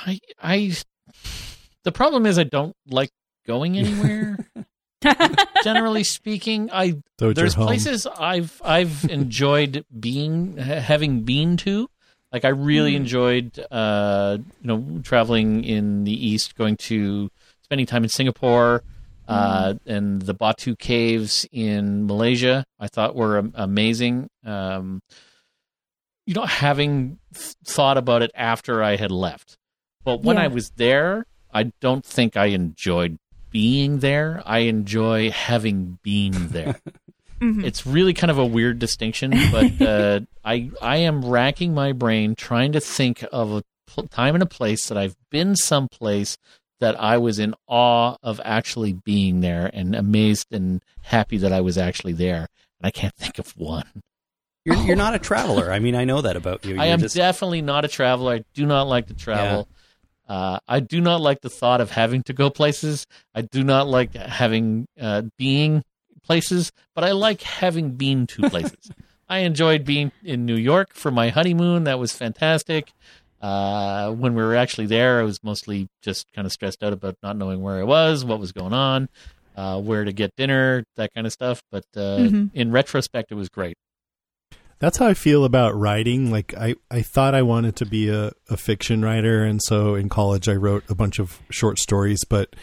I, 0.00 0.18
I, 0.42 0.72
the 1.84 1.92
problem 1.92 2.26
is 2.26 2.36
I 2.36 2.42
don't 2.42 2.74
like 2.88 3.10
going 3.46 3.78
anywhere. 3.78 4.38
Generally 5.62 6.02
speaking, 6.02 6.70
I 6.72 6.96
So 7.20 7.32
there's 7.32 7.54
places 7.54 8.08
I've 8.08 8.60
I've 8.64 9.04
enjoyed 9.08 9.84
being 10.00 10.56
having 10.56 11.20
been 11.20 11.56
to. 11.58 11.88
Like 12.32 12.44
I 12.44 12.48
really 12.48 12.96
enjoyed 12.96 13.64
uh 13.70 14.38
you 14.62 14.66
know 14.66 15.00
traveling 15.04 15.62
in 15.62 16.02
the 16.02 16.26
east, 16.26 16.56
going 16.56 16.76
to 16.88 17.30
spending 17.68 17.86
time 17.86 18.02
in 18.02 18.08
Singapore, 18.08 18.82
uh 19.28 19.74
and 19.86 20.22
the 20.22 20.32
Batu 20.32 20.74
caves 20.76 21.46
in 21.52 22.06
Malaysia. 22.06 22.64
I 22.80 22.88
thought 22.88 23.14
were 23.14 23.36
amazing. 23.54 24.28
Um 24.44 25.02
you 26.26 26.34
know 26.34 26.44
having 26.46 27.18
th- 27.34 27.54
thought 27.66 27.98
about 27.98 28.22
it 28.22 28.30
after 28.34 28.82
I 28.82 28.96
had 28.96 29.10
left. 29.10 29.56
But 30.04 30.22
when 30.22 30.36
Yeah. 30.36 30.44
I 30.44 30.46
was 30.48 30.70
there, 30.76 31.26
I 31.52 31.72
don't 31.80 32.04
think 32.04 32.36
I 32.36 32.46
enjoyed 32.46 33.18
being 33.50 33.98
there. 34.00 34.42
I 34.46 34.60
enjoy 34.60 35.30
having 35.30 35.98
been 36.02 36.48
there. 36.48 36.76
Mhm. 37.40 37.62
It's 37.64 37.86
really 37.86 38.14
kind 38.14 38.32
of 38.32 38.38
a 38.38 38.44
weird 38.44 38.80
distinction, 38.80 39.30
but 39.52 39.80
uh, 39.80 40.20
I 40.44 40.72
I 40.82 40.96
am 40.96 41.24
racking 41.24 41.72
my 41.72 41.92
brain 41.92 42.34
trying 42.34 42.72
to 42.72 42.80
think 42.80 43.24
of 43.30 43.52
a 43.52 43.62
pl- 43.86 44.08
time 44.08 44.34
and 44.34 44.42
a 44.42 44.46
place 44.46 44.88
that 44.88 44.98
I've 44.98 45.14
been 45.30 45.54
someplace 45.54 46.36
that 46.80 47.00
I 47.00 47.18
was 47.18 47.38
in 47.38 47.54
awe 47.66 48.16
of 48.22 48.40
actually 48.44 48.92
being 48.92 49.40
there 49.40 49.70
and 49.72 49.94
amazed 49.94 50.46
and 50.52 50.82
happy 51.02 51.36
that 51.38 51.52
I 51.52 51.60
was 51.60 51.76
actually 51.78 52.12
there. 52.12 52.48
And 52.80 52.86
I 52.86 52.90
can't 52.90 53.14
think 53.18 53.38
of 53.38 53.50
one. 53.56 54.02
You're 54.64 54.76
you're 54.76 54.96
not 55.06 55.14
a 55.14 55.18
traveler. 55.18 55.72
I 55.72 55.78
mean, 55.78 55.94
I 55.94 56.04
know 56.04 56.20
that 56.20 56.36
about 56.36 56.64
you. 56.64 56.74
I 56.80 56.84
You're 56.86 56.94
am 56.94 57.00
just- 57.00 57.16
definitely 57.16 57.62
not 57.62 57.84
a 57.84 57.88
traveler. 57.88 58.34
I 58.34 58.44
do 58.54 58.66
not 58.66 58.86
like 58.88 59.06
to 59.08 59.14
travel. 59.14 59.68
Uh, 60.28 60.58
I 60.68 60.80
do 60.80 61.00
not 61.00 61.22
like 61.22 61.40
the 61.40 61.48
thought 61.48 61.80
of 61.80 61.90
having 61.92 62.22
to 62.24 62.34
go 62.34 62.50
places. 62.50 63.06
I 63.34 63.40
do 63.42 63.64
not 63.64 63.88
like 63.88 64.12
having 64.14 64.86
uh, 65.00 65.22
being 65.38 65.82
places, 66.22 66.70
but 66.94 67.02
I 67.02 67.12
like 67.12 67.40
having 67.40 67.92
been 67.92 68.26
to 68.26 68.50
places. 68.50 68.90
I 69.30 69.38
enjoyed 69.38 69.86
being 69.86 70.12
in 70.22 70.44
New 70.44 70.56
York 70.56 70.92
for 70.92 71.10
my 71.10 71.30
honeymoon. 71.30 71.84
That 71.84 71.98
was 71.98 72.12
fantastic. 72.12 72.92
Uh, 73.40 74.10
when 74.12 74.34
we 74.34 74.42
were 74.42 74.56
actually 74.56 74.86
there, 74.86 75.20
I 75.20 75.22
was 75.22 75.42
mostly 75.44 75.88
just 76.02 76.32
kind 76.32 76.46
of 76.46 76.52
stressed 76.52 76.82
out 76.82 76.92
about 76.92 77.16
not 77.22 77.36
knowing 77.36 77.62
where 77.62 77.78
I 77.78 77.84
was, 77.84 78.24
what 78.24 78.40
was 78.40 78.52
going 78.52 78.72
on, 78.72 79.08
uh, 79.56 79.80
where 79.80 80.04
to 80.04 80.12
get 80.12 80.34
dinner, 80.36 80.84
that 80.96 81.14
kind 81.14 81.26
of 81.26 81.32
stuff. 81.32 81.62
But 81.70 81.84
uh, 81.96 82.18
Mhm. 82.18 82.50
in 82.54 82.72
retrospect, 82.72 83.30
it 83.30 83.36
was 83.36 83.48
great. 83.48 83.76
That's 84.80 84.98
how 84.98 85.06
I 85.08 85.14
feel 85.14 85.44
about 85.44 85.74
writing. 85.76 86.30
Like 86.30 86.54
I, 86.56 86.76
I 86.90 87.02
thought 87.02 87.34
I 87.34 87.42
wanted 87.42 87.74
to 87.76 87.86
be 87.86 88.08
a, 88.08 88.32
a 88.48 88.56
fiction 88.56 89.02
writer, 89.02 89.42
and 89.44 89.60
so 89.62 89.94
in 89.96 90.08
college 90.08 90.48
I 90.48 90.54
wrote 90.54 90.84
a 90.88 90.94
bunch 90.94 91.18
of 91.18 91.40
short 91.50 91.78
stories. 91.78 92.24
But 92.24 92.54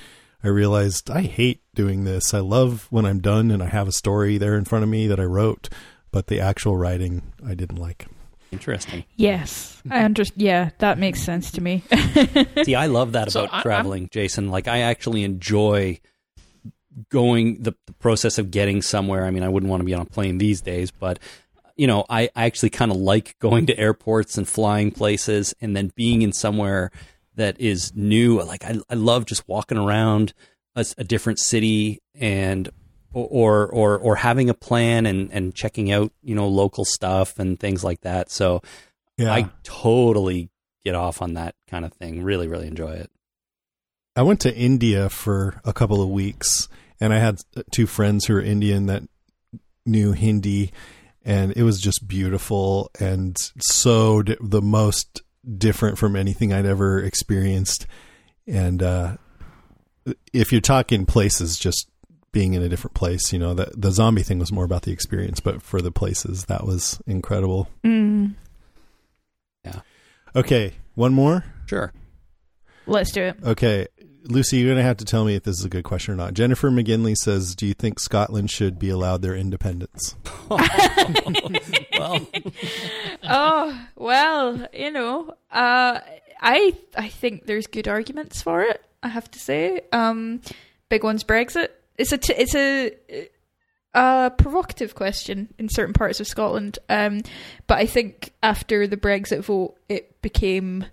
I 0.43 0.47
realized 0.47 1.09
I 1.09 1.21
hate 1.23 1.61
doing 1.73 2.03
this. 2.05 2.33
I 2.33 2.39
love 2.39 2.87
when 2.89 3.05
I'm 3.05 3.19
done 3.19 3.51
and 3.51 3.61
I 3.61 3.67
have 3.67 3.87
a 3.87 3.91
story 3.91 4.37
there 4.37 4.55
in 4.55 4.63
front 4.63 4.83
of 4.83 4.89
me 4.89 5.07
that 5.07 5.19
I 5.19 5.23
wrote, 5.25 5.67
but 6.11 6.27
the 6.27 6.39
actual 6.39 6.77
writing 6.77 7.33
I 7.45 7.53
didn't 7.53 7.77
like. 7.79 8.07
Interesting. 8.55 9.03
yes, 9.15 9.81
I 9.89 9.99
understand. 10.03 10.41
Yeah, 10.41 10.69
that 10.79 10.97
makes 10.97 11.21
sense 11.21 11.51
to 11.51 11.61
me. 11.61 11.83
See, 12.63 12.75
I 12.75 12.87
love 12.87 13.11
that 13.13 13.31
So 13.31 13.41
about 13.41 13.53
I- 13.53 13.57
I'm- 13.57 13.61
traveling, 13.63 14.09
Jason. 14.11 14.49
Like, 14.49 14.67
I 14.67 14.79
actually 14.79 15.23
enjoy 15.23 15.99
going 17.09 17.61
the, 17.61 17.73
the 17.85 17.93
process 17.93 18.37
of 18.37 18.51
getting 18.51 18.81
somewhere. 18.81 19.25
I 19.25 19.31
mean, 19.31 19.43
I 19.43 19.49
wouldn't 19.49 19.69
want 19.69 19.81
to 19.81 19.85
be 19.85 19.93
on 19.93 20.01
a 20.01 20.05
plane 20.05 20.37
these 20.37 20.61
days, 20.61 20.91
but 20.91 21.19
you 21.75 21.87
know, 21.87 22.05
I, 22.09 22.29
I 22.35 22.45
actually 22.45 22.69
kind 22.69 22.89
of 22.89 22.97
like 22.97 23.35
going 23.39 23.65
to 23.65 23.77
airports 23.77 24.37
and 24.37 24.47
flying 24.47 24.91
places, 24.91 25.53
and 25.59 25.75
then 25.75 25.91
being 25.95 26.21
in 26.21 26.31
somewhere 26.31 26.89
that 27.35 27.59
is 27.59 27.93
new. 27.95 28.41
Like, 28.41 28.63
I 28.63 28.79
I 28.89 28.93
love 28.95 29.25
just 29.25 29.45
walking 29.47 29.77
around 29.77 30.33
a 30.75 31.03
different 31.03 31.39
city 31.39 32.01
and. 32.13 32.69
Or, 33.17 33.65
or 33.67 33.97
or 33.97 34.17
having 34.17 34.49
a 34.49 34.53
plan 34.53 35.05
and, 35.05 35.31
and 35.31 35.55
checking 35.55 35.89
out 35.89 36.11
you 36.21 36.35
know 36.35 36.49
local 36.49 36.83
stuff 36.83 37.39
and 37.39 37.57
things 37.57 37.81
like 37.81 38.01
that. 38.01 38.29
So 38.29 38.61
Yeah, 39.17 39.33
I 39.33 39.49
totally 39.63 40.49
get 40.83 40.95
off 40.95 41.21
on 41.21 41.35
that 41.35 41.55
kind 41.69 41.85
of 41.85 41.93
thing. 41.93 42.23
Really, 42.23 42.49
really 42.49 42.67
enjoy 42.67 42.91
it. 42.91 43.09
I 44.17 44.21
went 44.21 44.41
to 44.41 44.53
India 44.53 45.09
for 45.09 45.61
a 45.63 45.71
couple 45.71 46.01
of 46.01 46.09
weeks, 46.09 46.67
and 46.99 47.13
I 47.13 47.19
had 47.19 47.39
two 47.71 47.87
friends 47.87 48.25
who 48.25 48.33
were 48.33 48.41
Indian 48.41 48.87
that 48.87 49.03
knew 49.85 50.11
Hindi, 50.11 50.71
and 51.23 51.53
it 51.55 51.63
was 51.63 51.79
just 51.79 52.07
beautiful 52.07 52.91
and 52.99 53.37
so 53.59 54.23
di- 54.23 54.37
the 54.41 54.61
most 54.61 55.21
different 55.57 55.97
from 55.97 56.15
anything 56.15 56.53
I'd 56.53 56.65
ever 56.65 56.99
experienced. 57.01 57.87
And 58.47 58.81
uh, 58.81 59.17
if 60.33 60.51
you're 60.51 60.61
talking 60.61 61.05
places, 61.05 61.57
just 61.57 61.89
being 62.35 62.53
in 62.53 62.61
a 62.61 62.67
different 62.67 62.93
place, 62.93 63.31
you 63.31 63.39
know, 63.39 63.53
the, 63.53 63.71
the 63.77 63.91
zombie 63.93 64.21
thing 64.21 64.39
was 64.39 64.51
more 64.51 64.65
about 64.65 64.81
the 64.81 64.91
experience, 64.91 65.39
but 65.39 65.61
for 65.61 65.81
the 65.81 65.89
places, 65.89 66.43
that 66.47 66.65
was 66.65 66.99
incredible. 67.07 67.69
mm, 67.81 68.35
Okay, 70.35 70.73
one 70.95 71.13
more. 71.13 71.45
Sure. 71.65 71.93
let's 72.87 73.13
do 73.13 73.21
it. 73.23 73.37
Okay, 73.41 73.87
Lucy, 74.25 74.57
you're 74.57 74.67
going 74.67 74.75
to 74.77 74.83
have 74.83 74.97
to 74.97 75.05
tell 75.05 75.23
me 75.23 75.35
if 75.35 75.43
this 75.43 75.57
is 75.57 75.63
a 75.63 75.69
good 75.69 75.85
question 75.85 76.13
or 76.13 76.17
not. 76.17 76.33
Jennifer 76.33 76.69
McGinley 76.69 77.15
says, 77.15 77.55
"Do 77.55 77.65
you 77.65 77.73
think 77.73 78.01
Scotland 78.01 78.51
should 78.51 78.77
be 78.77 78.89
allowed 78.89 79.21
their 79.21 79.33
independence?" 79.33 80.15
well, 80.49 80.59
oh 83.23 83.87
well, 83.95 84.67
you 84.73 84.91
know, 84.91 85.29
uh, 85.51 86.01
I 86.41 86.75
I 86.97 87.07
think 87.07 87.45
there's 87.45 87.67
good 87.67 87.87
arguments 87.87 88.41
for 88.41 88.61
it. 88.61 88.83
I 89.01 89.07
have 89.07 89.31
to 89.31 89.39
say, 89.39 89.81
um, 89.93 90.41
big 90.89 91.05
one's 91.05 91.23
Brexit. 91.23 91.69
It's 91.97 92.11
a 92.11 92.17
t- 92.17 92.33
it's 92.37 92.55
a 92.55 92.91
a 93.93 94.31
provocative 94.37 94.95
question 94.95 95.53
in 95.57 95.69
certain 95.69 95.93
parts 95.93 96.19
of 96.19 96.27
Scotland, 96.27 96.77
um, 96.89 97.21
but 97.67 97.77
I 97.77 97.85
think 97.85 98.33
after 98.43 98.87
the 98.87 98.97
Brexit 98.97 99.43
vote, 99.43 99.77
it 99.87 100.21
became 100.21 100.85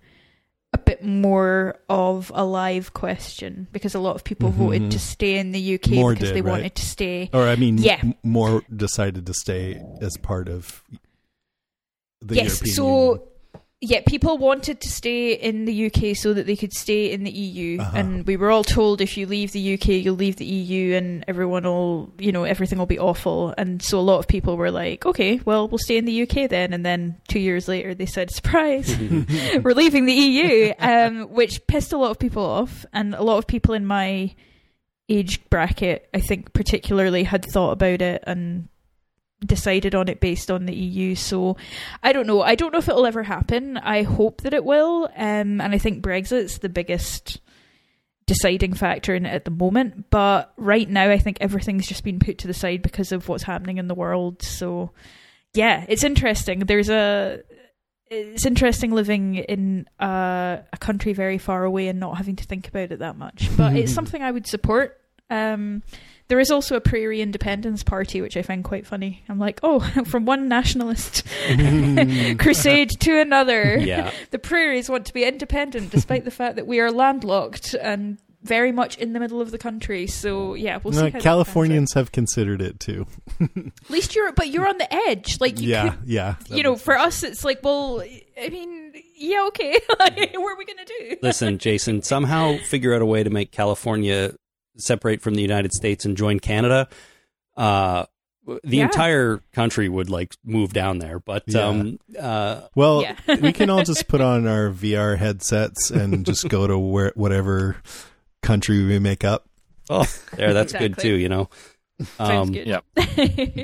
a 0.72 0.78
bit 0.78 1.04
more 1.04 1.78
of 1.88 2.30
a 2.34 2.44
live 2.44 2.94
question 2.94 3.66
because 3.72 3.94
a 3.94 3.98
lot 3.98 4.14
of 4.14 4.24
people 4.24 4.50
voted 4.50 4.90
to 4.92 4.98
stay 4.98 5.36
in 5.36 5.52
the 5.52 5.74
UK 5.74 5.90
More 5.90 6.12
because 6.14 6.28
did, 6.30 6.36
they 6.36 6.40
right? 6.42 6.50
wanted 6.52 6.74
to 6.76 6.82
stay. 6.86 7.28
Or 7.34 7.46
I 7.48 7.56
mean, 7.56 7.76
Yeah. 7.78 7.98
m- 8.02 8.14
more 8.22 8.62
decided 8.74 9.26
to 9.26 9.34
stay 9.34 9.82
as 10.00 10.16
part 10.16 10.48
of 10.48 10.82
the 12.22 12.36
yes, 12.36 12.60
European 12.60 12.74
so 12.76 13.04
Union. 13.14 13.28
Yeah, 13.84 14.00
people 14.06 14.38
wanted 14.38 14.80
to 14.80 14.88
stay 14.88 15.32
in 15.32 15.64
the 15.64 15.86
UK 15.86 16.16
so 16.16 16.32
that 16.32 16.46
they 16.46 16.54
could 16.54 16.72
stay 16.72 17.10
in 17.10 17.24
the 17.24 17.32
EU, 17.32 17.80
Uh-huh. 17.80 17.90
and 17.98 18.24
we 18.28 18.36
were 18.36 18.48
all 18.52 18.62
told 18.62 19.00
if 19.00 19.16
you 19.16 19.26
leave 19.26 19.50
the 19.50 19.74
UK, 19.74 19.88
you'll 20.04 20.14
leave 20.14 20.36
the 20.36 20.44
EU, 20.44 20.94
and 20.94 21.24
everyone 21.26 21.64
will, 21.64 22.12
you 22.16 22.30
know, 22.30 22.44
everything 22.44 22.78
will 22.78 22.86
be 22.86 23.00
awful. 23.00 23.52
And 23.58 23.82
so 23.82 23.98
a 23.98 24.00
lot 24.00 24.20
of 24.20 24.28
people 24.28 24.56
were 24.56 24.70
like, 24.70 25.04
okay, 25.04 25.40
well, 25.44 25.66
we'll 25.66 25.78
stay 25.78 25.96
in 25.96 26.04
the 26.04 26.22
UK 26.22 26.48
then. 26.48 26.72
And 26.72 26.86
then 26.86 27.16
two 27.26 27.40
years 27.40 27.66
later, 27.66 27.92
they 27.92 28.06
said, 28.06 28.30
surprise, 28.30 28.96
we're 29.64 29.74
leaving 29.74 30.04
the 30.04 30.12
EU, 30.12 30.72
um, 30.78 31.22
which 31.32 31.66
pissed 31.66 31.92
a 31.92 31.98
lot 31.98 32.12
of 32.12 32.20
people 32.20 32.44
off, 32.44 32.86
and 32.92 33.14
a 33.16 33.22
lot 33.24 33.38
of 33.38 33.48
people 33.48 33.74
in 33.74 33.84
my 33.84 34.32
age 35.08 35.44
bracket, 35.50 36.08
I 36.14 36.20
think, 36.20 36.52
particularly 36.52 37.24
had 37.24 37.44
thought 37.44 37.72
about 37.72 38.00
it 38.00 38.22
and 38.28 38.68
decided 39.46 39.94
on 39.94 40.08
it 40.08 40.20
based 40.20 40.50
on 40.50 40.66
the 40.66 40.74
EU. 40.74 41.14
So 41.14 41.56
I 42.02 42.12
don't 42.12 42.26
know. 42.26 42.42
I 42.42 42.54
don't 42.54 42.72
know 42.72 42.78
if 42.78 42.88
it'll 42.88 43.06
ever 43.06 43.22
happen. 43.22 43.76
I 43.76 44.02
hope 44.02 44.42
that 44.42 44.54
it 44.54 44.64
will. 44.64 45.04
Um, 45.16 45.60
and 45.60 45.74
I 45.74 45.78
think 45.78 46.02
Brexit's 46.02 46.58
the 46.58 46.68
biggest 46.68 47.40
deciding 48.26 48.72
factor 48.74 49.14
in 49.14 49.26
it 49.26 49.34
at 49.34 49.44
the 49.44 49.50
moment. 49.50 50.10
But 50.10 50.52
right 50.56 50.88
now, 50.88 51.10
I 51.10 51.18
think 51.18 51.38
everything's 51.40 51.86
just 51.86 52.04
been 52.04 52.18
put 52.18 52.38
to 52.38 52.46
the 52.46 52.54
side 52.54 52.82
because 52.82 53.12
of 53.12 53.28
what's 53.28 53.42
happening 53.42 53.78
in 53.78 53.88
the 53.88 53.94
world. 53.94 54.42
So 54.42 54.90
yeah, 55.54 55.84
it's 55.88 56.04
interesting. 56.04 56.60
There's 56.60 56.90
a. 56.90 57.42
It's 58.14 58.44
interesting 58.44 58.90
living 58.90 59.36
in 59.36 59.86
uh, 59.98 60.58
a 60.70 60.76
country 60.78 61.14
very 61.14 61.38
far 61.38 61.64
away 61.64 61.88
and 61.88 61.98
not 61.98 62.18
having 62.18 62.36
to 62.36 62.44
think 62.44 62.68
about 62.68 62.92
it 62.92 62.98
that 62.98 63.16
much. 63.16 63.48
But 63.56 63.74
it's 63.74 63.94
something 63.94 64.22
I 64.22 64.30
would 64.30 64.46
support. 64.46 65.00
Um, 65.30 65.82
there 66.32 66.40
is 66.40 66.50
also 66.50 66.76
a 66.76 66.80
Prairie 66.80 67.20
Independence 67.20 67.82
Party, 67.82 68.22
which 68.22 68.38
I 68.38 68.42
find 68.42 68.64
quite 68.64 68.86
funny. 68.86 69.22
I'm 69.28 69.38
like, 69.38 69.60
oh, 69.62 69.80
from 70.06 70.24
one 70.24 70.48
nationalist 70.48 71.26
crusade 72.38 72.88
to 73.00 73.20
another. 73.20 73.76
yeah. 73.76 74.10
The 74.30 74.38
prairies 74.38 74.88
want 74.88 75.04
to 75.08 75.12
be 75.12 75.24
independent 75.24 75.90
despite 75.90 76.24
the 76.24 76.30
fact 76.30 76.56
that 76.56 76.66
we 76.66 76.80
are 76.80 76.90
landlocked 76.90 77.74
and 77.74 78.16
very 78.42 78.72
much 78.72 78.96
in 78.96 79.12
the 79.12 79.20
middle 79.20 79.42
of 79.42 79.50
the 79.50 79.58
country. 79.58 80.06
So 80.06 80.54
yeah, 80.54 80.78
we'll 80.82 80.94
see. 80.94 81.02
No, 81.02 81.10
how 81.10 81.20
Californians 81.20 81.92
have 81.92 82.12
considered 82.12 82.62
it 82.62 82.80
too. 82.80 83.06
at 83.38 83.90
least 83.90 84.16
you're, 84.16 84.32
but 84.32 84.48
you're 84.48 84.66
on 84.66 84.78
the 84.78 84.90
edge. 85.08 85.38
Like 85.38 85.60
you 85.60 85.68
yeah, 85.68 85.90
could, 85.90 86.08
yeah. 86.08 86.36
you 86.46 86.62
know, 86.62 86.76
for 86.76 86.94
sense. 86.94 87.06
us, 87.06 87.22
it's 87.24 87.44
like, 87.44 87.60
well, 87.62 88.02
I 88.42 88.48
mean, 88.48 88.94
yeah, 89.16 89.44
okay. 89.48 89.78
what 89.96 90.18
are 90.18 90.56
we 90.56 90.64
gonna 90.64 90.86
do? 90.86 91.16
Listen, 91.20 91.58
Jason, 91.58 92.00
somehow 92.00 92.56
figure 92.56 92.94
out 92.94 93.02
a 93.02 93.06
way 93.06 93.22
to 93.22 93.28
make 93.28 93.52
California 93.52 94.32
separate 94.76 95.20
from 95.20 95.34
the 95.34 95.42
United 95.42 95.72
States 95.72 96.04
and 96.04 96.16
join 96.16 96.40
Canada. 96.40 96.88
Uh, 97.56 98.06
the 98.64 98.78
Yeah. 98.78 98.84
entire 98.84 99.40
country 99.52 99.88
would 99.88 100.10
like 100.10 100.34
move 100.44 100.72
down 100.72 100.98
there, 100.98 101.18
but 101.20 101.44
Yeah. 101.46 101.60
um, 101.68 101.98
uh, 102.18 102.62
Well, 102.74 103.02
Yeah. 103.02 103.36
we 103.40 103.52
can 103.52 103.70
all 103.70 103.84
just 103.84 104.08
put 104.08 104.20
on 104.20 104.46
our 104.48 104.70
VR 104.72 105.16
headsets 105.16 105.90
and 105.90 106.26
just 106.26 106.48
go 106.48 106.66
to 106.66 106.76
where 106.78 107.12
whatever 107.14 107.76
country 108.42 108.84
we 108.84 108.98
make 108.98 109.24
up. 109.24 109.46
oh, 109.90 110.06
there, 110.36 110.52
that's 110.54 110.72
good 110.72 110.96
too. 110.98 111.14
You 111.14 111.28
know, 111.28 111.50
Um, 112.18 112.52
yeah. 112.54 112.80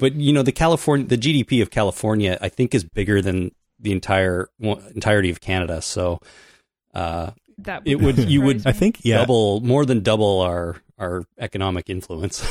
but 0.01 0.15
you 0.15 0.33
know, 0.33 0.43
the 0.43 0.53
California, 0.53 1.07
the 1.07 1.17
GDP 1.17 1.61
of 1.63 1.71
California, 1.71 2.39
I 2.41 2.49
think, 2.49 2.75
is 2.75 2.85
bigger 2.85 3.21
than 3.23 3.51
the 3.81 3.91
entire 3.93 4.49
entirety 4.61 5.31
of 5.31 5.41
Canada. 5.41 5.81
So, 5.83 6.21
uh, 6.95 7.31
that 7.59 7.85
would 7.85 7.91
it 7.91 8.01
would 8.01 8.19
you 8.31 8.43
would 8.43 8.67
I 8.67 8.73
think 8.73 9.01
yeah, 9.03 9.19
double 9.19 9.61
more 9.61 9.85
than 9.85 10.03
double 10.03 10.41
our 10.41 10.77
our 10.99 11.25
economic 11.39 11.91
influence. 11.91 12.45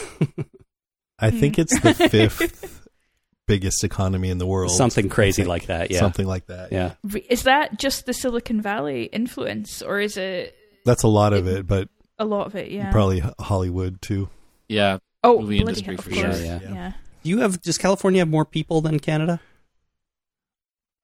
I 1.19 1.31
think 1.31 1.57
it's 1.57 1.79
the 1.79 1.93
hmm. 1.93 2.07
fifth 2.07 2.87
biggest 3.47 3.83
economy 3.83 4.29
in 4.29 4.37
the 4.37 4.45
world. 4.45 4.71
Something 4.71 5.09
crazy 5.09 5.43
like 5.43 5.65
that. 5.67 5.89
Yeah, 5.89 5.99
Something 5.99 6.27
like 6.27 6.45
that. 6.47 6.71
yeah. 6.71 6.93
Re- 7.03 7.25
Is 7.29 7.43
that 7.43 7.79
just 7.79 8.05
the 8.05 8.13
Silicon 8.13 8.61
Valley 8.61 9.05
influence, 9.05 9.81
or 9.81 9.99
is 9.99 10.17
it 10.17 10.55
That's 10.85 11.03
a 11.03 11.07
lot 11.07 11.33
of 11.33 11.47
it, 11.47 11.65
but 11.65 11.89
a 12.19 12.25
lot 12.25 12.47
of 12.47 12.55
it? 12.55 12.69
Yeah. 12.69 12.91
probably 12.91 13.23
Hollywood 13.39 14.01
too. 14.01 14.29
Yeah. 14.67 14.99
oh, 15.23 15.41
movie 15.41 15.59
industry 15.59 15.95
hell, 15.95 16.03
for 16.03 16.11
sure. 16.11 16.31
Yeah, 16.31 16.59
yeah. 16.61 16.73
yeah. 16.73 16.91
Do 17.23 17.29
you 17.29 17.39
have 17.39 17.61
does 17.61 17.77
California 17.77 18.21
have 18.21 18.29
more 18.29 18.45
people 18.45 18.81
than 18.81 18.99
Canada? 18.99 19.39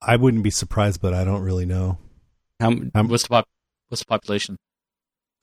I 0.02 0.18
wouldn't 0.18 0.44
be 0.44 0.52
surprised, 0.52 1.02
but 1.02 1.14
I 1.14 1.24
don't 1.24 1.42
really 1.42 1.66
know. 1.66 1.98
How, 2.60 2.72
What's 2.72 3.24
the 3.24 3.30
pop? 3.30 3.48
What's 3.94 4.02
the 4.02 4.08
population? 4.08 4.58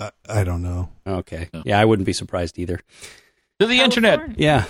I, 0.00 0.10
I 0.28 0.42
don't 0.42 0.60
know. 0.60 0.88
okay, 1.06 1.50
No. 1.54 1.62
yeah, 1.64 1.78
I 1.78 1.84
wouldn't 1.84 2.04
be 2.04 2.12
surprised 2.12 2.58
either. 2.58 2.80
To 3.60 3.66
the 3.68 3.78
internet. 3.78 4.36
Yeah, 4.40 4.64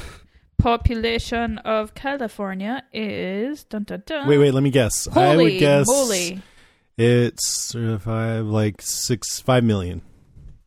Population 0.58 1.56
of 1.56 1.94
California 1.94 2.82
is 2.92 3.64
dun 3.64 3.84
dun 3.84 4.02
dun. 4.04 4.28
Wait, 4.28 4.36
wait. 4.36 4.52
Let 4.52 4.62
me 4.62 4.68
guess. 4.70 5.08
I 5.08 5.28
Holy 5.28 5.44
would 5.44 5.58
guess 5.60 5.86
moly! 5.88 6.42
it's 6.98 7.74
uh, 7.74 7.96
five, 8.02 8.44
like 8.44 8.82
six, 8.82 9.40
five 9.40 9.64
million. 9.64 10.02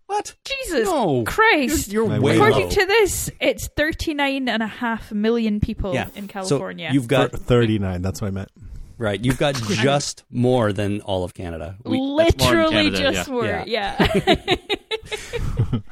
what? 0.07 0.33
Jesus 0.43 0.85
No. 0.85 1.23
Christ! 1.25 1.91
You're, 1.91 2.07
My 2.07 2.17
way 2.17 2.31
way 2.31 2.35
According 2.37 2.69
low. 2.69 2.69
to 2.71 2.85
this, 2.87 3.29
it's 3.39 3.67
39 3.77 4.49
and 4.49 4.63
a 4.63 4.67
half 4.67 5.11
million 5.11 5.59
people 5.59 5.93
yeah. 5.93 6.07
in 6.15 6.27
California. 6.27 6.87
So 6.89 6.93
you've 6.95 7.07
got 7.07 7.31
Thirty-nine. 7.31 8.01
That's 8.01 8.21
what 8.23 8.29
I 8.29 8.31
meant. 8.31 8.49
Right. 8.97 9.23
You've 9.23 9.37
got 9.37 9.55
just 9.69 10.23
more 10.29 10.73
than 10.73 11.01
all 11.01 11.23
of 11.23 11.33
Canada. 11.33 11.77
We, 11.83 11.99
literally 11.99 12.91
Canada, 12.91 12.97
just 12.97 13.27
yeah. 13.27 13.33
more. 13.33 13.45
Yeah. 13.45 13.65
Yeah. 13.65 14.55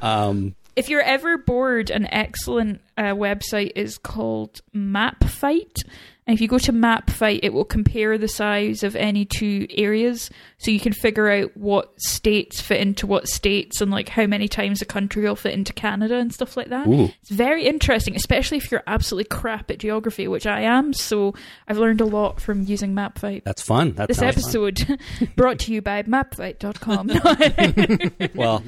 um, 0.00 0.54
if 0.74 0.88
you're 0.88 1.02
ever 1.02 1.36
bored, 1.36 1.90
an 1.90 2.06
excellent 2.12 2.80
uh, 2.96 3.12
website 3.12 3.72
is 3.76 3.98
called 3.98 4.60
MapFight. 4.74 5.84
And 6.26 6.34
if 6.34 6.40
you 6.40 6.48
go 6.48 6.58
to 6.58 6.72
MapFight, 6.72 7.40
it 7.42 7.52
will 7.52 7.64
compare 7.64 8.16
the 8.16 8.28
size 8.28 8.82
of 8.82 8.96
any 8.96 9.24
two 9.24 9.66
areas, 9.70 10.30
so 10.62 10.70
you 10.70 10.80
can 10.80 10.92
figure 10.92 11.28
out 11.28 11.56
what 11.56 11.92
states 12.00 12.60
fit 12.60 12.80
into 12.80 13.06
what 13.06 13.28
states, 13.28 13.80
and 13.80 13.90
like 13.90 14.08
how 14.08 14.26
many 14.26 14.46
times 14.48 14.80
a 14.80 14.84
country 14.84 15.22
will 15.24 15.34
fit 15.36 15.54
into 15.54 15.72
Canada 15.72 16.16
and 16.16 16.32
stuff 16.32 16.56
like 16.56 16.68
that. 16.68 16.86
Ooh. 16.86 17.10
It's 17.20 17.30
very 17.30 17.66
interesting, 17.66 18.14
especially 18.14 18.58
if 18.58 18.70
you're 18.70 18.82
absolutely 18.86 19.24
crap 19.24 19.70
at 19.70 19.78
geography, 19.78 20.28
which 20.28 20.46
I 20.46 20.60
am. 20.62 20.92
So 20.92 21.34
I've 21.66 21.78
learned 21.78 22.00
a 22.00 22.04
lot 22.04 22.40
from 22.40 22.62
using 22.62 22.94
MapFight. 22.94 23.44
that's 23.44 23.62
fun. 23.62 23.92
That 23.94 24.08
This 24.08 24.22
episode 24.22 24.98
brought 25.36 25.58
to 25.60 25.72
you 25.72 25.82
by 25.82 26.02
mapfight.com. 26.04 27.08
fun. 27.08 28.30
Well, 28.34 28.62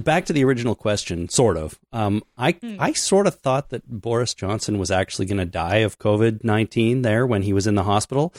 back 0.00 0.26
to 0.26 0.32
the 0.32 0.44
original 0.44 0.74
question, 0.74 1.28
sort 1.28 1.56
of. 1.56 1.78
Um, 1.92 2.22
I 2.38 2.52
Hmm. 2.52 2.76
I 2.78 2.92
sort 2.92 3.26
of 3.26 3.36
thought 3.36 3.70
that 3.70 3.82
Boris 3.88 4.34
Johnson 4.34 4.78
was 4.78 4.90
actually 4.90 5.26
going 5.26 5.38
to 5.38 5.44
die 5.46 5.78
of 5.78 5.98
COVID 5.98 6.44
nineteen 6.44 7.02
there 7.02 7.26
when 7.26 7.42
he 7.42 7.52
was 7.52 7.66
in 7.66 7.74
the 7.74 7.84
hospital. 7.84 8.34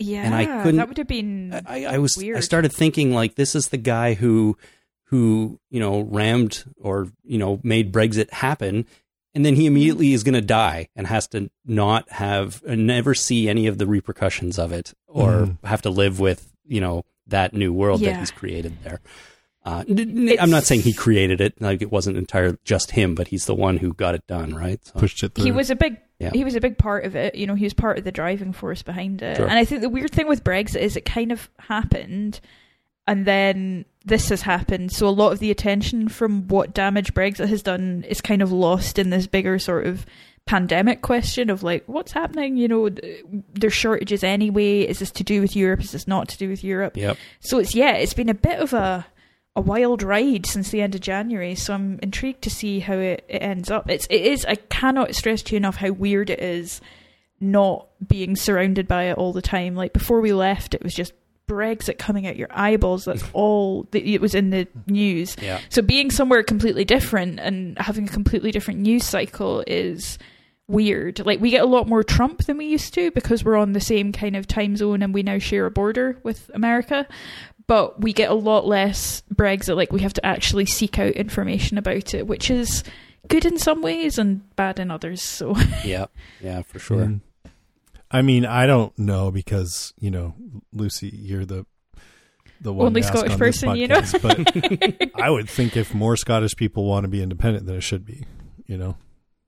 Yeah, 0.00 0.22
And 0.24 0.34
I 0.34 0.44
couldn't- 0.62 0.76
that 0.76 0.88
would 0.88 0.98
have 0.98 1.06
been 1.06 1.60
I, 1.66 1.84
I 1.84 1.98
was 1.98 2.18
I 2.22 2.40
started 2.40 2.72
thinking 2.72 3.12
like 3.14 3.34
this 3.36 3.54
is 3.54 3.68
the 3.68 3.76
guy 3.76 4.14
who 4.14 4.56
who 5.04 5.58
you 5.70 5.80
know 5.80 6.00
rammed 6.02 6.64
or 6.80 7.08
you 7.24 7.38
know 7.38 7.60
made 7.62 7.92
Brexit 7.92 8.30
happen, 8.30 8.86
and 9.34 9.44
then 9.44 9.54
he 9.56 9.66
immediately 9.66 10.12
is 10.12 10.22
going 10.24 10.34
to 10.34 10.40
die 10.40 10.88
and 10.96 11.06
has 11.06 11.26
to 11.28 11.50
not 11.64 12.10
have 12.12 12.62
uh, 12.66 12.74
never 12.74 13.14
see 13.14 13.48
any 13.48 13.66
of 13.66 13.78
the 13.78 13.86
repercussions 13.86 14.58
of 14.58 14.72
it 14.72 14.94
or 15.06 15.30
Mhm. 15.30 15.58
have 15.64 15.82
to 15.82 15.90
live 15.90 16.20
with 16.20 16.52
you 16.66 16.80
know 16.80 17.04
that 17.26 17.52
new 17.54 17.72
world 17.72 18.00
that 18.02 18.18
he's 18.18 18.30
created 18.30 18.76
there. 18.82 19.00
Uh, 19.64 19.84
n- 19.88 20.28
n- 20.30 20.36
I'm 20.40 20.50
not 20.50 20.64
saying 20.64 20.80
he 20.82 20.92
created 20.94 21.40
it; 21.40 21.60
like 21.60 21.82
it 21.82 21.92
wasn't 21.92 22.16
entirely 22.16 22.56
just 22.64 22.92
him, 22.92 23.14
but 23.14 23.28
he's 23.28 23.44
the 23.46 23.54
one 23.54 23.76
who 23.76 23.92
got 23.92 24.14
it 24.14 24.26
done, 24.26 24.54
right? 24.54 24.80
So, 24.86 24.98
Pushed 24.98 25.22
it 25.22 25.34
through. 25.34 25.44
he 25.44 25.52
was 25.52 25.70
a 25.70 25.76
big 25.76 25.98
Yeah. 26.20 26.30
he 26.32 26.44
was 26.44 26.54
a 26.54 26.60
big 26.60 26.76
part 26.78 27.04
of 27.06 27.16
it 27.16 27.34
you 27.34 27.46
know 27.46 27.54
he 27.54 27.64
was 27.64 27.72
part 27.74 27.98
of 27.98 28.04
the 28.04 28.12
driving 28.12 28.52
force 28.52 28.82
behind 28.82 29.22
it 29.22 29.38
Sure. 29.38 29.46
and 29.48 29.58
i 29.58 29.64
think 29.64 29.80
the 29.80 29.88
weird 29.88 30.10
thing 30.12 30.28
with 30.28 30.44
brexit 30.44 30.80
is 30.82 30.96
it 30.96 31.04
kind 31.06 31.32
of 31.32 31.48
happened 31.58 32.40
and 33.06 33.24
then 33.26 33.84
this 34.04 34.28
has 34.28 34.42
happened 34.42 34.92
so 34.92 35.08
a 35.08 35.10
lot 35.10 35.32
of 35.32 35.38
the 35.38 35.50
attention 35.50 36.08
from 36.08 36.46
what 36.48 36.74
damage 36.74 37.14
brexit 37.14 37.48
has 37.48 37.62
done 37.62 38.04
is 38.08 38.20
kind 38.20 38.42
of 38.42 38.52
lost 38.52 38.98
in 38.98 39.08
this 39.10 39.26
bigger 39.26 39.58
sort 39.58 39.86
of 39.86 40.04
pandemic 40.46 41.00
question 41.02 41.48
of 41.48 41.62
like 41.62 41.84
what's 41.86 42.12
happening 42.12 42.56
you 42.56 42.66
know 42.68 42.88
there's 43.54 43.72
shortages 43.74 44.24
anyway 44.24 44.80
is 44.80 44.98
this 44.98 45.10
to 45.10 45.22
do 45.24 45.40
with 45.40 45.54
europe 45.54 45.80
is 45.80 45.92
this 45.92 46.06
not 46.08 46.28
to 46.28 46.36
do 46.38 46.48
with 46.48 46.64
europe 46.64 46.96
Yep. 46.96 47.16
so 47.40 47.58
it's 47.58 47.74
yeah 47.74 47.92
it's 47.92 48.14
been 48.14 48.28
a 48.28 48.34
bit 48.34 48.58
of 48.58 48.72
a 48.72 49.06
a 49.56 49.60
wild 49.60 50.02
ride 50.02 50.46
since 50.46 50.70
the 50.70 50.80
end 50.80 50.94
of 50.94 51.00
January. 51.00 51.54
So 51.54 51.74
I'm 51.74 51.98
intrigued 52.02 52.42
to 52.42 52.50
see 52.50 52.80
how 52.80 52.94
it, 52.94 53.24
it 53.28 53.38
ends 53.38 53.70
up. 53.70 53.90
It's 53.90 54.06
it 54.06 54.22
is 54.22 54.44
I 54.44 54.54
cannot 54.54 55.14
stress 55.14 55.42
to 55.42 55.52
you 55.52 55.58
enough 55.58 55.76
how 55.76 55.90
weird 55.90 56.30
it 56.30 56.40
is 56.40 56.80
not 57.40 57.88
being 58.06 58.36
surrounded 58.36 58.86
by 58.86 59.04
it 59.04 59.18
all 59.18 59.32
the 59.32 59.42
time. 59.42 59.74
Like 59.74 59.92
before 59.92 60.20
we 60.20 60.32
left, 60.32 60.74
it 60.74 60.82
was 60.82 60.94
just 60.94 61.12
Brexit 61.48 61.98
coming 61.98 62.26
out 62.26 62.36
your 62.36 62.48
eyeballs. 62.50 63.04
That's 63.04 63.24
all 63.32 63.88
that 63.90 64.06
it 64.06 64.20
was 64.20 64.34
in 64.34 64.50
the 64.50 64.68
news. 64.86 65.36
Yeah. 65.40 65.60
So 65.68 65.82
being 65.82 66.10
somewhere 66.10 66.42
completely 66.42 66.84
different 66.84 67.40
and 67.40 67.76
having 67.78 68.08
a 68.08 68.12
completely 68.12 68.52
different 68.52 68.80
news 68.80 69.04
cycle 69.04 69.64
is 69.66 70.18
weird. 70.68 71.24
Like 71.26 71.40
we 71.40 71.50
get 71.50 71.62
a 71.62 71.66
lot 71.66 71.88
more 71.88 72.04
Trump 72.04 72.44
than 72.44 72.56
we 72.56 72.66
used 72.66 72.94
to 72.94 73.10
because 73.10 73.44
we're 73.44 73.56
on 73.56 73.72
the 73.72 73.80
same 73.80 74.12
kind 74.12 74.36
of 74.36 74.46
time 74.46 74.76
zone 74.76 75.02
and 75.02 75.12
we 75.12 75.24
now 75.24 75.38
share 75.38 75.66
a 75.66 75.70
border 75.70 76.18
with 76.22 76.50
America. 76.54 77.08
But 77.70 78.00
we 78.00 78.12
get 78.12 78.32
a 78.32 78.34
lot 78.34 78.66
less 78.66 79.22
Brexit. 79.32 79.76
Like 79.76 79.92
we 79.92 80.00
have 80.00 80.12
to 80.14 80.26
actually 80.26 80.66
seek 80.66 80.98
out 80.98 81.12
information 81.12 81.78
about 81.78 82.14
it, 82.14 82.26
which 82.26 82.50
is 82.50 82.82
good 83.28 83.44
in 83.44 83.58
some 83.58 83.80
ways 83.80 84.18
and 84.18 84.42
bad 84.56 84.80
in 84.80 84.90
others. 84.90 85.22
So 85.22 85.54
Yeah, 85.84 86.06
yeah, 86.40 86.62
for 86.62 86.80
sure. 86.80 87.04
Mm. 87.04 87.20
I 88.10 88.22
mean, 88.22 88.44
I 88.44 88.66
don't 88.66 88.98
know 88.98 89.30
because 89.30 89.94
you 90.00 90.10
know, 90.10 90.34
Lucy, 90.72 91.10
you're 91.14 91.44
the 91.44 91.64
the 92.60 92.72
one 92.72 92.88
Only 92.88 93.02
Scottish 93.02 93.34
on 93.34 93.38
this 93.38 93.60
person, 93.60 93.76
you 93.76 93.86
know? 93.86 94.00
podcast, 94.00 95.10
but 95.12 95.22
I 95.22 95.30
would 95.30 95.48
think 95.48 95.76
if 95.76 95.94
more 95.94 96.16
Scottish 96.16 96.56
people 96.56 96.86
want 96.86 97.04
to 97.04 97.08
be 97.08 97.22
independent, 97.22 97.66
then 97.66 97.76
it 97.76 97.82
should 97.82 98.04
be. 98.04 98.24
You 98.66 98.78
know, 98.78 98.96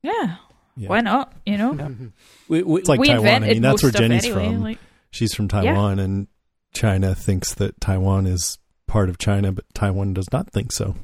yeah, 0.05 0.36
Yeah. 0.77 0.89
why 0.90 1.01
not? 1.01 1.32
You 1.44 1.59
know, 1.59 1.73
We, 2.49 2.62
we, 2.62 2.78
It's 2.82 2.89
like 2.89 3.01
we 3.01 3.09
Taiwan. 3.09 3.27
I 3.27 3.31
invented 3.35 3.57
mean, 3.57 3.62
that's 3.62 3.73
most 3.73 3.82
where 3.82 3.90
stuff 3.90 4.01
Jenny's 4.01 4.24
anyway. 4.27 4.44
from. 4.47 4.62
Like, 4.62 4.78
She's 5.11 5.35
from 5.35 5.49
Taiwan, 5.49 5.99
and 5.99 6.28
China 6.73 7.15
thinks 7.15 7.55
that 7.55 7.81
Taiwan 7.81 8.27
is 8.27 8.59
part 8.86 9.09
of 9.09 9.19
China, 9.19 9.53
but 9.53 9.65
Taiwan 9.74 10.15
does 10.15 10.31
not 10.32 10.51
think 10.51 10.73
so. 10.73 10.94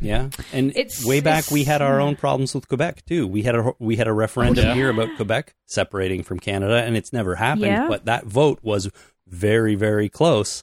yeah, 0.00 0.28
and 0.52 0.70
It's- 0.76 1.04
way 1.04 1.20
back 1.20 1.40
it's- 1.40 1.50
we 1.52 1.64
had 1.64 1.82
our 1.82 2.00
own 2.00 2.14
problems 2.14 2.54
with 2.54 2.68
Quebec 2.68 3.04
too. 3.06 3.26
We 3.26 3.42
had 3.42 3.54
a 3.56 3.72
we 3.80 3.96
had 3.96 4.06
a 4.06 4.12
referendum 4.12 4.64
yeah. 4.66 4.74
here 4.74 4.90
about 4.90 5.16
Quebec 5.16 5.54
separating 5.66 6.22
from 6.22 6.38
Canada, 6.38 6.82
and 6.84 6.96
it's 6.96 7.12
never 7.12 7.34
happened. 7.36 7.66
Yeah. 7.66 7.88
But 7.88 8.04
that 8.04 8.24
vote 8.26 8.60
was 8.62 8.88
very 9.26 9.74
very 9.74 10.08
close, 10.08 10.62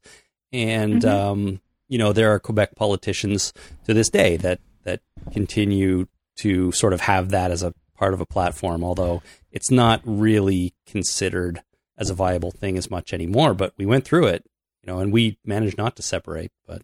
and 0.53 1.01
Mhm. 1.01 1.09
um, 1.09 1.61
you 1.89 1.97
know 1.97 2.13
there 2.13 2.31
are 2.33 2.39
Quebec 2.39 2.75
politicians 2.75 3.51
to 3.85 3.93
this 3.93 4.09
day 4.09 4.37
that 4.37 4.59
that 4.83 5.01
continue 5.33 6.07
to 6.37 6.71
sort 6.71 6.93
of 6.93 7.01
have 7.01 7.29
that 7.29 7.51
as 7.51 7.63
a 7.63 7.73
part 7.97 8.13
of 8.13 8.21
a 8.21 8.25
platform, 8.25 8.83
although 8.83 9.21
it's 9.51 9.71
not 9.71 10.01
really 10.05 10.73
considered 10.85 11.61
as 11.97 12.09
a 12.09 12.13
viable 12.13 12.51
thing 12.51 12.77
as 12.77 12.89
much 12.91 13.13
anymore. 13.13 13.53
But 13.53 13.73
we 13.77 13.85
went 13.85 14.05
through 14.05 14.27
it, 14.27 14.45
you 14.83 14.91
know, 14.91 14.99
and 14.99 15.11
we 15.13 15.37
managed 15.45 15.77
not 15.77 15.95
to 15.97 16.01
separate. 16.01 16.51
But 16.67 16.81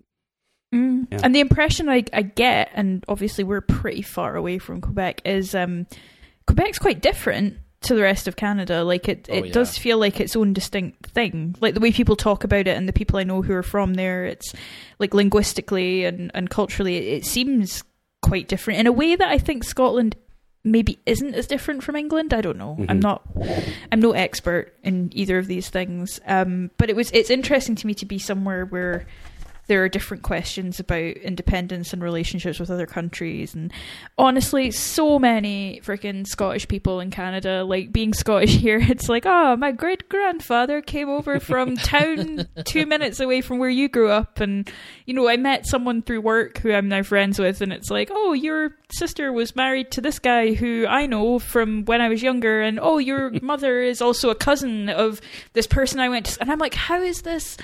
Mm. 0.73 1.07
Yeah. 1.11 1.19
And 1.23 1.35
the 1.35 1.41
impression 1.41 1.89
I, 1.89 2.05
I 2.13 2.21
get, 2.21 2.69
and 2.73 3.03
obviously 3.09 3.43
we're 3.43 3.59
pretty 3.59 4.01
far 4.01 4.37
away 4.37 4.57
from 4.57 4.79
Quebec, 4.79 5.21
is 5.25 5.53
um, 5.53 5.85
Quebec's 6.47 6.79
quite 6.79 7.01
different 7.01 7.57
to 7.81 7.93
the 7.93 8.01
rest 8.03 8.25
of 8.29 8.37
Canada. 8.37 8.81
Like 8.85 9.09
it, 9.09 9.27
Oh, 9.29 9.33
it 9.35 9.47
yeah. 9.47 9.51
does 9.51 9.77
feel 9.77 9.97
like 9.97 10.21
its 10.21 10.33
own 10.33 10.53
distinct 10.53 11.07
thing. 11.07 11.57
Like 11.59 11.73
the 11.73 11.81
way 11.81 11.91
people 11.91 12.15
talk 12.15 12.45
about 12.45 12.67
it, 12.67 12.77
and 12.77 12.87
the 12.87 12.93
people 12.93 13.19
I 13.19 13.25
know 13.25 13.41
who 13.41 13.51
are 13.53 13.63
from 13.63 13.95
there, 13.95 14.23
it's 14.23 14.53
like 14.97 15.13
linguistically 15.13 16.05
and, 16.05 16.31
and 16.33 16.49
culturally, 16.49 16.95
it, 16.95 17.17
it 17.17 17.25
seems 17.25 17.83
quite 18.21 18.47
different 18.47 18.79
in 18.79 18.87
a 18.87 18.91
way 18.93 19.17
that 19.17 19.27
I 19.27 19.39
think 19.39 19.65
Scotland 19.65 20.15
maybe 20.63 20.99
isn't 21.05 21.33
as 21.33 21.47
different 21.47 21.83
from 21.83 21.95
England. 21.95 22.33
I 22.33 22.41
don't 22.41 22.57
know. 22.57 22.75
I'm 22.87 22.99
Mhm. 22.99 23.03
not. 23.03 23.23
I'm 23.91 23.99
no 23.99 24.11
expert 24.11 24.73
in 24.83 25.09
either 25.13 25.37
of 25.37 25.47
these 25.47 25.69
things. 25.69 26.19
Um, 26.27 26.71
but 26.77 26.89
it 26.89 26.95
was. 26.95 27.09
It's 27.11 27.29
interesting 27.29 27.75
to 27.75 27.87
me 27.87 27.93
to 27.95 28.05
be 28.05 28.19
somewhere 28.19 28.65
where 28.65 29.05
there 29.67 29.83
are 29.83 29.89
different 29.89 30.23
questions 30.23 30.79
about 30.79 30.99
independence 30.99 31.93
and 31.93 32.03
relationships 32.03 32.59
with 32.59 32.69
other 32.69 32.85
countries 32.85 33.53
and 33.53 33.71
honestly 34.17 34.71
so 34.71 35.19
many 35.19 35.79
freaking 35.83 36.25
scottish 36.25 36.67
people 36.67 36.99
in 36.99 37.09
canada 37.11 37.63
like 37.63 37.91
being 37.91 38.13
scottish 38.13 38.55
here 38.57 38.79
it's 38.81 39.09
like 39.09 39.25
oh 39.25 39.55
my 39.55 39.71
great 39.71 40.09
grandfather 40.09 40.81
came 40.81 41.09
over 41.09 41.39
from 41.39 41.75
town 41.77 42.47
two 42.65 42.85
minutes 42.85 43.19
away 43.19 43.41
from 43.41 43.59
where 43.59 43.69
you 43.69 43.87
grew 43.87 44.09
up 44.09 44.39
and 44.39 44.69
you 45.05 45.13
know 45.13 45.27
i 45.27 45.37
met 45.37 45.65
someone 45.65 46.01
through 46.01 46.21
work 46.21 46.57
who 46.59 46.73
i'm 46.73 46.87
now 46.87 47.03
friends 47.03 47.39
with 47.39 47.61
and 47.61 47.71
it's 47.71 47.89
like 47.89 48.09
oh 48.11 48.33
your 48.33 48.75
sister 48.91 49.31
was 49.31 49.55
married 49.55 49.91
to 49.91 50.01
this 50.01 50.19
guy 50.19 50.53
who 50.53 50.85
i 50.87 51.05
know 51.05 51.39
from 51.39 51.85
when 51.85 52.01
i 52.01 52.09
was 52.09 52.21
younger 52.21 52.61
and 52.61 52.79
oh 52.81 52.97
your 52.97 53.31
mother 53.41 53.81
is 53.81 54.01
also 54.01 54.29
a 54.29 54.35
cousin 54.35 54.89
of 54.89 55.21
this 55.53 55.67
person 55.67 55.99
i 55.99 56.09
went 56.09 56.25
to 56.25 56.41
and 56.41 56.51
i'm 56.51 56.59
like 56.59 56.73
how 56.73 57.01
is 57.01 57.21
this 57.21 57.57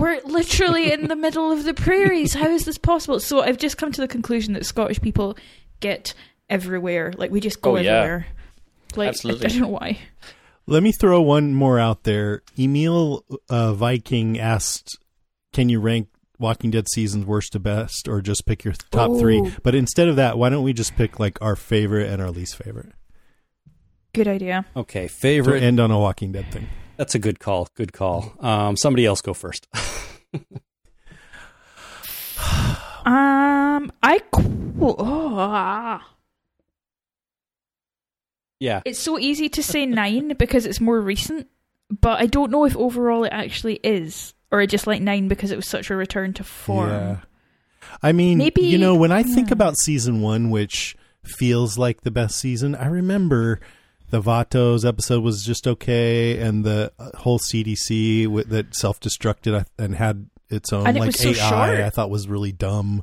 we're 0.00 0.20
literally 0.24 0.92
in 0.92 1.08
the 1.08 1.16
middle 1.16 1.52
of 1.52 1.64
the 1.64 1.74
prairies. 1.74 2.34
How 2.34 2.48
is 2.48 2.64
this 2.64 2.78
possible? 2.78 3.20
So 3.20 3.40
I've 3.42 3.58
just 3.58 3.76
come 3.78 3.92
to 3.92 4.00
the 4.00 4.08
conclusion 4.08 4.54
that 4.54 4.66
Scottish 4.66 5.00
people 5.00 5.36
get 5.80 6.14
everywhere. 6.48 7.12
Like 7.16 7.30
we 7.30 7.40
just 7.40 7.60
go 7.62 7.76
Oh, 7.76 7.80
yeah. 7.80 7.90
everywhere. 7.98 8.26
Like 8.96 9.08
Absolutely. 9.08 9.46
I 9.46 9.48
don't 9.50 9.60
know 9.60 9.68
why. 9.68 9.98
Let 10.66 10.82
me 10.82 10.92
throw 10.92 11.20
one 11.22 11.54
more 11.54 11.78
out 11.78 12.04
there. 12.04 12.42
Emil 12.58 13.24
uh, 13.48 13.72
Viking 13.74 14.38
asked, 14.38 14.98
"Can 15.52 15.68
you 15.68 15.80
rank 15.80 16.08
Walking 16.38 16.70
Dead 16.70 16.86
seasons 16.88 17.24
worst 17.26 17.52
to 17.52 17.58
best, 17.60 18.06
or 18.08 18.20
just 18.20 18.46
pick 18.46 18.64
your 18.64 18.74
top 18.90 19.18
three?" 19.18 19.38
Ooh. 19.38 19.52
But 19.62 19.74
instead 19.74 20.08
of 20.08 20.16
that, 20.16 20.38
why 20.38 20.48
don't 20.48 20.62
we 20.64 20.72
just 20.72 20.96
pick 20.96 21.18
like 21.20 21.40
our 21.42 21.56
favorite 21.56 22.08
and 22.10 22.20
our 22.22 22.30
least 22.30 22.56
favorite? 22.56 22.92
Good 24.12 24.26
idea. 24.28 24.64
okay, 24.76 25.06
To 25.06 25.12
favorite. 25.12 25.62
end 25.62 25.78
on 25.80 25.90
a 25.92 25.98
Walking 25.98 26.32
Dead 26.32 26.50
thing. 26.52 26.68
That's 27.00 27.14
a 27.14 27.18
good 27.18 27.40
call. 27.40 27.66
Good 27.76 27.94
call. 27.94 28.34
Um, 28.40 28.76
somebody 28.76 29.06
else 29.06 29.22
go 29.22 29.32
first. 29.32 29.66
Um, 33.06 33.90
I 34.02 34.20
oh, 34.34 34.96
ah. 34.98 36.06
yeah. 38.60 38.82
it's 38.84 38.98
so 38.98 39.18
easy 39.18 39.48
to 39.48 39.62
say 39.62 39.86
nine 39.86 40.34
because 40.38 40.66
it's 40.66 40.82
more 40.82 41.00
recent, 41.00 41.48
but 41.88 42.20
I 42.20 42.26
don't 42.26 42.50
know 42.50 42.66
if 42.66 42.76
overall 42.76 43.24
it 43.24 43.32
actually 43.32 43.80
is, 43.82 44.34
or 44.52 44.60
I 44.60 44.66
just 44.66 44.86
like 44.86 45.00
nine 45.00 45.28
because 45.28 45.50
it 45.50 45.56
was 45.56 45.66
such 45.66 45.88
a 45.88 45.96
return 45.96 46.34
to 46.34 46.44
form. 46.44 46.90
Yeah. 46.90 47.16
I 48.02 48.12
mean, 48.12 48.36
Maybe- 48.36 48.66
you 48.66 48.76
know, 48.76 48.94
when 48.94 49.12
I 49.12 49.22
think 49.22 49.48
yeah. 49.48 49.54
about 49.54 49.78
season 49.78 50.20
one, 50.20 50.50
which 50.50 50.94
feels 51.24 51.78
like 51.78 52.02
the 52.02 52.10
best 52.10 52.38
season, 52.38 52.74
I 52.74 52.86
remember 52.86 53.60
the 54.10 54.20
Vatos 54.20 54.86
episode 54.86 55.22
was 55.22 55.44
just 55.44 55.66
okay, 55.66 56.38
and 56.38 56.64
the 56.64 56.92
whole 57.16 57.38
CDC 57.38 58.26
with, 58.26 58.48
that 58.50 58.74
self 58.74 59.00
destructed 59.00 59.64
and 59.78 59.94
had 59.94 60.28
its 60.48 60.72
own 60.72 60.86
And 60.86 60.98
like 60.98 61.06
was 61.08 61.18
so 61.20 61.28
AI, 61.30 61.34
short. 61.34 61.80
I 61.80 61.90
thought 61.90 62.10
was 62.10 62.28
really 62.28 62.52
dumb. 62.52 63.02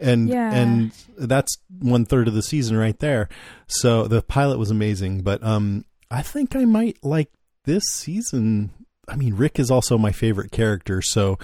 And 0.00 0.28
Yeah. 0.28 0.52
and 0.52 0.90
that's 1.16 1.56
one 1.78 2.04
third 2.04 2.26
of 2.28 2.34
the 2.34 2.42
season 2.42 2.76
right 2.76 2.98
there. 2.98 3.28
So 3.68 4.08
the 4.08 4.22
pilot 4.22 4.58
was 4.58 4.70
amazing, 4.70 5.22
but 5.22 5.42
um, 5.44 5.84
I 6.10 6.22
think 6.22 6.56
I 6.56 6.64
might 6.64 6.98
like 7.02 7.30
this 7.64 7.84
season. 7.92 8.70
I 9.08 9.16
mean, 9.16 9.34
Rick 9.34 9.58
is 9.60 9.70
also 9.70 9.96
my 9.96 10.10
favorite 10.12 10.50
character, 10.50 11.00
so 11.00 11.38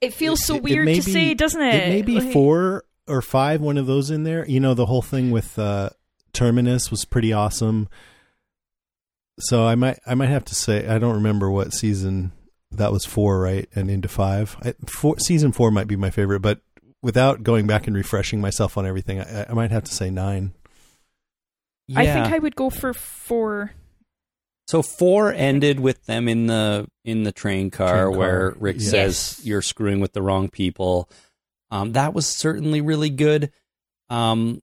It 0.00 0.12
feels 0.12 0.44
so 0.44 0.54
it- 0.54 0.58
it 0.58 0.62
weird 0.64 0.86
to 0.88 0.94
be- 0.94 1.00
say, 1.00 1.34
doesn't 1.34 1.62
it? 1.62 1.74
it 1.74 1.88
may 1.88 2.02
be 2.02 2.20
Like- 2.20 2.32
four 2.32 2.84
or 3.08 3.22
five, 3.22 3.62
one 3.62 3.78
of 3.78 3.86
those 3.86 4.10
in 4.10 4.24
there. 4.24 4.46
You 4.46 4.60
know, 4.60 4.74
the 4.74 4.86
whole 4.86 5.00
thing 5.02 5.30
with 5.30 5.58
uh, 5.58 5.88
Terminus 6.34 6.90
was 6.90 7.06
pretty 7.06 7.32
awesome. 7.32 7.88
So 9.40 9.64
I 9.64 9.74
might, 9.74 9.98
I 10.06 10.14
might 10.14 10.28
have 10.28 10.44
to 10.46 10.54
say, 10.54 10.86
I 10.86 10.98
don't 10.98 11.14
remember 11.14 11.50
what 11.50 11.72
season 11.72 12.32
that 12.70 12.92
was 12.92 13.04
four, 13.04 13.40
right, 13.40 13.68
and 13.74 13.90
into 13.90 14.08
five. 14.08 14.56
I, 14.62 14.74
four, 14.86 15.18
season 15.18 15.52
four 15.52 15.70
might 15.70 15.86
be 15.86 15.96
my 15.96 16.10
favorite, 16.10 16.40
but 16.40 16.60
without 17.02 17.42
going 17.42 17.66
back 17.66 17.86
and 17.86 17.96
refreshing 17.96 18.40
myself 18.40 18.76
on 18.76 18.86
everything, 18.86 19.20
I, 19.20 19.46
I 19.48 19.52
might 19.52 19.70
have 19.70 19.84
to 19.84 19.94
say 19.94 20.10
nine. 20.10 20.52
I 21.96 22.04
think 22.06 22.34
I 22.34 22.38
would 22.38 22.56
go 22.56 22.68
for 22.70 22.92
four. 22.92 23.72
So 24.66 24.82
four 24.82 25.32
ended 25.32 25.80
with 25.80 26.04
them 26.04 26.28
in 26.28 26.46
the 26.46 26.86
in 27.02 27.22
the 27.22 27.32
train 27.32 27.70
car, 27.70 27.88
Train 27.88 28.00
car, 28.02 28.10
where 28.10 28.54
Rick 28.58 28.76
yeah. 28.80 28.90
says 28.90 29.40
you're 29.42 29.62
screwing 29.62 30.00
with 30.00 30.12
the 30.12 30.20
wrong 30.20 30.50
people. 30.50 31.08
Um, 31.70 31.92
that 31.92 32.12
was 32.12 32.26
certainly 32.26 32.82
really 32.82 33.08
good. 33.08 33.50
Um, 34.10 34.62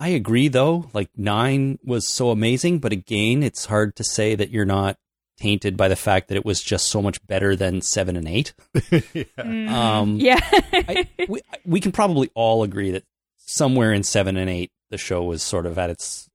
I 0.00 0.08
agree 0.08 0.48
though. 0.48 0.88
Like 0.94 1.10
nine 1.16 1.78
was 1.84 2.08
so 2.08 2.30
amazing, 2.30 2.78
but 2.78 2.90
again, 2.92 3.42
it's 3.42 3.66
hard 3.66 3.94
to 3.96 4.04
say 4.04 4.34
that 4.34 4.50
you're 4.50 4.64
not 4.64 4.96
tainted 5.38 5.76
by 5.76 5.88
the 5.88 5.96
fact 5.96 6.28
that 6.28 6.36
it 6.36 6.44
was 6.44 6.62
just 6.62 6.86
so 6.88 7.00
much 7.02 7.24
better 7.26 7.54
than 7.54 7.80
seven 7.82 8.16
and 8.16 8.26
eight. 8.26 8.52
Mhm. 8.74 9.68
Um, 9.70 10.16
yeah. 10.16 10.38
I, 10.72 11.08
we, 11.28 11.40
we 11.64 11.80
can 11.80 11.92
probably 11.92 12.30
all 12.34 12.62
agree 12.62 12.90
that 12.92 13.04
somewhere 13.38 13.92
in 13.92 14.02
seven 14.02 14.36
and 14.36 14.48
eight, 14.50 14.70
the 14.90 14.98
show 14.98 15.22
was 15.22 15.42
sort 15.42 15.66
of 15.66 15.78
at 15.78 15.90
its 15.90 16.28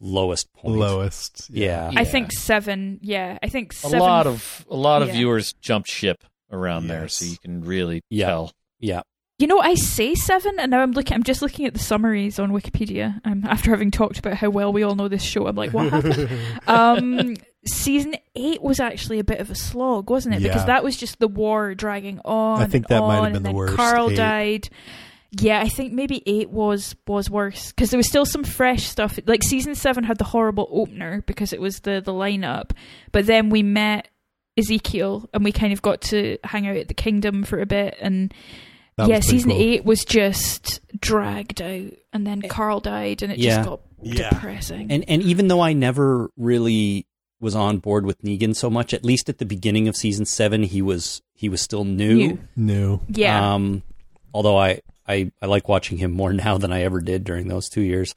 lowest 0.00 0.52
point. 0.54 0.78
Lowest. 0.78 1.48
Yeah. 1.50 1.90
I 1.94 2.04
think 2.04 2.32
seven. 2.32 2.98
Yeah, 3.02 3.38
I 3.42 3.48
think 3.48 3.74
A 3.84 3.88
lot 3.88 4.26
of 4.26 4.64
a 4.70 4.76
lot 4.76 5.02
of 5.02 5.08
yeah. 5.08 5.14
viewers 5.14 5.52
jumped 5.54 5.88
ship 5.90 6.24
around 6.50 6.86
there, 6.88 7.08
so 7.08 7.24
you 7.24 7.36
can 7.38 7.62
really 7.64 8.02
Yeah. 8.10 8.26
tell. 8.26 8.52
Yeah. 8.78 9.02
You 9.42 9.48
know, 9.48 9.58
I 9.58 9.74
say 9.74 10.14
seven, 10.14 10.60
and 10.60 10.70
now 10.70 10.82
I'm 10.82 10.92
looking. 10.92 11.16
I'm 11.16 11.24
just 11.24 11.42
looking 11.42 11.66
at 11.66 11.72
the 11.72 11.80
summaries 11.80 12.38
on 12.38 12.52
Wikipedia. 12.52 13.20
Um, 13.24 13.44
after 13.44 13.72
having 13.72 13.90
talked 13.90 14.20
about 14.20 14.34
how 14.34 14.50
well 14.50 14.72
we 14.72 14.84
all 14.84 14.94
know 14.94 15.08
this 15.08 15.24
show, 15.24 15.48
I'm 15.48 15.56
like, 15.56 15.72
what 15.72 15.90
happened? 15.90 16.30
um, 16.68 17.36
season 17.66 18.14
eight 18.36 18.62
was 18.62 18.78
actually 18.78 19.18
a 19.18 19.24
bit 19.24 19.40
of 19.40 19.50
a 19.50 19.56
slog, 19.56 20.10
wasn't 20.10 20.36
it? 20.36 20.42
Yeah. 20.42 20.48
Because 20.50 20.66
that 20.66 20.84
was 20.84 20.96
just 20.96 21.18
the 21.18 21.26
war 21.26 21.74
dragging 21.74 22.20
on. 22.24 22.62
I 22.62 22.66
think 22.66 22.86
that 22.86 23.00
might 23.00 23.14
have 23.16 23.24
been 23.32 23.36
and 23.38 23.46
the 23.46 23.52
worst, 23.52 23.74
Carl 23.74 24.12
eight. 24.12 24.16
died. 24.16 24.68
Yeah, 25.32 25.60
I 25.60 25.68
think 25.68 25.92
maybe 25.92 26.22
eight 26.24 26.50
was 26.50 26.94
was 27.08 27.28
worse 27.28 27.72
because 27.72 27.90
there 27.90 27.98
was 27.98 28.08
still 28.08 28.24
some 28.24 28.44
fresh 28.44 28.84
stuff. 28.84 29.18
Like 29.26 29.42
season 29.42 29.74
seven 29.74 30.04
had 30.04 30.18
the 30.18 30.24
horrible 30.24 30.68
opener 30.70 31.24
because 31.26 31.52
it 31.52 31.60
was 31.60 31.80
the 31.80 32.00
the 32.00 32.12
lineup, 32.12 32.70
but 33.10 33.26
then 33.26 33.50
we 33.50 33.64
met 33.64 34.06
Ezekiel 34.56 35.28
and 35.34 35.42
we 35.42 35.50
kind 35.50 35.72
of 35.72 35.82
got 35.82 36.00
to 36.02 36.38
hang 36.44 36.68
out 36.68 36.76
at 36.76 36.86
the 36.86 36.94
kingdom 36.94 37.42
for 37.42 37.60
a 37.60 37.66
bit 37.66 37.96
and 38.00 38.32
That 38.96 39.08
yeah, 39.08 39.20
season 39.20 39.50
cool. 39.50 39.60
eight 39.60 39.84
was 39.84 40.04
just 40.04 40.80
dragged 41.00 41.62
out, 41.62 41.92
and 42.12 42.26
then 42.26 42.42
Carl 42.42 42.80
died, 42.80 43.22
and 43.22 43.32
it 43.32 43.38
Yeah. 43.38 43.56
just 43.56 43.68
got 43.68 43.80
Yeah. 44.02 44.30
depressing. 44.30 44.90
And 44.92 45.04
and 45.08 45.22
even 45.22 45.48
though 45.48 45.60
I 45.60 45.72
never 45.72 46.30
really 46.36 47.06
was 47.40 47.54
on 47.56 47.78
board 47.78 48.04
with 48.06 48.22
Negan 48.22 48.54
so 48.54 48.68
much, 48.70 48.92
at 48.94 49.04
least 49.04 49.28
at 49.28 49.38
the 49.38 49.46
beginning 49.46 49.88
of 49.88 49.96
season 49.96 50.26
seven, 50.26 50.62
he 50.62 50.82
was 50.82 51.22
he 51.34 51.48
was 51.48 51.60
still 51.60 51.84
new. 51.84 52.16
New. 52.16 52.38
New. 52.56 53.00
yeah, 53.08 53.54
Um, 53.54 53.82
although 54.34 54.56
I, 54.58 54.80
I 55.08 55.32
I 55.40 55.46
like 55.46 55.68
watching 55.68 55.98
him 55.98 56.12
more 56.12 56.32
now 56.34 56.58
than 56.58 56.72
I 56.72 56.82
ever 56.82 57.00
did 57.00 57.24
during 57.24 57.48
those 57.48 57.68
two 57.68 57.80
years. 57.82 58.14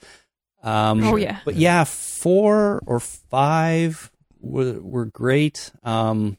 Um, 0.61 1.03
Oh, 1.03 1.15
yeah. 1.15 1.39
But 1.45 1.55
yeah, 1.55 1.83
four 1.85 2.81
or 2.85 2.99
five 2.99 4.11
were 4.41 4.79
were 4.81 5.05
great. 5.05 5.71
Um, 5.83 6.37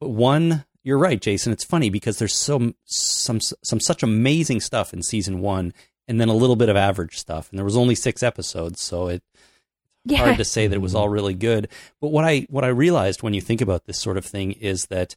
but 0.00 0.10
one, 0.10 0.64
you're 0.82 0.98
right, 0.98 1.20
Jason. 1.20 1.52
It's 1.52 1.64
funny 1.64 1.90
because 1.90 2.18
there's 2.18 2.34
some 2.34 2.74
some 2.84 3.40
some 3.40 3.80
such 3.80 4.02
amazing 4.02 4.60
stuff 4.60 4.92
in 4.92 5.02
season 5.02 5.40
one, 5.40 5.72
and 6.08 6.20
then 6.20 6.28
a 6.28 6.34
little 6.34 6.56
bit 6.56 6.68
of 6.68 6.76
average 6.76 7.18
stuff. 7.18 7.50
And 7.50 7.58
there 7.58 7.64
was 7.64 7.76
only 7.76 7.94
six 7.94 8.22
episodes, 8.22 8.80
so 8.80 9.08
it 9.08 9.22
yeah, 10.04 10.18
hard 10.18 10.36
to 10.38 10.44
say 10.44 10.66
that 10.66 10.76
it 10.76 10.82
was 10.82 10.94
all 10.94 11.08
really 11.08 11.34
good. 11.34 11.68
But 12.00 12.08
what 12.08 12.24
I 12.24 12.46
what 12.48 12.64
I 12.64 12.68
realized 12.68 13.22
when 13.22 13.34
you 13.34 13.40
think 13.40 13.60
about 13.60 13.84
this 13.84 14.00
sort 14.00 14.16
of 14.16 14.24
thing 14.24 14.52
is 14.52 14.86
that 14.86 15.16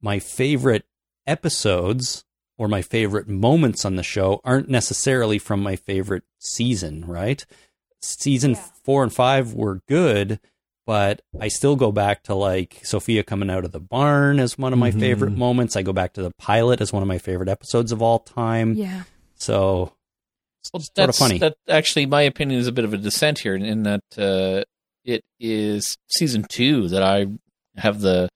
my 0.00 0.18
favorite 0.18 0.84
episodes 1.26 2.24
or 2.56 2.68
my 2.68 2.82
favorite 2.82 3.28
moments 3.28 3.84
on 3.84 3.96
the 3.96 4.02
show 4.02 4.40
aren't 4.44 4.68
necessarily 4.68 5.38
from 5.38 5.62
my 5.62 5.76
favorite 5.76 6.24
season, 6.38 7.04
right? 7.06 7.44
Season 8.02 8.54
4 8.54 9.04
and 9.04 9.12
5 9.12 9.54
were 9.54 9.80
good, 9.88 10.40
but 10.90 11.22
I 11.40 11.46
still 11.46 11.76
go 11.76 11.92
back 11.92 12.24
to 12.24 12.34
like 12.34 12.80
Sophia 12.82 13.22
coming 13.22 13.48
out 13.48 13.64
of 13.64 13.70
the 13.70 13.78
barn 13.78 14.40
as 14.40 14.58
one 14.58 14.72
of 14.72 14.78
my 14.80 14.90
Mhm. 14.90 14.98
favorite 14.98 15.30
moments. 15.36 15.76
I 15.76 15.82
go 15.82 15.92
back 15.92 16.14
to 16.14 16.22
the 16.22 16.32
pilot 16.32 16.80
as 16.80 16.92
one 16.92 17.00
of 17.00 17.06
my 17.06 17.18
favorite 17.18 17.48
episodes 17.48 17.92
of 17.92 18.02
all 18.02 18.18
time. 18.18 18.74
yeah. 18.74 19.04
So 19.36 19.92
Well, 20.72 20.80
sort 20.80 20.82
of 20.82 20.90
that's 20.96 21.18
funny. 21.20 21.38
That 21.38 21.54
actually, 21.68 22.06
my 22.06 22.22
opinion 22.22 22.58
is 22.58 22.66
a 22.66 22.72
bit 22.72 22.84
of 22.84 22.92
a 22.92 22.96
dissent 22.96 23.38
here 23.38 23.54
in, 23.54 23.64
in 23.64 23.84
that 23.84 24.00
uh, 24.18 24.64
it 25.04 25.22
is 25.38 25.96
season 26.08 26.44
two 26.48 26.88
that 26.88 27.04
I 27.04 27.26
have 27.76 28.00
the 28.00 28.28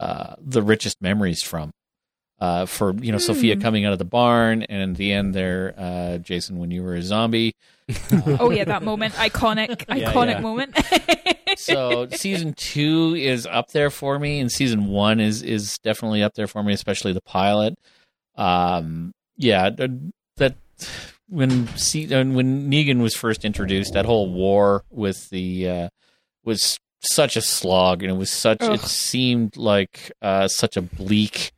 uh, 0.00 0.36
the 0.40 0.62
richest 0.62 0.96
memories 1.02 1.42
from. 1.42 1.72
Uh, 2.40 2.64
for 2.64 2.94
you 2.94 3.12
know, 3.12 3.18
Sophia 3.18 3.54
Hmm. 3.54 3.60
coming 3.60 3.84
out 3.84 3.92
of 3.92 3.98
the 4.00 4.06
barn, 4.06 4.62
and 4.62 4.96
the 4.96 5.12
end 5.12 5.34
there, 5.34 5.74
uh, 5.76 6.16
Jason, 6.18 6.58
when 6.58 6.70
you 6.70 6.82
were 6.82 6.94
a 6.94 7.02
zombie. 7.02 7.52
Oh 8.40 8.50
yeah, 8.50 8.64
that 8.64 8.82
moment, 8.82 9.12
iconic, 9.14 9.84
Yeah, 9.94 10.10
iconic 10.10 10.36
yeah. 10.36 10.40
moment. 10.40 10.74
so 11.56 12.08
season 12.10 12.54
two 12.54 13.14
is 13.16 13.46
up 13.46 13.70
there 13.72 13.90
for 13.90 14.18
me, 14.18 14.40
and 14.40 14.50
season 14.50 14.86
one 14.86 15.20
is 15.20 15.42
is 15.42 15.78
definitely 15.78 16.22
up 16.22 16.34
there 16.34 16.46
for 16.46 16.62
me, 16.62 16.72
especially 16.72 17.12
the 17.12 17.22
pilot. 17.22 17.78
Um, 18.36 19.12
yeah, 19.36 19.70
that 19.70 19.90
when 21.32 21.66
when 21.66 22.70
Negan 22.70 23.00
was 23.00 23.14
first 23.14 23.44
introduced, 23.44 23.94
that 23.94 24.04
whole 24.04 24.30
war 24.30 24.84
with 24.90 25.30
the 25.30 25.68
uh, 25.68 25.88
was 26.44 26.78
such 27.00 27.36
a 27.36 27.42
slog, 27.42 28.02
and 28.02 28.12
it 28.12 28.16
was 28.16 28.30
such. 28.30 28.58
Ugh. 28.60 28.74
It 28.74 28.82
seemed 28.82 29.56
like 29.56 30.12
uh, 30.20 30.48
such 30.48 30.76
a 30.76 30.82
bleak 30.82 31.52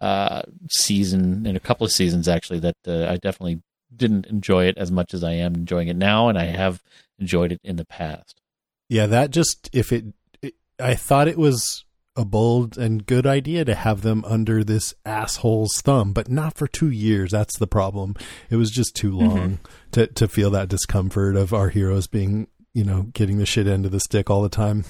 uh, 0.00 0.42
season, 0.68 1.46
in 1.46 1.54
a 1.54 1.60
couple 1.60 1.84
of 1.84 1.92
seasons 1.92 2.26
actually. 2.26 2.58
That 2.58 2.76
uh, 2.86 3.06
I 3.06 3.16
definitely 3.16 3.62
didn't 3.94 4.26
enjoy 4.26 4.64
it 4.64 4.76
as 4.76 4.90
much 4.90 5.14
as 5.14 5.22
I 5.22 5.32
am 5.32 5.54
enjoying 5.54 5.86
it 5.88 5.96
now, 5.96 6.28
and 6.28 6.36
I 6.36 6.46
have 6.46 6.82
enjoyed 7.18 7.52
it 7.52 7.60
in 7.62 7.76
the 7.76 7.86
past. 7.86 8.40
Yeah, 8.88 9.06
that 9.06 9.30
just 9.30 9.70
if 9.72 9.92
it, 9.92 10.06
it 10.42 10.54
I 10.78 10.94
thought 10.94 11.28
it 11.28 11.38
was 11.38 11.84
a 12.16 12.24
bold 12.24 12.78
and 12.78 13.04
good 13.06 13.26
idea 13.26 13.64
to 13.64 13.74
have 13.74 14.02
them 14.02 14.24
under 14.26 14.62
this 14.62 14.94
asshole's 15.04 15.80
thumb, 15.80 16.12
but 16.12 16.28
not 16.30 16.56
for 16.56 16.68
2 16.68 16.88
years. 16.90 17.32
That's 17.32 17.58
the 17.58 17.66
problem. 17.66 18.14
It 18.50 18.56
was 18.56 18.70
just 18.70 18.94
too 18.94 19.10
long 19.16 19.58
to 19.92 20.06
to 20.06 20.28
feel 20.28 20.50
that 20.50 20.68
discomfort 20.68 21.36
of 21.36 21.52
our 21.52 21.70
heroes 21.70 22.06
being, 22.06 22.46
you 22.72 22.84
know, 22.84 23.02
getting 23.14 23.38
the 23.38 23.46
shit 23.46 23.66
end 23.66 23.84
of 23.84 23.92
the 23.92 24.00
stick 24.00 24.30
all 24.30 24.42
the 24.42 24.48
time. 24.48 24.84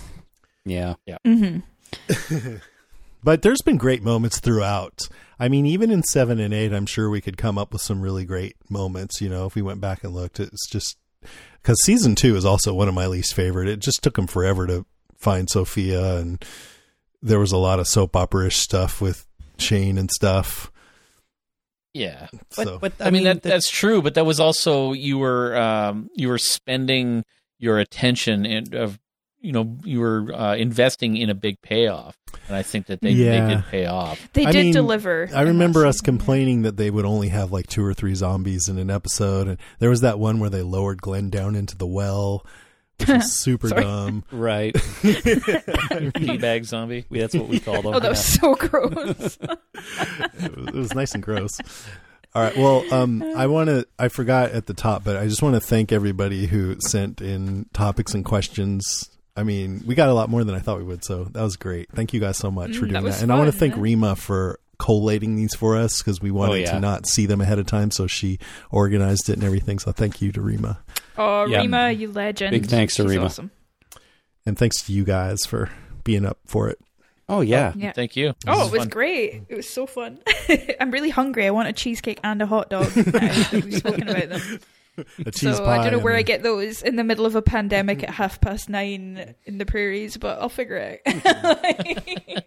yeah. 1.07 1.19
hmm 1.25 1.59
But 3.23 3.41
there's 3.41 3.63
been 3.63 3.79
great 3.79 4.03
moments 4.03 4.39
throughout. 4.39 5.01
I 5.41 5.49
mean, 5.49 5.65
even 5.65 5.91
in 5.91 6.03
seven 6.03 6.39
and 6.39 6.53
eight, 6.53 6.75
I'm 6.75 6.85
sure 6.85 7.09
we 7.09 7.23
could 7.23 7.39
come 7.39 7.57
up 7.57 7.73
with 7.73 7.81
some 7.81 8.03
really 8.03 8.27
great 8.27 8.57
moments. 8.69 9.23
You 9.23 9.31
know, 9.31 9.47
if 9.47 9.55
we 9.55 9.63
went 9.63 9.81
back 9.81 10.05
and 10.05 10.13
looked, 10.13 10.41
it's 10.41 10.69
just 10.69 10.99
because 11.65 11.83
season 11.83 12.15
two 12.15 12.37
is 12.37 12.45
also 12.45 12.75
one 12.75 12.89
of 12.89 12.95
my 12.95 13.07
least 13.07 13.33
favorite. 13.35 13.69
It 13.69 13.81
just 13.81 14.03
took 14.03 14.17
them 14.17 14.27
forever 14.27 14.67
to 14.67 14.85
find 15.17 15.49
Sophia, 15.49 16.17
and 16.19 16.45
there 17.23 17.41
was 17.41 17.53
a 17.53 17.57
lot 17.57 17.81
of 17.81 17.89
soap 17.89 18.15
opera 18.15 18.49
ish 18.49 18.59
stuff 18.59 19.01
with 19.01 19.27
Shane 19.59 19.97
and 19.97 20.11
stuff. 20.11 20.71
Yeah, 21.95 22.27
But, 22.57 22.65
so 22.67 22.79
but 22.81 22.93
I, 23.01 23.11
mean, 23.11 23.25
that, 23.25 23.43
the- 23.43 23.49
that's 23.49 23.71
true, 23.71 24.03
but 24.03 24.15
that 24.15 24.27
was 24.27 24.41
also 24.41 24.93
you 24.93 25.17
were 25.19 25.57
um, 25.57 26.11
you 26.15 26.29
were 26.29 26.39
spending 26.39 27.25
your 27.59 27.79
attention 27.79 28.45
and 28.45 28.75
of 28.75 28.99
you 29.45 29.53
know 29.53 29.77
you 29.85 30.01
were 30.01 30.33
uh, 30.35 30.57
investing 30.57 31.17
in 31.17 31.29
a 31.31 31.35
big 31.35 31.61
payoff, 31.61 32.17
and 32.49 32.57
I 32.57 32.63
think 32.63 32.87
that 32.87 33.01
they, 33.01 33.11
Yeah. 33.11 33.47
they 33.49 33.55
did 33.57 33.65
pay 33.67 33.87
off. 33.87 34.29
They 34.33 34.47
I 34.47 34.53
did 34.53 34.65
mean, 34.65 34.73
deliver. 34.73 35.29
I 35.35 35.43
remember 35.43 35.87
us 35.87 36.01
complaining 36.01 36.63
that 36.63 36.77
they 36.77 36.91
would 36.91 37.05
only 37.05 37.29
have 37.29 37.53
like 37.53 37.67
two 37.67 37.85
or 37.85 37.93
three 37.95 38.15
zombies 38.15 38.69
in 38.69 38.79
an 38.79 38.91
episode, 38.91 39.47
and 39.49 39.59
there 39.79 39.91
was 39.91 40.01
that 40.01 40.19
one 40.19 40.41
where 40.41 40.51
they 40.51 40.63
lowered 40.63 41.03
Glenn 41.03 41.29
down 41.31 41.55
into 41.55 41.77
the 41.77 41.87
well, 41.87 42.47
which 42.99 43.09
was 43.11 43.33
super 43.41 43.69
dumb. 43.69 44.25
right. 44.33 44.75
Teabag 45.55 46.65
zombie. 46.65 47.05
We- 47.09 47.21
That's 47.21 47.35
what 47.35 47.49
we 47.49 47.61
call 47.61 47.83
them. 47.83 47.95
Oh, 47.95 48.01
that 48.01 48.09
was 48.11 48.25
so 48.25 48.55
gross. 48.55 49.37
it 49.43 50.57
was, 50.57 50.69
it 50.69 50.75
was 50.75 50.95
nice 50.95 51.15
and 51.15 51.23
gross. 51.23 51.59
All 52.35 52.43
right. 52.43 52.57
Well, 52.57 52.85
um, 52.93 53.23
I 53.37 53.47
want 53.47 53.69
to. 53.69 53.87
I 53.99 54.09
forgot 54.09 54.51
at 54.51 54.67
the 54.67 54.75
top, 54.75 55.05
but 55.05 55.17
I 55.17 55.29
just 55.29 55.43
want 55.43 55.55
to 55.55 55.61
thank 55.61 55.93
everybody 55.93 56.47
who 56.47 56.77
sent 56.81 57.21
in 57.21 57.67
topics 57.73 58.13
and 58.15 58.25
questions. 58.25 59.09
I 59.37 59.43
mean, 59.43 59.83
we 59.87 59.95
got 59.95 60.09
a 60.09 60.15
lot 60.15 60.29
more 60.31 60.45
than 60.45 60.55
I 60.55 60.61
thought 60.61 60.79
we 60.79 60.85
would, 60.85 61.05
so 61.05 61.25
that 61.25 61.43
was 61.43 61.57
great. 61.57 61.91
Thank 61.93 62.13
you 62.13 62.21
guys 62.21 62.39
so 62.39 62.51
much 62.51 62.77
for 62.77 62.87
Mm, 62.87 62.91
doing 62.91 62.93
that 62.93 63.01
that. 63.01 63.07
was 63.07 63.23
And 63.23 63.33
I 63.33 63.37
want 63.39 63.51
to 63.53 63.57
thank 63.59 63.75
yeah. 63.75 63.81
Rima 63.83 64.15
for 64.17 64.61
collating 64.79 65.35
these 65.37 65.55
for 65.55 65.77
us 65.77 65.99
because 65.99 66.21
we 66.21 66.31
wanted 66.31 66.61
yeah. 66.63 66.73
to 66.73 66.81
not 66.81 67.07
see 67.07 67.27
them 67.27 67.41
ahead 67.41 67.59
of 67.59 67.67
time, 67.67 67.91
so 67.91 68.07
she 68.07 68.39
organized 68.71 69.29
it 69.29 69.35
and 69.35 69.45
everything. 69.45 69.79
So 69.79 69.91
thank 69.93 70.23
you 70.23 70.31
to 70.33 70.41
Rima, 70.41 70.79
Oh, 71.19 71.47
Yeah. 71.47 71.63
Rima, 71.63 71.91
you 71.91 72.11
legend. 72.13 72.53
Big 72.53 72.67
thanks 72.67 72.95
to 72.97 73.03
She's 73.03 73.11
Rima. 73.13 73.25
Awesome. 73.27 73.51
and 74.47 74.57
thanks 74.59 74.83
to 74.85 74.93
you 74.93 75.05
guys 75.05 75.45
for 75.47 75.71
being 76.05 76.25
up 76.27 76.39
for 76.47 76.69
it. 76.69 76.79
Oh 77.29 77.41
yeah. 77.41 77.73
Yeah. 77.75 77.93
Thank 77.93 78.17
you. 78.17 78.35
Oh, 78.47 78.67
it 78.67 78.73
was 78.73 78.81
fun. 78.83 78.89
great. 78.89 79.43
It 79.49 79.57
was 79.57 79.69
so 79.69 79.87
fun. 79.87 80.19
I'm 80.81 80.91
really 80.91 81.09
hungry. 81.11 81.47
I 81.47 81.51
want 81.51 81.69
a 81.69 81.73
cheesecake 81.73 82.21
and 82.23 82.43
a 82.43 82.47
hot 82.47 82.69
dog. 82.69 82.95
now 82.95 83.03
We've 83.53 83.75
spoken 83.79 84.09
about 84.09 84.29
them. 84.29 84.61
A 85.27 85.31
cheese 85.31 85.57
so 85.57 85.65
pie. 85.65 85.79
I 85.79 85.83
don't 85.83 85.93
know 85.93 86.05
where 86.05 86.15
I 86.15 86.23
get 86.23 86.43
those 86.43 86.83
in 86.83 86.97
the 86.97 87.05
middle 87.05 87.27
of 87.27 87.35
a 87.35 87.43
pandemic 87.43 88.03
at 88.03 88.11
half 88.11 88.41
past 88.41 88.69
nine 88.69 89.35
in 89.45 89.59
the 89.59 89.67
prairies, 89.67 90.17
but 90.17 90.41
I'll 90.41 90.49
figure 90.49 90.77
it 90.77 91.03
out. 91.27 92.45